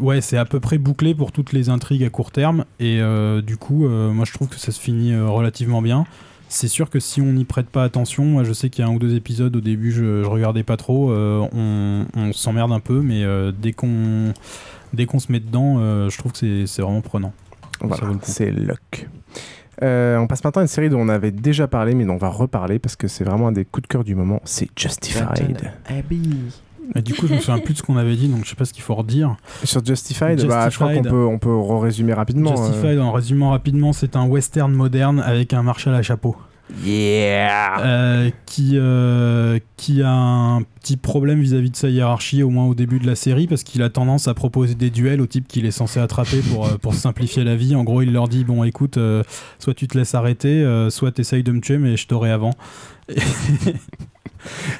Ouais, 0.00 0.20
c'est 0.20 0.36
à 0.36 0.44
peu 0.44 0.60
près 0.60 0.78
bouclé 0.78 1.14
pour 1.14 1.32
toutes 1.32 1.52
les 1.52 1.68
intrigues 1.68 2.04
à 2.04 2.10
court 2.10 2.30
terme, 2.30 2.64
et 2.78 3.00
euh, 3.00 3.40
du 3.42 3.56
coup, 3.56 3.86
euh, 3.86 4.12
moi 4.12 4.24
je 4.24 4.32
trouve 4.32 4.48
que 4.48 4.58
ça 4.58 4.70
se 4.70 4.78
finit 4.80 5.12
euh, 5.12 5.26
relativement 5.28 5.82
bien. 5.82 6.04
C'est 6.48 6.68
sûr 6.68 6.90
que 6.90 7.00
si 7.00 7.20
on 7.22 7.32
n'y 7.32 7.44
prête 7.46 7.66
pas 7.68 7.82
attention, 7.82 8.24
moi 8.26 8.44
je 8.44 8.52
sais 8.52 8.68
qu'il 8.68 8.84
y 8.84 8.86
a 8.86 8.90
un 8.90 8.94
ou 8.94 8.98
deux 8.98 9.14
épisodes 9.16 9.56
au 9.56 9.60
début, 9.62 9.90
je, 9.90 10.22
je 10.22 10.28
regardais 10.28 10.62
pas 10.62 10.76
trop, 10.76 11.10
euh, 11.10 11.48
on, 11.52 12.04
on 12.14 12.32
s'emmerde 12.34 12.70
un 12.72 12.80
peu, 12.80 13.00
mais 13.00 13.24
euh, 13.24 13.50
dès 13.58 13.72
qu'on 13.72 14.34
dès 14.92 15.06
qu'on 15.06 15.18
se 15.18 15.32
met 15.32 15.40
dedans, 15.40 15.76
euh, 15.78 16.10
je 16.10 16.18
trouve 16.18 16.32
que 16.32 16.38
c'est- 16.38 16.66
c'est 16.66 16.82
vraiment 16.82 17.00
prenant. 17.00 17.32
Voilà, 17.80 18.02
c'est 18.24 18.50
Luck. 18.50 19.08
Euh, 19.82 20.16
on 20.18 20.26
passe 20.26 20.44
maintenant 20.44 20.60
à 20.60 20.64
une 20.64 20.68
série 20.68 20.88
dont 20.88 21.00
on 21.00 21.08
avait 21.08 21.32
déjà 21.32 21.66
parlé, 21.66 21.94
mais 21.94 22.04
dont 22.04 22.14
on 22.14 22.18
va 22.18 22.28
reparler 22.28 22.78
parce 22.78 22.94
que 22.96 23.08
c'est 23.08 23.24
vraiment 23.24 23.48
un 23.48 23.52
des 23.52 23.64
coups 23.64 23.82
de 23.82 23.88
cœur 23.88 24.04
du 24.04 24.14
moment. 24.14 24.40
C'est 24.44 24.68
Justified. 24.76 25.72
Et 26.94 27.00
du 27.00 27.14
coup, 27.14 27.26
je 27.26 27.34
me 27.34 27.38
souviens 27.38 27.58
plus 27.58 27.72
de 27.74 27.78
ce 27.78 27.82
qu'on 27.82 27.96
avait 27.96 28.16
dit, 28.16 28.28
donc 28.28 28.44
je 28.44 28.50
sais 28.50 28.56
pas 28.56 28.64
ce 28.64 28.72
qu'il 28.72 28.82
faut 28.82 28.94
redire. 28.94 29.36
Sur 29.64 29.84
Justified, 29.84 30.44
bah, 30.46 30.68
je 30.68 30.76
crois 30.76 30.92
qu'on 30.94 31.02
peut, 31.02 31.24
on 31.24 31.38
peut 31.38 31.56
résumer 31.78 32.12
rapidement. 32.12 32.52
euh. 32.52 32.56
Justified, 32.66 32.98
en 32.98 33.12
résumant 33.12 33.50
rapidement, 33.50 33.92
c'est 33.92 34.14
un 34.16 34.26
western 34.26 34.72
moderne 34.72 35.20
avec 35.20 35.52
un 35.54 35.62
marshal 35.62 35.94
à 35.94 36.02
chapeau. 36.02 36.36
Yeah 36.84 37.80
Euh, 37.80 38.30
qui, 38.46 38.72
euh, 38.74 39.58
qui 39.76 40.02
a 40.02 40.10
un 40.12 40.62
petit 40.80 40.96
problème 40.96 41.40
vis-à-vis 41.40 41.70
de 41.70 41.76
sa 41.76 41.88
hiérarchie, 41.88 42.42
au 42.42 42.50
moins 42.50 42.66
au 42.66 42.74
début 42.74 42.98
de 42.98 43.06
la 43.06 43.14
série, 43.14 43.46
parce 43.46 43.62
qu'il 43.62 43.82
a 43.82 43.88
tendance 43.90 44.28
à 44.28 44.34
proposer 44.34 44.74
des 44.74 44.90
duels 44.90 45.20
au 45.20 45.26
type 45.26 45.48
qu'il 45.48 45.66
est 45.66 45.70
censé 45.70 46.00
attraper 46.00 46.40
pour, 46.52 46.66
euh, 46.66 46.76
pour 46.78 46.94
simplifier 46.94 47.44
la 47.44 47.56
vie. 47.56 47.74
En 47.74 47.84
gros, 47.84 48.02
il 48.02 48.12
leur 48.12 48.28
dit 48.28 48.44
Bon, 48.44 48.64
écoute, 48.64 48.96
euh, 48.96 49.22
soit 49.58 49.74
tu 49.74 49.86
te 49.88 49.96
laisses 49.98 50.14
arrêter, 50.14 50.62
euh, 50.62 50.90
soit 50.90 51.12
t'essayes 51.12 51.42
de 51.42 51.52
me 51.52 51.60
tuer, 51.60 51.78
mais 51.78 51.96
je 51.96 52.06
t'aurai 52.06 52.30
avant. 52.30 52.52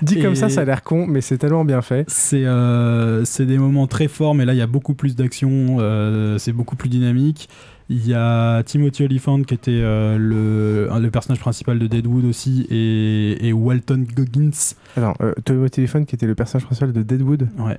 Dit 0.03 0.21
comme 0.21 0.33
Et- 0.33 0.37
ça, 0.37 0.49
ça 0.49 0.63
a 0.63 0.65
l'air 0.65 0.83
con, 0.83 1.07
mais 1.07 1.21
c'est 1.21 1.39
tellement 1.39 1.65
bien 1.65 1.83
fait. 1.83 2.05
C'est 2.09 2.43
euh, 2.45 3.25
des 3.39 3.59
moments 3.59 3.87
très 3.87 4.09
forts, 4.09 4.35
mais 4.35 4.45
là 4.45 4.55
il 4.55 4.59
y 4.59 4.63
a 4.63 4.67
beaucoup 4.67 4.95
plus 4.95 5.15
d'action, 5.15 5.77
euh, 5.79 6.37
c'est 6.39 6.53
beaucoup 6.53 6.75
plus 6.75 6.89
dynamique. 6.89 7.49
Il 7.89 8.07
y 8.07 8.15
a 8.15 8.63
Timothy 8.63 9.05
Olyphant 9.05 9.43
qui 9.43 9.55
était 9.55 9.71
euh, 9.83 10.17
le, 10.19 10.89
un- 10.93 11.01
le 11.01 11.11
personnage 11.11 11.41
principal 11.41 11.79
de 11.79 11.87
Deadwood 11.87 12.25
aussi, 12.25 12.67
et, 12.71 13.47
et 13.49 13.53
Walton 13.53 14.05
Goggins. 14.15 14.51
Alors, 14.97 15.15
euh, 15.21 15.35
Timothy 15.45 15.81
Olyphant 15.81 16.05
qui 16.05 16.15
était 16.15 16.27
le 16.27 16.35
personnage 16.35 16.65
principal 16.65 16.93
de 16.93 17.03
Deadwood. 17.03 17.49
Ouais. 17.59 17.79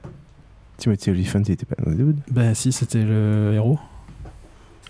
Timothy 0.78 1.10
Olyphant, 1.12 1.42
il 1.48 1.52
était 1.52 1.66
pas 1.66 1.76
dans 1.84 1.92
Deadwood? 1.92 2.18
Bah 2.32 2.54
si, 2.54 2.72
c'était 2.72 3.04
le 3.04 3.52
héros. 3.54 3.80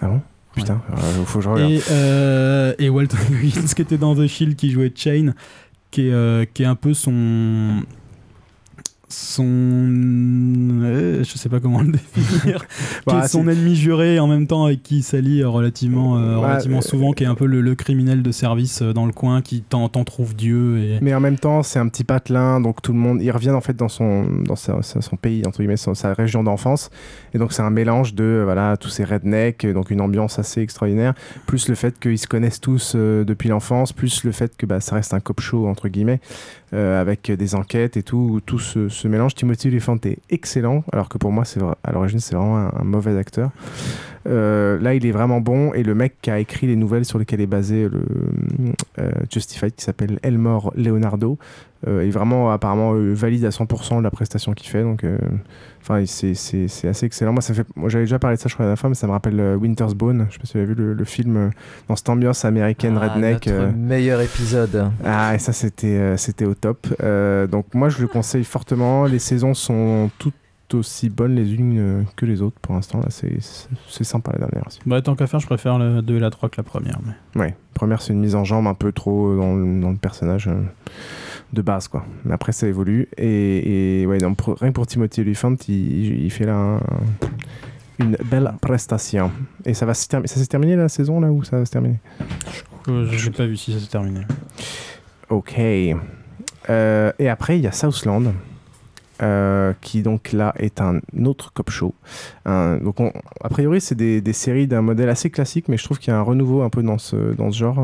Ah 0.01 0.07
bon? 0.07 0.21
Putain, 0.55 0.81
il 1.19 1.25
faut 1.25 1.39
que 1.39 1.43
je 1.45 1.49
regarde. 1.49 1.71
Et, 1.71 1.81
euh, 1.91 2.73
et 2.77 2.89
Walton 2.89 3.17
Goggins 3.31 3.67
qui 3.75 3.81
était 3.81 3.97
dans 3.97 4.15
The 4.15 4.27
Shield, 4.27 4.55
qui 4.55 4.69
jouait 4.71 4.91
Chain, 4.95 5.33
qui 5.89 6.07
est, 6.07 6.13
euh, 6.13 6.45
qui 6.53 6.63
est 6.63 6.67
un 6.67 6.75
peu 6.75 6.93
son. 6.93 7.81
Son. 9.13 9.43
euh, 10.83 11.23
je 11.23 11.37
sais 11.37 11.49
pas 11.49 11.59
comment 11.59 11.81
le 11.81 11.91
définir. 11.91 12.65
qui 12.67 12.73
Bah, 13.05 13.21
est 13.23 13.27
son 13.27 13.47
ennemi 13.47 13.75
juré 13.75 14.19
en 14.19 14.27
même 14.27 14.47
temps 14.47 14.65
avec 14.65 14.81
qui 14.81 14.97
il 14.97 15.03
s'allie 15.03 15.43
relativement, 15.43 16.17
euh, 16.17 16.37
relativement 16.37 16.79
euh, 16.79 16.81
souvent, 16.81 17.11
qui 17.13 17.23
est 17.23 17.27
un 17.27 17.35
peu 17.35 17.45
le, 17.45 17.61
le 17.61 17.75
criminel 17.75 18.23
de 18.23 18.31
service 18.31 18.81
dans 18.81 19.05
le 19.05 19.11
coin, 19.13 19.41
qui 19.41 19.61
t'en 19.61 19.87
trouve 20.03 20.35
Dieu. 20.35 20.77
Et... 20.79 20.99
Mais 21.01 21.13
en 21.13 21.19
même 21.19 21.37
temps, 21.37 21.61
c'est 21.63 21.79
un 21.79 21.87
petit 21.87 22.03
patelin, 22.03 22.59
donc 22.59 22.81
tout 22.81 22.91
le 22.93 22.99
monde, 22.99 23.21
il 23.21 23.29
revient 23.31 23.51
en 23.51 23.61
fait 23.61 23.75
dans 23.75 23.87
son, 23.89 24.25
dans 24.43 24.55
sa- 24.55 24.81
son 24.81 25.15
pays, 25.15 25.43
entre 25.45 25.59
guillemets, 25.59 25.77
son- 25.77 25.93
sa 25.93 26.13
région 26.13 26.43
d'enfance. 26.43 26.89
Et 27.33 27.37
donc 27.37 27.53
c'est 27.53 27.61
un 27.61 27.69
mélange 27.69 28.13
de, 28.15 28.41
voilà, 28.43 28.77
tous 28.77 28.89
ces 28.89 29.03
rednecks, 29.03 29.65
donc 29.67 29.91
une 29.91 30.01
ambiance 30.01 30.39
assez 30.39 30.61
extraordinaire, 30.61 31.13
plus 31.45 31.67
le 31.69 31.75
fait 31.75 31.99
qu'ils 31.99 32.17
se 32.19 32.27
connaissent 32.27 32.61
tous 32.61 32.95
depuis 32.95 33.49
l'enfance, 33.49 33.93
plus 33.93 34.23
le 34.23 34.31
fait 34.31 34.55
que 34.57 34.65
bah, 34.65 34.79
ça 34.79 34.95
reste 34.95 35.13
un 35.13 35.19
cop 35.19 35.39
show, 35.39 35.67
entre 35.67 35.87
guillemets, 35.87 36.19
avec 36.71 37.31
des 37.31 37.53
enquêtes 37.55 37.97
et 37.97 38.03
tout, 38.03 38.17
où 38.31 38.39
tout 38.39 38.57
se, 38.59 38.89
se 39.03 39.07
mélange. 39.09 39.35
Timothy 39.35 39.67
Olyphant 39.67 39.97
est 40.05 40.19
excellent, 40.29 40.83
alors 40.91 41.09
que 41.09 41.17
pour 41.17 41.31
moi, 41.31 41.43
à 41.83 41.91
l'origine, 41.91 42.19
c'est 42.19 42.35
vraiment 42.35 42.57
un 42.57 42.83
mauvais 42.83 43.17
acteur. 43.17 43.51
Euh, 44.27 44.79
là, 44.79 44.93
il 44.93 45.05
est 45.05 45.11
vraiment 45.11 45.41
bon. 45.41 45.73
Et 45.73 45.83
le 45.83 45.95
mec 45.95 46.15
qui 46.21 46.31
a 46.31 46.39
écrit 46.39 46.67
les 46.67 46.75
nouvelles 46.75 47.05
sur 47.05 47.19
lesquelles 47.19 47.41
est 47.41 47.45
basé 47.47 47.89
le 47.89 48.01
euh, 48.99 49.11
Justified, 49.31 49.75
qui 49.75 49.83
s'appelle 49.83 50.19
Elmore 50.23 50.71
Leonardo, 50.75 51.37
euh, 51.87 52.01
est 52.01 52.09
vraiment 52.09 52.51
apparemment 52.51 52.93
valide 52.93 53.43
à 53.45 53.49
100% 53.49 54.01
la 54.01 54.11
prestation 54.11 54.53
qu'il 54.53 54.69
fait. 54.69 54.83
Donc, 54.83 55.05
enfin, 55.81 56.05
c'est- 56.05 56.31
assez 56.87 57.05
excellent. 57.05 57.33
Moi, 57.33 57.41
ça 57.41 57.53
fait, 57.53 57.65
moi, 57.75 57.89
j'avais 57.89 58.05
déjà 58.05 58.19
parlé 58.19 58.37
de 58.37 58.41
ça, 58.41 58.47
je 58.47 58.53
crois, 58.53 58.63
la 58.65 58.69
dernière 58.69 58.79
fois, 58.79 58.89
mais 58.89 58.95
ça 58.95 59.07
me 59.07 59.11
rappelle 59.11 59.57
Winter's 59.59 59.93
Bone. 59.95 60.27
Je 60.29 60.33
sais 60.35 60.39
pas 60.39 60.45
si 60.45 60.53
vous 60.53 60.59
avez 60.59 60.67
vu 60.67 60.75
le, 60.75 60.93
le 60.93 61.05
film 61.05 61.51
dans 61.89 61.95
cette 61.97 62.07
ambiance 62.09 62.45
américaine 62.45 62.97
Ah, 63.01 63.09
redneck. 63.13 63.47
notre 63.47 63.75
meilleur 63.77 64.21
épisode. 64.21 64.89
ah, 65.03 65.35
et 65.35 65.39
ça, 65.39 65.51
c'était 65.51 66.15
c'était 66.17 66.45
au 66.45 66.53
top. 66.53 66.87
Euh, 67.03 67.47
donc, 67.47 67.65
moi, 67.73 67.89
je 67.89 68.01
le 68.01 68.07
conseille 68.07 68.45
fortement. 68.45 69.05
Les 69.05 69.19
saisons 69.19 69.53
sont 69.53 70.09
toutes 70.19 70.33
aussi 70.75 71.09
bonnes 71.09 71.35
les 71.35 71.53
unes 71.53 71.77
euh, 71.79 72.03
que 72.15 72.25
les 72.25 72.41
autres 72.41 72.57
pour 72.61 72.75
l'instant. 72.75 72.99
Là, 72.99 73.07
c'est 73.09 74.03
sympa 74.03 74.31
la 74.33 74.39
dernière 74.39 74.67
aussi. 74.67 74.79
Bah, 74.85 75.01
tant 75.01 75.15
qu'à 75.15 75.27
faire, 75.27 75.39
je 75.39 75.45
préfère 75.45 75.77
la 75.77 76.01
2 76.01 76.15
et 76.15 76.19
la 76.19 76.29
3 76.29 76.49
que 76.49 76.57
la 76.57 76.63
première. 76.63 76.99
Mais... 77.05 77.39
Ouais, 77.41 77.55
première, 77.73 78.01
c'est 78.01 78.13
une 78.13 78.19
mise 78.19 78.35
en 78.35 78.43
jambe 78.43 78.67
un 78.67 78.73
peu 78.73 78.91
trop 78.91 79.35
dans 79.35 79.55
le, 79.55 79.79
dans 79.81 79.91
le 79.91 79.97
personnage 79.97 80.47
euh, 80.47 80.61
de 81.53 81.61
base, 81.61 81.87
quoi. 81.87 82.05
Mais 82.25 82.33
après, 82.33 82.51
ça 82.51 82.67
évolue. 82.67 83.07
Et, 83.17 84.01
et 84.01 84.05
ouais, 84.07 84.17
donc, 84.17 84.37
pour- 84.37 84.57
rien 84.57 84.69
que 84.69 84.75
pour 84.75 84.87
Timothy 84.87 85.21
Olyphant, 85.21 85.55
il, 85.67 86.23
il 86.25 86.31
fait 86.31 86.45
là 86.45 86.55
un- 86.55 86.79
une 87.99 88.17
belle 88.25 88.51
prestation. 88.59 89.31
Et 89.65 89.73
ça 89.73 89.85
va 89.85 89.93
se 89.93 90.07
terminer. 90.07 90.27
Ça 90.27 90.39
s'est 90.39 90.47
terminé 90.47 90.75
la 90.75 90.89
saison 90.89 91.19
là 91.19 91.31
ou 91.31 91.43
ça 91.43 91.57
va 91.59 91.65
se 91.65 91.71
terminer? 91.71 91.99
Euh, 92.89 93.07
je 93.11 93.29
n'ai 93.29 93.35
pas 93.35 93.45
vu 93.45 93.55
si 93.55 93.71
ça 93.71 93.79
s'est 93.79 93.87
terminé. 93.87 94.21
Ok. 95.29 95.55
Euh, 96.69 97.11
et 97.19 97.29
après, 97.29 97.57
il 97.57 97.63
y 97.63 97.67
a 97.67 97.71
Southland. 97.71 98.33
Euh, 99.23 99.73
qui 99.81 100.03
donc 100.03 100.31
là 100.33 100.53
est 100.57 100.81
un 100.81 100.99
autre 101.25 101.51
cop 101.53 101.69
show. 101.69 101.95
Donc 102.45 102.99
on- 102.99 103.11
a 103.41 103.49
priori 103.49 103.81
c'est 103.81 103.95
des, 103.95 104.33
séries 104.33 104.67
d'un 104.67 104.81
modèle 104.81 105.09
assez 105.09 105.29
classique, 105.29 105.69
mais 105.69 105.77
je 105.77 105.83
trouve 105.83 105.97
qu'il 105.99 106.11
y 106.11 106.15
a 106.15 106.19
un 106.19 106.23
renouveau 106.23 106.61
un 106.61 106.69
peu 106.69 106.83
dans 106.83 106.97
ce, 106.97 107.33
dans 107.33 107.51
ce 107.51 107.57
genre. 107.57 107.79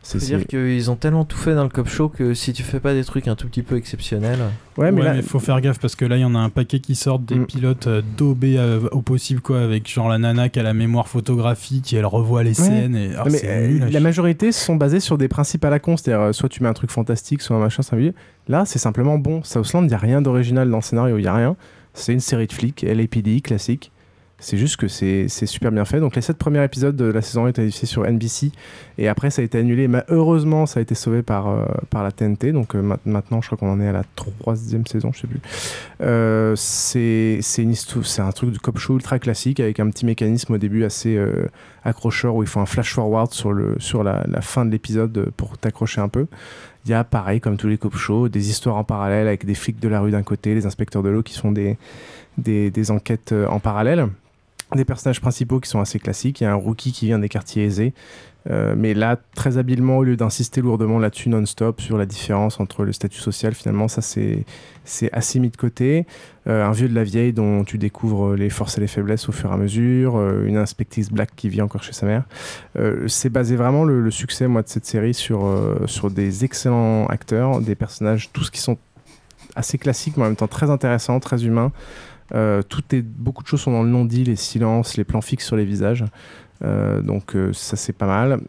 Euh, 0.00 0.02
c'est 0.02 0.18
C'est 0.18 0.26
dire 0.26 0.38
c'est- 0.40 0.46
qu'ils 0.46 0.90
ont 0.90 0.96
tellement 0.96 1.24
tout 1.26 1.36
fait 1.36 1.54
dans 1.54 1.62
le 1.62 1.68
cop 1.68 1.86
show 1.88 2.08
que 2.08 2.32
si 2.34 2.52
tu 2.54 2.62
fais 2.62 2.80
pas 2.80 2.94
des 2.94 3.04
trucs 3.04 3.28
un 3.28 3.36
tout 3.36 3.46
petit 3.48 3.62
peu 3.62 3.76
exceptionnels. 3.76 4.38
Ouais, 4.78 4.90
mais 4.92 5.02
là- 5.02 5.14
il 5.14 5.22
faut 5.22 5.38
faire 5.38 5.60
gaffe 5.60 5.78
parce 5.78 5.94
que 5.94 6.04
là, 6.06 6.16
il 6.16 6.20
y 6.20 6.24
en 6.24 6.34
a 6.34 6.38
un 6.38 6.48
paquet 6.48 6.80
qui 6.80 6.94
sortent 6.94 7.24
des 7.26 7.38
pilotes 7.40 7.86
euh, 7.86 8.00
daubés 8.16 8.56
euh, 8.58 8.80
au 8.92 9.02
possible, 9.02 9.40
quoi, 9.42 9.60
avec 9.60 9.88
genre 9.88 10.08
la 10.08 10.16
nana 10.18 10.48
qui 10.48 10.58
a 10.58 10.62
la 10.62 10.72
mémoire 10.74 11.06
photographique 11.08 11.92
et 11.92 11.96
elle 11.96 12.06
revoit 12.06 12.42
les 12.42 12.58
Ouais. 12.60 12.66
scènes. 12.66 12.96
Et... 12.96 13.10
ah, 13.16 13.24
mais, 13.26 13.38
c'est 13.38 13.48
euh, 13.48 13.68
nul 13.68 13.84
la 13.92 14.00
majorité 14.00 14.52
sont 14.52 14.76
basées 14.76 15.00
sur 15.00 15.18
des 15.18 15.28
principes 15.28 15.64
à 15.64 15.70
la 15.70 15.78
con, 15.78 15.96
c'est-à-dire 15.96 16.22
euh, 16.22 16.32
soit 16.32 16.48
tu 16.48 16.62
mets 16.62 16.68
un 16.68 16.72
truc 16.74 16.90
fantastique, 16.90 17.42
soit 17.42 17.56
un 17.56 17.60
machin 17.60 17.82
singulier. 17.82 18.14
Là, 18.48 18.64
c'est 18.64 18.78
simplement 18.78 19.18
bon. 19.18 19.42
Southland, 19.44 19.82
il 19.84 19.88
n'y 19.88 19.94
a 19.94 19.98
rien 19.98 20.22
d'original 20.22 20.70
dans 20.70 20.78
le 20.78 20.82
scénario, 20.82 21.18
il 21.18 21.22
n'y 21.22 21.28
a 21.28 21.34
rien. 21.34 21.56
C'est 21.92 22.12
une 22.12 22.20
série 22.20 22.46
de 22.46 22.52
flics, 22.52 22.82
LAPD, 22.88 23.42
classique. 23.42 23.92
C'est 24.40 24.56
juste 24.56 24.78
que 24.78 24.88
c'est 24.88 25.28
super 25.28 25.70
bien 25.70 25.84
fait. 25.84 26.00
Donc 26.00 26.16
les 26.16 26.22
sept 26.22 26.38
premiers 26.38 26.64
épisodes 26.64 26.96
de 26.96 27.04
la 27.04 27.20
saison 27.20 27.46
étaient 27.46 27.64
diffusés 27.64 27.86
sur 27.86 28.04
NBC 28.10 28.50
et 28.96 29.06
après 29.08 29.30
ça 29.30 29.42
a 29.42 29.44
été 29.44 29.58
annulé. 29.58 29.86
Mais 29.86 30.02
heureusement, 30.08 30.64
ça 30.64 30.80
a 30.80 30.82
été 30.82 30.94
sauvé 30.94 31.22
par, 31.22 31.48
euh, 31.48 31.64
par 31.90 32.02
la 32.02 32.10
TNT. 32.10 32.52
Donc 32.52 32.74
euh, 32.74 32.80
ma- 32.80 32.98
maintenant, 33.04 33.42
je 33.42 33.46
crois 33.46 33.58
qu'on 33.58 33.70
en 33.70 33.80
est 33.80 33.88
à 33.88 33.92
la 33.92 34.04
troisième 34.16 34.86
saison, 34.86 35.12
je 35.12 35.20
sais 35.20 35.26
plus. 35.26 35.40
Euh, 36.00 36.56
c'est 36.56 37.40
un 38.18 38.32
truc 38.32 38.52
de 38.52 38.58
cop 38.58 38.78
show 38.78 38.94
ultra 38.94 39.18
classique 39.18 39.60
avec 39.60 39.78
un 39.78 39.90
petit 39.90 40.06
mécanisme 40.06 40.54
au 40.54 40.58
début 40.58 40.84
assez 40.84 41.16
euh, 41.16 41.48
accrocheur 41.84 42.34
où 42.34 42.42
il 42.42 42.48
faut 42.48 42.60
un 42.60 42.66
flash 42.66 42.94
forward 42.94 43.32
sur, 43.32 43.52
le, 43.52 43.76
sur 43.78 44.02
la, 44.02 44.24
fin 44.40 44.64
de 44.64 44.70
l'épisode 44.70 45.30
pour 45.36 45.58
t'accrocher 45.58 46.00
un 46.00 46.08
peu. 46.08 46.26
Il 46.86 46.90
y 46.90 46.94
a 46.94 47.04
pareil 47.04 47.40
comme 47.40 47.58
tous 47.58 47.68
les 47.68 47.76
cop 47.76 47.94
shows, 47.94 48.30
des 48.30 48.48
histoires 48.48 48.76
en 48.76 48.84
parallèle 48.84 49.26
avec 49.26 49.44
des 49.44 49.54
flics 49.54 49.78
de 49.80 49.88
la 49.88 50.00
rue 50.00 50.10
d'un 50.10 50.22
côté, 50.22 50.54
les 50.54 50.64
inspecteurs 50.64 51.02
de 51.02 51.10
l'eau 51.10 51.22
qui 51.22 51.38
font 51.38 51.52
des, 51.52 51.76
des, 52.38 52.70
des 52.70 52.90
enquêtes 52.90 53.34
en 53.50 53.60
parallèle. 53.60 54.08
Des 54.74 54.84
personnages 54.84 55.20
principaux 55.20 55.58
qui 55.60 55.68
sont 55.68 55.80
assez 55.80 55.98
classiques. 55.98 56.40
Il 56.40 56.44
y 56.44 56.46
a 56.46 56.52
un 56.52 56.56
rookie 56.56 56.92
qui 56.92 57.06
vient 57.06 57.18
des 57.18 57.28
quartiers 57.28 57.64
aisés 57.64 57.92
Euh, 58.48 58.74
mais 58.76 58.94
là, 58.94 59.18
très 59.34 59.58
habilement, 59.58 59.98
au 59.98 60.04
lieu 60.04 60.16
d'insister 60.16 60.60
lourdement 60.60 60.98
là-dessus 60.98 61.28
non-stop 61.28 61.80
sur 61.80 61.98
la 61.98 62.06
différence 62.06 62.58
entre 62.60 62.84
le 62.84 62.92
statut 62.92 63.20
social, 63.20 63.54
finalement, 63.54 63.88
ça 63.88 64.00
c'est 64.00 64.44
assez 65.12 65.40
mis 65.40 65.50
de 65.50 65.56
côté. 65.56 66.06
Euh, 66.46 66.64
un 66.64 66.72
vieux 66.72 66.88
de 66.88 66.94
la 66.94 67.04
vieille 67.04 67.32
dont 67.32 67.64
tu 67.64 67.78
découvres 67.78 68.34
les 68.34 68.50
forces 68.50 68.78
et 68.78 68.80
les 68.80 68.86
faiblesses 68.86 69.28
au 69.28 69.32
fur 69.32 69.50
et 69.50 69.54
à 69.54 69.56
mesure, 69.56 70.16
euh, 70.16 70.46
une 70.46 70.56
inspectrice 70.56 71.10
black 71.10 71.30
qui 71.36 71.48
vit 71.48 71.62
encore 71.62 71.82
chez 71.82 71.92
sa 71.92 72.06
mère. 72.06 72.24
Euh, 72.78 73.06
c'est 73.08 73.30
basé 73.30 73.56
vraiment 73.56 73.84
le, 73.84 74.00
le 74.00 74.10
succès 74.10 74.48
moi 74.48 74.62
de 74.62 74.68
cette 74.68 74.86
série 74.86 75.14
sur 75.14 75.44
euh, 75.44 75.86
sur 75.86 76.10
des 76.10 76.44
excellents 76.44 77.06
acteurs, 77.06 77.60
des 77.60 77.74
personnages 77.74 78.30
tous 78.32 78.50
qui 78.50 78.60
sont 78.60 78.78
assez 79.56 79.78
classiques 79.78 80.16
mais 80.16 80.22
en 80.22 80.26
même 80.26 80.36
temps 80.36 80.48
très 80.48 80.70
intéressants, 80.70 81.20
très 81.20 81.44
humains. 81.44 81.72
Euh, 82.34 82.62
tout 82.62 82.82
est, 82.92 83.02
beaucoup 83.02 83.42
de 83.42 83.48
choses 83.48 83.60
sont 83.60 83.72
dans 83.72 83.82
le 83.82 83.88
non-dit, 83.88 84.24
les 84.24 84.36
silences, 84.36 84.96
les 84.96 85.04
plans 85.04 85.20
fixes 85.20 85.46
sur 85.46 85.56
les 85.56 85.64
visages. 85.64 86.04
Euh, 86.62 87.00
donc 87.00 87.34
euh, 87.34 87.52
ça 87.52 87.76
c'est 87.76 87.94
pas 87.94 88.06
mal. 88.06 88.40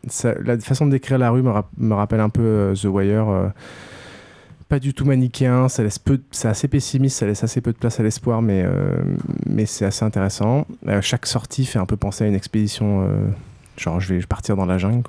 La 0.43 0.59
façon 0.59 0.85
de 0.85 0.91
décrire 0.91 1.17
la 1.17 1.29
rue 1.29 1.41
me, 1.41 1.51
me 1.77 1.93
rappelle 1.93 2.19
un 2.19 2.29
peu 2.29 2.73
The 2.79 2.85
Wire. 2.85 3.51
pas 4.67 4.79
du 4.79 4.93
tout 4.93 5.05
manichéen, 5.05 5.69
ça 5.69 5.83
laisse 5.83 5.99
peu, 5.99 6.19
c'est 6.31 6.47
assez 6.47 6.67
pessimiste, 6.67 7.19
ça 7.19 7.25
laisse 7.25 7.43
assez 7.43 7.61
peu 7.61 7.71
de 7.71 7.77
place 7.77 7.99
à 7.99 8.03
l'espoir, 8.03 8.41
mais, 8.41 8.65
mais 9.45 9.65
c'est 9.65 9.85
assez 9.85 10.05
intéressant. 10.05 10.65
Chaque 11.01 11.25
sortie 11.25 11.65
fait 11.65 11.79
un 11.79 11.85
peu 11.85 11.97
penser 11.97 12.25
à 12.25 12.27
une 12.27 12.35
expédition, 12.35 13.07
genre 13.77 13.99
je 13.99 14.13
vais 14.13 14.21
partir 14.21 14.55
dans 14.55 14.65
la 14.65 14.77
jungle, 14.77 15.03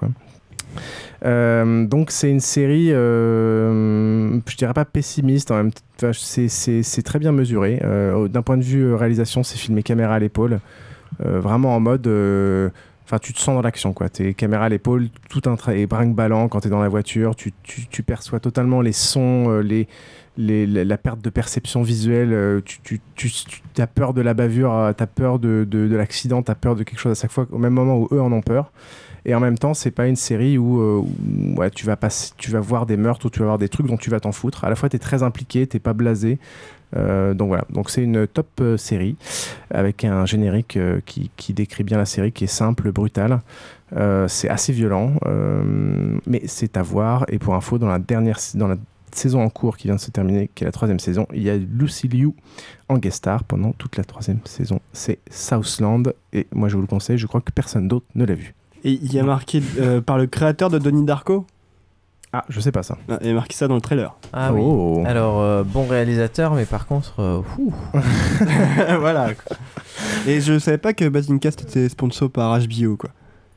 donc 1.24 2.10
c'est 2.10 2.30
une 2.30 2.40
série, 2.40 2.88
je 2.88 4.56
dirais 4.56 4.74
pas 4.74 4.84
pessimiste, 4.84 5.50
en 5.50 5.56
même 5.56 5.72
temps, 5.72 5.82
c'est- 6.12 6.48
c'est 6.82 7.02
très 7.02 7.18
bien 7.18 7.32
mesuré. 7.32 7.80
Euh, 7.84 8.28
D'un 8.28 8.42
point 8.42 8.56
de 8.56 8.62
vue 8.64 8.82
euh, 8.84 8.96
réalisation, 8.96 9.42
c'est 9.42 9.58
filmé 9.58 9.82
caméra 9.82 10.14
à 10.14 10.18
l'épaule, 10.18 10.60
euh, 11.24 11.40
vraiment 11.40 11.76
en 11.76 11.80
mode, 11.80 12.06
euh, 12.06 12.70
enfin 13.04 13.18
tu 13.18 13.32
te 13.32 13.38
sens 13.38 13.54
dans 13.54 13.62
l'action 13.62 13.92
quoi. 13.92 14.08
T'es 14.08 14.34
caméra 14.34 14.64
à 14.64 14.68
l'épaule, 14.68 15.08
tout 15.28 15.42
un 15.46 15.56
et 15.72 15.86
brinque-ballant 15.86 16.48
quand 16.48 16.60
t'es 16.60 16.68
dans 16.68 16.82
la 16.82 16.88
voiture, 16.88 17.36
tu, 17.36 17.52
perçois 18.02 18.40
totalement 18.40 18.80
les 18.80 18.92
sons, 18.92 19.46
euh, 19.50 19.84
la, 20.38 20.96
perte 20.96 21.20
de 21.22 21.30
perception 21.30 21.82
visuelle, 21.82 22.32
euh, 22.32 22.60
tu, 22.64 23.00
as 23.78 23.86
peur 23.86 24.14
de 24.14 24.22
la 24.22 24.34
bavure, 24.34 24.72
euh, 24.72 24.92
t'as 24.92 25.06
peur 25.06 25.38
de, 25.38 25.66
de, 25.68 25.86
de 25.88 25.96
l'accident, 25.96 26.42
t'as 26.42 26.54
peur 26.54 26.74
de 26.74 26.82
quelque 26.82 26.98
chose 27.00 27.12
à 27.12 27.20
chaque 27.20 27.32
fois, 27.32 27.46
au 27.52 27.58
même 27.58 27.74
moment 27.74 27.98
où 27.98 28.08
eux 28.12 28.20
en 28.20 28.32
ont 28.32 28.40
peur. 28.42 28.72
Et 29.24 29.34
en 29.34 29.40
même 29.40 29.58
temps, 29.58 29.74
c'est 29.74 29.90
pas 29.90 30.06
une 30.06 30.16
série 30.16 30.58
où, 30.58 30.80
euh, 30.80 31.02
ouais, 31.56 31.70
tu, 31.70 31.86
vas 31.86 31.96
passer, 31.96 32.32
tu 32.36 32.50
vas 32.50 32.60
voir 32.60 32.86
des 32.86 32.96
meurtres 32.96 33.26
ou 33.26 33.30
tu 33.30 33.40
vas 33.40 33.46
voir 33.46 33.58
des 33.58 33.68
trucs 33.68 33.86
dont 33.86 33.96
tu 33.96 34.10
vas 34.10 34.20
t'en 34.20 34.32
foutre. 34.32 34.64
À 34.64 34.70
la 34.70 34.76
fois, 34.76 34.88
tu 34.88 34.96
es 34.96 34.98
très 34.98 35.22
impliqué, 35.22 35.66
t'es 35.66 35.78
pas 35.78 35.92
blasé. 35.92 36.38
Euh, 36.94 37.32
donc 37.32 37.48
voilà, 37.48 37.64
donc 37.70 37.88
c'est 37.88 38.02
une 38.02 38.26
top 38.26 38.48
euh, 38.60 38.76
série 38.76 39.16
avec 39.70 40.04
un 40.04 40.26
générique 40.26 40.78
qui, 41.06 41.30
qui 41.36 41.54
décrit 41.54 41.84
bien 41.84 41.96
la 41.96 42.04
série, 42.04 42.32
qui 42.32 42.44
est 42.44 42.48
simple, 42.48 42.90
brutal. 42.92 43.40
C'est 44.26 44.48
assez 44.48 44.72
violent, 44.72 45.12
mais 46.26 46.40
c'est 46.46 46.78
à 46.78 46.82
voir. 46.82 47.26
Et 47.28 47.38
pour 47.38 47.54
info, 47.54 47.76
dans 47.76 47.88
la 47.88 47.98
dernière 47.98 48.38
dans 48.54 48.66
la 48.66 48.76
saison 49.14 49.42
en 49.42 49.50
cours 49.50 49.76
qui 49.76 49.88
vient 49.88 49.96
de 49.96 50.00
se 50.00 50.10
terminer, 50.10 50.50
qui 50.54 50.64
est 50.64 50.66
la 50.66 50.72
troisième 50.72 50.98
saison, 50.98 51.26
il 51.34 51.42
y 51.42 51.50
a 51.50 51.56
Lucy 51.56 52.08
Liu 52.08 52.32
en 52.88 52.96
guest 52.96 53.18
star 53.18 53.44
pendant 53.44 53.72
toute 53.72 53.98
la 53.98 54.04
troisième 54.04 54.40
saison. 54.46 54.80
C'est 54.94 55.18
Southland 55.30 56.14
et 56.32 56.46
moi 56.52 56.70
je 56.70 56.76
vous 56.76 56.80
le 56.80 56.88
conseille. 56.88 57.18
Je 57.18 57.26
crois 57.26 57.42
que 57.42 57.52
personne 57.52 57.86
d'autre 57.86 58.06
ne 58.14 58.24
l'a 58.24 58.34
vu. 58.34 58.54
Et 58.84 58.92
il 59.02 59.12
y 59.12 59.18
a 59.18 59.22
marqué 59.22 59.62
euh, 59.80 60.00
par 60.00 60.18
le 60.18 60.26
créateur 60.26 60.68
de 60.70 60.78
Donnie 60.78 61.04
Darko 61.04 61.46
Ah, 62.32 62.44
je 62.48 62.58
sais 62.60 62.72
pas 62.72 62.82
ça. 62.82 62.98
Il 63.20 63.28
y 63.28 63.30
a 63.30 63.34
marqué 63.34 63.54
ça 63.54 63.68
dans 63.68 63.76
le 63.76 63.80
trailer. 63.80 64.16
Ah 64.32 64.50
Oh. 64.52 64.96
oui. 64.98 65.06
Alors, 65.06 65.40
euh, 65.40 65.62
bon 65.64 65.86
réalisateur, 65.86 66.54
mais 66.54 66.64
par 66.64 66.86
contre, 66.86 67.14
euh, 67.20 67.40
ouh. 67.58 67.72
voilà. 69.00 69.34
quoi. 69.34 69.56
Et 70.26 70.40
je 70.40 70.58
savais 70.58 70.78
pas 70.78 70.92
que 70.94 71.08
Basincast 71.08 71.62
était 71.62 71.88
sponsor 71.88 72.30
par 72.30 72.58
HBO 72.58 72.96
quoi. 72.96 73.10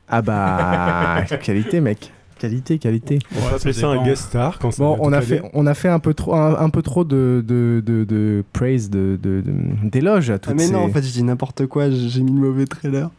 Ah 0.07 0.21
bah 0.21 1.23
qualité 1.41 1.81
mec. 1.81 2.11
Qualité, 2.37 2.77
qualité. 2.79 3.19
On 3.35 3.39
va 3.49 3.55
appeler 3.55 3.71
ça 3.73 3.87
un 3.87 4.03
guest 4.03 4.23
star 4.23 4.59
quand 4.59 4.69
ça 4.69 4.83
Bon, 4.83 4.95
va 4.95 4.99
on 5.01 5.13
a 5.13 5.21
fait, 5.21 5.41
on 5.53 5.65
a 5.65 5.73
fait 5.73 5.87
un 5.87 5.99
peu 5.99 6.13
trop, 6.13 6.35
un, 6.35 6.59
un 6.59 6.69
peu 6.69 6.81
trop 6.81 7.05
de, 7.05 7.43
de, 7.47 7.81
de, 7.83 8.03
de 8.03 8.43
praise, 8.51 8.89
de, 8.89 9.17
de, 9.23 9.39
de- 9.41 9.89
d'éloges 9.89 10.29
à 10.29 10.37
toutes 10.37 10.51
Ah 10.51 10.55
mais 10.55 10.67
ces... 10.67 10.73
non, 10.73 10.83
en 10.83 10.89
fait, 10.89 11.01
je 11.01 11.11
dis 11.11 11.23
n'importe 11.23 11.65
quoi, 11.65 11.89
j'ai 11.89 12.21
mis 12.21 12.33
le 12.33 12.39
mauvais 12.39 12.65
trailer. 12.65 13.09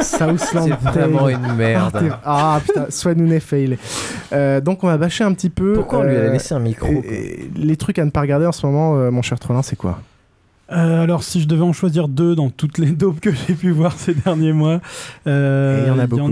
Southland 0.00 0.36
C'est 0.38 0.80
vraiment 0.90 1.28
une 1.28 1.54
merde. 1.54 1.96
Ah, 2.24 2.56
Ah 2.56 2.60
putain, 2.64 2.86
soit 2.90 3.14
nous 3.14 3.26
n'est 3.26 3.40
fail. 3.40 3.78
Euh, 4.32 4.60
donc 4.60 4.84
on 4.84 4.86
va 4.86 4.98
bâcher 4.98 5.24
un 5.24 5.32
petit 5.32 5.50
peu. 5.50 5.72
Pourquoi 5.74 6.00
on 6.00 6.02
lui 6.04 6.16
a 6.16 6.20
euh, 6.20 6.32
laissé 6.32 6.54
un 6.54 6.60
micro, 6.60 6.86
et- 6.88 6.92
quoi 6.92 7.02
et 7.04 7.50
Les 7.56 7.76
trucs 7.76 7.98
à 7.98 8.04
ne 8.04 8.10
pas 8.10 8.20
regarder 8.20 8.46
en 8.46 8.52
ce 8.52 8.64
moment, 8.66 8.96
euh, 8.96 9.10
mon 9.10 9.22
cher 9.22 9.38
Trollin, 9.38 9.62
c'est 9.62 9.76
quoi 9.76 10.00
Euh, 10.70 11.02
alors, 11.02 11.22
si 11.22 11.40
je 11.40 11.48
devais 11.48 11.62
en 11.62 11.72
choisir 11.72 12.08
deux 12.08 12.34
dans 12.34 12.50
toutes 12.50 12.78
les 12.78 12.90
dopes 12.90 13.20
que 13.20 13.30
j'ai 13.32 13.54
pu 13.54 13.70
voir 13.70 13.92
ces 13.92 14.14
derniers 14.14 14.52
mois, 14.52 14.80
euh, 15.26 15.82
il 15.84 15.88
y 15.88 15.90
en 15.90 15.98
a 15.98 16.06
beaucoup. 16.06 16.30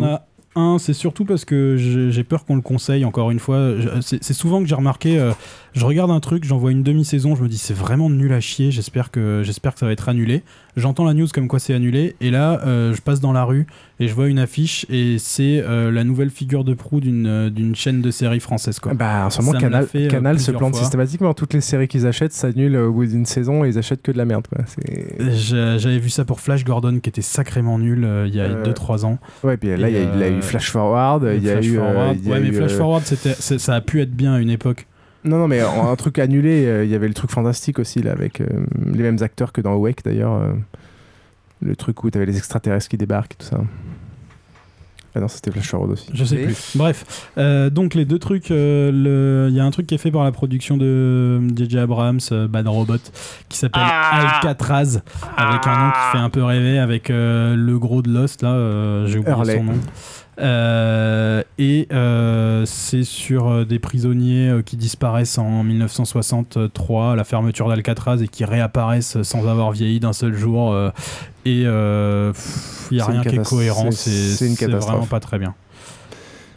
un, 0.56 0.78
c'est 0.78 0.92
surtout 0.94 1.24
parce 1.26 1.44
que 1.44 1.76
j'ai 2.10 2.24
peur 2.24 2.44
qu'on 2.44 2.56
le 2.56 2.62
conseille, 2.62 3.04
encore 3.04 3.30
une 3.30 3.38
fois. 3.38 3.72
C'est 4.00 4.32
souvent 4.34 4.60
que 4.62 4.66
j'ai 4.68 4.74
remarqué, 4.74 5.18
euh, 5.18 5.32
je 5.74 5.84
regarde 5.84 6.10
un 6.10 6.20
truc, 6.20 6.44
j'envoie 6.44 6.70
une 6.70 6.82
demi-saison, 6.82 7.34
je 7.36 7.42
me 7.42 7.48
dis 7.48 7.58
c'est 7.58 7.74
vraiment 7.76 8.08
nul 8.10 8.32
à 8.32 8.40
chier, 8.40 8.70
j'espère 8.70 9.10
que, 9.10 9.42
j'espère 9.44 9.72
que 9.74 9.80
ça 9.80 9.86
va 9.86 9.92
être 9.92 10.08
annulé. 10.08 10.42
J'entends 10.76 11.04
la 11.06 11.14
news 11.14 11.26
comme 11.32 11.48
quoi 11.48 11.58
c'est 11.58 11.72
annulé, 11.72 12.16
et 12.20 12.30
là, 12.30 12.60
euh, 12.66 12.92
je 12.94 13.00
passe 13.00 13.20
dans 13.20 13.32
la 13.32 13.44
rue 13.44 13.66
et 13.98 14.08
je 14.08 14.14
vois 14.14 14.28
une 14.28 14.38
affiche, 14.38 14.84
et 14.90 15.16
c'est 15.18 15.62
euh, 15.66 15.90
la 15.90 16.04
nouvelle 16.04 16.28
figure 16.28 16.64
de 16.64 16.74
proue 16.74 17.00
d'une 17.00 17.26
euh, 17.26 17.48
d'une 17.48 17.74
chaîne 17.74 18.02
de 18.02 18.10
séries 18.10 18.40
française. 18.40 18.78
Quoi. 18.78 18.92
Bah 18.92 19.24
en 19.26 19.30
ce 19.30 19.40
moment, 19.40 19.58
Canal, 19.58 19.86
fait, 19.86 20.08
Canal 20.08 20.38
se 20.38 20.50
plante 20.50 20.72
fois. 20.74 20.80
systématiquement. 20.82 21.32
Toutes 21.32 21.54
les 21.54 21.62
séries 21.62 21.88
qu'ils 21.88 22.06
achètent 22.06 22.34
s'annulent 22.34 22.76
au 22.76 22.92
bout 22.92 23.06
d'une 23.06 23.24
saison 23.24 23.64
et 23.64 23.68
ils 23.68 23.78
achètent 23.78 24.02
que 24.02 24.12
de 24.12 24.18
la 24.18 24.26
merde. 24.26 24.46
Quoi. 24.48 24.64
C'est... 24.66 25.78
J'avais 25.78 25.98
vu 25.98 26.10
ça 26.10 26.24
pour 26.26 26.40
Flash 26.40 26.64
Gordon 26.64 26.98
qui 27.00 27.08
était 27.08 27.22
sacrément 27.22 27.78
nul 27.78 28.06
il 28.26 28.34
y 28.34 28.40
a 28.40 28.44
Euh, 28.44 28.64
2-3 28.64 29.04
ans. 29.06 29.18
Ouais, 29.44 29.56
puis 29.56 29.74
là, 29.76 29.88
il 29.88 29.94
y, 29.94 30.22
a- 30.24 30.28
eu 30.30 30.42
Flash 30.42 30.70
Forward, 30.70 31.26
il 31.36 31.42
y 31.44 31.48
a 31.48 31.54
Flash 31.54 31.66
eu. 31.66 31.76
Forward. 31.76 32.16
il 32.20 32.28
y 32.28 32.30
a 32.30 32.34
ouais, 32.34 32.40
mais 32.40 32.52
Flash 32.52 32.72
Forward, 32.72 33.02
ça 33.04 33.74
a 33.74 33.80
pu 33.80 34.00
être 34.02 34.12
bien 34.14 34.34
à 34.34 34.40
une 34.40 34.50
époque. 34.50 34.86
Non, 35.26 35.38
non, 35.38 35.48
mais 35.48 35.60
un 35.60 35.96
truc 35.96 36.18
annulé, 36.18 36.64
euh, 36.66 36.84
il 36.84 36.90
y 36.90 36.94
avait 36.94 37.08
le 37.08 37.14
truc 37.14 37.30
fantastique 37.30 37.78
aussi, 37.78 38.00
là, 38.02 38.12
avec 38.12 38.40
euh, 38.40 38.46
les 38.86 39.02
mêmes 39.02 39.18
acteurs 39.20 39.52
que 39.52 39.60
dans 39.60 39.72
Awake 39.72 40.04
d'ailleurs. 40.04 40.34
euh, 40.34 40.52
le 41.62 41.74
truc 41.74 42.04
où 42.04 42.10
t'avais 42.10 42.26
les 42.26 42.36
extraterrestres 42.36 42.88
qui 42.88 42.98
débarquent 42.98 43.32
et 43.32 43.36
tout 43.38 43.46
ça. 43.46 43.58
Ah 45.14 45.20
non, 45.20 45.28
c'était 45.28 45.50
Flash 45.50 45.70
Forward 45.70 45.90
aussi. 45.92 46.10
Je 46.12 46.22
sais 46.26 46.36
plus. 46.36 46.72
Bref, 46.76 47.30
euh, 47.38 47.70
donc 47.70 47.94
les 47.94 48.04
deux 48.04 48.18
trucs, 48.18 48.50
euh, 48.50 48.92
le- 48.92 49.48
il 49.50 49.56
y 49.56 49.60
a 49.60 49.64
un 49.64 49.70
truc 49.70 49.86
qui 49.86 49.94
est 49.94 49.98
fait 49.98 50.10
par 50.10 50.22
la 50.24 50.32
production 50.32 50.76
de 50.76 51.40
JJ 51.56 51.76
Abrams, 51.76 52.20
euh, 52.32 52.46
Bad 52.46 52.68
Robot, 52.68 52.98
qui 53.48 53.56
s'appelle 53.56 53.80
Alcatraz, 53.82 55.00
avec 55.38 55.66
un 55.66 55.86
nom 55.86 55.90
qui 55.92 56.12
fait 56.12 56.18
un 56.22 56.28
peu 56.28 56.42
rêver, 56.44 56.78
avec 56.78 57.08
euh, 57.08 57.56
le 57.56 57.78
gros 57.78 58.02
de 58.02 58.10
Lost, 58.12 58.42
là, 58.42 58.50
euh, 58.52 59.06
j'ai 59.06 59.18
oublié 59.18 59.34
Hurley. 59.34 59.56
son 59.56 59.64
nom. 59.64 59.72
Euh, 60.38 61.42
et 61.58 61.88
euh, 61.92 62.64
c'est 62.66 63.04
sur 63.04 63.48
euh, 63.48 63.64
des 63.64 63.78
prisonniers 63.78 64.60
qui 64.66 64.76
disparaissent 64.76 65.38
en 65.38 65.62
1963 65.64 67.12
à 67.12 67.16
la 67.16 67.24
fermeture 67.24 67.68
d'Alcatraz 67.68 68.22
et 68.22 68.28
qui 68.28 68.44
réapparaissent 68.44 69.22
sans 69.22 69.46
avoir 69.48 69.72
vieilli 69.72 70.00
d'un 70.00 70.12
seul 70.12 70.34
jour. 70.34 70.72
euh, 70.72 70.90
et 71.44 71.60
il 71.60 72.94
n'y 72.94 73.00
a 73.00 73.06
rien 73.06 73.22
qui 73.22 73.36
est 73.36 73.48
cohérent, 73.48 73.90
c'est- 73.90 74.66
vraiment 74.76 75.06
pas 75.06 75.20
très 75.20 75.38
bien. 75.38 75.54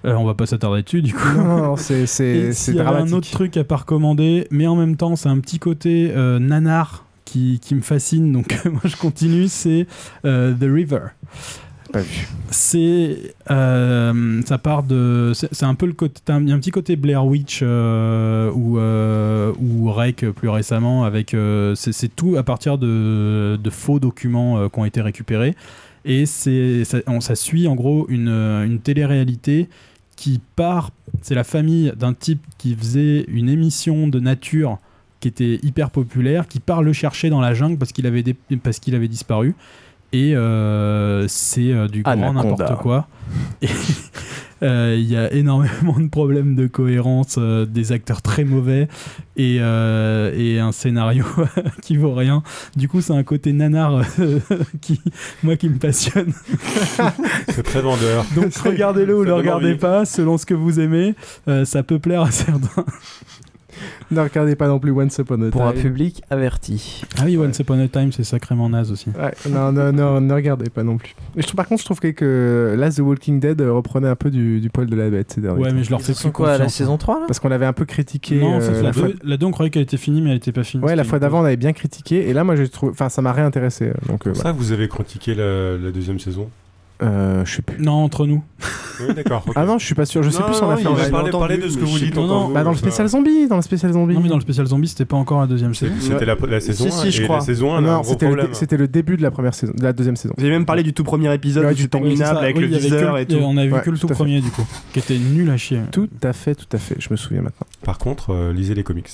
Euh, 0.06 0.14
on 0.16 0.24
va 0.26 0.34
pas 0.34 0.46
s'attarder 0.46 0.82
dessus 0.84 1.02
du 1.02 1.14
coup. 1.14 1.28
Non, 1.38 1.76
c'est, 1.76 2.06
c'est, 2.08 2.54
dramatique. 2.74 3.14
un 3.14 3.18
autre 3.18 3.30
truc 3.30 3.58
à 3.58 3.64
pas 3.64 3.78
recommander, 3.78 4.48
mais 4.50 4.66
en 4.66 4.76
même 4.78 4.96
temps, 4.96 5.16
c'est 5.16 5.28
un 5.30 5.40
petit 5.40 5.60
côté 5.60 6.12
euh, 6.16 6.40
nanar 6.40 7.06
qui, 7.26 7.60
qui 7.62 7.76
me 7.76 7.82
fascine, 7.82 8.32
donc 8.32 8.58
moi 8.66 8.82
je 8.86 8.96
continue, 8.96 9.48
c'est 9.50 9.88
euh, 10.26 10.54
The 10.54 10.64
River. 10.74 11.00
C'est. 12.52 13.34
euh, 13.52 14.42
ça 14.46 14.58
part 14.58 14.84
de. 14.84 15.32
C'est 15.34 15.64
un 15.66 15.76
peu 15.76 15.86
le 15.86 15.94
côté. 15.94 16.22
un- 16.32 16.48
un 16.50 16.60
petit 16.60 16.72
côté 16.72 16.96
Blair 16.96 17.26
Witch 17.26 17.60
euh, 17.64 18.52
ou, 18.54 18.78
euh, 18.80 19.54
ou 19.60 19.92
Rec 19.92 20.26
plus 20.36 20.50
récemment, 20.50 21.04
avec. 21.04 21.34
euh, 21.34 21.76
c'est 21.76 22.16
tout 22.16 22.36
à 22.38 22.44
partir 22.44 22.78
de, 22.78 23.58
de 23.62 23.70
faux 23.70 24.00
documents 24.00 24.70
qui 24.70 24.80
ont 24.80 24.86
été 24.86 25.02
récupérés. 25.02 25.56
Et 26.06 26.26
c'est 26.26 26.86
ça, 26.86 27.00
on- 27.08 27.22
ça 27.22 27.36
suit 27.36 27.68
en 27.68 27.76
gros 27.76 28.06
une, 28.10 28.30
une 28.30 28.80
télé-réalité 28.80 29.68
qui 30.16 30.40
part. 30.56 30.92
C'est 31.22 31.36
la 31.36 31.44
famille 31.44 31.92
d'un 31.98 32.14
type 32.14 32.42
qui 32.58 32.76
faisait 32.76 33.26
une 33.28 33.50
émission 33.50 34.08
de 34.08 34.20
nature 34.20 34.78
qui 35.20 35.28
était 35.28 35.60
hyper 35.64 35.90
populaire, 35.92 36.48
qui 36.48 36.60
part 36.60 36.82
le 36.82 36.94
chercher 36.94 37.30
dans 37.30 37.42
la 37.42 37.54
jungle 37.54 37.78
parce 37.78 37.92
qu'il 37.92 38.06
avait, 38.08 38.24
dé- 38.24 38.36
parce 38.64 38.80
qu'il 38.80 38.96
avait 38.96 39.08
disparu. 39.10 39.56
Et 40.12 40.36
euh, 40.36 41.26
c'est 41.28 41.72
euh, 41.72 41.88
du 41.88 42.02
grand 42.04 42.34
n'importe 42.34 42.76
quoi. 42.82 43.08
Euh, 44.62 44.98
Il 45.00 45.10
y 45.10 45.16
a 45.16 45.32
énormément 45.32 45.98
de 45.98 46.10
problèmes 46.10 46.56
de 46.56 46.68
cohérence, 46.68 47.36
euh, 47.38 47.66
des 47.66 47.94
acteurs 47.94 48.22
très 48.22 48.44
mauvais 48.44 48.90
et, 49.38 49.60
euh, 49.62 50.34
et 50.36 50.60
un 50.60 50.74
scénario 50.74 51.24
qui 51.82 51.96
vaut 51.96 52.14
rien. 52.14 52.44
Du 52.76 52.90
coup, 52.90 53.00
c'est 53.00 53.14
un 53.14 53.24
côté 53.24 53.54
nanar 53.54 54.04
euh, 54.20 54.40
qui, 54.82 55.00
moi, 55.44 55.56
qui 55.56 55.70
me 55.70 55.78
passionne. 55.78 56.34
C'est 57.48 57.64
très 57.64 57.82
vendeur. 57.82 58.26
Donc 58.36 58.54
regardez-le 58.56 59.16
ou 59.16 59.22
ne 59.22 59.28
donne 59.28 59.38
regardez 59.38 59.70
envie. 59.70 59.78
pas, 59.78 60.04
selon 60.04 60.38
ce 60.38 60.46
que 60.46 60.56
vous 60.56 60.82
aimez. 60.82 61.16
Euh, 61.48 61.64
ça 61.64 61.82
peut 61.82 62.00
plaire 62.00 62.24
à 62.24 62.32
certains. 62.32 62.84
ne 64.12 64.20
regardez 64.22 64.56
pas 64.56 64.68
non 64.68 64.80
plus 64.80 64.92
Once 64.92 65.18
Upon 65.18 65.42
a 65.42 65.50
Pour 65.52 65.64
un 65.64 65.74
Time. 65.74 65.82
public 65.82 66.22
averti. 66.30 67.02
Ah 67.18 67.24
oui, 67.26 67.38
Once 67.38 67.58
Upon 67.60 67.80
a 67.80 67.88
Time, 67.88 68.12
c'est 68.12 68.24
sacrément 68.24 68.70
naze 68.70 68.92
aussi. 68.92 69.10
Ouais, 69.10 69.34
non, 69.50 69.72
non, 69.72 69.92
non, 69.92 70.22
ne 70.22 70.34
regardez 70.34 70.70
pas 70.70 70.84
non 70.84 70.98
plus. 70.98 71.16
Mais 71.36 71.42
je 71.42 71.48
trouve, 71.48 71.56
par 71.58 71.68
contre, 71.68 71.82
je 71.82 71.86
trouve 71.86 72.00
que, 72.00 72.08
que 72.08 72.76
là, 72.78 72.90
The 72.92 73.00
Walking 73.00 73.40
Dead 73.40 73.62
reprenait 73.62 74.08
un 74.10 74.16
peu 74.16 74.30
du, 74.32 74.60
du 74.60 74.70
poil 74.70 74.88
de 74.88 74.96
la 74.96 75.10
bête 75.10 75.32
ces 75.32 75.42
derniers 75.42 75.62
Ouais, 75.64 75.70
temps. 75.70 75.76
mais 75.76 75.84
je 75.84 75.90
leur 75.92 76.02
fais 76.02 76.14
plus 76.14 76.32
quoi, 76.32 76.52
à 76.54 76.58
la 76.58 76.70
saison 76.70 76.94
hein. 76.96 76.98
3 76.98 77.20
là 77.22 77.26
Parce 77.28 77.40
qu'on 77.40 77.50
l'avait 77.50 77.66
un 77.66 77.74
peu 77.74 77.86
critiqué. 77.86 78.40
Non, 78.40 78.60
euh, 78.62 78.72
la, 78.72 78.82
la 78.82 78.94
fois... 78.94 79.08
deux, 79.10 79.16
la 79.24 79.38
deux, 79.38 79.46
on 79.46 79.52
croyait 79.52 79.70
qu'elle 79.70 79.84
était 79.84 79.98
finie, 79.98 80.22
mais 80.22 80.32
elle 80.32 80.38
était 80.38 80.52
pas 80.52 80.64
finie. 80.64 80.84
Ouais, 80.84 80.96
la 80.96 81.04
fois 81.04 81.20
d'avant, 81.20 81.42
on 81.42 81.46
avait 81.46 81.58
bien 81.58 81.74
critiqué. 81.74 82.28
Et 82.30 82.34
là, 82.34 82.44
moi, 82.44 82.56
j'ai 82.56 82.68
trouvé. 82.70 82.92
Enfin, 82.92 83.10
ça 83.10 83.22
m'a 83.22 83.32
réintéressé. 83.34 83.92
Donc, 84.08 84.26
euh, 84.28 84.32
Pour 84.32 84.42
ça, 84.42 84.52
vous 84.52 84.72
avez 84.72 84.88
critiqué 84.88 85.36
la, 85.36 85.78
la 85.78 85.92
deuxième 85.92 86.20
saison? 86.20 86.50
Euh, 87.02 87.46
je 87.46 87.56
sais 87.56 87.62
plus. 87.62 87.82
Non, 87.82 87.94
entre 88.04 88.26
nous. 88.28 88.44
Oui, 89.00 89.14
d'accord. 89.16 89.46
Ah 89.56 89.64
non, 89.66 89.78
je 89.78 89.86
suis 89.86 89.96
pas 89.96 90.06
sûr. 90.06 90.22
Je 90.22 90.30
sais 90.30 90.40
Non, 90.40 90.46
plus 90.48 90.56
si 90.56 90.64
on 90.64 90.70
a 90.70 90.76
fait 90.76 90.86
un 90.86 90.92
va 90.94 91.04
live. 91.04 91.12
parler- 91.12 91.32
parler 91.32 91.58
de 91.58 91.70
ce 91.70 91.78
que 91.78 91.86
vous 91.86 91.98
dites 91.98 92.14
Non, 92.16 92.28
non, 92.28 92.48
vous, 92.48 92.54
Bah, 92.54 92.64
dans 92.66 92.72
le 92.72 92.76
ça. 92.76 92.82
spécial 92.82 93.08
zombie. 93.08 93.48
Dans 93.48 93.56
le 93.56 93.62
spécial 93.62 93.94
zombie. 93.94 94.16
Non, 94.16 94.20
mais 94.20 94.28
dans 94.28 94.36
le 94.36 94.42
spécial 94.42 94.66
zombie, 94.68 94.90
c'était 94.90 95.06
pas 95.06 95.16
encore 95.16 95.40
la 95.40 95.48
deuxième 95.48 95.74
saison. 95.74 95.94
C'était 96.02 96.26
la, 96.26 96.36
la 96.36 96.60
saison 96.60 96.84
Si, 96.84 96.90
1 96.90 97.02
si, 97.04 97.12
je 97.12 97.24
crois. 97.24 97.38
la 97.38 97.42
saison 97.42 97.74
1 97.74 97.76
a 97.76 97.78
un 97.78 97.82
Non, 97.82 98.02
gros 98.02 98.10
c'était 98.12 98.30
le, 98.30 98.50
c'était 98.52 98.88
début 98.88 99.16
de 99.16 99.22
la 99.22 99.32
première 99.32 99.54
saison, 99.54 99.72
de 99.78 99.82
la 99.82 99.94
deuxième 99.94 100.18
saison. 100.18 100.34
Vous 100.38 100.44
avez 100.44 100.52
même 100.52 100.66
parlé 100.66 100.84
du 100.84 100.92
tout 100.92 101.06
premier 101.06 101.34
épisode 101.34 101.64
Ouais, 101.64 101.74
du 101.74 101.88
minable 101.94 102.18
ça. 102.18 102.38
avec 102.42 102.58
Oui, 102.58 102.64
le 102.68 102.78
viseur 102.78 103.18
et 103.18 103.26
tout. 103.26 103.38
On 103.42 103.56
a 103.56 103.66
vu 103.66 103.72
Ouais, 103.74 103.82
que 103.82 103.90
le 103.92 103.98
tout 103.98 104.08
tout 104.08 104.14
premier, 104.14 104.42
du 104.42 104.50
coup, 104.50 104.66
qui 104.92 105.00
était 105.00 105.18
nul 105.18 105.50
à 105.50 105.56
chier. 105.56 105.80
Tout 105.94 106.10
à 106.22 106.34
fait, 106.34 106.56
tout 106.56 106.66
à 106.74 106.78
fait. 106.80 106.96
Je 107.00 107.08
me 107.12 107.16
souviens 107.16 107.42
maintenant. 107.44 107.66
Par 107.84 107.98
contre, 107.98 108.32
euh, 108.34 108.52
lisez 108.52 108.74
les 108.76 108.84
comics. 108.84 109.08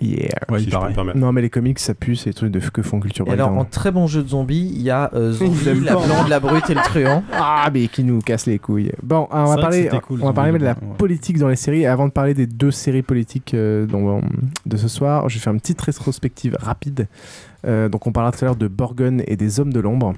Yeah. 0.00 0.28
Ouais, 0.48 0.58
si 0.60 0.64
il 0.66 0.70
je 0.70 0.70
peux 0.70 0.78
paraît. 0.78 0.90
me 0.90 0.94
permettre. 0.94 1.18
Non, 1.18 1.32
mais 1.32 1.42
les 1.42 1.50
comics, 1.50 1.78
ça 1.80 1.92
pue, 1.94 2.14
c'est 2.14 2.30
des 2.30 2.34
trucs 2.34 2.52
de 2.52 2.60
que 2.60 2.82
font 2.82 3.00
Culture 3.00 3.26
Et 3.26 3.32
alors, 3.32 3.50
en 3.50 3.64
très 3.64 3.90
bon 3.90 4.06
jeu 4.06 4.22
de 4.22 4.28
zombies, 4.28 4.70
il 4.74 4.82
y 4.82 4.90
a 4.90 5.10
euh, 5.14 5.32
Zombie, 5.34 5.80
la 5.84 5.96
blonde, 5.96 6.28
la 6.28 6.38
brute 6.40 6.70
et 6.70 6.74
le 6.74 6.80
truand. 6.82 7.24
Ah, 7.32 7.68
mais 7.72 7.88
qui 7.88 8.04
nous 8.04 8.20
casse 8.20 8.46
les 8.46 8.58
couilles. 8.58 8.92
Bon, 9.02 9.26
on 9.30 9.46
C'est 9.46 9.54
va 9.56 9.60
parler, 9.62 9.90
cool, 10.06 10.20
on 10.22 10.26
va 10.26 10.32
parler 10.32 10.56
de 10.58 10.64
la 10.64 10.70
ouais. 10.72 10.76
politique 10.98 11.38
dans 11.38 11.48
les 11.48 11.56
séries. 11.56 11.80
Et 11.82 11.86
avant 11.86 12.06
de 12.06 12.12
parler 12.12 12.34
des 12.34 12.46
deux 12.46 12.70
séries 12.70 13.02
politiques 13.02 13.54
euh, 13.54 13.86
dont- 13.86 14.20
de 14.66 14.76
ce 14.76 14.86
soir, 14.88 15.28
je 15.28 15.34
vais 15.36 15.40
faire 15.40 15.52
une 15.52 15.60
petite 15.60 15.80
rétrospective 15.80 16.56
rapide. 16.60 17.08
Euh, 17.66 17.88
donc, 17.88 18.06
on 18.06 18.12
parlera 18.12 18.32
tout 18.32 18.44
à 18.44 18.46
l'heure 18.46 18.56
de 18.56 18.68
Borgen 18.68 19.22
et 19.26 19.36
des 19.36 19.58
Hommes 19.60 19.72
de 19.72 19.80
l'ombre. 19.80 20.14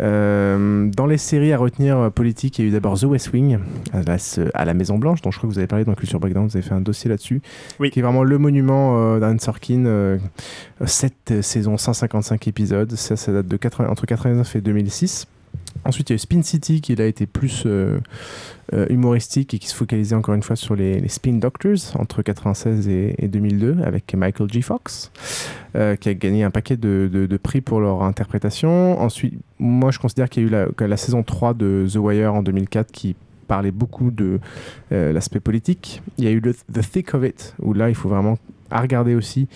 Euh, 0.00 0.88
dans 0.94 1.06
les 1.06 1.18
séries 1.18 1.52
à 1.52 1.58
retenir 1.58 1.98
euh, 1.98 2.10
politiques, 2.10 2.58
il 2.58 2.62
y 2.62 2.64
a 2.66 2.68
eu 2.68 2.72
d'abord 2.72 2.98
The 2.98 3.04
West 3.04 3.32
Wing 3.32 3.58
à 3.92 4.02
la, 4.02 4.16
à 4.54 4.64
la 4.64 4.74
Maison 4.74 4.96
Blanche, 4.96 5.20
dont 5.22 5.30
je 5.32 5.38
crois 5.38 5.48
que 5.48 5.52
vous 5.54 5.58
avez 5.58 5.66
parlé 5.66 5.84
dans 5.84 5.94
Culture 5.94 6.20
Breakdown. 6.20 6.46
Vous 6.46 6.56
avez 6.56 6.66
fait 6.66 6.74
un 6.74 6.80
dossier 6.80 7.10
là-dessus, 7.10 7.42
Oui. 7.80 7.90
qui 7.90 7.98
est 7.98 8.02
vraiment 8.02 8.22
le 8.22 8.38
monument 8.38 8.96
euh, 8.98 9.18
d'Anne 9.18 9.40
Sorkin. 9.40 9.86
Euh, 9.86 10.18
7 10.84 11.42
saisons, 11.42 11.76
155 11.76 12.46
épisodes. 12.46 12.92
Ça, 12.94 13.16
ça 13.16 13.32
date 13.32 13.48
de 13.48 13.56
80 13.56 13.88
entre 13.90 14.06
89 14.06 14.54
et 14.56 14.60
2006. 14.60 15.26
Ensuite, 15.84 16.10
il 16.10 16.12
y 16.12 16.14
a 16.14 16.16
eu 16.16 16.18
Spin 16.18 16.42
City 16.42 16.80
qui 16.80 16.94
là 16.94 17.06
était 17.06 17.26
plus 17.26 17.64
euh, 17.66 17.98
euh, 18.74 18.86
humoristique 18.90 19.54
et 19.54 19.58
qui 19.58 19.68
se 19.68 19.74
focalisait 19.74 20.14
encore 20.14 20.34
une 20.34 20.42
fois 20.42 20.56
sur 20.56 20.74
les, 20.76 21.06
Spin 21.08 21.34
Doctors 21.34 21.96
entre 21.98 22.22
96 22.22 22.88
et, 22.88 23.14
et 23.18 23.28
2002 23.28 23.78
avec 23.84 24.14
Michael 24.14 24.50
G. 24.50 24.62
Fox 24.62 25.10
euh, 25.76 25.96
qui 25.96 26.08
a 26.08 26.14
gagné 26.14 26.44
un 26.44 26.50
paquet 26.50 26.76
de, 26.76 27.08
de- 27.10 27.36
prix 27.36 27.60
pour 27.60 27.80
leur 27.80 28.02
interprétation. 28.02 29.00
Ensuite, 29.00 29.34
moi 29.58 29.90
je 29.90 29.98
considère 29.98 30.28
qu'il 30.28 30.42
y 30.42 30.46
a 30.46 30.48
eu 30.48 30.68
la, 30.78 30.86
la 30.86 30.96
saison 30.96 31.22
3 31.22 31.54
de 31.54 31.86
The 31.90 31.96
Wire 31.96 32.34
en 32.34 32.42
2004 32.42 32.90
qui 32.90 33.14
parlait 33.46 33.70
beaucoup 33.70 34.10
de 34.10 34.40
l'aspect 34.90 35.40
politique. 35.40 36.02
Il 36.18 36.24
y 36.24 36.26
a 36.26 36.32
eu 36.32 36.42
The 36.42 36.80
Thick 36.90 37.14
of 37.14 37.24
It 37.24 37.54
où 37.60 37.72
là 37.72 37.88
il 37.88 37.94
faut 37.94 38.08
vraiment 38.08 38.36
à 38.70 38.80
regarder 38.80 39.14
aussi, 39.14 39.48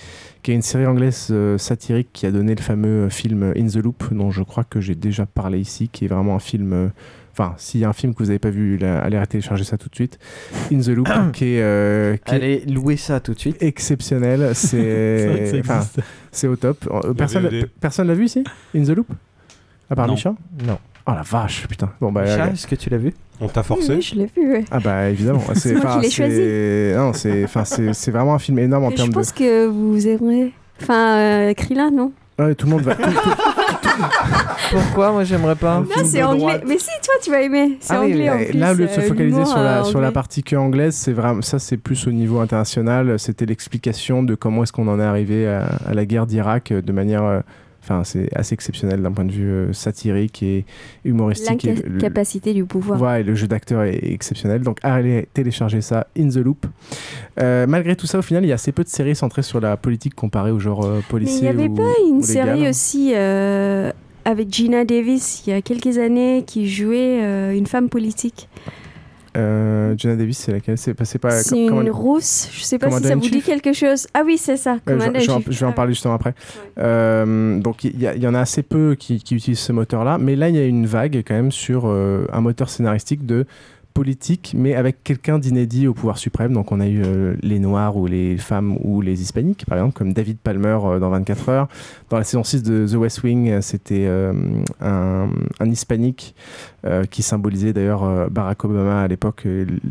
qui 0.43 0.51
est 0.53 0.55
une 0.55 0.63
série 0.63 0.87
anglaise 0.87 1.29
euh, 1.31 1.59
satirique 1.59 2.09
qui 2.13 2.27
a 2.27 2.31
donné 2.31 2.55
le 2.55 2.63
fameux 2.63 3.09
film 3.09 3.53
In 3.57 3.67
the 3.67 3.77
Loop, 3.77 4.13
dont 4.13 4.31
je 4.31 4.43
crois 4.43 4.65
que 4.65 4.81
j'ai 4.81 4.95
déjà 4.95 5.27
parlé 5.27 5.59
ici, 5.61 5.89
qui 5.89 6.05
est 6.05 6.09
vraiment 6.09 6.35
un 6.37 6.41
film. 6.41 6.73
euh, 6.73 6.89
Enfin, 7.35 7.55
s'il 7.57 7.81
y 7.81 7.85
a 7.87 7.89
un 7.89 7.95
film 7.95 8.13
que 8.13 8.19
vous 8.19 8.27
n'avez 8.27 8.39
pas 8.39 8.51
vu, 8.51 8.77
là, 8.77 9.01
allez 9.01 9.19
télécharger 9.27 9.65
ça 9.65 9.79
tout 9.79 9.89
de 9.89 9.95
suite. 9.95 10.19
In 10.71 10.81
the 10.81 10.89
Loop, 10.89 11.09
qui 11.33 11.55
est, 11.55 11.63
euh, 11.63 12.15
qui 12.19 12.33
est 12.35 12.37
Allez, 12.37 12.61
louez 12.67 12.99
ça 12.99 13.21
tout 13.21 13.33
de 13.33 13.39
suite. 13.39 13.57
exceptionnel. 13.63 14.51
C'est 14.55 15.63
C'est 16.31 16.47
au 16.47 16.57
top. 16.57 16.87
Euh, 16.91 17.15
Personne 17.15 17.49
personne 17.81 18.09
l'a 18.09 18.15
vu 18.15 18.27
ici? 18.27 18.45
In 18.77 18.83
the 18.85 18.91
Loop? 18.91 19.09
À 19.89 19.97
part 19.97 20.07
Non. 20.09 20.13
Micha 20.13 20.35
Non. 20.67 20.79
Oh 21.07 21.13
la 21.13 21.23
vache, 21.23 21.67
putain. 21.69 21.91
Bon, 22.01 22.13
bah, 22.13 22.23
Micha, 22.23 22.45
euh, 22.47 22.53
est-ce 22.53 22.67
que 22.67 22.75
tu 22.77 22.89
l'as 22.91 22.99
vu 22.99 23.13
On 23.41 23.49
t'a 23.49 23.63
forcé 23.63 23.95
oui, 23.97 24.03
je 24.03 24.15
l'ai 24.15 24.27
vu, 24.37 24.53
ouais. 24.53 24.65
ah 24.71 24.79
bah 24.79 25.09
évidemment. 25.11 25.43
C'est 25.55 25.75
moi 25.75 25.97
qui 25.97 26.03
l'ai 26.03 26.11
choisi. 26.11 26.37
c'est- 26.37 26.95
Non, 26.97 27.13
c'est 27.13 27.45
enfin, 27.45 27.65
c'est 27.65 27.93
c'est 27.93 28.11
vraiment 28.13 28.35
un 28.35 28.39
film 28.39 28.59
énorme 28.61 28.85
en 28.85 28.91
je 28.91 28.97
termes 28.97 29.09
de. 29.09 29.15
pense 29.15 29.33
que 29.33 29.67
vous 29.67 30.07
aimerez. 30.07 30.53
Enfin, 30.81 31.17
euh, 31.19 31.55
Krillin, 31.55 31.91
non 31.91 32.13
Ouais, 32.39 32.55
tout 32.55 32.67
le 32.67 32.73
monde 32.73 32.83
va. 32.83 32.95
tout- 32.95 33.03
tout- 33.03 33.91
Pourquoi 34.71 35.13
Moi, 35.13 35.25
j'aimerais 35.25 35.55
pas. 35.57 35.81
Non, 35.81 35.87
c'est 36.05 36.23
anglais. 36.23 36.61
Mais 36.67 36.79
si, 36.79 36.89
toi, 37.05 37.15
tu 37.23 37.31
vas 37.31 37.43
aimer. 37.43 37.77
C'est 37.81 37.95
Ah 37.95 38.01
oui, 38.01 38.13
anglais 38.13 38.31
en 38.31 38.39
plus. 38.39 38.59
là, 38.59 38.73
au 38.73 38.75
lieu 38.75 38.87
de 38.87 38.91
se 38.91 39.01
euh, 39.01 39.03
focaliser 39.03 39.37
l'humour, 39.37 39.47
sur 39.49 39.59
la, 39.59 39.81
euh, 39.81 39.85
sur 39.85 40.01
la 40.01 40.07
anglais. 40.07 40.15
partie 40.15 40.43
que 40.43 40.57
anglaise, 40.57 40.95
c'est 40.95 41.13
vraiment 41.13 41.43
ça, 41.43 41.59
c'est 41.59 41.77
plus 41.77 42.07
au 42.07 42.11
niveau 42.13 42.41
international. 42.41 43.19
C'était 43.19 43.45
l'explication 43.45 44.23
de 44.23 44.35
comment 44.35 44.63
est-ce 44.63 44.73
qu'on 44.73 44.89
en 44.89 44.99
est 44.99 45.05
arrivé 45.05 45.47
à, 45.47 45.67
à 45.87 45.95
la 45.95 46.05
guerre 46.07 46.27
d'Irak 46.27 46.71
euh, 46.73 46.81
de 46.81 46.93
manière. 46.93 47.25
euh, 47.25 47.41
Enfin, 47.83 48.05
c'est 48.05 48.29
assez 48.37 48.55
exceptionnel 48.55 49.03
d'un 49.03 49.11
point 49.11 49.25
de 49.25 49.33
vue 49.33 49.51
euh, 49.51 49.73
satirique 49.73 50.41
et 50.45 50.65
humoristique. 51.05 51.65
et 51.65 51.75
le- 51.75 51.95
L'incapacité 51.95 52.55
du 52.55 52.65
pouvoir. 52.65 52.97
Voilà, 52.97 53.21
et 53.21 53.23
le 53.25 53.35
jeu 53.35 53.49
d'acteur 53.49 53.83
est 53.83 53.99
exceptionnel. 54.05 54.63
Donc, 54.63 54.79
allez 54.85 55.27
télécharger 55.35 55.81
ça, 55.81 56.07
In 56.17 56.29
the 56.29 56.37
Loop. 56.37 56.65
Euh, 57.41 57.67
malgré 57.67 57.97
tout 57.97 58.07
ça, 58.07 58.21
au 58.21 58.23
final, 58.23 58.45
il 58.45 58.49
y 58.49 58.53
a 58.53 58.55
assez 58.55 58.71
peu 58.71 58.85
de 58.85 58.89
séries 58.89 59.17
centrées 59.17 59.43
sur 59.43 59.61
la 59.61 59.77
politique 59.77 60.15
comparée 60.15 60.53
au 60.53 60.61
genre 60.61 60.85
euh, 60.85 60.97
Mais 60.99 61.03
policier. 61.09 61.39
il 61.39 61.43
n'y 61.43 61.49
avait 61.49 61.69
ou- 61.69 61.75
pas 61.75 61.91
une 62.09 62.23
série 62.23 62.69
aussi 62.69 63.13
euh, 63.17 63.91
avec 64.25 64.53
Gina 64.55 64.85
Davis 64.85 65.43
il 65.47 65.51
y 65.51 65.53
a 65.53 65.61
quelques 65.61 65.99
années 65.99 66.45
qui 66.47 66.69
jouait 66.69 67.57
une 67.57 67.67
femme 67.67 67.89
politique. 67.89 68.49
Euh, 69.37 69.95
Jenna 69.97 70.17
Davis, 70.17 70.37
c'est 70.39 70.53
laquelle 70.53 70.77
C'est 70.77 70.93
pas, 70.95 71.05
c'est 71.07 71.19
pas 71.19 71.31
C'est 71.31 71.67
com- 71.67 71.81
une 71.81 71.91
rousse, 71.91 72.49
je 72.53 72.63
sais 72.65 72.79
pas 72.79 72.91
si 72.91 73.03
ça 73.03 73.15
vous 73.15 73.21
dit 73.29 73.41
quelque 73.41 73.73
chose. 73.73 74.07
Ah 74.13 74.23
oui, 74.27 74.37
c'est 74.37 74.57
ça, 74.59 74.75
Ouais, 74.75 74.79
je, 74.87 74.93
je 74.93 74.99
vais 74.99 75.31
en, 75.31 75.37
in 75.37 75.39
Chief. 75.41 75.51
je 75.51 75.61
vais 75.61 75.67
en 75.67 75.73
parler 75.73 75.93
justement 75.95 76.15
après. 76.15 76.35
Euh, 76.79 77.59
donc 77.59 77.85
il 77.85 78.01
y, 78.03 78.27
en 78.27 78.35
a 78.35 78.41
assez 78.41 78.63
peu 78.63 78.95
qui, 78.99 79.23
qui 79.23 79.35
utilisent 79.37 79.59
ce 79.61 79.73
moteur-là, 79.73 80.19
mais 80.19 80.37
là 80.37 80.49
il 80.49 80.57
y 80.57 80.59
a 80.59 80.67
une 80.67 80.87
vague 80.87 81.23
quand 81.27 81.35
même 81.35 81.53
sur 81.53 81.85
euh, 81.87 82.27
un 82.33 82.41
moteur 82.41 82.69
scénaristique 82.69 83.25
de 83.25 83.47
politique, 83.93 84.55
mais 84.57 84.75
avec 84.75 85.05
quelqu'un 85.05 85.39
d'inédit 85.39 85.87
au 85.87 85.95
pouvoir 85.95 86.19
suprême. 86.19 86.53
Donc 86.53 86.73
on 86.73 86.81
a 86.81 86.87
eu 86.87 87.03
euh, 87.05 87.35
les 87.43 87.59
Noirs 87.59 87.97
ou 87.97 88.07
les 88.07 88.37
femmes 88.37 88.77
ou 88.81 89.01
les 89.01 89.23
Hispaniques, 89.23 89.65
par 89.67 89.79
exemple, 89.79 89.95
comme 89.95 90.13
David 90.13 90.39
Palmer 90.39 90.79
euh, 90.85 90.99
dans 90.99 91.11
24 91.11 91.49
heures. 91.49 91.69
Dans 92.11 92.19
la 92.19 92.25
saison 92.25 92.43
6 92.43 92.63
de 92.63 92.87
The 92.87 92.95
West 92.95 93.23
Wing, 93.23 93.51
euh, 93.51 93.61
c'était 93.61 94.07
un, 94.81 95.29
un 95.61 95.71
Hispanique 95.71 96.35
qui 97.11 97.23
symbolisait 97.23 97.73
d'ailleurs 97.73 98.29
Barack 98.29 98.65
Obama 98.65 99.03
à 99.03 99.09
l'époque, 99.09 99.47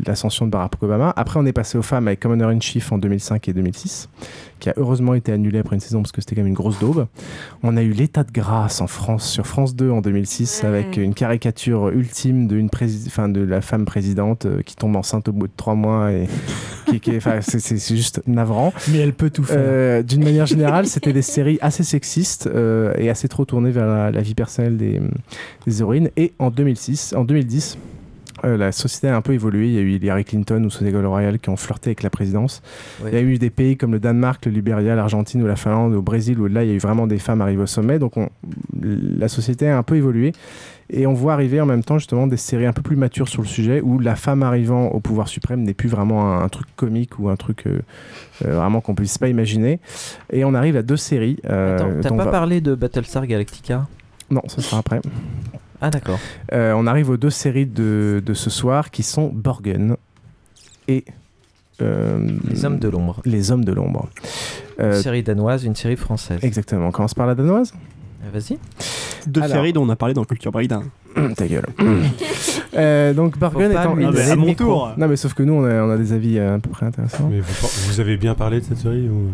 l'ascension 0.06 0.44
de 0.44 0.50
Barack 0.50 0.82
Obama. 0.82 1.12
Après 1.16 1.40
on 1.40 1.46
est 1.46 1.52
passé 1.52 1.78
aux 1.78 1.82
femmes 1.82 2.06
avec 2.06 2.20
Commander 2.20 2.44
in 2.44 2.60
Chief 2.60 2.92
en 2.92 2.98
2005 2.98 3.48
et 3.48 3.52
2006 3.54 4.10
qui 4.62 4.70
a 4.70 4.74
heureusement 4.76 5.14
été 5.14 5.32
annulé 5.32 5.58
après 5.58 5.74
une 5.74 5.80
saison 5.80 6.02
parce 6.02 6.12
que 6.12 6.20
c'était 6.20 6.36
quand 6.36 6.42
même 6.42 6.46
une 6.48 6.54
grosse 6.54 6.78
daube. 6.78 7.08
On 7.64 7.76
a 7.76 7.82
eu 7.82 7.90
l'état 7.90 8.22
de 8.22 8.30
grâce 8.30 8.80
en 8.80 8.86
France 8.86 9.28
sur 9.28 9.44
France 9.44 9.74
2 9.74 9.90
en 9.90 10.00
2006 10.00 10.62
avec 10.62 10.96
une 10.96 11.14
caricature 11.14 11.88
ultime 11.88 12.46
de, 12.46 12.56
une 12.56 12.70
la 13.48 13.60
femme 13.60 13.84
présidente 13.84 14.46
euh, 14.46 14.62
qui 14.62 14.76
tombe 14.76 14.94
enceinte 14.94 15.26
au 15.28 15.32
bout 15.32 15.48
de 15.48 15.52
trois 15.56 15.74
mois 15.74 16.12
et 16.12 16.28
qui, 16.86 17.00
qui 17.00 17.10
est- 17.10 17.16
enfin, 17.16 17.40
c'est, 17.40 17.76
juste 17.96 18.22
navrant. 18.28 18.72
Mais 18.92 18.98
elle 18.98 19.14
peut 19.14 19.30
tout 19.30 19.42
faire. 19.42 19.56
Euh, 19.58 20.02
d'une 20.04 20.22
manière 20.22 20.46
générale, 20.46 20.86
c'était 20.86 21.12
des 21.12 21.22
séries 21.22 21.58
assez 21.60 21.82
sexistes 21.82 22.46
euh, 22.46 22.94
et 22.96 23.10
assez 23.10 23.26
trop 23.26 23.44
tournées 23.44 23.72
vers 23.72 23.86
la, 23.86 24.12
la 24.12 24.20
vie 24.22 24.34
personnelle 24.34 24.76
des, 24.76 25.00
des 25.66 25.80
héroïnes. 25.80 26.10
Et 26.16 26.34
en 26.38 26.50
2006, 26.50 27.14
en 27.16 27.24
2010, 27.24 27.78
euh, 28.44 28.56
la 28.56 28.72
société 28.72 29.08
a 29.08 29.16
un 29.16 29.20
peu 29.20 29.32
évolué. 29.34 29.66
Il 29.68 29.72
y 29.74 29.78
a 29.78 29.80
eu 29.80 29.90
Hillary 29.92 30.24
Clinton 30.24 30.62
ou 30.64 30.70
Ségolène 30.70 31.06
Royal 31.06 31.38
qui 31.38 31.48
ont 31.50 31.56
flirté 31.56 31.90
avec 31.90 32.02
la 32.02 32.10
présidence. 32.10 32.62
Il 33.06 33.12
y 33.12 33.16
a 33.16 33.20
eu 33.22 33.38
des 33.38 33.50
pays 33.50 33.76
comme 33.76 33.92
le 33.92 34.00
Danemark, 34.00 34.44
le 34.46 34.52
Libéria, 34.52 34.94
l'Argentine 34.94 35.42
ou 35.42 35.46
la 35.46 35.56
Finlande, 35.56 35.94
au 35.94 36.02
Brésil, 36.02 36.38
où 36.40 36.46
là, 36.46 36.64
il 36.64 36.68
y 36.68 36.72
a 36.72 36.74
eu 36.74 36.78
vraiment 36.78 37.06
des 37.06 37.18
femmes 37.18 37.40
arrivées 37.40 37.62
au 37.62 37.66
sommet. 37.66 37.98
Donc, 37.98 38.16
on- 38.16 38.28
la 38.82 39.28
société 39.28 39.68
a 39.68 39.78
un 39.78 39.82
peu 39.82 39.96
évolué. 39.96 40.32
Et 40.94 41.06
on 41.06 41.14
voit 41.14 41.32
arriver 41.32 41.58
en 41.58 41.64
même 41.64 41.82
temps, 41.82 41.96
justement, 41.96 42.26
des 42.26 42.36
séries 42.36 42.66
un 42.66 42.72
peu 42.74 42.82
plus 42.82 42.96
matures 42.96 43.28
sur 43.28 43.40
le 43.40 43.48
sujet, 43.48 43.80
où 43.80 43.98
la 43.98 44.14
femme 44.14 44.42
arrivant 44.42 44.88
au 44.88 45.00
pouvoir 45.00 45.26
suprême 45.28 45.62
n'est 45.62 45.72
plus 45.72 45.88
vraiment 45.88 46.34
un, 46.34 46.42
un 46.44 46.48
truc 46.50 46.66
comique 46.76 47.18
ou 47.18 47.30
un 47.30 47.36
truc 47.36 47.66
euh, 47.66 47.80
euh, 48.44 48.56
vraiment 48.56 48.82
qu'on 48.82 48.94
puisse 48.94 49.16
pas 49.16 49.28
imaginer. 49.28 49.80
Et 50.30 50.44
on 50.44 50.52
arrive 50.52 50.76
à 50.76 50.82
deux 50.82 50.98
séries. 50.98 51.38
euh, 51.48 51.76
Attends, 51.76 51.88
t'as 52.02 52.08
pas 52.10 52.24
va- 52.24 52.30
parlé 52.30 52.60
de 52.60 52.74
Battlestar 52.74 53.26
Galactica? 53.26 53.86
Non, 54.30 54.42
ce 54.48 54.60
sera 54.60 54.78
après. 54.80 55.00
Ah, 55.82 55.90
d'accord. 55.90 56.18
Euh, 56.52 56.72
on 56.76 56.86
arrive 56.86 57.10
aux 57.10 57.16
deux 57.16 57.30
séries 57.30 57.66
de, 57.66 58.22
de 58.24 58.34
ce 58.34 58.48
soir 58.50 58.90
qui 58.90 59.02
sont 59.02 59.28
Borgen 59.28 59.96
et. 60.88 61.04
euh, 61.82 62.26
Les 62.48 62.64
Hommes 62.64 62.78
de 62.78 62.88
l'Ombre. 62.88 63.20
Les 63.24 63.50
Hommes 63.52 63.64
de 63.64 63.72
l'Ombre. 63.72 64.08
Euh, 64.80 64.96
Une 64.96 65.02
série 65.02 65.22
danoise, 65.22 65.64
une 65.64 65.74
série 65.76 65.96
française. 65.96 66.38
Exactement. 66.42 66.86
On 66.88 66.90
commence 66.92 67.14
par 67.14 67.26
la 67.26 67.34
danoise 67.34 67.72
Euh, 68.24 68.30
Vas-y. 68.32 68.58
Deux 69.26 69.42
Alors. 69.42 69.56
séries 69.56 69.72
dont 69.72 69.82
on 69.84 69.88
a 69.90 69.96
parlé 69.96 70.14
dans 70.14 70.24
Culture 70.24 70.52
Breakdown. 70.52 70.86
Ta 71.36 71.46
gueule. 71.46 71.66
Euh, 72.74 73.12
donc 73.12 73.36
lui 73.36 73.42
une 73.44 73.52
donner 73.52 73.74
Ah, 73.76 74.10
bah, 74.10 74.32
à 74.32 74.36
mon 74.36 74.54
tour. 74.54 74.94
Non 74.96 75.06
mais 75.06 75.16
sauf 75.16 75.34
que 75.34 75.42
nous 75.42 75.52
on 75.52 75.64
a, 75.64 75.82
on 75.82 75.90
a 75.90 75.98
des 75.98 76.14
avis 76.14 76.38
euh, 76.38 76.54
à 76.56 76.58
peu 76.58 76.70
près 76.70 76.86
intéressants. 76.86 77.28
Mais 77.30 77.40
vous, 77.40 77.68
vous 77.88 78.00
avez 78.00 78.16
bien 78.16 78.34
parlé 78.34 78.60
de 78.60 78.64
cette 78.64 78.78
série 78.78 79.10
ou... 79.10 79.28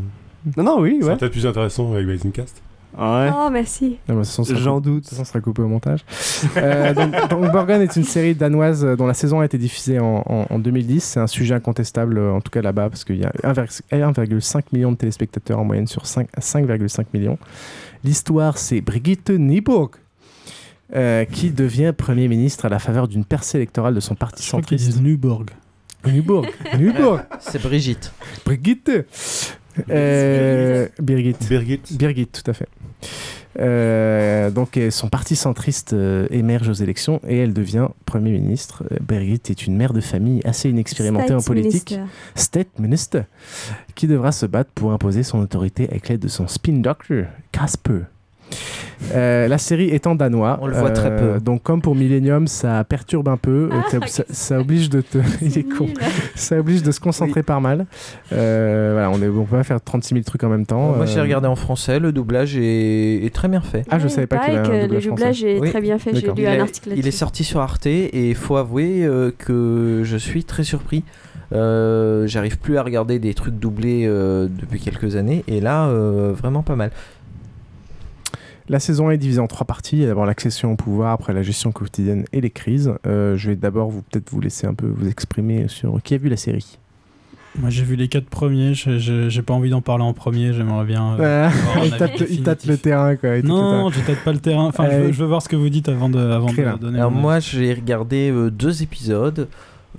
Non, 0.56 0.64
non, 0.64 0.80
oui, 0.80 0.98
C'est 1.00 1.06
ouais. 1.06 1.16
peut-être 1.16 1.30
plus 1.30 1.46
intéressant 1.46 1.92
avec 1.92 2.04
Basing 2.08 2.32
Cast. 2.32 2.60
Ouais. 2.96 3.30
Oh, 3.34 3.48
merci. 3.52 3.98
J'en 4.56 4.80
coupé- 4.80 4.90
de 4.96 5.00
toute 5.00 5.08
façon, 5.10 5.24
ça 5.24 5.28
sera 5.32 5.40
coupé 5.40 5.62
au 5.62 5.68
montage. 5.68 6.04
Euh, 6.56 6.94
donc, 6.94 7.12
donc, 7.30 7.52
Borgen 7.52 7.82
est 7.82 7.94
une 7.96 8.04
série 8.04 8.34
danoise 8.34 8.84
euh, 8.84 8.96
dont 8.96 9.06
la 9.06 9.14
saison 9.14 9.40
a 9.40 9.44
été 9.44 9.58
diffusée 9.58 9.98
en, 10.00 10.22
en- 10.26 10.46
en 10.50 10.58
2010. 10.58 11.04
C'est 11.04 11.20
un 11.20 11.26
sujet 11.26 11.54
incontestable, 11.54 12.18
euh, 12.18 12.32
en 12.32 12.40
tout 12.40 12.50
cas 12.50 12.62
là-bas, 12.62 12.88
parce 12.88 13.04
qu'il 13.04 13.16
y 13.18 13.24
a 13.24 13.30
1,5 13.44 13.82
1,5 13.92 14.62
million 14.72 14.90
de 14.92 14.96
téléspectateurs 14.96 15.58
en 15.58 15.64
moyenne 15.64 15.86
sur 15.86 16.06
5 16.06 16.28
5,5 16.40 17.06
millions. 17.14 17.38
L'histoire, 18.04 18.58
c'est 18.58 18.80
Brigitte 18.80 19.30
Nyborg. 19.30 19.90
euh, 20.96 21.24
qui 21.26 21.50
devient 21.50 21.92
Premier 21.96 22.28
ministre 22.28 22.64
à 22.64 22.68
la 22.70 22.78
faveur 22.78 23.08
d'une 23.08 23.24
percée 23.24 23.58
électorale 23.58 23.94
de 23.94 24.00
son 24.00 24.14
parti 24.14 24.42
centriste. 24.42 24.86
disent 24.86 25.02
Nuborg. 25.02 25.50
Nyborg. 26.06 26.48
Nyborg. 26.78 27.20
C'est 27.40 27.60
Brigitte. 27.62 28.12
Brigitte. 28.46 28.90
Euh, 29.90 30.88
Birgit. 31.00 31.36
Birgit. 31.48 31.80
Birgit, 31.92 32.26
tout 32.26 32.50
à 32.50 32.54
fait. 32.54 32.68
Euh, 33.58 34.50
donc 34.50 34.76
euh, 34.76 34.90
son 34.90 35.08
parti 35.08 35.34
centriste 35.34 35.92
euh, 35.92 36.28
émerge 36.30 36.68
aux 36.68 36.74
élections 36.74 37.20
et 37.26 37.38
elle 37.38 37.52
devient 37.52 37.88
Premier 38.06 38.30
ministre. 38.30 38.84
Birgit 39.00 39.40
est 39.48 39.66
une 39.66 39.76
mère 39.76 39.92
de 39.92 40.00
famille 40.00 40.40
assez 40.44 40.70
inexpérimentée 40.70 41.34
en 41.34 41.40
politique, 41.40 41.98
Statsminister. 42.34 42.68
State 42.68 42.78
Minister, 42.78 43.22
qui 43.94 44.06
devra 44.06 44.32
se 44.32 44.46
battre 44.46 44.70
pour 44.74 44.92
imposer 44.92 45.22
son 45.22 45.40
autorité 45.40 45.88
avec 45.90 46.08
l'aide 46.08 46.20
de 46.20 46.28
son 46.28 46.46
spin 46.46 46.74
doctor, 46.74 47.24
Casper. 47.52 48.02
Euh, 49.14 49.46
la 49.48 49.58
série 49.58 49.88
est 49.90 50.06
en 50.06 50.14
danois. 50.14 50.58
On 50.60 50.66
le 50.66 50.74
voit 50.74 50.90
très 50.90 51.14
peu. 51.16 51.40
Donc, 51.40 51.62
comme 51.62 51.80
pour 51.80 51.94
Millennium, 51.94 52.46
ça 52.46 52.82
perturbe 52.84 53.28
un 53.28 53.36
peu. 53.36 53.68
Ah, 53.72 53.76
Euh, 53.94 53.98
t'as- 54.00 54.06
ça, 54.06 54.24
ça 54.28 54.58
oblige 54.60 54.90
de 54.90 55.00
te. 55.00 55.18
Il 55.42 55.56
est 55.56 55.62
con. 55.62 55.86
Ça 56.34 56.58
oblige 56.58 56.82
de 56.82 56.90
se 56.90 57.00
concentrer 57.00 57.42
par 57.42 57.60
mal. 57.60 57.86
Euh, 58.32 58.90
voilà, 58.94 59.10
on, 59.10 59.22
est, 59.22 59.28
on 59.28 59.44
peut 59.44 59.56
pas 59.56 59.62
faire 59.64 59.80
36 59.80 60.14
000 60.14 60.24
trucs 60.24 60.42
en 60.44 60.48
même 60.48 60.66
temps. 60.66 60.94
Moi, 60.96 61.06
j'ai 61.06 61.18
Euh, 61.18 61.22
regardé 61.22 61.46
en 61.48 61.56
français. 61.56 61.98
Le 62.00 62.12
doublage 62.12 62.56
est, 62.56 63.24
est 63.24 63.32
très 63.34 63.48
bien 63.48 63.60
fait. 63.60 63.84
Ah, 63.90 63.98
je 63.98 64.08
savais 64.08 64.26
pas 64.26 64.38
qu'il 64.38 64.56
avait 64.56 64.68
un 64.68 64.82
le 64.82 64.88
doublage 64.88 65.06
français. 65.06 65.52
est 65.56 65.70
très 65.70 65.80
bien 65.80 65.98
fait. 65.98 66.14
J'ai 66.14 66.26
lu 66.26 66.32
Il 66.36 66.46
un 66.46 66.52
est, 66.54 66.60
article 66.60 66.90
il 66.96 67.06
est 67.06 67.10
sorti 67.12 67.44
sur 67.44 67.60
Arte 67.60 67.86
et 67.86 68.28
il 68.30 68.34
faut 68.34 68.56
avouer 68.56 69.04
euh, 69.06 69.30
que 69.36 70.02
je 70.04 70.16
suis 70.16 70.44
très 70.44 70.64
surpris. 70.64 71.04
Euh, 71.52 72.26
J'arrive 72.26 72.58
plus 72.58 72.76
à 72.76 72.82
regarder 72.82 73.18
des 73.18 73.32
trucs 73.32 73.58
doublés 73.58 74.04
euh, 74.06 74.48
depuis 74.50 74.80
quelques 74.80 75.16
années 75.16 75.44
et 75.48 75.60
là, 75.60 75.86
euh, 75.86 76.32
vraiment 76.36 76.62
pas 76.62 76.76
mal. 76.76 76.90
La 78.70 78.80
saison 78.80 79.10
est 79.10 79.16
divisée 79.18 79.40
en 79.40 79.46
trois 79.46 79.66
parties. 79.66 79.96
Il 79.96 80.00
y 80.02 80.04
a 80.04 80.08
d'abord 80.08 80.26
l'accession 80.26 80.72
au 80.72 80.76
pouvoir, 80.76 81.12
après 81.12 81.32
la 81.32 81.42
gestion 81.42 81.72
quotidienne 81.72 82.24
et 82.32 82.40
les 82.40 82.50
crises. 82.50 82.92
Euh, 83.06 83.36
je 83.36 83.50
vais 83.50 83.56
d'abord 83.56 83.88
vous 83.88 84.02
peut-être 84.02 84.30
vous 84.30 84.40
laisser 84.40 84.66
un 84.66 84.74
peu 84.74 84.86
vous 84.86 85.08
exprimer 85.08 85.68
sur 85.68 86.00
qui 86.02 86.14
a 86.14 86.18
vu 86.18 86.28
la 86.28 86.36
série. 86.36 86.78
Moi 87.58 87.70
j'ai 87.70 87.82
vu 87.82 87.96
les 87.96 88.08
quatre 88.08 88.28
premiers, 88.28 88.74
j'ai 88.74 89.42
pas 89.42 89.54
envie 89.54 89.70
d'en 89.70 89.80
parler 89.80 90.04
en 90.04 90.12
premier, 90.12 90.52
j'aimerais 90.52 90.84
bien. 90.84 91.18
euh, 91.18 91.48
Ah, 91.50 91.80
il, 91.84 91.96
tâte, 91.96 92.22
il 92.28 92.42
tâte 92.42 92.66
le 92.66 92.76
terrain 92.76 93.16
quoi. 93.16 93.40
Non, 93.42 93.88
terrain. 93.88 93.90
je 93.90 94.06
tâte 94.06 94.22
pas 94.22 94.32
le 94.32 94.38
terrain. 94.38 94.66
Enfin, 94.66 94.84
je, 94.90 94.94
Euh, 94.94 94.98
veux, 95.06 95.12
je 95.12 95.18
veux 95.18 95.26
voir 95.26 95.40
ce 95.42 95.48
que 95.48 95.56
vous 95.56 95.70
dites 95.70 95.88
avant 95.88 96.10
de, 96.10 96.18
avant 96.18 96.52
de 96.52 96.78
donner. 96.78 96.98
Alors 96.98 97.10
mon 97.10 97.20
moi, 97.20 97.40
j'ai 97.40 97.72
regardé 97.72 98.30
euh, 98.30 98.50
deux 98.50 98.82
épisodes. 98.82 99.48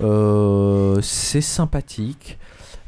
Euh, 0.00 0.98
c'est 1.02 1.40
sympathique. 1.40 2.38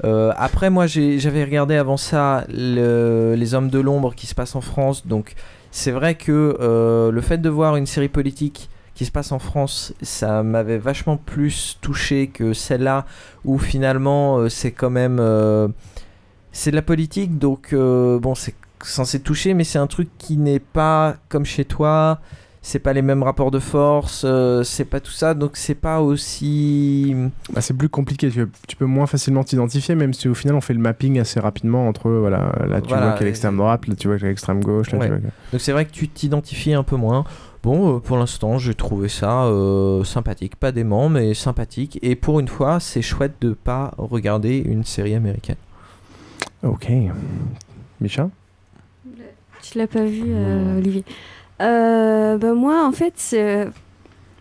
Euh, 0.04 0.32
après, 0.36 0.70
moi, 0.70 0.86
j'ai- 0.86 1.18
j'avais 1.18 1.44
regardé 1.44 1.74
avant 1.76 1.96
ça 1.96 2.44
le- 2.48 3.34
Les 3.36 3.54
Hommes 3.54 3.68
de 3.68 3.78
l'ombre 3.80 4.14
qui 4.14 4.26
se 4.26 4.34
passe 4.34 4.54
en 4.56 4.60
France. 4.60 5.06
Donc, 5.06 5.34
c'est 5.72 5.90
vrai 5.90 6.14
que 6.14 6.56
euh, 6.60 7.10
le 7.10 7.20
fait 7.22 7.38
de 7.38 7.48
voir 7.48 7.76
une 7.76 7.86
série 7.86 8.10
politique 8.10 8.68
qui 8.94 9.06
se 9.06 9.10
passe 9.10 9.32
en 9.32 9.38
France, 9.38 9.94
ça 10.02 10.42
m'avait 10.42 10.76
vachement 10.76 11.16
plus 11.16 11.78
touché 11.80 12.26
que 12.28 12.52
celle-là, 12.52 13.06
où 13.46 13.58
finalement, 13.58 14.36
euh, 14.36 14.48
c'est 14.50 14.70
quand 14.70 14.90
même. 14.90 15.16
euh, 15.18 15.66
c'est 16.52 16.70
de 16.70 16.76
la 16.76 16.82
politique, 16.82 17.38
donc 17.38 17.74
bon, 17.74 18.34
c'est 18.34 18.54
censé 18.82 19.20
toucher, 19.20 19.54
mais 19.54 19.64
c'est 19.64 19.78
un 19.78 19.86
truc 19.86 20.10
qui 20.18 20.36
n'est 20.36 20.60
pas 20.60 21.16
comme 21.30 21.46
chez 21.46 21.64
toi. 21.64 22.20
C'est 22.64 22.78
pas 22.78 22.92
les 22.92 23.02
mêmes 23.02 23.24
rapports 23.24 23.50
de 23.50 23.58
force, 23.58 24.22
euh, 24.24 24.62
c'est 24.62 24.84
pas 24.84 25.00
tout 25.00 25.10
ça, 25.10 25.34
donc 25.34 25.56
c'est 25.56 25.74
pas 25.74 26.00
aussi. 26.00 27.12
Bah, 27.52 27.60
c'est 27.60 27.76
plus 27.76 27.88
compliqué. 27.88 28.30
Tu, 28.30 28.46
tu 28.68 28.76
peux 28.76 28.84
moins 28.86 29.06
facilement 29.08 29.42
t'identifier, 29.42 29.96
même 29.96 30.14
si 30.14 30.28
au 30.28 30.34
final 30.34 30.54
on 30.54 30.60
fait 30.60 30.72
le 30.72 30.78
mapping 30.78 31.18
assez 31.18 31.40
rapidement 31.40 31.88
entre 31.88 32.08
voilà. 32.08 32.52
Là 32.68 32.80
tu 32.80 32.88
Voilà, 32.88 33.06
vois 33.08 33.12
qu'il 33.14 33.22
y 33.22 33.24
a 33.24 33.26
et- 33.26 33.30
l'extrême 33.30 33.56
droite, 33.56 33.88
là 33.88 33.94
tu 33.96 34.06
vois 34.06 34.16
qu'il 34.16 34.24
y 34.24 34.26
a 34.26 34.30
l'extrême 34.30 34.62
gauche, 34.62 34.92
là 34.92 34.98
Ouais. 34.98 35.06
tu 35.06 35.10
vois. 35.12 35.20
que- 35.20 35.26
Donc 35.50 35.60
c'est 35.60 35.72
vrai 35.72 35.84
que 35.86 35.90
tu 35.90 36.08
t'identifies 36.08 36.74
un 36.74 36.84
peu 36.84 36.94
moins. 36.94 37.24
Bon, 37.64 37.96
euh, 37.96 37.98
pour 37.98 38.16
l'instant, 38.16 38.58
j'ai 38.58 38.74
trouvé 38.76 39.08
ça 39.08 39.44
euh, 39.46 40.04
sympathique, 40.04 40.54
pas 40.54 40.70
dément, 40.70 41.08
mais 41.08 41.34
sympathique. 41.34 41.98
Et 42.02 42.14
pour 42.14 42.38
une 42.38 42.48
fois, 42.48 42.78
c'est 42.78 43.02
chouette 43.02 43.34
de 43.40 43.54
pas 43.54 43.92
regarder 43.98 44.58
une 44.58 44.84
série 44.84 45.14
américaine. 45.16 45.56
Ok. 46.62 46.88
Micha? 48.00 48.30
Tu 49.62 49.78
l'as 49.78 49.86
pas 49.88 50.04
vu, 50.04 50.24
euh, 50.28 50.78
Olivier? 50.78 51.04
Euh, 51.60 52.38
bah, 52.38 52.54
Moi, 52.54 52.84
en 52.84 52.92
fait, 52.92 53.36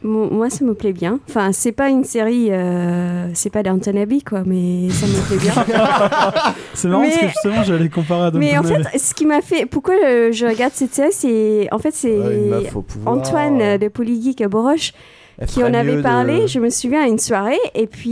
moi, 0.03 0.49
ça 0.49 0.65
me 0.65 0.73
plaît 0.73 0.93
bien. 0.93 1.19
Enfin, 1.29 1.51
c'est 1.51 1.71
pas 1.71 1.89
une 1.89 2.03
série, 2.03 2.47
euh, 2.51 3.27
c'est 3.35 3.51
pas 3.51 3.61
Downton 3.61 3.95
Abbey, 3.97 4.21
quoi, 4.21 4.41
mais 4.45 4.89
ça 4.89 5.05
me 5.05 5.27
plaît 5.27 5.37
bien. 5.37 5.53
C'est 6.73 6.87
marrant 6.87 7.03
parce 7.03 7.15
que 7.17 7.21
Mais- 7.25 7.29
justement, 7.31 7.63
j'allais 7.63 7.89
comparer 7.89 8.27
à 8.27 8.31
Mais 8.31 8.57
en 8.57 8.61
Downton 8.63 8.83
fait, 8.85 8.97
ce 8.97 9.13
qui 9.13 9.25
m'a 9.27 9.41
fait, 9.41 9.65
pourquoi 9.67 9.93
euh, 10.03 10.31
je 10.31 10.45
regarde 10.47 10.73
cette 10.73 10.93
série, 10.95 11.11
c'est 11.11 11.67
en 11.71 11.77
fait 11.77 11.91
c'est 11.93 12.17
Ouais. 12.17 12.69
Antoine 13.05 13.77
de 13.77 13.87
Polygeek 13.89 14.43
Boroche 14.47 14.93
Elle 14.93 15.20
qui 15.47 15.63
en 15.63 15.73
avait 15.73 15.95
de- 15.97 16.01
parlé. 16.01 16.47
Je 16.47 16.59
me 16.59 16.69
souviens 16.69 17.03
à 17.03 17.07
une 17.07 17.19
soirée 17.19 17.57
et 17.75 17.87
puis 17.87 18.09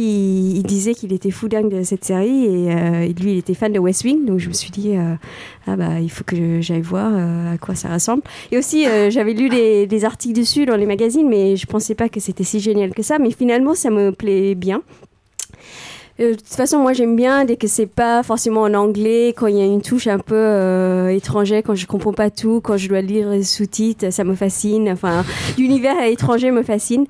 il 0.56 0.64
disait 0.64 0.94
qu'il 0.94 1.14
était 1.14 1.32
fou 1.32 1.48
dingue 1.48 1.70
de 1.70 1.84
cette 1.84 2.04
série 2.06 2.46
et 2.46 2.72
euh, 2.74 3.08
lui 3.22 3.34
il 3.34 3.38
était 3.38 3.54
fan 3.54 3.72
de 3.74 3.80
West 3.80 4.04
Wing, 4.04 4.26
donc 4.26 4.40
je 4.40 4.48
me 4.50 4.54
suis 4.54 4.72
dit 4.72 4.96
euh, 4.96 5.16
ah 5.68 5.76
bah 5.76 6.00
il 6.00 6.10
faut 6.10 6.24
que 6.24 6.62
j'aille 6.62 6.82
voir 6.82 7.12
euh, 7.14 7.54
à 7.54 7.58
quoi 7.58 7.76
ça 7.76 7.90
ressemble. 7.94 8.24
Et 8.52 8.58
aussi 8.58 8.86
j'avais 9.10 9.34
lu 9.34 9.50
des, 9.50 9.88
des 9.88 10.06
articles 10.06 10.38
dessus 10.40 10.66
dans 10.66 10.76
les 10.78 10.86
magazines, 10.86 11.28
mais 11.30 11.56
je 11.56 11.66
pensais 11.66 11.96
pas 11.96 12.10
que 12.10 12.20
c'était 12.20 12.44
si 12.44 12.60
génial 12.60 12.94
que 12.94 13.04
ça. 13.04 13.20
Mais 13.20 13.32
finalement 13.32 13.74
ça 13.76 13.90
me 13.90 14.12
plaît 14.12 14.56
bien. 14.56 14.82
Euh, 16.20 16.32
de 16.32 16.36
toute 16.36 16.48
façon, 16.48 16.80
moi 16.80 16.94
j'aime 16.94 17.16
bien 17.16 17.46
dès 17.46 17.56
que 17.56 17.68
c'est 17.68 17.86
pas 17.86 18.24
forcément 18.24 18.62
en 18.64 18.74
anglais, 18.74 19.30
quand 19.38 19.48
il 19.48 19.58
y 19.58 19.62
a 19.62 19.66
une 19.66 19.82
touche 19.82 20.08
un 20.08 20.20
peu 20.20 20.36
euh, 20.36 21.08
étrangère, 21.10 21.62
quand 21.66 21.76
je 21.76 21.88
comprends 21.88 22.14
pas 22.14 22.30
tout, 22.30 22.60
quand 22.62 22.76
je 22.78 22.90
dois 22.90 23.02
lire 23.02 23.30
les 23.30 23.44
sous-titres, 23.44 24.12
ça 24.12 24.24
me 24.24 24.36
fascine. 24.36 24.90
Enfin, 24.90 25.24
l'univers 25.58 25.96
étranger 26.04 26.52
me 26.52 26.64
fascine. 26.64 27.06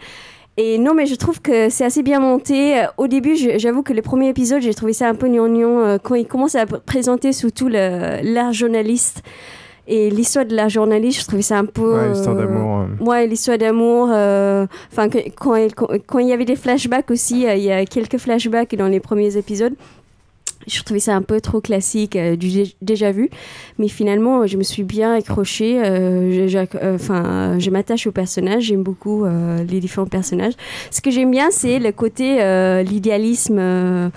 Et 0.57 0.77
non, 0.77 0.94
mais 0.94 1.06
je 1.06 1.15
trouve 1.15 1.41
que 1.41 1.69
c'est 1.69 1.86
assez 1.86 2.03
bien 2.03 2.19
monté. 2.19 2.84
Au 2.98 3.07
début, 3.07 3.38
j'avoue 3.57 3.81
que 3.81 3.94
les 3.94 4.02
premiers 4.02 4.27
épisodes, 4.27 4.61
j'ai 4.61 4.73
trouvé 4.73 4.91
ça 4.91 5.07
un 5.07 5.15
peu 5.15 5.27
gnangnan. 5.30 5.80
euh, 5.80 5.98
Quand 6.03 6.15
il 6.15 6.27
commence 6.27 6.56
à 6.56 6.65
pr- 6.65 6.81
présenter 6.81 7.31
surtout 7.31 7.69
le- 7.69 8.19
l'art 8.22 8.52
journaliste 8.52 9.23
et 9.90 10.10
l'histoire 10.10 10.45
de 10.45 10.56
l'art 10.56 10.70
journaliste, 10.70 11.22
je 11.22 11.26
trouvais 11.28 11.41
ça 11.41 11.57
un 11.57 11.66
peu. 11.66 11.95
Ouais, 11.95 12.10
l'histoire 12.10 12.36
d'amour, 12.36 12.80
euh. 12.80 13.03
Ouais, 13.03 13.28
l'histoire 13.28 13.57
d'amour. 13.57 14.10
euh, 14.14 14.66
Enfin, 14.91 15.10
quand, 15.36 15.56
il- 15.56 15.74
quand, 15.74 16.20
il 16.20 16.28
y 16.28 16.34
avait 16.34 16.45
des 16.45 16.56
flashbacks 16.56 17.11
aussi, 17.11 17.45
euh, 17.48 17.56
il 17.56 17.64
y 17.64 17.72
a 17.72 17.86
quelques 17.86 18.18
flashbacks 18.18 18.76
dans 18.76 18.88
les 18.88 18.99
premiers 18.99 19.36
épisodes. 19.36 19.74
Je 20.68 20.84
trouvais 20.84 20.99
ça 20.99 21.16
un 21.16 21.22
peu 21.22 21.40
trop 21.41 21.61
classique, 21.61 22.16
euh, 22.18 22.36
du 22.36 22.49
déjà 22.82 23.11
vu. 23.11 23.30
Mais 23.80 23.88
finalement, 23.88 24.45
je 24.45 24.57
me 24.57 24.64
suis 24.64 24.84
bien 24.84 25.14
accrochée. 25.16 25.82
euh, 25.82 26.48
je- 26.48 26.57
euh, 26.57 26.95
enfin, 26.95 27.57
je 27.57 27.70
m'attache 27.72 28.06
aux 28.07 28.11
personnages. 28.11 28.64
J'aime 28.64 28.84
beaucoup 28.84 29.26
les 29.26 29.80
différents 29.80 30.06
personnages. 30.07 30.53
Ce 30.91 31.02
que 31.02 31.10
j'aime 31.11 31.32
bien, 31.32 31.48
c'est 31.49 31.80
le 31.80 31.91
côté, 31.91 32.38
l'idéalisme 32.84 34.11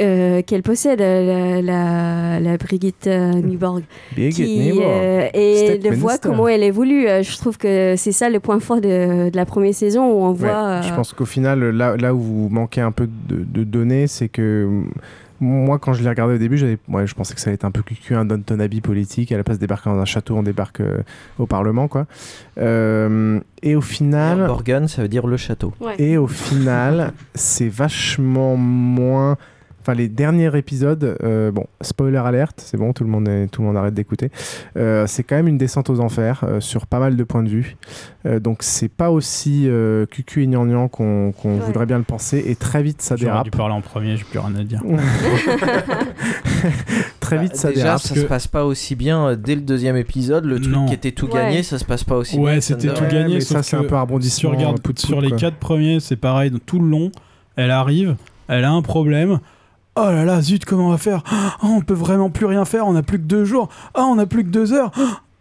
euh, 0.00 0.42
qu'elle 0.42 0.62
possède, 0.62 1.00
euh, 1.00 1.60
la, 1.62 1.62
la, 1.62 2.40
la 2.40 2.56
Brigitte 2.56 3.06
euh, 3.06 3.32
Nyborg. 3.32 3.82
Qui, 4.14 4.72
euh, 4.82 5.28
et 5.34 5.78
de 5.78 5.90
voir 5.94 6.20
comment 6.20 6.48
elle 6.48 6.62
évolue. 6.62 7.06
Je 7.22 7.36
trouve 7.38 7.58
que 7.58 7.94
c'est 7.96 8.12
ça 8.12 8.28
le 8.30 8.40
point 8.40 8.60
fort 8.60 8.80
de, 8.80 9.30
de 9.30 9.36
la 9.36 9.46
première 9.46 9.74
saison 9.74 10.04
où 10.10 10.24
on 10.24 10.30
Ouais, 10.32 10.38
voit. 10.38 10.80
Je 10.82 10.94
pense 10.94 11.12
qu'au 11.12 11.24
final, 11.24 11.70
là, 11.70 11.96
là 11.96 12.14
où 12.14 12.20
vous 12.20 12.48
manquez 12.48 12.80
un 12.80 12.92
peu 12.92 13.06
de, 13.06 13.44
de 13.44 13.64
données, 13.64 14.06
c'est 14.06 14.28
que 14.28 14.66
mm, 14.68 14.84
moi, 15.40 15.78
quand 15.78 15.92
je 15.92 16.02
l'ai 16.02 16.08
regardé 16.08 16.34
au 16.34 16.38
début, 16.38 16.58
j'avais, 16.58 16.78
ouais, 16.88 17.06
je 17.06 17.14
pensais 17.14 17.32
que 17.32 17.40
ça 17.40 17.48
allait 17.48 17.54
être 17.54 17.64
un 17.64 17.70
peu 17.70 17.82
cucu, 17.82 18.14
un 18.14 18.24
Downton 18.24 18.60
Abbey 18.60 18.80
politique. 18.80 19.30
À 19.30 19.36
la 19.36 19.44
place 19.44 19.58
de 19.58 19.60
débarquer 19.60 19.88
dans 19.88 19.98
un 19.98 20.04
château, 20.04 20.36
on 20.36 20.42
débarque 20.42 20.80
euh, 20.80 20.98
au 21.38 21.46
Parlement, 21.46 21.86
quoi. 21.86 22.06
Euh, 22.58 23.38
et 23.62 23.76
au 23.76 23.80
final, 23.80 24.46
Borgen, 24.46 24.88
ça 24.88 25.02
veut 25.02 25.08
dire 25.08 25.26
le 25.28 25.36
château. 25.36 25.72
et 25.98 26.16
au 26.16 26.26
final, 26.26 27.12
c'est 27.34 27.68
vachement 27.68 28.56
moins. 28.56 29.36
Enfin, 29.80 29.94
les 29.94 30.08
derniers 30.08 30.54
épisodes, 30.56 31.16
euh, 31.22 31.50
bon, 31.50 31.64
spoiler 31.80 32.18
alerte, 32.18 32.62
c'est 32.64 32.76
bon, 32.76 32.92
tout 32.92 33.04
le 33.04 33.10
monde, 33.10 33.26
est, 33.28 33.46
tout 33.46 33.62
le 33.62 33.68
monde 33.68 33.76
arrête 33.76 33.94
d'écouter. 33.94 34.30
Euh, 34.76 35.06
c'est 35.06 35.22
quand 35.22 35.36
même 35.36 35.48
une 35.48 35.56
descente 35.56 35.88
aux 35.88 36.00
enfers 36.00 36.40
euh, 36.44 36.60
sur 36.60 36.86
pas 36.86 36.98
mal 36.98 37.16
de 37.16 37.24
points 37.24 37.42
de 37.42 37.48
vue. 37.48 37.76
Euh, 38.26 38.38
donc, 38.38 38.62
c'est 38.62 38.88
pas 38.90 39.10
aussi 39.10 39.64
euh, 39.66 40.04
cucu 40.06 40.42
et 40.42 40.46
gnangnan 40.46 40.88
qu'on 40.88 41.32
qu'on 41.32 41.54
Ouais. 41.54 41.60
voudrait 41.60 41.86
bien 41.86 41.98
le 41.98 42.04
penser. 42.04 42.44
Et 42.46 42.54
très 42.54 42.82
vite, 42.82 43.00
ça 43.00 43.16
J'aurais 43.16 43.30
dérape. 43.32 43.44
dû 43.44 43.50
parler 43.50 43.74
en 43.74 43.80
premier, 43.80 44.16
j'ai 44.16 44.24
plus 44.24 44.38
rien 44.38 44.54
à 44.56 44.64
dire. 44.64 44.82
très 47.20 47.38
vite, 47.38 47.56
ça 47.56 47.68
Déjà, 47.68 47.82
dérape. 47.82 48.00
ça 48.00 48.14
se 48.14 48.20
passe 48.22 48.46
pas 48.46 48.64
aussi 48.64 48.94
bien 48.94 49.36
dès 49.36 49.54
le 49.54 49.60
deuxième 49.62 49.96
épisode. 49.96 50.44
Le 50.44 50.60
truc 50.60 50.72
Non. 50.74 50.86
qui 50.86 50.94
était 50.94 51.12
tout 51.12 51.26
Ouais. 51.28 51.34
gagné, 51.34 51.62
ça 51.62 51.78
se 51.78 51.84
passe 51.84 52.04
pas 52.04 52.16
aussi 52.16 52.36
bien. 52.36 52.44
Ouais, 52.44 52.60
c'était 52.60 52.88
tout 52.92 53.04
gagné. 53.10 53.34
mais 53.36 53.40
ça, 53.40 53.62
c'est 53.62 53.76
un 53.76 53.84
peu 53.84 53.96
Si 54.20 54.40
de 54.92 54.98
sur 54.98 55.20
les 55.20 55.28
quoi. 55.28 55.38
quatre 55.38 55.56
premiers, 55.56 56.00
c'est 56.00 56.16
pareil, 56.16 56.52
tout 56.66 56.78
le 56.80 56.88
long, 56.88 57.10
elle 57.56 57.70
arrive, 57.70 58.16
elle 58.48 58.64
a 58.64 58.70
un 58.70 58.82
problème. 58.82 59.38
Oh 60.00 60.10
là 60.10 60.24
là, 60.24 60.40
zut, 60.40 60.64
comment 60.64 60.86
on 60.88 60.90
va 60.90 60.98
faire? 60.98 61.22
Ah, 61.30 61.56
On 61.62 61.80
peut 61.80 61.94
vraiment 61.94 62.30
plus 62.30 62.46
rien 62.46 62.64
faire, 62.64 62.86
on 62.86 62.94
a 62.94 63.02
plus 63.02 63.18
que 63.18 63.24
deux 63.24 63.44
jours. 63.44 63.68
Ah, 63.94 64.04
on 64.08 64.18
a 64.18 64.26
plus 64.26 64.44
que 64.44 64.50
deux 64.50 64.72
heures. 64.72 64.92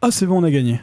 Ah, 0.01 0.09
c'est 0.11 0.25
bon, 0.25 0.39
on 0.41 0.43
a 0.43 0.51
gagné. 0.51 0.79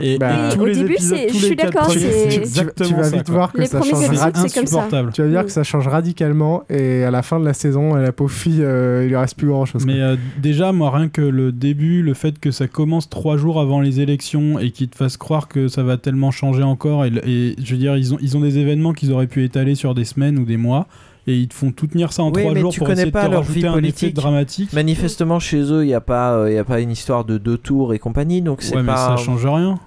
Et, 0.00 0.16
Bah, 0.16 0.48
et 0.50 0.54
tous 0.54 0.60
au 0.62 0.64
les 0.66 0.74
début, 0.76 0.94
épisodes, 0.94 1.18
c'est- 1.18 1.26
tous 1.26 1.34
je 1.36 1.40
les 1.42 1.46
suis 1.48 1.56
quatre 1.56 1.72
d'accord, 1.74 1.90
tu, 1.90 1.98
vas 1.98 3.02
ça, 3.04 3.16
vite 3.16 3.26
quoi. 3.26 3.34
voir 3.34 3.52
que 3.52 3.58
Les 3.58 3.66
ça 3.66 3.82
change 3.82 3.92
radicalement. 3.92 4.32
c'est 4.32 4.32
comme 4.32 4.48
ça. 4.48 4.60
insupportable. 4.78 5.12
Tu 5.12 5.22
vas 5.22 5.28
dire 5.28 5.44
que 5.44 5.50
ça 5.52 5.62
change 5.62 5.86
radicalement 5.88 6.62
et 6.70 7.04
à 7.04 7.10
la 7.10 7.20
fin 7.22 7.38
de 7.38 7.44
la 7.44 7.52
saison, 7.52 7.94
la 7.94 8.10
pauvre 8.12 8.30
fille, 8.32 8.62
euh, 8.62 9.02
il 9.04 9.08
lui 9.10 9.16
reste 9.16 9.36
plus 9.36 9.48
grand 9.48 9.66
chose. 9.66 9.84
Mais 9.84 10.00
euh, 10.00 10.16
déjà, 10.40 10.72
moi, 10.72 10.90
rien 10.90 11.08
que 11.10 11.20
le 11.20 11.52
début, 11.52 12.02
le 12.02 12.14
fait 12.14 12.38
que 12.38 12.50
ça 12.50 12.66
commence 12.66 13.10
trois 13.10 13.36
jours 13.36 13.60
avant 13.60 13.80
les 13.82 14.00
élections 14.00 14.58
et 14.58 14.70
qu'ils 14.70 14.88
te 14.88 14.96
fassent 14.96 15.18
croire 15.18 15.48
que 15.48 15.68
ça 15.68 15.82
va 15.82 15.98
tellement 15.98 16.30
changer 16.30 16.62
encore, 16.62 17.04
et, 17.04 17.12
et 17.26 17.56
je 17.62 17.72
veux 17.72 17.78
dire, 17.78 17.94
ils 17.98 18.14
ont, 18.14 18.18
ils 18.22 18.38
ont 18.38 18.40
des 18.40 18.56
événements 18.58 18.94
qu'ils 18.94 19.12
auraient 19.12 19.26
pu 19.26 19.44
étaler 19.44 19.74
sur 19.74 19.94
des 19.94 20.04
semaines 20.06 20.38
ou 20.38 20.46
des 20.46 20.56
mois, 20.56 20.86
et 21.26 21.36
ils 21.36 21.48
te 21.48 21.54
font 21.54 21.72
tout 21.72 21.86
tenir 21.86 22.12
ça 22.12 22.22
en 22.22 22.30
Oui, 22.32 22.40
trois 22.42 22.52
mais 22.54 22.60
jours 22.60 22.72
tu 22.72 22.78
pour 22.80 22.86
connais 22.88 23.00
essayer 23.02 23.12
pas 23.12 23.22
de 23.22 23.26
te 23.28 23.30
leur 23.32 23.40
rajouter 23.40 23.60
vie 23.60 23.66
un 23.66 23.70
effet 23.70 23.80
politique. 23.80 24.14
dramatique. 24.14 24.72
Manifestement, 24.72 25.38
chez 25.40 25.60
eux, 25.72 25.84
il 25.84 25.88
n'y 25.88 25.94
a, 25.94 26.00
pas, 26.00 26.34
euh, 26.34 26.50
il 26.50 26.54
y 26.54 26.58
a 26.58 26.64
pas 26.64 26.80
une 26.80 26.90
histoire 26.90 27.24
de 27.24 27.38
deux 27.38 27.56
tours 27.58 27.94
et 27.94 27.98
compagnie, 27.98 28.42
donc 28.42 28.62
c'est 28.62 28.74
Ouais, 28.76 28.82
mais 28.82 28.92
pas. 28.92 29.16
ça 29.16 29.16
change 29.16 29.46
rien. 29.46 29.78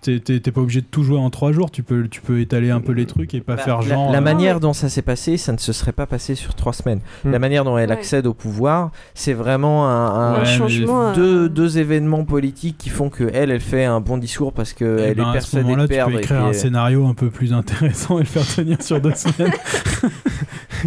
T'es 0.00 0.40
pas 0.52 0.60
obligé 0.60 0.80
de 0.80 0.86
tout 0.86 1.02
jouer 1.02 1.18
en 1.18 1.28
trois 1.30 1.52
jours, 1.52 1.70
tu 1.70 1.82
peux, 1.82 2.06
tu 2.08 2.20
peux 2.20 2.40
étaler 2.40 2.70
un 2.70 2.80
peu 2.80 2.92
les 2.92 3.04
trucs 3.06 3.34
et 3.34 3.40
pas 3.40 3.56
Bah, 3.56 3.62
faire 3.62 3.80
la- 3.82 3.86
genre. 3.88 4.12
La, 4.12 4.18
euh, 4.18 4.20
manière 4.20 4.60
dont 4.60 4.72
ça 4.72 4.88
s'est 4.88 5.02
passé, 5.02 5.36
ça 5.36 5.52
ne 5.52 5.58
se 5.58 5.72
serait 5.72 5.92
pas 5.92 6.06
passé 6.06 6.34
sur 6.34 6.54
trois 6.54 6.72
semaines. 6.72 7.00
Hmm. 7.24 7.32
La 7.32 7.38
manière 7.38 7.64
dont 7.64 7.76
elle 7.76 7.88
Ouais. 7.90 7.94
accède 7.96 8.26
au 8.26 8.34
pouvoir, 8.34 8.90
c'est 9.14 9.32
vraiment 9.32 9.88
un, 9.88 10.06
un- 10.06 10.32
Ouais, 10.34 10.40
mais- 10.42 10.46
changement, 10.46 11.08
euh, 11.08 11.14
deux, 11.14 11.48
deux 11.48 11.78
événements 11.78 12.24
politiques 12.24 12.76
qui 12.78 12.90
font 12.90 13.10
que 13.10 13.24
elle, 13.34 13.50
elle 13.50 13.60
fait 13.60 13.84
un 13.84 14.00
bon 14.00 14.18
discours 14.18 14.52
parce 14.52 14.72
eh 14.72 14.74
qu'elle 14.76 15.14
ben, 15.16 15.24
est 15.24 15.36
à 15.36 15.40
ce 15.40 15.56
persuadée 15.56 15.62
de 15.64 15.68
moment-là, 15.70 15.88
tu 15.88 15.94
perdre. 15.94 16.12
peux 16.12 16.18
et 16.18 16.22
écrire 16.22 16.44
un 16.44 16.48
euh, 16.50 16.52
scénario 16.52 17.06
un 17.06 17.14
peu 17.14 17.30
plus 17.30 17.52
intéressant 17.52 18.16
et 18.18 18.22
le 18.22 18.26
faire 18.26 18.46
tenir 18.46 18.80
sur 18.82 19.00
deux 19.00 19.14
semaines. 19.14 19.52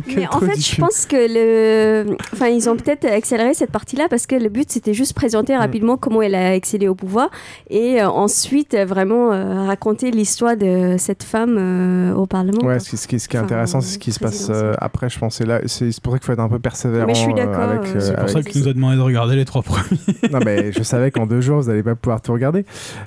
Mais 0.15 0.25
en 0.27 0.39
fait, 0.39 0.57
je 0.59 0.75
pense 0.79 1.05
que 1.05 1.17
le, 1.17 2.15
enfin, 2.33 2.47
ils 2.47 2.69
ont 2.69 2.77
peut-être 2.77 3.05
accéléré 3.05 3.53
cette 3.53 3.71
partie-là 3.71 4.07
parce 4.09 4.25
que 4.25 4.35
le 4.35 4.47
but 4.49 4.71
c'était 4.71 4.93
juste 4.93 5.13
présenter 5.13 5.55
rapidement 5.55 5.97
comment 5.97 6.21
elle 6.21 6.35
a 6.35 6.51
accédé 6.51 6.87
au 6.87 6.95
pouvoir 6.95 7.29
et 7.69 8.01
euh, 8.01 8.07
ensuite 8.09 8.73
euh, 8.73 8.85
vraiment 9.05 9.31
euh, 9.31 9.65
raconter 9.65 10.11
l'histoire 10.11 10.55
de 10.55 10.95
cette 10.97 11.23
femme 11.23 11.55
euh, 11.57 12.13
au 12.13 12.25
Parlement. 12.27 12.63
Ouais, 12.63 12.79
ce 12.79 12.89
qui, 13.07 13.19
ce 13.19 13.27
est 13.27 13.35
Enfin, 13.37 13.45
intéressant, 13.45 13.81
c'est 13.81 13.93
ce 13.93 13.99
qui 13.99 14.11
se 14.11 14.19
passe 14.19 14.47
euh, 14.49 14.73
après, 14.79 15.09
je 15.09 15.17
pense. 15.19 15.41
Là, 15.41 15.61
c'est 15.65 15.89
pour 16.01 16.13
ça 16.13 16.19
qu'il 16.19 16.25
faut 16.27 16.33
être 16.33 16.39
un 16.39 16.49
peu 16.49 16.59
persévérant. 16.59 17.07
Mais 17.07 17.13
je 17.15 17.19
suis 17.21 17.33
d'accord, 17.33 17.69
avec, 17.69 17.87
c'est 17.99 18.15
pour 18.15 18.29
ça 18.29 18.37
avec- 18.39 18.49
qu'il 18.49 18.61
nous 18.61 18.67
a 18.67 18.73
demandé 18.73 18.97
de 18.97 19.01
regarder 19.01 19.35
les 19.35 19.45
trois 19.45 19.61
premiers. 19.63 19.99
non, 20.31 20.39
mais 20.45 20.71
je 20.71 20.83
savais 20.83 21.09
qu'en 21.11 21.25
deux 21.25 21.41
jours, 21.41 21.61
vous 21.61 21.69
n'allez 21.69 21.83
pas 21.83 21.95
pouvoir 21.95 22.21
tout 22.21 22.33
regarder. 22.33 22.65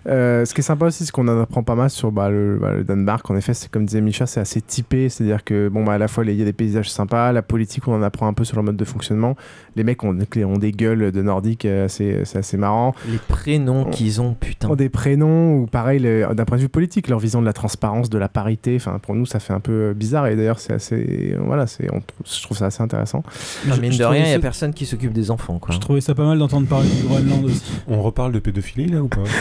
Euh, 0.09 0.45
ce 0.45 0.53
qui 0.55 0.61
est 0.61 0.65
sympa 0.65 0.87
aussi, 0.87 1.05
c'est 1.05 1.13
qu'on 1.13 1.29
en 1.29 1.41
apprend 1.41 1.63
pas 1.63 1.75
mal 1.77 1.91
sur 1.91 2.11
bah, 2.13 2.29
le, 2.31 2.59
bah, 2.61 2.73
le 2.73 2.85
Danemark. 2.85 3.29
En 3.31 3.37
effet, 3.37 3.55
c'est 3.55 3.71
comme 3.71 3.85
disait 3.87 4.01
Micha, 4.01 4.27
c'est 4.27 4.41
assez 4.41 4.61
typé. 4.61 5.09
C'est-à-dire 5.09 5.45
que, 5.45 5.69
bon, 5.69 5.85
bah, 5.85 5.93
à 5.95 5.99
la 5.99 6.09
fois, 6.09 6.25
il 6.25 6.33
y 6.35 6.43
a 6.43 6.45
des 6.45 6.53
paysages 6.53 6.91
sympas, 6.91 7.33
la 7.33 7.43
politique, 7.43 7.87
on 7.89 7.95
en 7.95 8.03
apprend 8.03 8.27
un 8.27 8.33
peu 8.33 8.45
sur 8.45 8.57
leur 8.57 8.65
mode 8.65 8.77
de 8.77 8.85
fonctionnement. 8.85 9.37
Les 9.77 9.85
mecs 9.85 10.03
ont, 10.05 10.17
ont 10.47 10.59
des 10.59 10.73
gueules 10.73 11.13
de 11.13 11.23
nordiques, 11.23 11.67
c'est 11.89 12.23
assez 12.35 12.57
marrant. 12.57 12.95
Les 13.09 13.19
prénoms 13.19 13.85
qu'ils 13.85 14.21
ont, 14.21 14.35
putain. 14.35 14.69
ont 14.71 14.77
des 14.77 14.89
prénoms 14.89 15.57
ou 15.59 15.67
pareil 15.85 16.01
d'un 16.01 16.45
point 16.47 16.57
de 16.57 16.63
vue 16.63 16.69
politique 16.71 17.09
leur 17.09 17.19
vision 17.19 17.41
de 17.43 17.47
la 17.47 17.53
transparence 17.53 18.09
de 18.09 18.17
la 18.17 18.29
parité 18.31 18.77
enfin 18.77 18.99
pour 19.03 19.15
nous 19.15 19.27
ça 19.27 19.39
fait 19.39 19.53
un 19.53 19.61
peu 19.61 19.73
euh, 19.73 19.95
bizarre 19.95 20.27
et 20.29 20.35
d'ailleurs 20.37 20.59
c'est 20.59 20.73
assez 20.73 21.37
voilà 21.45 21.67
c'est 21.67 21.93
on 21.93 22.01
je 22.25 22.43
trouve 22.43 22.57
ça 22.57 22.67
assez 22.67 22.83
intéressant 22.83 23.23
Enfin, 23.67 23.75
Je- 23.77 23.81
mine 23.83 23.93
je 23.93 23.99
de 23.99 24.05
rien, 24.05 24.25
il 24.25 24.29
n'y 24.29 24.35
a 24.35 24.39
personne 24.39 24.73
qui 24.73 24.87
s'occupe 24.87 25.13
des 25.13 25.31
enfants. 25.31 25.59
Quoi. 25.59 25.75
Je 25.75 25.79
trouvais 25.81 26.01
ça 26.01 26.15
pas 26.15 26.25
mal 26.25 26.39
d'entendre 26.39 26.67
parler 26.67 26.89
du 26.89 27.03
Groenland 27.07 27.45
aussi. 27.45 27.63
On 27.89 28.03
reparle 28.03 28.33
de 28.33 28.39
pédophilie 28.39 28.87
là 28.87 29.03
ou 29.03 29.09
pas? 29.09 29.21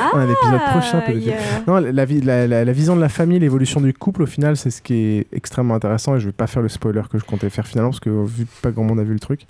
Ah, 0.00 0.10
un 0.16 0.28
épisode 0.28 0.60
prochain 0.70 1.00
peut-être. 1.00 1.18
il 1.18 1.28
y 1.28 1.32
a- 1.32 1.36
non 1.66 1.74
la, 1.78 1.92
la, 1.92 2.04
vie- 2.04 2.20
la, 2.20 2.46
la- 2.46 2.64
la 2.64 2.72
vision 2.72 2.94
de 2.96 3.00
la 3.00 3.08
famille 3.08 3.38
l'évolution 3.38 3.80
du 3.80 3.92
couple 3.94 4.22
au 4.22 4.26
final 4.26 4.56
c'est 4.56 4.70
ce 4.70 4.80
qui 4.82 4.94
est 4.94 5.26
extrêmement 5.32 5.74
intéressant 5.74 6.16
et 6.16 6.20
je 6.20 6.26
vais 6.26 6.32
pas 6.32 6.46
faire 6.46 6.62
le 6.62 6.68
spoiler 6.68 7.02
que 7.10 7.18
je 7.18 7.24
comptais 7.24 7.50
faire 7.50 7.66
finalement 7.66 7.90
parce 7.90 8.00
que 8.00 8.10
vu 8.10 8.44
que 8.44 8.50
pas 8.62 8.70
grand 8.70 8.84
monde 8.84 9.00
a 9.00 9.04
vu 9.04 9.12
le 9.14 9.18
truc 9.20 9.46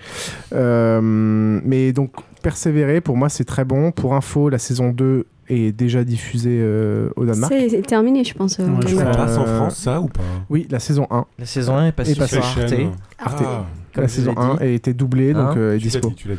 Euh, 0.52 1.00
mais 1.02 1.92
donc 1.92 2.12
persévérer 2.42 3.00
pour 3.00 3.16
moi 3.16 3.28
c'est 3.28 3.44
très 3.44 3.64
bon 3.64 3.90
pour 3.92 4.14
info 4.14 4.48
la 4.48 4.58
saison 4.58 4.90
2 4.90 5.26
est 5.48 5.72
déjà 5.72 6.04
diffusée 6.04 6.58
euh, 6.60 7.08
au 7.16 7.24
Danemark 7.24 7.52
C'est 7.70 7.82
terminé, 7.82 8.24
je 8.24 8.34
pense. 8.34 8.58
euh, 8.60 8.64
Ouais, 8.66 8.82
je 8.82 8.88
Ça 8.96 9.04
Danemark. 9.04 9.16
passe 9.18 9.36
en 9.36 9.46
Euh, 9.46 9.56
France 9.56 9.76
ça 9.76 10.00
ou 10.00 10.06
pas? 10.08 10.22
Oui 10.50 10.66
la 10.70 10.78
saison 10.78 11.06
1 11.10 11.24
La 11.38 11.46
saison 11.46 11.76
1 11.76 11.86
est 11.86 11.92
passée 11.92 12.14
passée 12.14 12.36
sur 12.36 12.44
sur 12.44 12.62
Arte. 12.62 12.74
Arte. 13.18 13.42
Ah, 13.44 13.64
comme 13.94 14.02
la 14.02 14.08
saison 14.08 14.32
l'ai 14.32 14.38
1 14.42 14.54
dit. 14.54 14.62
a 14.62 14.66
été 14.66 14.94
doublée 14.94 15.32
donc 15.32 15.50
Hein 15.50 15.54
euh, 15.56 15.74
est 15.74 15.78
tu 15.78 15.84
dispo 15.84 16.08
dit, 16.10 16.14
tu 16.14 16.28
dit. 16.28 16.34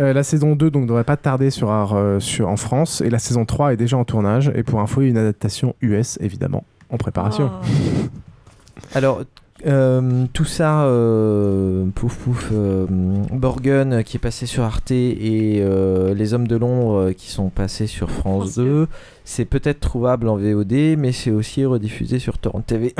Euh, 0.00 0.12
la 0.12 0.22
saison 0.24 0.56
2 0.56 0.70
donc 0.70 0.86
devrait 0.86 1.04
pas 1.04 1.16
tarder 1.16 1.50
sur, 1.50 1.70
euh, 1.70 2.18
sur, 2.18 2.48
en 2.48 2.56
France 2.56 3.00
et 3.00 3.10
la 3.10 3.18
saison 3.20 3.44
3 3.44 3.74
est 3.74 3.76
déjà 3.76 3.96
en 3.96 4.04
tournage 4.04 4.50
et 4.54 4.62
pour 4.62 4.80
info 4.80 5.02
il 5.02 5.04
y 5.04 5.06
a 5.08 5.10
une 5.10 5.18
adaptation 5.18 5.74
US 5.82 6.18
évidemment 6.20 6.64
en 6.90 6.96
préparation. 6.96 7.50
Oh. 7.52 7.66
Alors, 8.94 9.22
euh, 9.66 10.26
tout 10.32 10.44
ça, 10.44 10.84
euh, 10.84 11.86
pouf 11.94 12.16
pouf, 12.16 12.50
euh, 12.52 12.86
Borgen 13.32 13.92
euh, 13.92 14.02
qui 14.02 14.16
est 14.16 14.20
passé 14.20 14.46
sur 14.46 14.62
Arte 14.62 14.90
et 14.90 15.60
euh, 15.60 16.14
Les 16.14 16.34
Hommes 16.34 16.46
de 16.46 16.56
l'Ombre 16.56 17.12
qui 17.12 17.30
sont 17.30 17.48
passés 17.48 17.86
sur 17.86 18.10
France 18.10 18.24
France 18.24 18.54
2, 18.56 18.88
c'est 19.24 19.44
peut-être 19.44 19.80
trouvable 19.80 20.28
en 20.28 20.36
VOD, 20.36 20.96
mais 20.98 21.12
c'est 21.12 21.30
aussi 21.30 21.64
rediffusé 21.64 22.18
sur 22.18 22.38
Torrent 22.38 22.62
TV. 22.62 22.94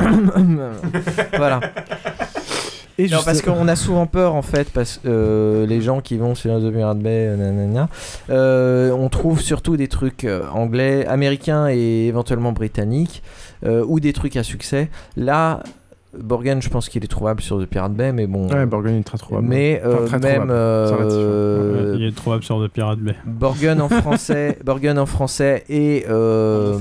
voilà. 1.37 1.59
Et 2.97 3.09
Non, 3.09 3.19
parce 3.25 3.41
qu'on 3.41 3.67
a 3.67 3.75
souvent 3.75 4.07
peur 4.07 4.35
en 4.35 4.41
fait, 4.41 4.69
parce 4.71 4.97
que 4.97 5.07
euh, 5.07 5.65
les 5.65 5.81
gens 5.81 5.99
qui 5.99 6.15
vont 6.17 6.33
sur 6.33 6.57
The 6.61 6.71
Pirate 6.71 6.99
Bay, 6.99 7.35
nanana, 7.35 7.89
euh, 8.29 8.91
on 8.91 9.09
trouve 9.09 9.41
surtout 9.41 9.75
des 9.75 9.89
trucs 9.89 10.25
anglais, 10.53 11.05
américains 11.05 11.67
et 11.67 12.07
éventuellement 12.07 12.53
britanniques, 12.53 13.21
euh, 13.65 13.83
ou 13.85 13.99
des 13.99 14.13
trucs 14.13 14.37
à 14.37 14.43
succès. 14.43 14.89
Là, 15.17 15.61
Borgen, 16.21 16.61
je 16.61 16.69
pense 16.69 16.89
qu'il 16.89 17.03
est 17.03 17.07
trouvable 17.07 17.41
sur 17.41 17.59
The 17.61 17.65
Pirate 17.65 17.93
Bay, 17.93 18.11
mais 18.11 18.27
bon. 18.27 18.47
Ouais, 18.49 18.65
Borgen 18.65 18.95
est 18.99 19.03
très 19.03 19.17
trouvable. 19.17 19.47
Mais 19.47 19.81
Enfin, 19.85 19.89
euh, 19.95 20.07
très 20.07 20.19
même 20.19 20.31
trouvable. 20.33 20.51
euh. 20.51 21.91
Ouais, 21.93 21.97
il 21.99 22.05
est 22.07 22.15
trouvable 22.15 22.43
sur 22.43 22.63
The 22.63 22.67
Pirate 22.69 22.99
Bay. 22.99 23.15
Borgen 23.25 23.81
en 23.81 23.89
français, 24.01 24.57
Borgen 24.63 24.97
en 24.99 25.05
français 25.05 25.63
et 25.69 26.05
euh, 26.09 26.77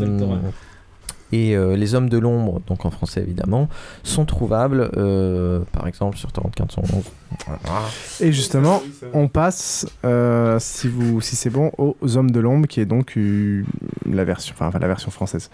et 1.32 1.56
euh, 1.56 1.74
les 1.74 1.97
hommes 1.97 2.09
de 2.09 2.19
l'ombre, 2.19 2.61
donc 2.69 2.85
en 2.86 2.90
français 2.93 3.20
évidemment, 3.20 3.69
sont 4.05 4.24
trouvables, 4.24 4.90
euh, 4.97 5.61
par 5.73 5.89
exemple 5.89 6.16
sur 6.16 6.31
Torrent 6.31 6.51
1511. 6.56 7.02
Voilà. 7.47 7.61
Et 8.20 8.31
justement, 8.31 8.81
on 9.15 9.27
passe, 9.27 9.85
euh, 10.05 10.59
si, 10.61 10.86
vous, 10.86 11.20
si 11.20 11.35
c'est 11.35 11.51
bon, 11.51 11.73
aux 11.78 12.16
Hommes 12.16 12.31
de 12.31 12.39
l'ombre, 12.39 12.69
qui 12.69 12.78
est 12.81 12.85
donc 12.85 13.16
euh, 13.16 13.65
la 14.09 14.23
version, 14.23 14.55
enfin, 14.56 14.78
la 14.78 14.86
version 14.86 15.11
française. 15.11 15.51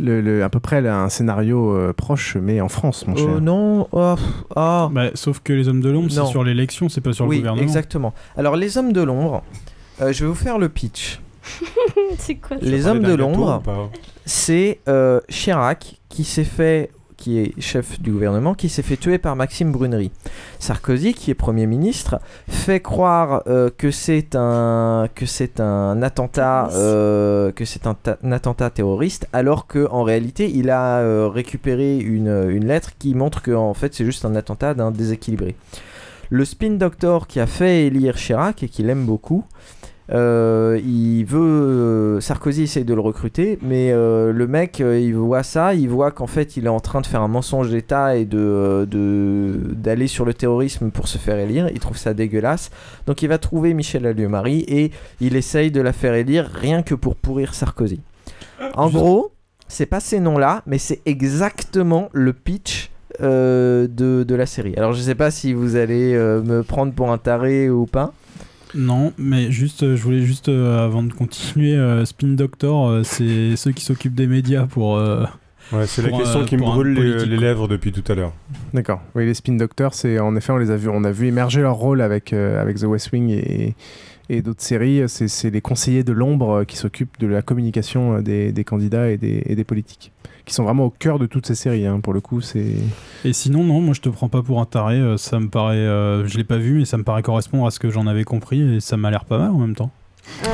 Le, 0.00 0.20
le- 0.20 0.44
à 0.44 0.48
peu 0.48 0.60
près 0.60 0.80
là, 0.80 1.00
un 1.00 1.08
scénario 1.08 1.72
euh, 1.74 1.92
proche, 1.92 2.36
mais 2.40 2.60
en 2.60 2.68
France, 2.68 3.06
mon 3.06 3.16
cher. 3.16 3.26
Oh 3.36 3.40
non, 3.40 3.88
oh, 3.92 4.14
ah. 4.54 4.88
Bah, 4.92 5.06
sauf 5.14 5.40
que 5.40 5.52
les 5.52 5.68
hommes 5.68 5.80
de 5.80 5.90
l'ombre, 5.90 6.10
c'est 6.10 6.24
sur 6.26 6.44
l'élection, 6.44 6.88
c'est 6.88 7.00
pas 7.00 7.12
sur 7.12 7.26
oui, 7.26 7.36
le 7.36 7.40
gouvernement. 7.42 7.62
exactement. 7.62 8.14
Alors 8.36 8.56
les 8.56 8.78
hommes 8.78 8.92
de 8.92 9.02
l'ombre, 9.02 9.42
euh, 10.00 10.12
je 10.12 10.24
vais 10.24 10.28
vous 10.28 10.36
faire 10.36 10.58
le 10.58 10.68
pitch. 10.68 11.20
c'est 12.18 12.36
quoi 12.36 12.58
ça 12.58 12.64
Les 12.64 12.86
hommes 12.86 13.02
de 13.02 13.14
l'ombre, 13.14 13.62
c'est 14.24 14.80
euh, 14.88 15.20
Chirac 15.28 15.96
qui 16.08 16.22
s'est 16.24 16.44
fait 16.44 16.90
qui 17.28 17.38
est 17.38 17.60
chef 17.60 18.00
du 18.00 18.10
gouvernement, 18.10 18.54
qui 18.54 18.70
s'est 18.70 18.82
fait 18.82 18.96
tuer 18.96 19.18
par 19.18 19.36
Maxime 19.36 19.70
Brunery. 19.70 20.10
Sarkozy, 20.58 21.12
qui 21.12 21.30
est 21.30 21.34
Premier 21.34 21.66
ministre, 21.66 22.20
fait 22.48 22.80
croire 22.80 23.42
euh, 23.48 23.68
que 23.76 23.90
c'est 23.90 24.34
un 24.34 25.08
que 25.14 25.26
c'est 25.26 25.60
un 25.60 26.00
attentat 26.00 26.70
euh, 26.72 27.52
que 27.52 27.66
c'est 27.66 27.86
un, 27.86 27.92
ta- 27.92 28.16
un 28.24 28.32
attentat 28.32 28.70
terroriste, 28.70 29.28
alors 29.34 29.66
que 29.66 29.86
en 29.90 30.04
réalité, 30.04 30.50
il 30.54 30.70
a 30.70 31.00
euh, 31.00 31.28
récupéré 31.28 31.98
une, 31.98 32.48
une 32.48 32.66
lettre 32.66 32.92
qui 32.98 33.14
montre 33.14 33.42
que 33.42 33.50
en 33.50 33.74
fait 33.74 33.92
c'est 33.94 34.06
juste 34.06 34.24
un 34.24 34.34
attentat 34.34 34.72
d'un 34.72 34.90
déséquilibré. 34.90 35.54
Le 36.30 36.46
spin 36.46 36.70
doctor 36.70 37.26
qui 37.26 37.40
a 37.40 37.46
fait 37.46 37.86
élire 37.86 38.16
Chirac 38.16 38.62
et 38.62 38.68
qu'il 38.70 38.88
aime 38.88 39.04
beaucoup, 39.04 39.44
euh, 40.10 40.80
il 40.84 41.24
veut 41.24 41.38
euh, 41.40 42.20
Sarkozy 42.20 42.62
essaye 42.62 42.84
de 42.84 42.94
le 42.94 43.00
recruter, 43.00 43.58
mais 43.62 43.90
euh, 43.92 44.32
le 44.32 44.46
mec 44.46 44.78
il 44.80 45.12
voit 45.14 45.42
ça, 45.42 45.74
il 45.74 45.88
voit 45.88 46.10
qu'en 46.10 46.26
fait 46.26 46.56
il 46.56 46.64
est 46.64 46.70
en 46.70 46.80
train 46.80 47.00
de 47.02 47.06
faire 47.06 47.20
un 47.20 47.28
mensonge 47.28 47.70
d'État 47.70 48.16
et 48.16 48.24
de 48.24 48.86
de- 48.90 49.74
d'aller 49.74 50.06
sur 50.06 50.24
le 50.24 50.32
terrorisme 50.34 50.90
pour 50.90 51.08
se 51.08 51.18
faire 51.18 51.38
élire. 51.38 51.68
Il 51.72 51.78
trouve 51.80 51.98
ça 51.98 52.14
dégueulasse, 52.14 52.70
donc 53.06 53.22
il 53.22 53.28
va 53.28 53.38
trouver 53.38 53.74
Michel 53.74 54.06
Alliot-Marie 54.06 54.64
et 54.68 54.92
il 55.20 55.36
essaye 55.36 55.70
de 55.70 55.80
la 55.82 55.92
faire 55.92 56.14
élire 56.14 56.50
rien 56.54 56.82
que 56.82 56.94
pour 56.94 57.14
pourrir 57.16 57.52
Sarkozy. 57.54 58.00
En 58.74 58.88
gros, 58.88 59.32
c'est 59.68 59.86
pas 59.86 60.00
ces 60.00 60.20
noms-là, 60.20 60.62
mais 60.66 60.78
c'est 60.78 61.00
exactement 61.04 62.08
le 62.12 62.32
pitch. 62.32 62.90
euh, 63.20 63.88
de, 63.88 64.22
de 64.22 64.34
la 64.36 64.46
série. 64.46 64.74
Alors 64.76 64.92
je 64.92 65.00
sais 65.02 65.14
pas 65.16 65.30
si 65.32 65.52
vous 65.52 65.74
allez 65.76 66.14
euh, 66.14 66.40
me 66.42 66.62
prendre 66.62 66.92
pour 66.92 67.10
un 67.10 67.18
taré 67.18 67.68
ou 67.68 67.84
pas. 67.86 68.12
Non, 68.78 69.12
mais 69.18 69.50
juste, 69.50 69.82
euh, 69.82 69.96
je 69.96 70.02
voulais 70.02 70.22
juste, 70.22 70.48
euh, 70.48 70.84
avant 70.86 71.02
de 71.02 71.12
continuer, 71.12 71.74
euh, 71.74 72.04
Spin 72.04 72.28
Doctor, 72.28 72.88
euh, 72.88 73.02
c'est 73.02 73.56
ceux 73.56 73.72
qui 73.72 73.84
s'occupent 73.84 74.14
des 74.14 74.26
médias 74.28 74.66
pour. 74.66 74.96
euh, 74.96 75.24
Ouais, 75.70 75.86
c'est 75.86 76.00
la 76.00 76.16
question 76.16 76.40
euh, 76.40 76.44
qui 76.46 76.56
me 76.56 76.62
brûle 76.62 76.94
les, 76.94 77.36
lèvres 77.36 77.68
depuis 77.68 77.92
tout 77.92 78.04
à 78.10 78.14
l'heure. 78.14 78.32
D'accord. 78.72 79.02
Oui, 79.14 79.26
les 79.26 79.34
Spin 79.34 79.52
Doctors, 79.52 79.92
c'est 79.92 80.18
en 80.18 80.34
effet, 80.34 80.50
on 80.52 80.56
les 80.56 80.70
a 80.70 80.76
vus, 80.76 80.88
on 80.88 81.04
a 81.04 81.10
vu 81.10 81.26
émerger 81.26 81.60
leur 81.60 81.74
rôle 81.74 82.00
avec, 82.00 82.32
euh, 82.32 82.62
avec 82.62 82.78
The 82.78 82.84
West 82.84 83.12
Wing 83.12 83.28
et, 83.28 83.74
et 84.30 84.40
d'autres 84.40 84.62
séries. 84.62 85.02
C'est, 85.08 85.28
c'est 85.28 85.50
les 85.50 85.60
conseillers 85.60 86.04
de 86.04 86.12
l'ombre 86.12 86.64
qui 86.64 86.76
s'occupent 86.78 87.18
de 87.20 87.26
la 87.26 87.42
communication 87.42 88.22
des, 88.22 88.50
des 88.52 88.64
candidats 88.64 89.10
et 89.10 89.18
des, 89.18 89.42
et 89.44 89.56
des 89.56 89.64
politiques, 89.64 90.10
qui 90.48 90.54
sont 90.54 90.64
vraiment 90.64 90.86
au 90.86 90.90
cœur 90.90 91.18
de 91.20 91.26
toutes 91.26 91.46
ces 91.46 91.54
séries. 91.54 91.86
hein. 91.86 92.00
Pour 92.00 92.12
le 92.12 92.20
coup, 92.20 92.40
c'est. 92.40 92.74
Et 93.24 93.32
sinon, 93.32 93.62
non, 93.62 93.80
moi 93.80 93.94
je 93.94 94.00
te 94.00 94.08
prends 94.08 94.28
pas 94.28 94.42
pour 94.42 94.60
un 94.60 94.64
taré. 94.66 94.96
euh, 94.96 95.16
ça 95.16 95.38
me 95.38 95.48
paraît. 95.48 95.76
euh, 95.76 96.26
je 96.26 96.36
l'ai 96.38 96.44
pas 96.44 96.56
vu, 96.58 96.78
mais 96.80 96.84
ça 96.84 96.96
me 96.96 97.04
paraît 97.04 97.22
correspondre 97.22 97.66
à 97.66 97.70
ce 97.70 97.78
que 97.78 97.90
j'en 97.90 98.06
avais 98.06 98.24
compris 98.24 98.76
et 98.76 98.80
ça 98.80 98.96
m'a 98.96 99.10
l'air 99.10 99.24
pas 99.24 99.38
mal 99.38 99.50
en 99.50 99.58
même 99.58 99.74
temps. 99.76 99.90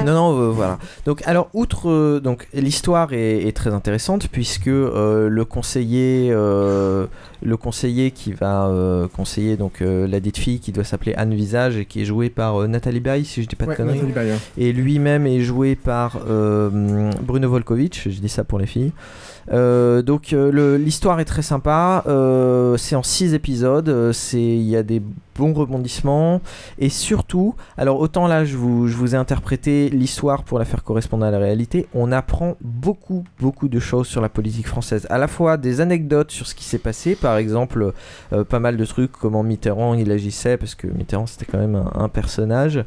Non, 0.07 0.13
non, 0.15 0.41
euh, 0.41 0.51
voilà. 0.51 0.79
Donc, 1.05 1.23
alors, 1.27 1.49
outre. 1.53 1.91
euh, 1.91 2.21
donc, 2.21 2.47
l'histoire 2.55 3.13
est, 3.13 3.43
est 3.49 3.57
très 3.57 3.71
intéressante 3.75 4.29
puisque 4.29 4.69
euh, 4.69 5.29
le 5.29 5.45
conseiller. 5.45 6.29
euh, 6.31 7.07
le 7.43 7.57
conseiller 7.59 8.11
qui 8.11 8.33
va 8.33 8.69
euh, 8.69 9.07
conseiller 9.07 9.59
donc 9.59 9.83
euh, 9.83 10.07
la 10.07 10.19
dite 10.21 10.39
fille 10.39 10.61
qui 10.61 10.73
doit 10.73 10.83
s'appeler 10.85 11.13
Anne 11.15 11.35
Visage 11.35 11.77
et 11.77 11.85
qui 11.85 12.01
est 12.01 12.05
jouée 12.07 12.31
par 12.31 12.63
euh, 12.63 12.67
Nathalie 12.69 13.01
Baye 13.01 13.27
si 13.27 13.43
je 13.43 13.49
dis 13.49 13.55
pas 13.57 13.67
de 13.67 13.71
Ouais, 13.73 13.77
conneries 13.77 13.97
Nathalie 13.99 14.13
Baye, 14.15 14.31
hein. 14.31 14.39
et 14.57 14.73
lui-même 14.73 15.27
est 15.27 15.41
joué 15.43 15.75
par 15.77 16.21
euh, 16.27 17.11
Bruno 17.21 17.51
Volkovitch 17.51 18.09
je 18.09 18.19
dis 18.21 18.31
ça 18.31 18.45
pour 18.45 18.59
les 18.59 18.65
filles 18.67 18.93
Euh, 18.93 19.24
donc 19.51 20.33
euh, 20.33 20.79
l'histoire 20.79 21.21
est 21.21 21.25
très 21.25 21.43
sympa. 21.43 22.05
Euh, 22.07 22.77
c'est 22.77 22.97
en 22.97 23.03
6 23.03 23.35
épisodes. 23.35 23.89
Euh, 23.89 24.13
il 24.33 24.63
y 24.63 24.77
a 24.77 24.83
des 24.83 25.03
bons 25.37 25.53
rebondissements. 25.53 26.41
Et 26.79 26.89
surtout 26.89 27.55
alors 27.77 27.99
autant 27.99 28.27
là 28.27 28.45
je 28.45 28.57
vous, 28.57 28.89
je 28.89 28.97
vous 28.97 29.15
ai 29.15 29.19
interprété 29.19 29.91
l'histoire 29.91 30.45
pour 30.45 30.59
la 30.59 30.65
faire 30.65 30.85
correspondre 30.85 31.25
à 31.25 31.31
la 31.31 31.39
réalité 31.39 31.87
on 31.95 32.13
apprend 32.13 32.57
beaucoup 32.61 33.25
beaucoup 33.41 33.69
de 33.69 33.81
choses 33.81 34.07
sur 34.07 34.21
la 34.21 34.29
politique 34.29 34.69
française. 34.69 35.07
À 35.11 35.19
la 35.19 35.29
fois 35.29 35.57
des 35.57 35.81
anecdotes 35.81 36.31
sur 36.31 36.47
ce 36.47 36.55
qui 36.55 36.65
s'est 36.65 36.79
passé. 36.79 37.15
Par 37.17 37.37
exemple 37.37 37.93
euh, 38.33 38.45
pas 38.45 38.61
mal 38.61 38.77
de 38.77 38.85
trucs 38.85 39.13
comment 39.13 39.43
Mitterrand 39.43 39.95
il 39.95 40.11
agissait 40.11 40.57
parce 40.57 40.75
que 40.75 40.87
Mitterrand 40.87 41.27
c'était 41.27 41.47
quand 41.47 41.59
même 41.59 41.83
un 41.95 42.09
personnage 42.09 42.85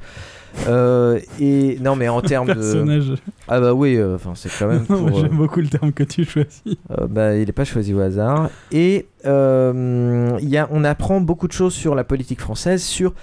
Euh, 0.67 1.19
et 1.39 1.77
non 1.81 1.95
mais 1.95 2.07
en 2.09 2.21
termes 2.21 2.47
de 2.47 2.53
Personnage. 2.53 3.13
ah 3.47 3.59
bah 3.59 3.73
oui 3.73 3.95
euh, 3.95 4.15
enfin 4.15 4.31
c'est 4.35 4.49
quand 4.57 4.67
même 4.67 4.85
pour, 4.85 5.07
euh, 5.07 5.21
J'aime 5.21 5.37
beaucoup 5.37 5.59
le 5.61 5.67
terme 5.67 5.91
que 5.91 6.03
tu 6.03 6.25
choisis. 6.25 6.61
euh, 6.91 7.07
bah, 7.07 7.35
il 7.35 7.45
n'est 7.45 7.51
pas 7.51 7.65
choisi 7.65 7.93
au 7.93 7.99
hasard. 7.99 8.49
Et 8.71 9.05
y 9.23 9.27
a, 9.27 10.67
on 10.71 10.83
apprend 10.83 11.21
beaucoup 11.21 11.47
de 11.47 11.53
choses 11.53 11.73
sur 11.73 11.95
la 11.95 12.03
politique 12.03 12.41
française, 12.41 12.83
sur 12.83 13.13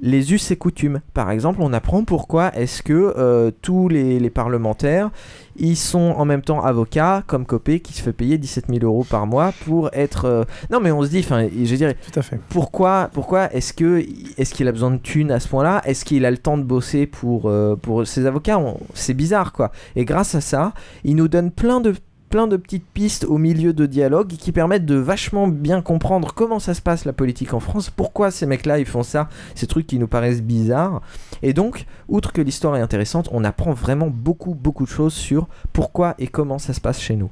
les 0.00 0.32
us 0.32 0.50
et 0.50 0.56
coutumes. 0.56 1.00
Par 1.14 1.30
exemple, 1.30 1.58
on 1.62 1.72
apprend 1.72 2.04
pourquoi 2.04 2.54
est-ce 2.56 2.82
que 2.82 3.14
euh, 3.16 3.50
tous 3.62 3.88
les, 3.88 4.18
les 4.18 4.30
parlementaires, 4.30 5.10
ils 5.56 5.76
sont 5.76 6.14
en 6.16 6.24
même 6.24 6.42
temps 6.42 6.62
avocats, 6.62 7.22
comme 7.26 7.44
Copé, 7.44 7.80
qui 7.80 7.92
se 7.92 8.02
fait 8.02 8.12
payer 8.12 8.38
17 8.38 8.66
000 8.68 8.78
euros 8.84 9.04
par 9.08 9.26
mois 9.26 9.52
pour 9.66 9.90
être... 9.92 10.24
euh, 10.24 10.44
Non, 10.70 10.80
mais 10.80 10.90
on 10.90 11.02
se 11.02 11.08
dit, 11.08 11.18
enfin, 11.20 11.46
je 11.48 11.74
dirais... 11.74 11.96
Tout 12.12 12.18
à 12.18 12.22
fait. 12.22 12.40
Pourquoi, 12.48 13.10
pourquoi 13.12 13.52
est-ce 13.52 13.72
que 13.72 14.04
est-ce 14.38 14.54
qu'il 14.54 14.68
a 14.68 14.72
besoin 14.72 14.90
de 14.92 14.96
thunes 14.98 15.30
à 15.30 15.40
ce 15.40 15.48
point-là? 15.48 15.82
Est-ce 15.84 16.04
qu'il 16.04 16.24
a 16.24 16.30
le 16.30 16.38
temps 16.38 16.56
de 16.56 16.62
bosser 16.62 17.06
pour, 17.06 17.46
euh, 17.50 17.76
pour 17.76 18.06
ses 18.06 18.26
avocats? 18.26 18.58
On- 18.58 18.78
C'est 18.94 19.14
bizarre, 19.14 19.52
quoi. 19.52 19.70
Et 19.96 20.04
grâce 20.04 20.34
à 20.34 20.40
ça, 20.40 20.72
il 21.04 21.16
nous 21.16 21.28
donne 21.28 21.50
plein 21.50 21.80
de 21.80 21.94
plein 22.30 22.46
de 22.46 22.56
petites 22.56 22.86
pistes 22.86 23.24
au 23.24 23.36
milieu 23.36 23.72
de 23.72 23.86
dialogues 23.86 24.28
qui 24.28 24.52
permettent 24.52 24.86
de 24.86 24.94
vachement 24.94 25.48
bien 25.48 25.82
comprendre 25.82 26.32
comment 26.32 26.60
ça 26.60 26.74
se 26.74 26.80
passe 26.80 27.04
la 27.04 27.12
politique 27.12 27.52
en 27.52 27.60
France, 27.60 27.90
pourquoi 27.90 28.30
ces 28.30 28.46
mecs-là 28.46 28.78
ils 28.78 28.86
font 28.86 29.02
ça, 29.02 29.28
ces 29.54 29.66
trucs 29.66 29.86
qui 29.86 29.98
nous 29.98 30.06
paraissent 30.08 30.42
bizarres. 30.42 31.02
Et 31.42 31.52
donc, 31.52 31.86
outre 32.08 32.32
que 32.32 32.40
l'histoire 32.40 32.76
est 32.76 32.80
intéressante, 32.80 33.28
on 33.32 33.44
apprend 33.44 33.72
vraiment 33.72 34.08
beaucoup 34.08 34.54
beaucoup 34.54 34.84
de 34.84 34.88
choses 34.90 35.12
sur 35.12 35.48
pourquoi 35.72 36.14
et 36.18 36.28
comment 36.28 36.58
ça 36.58 36.72
se 36.72 36.80
passe 36.80 37.00
chez 37.00 37.16
nous. 37.16 37.30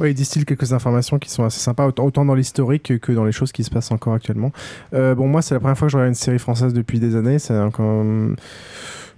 Oui, 0.00 0.10
il 0.10 0.14
distille 0.14 0.44
quelques 0.44 0.72
informations 0.72 1.18
qui 1.18 1.28
sont 1.28 1.42
assez 1.42 1.58
sympas, 1.58 1.86
autant, 1.86 2.24
dans 2.24 2.34
l'historique 2.34 3.00
que, 3.00 3.12
dans 3.12 3.24
les 3.24 3.32
choses 3.32 3.50
qui 3.50 3.64
se 3.64 3.70
passent 3.70 3.90
encore 3.90 4.14
actuellement. 4.14 4.52
Euh, 4.94 5.16
bon, 5.16 5.26
moi, 5.26 5.42
c'est 5.42 5.54
la 5.54 5.60
première 5.60 5.76
fois 5.76 5.88
que 5.88 5.92
je 5.92 5.96
regarde 5.96 6.10
une 6.10 6.14
série 6.14 6.38
française 6.38 6.72
depuis 6.72 7.00
des 7.00 7.16
années. 7.16 7.40
C'est 7.40 7.54
un 7.54 7.70
comme- 7.72 8.36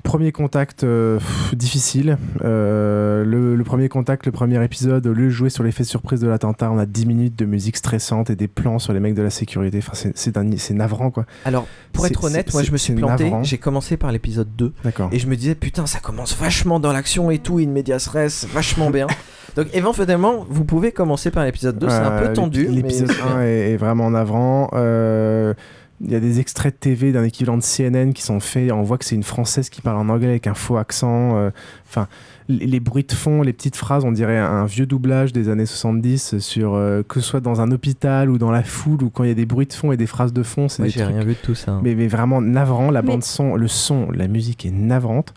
premier 0.02 0.32
contact 0.32 0.84
euh, 0.84 1.18
pff, 1.18 1.54
difficile. 1.56 2.18
Euh, 2.44 3.24
le, 3.24 3.56
le 3.56 3.64
premier 3.64 3.88
contact, 3.88 4.26
le 4.26 4.32
premier 4.32 4.62
épisode, 4.64 5.06
au 5.06 5.12
lieu 5.12 5.26
de 5.26 5.30
jouer 5.30 5.50
sur 5.50 5.62
l'effet 5.64 5.84
surprise 5.84 6.20
de 6.20 6.28
l'attentat, 6.28 6.70
on 6.70 6.78
a 6.78 6.86
10 6.86 7.06
minutes 7.06 7.36
de 7.38 7.44
musique 7.44 7.76
stressante 7.76 8.30
et 8.30 8.36
des 8.36 8.48
plans 8.48 8.78
sur 8.78 8.92
les 8.92 9.00
mecs 9.00 9.14
de 9.14 9.22
la 9.22 9.30
sécurité. 9.30 9.78
Enfin, 9.78 9.92
c'est- 9.94 10.70
navrant, 10.74 11.10
quoi. 11.10 11.26
Alors, 11.44 11.66
pour 11.92 12.06
être 12.06 12.24
honnête, 12.24 12.52
moi 12.52 12.62
je 12.62 12.70
me 12.72 12.76
suis 12.76 12.94
planté. 12.94 13.32
J'ai 13.42 13.58
commencé 13.58 13.96
par 13.96 14.12
l'épisode 14.12 14.48
2. 14.56 14.72
D'accord. 14.84 15.08
Et 15.12 15.18
je 15.18 15.26
me 15.26 15.36
disais, 15.36 15.54
putain, 15.54 15.86
ça 15.86 15.98
commence 16.00 16.36
vachement 16.36 16.80
dans 16.80 16.92
l'action 16.92 17.30
et 17.30 17.38
tout, 17.38 17.58
in 17.58 17.66
medias 17.68 18.08
res, 18.12 18.46
vachement 18.52 18.90
bien. 18.90 19.06
Donc, 19.56 19.66
éventuellement, 19.74 20.46
vous 20.48 20.64
pouvez 20.64 20.92
commencer 20.92 21.30
par 21.32 21.44
l'épisode 21.44 21.76
2. 21.78 21.88
C'est 21.88 21.94
un 21.96 22.12
Euh, 22.12 22.26
peu 22.28 22.32
tendu. 22.34 22.66
l'épi- 22.66 22.74
L'épisode 22.76 23.08
mais 23.08 23.14
c'est 23.14 23.22
bien. 23.22 23.36
1 23.36 23.42
est, 23.42 23.70
est 23.72 23.76
vraiment 23.76 24.08
navrant. 24.10 24.70
Euh, 24.74 25.54
Il 26.02 26.10
y 26.10 26.14
a 26.14 26.20
des 26.20 26.40
extraits 26.40 26.74
de 26.74 26.78
TV 26.78 27.12
d'un 27.12 27.24
équivalent 27.24 27.58
de 27.58 27.62
CNN 27.62 28.12
qui 28.12 28.22
sont 28.22 28.40
faits. 28.40 28.72
On 28.72 28.82
voit 28.82 28.96
que 28.96 29.04
c'est 29.04 29.14
une 29.16 29.22
française 29.22 29.68
qui 29.68 29.82
parle 29.82 29.98
en 29.98 30.08
anglais 30.08 30.28
avec 30.28 30.46
un 30.46 30.54
faux 30.54 30.78
accent. 30.78 31.36
euh, 31.36 31.50
Enfin, 31.88 32.08
les, 32.48 32.66
les 32.66 32.80
bruits 32.80 33.04
de 33.04 33.12
fond, 33.12 33.42
les 33.42 33.52
petites 33.52 33.76
phrases, 33.76 34.04
on 34.04 34.12
dirait 34.12 34.38
un 34.38 34.64
vieux 34.64 34.86
doublage 34.86 35.32
des 35.32 35.48
années 35.50 35.66
70 35.66 36.38
sur 36.38 36.74
euh, 36.74 37.02
que 37.06 37.20
ce 37.20 37.26
soit 37.28 37.40
dans 37.40 37.60
un 37.60 37.70
hôpital 37.70 38.30
ou 38.30 38.38
dans 38.38 38.50
la 38.50 38.62
foule 38.62 39.02
ou 39.02 39.10
quand 39.10 39.24
il 39.24 39.28
y 39.28 39.32
a 39.32 39.34
des 39.34 39.44
bruits 39.44 39.66
de 39.66 39.72
fond 39.74 39.92
et 39.92 39.96
des 39.98 40.06
phrases 40.06 40.32
de 40.32 40.42
fond. 40.42 40.68
C'est 40.68 40.82
Moi, 40.82 40.88
j'ai 40.88 41.04
rien 41.04 41.22
vu 41.22 41.32
de 41.34 41.38
tout 41.42 41.54
ça. 41.54 41.72
hein. 41.72 41.80
mais, 41.84 41.94
mais 41.94 42.06
vraiment 42.08 42.40
navrant. 42.40 42.90
La 42.90 43.02
Mais- 43.02 43.08
bande 43.08 43.22
son, 43.24 43.54
le 43.56 43.68
son, 43.68 44.10
la 44.10 44.26
musique 44.26 44.64
est 44.64 44.70
navrante. 44.72 45.34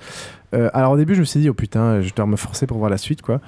Euh, 0.55 0.69
alors 0.73 0.91
au 0.93 0.97
début, 0.97 1.15
je 1.15 1.19
me 1.21 1.25
suis 1.25 1.39
dit, 1.41 1.49
oh 1.49 1.53
putain, 1.53 2.01
je 2.01 2.13
dois 2.13 2.25
me 2.25 2.35
forcer 2.37 2.67
pour 2.67 2.77
voir 2.77 2.89
la 2.89 2.97
suite, 2.97 3.21
quoi. 3.21 3.41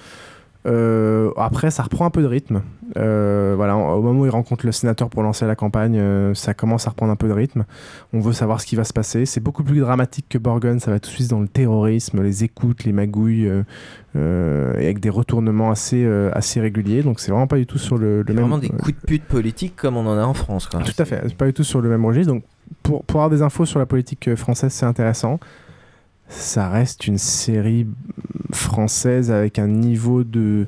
Euh, 0.66 1.32
après, 1.38 1.70
ça 1.70 1.84
reprend 1.84 2.06
un 2.06 2.10
peu 2.10 2.22
de 2.22 2.28
rythme. 2.28 2.62
Euh, 2.98 3.54
voilà, 3.56 3.78
au 3.78 4.02
moment 4.02 4.22
où 4.22 4.26
il 4.26 4.30
rencontre 4.30 4.66
le 4.66 4.72
sénateur 4.72 5.10
pour 5.10 5.22
lancer 5.22 5.46
la 5.46 5.56
campagne, 5.56 5.98
euh, 5.98 6.34
ça 6.34 6.54
commence 6.54 6.88
à 6.88 6.92
reprendre 6.92 7.12
un 7.12 7.16
peu 7.16 7.28
de 7.28 7.34
rythme. 7.34 7.66
On 8.14 8.20
veut 8.20 8.34
savoir 8.34 8.62
ce 8.62 8.66
qui 8.66 8.76
va 8.76 8.84
se 8.84 8.94
passer. 8.94 9.26
C'est 9.26 9.42
beaucoup 9.42 9.64
plus 9.64 9.80
dramatique 9.80 10.26
que 10.30 10.38
Borgen. 10.38 10.80
Ça 10.80 10.92
va 10.92 11.00
tout 11.00 11.10
de 11.10 11.16
suite 11.16 11.30
dans 11.30 11.40
le 11.40 11.48
terrorisme, 11.48 12.22
les 12.24 12.44
écoutes, 12.44 12.84
les 12.84 12.94
magouilles, 12.94 13.52
et 14.16 14.18
avec 14.18 15.00
des 15.00 15.10
retournements 15.10 15.72
assez, 15.72 16.06
assez 16.34 16.60
réguliers. 16.60 17.04
Donc 17.04 17.20
c'est 17.20 17.32
vraiment 17.32 17.48
pas 17.48 17.58
du 17.58 17.66
tout 17.66 17.78
sur 17.78 17.98
le, 17.98 18.24
le 18.24 18.34
même. 18.34 18.44
Vraiment 18.44 18.58
des 18.58 18.70
coups 18.70 18.96
de 18.96 19.06
pute 19.06 19.26
politiques 19.26 19.76
comme 19.76 19.98
on 19.98 20.08
en 20.08 20.18
a 20.18 20.24
en 20.24 20.34
France. 20.34 20.68
Quoi. 20.68 20.82
Tout 20.82 20.94
à 20.98 21.06
fait, 21.06 21.22
c'est 21.24 21.36
pas 21.36 21.46
du 21.46 21.54
tout 21.54 21.64
sur 21.64 21.82
le 21.82 21.90
même 21.90 22.06
registre. 22.06 22.34
Donc, 22.34 22.44
pour, 22.82 23.04
pour 23.04 23.22
avoir 23.22 23.30
des 23.30 23.42
infos 23.42 23.66
sur 23.66 23.80
la 23.80 23.86
politique 23.86 24.34
française, 24.36 24.72
c'est 24.72 24.86
intéressant. 24.86 25.40
Ça 26.28 26.70
reste 26.70 27.08
une 27.08 27.18
série 27.18 27.88
française 28.52 29.32
avec 29.32 29.60
un 29.60 29.68
niveau 29.68 30.24
de. 30.24 30.68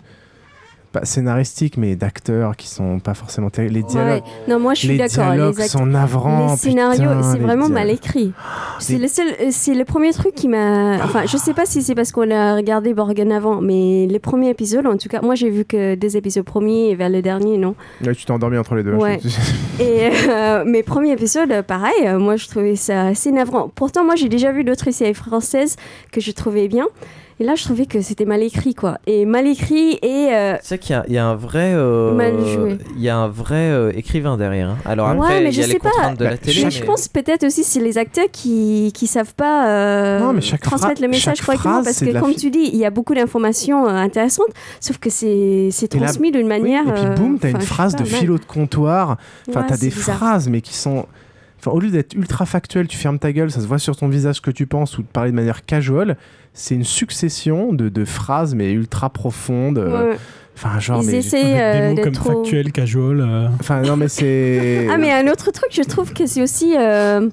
Pas 1.00 1.06
scénaristique, 1.06 1.78
mais 1.78 1.96
d'acteurs 1.96 2.56
qui 2.56 2.68
sont 2.68 3.00
pas 3.00 3.14
forcément 3.14 3.50
terribles. 3.50 3.74
Les 3.76 3.84
dialogues. 3.84 4.24
Ouais. 4.24 4.54
Non, 4.54 4.60
moi 4.60 4.74
je 4.74 4.80
suis 4.80 4.88
les 4.98 5.08
dialogues 5.08 5.62
sont 5.62 5.86
navrants. 5.86 6.52
Les 6.52 6.58
scénarios, 6.58 7.22
c'est 7.24 7.38
vraiment 7.38 7.68
dialogues. 7.68 7.72
mal 7.72 7.90
écrit. 7.92 8.34
C'est 8.80 8.98
le 8.98 9.08
seul, 9.08 9.28
euh, 9.42 9.74
le 9.74 9.84
premier 9.84 10.12
truc 10.14 10.34
qui 10.36 10.48
m'a. 10.48 10.96
Enfin, 11.04 11.26
je 11.26 11.36
sais 11.38 11.54
pas 11.54 11.66
si 11.66 11.82
c'est 11.82 11.96
parce 11.96 12.12
qu'on 12.12 12.30
a 12.32 12.56
regardé 12.56 12.94
Borgen 12.94 13.32
avant, 13.32 13.60
mais 13.60 14.06
les 14.08 14.20
premiers 14.20 14.50
épisodes, 14.50 14.86
en 14.86 14.98
tout 14.98 15.10
cas, 15.10 15.22
moi 15.22 15.36
j'ai 15.36 15.50
vu 15.50 15.66
que 15.66 15.96
des 15.96 16.16
épisodes 16.16 16.46
premiers 16.46 16.90
et 16.90 16.96
vers 16.96 17.10
le 17.10 17.22
dernier, 17.22 17.58
non. 17.58 17.76
Là, 18.02 18.14
tu 18.14 18.26
t'es 18.26 18.32
endormi 18.32 18.58
entre 18.58 18.76
les 18.76 18.84
deux. 18.84 18.94
hein, 18.94 18.98
Ouais. 19.00 19.20
Et 19.80 20.10
euh, 20.30 20.64
mes 20.66 20.84
premiers 20.84 21.12
épisodes, 21.12 21.62
pareil, 21.64 21.94
euh, 22.06 22.18
moi 22.20 22.36
je 22.36 22.48
trouvais 22.48 22.76
ça 22.76 23.08
assez 23.08 23.32
navrant. 23.32 23.70
Pourtant, 23.74 24.04
moi 24.04 24.16
j'ai 24.16 24.30
déjà 24.30 24.52
vu 24.52 24.64
d'autres 24.64 24.92
séries 24.92 25.14
françaises 25.14 25.76
que 26.12 26.22
je 26.22 26.32
trouvais 26.32 26.68
bien. 26.68 26.88
Et 27.40 27.44
là, 27.44 27.54
je 27.54 27.64
trouvais 27.64 27.86
que 27.86 28.02
c'était 28.02 28.26
mal 28.26 28.42
écrit, 28.42 28.74
quoi. 28.74 28.98
Et 29.06 29.26
mal 29.26 29.46
écrit 29.46 30.00
et. 30.02 30.30
euh, 30.34 30.56
C'est 30.64 30.76
vrai 30.76 30.80
qu'il 30.80 30.94
y 30.96 30.98
a- 30.98 31.06
il 31.08 31.14
y, 31.14 31.18
a 31.20 31.26
un 31.28 31.36
vrai, 31.36 31.72
euh, 31.76 32.12
Mal 32.16 32.34
joué. 32.44 32.78
il 32.96 33.02
y 33.04 33.10
a 33.10 33.16
un 33.18 33.28
vrai 33.28 33.70
euh, 33.70 33.92
écrivain 33.96 34.38
derrière. 34.38 34.70
hein. 34.70 34.78
Alors 34.86 35.08
après, 35.10 35.36
ouais, 35.36 35.42
mais 35.44 35.50
il 35.50 35.54
je 35.54 35.62
y 35.62 35.64
a 35.64 35.68
les 35.68 35.74
sais 35.74 35.80
pas. 35.80 35.92
contraintes 35.92 36.20
de 36.20 36.26
la 36.26 36.38
télé. 36.38 36.54
je, 36.62 36.70
je 36.72 36.80
mais- 36.80 36.86
pense 36.88 37.08
peut-être 37.08 37.44
aussi 37.46 37.64
c'est 37.64 37.80
les 37.80 38.00
acteurs 38.00 38.26
qui 38.32 38.92
qui 38.96 39.06
savent 39.06 39.36
pas 39.36 39.68
euh, 39.70 40.20
Non, 40.20 40.34
mais 40.34 40.42
chaque 40.42 40.62
transmettre 40.62 41.00
le 41.00 41.08
message 41.10 41.40
correctement 41.42 41.84
parce 41.84 42.00
que 42.00 42.20
comme 42.20 42.32
fi- 42.32 42.38
tu 42.38 42.50
dis, 42.50 42.70
il 42.74 42.78
y 42.80 42.86
a 42.86 42.90
beaucoup 42.90 43.14
d'informations 43.14 43.86
euh, 43.88 43.92
intéressantes, 43.92 44.50
sauf 44.80 44.98
que 44.98 45.12
c'est 45.12 45.70
transmis 45.92 46.32
d'une 46.32 46.42
Oui, 46.42 46.48
manière. 46.48 46.88
et 46.90 46.92
puis 46.94 47.06
euh, 47.06 47.16
boum, 47.16 47.38
t'as 47.38 47.52
une 47.52 47.62
phrase 47.62 47.96
pas, 47.96 48.02
de 48.02 48.08
philo 48.08 48.40
de 48.40 48.46
comptoir. 48.46 49.18
Enfin, 49.48 49.62
Ouais, 49.62 49.68
t'as 49.70 49.78
des 49.78 49.90
bizarre. 49.90 50.18
phrases, 50.18 50.50
mais 50.50 50.62
qui 50.62 50.74
sont. 50.76 51.06
Enfin, 51.68 51.76
au 51.76 51.80
lieu 51.80 51.90
d'être 51.90 52.14
ultra 52.14 52.46
factuel, 52.46 52.88
tu 52.88 52.98
fermes 52.98 53.20
ta 53.20 53.32
gueule, 53.32 53.52
ça 53.52 53.62
se 53.62 53.68
voit 53.68 53.80
sur 53.80 53.96
ton 53.96 54.08
visage 54.08 54.36
ce 54.36 54.42
que 54.42 54.52
tu 54.52 54.66
penses 54.68 54.98
ou 54.98 55.02
de 55.02 55.08
parler 55.08 55.32
de 55.32 55.36
manière 55.36 55.66
casual. 55.66 56.18
C'est 56.54 56.76
une 56.76 56.84
succession 56.84 57.74
de, 57.74 57.90
de 57.90 58.06
phrases, 58.06 58.56
mais 58.56 58.72
ultra 58.72 59.10
profondes. 59.10 59.78
euh, 59.78 60.12
Ouais. 60.12 60.18
Enfin, 60.56 60.80
genre. 60.80 61.04
Ils 61.04 61.12
mais... 61.12 61.18
essaient 61.18 61.62
euh, 61.62 61.74
Des 61.82 61.88
mots 61.90 61.96
d'être 61.96 62.04
comme 62.06 62.14
trop. 62.14 62.44
factuel, 62.44 62.72
casual. 62.72 63.22
euh. 63.22 63.48
Enfin, 63.60 63.82
non, 63.84 63.96
mais 63.96 64.08
c'est. 64.08 64.88
Ah 64.92 64.98
mais 64.98 65.12
un 65.12 65.28
autre 65.32 65.52
truc, 65.52 65.70
je 65.72 65.84
trouve 65.84 66.14
que 66.14 66.26
c'est 66.26 66.42
aussi, 66.42 66.74
euh, 66.76 67.30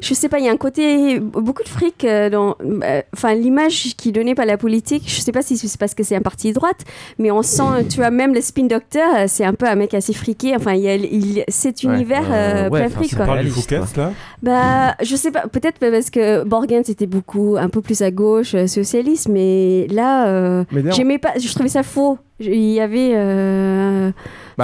je 0.00 0.14
sais 0.14 0.28
pas, 0.28 0.38
il 0.38 0.44
y 0.44 0.48
a 0.48 0.52
un 0.52 0.56
côté 0.56 1.20
beaucoup 1.20 1.62
de 1.62 1.68
fric 1.68 2.04
euh, 2.04 2.30
dans, 2.30 2.56
euh, 2.62 3.02
enfin 3.14 3.34
l'image 3.34 3.94
qui 3.96 4.08
est 4.08 4.12
donnée 4.12 4.34
par 4.34 4.46
la 4.46 4.56
politique. 4.56 5.04
Je 5.06 5.20
sais 5.20 5.32
pas 5.32 5.42
si 5.42 5.56
c'est 5.56 5.78
parce 5.78 5.94
que 5.94 6.02
c'est 6.02 6.16
un 6.16 6.20
parti 6.22 6.48
de 6.48 6.54
droite, 6.54 6.84
mais 7.18 7.30
on 7.30 7.42
sent, 7.42 7.86
tu 7.88 7.96
vois, 7.96 8.10
même 8.10 8.34
le 8.34 8.40
spin 8.40 8.64
doctor, 8.66 9.02
euh, 9.16 9.24
c'est 9.28 9.44
un 9.44 9.54
peu 9.54 9.66
un 9.66 9.74
mec 9.76 9.94
assez 9.94 10.12
friqué. 10.12 10.54
Enfin, 10.56 10.72
il 10.74 10.80
y 10.82 10.88
a 10.88 10.94
il- 10.96 11.44
cet 11.48 11.82
Ouais. 11.84 11.94
univers 11.94 12.24
Euh, 12.30 12.66
euh, 12.66 12.68
ouais, 12.70 12.80
plein 12.80 12.88
fric 12.90 13.16
quoi. 13.16 13.26
parle 13.26 13.44
du 13.44 13.50
Fouquet, 13.50 13.80
là 13.96 14.12
Bah, 14.42 14.94
je 15.02 15.16
sais 15.16 15.30
pas, 15.30 15.46
peut-être 15.48 15.78
parce 15.78 16.10
que 16.10 16.44
Borgen 16.44 16.82
c'était 16.84 17.06
beaucoup, 17.06 17.56
un 17.58 17.68
peu 17.68 17.80
plus 17.80 18.02
à 18.02 18.10
gauche, 18.10 18.54
euh, 18.54 18.66
socialiste, 18.66 19.28
mais 19.28 19.86
là, 19.90 20.28
euh, 20.28 20.64
j'aimais 20.92 21.18
pas, 21.18 21.32
je 21.38 21.52
trouvais 21.52 21.68
ça 21.68 21.82
faux. 21.82 22.18
Il 22.42 22.54
y 22.70 22.80
avait. 22.80 23.12
euh, 23.16 24.10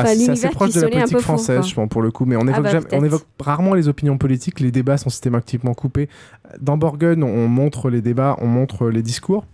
Bah, 0.02 0.10
enfin, 0.10 0.14
c'est 0.26 0.30
assez 0.32 0.48
proche 0.54 0.68
de 0.74 0.80
la 0.80 0.86
politique 1.00 1.18
française, 1.24 1.66
je 1.68 1.74
pense, 1.74 1.88
pour 1.88 2.02
le 2.02 2.10
coup. 2.10 2.24
Mais 2.24 2.36
on 2.36 2.42
évoque, 2.42 2.54
Ah 2.58 2.60
bah, 2.62 2.70
jamais- 2.70 2.86
on 2.92 3.04
évoque 3.04 3.22
rarement 3.40 3.74
les 3.74 3.88
opinions 3.88 4.18
politiques. 4.18 4.60
Les 4.60 4.70
débats 4.70 4.96
sont 4.96 5.10
systématiquement 5.10 5.74
coupés. 5.74 6.08
Dans 6.60 6.76
Borgen, 6.76 7.22
on 7.22 7.48
montre 7.48 7.90
les 7.90 8.00
débats, 8.02 8.36
on 8.40 8.46
montre 8.46 8.88
les 8.88 9.02
discours. 9.02 9.44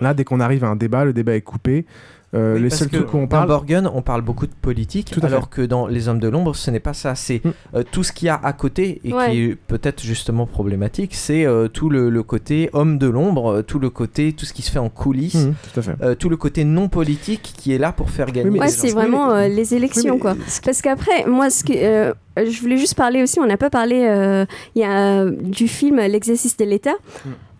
Là, 0.00 0.14
dès 0.14 0.24
qu'on 0.24 0.40
arrive 0.40 0.64
à 0.64 0.68
un 0.68 0.76
débat, 0.76 1.04
le 1.04 1.12
débat 1.12 1.34
est 1.36 1.40
coupé. 1.42 1.84
Euh, 2.32 2.54
Oui, 2.54 2.62
les 2.62 2.70
seuls 2.70 2.88
que 2.88 2.96
trucs 2.98 3.12
où 3.12 3.16
on 3.16 3.22
dans 3.22 3.26
parle. 3.26 3.48
Borgen, 3.48 3.90
on 3.92 4.02
parle 4.02 4.22
beaucoup 4.22 4.46
de 4.46 4.52
politique, 4.52 5.10
Tout 5.10 5.18
à 5.18 5.22
fait. 5.22 5.26
alors 5.34 5.50
que 5.50 5.62
dans 5.62 5.88
Les 5.88 6.06
Hommes 6.08 6.20
de 6.20 6.28
l'ombre, 6.28 6.54
ce 6.54 6.70
n'est 6.70 6.78
pas 6.78 6.92
ça. 6.94 7.16
C'est 7.16 7.42
euh, 7.74 7.82
tout 7.90 8.04
ce 8.04 8.12
qu'il 8.12 8.26
y 8.26 8.28
a 8.28 8.38
à 8.40 8.52
côté 8.52 9.00
et 9.02 9.12
Ouais. 9.12 9.30
qui 9.32 9.42
est 9.42 9.54
peut-être 9.56 10.00
justement 10.00 10.46
problématique. 10.46 11.14
C'est 11.16 11.44
euh, 11.44 11.66
tout 11.66 11.90
le, 11.90 12.08
le 12.08 12.22
côté 12.22 12.70
homme 12.72 12.98
de 12.98 13.08
l'ombre, 13.08 13.62
tout 13.62 13.80
le 13.80 13.90
côté, 13.90 14.32
tout 14.32 14.44
ce 14.46 14.52
qui 14.52 14.62
se 14.62 14.70
fait 14.70 14.78
en 14.78 14.88
coulisses, 14.90 15.34
Mhm, 15.46 15.54
tout 15.72 15.80
à 15.80 15.82
fait. 15.82 15.94
euh, 16.02 16.14
tout 16.14 16.28
le 16.28 16.36
côté 16.36 16.62
non 16.64 16.88
politique 16.88 17.52
qui 17.56 17.72
est 17.72 17.78
là 17.78 17.90
pour 17.90 18.10
faire 18.10 18.30
gagner. 18.30 18.60
Ouais, 18.60 18.68
c'est 18.68 18.90
vraiment 18.92 19.30
euh, 19.32 19.48
les 19.48 19.74
élections, 19.74 20.18
quoi. 20.20 20.36
Parce 20.64 20.82
qu'après, 20.82 21.26
moi, 21.26 21.50
ce 21.50 21.64
que, 21.64 21.72
euh, 21.74 22.12
je 22.36 22.60
voulais 22.60 22.76
juste 22.76 22.94
parler 22.94 23.24
aussi, 23.24 23.40
on 23.40 23.46
n'a 23.46 23.56
pas 23.56 23.70
parlé 23.70 24.04
euh, 24.08 24.46
il 24.76 24.82
y 24.82 24.84
a, 24.84 25.24
du 25.28 25.66
film 25.66 25.96
L'exercice 25.96 26.56
de 26.56 26.64
l'État. 26.64 26.94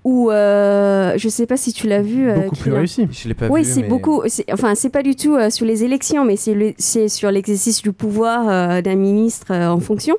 Où 0.03 0.31
euh, 0.31 1.13
je 1.19 1.29
sais 1.29 1.45
pas 1.47 1.59
si 1.59 1.73
tu 1.75 1.87
l'as 1.87 2.01
vu. 2.01 2.31
euh, 2.31 2.37
Beaucoup 2.41 2.57
plus 2.57 2.73
réussi. 2.73 3.07
Je 3.11 3.29
l'ai 3.29 3.35
pas 3.35 3.49
oui, 3.49 3.63
vu, 3.63 3.71
c'est 3.71 3.83
mais- 3.83 3.89
beaucoup. 3.89 4.23
c'est- 4.29 4.51
Enfin, 4.53 4.75
c'est 4.75 4.89
pas 4.89 5.03
du 5.03 5.15
tout 5.15 5.35
euh, 5.37 5.51
sur 5.51 5.67
les 5.67 5.85
élections, 5.85 6.25
mais 6.25 6.37
c'est 6.37 6.55
le- 6.55 6.73
c'est 6.79 7.09
sur 7.09 7.31
l'exercice 7.31 7.83
du 7.83 7.93
pouvoir 7.93 8.49
euh, 8.49 8.81
d'un 8.81 8.97
ministre 8.97 9.49
euh, 9.51 9.69
en 9.69 9.79
fonction. 9.81 10.17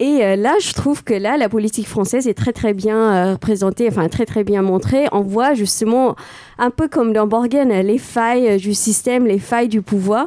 Et 0.00 0.24
euh, 0.24 0.36
là, 0.36 0.54
je 0.60 0.72
trouve 0.72 1.04
que 1.04 1.14
là, 1.14 1.36
la 1.36 1.48
politique 1.48 1.86
française 1.86 2.26
est 2.26 2.34
très 2.34 2.52
très 2.52 2.72
bien 2.74 2.96
euh, 3.14 3.32
représentée, 3.34 3.86
enfin 3.88 4.08
très 4.08 4.24
très 4.26 4.42
bien 4.42 4.62
montrée. 4.62 5.04
On 5.12 5.20
voit 5.20 5.52
justement, 5.54 6.16
un 6.58 6.70
peu 6.70 6.88
comme 6.88 7.12
dans 7.12 7.26
Borgen, 7.26 7.68
les 7.68 7.98
failles 7.98 8.48
euh, 8.48 8.56
du 8.56 8.72
système, 8.74 9.26
les 9.26 9.38
failles 9.38 9.68
du 9.68 9.82
pouvoir. 9.82 10.26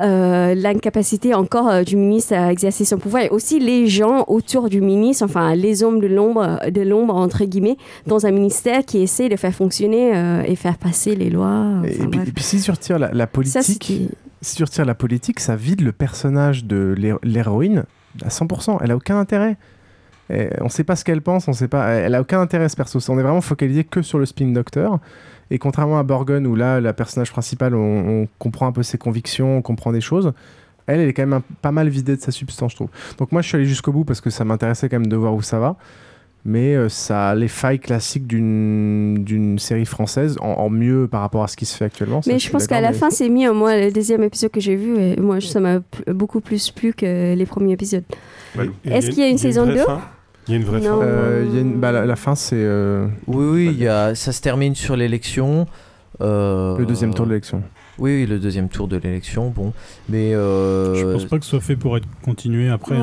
Euh, 0.00 0.54
l'incapacité 0.54 1.34
encore 1.34 1.68
euh, 1.68 1.82
du 1.84 1.94
ministre 1.96 2.34
à 2.34 2.50
exercer 2.50 2.84
son 2.84 2.98
pouvoir 2.98 3.22
et 3.22 3.28
aussi 3.28 3.60
les 3.60 3.86
gens 3.86 4.24
autour 4.26 4.68
du 4.68 4.80
ministre, 4.80 5.24
enfin 5.24 5.54
les 5.54 5.84
hommes 5.84 6.00
de 6.00 6.08
l'ombre, 6.08 6.58
de 6.68 6.80
l'ombre 6.80 7.14
entre 7.14 7.44
guillemets, 7.44 7.76
dans 8.06 8.26
un 8.26 8.32
ministère 8.32 8.84
qui 8.84 8.98
essaie 9.02 9.28
de 9.28 9.36
faire 9.36 9.54
fonctionner 9.54 10.16
euh, 10.16 10.42
et 10.44 10.56
faire 10.56 10.78
passer 10.78 11.14
les 11.14 11.30
lois. 11.30 11.66
Et, 11.84 11.90
puis, 11.90 12.06
bref. 12.08 12.28
et 12.28 12.32
puis 12.32 12.42
si 12.44 12.60
tu 12.60 12.70
retires 12.70 12.98
la, 12.98 13.12
la 13.12 13.24
Ça, 13.24 13.26
politique, 13.28 13.92
si 14.42 14.56
tu 14.56 14.64
retires 14.64 14.84
la 14.84 14.94
politique, 14.96 15.38
ça 15.40 15.54
vide 15.56 15.80
le 15.80 15.92
personnage 15.92 16.64
de 16.64 16.94
l'hé- 16.98 17.14
l'héroïne 17.22 17.84
à 18.24 18.28
100%. 18.28 18.78
Elle 18.82 18.90
a 18.90 18.96
aucun 18.96 19.18
intérêt. 19.18 19.56
Et 20.32 20.48
on 20.60 20.68
sait 20.70 20.84
pas 20.84 20.96
ce 20.96 21.04
qu'elle 21.04 21.20
pense, 21.20 21.48
on 21.48 21.52
sait 21.52 21.68
pas. 21.68 21.86
Elle 21.90 22.14
a 22.14 22.20
aucun 22.20 22.40
intérêt 22.40 22.68
ce 22.68 22.76
perso. 22.76 22.98
On 23.10 23.18
est 23.18 23.22
vraiment 23.22 23.42
focalisé 23.42 23.84
que 23.84 24.00
sur 24.02 24.18
le 24.18 24.24
spin 24.26 24.46
doctor. 24.52 24.98
Et 25.50 25.58
contrairement 25.58 25.98
à 25.98 26.02
Borgen 26.02 26.46
où 26.46 26.54
là, 26.56 26.80
la 26.80 26.92
personnage 26.92 27.30
principale, 27.30 27.74
on, 27.74 28.22
on 28.22 28.28
comprend 28.38 28.66
un 28.66 28.72
peu 28.72 28.82
ses 28.82 28.98
convictions, 28.98 29.58
on 29.58 29.62
comprend 29.62 29.92
des 29.92 30.00
choses. 30.00 30.32
Elle, 30.86 31.00
elle 31.00 31.08
est 31.08 31.12
quand 31.14 31.22
même 31.22 31.32
un- 31.34 31.42
pas 31.62 31.72
mal 31.72 31.88
vidée 31.88 32.16
de 32.16 32.20
sa 32.20 32.30
substance, 32.32 32.72
je 32.72 32.76
trouve. 32.76 32.90
Donc 33.18 33.32
moi, 33.32 33.40
je 33.42 33.48
suis 33.48 33.56
allé 33.56 33.64
jusqu'au 33.66 33.92
bout 33.92 34.04
parce 34.04 34.20
que 34.20 34.30
ça 34.30 34.44
m'intéressait 34.44 34.88
quand 34.88 34.98
même 34.98 35.06
de 35.08 35.16
voir 35.16 35.34
où 35.34 35.42
ça 35.42 35.58
va. 35.58 35.76
Mais 36.46 36.74
euh, 36.74 36.90
ça 36.90 37.30
a 37.30 37.34
les 37.34 37.48
failles 37.48 37.78
classiques 37.78 38.26
d'une 38.26 39.24
d'une 39.24 39.58
série 39.58 39.86
française, 39.86 40.36
en, 40.42 40.48
en 40.52 40.68
mieux 40.68 41.08
par 41.10 41.22
rapport 41.22 41.42
à 41.42 41.48
ce 41.48 41.56
qui 41.56 41.64
se 41.64 41.74
fait 41.74 41.86
actuellement. 41.86 42.20
ça, 42.20 42.30
Mais 42.30 42.38
je 42.38 42.50
pense 42.50 42.66
qu'à 42.66 42.82
la 42.82 42.90
mais- 42.90 42.96
fin, 42.98 43.08
c'est 43.08 43.30
mieux. 43.30 43.50
Moi, 43.54 43.78
le 43.80 43.90
deuxième 43.90 44.22
épisode 44.22 44.50
que 44.50 44.60
j'ai 44.60 44.76
vu, 44.76 44.98
et 44.98 45.16
moi, 45.16 45.40
ça 45.40 45.58
m'a 45.60 45.78
beaucoup 46.08 46.40
plus 46.42 46.70
plu 46.70 46.92
que 46.92 47.34
les 47.34 47.46
premiers 47.46 47.72
épisodes. 47.72 48.04
Ouais, 48.58 48.68
et 48.84 48.90
Est-ce 48.90 49.08
qu'il 49.08 49.20
y 49.20 49.22
a 49.22 49.28
une 49.30 49.38
saison 49.38 49.64
vraie 49.64 49.76
2 49.76 49.84
fin 49.84 50.02
Il 50.46 50.50
y 50.50 50.54
a 50.54 50.56
une 50.60 50.64
vraie 50.64 50.80
Non. 50.80 51.00
fin. 51.00 51.06
Euh, 51.06 51.44
il 51.48 51.54
y 51.54 51.58
a 51.58 51.60
une- 51.62 51.80
bah, 51.80 51.90
la, 51.92 52.04
la 52.04 52.16
fin, 52.16 52.34
c'est 52.34 52.56
euh, 52.58 53.06
Oui, 53.26 53.46
oui, 53.50 53.66
il 53.72 53.82
y 53.82 53.88
a, 53.88 54.14
ça 54.14 54.32
se 54.32 54.40
termine 54.40 54.74
sur 54.74 54.96
l'élection. 54.96 55.66
euh, 56.20 56.76
le 56.78 56.86
deuxième 56.86 57.12
tour 57.14 57.24
de 57.26 57.30
l'élection. 57.30 57.62
Oui, 57.98 58.10
oui, 58.22 58.26
le 58.26 58.38
deuxième 58.38 58.68
tour 58.68 58.88
de 58.88 58.96
l'élection, 58.96 59.50
bon. 59.50 59.72
Mais. 60.08 60.34
euh, 60.34 60.94
Je 60.94 61.04
pense 61.12 61.24
pas 61.26 61.38
que 61.38 61.44
ce 61.44 61.50
soit 61.50 61.60
fait 61.60 61.76
pour 61.76 61.96
être 61.96 62.06
continué 62.24 62.68
après. 62.68 62.96
hein. 62.96 63.02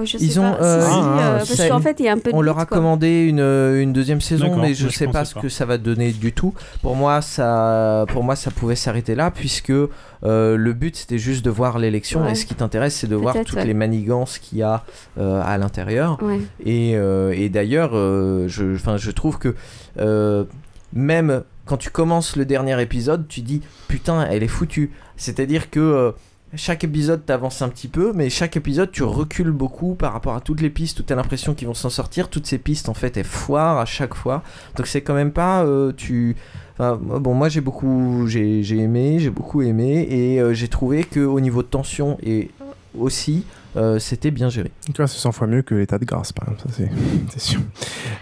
je 0.04 0.16
sais 0.16 0.24
Ils 0.24 0.40
ont, 0.40 0.50
pas. 0.52 0.62
euh, 0.62 0.80
Si, 0.86 0.92
si, 0.92 0.98
ah, 1.02 1.18
euh, 1.18 1.38
parce 1.38 1.68
qu'en 1.68 1.80
fait, 1.80 1.96
il 2.00 2.06
y 2.06 2.08
a 2.08 2.12
un 2.12 2.18
peu 2.18 2.30
de 2.30 2.36
On 2.36 2.40
leur 2.40 2.58
a 2.58 2.64
quoi. 2.66 2.78
commandé 2.78 3.24
une, 3.28 3.40
une 3.40 3.92
deuxième 3.92 4.20
saison, 4.20 4.56
mais 4.56 4.72
je 4.74 4.88
je 4.88 4.92
sais 4.96 5.08
pas 5.08 5.24
ce 5.26 5.34
pas. 5.34 5.40
que 5.40 5.48
ça 5.50 5.66
va 5.66 5.76
donner 5.78 6.12
du 6.12 6.32
tout. 6.32 6.54
Pour 6.82 6.96
moi, 6.96 7.20
ça, 7.20 8.06
pour 8.08 8.24
moi, 8.24 8.34
ça 8.36 8.50
pouvait 8.50 8.76
s'arrêter 8.76 9.14
là, 9.14 9.30
puisque 9.30 9.70
euh, 9.70 10.56
le 10.56 10.72
but 10.72 10.96
c'était 10.96 11.18
juste 11.18 11.44
de 11.44 11.50
voir 11.50 11.78
l'élection, 11.78 12.22
Ouais. 12.22 12.32
et 12.32 12.34
ce 12.34 12.46
qui 12.46 12.54
t'intéresse, 12.54 12.94
c'est 12.96 13.06
de 13.08 13.16
voir 13.16 13.34
toutes 13.44 13.56
ouais. 13.56 13.66
les 13.66 13.74
manigances 13.74 14.38
qu'il 14.38 14.58
y 14.58 14.62
a 14.62 14.84
euh, 15.18 15.42
à 15.44 15.58
l'intérieur. 15.58 16.18
Ouais. 16.22 16.40
Et, 16.64 16.92
euh, 16.96 17.32
et 17.36 17.48
d'ailleurs, 17.50 17.90
euh, 17.94 18.46
je, 18.48 18.74
je 18.74 19.10
trouve 19.10 19.38
que 19.38 19.54
euh, 19.98 20.44
même 20.92 21.42
quand 21.70 21.76
tu 21.76 21.90
commences 21.90 22.34
le 22.34 22.44
dernier 22.44 22.82
épisode, 22.82 23.28
tu 23.28 23.42
dis 23.42 23.62
putain, 23.86 24.26
elle 24.28 24.42
est 24.42 24.48
foutue. 24.48 24.90
C'est-à-dire 25.16 25.70
que 25.70 25.78
euh, 25.78 26.10
chaque 26.56 26.82
épisode 26.82 27.24
t'avance 27.24 27.62
un 27.62 27.68
petit 27.68 27.86
peu, 27.86 28.12
mais 28.12 28.28
chaque 28.28 28.56
épisode 28.56 28.90
tu 28.90 29.04
recules 29.04 29.52
beaucoup 29.52 29.94
par 29.94 30.12
rapport 30.12 30.34
à 30.34 30.40
toutes 30.40 30.62
les 30.62 30.68
pistes 30.70 30.98
où 30.98 31.04
t'as 31.04 31.14
l'impression 31.14 31.54
qu'ils 31.54 31.68
vont 31.68 31.74
s'en 31.74 31.88
sortir. 31.88 32.28
Toutes 32.28 32.48
ces 32.48 32.58
pistes 32.58 32.88
en 32.88 32.94
fait 32.94 33.16
elles 33.16 33.22
foirent 33.22 33.78
à 33.78 33.84
chaque 33.84 34.14
fois. 34.14 34.42
Donc 34.74 34.88
c'est 34.88 35.00
quand 35.00 35.14
même 35.14 35.30
pas 35.30 35.64
euh, 35.64 35.92
tu. 35.96 36.34
bon, 36.80 37.34
moi 37.34 37.48
j'ai 37.48 37.60
beaucoup, 37.60 38.26
j'ai 38.26 38.64
j'ai 38.64 38.78
aimé, 38.78 39.20
j'ai 39.20 39.30
beaucoup 39.30 39.62
aimé, 39.62 40.08
et 40.10 40.40
euh, 40.40 40.52
j'ai 40.52 40.66
trouvé 40.66 41.04
que 41.04 41.20
au 41.20 41.38
niveau 41.38 41.62
de 41.62 41.68
tension 41.68 42.18
et 42.20 42.50
aussi 42.98 43.44
euh, 43.76 43.98
c'était 43.98 44.30
bien 44.30 44.48
géré. 44.48 44.70
Tu 44.86 44.92
vois, 44.96 45.06
c'est 45.06 45.18
100 45.18 45.32
fois 45.32 45.46
mieux 45.46 45.62
que 45.62 45.74
l'état 45.74 45.98
de 45.98 46.04
grâce, 46.04 46.32
par 46.32 46.48
exemple, 46.48 46.62
ça 46.70 46.84
c'est 47.30 47.38
sûr. 47.40 47.60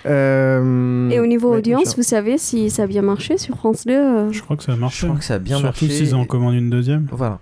Euh, 0.07 1.09
Et 1.11 1.21
au 1.21 1.27
niveau 1.27 1.51
ouais, 1.53 1.59
audience, 1.59 1.97
vous 1.97 2.03
savez 2.03 2.39
si 2.39 2.71
ça 2.71 2.85
a 2.85 2.87
bien 2.87 3.03
marché 3.03 3.39
sur 3.39 3.57
France 3.57 3.87
2 3.87 3.93
euh 3.93 4.33
Je 4.33 4.43
crois 4.43 4.57
que 4.57 4.63
ça 4.63 4.73
a 4.73 4.77
marché. 4.77 5.01
Je 5.03 5.07
crois 5.07 5.19
que 5.19 5.25
ça 5.25 5.35
a 5.35 5.39
bien 5.39 5.59
Surtout 5.59 5.85
marché. 5.87 6.05
s'ils 6.05 6.15
en 6.15 6.25
commandent 6.25 6.55
une 6.55 6.71
deuxième. 6.71 7.07
Voilà. 7.13 7.39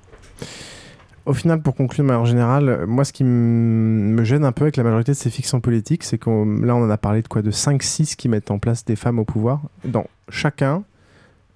Au 1.24 1.32
final, 1.32 1.60
pour 1.60 1.74
conclure, 1.74 2.04
mais 2.04 2.14
en 2.14 2.24
général, 2.24 2.86
moi, 2.86 3.04
ce 3.04 3.12
qui 3.12 3.24
me 3.24 4.22
gêne 4.22 4.44
un 4.44 4.52
peu 4.52 4.62
avec 4.62 4.76
la 4.76 4.84
majorité 4.84 5.10
de 5.10 5.16
ces 5.16 5.28
fictions 5.30 5.60
politiques, 5.60 6.04
c'est 6.04 6.18
qu'on 6.18 6.46
là, 6.60 6.76
on 6.76 6.84
en 6.84 6.90
a 6.90 6.96
parlé 6.98 7.20
de 7.22 7.26
quoi? 7.26 7.42
De 7.42 7.50
5-6 7.50 8.14
qui 8.14 8.28
mettent 8.28 8.52
en 8.52 8.60
place 8.60 8.84
des 8.84 8.94
femmes 8.94 9.18
au 9.18 9.24
pouvoir. 9.24 9.60
Dans 9.84 10.06
chacun, 10.28 10.84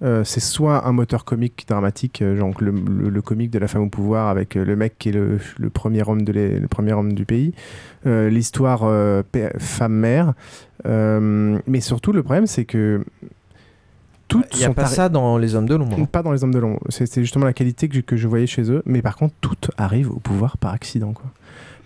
euh, 0.03 0.25
c'est 0.25 0.41
soit 0.41 0.87
un 0.87 0.93
moteur 0.93 1.25
comique 1.25 1.65
dramatique, 1.69 2.23
euh, 2.23 2.37
genre 2.37 2.53
le, 2.61 2.71
le- 2.71 3.11
le 3.11 3.23
comique 3.23 3.51
de 3.51 3.59
la 3.59 3.69
femme 3.69 3.83
au 3.83 3.89
pouvoir 3.89 4.29
avec 4.29 4.57
euh, 4.57 4.65
le 4.65 4.75
mec 4.77 4.95
qui 4.99 5.11
est 5.11 5.13
le, 5.13 5.39
le 5.59 5.71
premier, 5.71 6.03
homme 6.09 6.23
de 6.23 6.33
les- 6.33 6.59
le 6.59 6.69
premier 6.69 6.93
homme 6.93 7.13
du 7.13 7.25
pays, 7.27 7.53
l'histoire 8.07 8.83
femme-mère. 9.59 10.33
Mais 10.87 11.81
surtout, 11.81 12.13
le 12.13 12.23
problème, 12.23 12.47
c'est 12.47 12.65
que 12.65 13.05
toutes 14.29 14.47
Il 14.55 14.59
n'y 14.59 14.65
a 14.65 14.69
sont 14.69 14.75
pas 14.75 14.87
ça 14.87 15.09
dans 15.09 15.37
Les 15.39 15.55
Hommes 15.57 15.67
de 15.67 15.75
l'ombre. 15.75 15.97
hein. 16.01 16.05
pas 16.11 16.23
dans 16.23 16.31
les 16.33 16.45
hommes 16.45 16.55
de 16.55 16.59
l'ombre. 16.61 16.81
C'est 16.89 17.07
c'est 17.07 17.21
justement 17.21 17.47
la 17.47 17.53
qualité 17.53 17.89
que 17.89 17.97
je, 17.97 18.01
que 18.01 18.17
je 18.17 18.29
voyais 18.29 18.47
chez 18.47 18.71
eux. 18.71 18.83
Mais 18.87 19.03
par 19.03 19.17
contre, 19.17 19.35
toutes 19.41 19.71
arrivent 19.77 20.13
au 20.13 20.21
pouvoir 20.21 20.57
par 20.57 20.73
accident. 20.73 21.13
Quoi. 21.13 21.27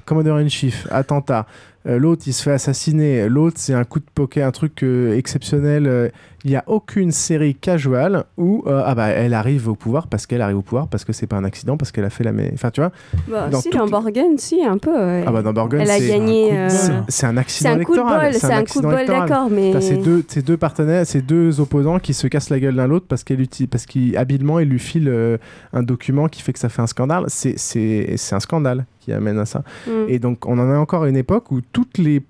Commodore 0.04 0.36
in 0.36 0.48
Chief, 0.48 0.86
attentat. 0.90 1.46
Euh, 1.86 1.98
L'autre, 1.98 2.22
il 2.26 2.32
se 2.32 2.42
fait 2.42 2.52
assassiner. 2.52 3.28
L'autre, 3.28 3.56
c'est 3.58 3.74
un 3.74 3.84
coup 3.84 3.98
de 4.00 4.06
poker, 4.14 4.46
un 4.46 4.50
truc 4.50 4.82
euh, 4.82 5.16
exceptionnel. 5.16 5.86
Euh, 5.86 6.08
Il 6.44 6.50
n'y 6.50 6.56
a 6.56 6.64
aucune 6.66 7.10
série 7.10 7.54
casual 7.54 8.24
où 8.36 8.64
euh, 8.66 8.82
ah 8.84 8.94
bah, 8.94 9.08
elle 9.08 9.32
arrive 9.32 9.66
au 9.68 9.74
pouvoir 9.74 10.08
parce 10.08 10.26
qu'elle 10.26 10.42
arrive 10.42 10.58
au 10.58 10.62
pouvoir, 10.62 10.88
parce 10.88 11.02
que 11.04 11.14
c'est 11.14 11.26
pas 11.26 11.36
un 11.36 11.44
accident, 11.44 11.78
parce 11.78 11.90
qu'elle 11.90 12.04
a 12.04 12.10
fait 12.10 12.24
la. 12.24 12.32
Enfin, 12.52 12.70
tu 12.70 12.82
vois. 12.82 12.90
Bah, 13.28 13.48
dans 13.48 13.60
si, 13.62 13.70
dans 13.70 13.86
Borgen, 13.86 14.36
si, 14.36 14.62
un 14.62 14.76
peu. 14.76 15.22
ah 15.26 15.30
bah 15.30 15.42
dans 15.42 15.54
Borgen, 15.54 15.80
Elle 15.80 15.90
a 15.90 15.98
c'est 15.98 16.08
gagné. 16.08 16.68
C'est 17.08 17.26
un 17.26 17.36
accident 17.38 17.70
c'est 17.70 17.80
un 17.80 17.84
coup 17.84 17.94
de 17.94 18.00
électoral. 18.00 18.32
bol, 18.32 18.40
c'est 18.40 18.52
un 18.52 18.64
coup 18.64 18.80
de 18.80 18.86
bol, 18.86 19.06
d'accord, 19.06 19.48
mais- 19.50 19.72
T'as 19.72 19.80
ces 19.80 19.96
deux, 19.96 20.22
ces 20.28 20.42
deux 20.42 20.58
partenaires, 20.58 21.06
ces 21.06 21.22
deux 21.22 21.60
opposants 21.60 21.98
qui 21.98 22.12
se 22.12 22.26
cassent 22.26 22.50
la 22.50 22.60
gueule 22.60 22.74
l'un 22.74 22.86
l'autre 22.86 23.06
parce 23.08 23.24
qu'elle 23.24 23.46
parce 23.70 23.86
qu'habilement 23.86 24.58
il 24.58 24.68
lui 24.68 24.78
file 24.78 25.38
un 25.72 25.82
document 25.82 26.28
qui 26.28 26.42
fait 26.42 26.52
que 26.52 26.58
ça 26.58 26.68
fait 26.68 26.82
un 26.82 26.86
scandale. 26.86 27.24
C'est, 27.28 27.58
c'est, 27.58 28.16
un 28.32 28.40
scandale 28.40 28.86
qui 29.00 29.12
amène 29.12 29.38
à 29.38 29.46
ça. 29.46 29.62
Mm. 29.86 29.90
Et 30.08 30.18
donc 30.18 30.46
on 30.46 30.58
en 30.58 30.70
a 30.70 30.78
encore 30.78 31.04
une 31.04 31.16
époque 31.16 31.50
où 31.50 31.60
toutes 31.74 31.98
les 31.98 32.22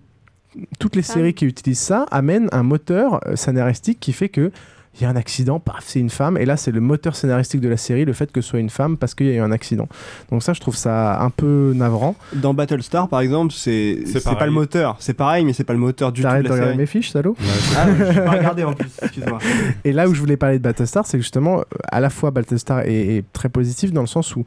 toutes 0.78 0.96
les 0.96 1.02
séries 1.02 1.34
qui 1.34 1.46
utilisent 1.46 1.80
ça 1.80 2.06
amènent 2.10 2.48
un 2.52 2.62
moteur 2.62 3.20
euh, 3.26 3.36
scénaristique 3.36 3.98
qui 4.00 4.12
fait 4.12 4.28
que 4.28 4.50
il 4.96 5.02
y 5.02 5.06
a 5.06 5.08
un 5.10 5.16
accident, 5.16 5.58
paf, 5.58 5.82
c'est 5.84 5.98
une 5.98 6.08
femme, 6.08 6.36
et 6.38 6.44
là 6.44 6.56
c'est 6.56 6.70
le 6.70 6.80
moteur 6.80 7.16
scénaristique 7.16 7.60
de 7.60 7.68
la 7.68 7.76
série, 7.76 8.04
le 8.04 8.12
fait 8.12 8.30
que 8.30 8.40
ce 8.40 8.50
soit 8.50 8.60
une 8.60 8.70
femme 8.70 8.96
parce 8.96 9.16
qu'il 9.16 9.26
y 9.26 9.30
a 9.30 9.34
eu 9.34 9.40
un 9.40 9.50
accident. 9.50 9.88
Donc 10.30 10.44
ça, 10.44 10.52
je 10.52 10.60
trouve 10.60 10.76
ça 10.76 11.20
un 11.20 11.30
peu 11.30 11.72
navrant. 11.74 12.14
Dans 12.32 12.54
Battlestar, 12.54 13.08
par 13.08 13.18
exemple, 13.20 13.52
c'est 13.52 14.04
pas 14.22 14.46
le 14.46 14.52
moteur. 14.52 14.94
C'est 15.00 15.14
pareil, 15.14 15.44
mais 15.44 15.52
c'est 15.52 15.64
pas 15.64 15.72
le 15.72 15.80
moteur 15.80 16.12
du 16.12 16.20
tout 16.20 16.28
T'arrêtes 16.28 16.44
de 16.44 16.48
regarder 16.48 16.66
série. 16.70 16.78
mes 16.78 16.86
fiches, 16.86 17.10
salaud 17.10 17.36
Ah, 17.76 17.88
je 17.88 18.04
vais 18.04 18.24
pas 18.24 18.30
regarder 18.30 18.62
en 18.62 18.72
plus, 18.72 18.88
excuse-moi. 19.02 19.38
Et 19.84 19.90
là 19.92 20.08
où 20.08 20.14
je 20.14 20.20
voulais 20.20 20.36
parler 20.36 20.58
de 20.58 20.62
Battlestar, 20.62 21.04
c'est 21.08 21.16
que 21.16 21.22
justement, 21.24 21.58
euh, 21.58 21.64
à 21.90 21.98
la 21.98 22.08
fois 22.08 22.30
Battlestar 22.30 22.82
est, 22.82 23.16
est 23.16 23.24
très 23.32 23.48
positif 23.48 23.92
dans 23.92 24.00
le 24.00 24.06
sens 24.06 24.36
où 24.36 24.44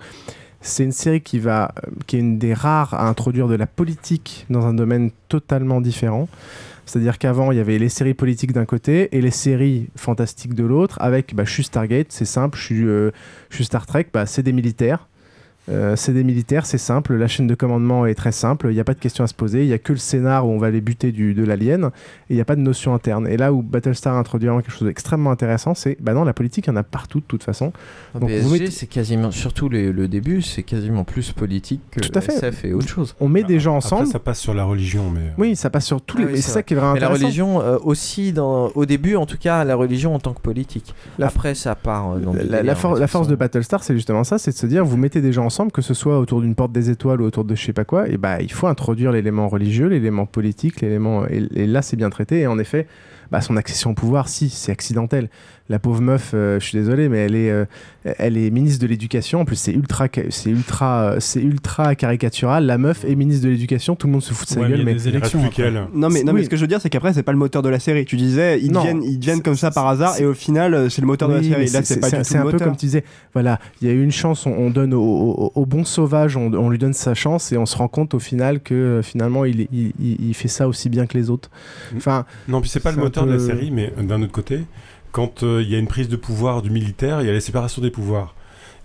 c'est 0.67 0.83
une 0.83 0.91
série 0.91 1.21
qui 1.21 1.39
va, 1.39 1.73
euh, 1.77 1.91
qui 2.05 2.17
est 2.17 2.19
une 2.19 2.37
des 2.37 2.53
rares 2.53 2.93
à 2.93 3.07
introduire 3.07 3.47
de 3.47 3.55
la 3.55 3.67
politique 3.67 4.45
dans 4.49 4.65
un 4.65 4.73
domaine 4.73 5.11
totalement 5.29 5.81
différent. 5.81 6.27
C'est-à-dire 6.85 7.17
qu'avant, 7.17 7.51
il 7.51 7.57
y 7.57 7.61
avait 7.61 7.77
les 7.77 7.89
séries 7.89 8.13
politiques 8.13 8.53
d'un 8.53 8.65
côté 8.65 9.09
et 9.15 9.21
les 9.21 9.31
séries 9.31 9.89
fantastiques 9.95 10.53
de 10.53 10.63
l'autre, 10.63 10.97
avec 11.01 11.35
bah, 11.35 11.43
je 11.45 11.51
suis 11.51 11.63
Stargate, 11.63 12.07
c'est 12.09 12.25
simple, 12.25 12.57
je 12.57 12.63
suis, 12.63 12.85
euh, 12.85 13.11
je 13.49 13.55
suis 13.55 13.65
Star 13.65 13.85
Trek, 13.85 14.07
bah, 14.13 14.25
c'est 14.25 14.43
des 14.43 14.53
militaires. 14.53 15.07
Euh, 15.69 15.95
c'est 15.97 16.13
des 16.13 16.23
militaires, 16.23 16.65
c'est 16.65 16.77
simple. 16.77 17.15
La 17.15 17.27
chaîne 17.27 17.45
de 17.47 17.53
commandement 17.55 18.05
est 18.05 18.15
très 18.15 18.31
simple. 18.31 18.67
Il 18.69 18.73
n'y 18.73 18.79
a 18.79 18.83
pas 18.85 18.93
de 18.93 18.99
questions 18.99 19.23
à 19.23 19.27
se 19.27 19.33
poser. 19.33 19.63
Il 19.63 19.67
n'y 19.67 19.73
a 19.73 19.77
que 19.77 19.91
le 19.91 19.99
scénar 19.99 20.47
où 20.47 20.51
on 20.51 20.57
va 20.57 20.69
les 20.69 20.79
buter 20.79 21.11
du, 21.11 21.33
de 21.33 21.43
l'alien. 21.43 21.91
Et 22.29 22.33
il 22.33 22.35
n'y 22.35 22.41
a 22.41 22.45
pas 22.45 22.55
de 22.55 22.61
notion 22.61 22.93
interne. 22.93 23.27
Et 23.27 23.35
là 23.35 23.51
où 23.51 23.61
Battlestar 23.61 24.15
introduit 24.15 24.47
vraiment 24.47 24.61
quelque 24.61 24.71
chose 24.77 24.87
d'extrêmement 24.87 25.29
intéressant, 25.31 25.73
c'est 25.75 25.97
bah 25.99 26.13
non, 26.13 26.23
la 26.23 26.33
politique, 26.33 26.67
il 26.67 26.69
y 26.69 26.73
en 26.73 26.77
a 26.77 26.83
partout 26.83 27.19
de 27.19 27.25
toute 27.27 27.43
façon. 27.43 27.73
Un 28.15 28.19
Donc, 28.19 28.29
vous 28.29 28.35
PSG, 28.35 28.49
mettez- 28.59 28.71
c'est 28.71 28.87
quasiment, 28.87 29.31
surtout 29.31 29.67
les- 29.67 29.91
le 29.91 30.07
début, 30.07 30.41
c'est 30.41 30.63
quasiment 30.63 31.03
plus 31.03 31.31
politique 31.33 31.81
que 31.91 31.99
Tout 31.99 32.11
à 32.17 32.21
fait. 32.21 32.33
SF 32.33 32.63
et 32.65 32.73
autre 32.73 32.87
chose. 32.87 33.15
On 33.19 33.27
met 33.27 33.43
des 33.43 33.59
gens 33.59 33.75
ensemble. 33.75 34.03
Après, 34.03 34.13
ça 34.13 34.19
passe 34.19 34.39
sur 34.39 34.53
la 34.53 34.63
religion, 34.63 35.09
mais. 35.13 35.33
Oui, 35.37 35.55
ça 35.57 35.69
passe 35.69 35.85
sur 35.85 36.01
tous 36.01 36.17
les. 36.17 36.23
Ah 36.23 36.27
oui, 36.27 36.33
et 36.33 36.35
c'est 36.37 36.47
ça 36.47 36.53
vrai. 36.53 36.63
qui 36.63 36.73
est 36.75 36.77
vraiment 36.77 36.93
Mais 36.93 36.99
la 37.01 37.07
intéressant. 37.07 37.25
religion 37.25 37.61
euh, 37.61 37.77
aussi, 37.83 38.31
dans, 38.31 38.71
au 38.73 38.85
début 38.85 39.15
en 39.17 39.25
tout 39.25 39.37
cas, 39.37 39.65
la 39.65 39.75
religion 39.75 40.15
en 40.15 40.19
tant 40.19 40.33
que 40.33 40.41
politique. 40.41 40.93
La- 41.19 41.27
Après, 41.27 41.55
ça 41.55 41.75
part 41.75 42.13
euh, 42.13 42.19
dans 42.19 42.33
La, 42.33 42.63
la 42.63 42.75
for- 42.75 42.97
force 43.09 43.27
de 43.27 43.35
Battlestar, 43.35 43.83
c'est 43.83 43.93
justement 43.95 44.23
ça, 44.23 44.37
c'est 44.37 44.51
de 44.51 44.55
se 44.57 44.65
dire, 44.65 44.85
vous 44.85 44.95
mettez 44.97 45.19
des 45.21 45.33
gens 45.33 45.43
ensemble, 45.45 45.56
que 45.73 45.81
ce 45.81 45.93
soit 45.93 46.19
autour 46.19 46.41
d'une 46.41 46.55
porte 46.55 46.71
des 46.71 46.89
étoiles 46.89 47.21
ou 47.21 47.25
autour 47.25 47.43
de 47.43 47.55
je 47.55 47.65
sais 47.65 47.73
pas 47.73 47.85
quoi, 47.85 48.07
et 48.07 48.17
bah 48.17 48.41
il 48.41 48.51
faut 48.51 48.67
introduire 48.67 49.11
l'élément 49.11 49.47
religieux, 49.47 49.87
l'élément 49.87 50.25
politique, 50.25 50.81
l'élément 50.81 51.25
et, 51.27 51.47
et 51.55 51.67
là 51.67 51.81
c'est 51.81 51.97
bien 51.97 52.09
traité. 52.09 52.39
Et 52.41 52.47
en 52.47 52.59
effet, 52.59 52.87
bah, 53.31 53.41
son 53.41 53.57
accession 53.57 53.91
au 53.91 53.93
pouvoir, 53.93 54.29
si 54.29 54.49
c'est 54.49 54.71
accidentel. 54.71 55.29
La 55.69 55.79
pauvre 55.79 56.01
meuf, 56.01 56.31
euh, 56.33 56.59
je 56.61 56.65
suis 56.65 56.77
désolé, 56.77 57.09
mais 57.09 57.17
elle 57.17 57.35
est, 57.35 57.51
euh, 57.51 57.65
elle 58.03 58.37
est 58.37 58.49
ministre 58.51 58.81
de 58.81 58.87
l'éducation. 58.87 59.41
En 59.41 59.45
plus, 59.45 59.57
c'est 59.57 59.73
ultra, 59.73 60.07
c'est 60.29 60.49
ultra, 60.49 61.15
c'est 61.19 61.41
ultra 61.41 61.93
caricatural. 61.95 62.65
La 62.65 62.77
meuf 62.77 63.03
est 63.03 63.15
ministre 63.15 63.43
de 63.45 63.49
l'éducation, 63.49 63.95
tout 63.97 64.07
le 64.07 64.13
monde 64.13 64.23
se 64.23 64.33
fout 64.33 64.47
de 64.47 64.53
sa 64.53 64.61
Ouais, 64.61 64.67
mais 64.67 64.69
gueule. 64.69 64.77
il 64.79 64.79
y 64.79 64.83
a 64.83 64.85
Mais 64.93 64.93
des 64.99 65.07
élections. 65.09 65.39
Non 65.93 66.09
mais, 66.09 66.23
non, 66.23 66.31
Oui. 66.31 66.39
mais 66.39 66.43
ce 66.45 66.49
que 66.49 66.55
je 66.55 66.61
veux 66.61 66.67
dire 66.67 66.79
c'est 66.79 66.89
qu'après 66.89 67.11
c'est 67.13 67.23
pas 67.23 67.33
le 67.33 67.37
moteur 67.37 67.61
de 67.63 67.69
la 67.69 67.79
série. 67.79 68.05
Tu 68.05 68.15
disais 68.15 68.59
ils 68.61 68.71
Non. 68.71 68.79
deviennent, 68.81 69.03
ils 69.03 69.19
deviennent 69.19 69.41
comme 69.41 69.55
ça 69.55 69.71
par 69.71 69.87
hasard 69.87 70.19
et 70.21 70.25
au 70.25 70.33
final 70.33 70.73
euh, 70.73 70.89
c'est 70.89 71.01
le 71.01 71.07
moteur 71.07 71.27
de 71.27 71.33
la 71.35 71.43
série. 71.43 71.55
mais 71.65 71.69
Là 71.71 71.81
c'est 71.83 71.99
pas 71.99 72.09
du 72.09 72.17
tout 72.17 72.23
c'est 72.23 72.37
le 72.37 72.47
un 72.47 72.51
peu 72.51 72.59
comme 72.59 72.77
tu 72.77 72.85
disais. 72.85 73.03
Voilà, 73.33 73.59
il 73.81 73.87
y 73.87 73.91
a 73.91 73.93
eu 73.93 74.01
une 74.03 74.11
chance, 74.11 74.45
on, 74.45 74.51
on 74.51 74.69
donne 74.69 74.93
au, 74.93 75.01
au- 75.01 75.51
au 75.53 75.65
bon 75.65 75.83
sauvage, 75.83 76.37
on, 76.37 76.53
on 76.53 76.69
lui 76.69 76.77
donne 76.77 76.93
sa 76.93 77.13
chance 77.13 77.51
et 77.51 77.57
on 77.57 77.65
se 77.65 77.75
rend 77.77 77.87
compte 77.89 78.13
au 78.13 78.19
final 78.19 78.61
que 78.61 78.73
euh, 78.73 79.01
finalement 79.01 79.43
il, 79.45 79.61
est- 79.61 79.69
il, 79.73 79.91
il- 79.99 80.27
il 80.29 80.33
fait 80.33 80.47
ça 80.47 80.67
aussi 80.67 80.87
bien 80.89 81.07
que 81.07 81.17
les 81.17 81.29
autres. 81.29 81.49
Enfin, 81.97 82.25
Non, 82.47 82.61
puis 82.61 82.69
c'est 82.69 82.79
pas 82.79 82.91
le 82.91 82.97
moteur 82.97 83.25
de 83.25 83.33
la 83.33 83.39
série, 83.39 83.71
mais 83.71 83.91
d'un 84.01 84.21
autre 84.21 84.31
côté, 84.31 84.61
quand 85.17 85.41
euh, 85.41 85.63
il 85.63 85.71
y 85.71 85.73
a 85.73 85.79
une 85.79 85.87
prise 85.87 86.09
de 86.09 86.15
pouvoir 86.15 86.61
du 86.61 86.69
militaire, 86.69 87.21
il 87.21 87.25
y 87.25 87.29
a 87.31 87.33
la 87.33 87.41
séparation 87.41 87.81
des 87.81 87.89
pouvoirs. 87.89 88.35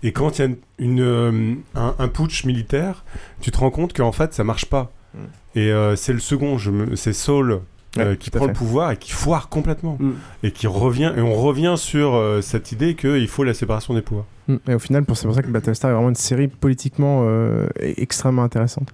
Et 0.01 0.11
quand 0.11 0.39
il 0.39 0.41
y 0.41 0.45
a 0.45 0.47
une, 0.47 0.57
une, 0.79 1.01
euh, 1.01 1.53
un, 1.75 1.93
un 1.99 2.07
putsch 2.07 2.45
militaire, 2.45 3.05
tu 3.39 3.51
te 3.51 3.59
rends 3.59 3.69
compte 3.69 3.93
qu'en 3.93 4.11
fait 4.11 4.33
ça 4.33 4.43
marche 4.43 4.65
pas. 4.65 4.91
Et 5.53 5.71
euh, 5.71 5.95
c'est 5.95 6.11
le 6.11 6.17
second, 6.19 6.57
c'est 6.95 7.13
Saul 7.13 7.51
euh, 7.51 7.59
Ouais, 7.95 8.17
qui 8.17 8.31
prend 8.31 8.47
le 8.47 8.53
pouvoir 8.53 8.89
et 8.89 8.97
qui 8.97 9.11
foire 9.11 9.47
complètement. 9.49 9.97
Mm. 9.99 10.13
Et 10.41 10.49
qui 10.49 10.65
revient, 10.65 11.13
et 11.15 11.21
on 11.21 11.35
revient 11.35 11.75
sur 11.77 12.15
euh, 12.15 12.41
cette 12.41 12.71
idée 12.71 12.95
qu'il 12.95 13.27
faut 13.27 13.43
la 13.43 13.53
séparation 13.53 13.93
des 13.93 14.01
pouvoirs. 14.01 14.25
Mm. 14.47 14.55
Et 14.69 14.73
au 14.73 14.79
final, 14.79 15.05
c'est 15.13 15.27
pour 15.27 15.35
ça 15.35 15.43
que 15.43 15.49
Battlestar 15.49 15.91
est 15.91 15.93
vraiment 15.93 16.09
une 16.09 16.15
série 16.15 16.47
politiquement 16.47 17.27
extrêmement 17.79 18.43
intéressante. 18.43 18.89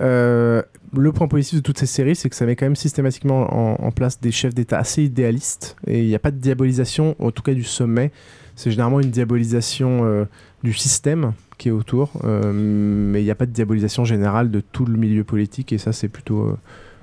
Euh, 0.00 0.62
le 0.96 1.12
point 1.12 1.28
positif 1.28 1.56
de 1.58 1.62
toutes 1.62 1.78
ces 1.78 1.86
séries, 1.86 2.16
c'est 2.16 2.28
que 2.28 2.36
ça 2.36 2.46
met 2.46 2.56
quand 2.56 2.66
même 2.66 2.76
systématiquement 2.76 3.52
en, 3.52 3.84
en 3.86 3.90
place 3.92 4.20
des 4.20 4.32
chefs 4.32 4.54
d'État 4.54 4.78
assez 4.78 5.02
idéalistes. 5.02 5.76
Et 5.86 6.00
il 6.02 6.06
n'y 6.08 6.14
a 6.14 6.18
pas 6.18 6.30
de 6.30 6.38
diabolisation, 6.38 7.16
en 7.18 7.30
tout 7.30 7.42
cas 7.42 7.54
du 7.54 7.64
sommet. 7.64 8.12
C'est 8.54 8.70
généralement 8.70 9.00
une 9.00 9.10
diabolisation 9.10 10.04
euh, 10.04 10.24
du 10.62 10.72
système 10.72 11.32
qui 11.58 11.68
est 11.68 11.72
autour. 11.72 12.12
euh, 12.24 12.52
mais 12.54 13.20
il 13.22 13.24
n'y 13.24 13.30
a 13.30 13.34
pas 13.34 13.46
de 13.46 13.52
diabolisation 13.52 14.04
générale 14.04 14.50
de 14.50 14.60
tout 14.60 14.86
le 14.86 14.96
milieu 14.96 15.24
politique. 15.24 15.72
Et 15.72 15.78
ça, 15.78 15.92
c'est 15.92 16.08
plutôt. 16.08 16.56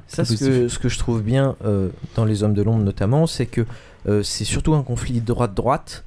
Ça, 0.08 0.26
ce 0.26 0.36
que, 0.36 0.68
ce 0.68 0.80
que 0.80 0.90
je 0.90 1.00
trouve 1.00 1.22
bien 1.24 1.56
dans 2.16 2.26
Les 2.26 2.44
Hommes 2.44 2.54
de 2.54 2.62
l'Ombre 2.62 2.84
notamment, 2.84 3.26
c'est 3.26 3.46
que 3.48 3.66
c'est 4.22 4.44
surtout 4.46 4.74
un 4.76 4.84
conflit 4.84 5.22
droite-droite. 5.22 6.04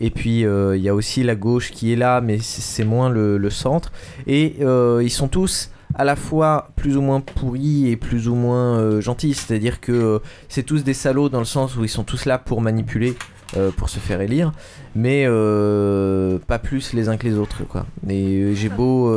Et 0.00 0.10
puis 0.10 0.44
euh, 0.44 0.76
il 0.76 0.82
y 0.82 0.88
a 0.88 0.94
aussi 0.94 1.24
la 1.24 1.34
gauche 1.34 1.72
qui 1.72 1.92
est 1.92 1.96
là, 1.96 2.20
mais 2.20 2.38
c'est 2.38 2.60
c'est 2.60 2.84
moins 2.84 3.10
le, 3.10 3.36
le 3.36 3.50
centre. 3.50 3.90
Et 4.28 4.56
euh, 4.60 5.00
ils 5.02 5.10
sont 5.10 5.26
tous 5.28 5.70
à 5.94 6.04
la 6.04 6.16
fois 6.16 6.70
plus 6.76 6.96
ou 6.96 7.02
moins 7.02 7.20
pourris 7.20 7.88
et 7.88 7.96
plus 7.96 8.28
ou 8.28 8.34
moins 8.34 8.78
euh, 8.78 9.00
gentils. 9.00 9.34
C'est-à-dire 9.34 9.80
que 9.80 9.92
euh, 9.92 10.18
c'est 10.48 10.62
tous 10.62 10.84
des 10.84 10.94
salauds 10.94 11.28
dans 11.28 11.38
le 11.38 11.44
sens 11.44 11.76
où 11.76 11.84
ils 11.84 11.88
sont 11.88 12.04
tous 12.04 12.24
là 12.24 12.38
pour 12.38 12.60
manipuler, 12.60 13.16
euh, 13.56 13.70
pour 13.70 13.88
se 13.88 13.98
faire 13.98 14.20
élire, 14.20 14.52
mais 14.94 15.24
euh, 15.26 16.38
pas 16.46 16.58
plus 16.58 16.92
les 16.92 17.08
uns 17.08 17.16
que 17.16 17.26
les 17.26 17.36
autres. 17.36 17.64
Quoi. 17.64 17.86
Et 18.08 18.54
j'ai 18.54 18.68
beau. 18.68 19.14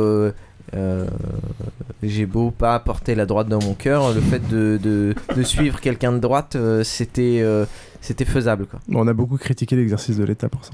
j'ai 2.02 2.26
beau 2.26 2.50
pas 2.50 2.78
porter 2.80 3.14
la 3.14 3.26
droite 3.26 3.48
dans 3.48 3.62
mon 3.62 3.74
cœur, 3.74 4.12
le 4.12 4.20
fait 4.20 4.48
de, 4.48 5.14
suivre 5.44 5.80
quelqu'un 5.80 6.12
de 6.12 6.18
droite, 6.18 6.56
c'était 6.82 7.44
c'était 8.02 8.24
faisable. 8.24 8.66
Quoi. 8.66 8.80
On 8.92 9.06
a 9.06 9.12
beaucoup 9.14 9.38
critiqué 9.38 9.76
l'exercice 9.76 10.18
de 10.18 10.24
l'État 10.24 10.48
pour 10.48 10.64
ça. 10.64 10.72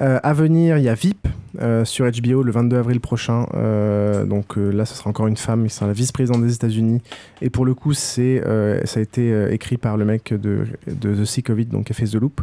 Euh, 0.00 0.18
à 0.22 0.32
venir, 0.32 0.78
il 0.78 0.84
y 0.84 0.88
a 0.88 0.94
VIP 0.94 1.26
euh, 1.60 1.84
sur 1.84 2.04
HBO 2.10 2.42
le 2.42 2.50
22 2.50 2.76
avril 2.76 3.00
prochain. 3.00 3.46
Euh, 3.54 4.24
donc 4.24 4.56
là, 4.56 4.84
ce 4.84 4.94
sera 4.94 5.10
encore 5.10 5.26
une 5.26 5.36
femme. 5.36 5.68
C'est 5.68 5.84
la 5.84 5.92
vice-présidente 5.92 6.42
des 6.42 6.54
États-Unis. 6.54 7.00
Et 7.42 7.50
pour 7.50 7.64
le 7.64 7.74
coup, 7.74 7.92
c'est 7.92 8.42
ça 8.84 9.00
a 9.00 9.02
été 9.02 9.52
écrit 9.52 9.76
par 9.76 9.96
le 9.96 10.04
mec 10.04 10.32
de, 10.32 10.64
de 10.86 11.14
The 11.14 11.24
Sea 11.24 11.42
Covid, 11.42 11.66
donc 11.66 11.86
qui 11.86 11.92
a 11.92 11.94
fait 11.94 12.06
The 12.06 12.14
Loop, 12.14 12.40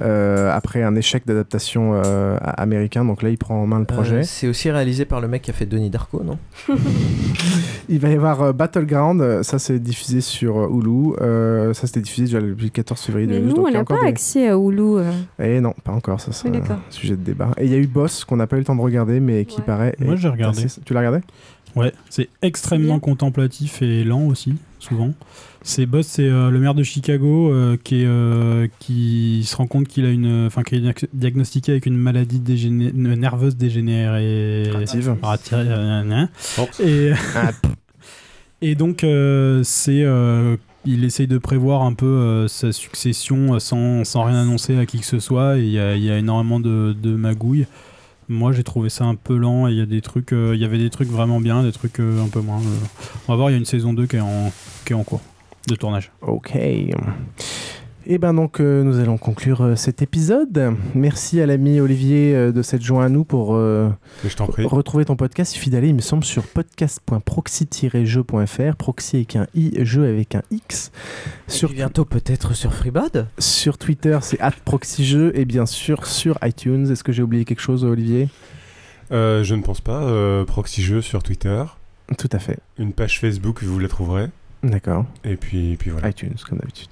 après 0.00 0.82
un 0.82 0.94
échec 0.96 1.26
d'adaptation 1.26 2.00
américain. 2.42 3.04
Donc 3.04 3.22
là, 3.22 3.28
il 3.28 3.38
prend 3.38 3.56
en 3.56 3.66
main 3.66 3.78
le 3.78 3.84
projet. 3.84 4.22
C'est 4.22 4.48
aussi 4.48 4.70
réalisé 4.70 5.04
par 5.04 5.20
le 5.20 5.28
mec 5.28 5.42
qui 5.42 5.50
a 5.50 5.54
fait 5.54 5.66
Denis 5.66 5.90
Darko, 5.90 6.22
non? 6.22 6.38
Il 7.88 7.98
va 7.98 8.08
y 8.08 8.14
avoir 8.14 8.54
Battleground, 8.54 9.42
ça 9.42 9.58
c'est 9.58 9.78
diffusé 9.78 10.20
sur 10.20 10.70
Hulu, 10.70 11.14
ça 11.74 11.86
c'était 11.86 12.00
diffusé 12.00 12.24
déjà 12.24 12.40
le 12.40 12.54
14 12.54 13.00
février 13.00 13.26
Mais 13.26 13.34
2012. 13.34 13.41
Nous, 13.46 13.54
donc 13.54 13.66
on 13.66 13.70
n'a 13.70 13.84
pas 13.84 14.00
des- 14.00 14.06
accès 14.08 14.48
à 14.48 14.56
Hulu. 14.56 14.98
euh. 14.98 15.10
Eh 15.42 15.60
non, 15.60 15.74
pas 15.84 15.92
encore, 15.92 16.20
ça 16.20 16.32
c'est 16.32 16.48
Oui, 16.48 16.56
un 16.58 16.78
sujet 16.90 17.16
de 17.16 17.22
débat. 17.22 17.50
Et 17.58 17.64
il 17.66 17.70
y 17.70 17.74
a 17.74 17.78
eu 17.78 17.86
Boss 17.86 18.24
qu'on 18.24 18.36
n'a 18.36 18.46
pas 18.46 18.56
eu 18.56 18.60
le 18.60 18.64
temps 18.64 18.76
de 18.76 18.80
regarder, 18.80 19.20
mais 19.20 19.44
qui 19.44 19.60
paraît. 19.60 19.94
Moi, 19.98 20.16
j'ai 20.16 20.28
regardé. 20.28 20.64
assez- 20.64 20.80
Tu 20.84 20.92
l'as 20.94 21.00
regardé? 21.00 21.20
Ouais, 21.74 21.92
c'est 22.10 22.28
extrêmement 22.42 22.98
contemplatif 22.98 23.80
et 23.80 24.04
lent 24.04 24.26
aussi, 24.26 24.56
souvent. 24.78 25.12
C'est 25.62 25.86
Boss, 25.86 26.06
c'est 26.06 26.28
euh, 26.28 26.50
le 26.50 26.58
maire 26.58 26.74
de 26.74 26.82
Chicago 26.82 27.50
euh, 27.50 27.78
qui, 27.82 28.02
est, 28.02 28.06
euh, 28.06 28.66
qui 28.78 29.42
se 29.46 29.56
rend 29.56 29.66
compte 29.66 29.88
qu'il 29.88 30.04
a 30.04 30.10
une, 30.10 30.46
enfin, 30.46 30.64
qui 30.64 30.74
est 30.74 30.80
diag- 30.80 31.06
diagnostiqué 31.14 31.72
avec 31.72 31.86
une 31.86 31.96
maladie 31.96 32.40
dégéné- 32.40 32.90
une 32.94 33.14
nerveuse 33.14 33.56
dégénérative. 33.56 35.16
Et, 36.84 37.12
et 38.60 38.74
donc, 38.74 39.04
euh, 39.04 39.62
c'est, 39.64 40.02
euh, 40.02 40.56
il 40.84 41.04
essaye 41.04 41.26
de 41.26 41.38
prévoir 41.38 41.82
un 41.82 41.94
peu 41.94 42.06
euh, 42.06 42.48
sa 42.48 42.72
succession 42.72 43.54
euh, 43.54 43.58
sans, 43.58 44.04
sans 44.04 44.24
rien 44.24 44.42
annoncer 44.42 44.78
à 44.78 44.86
qui 44.86 44.98
que 44.98 45.06
ce 45.06 45.20
soit. 45.20 45.58
Il 45.58 45.70
y 45.70 45.78
a, 45.78 46.18
énormément 46.18 46.60
de, 46.60 46.94
de 47.00 47.14
magouilles. 47.14 47.66
Moi, 48.28 48.52
j'ai 48.52 48.64
trouvé 48.64 48.88
ça 48.88 49.04
un 49.04 49.14
peu 49.14 49.36
lent. 49.36 49.66
Il 49.66 49.76
y 49.76 49.80
a 49.80 49.86
des 49.86 50.00
trucs, 50.00 50.32
euh, 50.32 50.52
il 50.54 50.60
y 50.60 50.64
avait 50.64 50.78
des 50.78 50.90
trucs 50.90 51.08
vraiment 51.08 51.40
bien, 51.40 51.62
des 51.62 51.72
trucs 51.72 52.00
un 52.00 52.28
peu 52.28 52.40
moins. 52.40 52.60
On 53.28 53.32
va 53.32 53.36
voir, 53.36 53.50
il 53.50 53.52
y 53.52 53.56
a 53.56 53.58
une 53.58 53.64
saison 53.64 53.92
2 53.92 54.06
qui 54.06 54.16
est 54.16 54.20
en, 54.20 54.52
qui 54.84 54.92
est 54.92 54.96
en 54.96 55.04
cours 55.04 55.20
de 55.68 55.74
tournage. 55.74 56.10
Ok. 56.22 56.56
Et 58.04 58.18
ben 58.18 58.34
donc 58.34 58.58
euh, 58.60 58.82
nous 58.82 58.98
allons 58.98 59.16
conclure 59.16 59.62
euh, 59.62 59.76
cet 59.76 60.02
épisode. 60.02 60.74
Merci 60.94 61.40
à 61.40 61.46
l'ami 61.46 61.78
Olivier 61.80 62.34
euh, 62.34 62.50
de 62.50 62.60
s'être 62.60 62.82
joint 62.82 63.04
à 63.04 63.08
nous 63.08 63.22
pour 63.24 63.54
euh, 63.54 63.90
je 64.24 64.66
retrouver 64.66 65.04
ton 65.04 65.14
podcast. 65.14 65.52
Il 65.52 65.58
suffit 65.58 65.70
d'aller, 65.70 65.86
il 65.88 65.94
me 65.94 66.00
semble, 66.00 66.24
sur 66.24 66.44
podcast.proxy-jeu.fr. 66.48 68.76
Proxy 68.76 69.14
avec 69.16 69.36
un 69.36 69.46
i, 69.54 69.84
jeu 69.84 70.08
avec 70.08 70.34
un 70.34 70.42
x. 70.50 70.90
Sur 71.46 71.70
bientôt 71.70 72.04
peut-être 72.04 72.54
sur 72.54 72.74
Freebad. 72.74 73.28
Sur 73.38 73.78
Twitter, 73.78 74.18
c'est 74.22 74.40
@proxyjeu 74.64 75.30
et 75.38 75.44
bien 75.44 75.66
sûr 75.66 76.04
sur 76.06 76.38
iTunes. 76.42 76.90
Est-ce 76.90 77.04
que 77.04 77.12
j'ai 77.12 77.22
oublié 77.22 77.44
quelque 77.44 77.60
chose, 77.60 77.84
Olivier? 77.84 78.28
Euh, 79.12 79.44
je 79.44 79.54
ne 79.54 79.62
pense 79.62 79.80
pas. 79.80 80.02
Euh, 80.02 80.44
Proxy 80.44 80.82
Jeux 80.82 81.02
sur 81.02 81.22
Twitter. 81.22 81.62
Tout 82.18 82.30
à 82.32 82.40
fait. 82.40 82.58
Une 82.78 82.92
page 82.92 83.20
Facebook, 83.20 83.62
vous 83.62 83.78
la 83.78 83.86
trouverez. 83.88 84.26
D'accord. 84.64 85.06
Et 85.24 85.36
puis, 85.36 85.72
et 85.72 85.76
puis 85.76 85.90
voilà. 85.90 86.08
iTunes, 86.08 86.34
comme 86.48 86.58
d'habitude. 86.58 86.88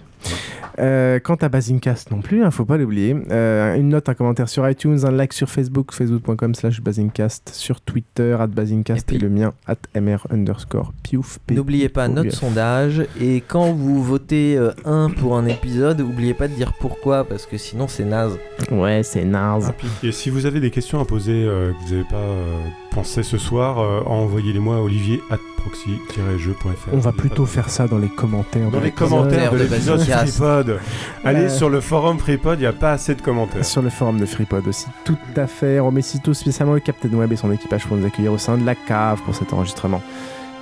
Euh, 0.79 1.19
quant 1.21 1.35
à 1.35 1.49
Basingcast 1.49 2.11
non 2.11 2.21
plus, 2.21 2.43
il 2.45 2.51
faut 2.51 2.65
pas 2.65 2.79
l'oublier. 2.79 3.17
Euh, 3.31 3.75
une 3.75 3.91
note, 3.91 4.09
un 4.09 4.15
commentaire 4.15 4.49
sur 4.49 4.69
iTunes, 4.69 4.99
un 5.05 5.11
like 5.11 5.33
sur 5.33 5.51
Facebook, 5.51 5.93
facebook.com 5.93 6.55
slash 6.55 6.81
Basingcast, 6.81 7.51
sur 7.53 7.81
Twitter, 7.81 8.37
at 8.39 8.47
Basingcast 8.47 9.13
et, 9.13 9.19
le 9.19 9.29
mien, 9.29 9.53
at 9.67 9.77
mr 9.95 10.19
underscore 10.31 10.93
piouf. 11.03 11.39
N'oubliez 11.51 11.89
pas 11.89 12.09
notre 12.09 12.33
sondage 12.33 13.05
et 13.21 13.43
quand 13.47 13.73
vous 13.73 14.03
votez 14.03 14.57
euh, 14.57 14.71
un 14.85 15.11
pour 15.11 15.37
un 15.37 15.47
épisode, 15.47 16.01
n'oubliez 16.01 16.35
pas 16.35 16.49
de 16.49 16.55
dire 16.55 16.73
pourquoi 16.81 17.25
parce 17.25 17.47
que 17.47 17.59
sinon 17.59 17.89
c'est 17.89 18.05
naze. 18.05 18.39
Ouais, 18.71 19.03
c'est 19.03 19.25
naze. 19.25 19.73
Et 20.03 20.13
si 20.13 20.31
vous 20.31 20.47
avez 20.47 20.61
des 20.61 20.71
questions 20.71 21.01
à 21.01 21.05
poser 21.05 21.45
euh, 21.45 21.73
que 21.73 21.89
vous 21.89 21.95
n'avez 21.95 22.09
pas 22.09 22.90
pensé 22.91 23.23
ce 23.23 23.39
soir, 23.39 23.79
euh, 23.79 24.01
envoyez-les-moi 24.07 24.77
à 24.77 24.81
olivier 24.81 25.23
at 25.31 25.39
proxy-jeu.fr. 25.57 26.89
On 26.93 26.99
va 26.99 27.13
plutôt 27.13 27.47
faire 27.47 27.69
ça 27.71 27.87
dans 27.87 27.99
les 27.99 28.09
commentaires. 28.09 28.71
Dans 28.71 28.79
de 28.79 28.85
les 28.85 28.93
commentaires 28.93 29.53
de 29.53 29.59
l'épisode 29.59 30.01
FreePod. 30.01 30.81
Allez 31.25 31.45
Euh, 31.45 31.49
sur 31.49 31.71
le 31.71 31.81
forum 31.81 32.19
FreePod, 32.19 32.59
il 32.59 32.63
n'y 32.63 32.67
a 32.67 32.73
pas 32.73 32.93
assez 32.93 33.15
de 33.15 33.23
commentaires. 33.23 33.65
Sur 33.65 33.83
le 33.83 33.91
forum 33.91 34.19
de 34.19 34.27
FreePod 34.27 34.67
aussi, 34.67 34.87
tout 35.05 35.19
à 35.37 35.47
fait. 35.47 35.81
On 35.81 35.87
remercie 35.87 36.21
tout 36.21 36.35
spécialement 36.35 36.75
le 36.75 36.81
Captain 36.81 37.11
Web 37.11 37.33
et 37.33 37.37
son 37.37 37.53
équipage 37.53 37.87
pour 37.87 37.97
nous 37.97 38.07
accueillir 38.07 38.33
au 38.33 38.39
sein 38.39 38.57
de 38.57 38.65
la 38.65 38.75
cave 38.75 39.21
pour 39.25 39.35
cet 39.35 39.53
enregistrement 39.53 40.03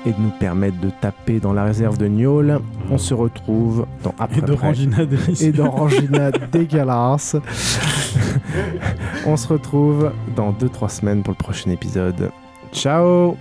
et 0.07 0.12
de 0.12 0.20
nous 0.20 0.31
permettre 0.39 0.78
de 0.81 0.91
taper 1.01 1.41
dans 1.41 1.52
la 1.52 1.65
réserve 1.65 1.99
de 1.99 2.07
Niol. 2.07 2.60
On 2.91 2.99
se 2.99 3.15
retrouve 3.15 3.86
dans 4.02 4.15
après 4.18 4.39
Et 4.39 4.43
d'Orangina 4.43 5.05
délicieuse. 5.05 5.43
et 5.43 5.52
d'Orangina 5.52 6.31
dégueulasse. 6.52 7.36
On 9.27 9.36
se 9.36 9.49
retrouve 9.49 10.12
dans 10.36 10.52
2-3 10.52 10.89
semaines 10.89 11.23
pour 11.23 11.33
le 11.39 11.43
prochain 11.43 11.70
épisode. 11.70 12.31
Ciao. 12.73 13.36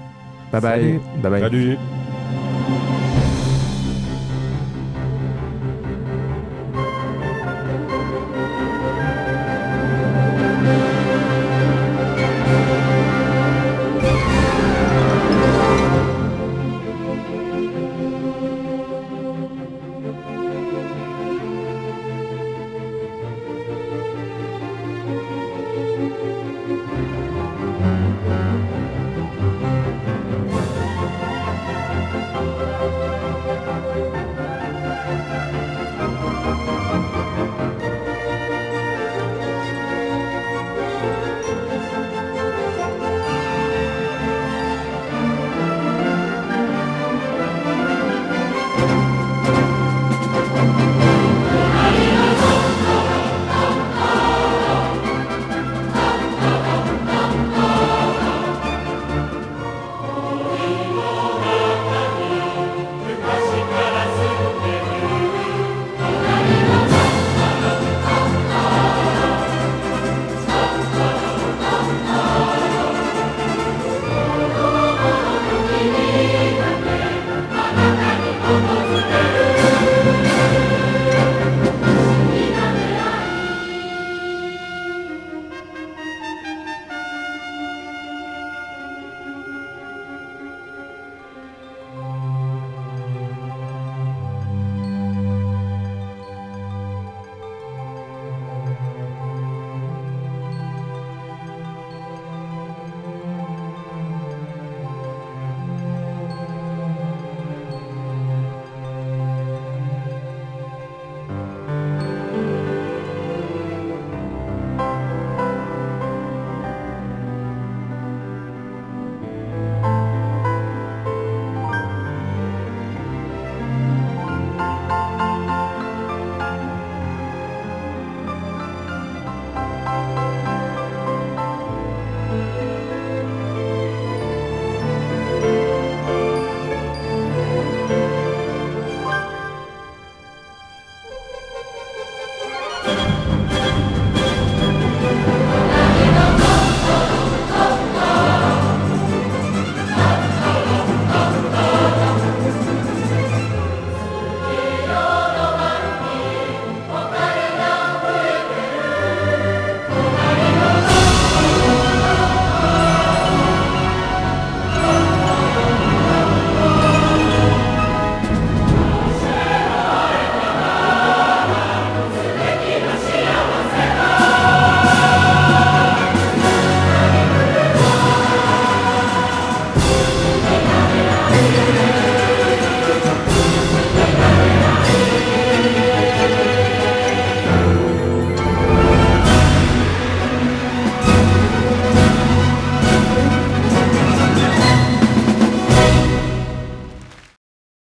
Bye 0.51 0.61
bye. 0.61 0.81
Salut. 0.81 0.99
Bye 1.21 1.31
bye. 1.31 1.41
Salut. 1.41 1.77